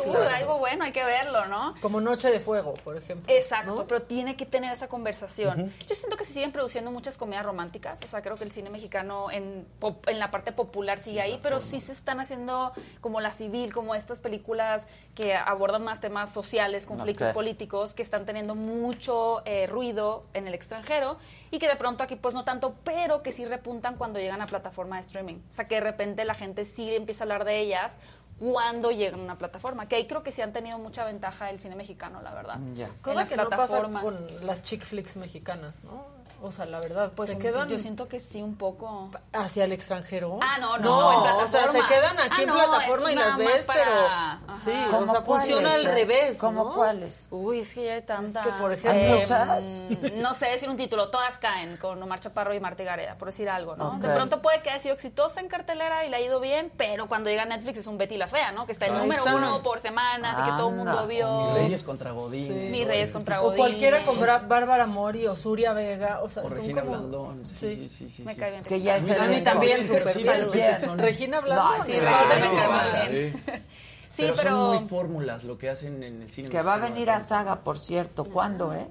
aquí, 0.00 0.08
uy, 0.08 0.14
claro. 0.16 0.34
algo 0.36 0.58
bueno, 0.58 0.84
hay 0.84 0.92
que 0.92 1.04
verlo, 1.04 1.46
¿no? 1.46 1.74
Como 1.80 2.00
Noche 2.00 2.30
de 2.30 2.40
Fuego, 2.40 2.74
por 2.74 2.96
ejemplo. 2.96 3.32
Exacto, 3.34 3.86
pero 3.86 4.02
tiene 4.02 4.36
que 4.36 4.44
tener 4.44 4.72
esa 4.72 4.88
conversación. 4.88 5.72
Yo 5.86 5.94
siento 5.94 6.16
que 6.16 6.24
se 6.24 6.32
siguen 6.32 6.52
produciendo 6.52 6.90
muchas 6.90 7.16
comedias 7.16 7.46
románticas, 7.46 8.00
o 8.04 8.08
sea, 8.08 8.20
creo 8.20 8.36
que 8.36 8.44
el 8.44 8.50
cine 8.50 8.70
mexicano 8.70 9.30
en, 9.30 9.66
pop- 9.78 10.08
en 10.08 10.18
la 10.18 10.30
parte 10.32 10.50
popular 10.52 10.98
sigue 10.98 11.20
ahí, 11.20 11.38
pero 11.42 11.60
sí 11.60 11.78
se 11.78 11.92
están 11.92 12.18
haciendo 12.20 12.72
como 13.00 13.20
La 13.20 13.30
Civil, 13.30 13.72
como 13.72 13.94
estas 13.94 14.20
películas 14.20 14.88
que 15.14 15.34
abordan 15.36 15.84
más 15.84 16.00
temas 16.00 16.32
sociales, 16.32 16.86
conflictos 16.86 17.28
políticos, 17.28 17.94
que 17.94 18.02
están 18.02 18.26
teniendo 18.26 18.56
mucho 18.56 19.42
eh, 19.44 19.66
ruido 19.68 20.24
en 20.34 20.39
el 20.46 20.54
extranjero 20.54 21.16
y 21.50 21.58
que 21.58 21.68
de 21.68 21.76
pronto 21.76 22.02
aquí 22.04 22.16
pues 22.16 22.34
no 22.34 22.44
tanto, 22.44 22.74
pero 22.84 23.22
que 23.22 23.32
sí 23.32 23.44
repuntan 23.44 23.96
cuando 23.96 24.18
llegan 24.18 24.42
a 24.42 24.46
plataforma 24.46 24.96
de 24.96 25.02
streaming. 25.02 25.36
O 25.50 25.54
sea, 25.54 25.66
que 25.68 25.76
de 25.76 25.80
repente 25.80 26.24
la 26.24 26.34
gente 26.34 26.64
sí 26.64 26.94
empieza 26.94 27.22
a 27.22 27.24
hablar 27.24 27.44
de 27.44 27.58
ellas 27.60 27.98
cuando 28.38 28.90
llegan 28.90 29.20
a 29.20 29.22
una 29.22 29.36
plataforma, 29.38 29.86
que 29.86 29.96
ahí 29.96 30.06
creo 30.06 30.22
que 30.22 30.32
sí 30.32 30.40
han 30.40 30.52
tenido 30.52 30.78
mucha 30.78 31.04
ventaja 31.04 31.50
el 31.50 31.58
cine 31.60 31.76
mexicano, 31.76 32.22
la 32.22 32.34
verdad. 32.34 32.56
En 32.58 32.74
Cosa 33.02 33.20
las 33.20 33.28
que 33.28 33.36
no 33.36 33.50
pasa 33.50 33.80
plataformas. 33.80 34.02
con 34.02 34.46
las 34.46 34.62
chick 34.62 34.82
flicks 34.82 35.18
mexicanas, 35.18 35.84
¿no? 35.84 36.19
O 36.42 36.50
sea, 36.52 36.64
la 36.66 36.80
verdad, 36.80 37.12
Pues 37.14 37.30
se 37.30 37.36
un- 37.36 37.42
quedan 37.42 37.68
yo 37.68 37.78
siento 37.78 38.08
que 38.08 38.20
sí 38.20 38.42
un 38.42 38.56
poco. 38.56 39.10
hacia 39.32 39.64
el 39.64 39.72
extranjero. 39.72 40.38
Ah, 40.42 40.58
no, 40.60 40.78
no, 40.78 41.12
en 41.38 41.44
o 41.44 41.48
sea, 41.48 41.68
se 41.68 41.80
quedan 41.88 42.18
aquí 42.18 42.40
Ah, 42.40 42.42
en 42.42 42.52
plataforma 42.52 43.10
y 43.12 43.14
es 43.14 43.20
las 43.20 43.36
ves, 43.36 43.66
para- 43.66 43.84
pero 43.84 44.06
Ajá. 44.06 44.40
sí, 44.64 44.72
o 44.88 44.90
¿Cómo 44.90 45.12
sea, 45.12 45.22
funciona 45.22 45.74
al 45.74 45.86
eh? 45.86 45.94
revés, 45.94 46.38
¿Cómo 46.38 46.64
¿no? 46.64 46.74
cuáles? 46.74 47.28
Uy, 47.30 47.60
es 47.60 47.74
que 47.74 47.84
ya 47.84 47.94
hay 47.94 48.02
tantas. 48.02 48.46
que, 48.46 48.52
por 48.54 48.72
¿Hay 48.72 48.78
ejemplo, 48.78 49.18
muchas? 49.18 49.64
mm, 49.64 50.20
no 50.22 50.34
sé 50.34 50.46
decir 50.46 50.68
un 50.68 50.76
título, 50.76 51.10
todas 51.10 51.38
caen 51.38 51.76
con 51.76 52.02
Omar 52.02 52.20
Chaparro 52.20 52.54
y 52.54 52.60
Marta 52.60 52.82
Gareda, 52.84 53.16
por 53.16 53.28
decir 53.28 53.48
algo, 53.50 53.76
¿no? 53.76 53.98
De 53.98 54.08
pronto 54.08 54.40
puede 54.42 54.62
que 54.62 54.70
haya 54.70 54.80
sido 54.82 54.94
exitosa 54.94 55.40
en 55.40 55.48
cartelera 55.48 56.04
y 56.04 56.10
le 56.10 56.16
ha 56.16 56.20
ido 56.20 56.40
bien, 56.40 56.72
pero 56.76 57.08
cuando 57.08 57.30
llega 57.30 57.42
a 57.42 57.46
Netflix 57.46 57.78
es 57.78 57.86
un 57.86 57.98
Betty 57.98 58.16
la 58.16 58.28
Fea, 58.28 58.52
¿no? 58.52 58.66
Que 58.66 58.72
está 58.72 58.86
en 58.86 58.94
Ahí 58.94 59.00
número 59.02 59.24
está. 59.24 59.34
uno 59.36 59.62
por 59.62 59.78
semana, 59.80 60.30
así 60.32 60.42
que 60.42 60.50
todo 60.56 60.68
el 60.70 60.76
mundo 60.76 60.90
Anda. 60.92 61.06
vio. 61.06 61.40
Mis 61.46 61.54
Reyes 61.54 61.82
contra 61.82 62.10
Godín. 62.12 62.70
Mi 62.70 62.84
Reyes 62.84 63.10
contra 63.12 63.40
O 63.40 63.44
Godín. 63.46 63.58
cualquiera 63.58 64.02
con 64.04 64.18
Bárbara 64.20 64.86
Mori 64.86 65.26
o 65.26 65.36
Suria 65.36 65.72
Vega, 65.72 66.19
o 66.22 66.30
sea, 66.30 66.42
O 66.42 66.48
son 66.48 66.58
Regina 66.58 66.80
como... 66.82 66.92
Blandón. 66.98 67.46
Sí, 67.46 67.76
sí, 67.76 67.88
sí. 67.88 68.08
sí, 68.08 68.22
Me 68.24 68.34
sí. 68.34 68.40
cae 68.40 68.50
bien. 68.52 68.64
Que 68.64 68.80
ya 68.80 68.96
es 68.96 69.10
A 69.10 69.24
mí 69.26 69.40
también, 69.42 69.86
súper 69.86 70.04
bien. 70.52 70.78
son- 70.80 70.98
Regina 70.98 71.40
Blandón. 71.40 71.78
No, 71.78 71.84
sí, 71.84 71.92
sí, 71.92 73.32
Pero 74.16 74.34
pero. 74.36 74.50
son 74.50 74.76
muy 74.80 74.88
fórmulas 74.88 75.44
lo 75.44 75.56
que 75.58 75.70
hacen 75.70 76.02
en 76.02 76.22
el 76.22 76.30
cine. 76.30 76.48
Que 76.48 76.62
va 76.62 76.74
a 76.74 76.78
venir 76.78 77.10
a 77.10 77.20
Saga, 77.20 77.60
por 77.60 77.78
cierto. 77.78 78.24
¿Cuándo, 78.24 78.72
eh? 78.74 78.86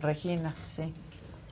Regina, 0.00 0.54
sí. 0.64 0.94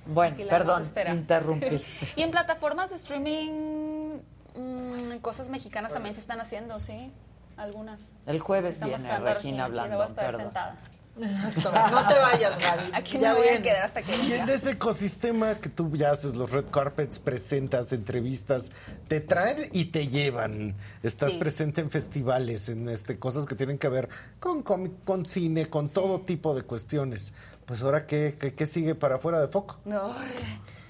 Bueno, 0.06 0.36
perdón, 0.48 0.84
interrumpí. 1.10 1.84
Y 2.16 2.22
en 2.22 2.30
plataformas 2.30 2.90
de 2.90 2.96
streaming, 2.96 4.18
Mm, 4.58 5.18
cosas 5.18 5.50
mexicanas 5.50 5.92
también 5.92 6.14
se 6.14 6.20
están 6.22 6.40
haciendo, 6.40 6.78
sí. 6.78 7.12
Algunas. 7.58 8.16
El 8.26 8.40
jueves 8.40 8.74
Estamos 8.74 9.02
viene 9.02 9.18
Regina 9.20 9.68
Blandón, 9.68 10.14
perdón. 10.14 10.40
sentada. 10.40 10.76
No 11.16 12.08
te 12.08 12.18
vayas, 12.18 12.58
Gaby. 12.58 12.90
Aquí 12.92 13.18
Ya 13.18 13.32
me 13.32 13.38
voy 13.38 13.48
a 13.48 13.62
quedar 13.62 13.84
hasta 13.84 14.02
que 14.02 14.14
Y 14.16 14.32
en 14.34 14.48
ese 14.50 14.72
ecosistema 14.72 15.54
que 15.56 15.68
tú 15.70 15.90
ya 15.96 16.10
haces 16.10 16.34
los 16.34 16.50
red 16.52 16.66
carpets, 16.66 17.18
presentas, 17.18 17.92
entrevistas, 17.92 18.70
te 19.08 19.20
traen 19.20 19.70
y 19.72 19.86
te 19.86 20.08
llevan. 20.08 20.74
Estás 21.02 21.32
Sí. 21.32 21.38
presente 21.38 21.80
en 21.80 21.90
festivales, 21.90 22.68
en 22.68 22.88
este 22.88 23.18
cosas 23.18 23.46
que 23.46 23.54
tienen 23.54 23.78
que 23.78 23.88
ver 23.88 24.08
con 24.40 24.62
cómic, 24.62 24.92
con 25.04 25.24
cine, 25.24 25.66
con 25.66 25.88
todo 25.88 26.20
tipo 26.20 26.54
de 26.54 26.62
cuestiones. 26.62 27.32
Pues 27.64 27.82
ahora 27.82 28.06
qué, 28.06 28.36
qué, 28.38 28.54
qué 28.54 28.66
sigue 28.66 28.94
para 28.94 29.18
fuera 29.18 29.40
de 29.40 29.48
foco. 29.48 29.78
No, 29.86 30.14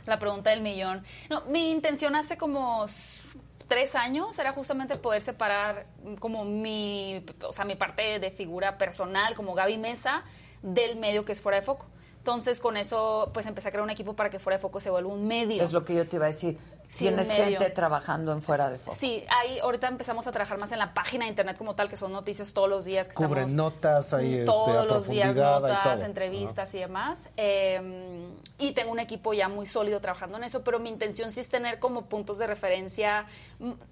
la 0.07 0.19
pregunta 0.19 0.51
del 0.51 0.61
millón. 0.61 1.05
No, 1.31 1.45
mi 1.47 1.71
intención 1.71 2.17
hace 2.17 2.37
como 2.37 2.85
tres 3.69 3.95
años 3.95 4.39
era 4.39 4.53
justamente 4.53 4.97
poder 4.97 5.21
separar 5.21 5.87
mm, 6.05 6.15
como 6.15 6.45
mi, 6.45 7.25
o 7.43 7.53
sea, 7.53 7.65
mi 7.65 7.77
parte 7.77 8.19
de 8.19 8.31
figura 8.31 8.79
personal 8.79 9.35
como 9.35 9.55
Gaby 9.55 9.79
Mesa 9.79 10.23
del 10.63 10.97
medio 10.97 11.25
que 11.25 11.33
es 11.33 11.41
fuera 11.41 11.59
de 11.59 11.65
foco. 11.65 11.87
Entonces 12.19 12.61
con 12.61 12.77
eso 12.77 13.31
pues 13.33 13.47
empecé 13.47 13.69
a 13.69 13.71
crear 13.71 13.85
un 13.85 13.91
equipo 13.91 14.15
para 14.15 14.31
que 14.31 14.41
fuera 14.41 14.57
de 14.57 14.63
foco 14.63 14.81
se 14.81 14.91
vuelva 14.91 15.13
un 15.13 15.27
medio. 15.29 15.63
Es 15.63 15.73
lo 15.73 15.85
que 15.85 15.95
yo 15.95 16.09
te 16.09 16.17
iba 16.17 16.25
a 16.25 16.29
decir. 16.29 16.59
Tienes 16.97 17.29
medio. 17.29 17.59
gente 17.59 17.71
trabajando 17.71 18.33
en 18.33 18.43
fuera 18.43 18.69
de 18.71 18.79
foco. 18.79 18.97
Sí, 18.99 19.25
ahí 19.41 19.59
ahorita 19.59 19.89
empezamos 19.89 20.27
a 20.27 20.33
trabajar 20.33 20.59
más 20.59 20.71
en 20.73 20.79
la 20.79 20.95
página 20.95 21.25
de 21.25 21.31
internet 21.31 21.57
como 21.59 21.75
tal, 21.75 21.89
que 21.89 21.97
son 21.97 22.13
noticias 22.13 22.53
todos 22.53 22.69
los 22.69 22.85
días. 22.85 23.09
Que 23.09 23.15
Cubren 23.15 23.51
estamos 23.51 23.53
notas 23.75 24.15
ahí 24.15 24.35
este, 24.35 24.47
todos 24.47 24.69
a 24.77 24.85
los 24.85 25.09
días 25.09 25.35
notas, 25.35 25.83
todo. 25.83 26.05
entrevistas 26.05 26.75
y 26.75 26.79
demás. 26.79 27.29
Eh, 27.37 28.29
y 28.59 28.73
tengo 28.73 28.93
un 28.93 29.01
equipo 29.01 29.35
ya 29.35 29.49
muy 29.49 29.67
sólido 29.67 30.01
trabajando 30.01 30.39
en 30.39 30.45
eso, 30.45 30.63
pero 30.63 30.79
mi 30.79 30.89
intención 30.89 31.33
sí 31.33 31.41
es 31.41 31.49
tener 31.49 31.79
como 31.79 32.07
puntos 32.07 32.39
de 32.39 32.47
referencia, 32.47 33.27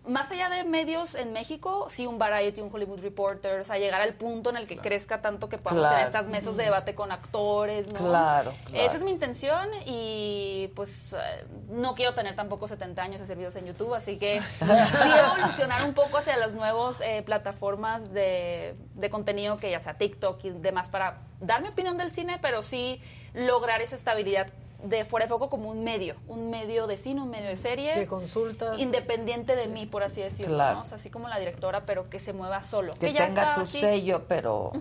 más 0.07 0.31
allá 0.31 0.49
de 0.49 0.65
medios 0.65 1.15
en 1.15 1.33
México, 1.33 1.89
sí 1.91 2.07
un 2.07 2.19
Variety, 2.19 2.61
un 2.61 2.73
Hollywood 2.73 3.01
Reporter, 3.01 3.61
o 3.61 3.65
sea, 3.65 3.77
llegar 3.79 4.01
al 4.01 4.15
punto 4.15 4.51
en 4.51 4.57
el 4.57 4.67
que 4.67 4.77
crezca 4.79 5.21
tanto 5.21 5.49
que 5.49 5.59
podamos 5.59 5.83
Claro. 5.83 5.95
tener 5.97 6.07
estas 6.07 6.29
mesas 6.29 6.57
de 6.57 6.65
debate 6.65 6.95
con 6.95 7.11
actores, 7.13 7.89
¿no? 7.89 7.99
Claro, 7.99 8.53
claro. 8.67 8.85
Esa 8.87 8.97
es 8.97 9.03
mi 9.05 9.11
intención 9.11 9.69
y 9.85 10.71
pues 10.77 11.13
eh, 11.13 11.47
no 11.71 11.95
quiero 11.95 12.15
tener 12.15 12.35
tampoco 12.37 12.67
70 12.69 12.84
años 12.99 13.21
hacer 13.21 13.37
videos 13.37 13.57
en 13.57 13.67
YouTube, 13.67 13.95
así 13.95 14.19
que 14.19 14.41
sí 14.41 15.11
evolucionar 15.19 15.85
un 15.85 15.95
poco 15.95 16.19
hacia 16.19 16.37
las 16.37 16.55
nuevas 16.55 17.01
eh, 17.01 17.23
plataformas 17.25 18.13
de, 18.13 18.77
de 18.95 19.11
contenido 19.11 19.57
que 19.57 19.71
ya 19.71 19.81
sea 19.81 19.95
TikTok 19.95 20.45
y 20.45 20.51
demás 20.51 20.89
para 20.89 21.23
dar 21.41 21.63
mi 21.63 21.69
opinión 21.69 21.97
del 21.97 22.11
cine, 22.13 22.39
pero 22.41 22.63
sí 22.63 23.01
lograr 23.33 23.83
esa 23.83 23.97
estabilidad 23.97 24.49
de 24.85 25.05
fuera 25.07 25.25
de 25.25 25.31
foco 25.31 25.49
como 25.49 25.71
un 25.71 25.83
medio, 25.83 26.15
un 26.29 26.51
medio 26.51 26.87
de 26.87 26.97
cine, 26.97 27.23
un 27.23 27.31
medio 27.31 27.49
de 27.49 27.57
series. 27.57 27.99
Que 27.99 28.07
consultas. 28.07 28.79
Independiente 28.79 29.57
de 29.57 29.67
mí, 29.67 29.87
por 29.87 30.03
así 30.03 30.21
decirlo, 30.21 30.55
Claro. 30.57 30.75
¿no? 30.77 30.81
O 30.83 30.85
sea, 30.85 30.97
así 30.97 31.09
como 31.11 31.29
la 31.29 31.39
directora, 31.39 31.87
pero 31.87 32.11
que 32.11 32.21
se 32.21 32.33
mueva 32.33 32.61
solo. 32.61 32.95
Que 32.95 33.13
ya 33.13 33.27
tenga 33.27 33.43
está 33.43 33.55
tu 33.55 33.61
así. 33.63 33.79
sello, 33.81 34.25
pero. 34.29 34.73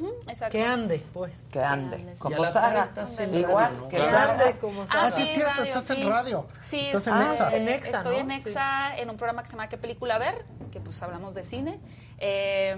Que 0.52 0.62
ande, 0.64 1.04
pues. 1.14 1.46
que 1.52 1.64
ande. 1.64 1.96
ande, 1.98 2.14
sí. 2.14 2.20
Como 2.20 2.44
Sara. 2.46 2.90
Igual 3.34 3.88
que 3.90 3.98
Que 3.98 4.04
ande 4.04 4.58
como 4.60 4.82
Ah, 4.84 4.88
Sara. 4.92 5.10
sí, 5.12 5.22
es 5.24 5.30
cierto, 5.30 5.52
radio, 5.60 5.64
estás 5.78 5.90
en 5.92 6.10
radio. 6.10 6.46
Sí, 6.60 6.80
Estás 6.82 7.08
en 7.08 7.14
ah, 7.14 7.28
Exa. 7.30 7.56
En 7.56 7.68
Exa, 7.70 7.98
Estoy 7.98 8.16
¿no? 8.16 8.22
en 8.22 8.32
Exa 8.32 8.98
en 8.98 9.10
un 9.10 9.16
programa 9.18 9.42
que 9.44 9.48
se 9.48 9.54
llama 9.54 9.70
¿Qué 9.70 9.78
película 9.78 10.18
ver? 10.18 10.46
Que 10.72 10.80
pues 10.82 11.02
hablamos 11.02 11.34
de 11.34 11.44
cine. 11.46 11.80
Eh, 12.20 12.76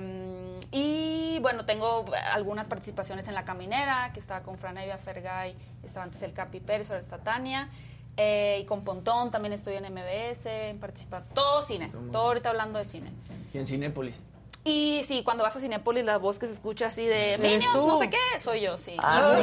y 0.71 1.39
bueno, 1.41 1.65
tengo 1.65 2.05
algunas 2.33 2.67
participaciones 2.67 3.27
en 3.27 3.35
La 3.35 3.45
Caminera, 3.45 4.11
que 4.13 4.19
estaba 4.19 4.41
con 4.41 4.57
Fran 4.57 4.77
Evia 4.77 4.97
Fergay, 4.97 5.55
estaba 5.83 6.03
antes 6.05 6.21
el 6.23 6.33
Capi 6.33 6.59
Pérez, 6.59 6.89
ahora 6.91 7.01
está 7.01 7.17
Tania. 7.17 7.69
Eh, 8.17 8.59
y 8.61 8.65
con 8.65 8.83
Pontón 8.85 9.29
también 9.29 9.51
estoy 9.51 9.75
en 9.75 9.83
MBS, 9.93 10.45
en 10.45 10.79
participa 10.79 11.21
todo 11.21 11.61
cine, 11.63 11.91
todo 12.11 12.23
ahorita 12.27 12.49
hablando 12.49 12.79
de 12.79 12.85
cine. 12.85 13.11
Y 13.53 13.57
en 13.57 13.65
Cinépolis. 13.65 14.19
Y 14.63 15.03
sí, 15.05 15.21
cuando 15.23 15.43
vas 15.43 15.55
a 15.55 15.59
Cinépolis, 15.59 16.03
la 16.05 16.17
voz 16.17 16.39
que 16.39 16.47
se 16.47 16.53
escucha 16.53 16.87
así 16.87 17.05
de 17.05 17.33
¿Eres 17.33 17.39
Minions, 17.39 17.73
tú? 17.73 17.87
no 17.87 17.99
sé 17.99 18.09
qué, 18.09 18.39
soy 18.39 18.61
yo, 18.61 18.77
sí. 18.77 18.95
Ah, 18.99 19.37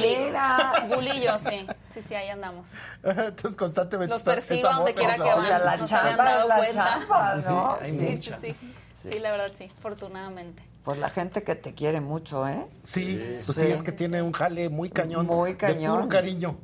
yo, 1.23 1.39
sí. 1.39 1.67
Sí, 1.93 2.03
sí, 2.03 2.15
ahí 2.15 2.29
andamos. 2.29 2.71
Entonces 3.05 3.57
constantemente 3.57 4.15
Los 4.15 4.23
persigo 4.25 4.69
esa 4.69 4.77
donde 4.77 4.95
quiera 4.95 5.15
que 5.15 5.23
van. 5.23 5.39
O 5.39 5.43
sea, 5.43 5.59
la 5.61 5.77
no 5.77 5.87
se 5.87 5.95
dado 5.95 6.43
es 6.43 6.49
la 6.49 6.57
cuenta. 6.57 6.73
chamba, 6.73 7.37
¿no? 7.47 7.79
hay 7.81 7.91
Sí, 7.93 8.03
mucha. 8.03 8.41
sí, 8.41 8.57
sí. 8.95 9.11
Sí, 9.11 9.19
la 9.21 9.31
verdad, 9.31 9.53
sí, 9.57 9.71
afortunadamente. 9.79 10.72
Pues 10.85 10.99
la 10.99 11.11
gente 11.11 11.43
que 11.45 11.55
te 11.55 11.75
quiere 11.75 12.01
mucho, 12.01 12.47
¿eh? 12.49 12.67
Sí, 12.83 13.21
pues 13.45 13.47
Sí. 13.47 13.53
sí, 13.53 13.67
es 13.69 13.83
que 13.83 13.93
tiene 13.93 14.21
un 14.23 14.33
jale 14.33 14.69
muy 14.69 14.91
cañón. 14.91 15.27
Muy 15.27 15.55
cañón. 15.55 15.93
De 15.93 15.97
puro 15.99 16.09
cariño. 16.09 16.57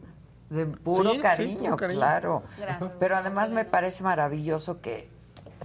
De 0.51 0.67
puro 0.67 1.11
Sí, 1.11 1.17
sí, 1.17 1.23
cariño, 1.23 1.59
puro 1.61 1.77
cariño. 1.77 1.99
claro. 2.01 2.43
Gracias. 2.59 2.91
Pero 2.99 3.17
además 3.17 3.51
me 3.51 3.65
parece 3.65 4.03
maravilloso 4.03 4.81
que 4.81 5.09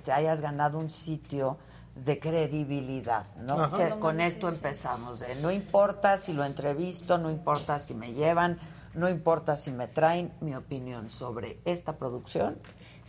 te 0.03 0.11
hayas 0.11 0.41
ganado 0.41 0.77
un 0.77 0.89
sitio 0.91 1.57
de 1.95 2.19
credibilidad, 2.19 3.25
¿no? 3.37 3.53
Ajá. 3.59 3.77
Que 3.77 3.99
con 3.99 4.19
esto 4.21 4.49
empezamos. 4.49 5.19
de 5.21 5.35
no 5.35 5.51
importa 5.51 6.17
si 6.17 6.33
lo 6.33 6.43
entrevisto, 6.43 7.17
no 7.17 7.29
importa 7.31 7.79
si 7.79 7.93
me 7.95 8.13
llevan, 8.13 8.59
no 8.93 9.09
importa 9.09 9.55
si 9.55 9.71
me 9.71 9.87
traen 9.87 10.31
mi 10.41 10.53
opinión 10.55 11.09
sobre 11.09 11.59
esta 11.65 11.93
producción. 11.97 12.57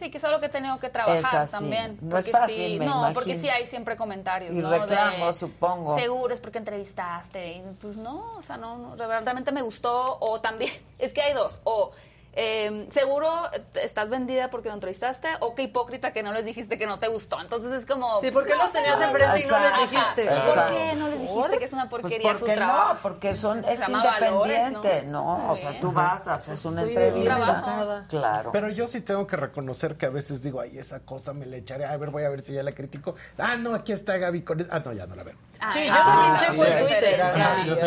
Sí, 0.04 0.10
que 0.10 0.18
es 0.18 0.24
algo 0.24 0.38
que 0.38 0.46
he 0.46 0.50
tenido 0.50 0.78
que 0.78 0.90
trabajar 0.90 1.18
Es 1.18 1.24
así. 1.34 1.52
también. 1.64 1.98
No 2.02 2.18
es 2.18 2.30
fácil, 2.30 2.72
sí, 2.72 2.78
me 2.78 2.84
No, 2.84 2.96
imagino. 2.98 3.14
porque 3.14 3.36
sí 3.36 3.48
hay 3.48 3.66
siempre 3.66 3.96
comentarios, 3.96 4.54
Y 4.54 4.60
reclamos, 4.60 5.34
supongo. 5.36 5.94
Seguro 5.94 6.34
es 6.34 6.40
porque 6.40 6.58
entrevistaste. 6.58 7.52
Y, 7.54 7.62
pues 7.80 7.96
no, 7.96 8.34
o 8.36 8.42
sea, 8.42 8.58
no, 8.58 8.76
no, 8.76 8.96
realmente 8.96 9.50
me 9.50 9.62
gustó. 9.62 10.18
O 10.20 10.40
también, 10.42 10.72
es 10.98 11.14
que 11.14 11.22
hay 11.22 11.32
dos. 11.32 11.58
O 11.64 11.92
eh, 12.36 12.86
seguro 12.90 13.30
estás 13.74 14.08
vendida 14.08 14.50
porque 14.50 14.68
lo 14.68 14.74
entrevistaste. 14.74 15.28
O 15.40 15.54
qué 15.54 15.62
hipócrita 15.62 16.12
que 16.12 16.22
no 16.22 16.32
les 16.32 16.44
dijiste 16.44 16.78
que 16.78 16.86
no 16.86 16.98
te 16.98 17.08
gustó. 17.08 17.40
Entonces 17.40 17.72
es 17.72 17.86
como... 17.86 18.20
Sí, 18.20 18.30
¿por 18.30 18.44
qué 18.44 18.54
pues, 18.54 18.58
los 18.58 18.66
no, 18.66 18.72
tenías 18.72 18.98
no, 18.98 19.04
enfrente 19.06 19.40
y 19.40 19.50
no 19.50 19.58
les 19.58 19.90
dijiste? 19.90 20.24
¿Por 20.26 20.54
qué 20.54 20.96
no 20.96 21.08
les 21.08 21.20
dijiste 21.20 21.58
que 21.58 21.64
es 21.64 21.72
una 21.72 21.88
Pues 21.88 22.02
porquería 22.02 22.32
su 22.34 22.40
porque 22.40 22.54
trabajo? 22.54 22.94
no, 22.94 23.00
porque 23.00 23.34
son, 23.34 23.64
es 23.64 23.78
Se 23.78 23.92
llama 23.92 24.04
valores, 24.04 24.58
independiente, 24.58 25.06
¿no? 25.06 25.52
O 25.52 25.56
sea, 25.56 25.78
tú 25.80 25.92
vas, 25.92 26.26
haces 26.28 26.64
una 26.64 26.82
Estoy 26.82 27.04
entrevista. 27.04 28.04
Claro. 28.08 28.50
Pero 28.52 28.68
yo 28.68 28.86
sí 28.86 29.00
tengo 29.00 29.26
que 29.26 29.36
reconocer 29.36 29.96
que 29.96 30.06
a 30.06 30.10
veces 30.10 30.42
digo, 30.42 30.60
ay, 30.60 30.78
esa 30.78 31.00
cosa 31.00 31.32
me 31.32 31.46
la 31.46 31.56
echaré. 31.56 31.84
A 31.84 31.96
ver, 31.96 32.10
voy 32.10 32.24
a 32.24 32.28
ver 32.28 32.40
si 32.40 32.52
ya 32.52 32.62
la 32.62 32.72
critico. 32.72 33.14
Ah, 33.38 33.56
no, 33.56 33.74
aquí 33.74 33.92
está 33.92 34.16
Gaby 34.16 34.42
con. 34.42 34.66
Ah, 34.70 34.80
no, 34.84 34.92
ya 34.92 35.06
no 35.06 35.14
la 35.14 35.24
veo. 35.24 35.36
Sí, 35.72 35.86
yo 35.86 35.94
también 35.94 36.36
checo 36.36 36.64
sí, 36.64 36.70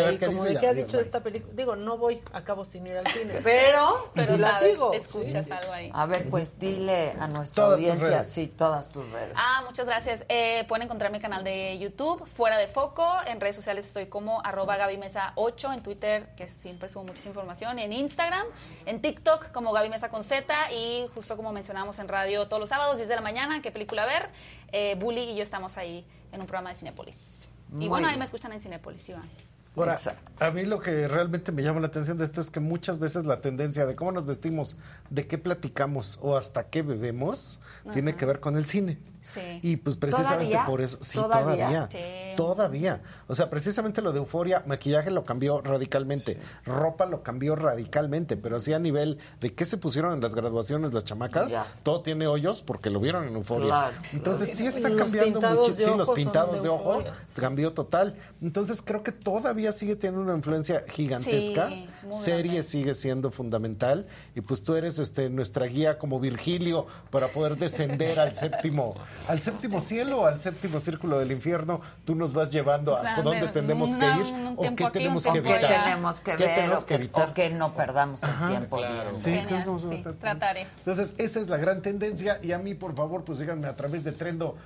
Twitter 0.08 0.28
como 0.28 0.44
de 0.44 0.60
qué 0.60 0.68
ha 0.68 0.74
dicho 0.74 0.98
esta 0.98 1.20
película. 1.20 1.52
Digo, 1.54 1.76
no 1.76 1.96
voy, 1.96 2.22
acabo 2.32 2.64
sin 2.64 2.86
ir 2.86 2.96
al 2.96 3.06
cine, 3.12 3.34
pero, 3.42 4.10
Pero 4.14 4.36
la 4.36 4.58
sigo. 4.58 4.92
escuchas 4.92 5.50
algo 5.50 5.72
ahí. 5.72 5.90
A 5.92 6.06
ver, 6.06 6.28
pues 6.28 6.58
dile 6.58 7.12
a 7.18 7.26
nuestra 7.28 7.64
audiencia, 7.64 8.22
sí, 8.22 8.48
todas 8.48 8.88
tus 8.88 9.10
redes. 9.10 9.34
Ah, 9.36 9.62
muchas 9.66 9.86
gracias. 9.86 10.24
Eh, 10.28 10.64
pueden 10.68 10.84
encontrar 10.84 11.12
mi 11.12 11.20
canal 11.20 11.44
de 11.44 11.78
YouTube, 11.78 12.26
Fuera 12.26 12.58
de 12.58 12.68
Foco. 12.68 13.06
En 13.26 13.40
redes 13.40 13.56
sociales 13.56 13.86
estoy 13.86 14.06
como 14.06 14.44
arroba 14.44 14.76
Gaby 14.76 14.98
Mesa 14.98 15.32
8, 15.36 15.72
en 15.72 15.82
Twitter, 15.82 16.28
que 16.36 16.48
siempre 16.48 16.88
subo 16.88 17.04
muchísima 17.04 17.30
información, 17.30 17.78
en 17.78 17.92
Instagram, 17.92 18.46
en 18.86 19.00
TikTok 19.00 19.52
como 19.52 19.72
Gaby 19.72 19.88
Mesa 19.88 20.08
con 20.08 20.24
Z, 20.24 20.72
y 20.72 21.08
justo 21.14 21.36
como 21.36 21.52
mencionamos 21.52 21.98
en 21.98 22.08
radio 22.08 22.48
todos 22.48 22.60
los 22.60 22.68
sábados, 22.68 22.96
10 22.96 23.08
de 23.08 23.14
la 23.14 23.20
mañana, 23.20 23.62
qué 23.62 23.70
película 23.70 24.06
ver. 24.06 24.28
Eh, 24.72 24.96
Bully 24.98 25.30
y 25.30 25.36
yo 25.36 25.42
estamos 25.42 25.78
ahí 25.78 26.04
en 26.32 26.40
un 26.40 26.46
programa 26.46 26.70
de 26.70 26.76
Cinépolis. 26.76 27.48
Muy 27.70 27.86
Y 27.86 27.88
bueno, 27.88 28.08
ahí 28.08 28.16
me 28.16 28.24
escuchan 28.24 28.52
en 28.52 28.60
Cinépolis, 28.60 29.08
Iván. 29.08 29.28
Ahora, 29.76 29.92
Exacto. 29.92 30.44
a 30.44 30.50
mí 30.50 30.64
lo 30.64 30.80
que 30.80 31.06
realmente 31.06 31.52
me 31.52 31.62
llama 31.62 31.78
la 31.78 31.86
atención 31.86 32.18
de 32.18 32.24
esto 32.24 32.40
es 32.40 32.50
que 32.50 32.58
muchas 32.58 32.98
veces 32.98 33.26
la 33.26 33.40
tendencia 33.40 33.86
de 33.86 33.94
cómo 33.94 34.10
nos 34.10 34.26
vestimos, 34.26 34.76
de 35.08 35.28
qué 35.28 35.38
platicamos 35.38 36.18
o 36.20 36.36
hasta 36.36 36.64
qué 36.64 36.82
bebemos, 36.82 37.60
tiene 37.92 38.16
que 38.16 38.26
ver 38.26 38.40
con 38.40 38.56
el 38.56 38.66
cine. 38.66 38.98
Sí. 39.32 39.60
Y 39.62 39.76
pues 39.76 39.96
precisamente 39.96 40.52
¿Todavía? 40.52 40.66
por 40.66 40.80
eso, 40.80 40.98
sí, 41.02 41.18
¿Todavía? 41.18 41.66
todavía. 41.66 41.88
Sí. 41.90 42.36
Todavía. 42.36 43.02
O 43.26 43.34
sea, 43.34 43.50
precisamente 43.50 44.00
lo 44.00 44.12
de 44.12 44.18
euforia, 44.18 44.62
maquillaje 44.66 45.10
lo 45.10 45.24
cambió 45.24 45.60
radicalmente, 45.60 46.38
ropa 46.64 47.04
lo 47.06 47.22
cambió 47.22 47.56
radicalmente, 47.56 48.36
pero 48.36 48.56
así 48.56 48.72
a 48.72 48.78
nivel 48.78 49.18
de 49.40 49.54
qué 49.54 49.64
se 49.64 49.76
pusieron 49.76 50.12
en 50.14 50.20
las 50.20 50.34
graduaciones 50.34 50.92
las 50.92 51.04
chamacas, 51.04 51.50
Ya. 51.50 51.66
todo 51.82 52.00
tiene 52.02 52.26
hoyos 52.26 52.62
porque 52.62 52.90
lo 52.90 53.00
vieron 53.00 53.26
en 53.28 53.34
euforia. 53.34 53.66
Claro. 53.66 53.96
Entonces 54.12 54.50
sí 54.56 54.66
está 54.66 54.94
cambiando 54.94 55.40
de 55.40 55.74
Sí, 55.84 55.90
los 55.96 56.10
pintados 56.10 56.62
de 56.62 56.68
ojo 56.68 57.02
cambió 57.34 57.72
total. 57.72 58.16
Entonces 58.40 58.80
creo 58.82 59.02
que 59.02 59.12
todavía 59.12 59.72
sigue 59.72 59.96
teniendo 59.96 60.22
una 60.22 60.34
influencia 60.36 60.82
gigantesca. 60.88 61.68
Serie 62.10 62.44
grande. 62.52 62.62
sigue 62.62 62.94
siendo 62.94 63.30
fundamental 63.30 64.06
y 64.34 64.40
pues 64.40 64.62
tú 64.62 64.74
eres 64.74 64.98
este 64.98 65.28
nuestra 65.30 65.66
guía 65.66 65.98
como 65.98 66.20
Virgilio 66.20 66.86
para 67.10 67.28
poder 67.28 67.56
descender 67.56 68.18
al 68.20 68.34
séptimo 68.34 68.94
al 69.26 69.42
séptimo 69.42 69.80
cielo, 69.80 70.26
al 70.26 70.38
séptimo 70.40 70.80
círculo 70.80 71.18
del 71.18 71.32
infierno. 71.32 71.80
Tú 72.04 72.14
nos 72.14 72.32
vas 72.34 72.50
llevando 72.50 72.94
O 72.94 73.00
sea, 73.00 73.16
a 73.16 73.22
dónde 73.22 73.46
de- 73.46 73.52
tenemos 73.52 73.90
una- 73.90 74.14
que 74.14 74.20
ir 74.20 74.34
o 74.56 74.62
qué 74.76 74.90
tenemos 74.90 75.22
que 75.22 75.28
¿O 75.28 75.32
qué 75.32 75.38
evitar. 75.38 75.64
allá. 75.64 75.84
tenemos 75.84 76.20
que 76.20 76.34
¿Qué 76.36 76.46
ver 76.46 76.54
tenemos 76.54 76.82
o, 76.82 76.86
que 76.86 76.94
evitar? 76.94 77.28
o 77.30 77.34
que 77.34 77.50
no 77.50 77.74
perdamos 77.74 78.22
el 78.22 78.48
tiempo 78.48 78.76
claro. 78.76 79.10
Genial, 79.14 79.46
¿qué 79.48 80.02
sí, 80.02 80.14
trataré. 80.20 80.66
Entonces, 80.78 81.14
esa 81.18 81.40
es 81.40 81.48
la 81.48 81.56
gran 81.56 81.82
tendencia. 81.82 82.38
Y 82.42 82.52
a 82.52 82.58
mí, 82.58 82.74
por 82.74 82.94
favor, 82.94 83.24
pues 83.24 83.38
díganme 83.38 83.66
a 83.66 83.76
través 83.76 84.04
de 84.04 84.12
Trendo, 84.12 84.56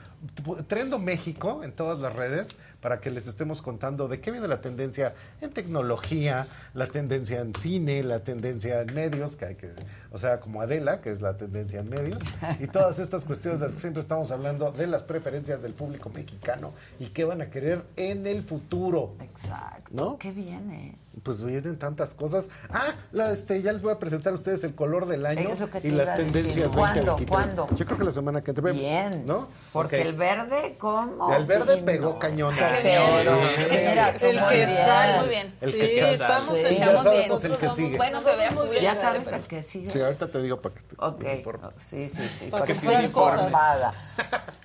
Trendo 0.69 0.99
México, 0.99 1.63
en 1.65 1.73
todas 1.73 1.99
las 2.01 2.15
redes, 2.15 2.49
para 2.83 3.01
que 3.01 3.11
les 3.11 3.29
estemos 3.29 3.63
contando 3.63 4.09
de 4.09 4.21
qué 4.21 4.31
viene 4.33 4.49
la 4.49 4.61
tendencia 4.61 5.15
en 5.41 5.51
tecnología, 5.51 6.47
la 6.75 6.87
tendencia 6.87 7.41
en 7.41 7.55
cine, 7.55 8.03
la 8.03 8.25
tendencia 8.25 8.83
en 8.83 8.93
medios, 8.93 9.37
que 9.37 9.47
hay 9.47 9.55
que, 9.55 9.71
o 10.11 10.19
sea, 10.19 10.41
como 10.41 10.61
Adela, 10.61 11.01
que 11.01 11.11
es 11.11 11.23
la 11.23 11.37
tendencia 11.37 11.81
en 11.81 11.89
medios, 11.89 12.21
y 12.59 12.67
todas 12.67 12.99
estas 12.99 13.25
cuestiones 13.25 13.61
de 13.61 13.67
las 13.67 13.77
que 13.77 13.81
siempre 13.81 14.03
estamos 14.03 14.33
hablando 14.33 14.73
de 14.73 14.89
las 14.89 15.05
preferencias 15.05 15.63
del 15.63 15.75
público 15.75 16.11
mexicano 16.11 16.73
y 16.99 17.07
qué 17.07 17.25
van 17.25 17.41
a 17.41 17.51
querer 17.51 17.85
en 17.97 18.27
el 18.27 18.43
futuro. 18.43 19.15
Exacto. 19.21 19.93
¿No? 19.93 20.19
¿Qué 20.19 20.33
viene? 20.33 20.97
Pues 21.23 21.45
vienen 21.45 21.79
tantas 21.79 22.15
cosas. 22.15 22.49
Ah, 22.71 22.95
la, 23.13 23.31
este, 23.31 23.61
ya 23.61 23.73
les 23.73 23.83
voy 23.83 23.93
a 23.93 23.99
presentar 23.99 24.33
a 24.33 24.35
ustedes 24.37 24.65
el 24.65 24.75
color 24.75 25.07
del 25.07 25.27
año 25.27 25.51
y 25.83 25.91
las 25.91 26.15
tendencias 26.17 26.73
¿Cuándo? 26.73 27.05
2023. 27.05 27.29
¿Cuándo? 27.29 27.69
Yo 27.77 27.85
creo 27.85 27.99
que 27.99 28.05
la 28.05 28.11
semana 28.11 28.43
que 28.43 28.51
entra. 28.53 28.73
Bien. 28.73 29.27
¿No? 29.27 29.47
Porque 29.75 30.01
el 30.01 30.15
verde, 30.15 30.77
¿cómo? 30.79 31.33
El 31.35 31.45
verde 31.45 31.77
pegó 31.79 32.19
cañón. 32.19 32.55
Pero, 32.59 33.31
El 33.33 33.37
muy 33.37 33.65
quetzal. 33.69 34.57
bien. 34.59 35.19
Muy 35.21 35.29
bien. 35.29 35.55
El 35.61 35.73
Sí, 35.73 35.79
quetzal. 35.79 36.11
estamos- 36.13 36.45
Sí, 36.57 36.63
ya 36.79 36.91
bien. 36.91 37.03
sabemos 37.03 37.45
el 37.45 37.57
que 37.59 37.69
sigue. 37.69 37.97
Bueno, 37.99 38.21
se 38.21 38.37
ve 38.37 38.47
azul. 38.47 38.69
Ya 38.81 38.93
el 38.93 38.97
sabes 38.99 39.33
el 39.33 39.43
que 39.43 39.63
sigue. 39.63 39.91
Sí, 39.91 40.01
ahorita 40.01 40.29
te 40.31 40.41
digo 40.43 40.61
para 40.63 40.75
que 40.75 40.81
te 40.83 40.97
Ok, 40.99 41.25
informes. 41.37 41.71
sí, 41.89 42.09
sí, 42.09 42.23
sí, 42.39 42.47
Para 42.47 42.51
para 42.63 42.67
que 42.67 42.73
estés 42.73 43.03
informada. 43.05 43.93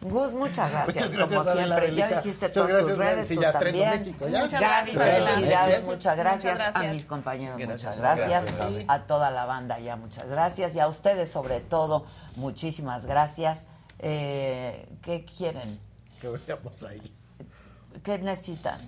Gus, 0.02 0.32
muchas 0.32 0.72
gracias. 0.72 0.96
Muchas 0.96 1.12
gracias, 1.14 1.40
como 1.40 1.50
Adela 1.50 1.76
siempre. 1.78 1.96
Ya 1.96 2.08
dijiste 2.08 2.46
Muchas 2.46 2.52
todas 2.52 2.70
gracias, 2.70 2.90
tus 2.90 2.98
redes, 3.00 3.28
tú 3.28 3.42
ya 3.42 3.52
también. 3.52 3.90
México, 3.90 4.28
¿ya? 4.28 4.40
Muchas 4.44 4.62
Gaby, 4.62 4.92
gracias. 4.92 4.98
Adela. 5.02 5.28
Felicidades, 5.28 5.68
Gracias. 5.70 5.86
muchas 5.88 6.18
gracias. 6.18 6.60
A 6.76 6.84
mis 6.84 7.06
compañeros, 7.06 7.58
Gracias, 7.58 7.98
muchas 8.00 8.18
gracias. 8.18 8.46
A 8.88 9.00
toda 9.08 9.32
la 9.32 9.46
banda 9.46 9.80
ya, 9.80 9.96
muchas 9.96 10.30
gracias. 10.30 10.76
Y 10.76 10.80
a 10.80 10.88
ustedes, 10.88 11.32
sobre 11.32 11.60
todo, 11.62 12.06
muchísimas 12.36 13.06
gracias. 13.08 13.70
Eh, 14.00 14.88
¿Qué 15.02 15.26
quieren? 15.26 15.80
Que 16.22 16.30
veamos 16.30 16.84
ahí. 16.84 17.02
¿Qué 18.04 18.20
necesitan? 18.20 18.80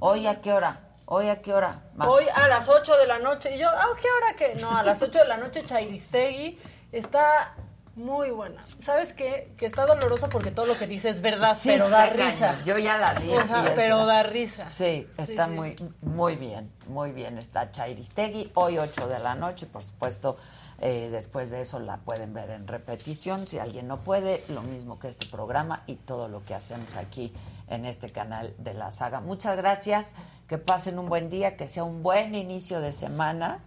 ¿Hoy 0.00 0.26
a 0.26 0.40
qué 0.40 0.52
hora? 0.52 0.80
¿Hoy 1.04 1.28
a 1.28 1.40
qué 1.40 1.52
hora? 1.54 1.82
Ma- 1.94 2.08
Hoy 2.08 2.24
a 2.34 2.48
las 2.48 2.68
8 2.68 2.96
de 2.98 3.06
la 3.06 3.20
noche. 3.20 3.54
Y 3.54 3.58
yo, 3.60 3.68
¿a 3.68 3.86
qué 4.02 4.08
hora 4.10 4.36
que? 4.36 4.60
No, 4.60 4.76
a 4.76 4.82
las 4.82 5.00
8 5.00 5.20
de 5.20 5.28
la 5.28 5.36
noche 5.36 5.64
Chairistegui 5.64 6.58
está 6.90 7.54
muy 7.96 8.30
buena. 8.30 8.64
¿Sabes 8.84 9.12
qué? 9.14 9.52
Que 9.56 9.66
está 9.66 9.86
dolorosa 9.86 10.28
porque 10.28 10.50
todo 10.50 10.66
lo 10.66 10.74
que 10.76 10.86
dice 10.86 11.08
es 11.08 11.20
verdad, 11.20 11.56
Sí, 11.58 11.70
pero 11.70 11.88
da 11.88 12.06
risa. 12.06 12.54
Yo 12.64 12.78
ya 12.78 12.98
la 12.98 13.14
vi. 13.14 13.32
Ajá, 13.34 13.72
pero 13.74 14.06
da 14.06 14.22
risa. 14.22 14.70
Sí, 14.70 15.06
está 15.18 15.46
sí. 15.46 15.52
muy 15.52 15.76
muy 16.02 16.36
bien, 16.36 16.70
muy 16.88 17.10
bien. 17.12 17.38
Está 17.38 17.72
Chairistegui, 17.72 18.52
hoy 18.54 18.78
8 18.78 19.08
de 19.08 19.18
la 19.18 19.34
noche, 19.34 19.66
por 19.66 19.82
supuesto. 19.82 20.36
eh, 20.78 21.08
después 21.10 21.50
de 21.50 21.62
eso 21.62 21.78
la 21.80 21.96
pueden 21.96 22.34
ver 22.34 22.50
en 22.50 22.68
repetición. 22.68 23.46
Si 23.48 23.58
alguien 23.58 23.88
no 23.88 23.96
puede, 23.96 24.44
lo 24.48 24.60
mismo 24.62 24.98
que 24.98 25.08
este 25.08 25.26
programa 25.26 25.82
y 25.86 25.94
todo 25.96 26.28
lo 26.28 26.44
que 26.44 26.54
hacemos 26.54 26.96
aquí 26.96 27.32
en 27.68 27.86
este 27.86 28.12
canal 28.12 28.54
de 28.58 28.74
la 28.74 28.92
saga. 28.92 29.20
Muchas 29.20 29.56
gracias. 29.56 30.14
Que 30.48 30.58
pasen 30.58 30.98
un 30.98 31.08
buen 31.08 31.30
día, 31.30 31.56
que 31.56 31.66
sea 31.66 31.82
un 31.84 32.02
buen 32.02 32.34
inicio 32.34 32.80
de 32.82 32.92
semana. 32.92 33.60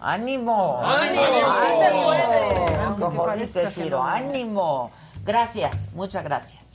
¡Ánimo! 0.00 0.80
¡Ánimo! 0.82 1.22
Sí 1.22 1.68
se 1.68 1.90
puede. 2.04 2.76
Aunque 2.84 3.02
Como 3.02 3.30
dice 3.32 3.70
Ciro, 3.70 4.02
ánimo. 4.02 4.90
Gracias, 5.24 5.88
muchas 5.94 6.24
gracias. 6.24 6.69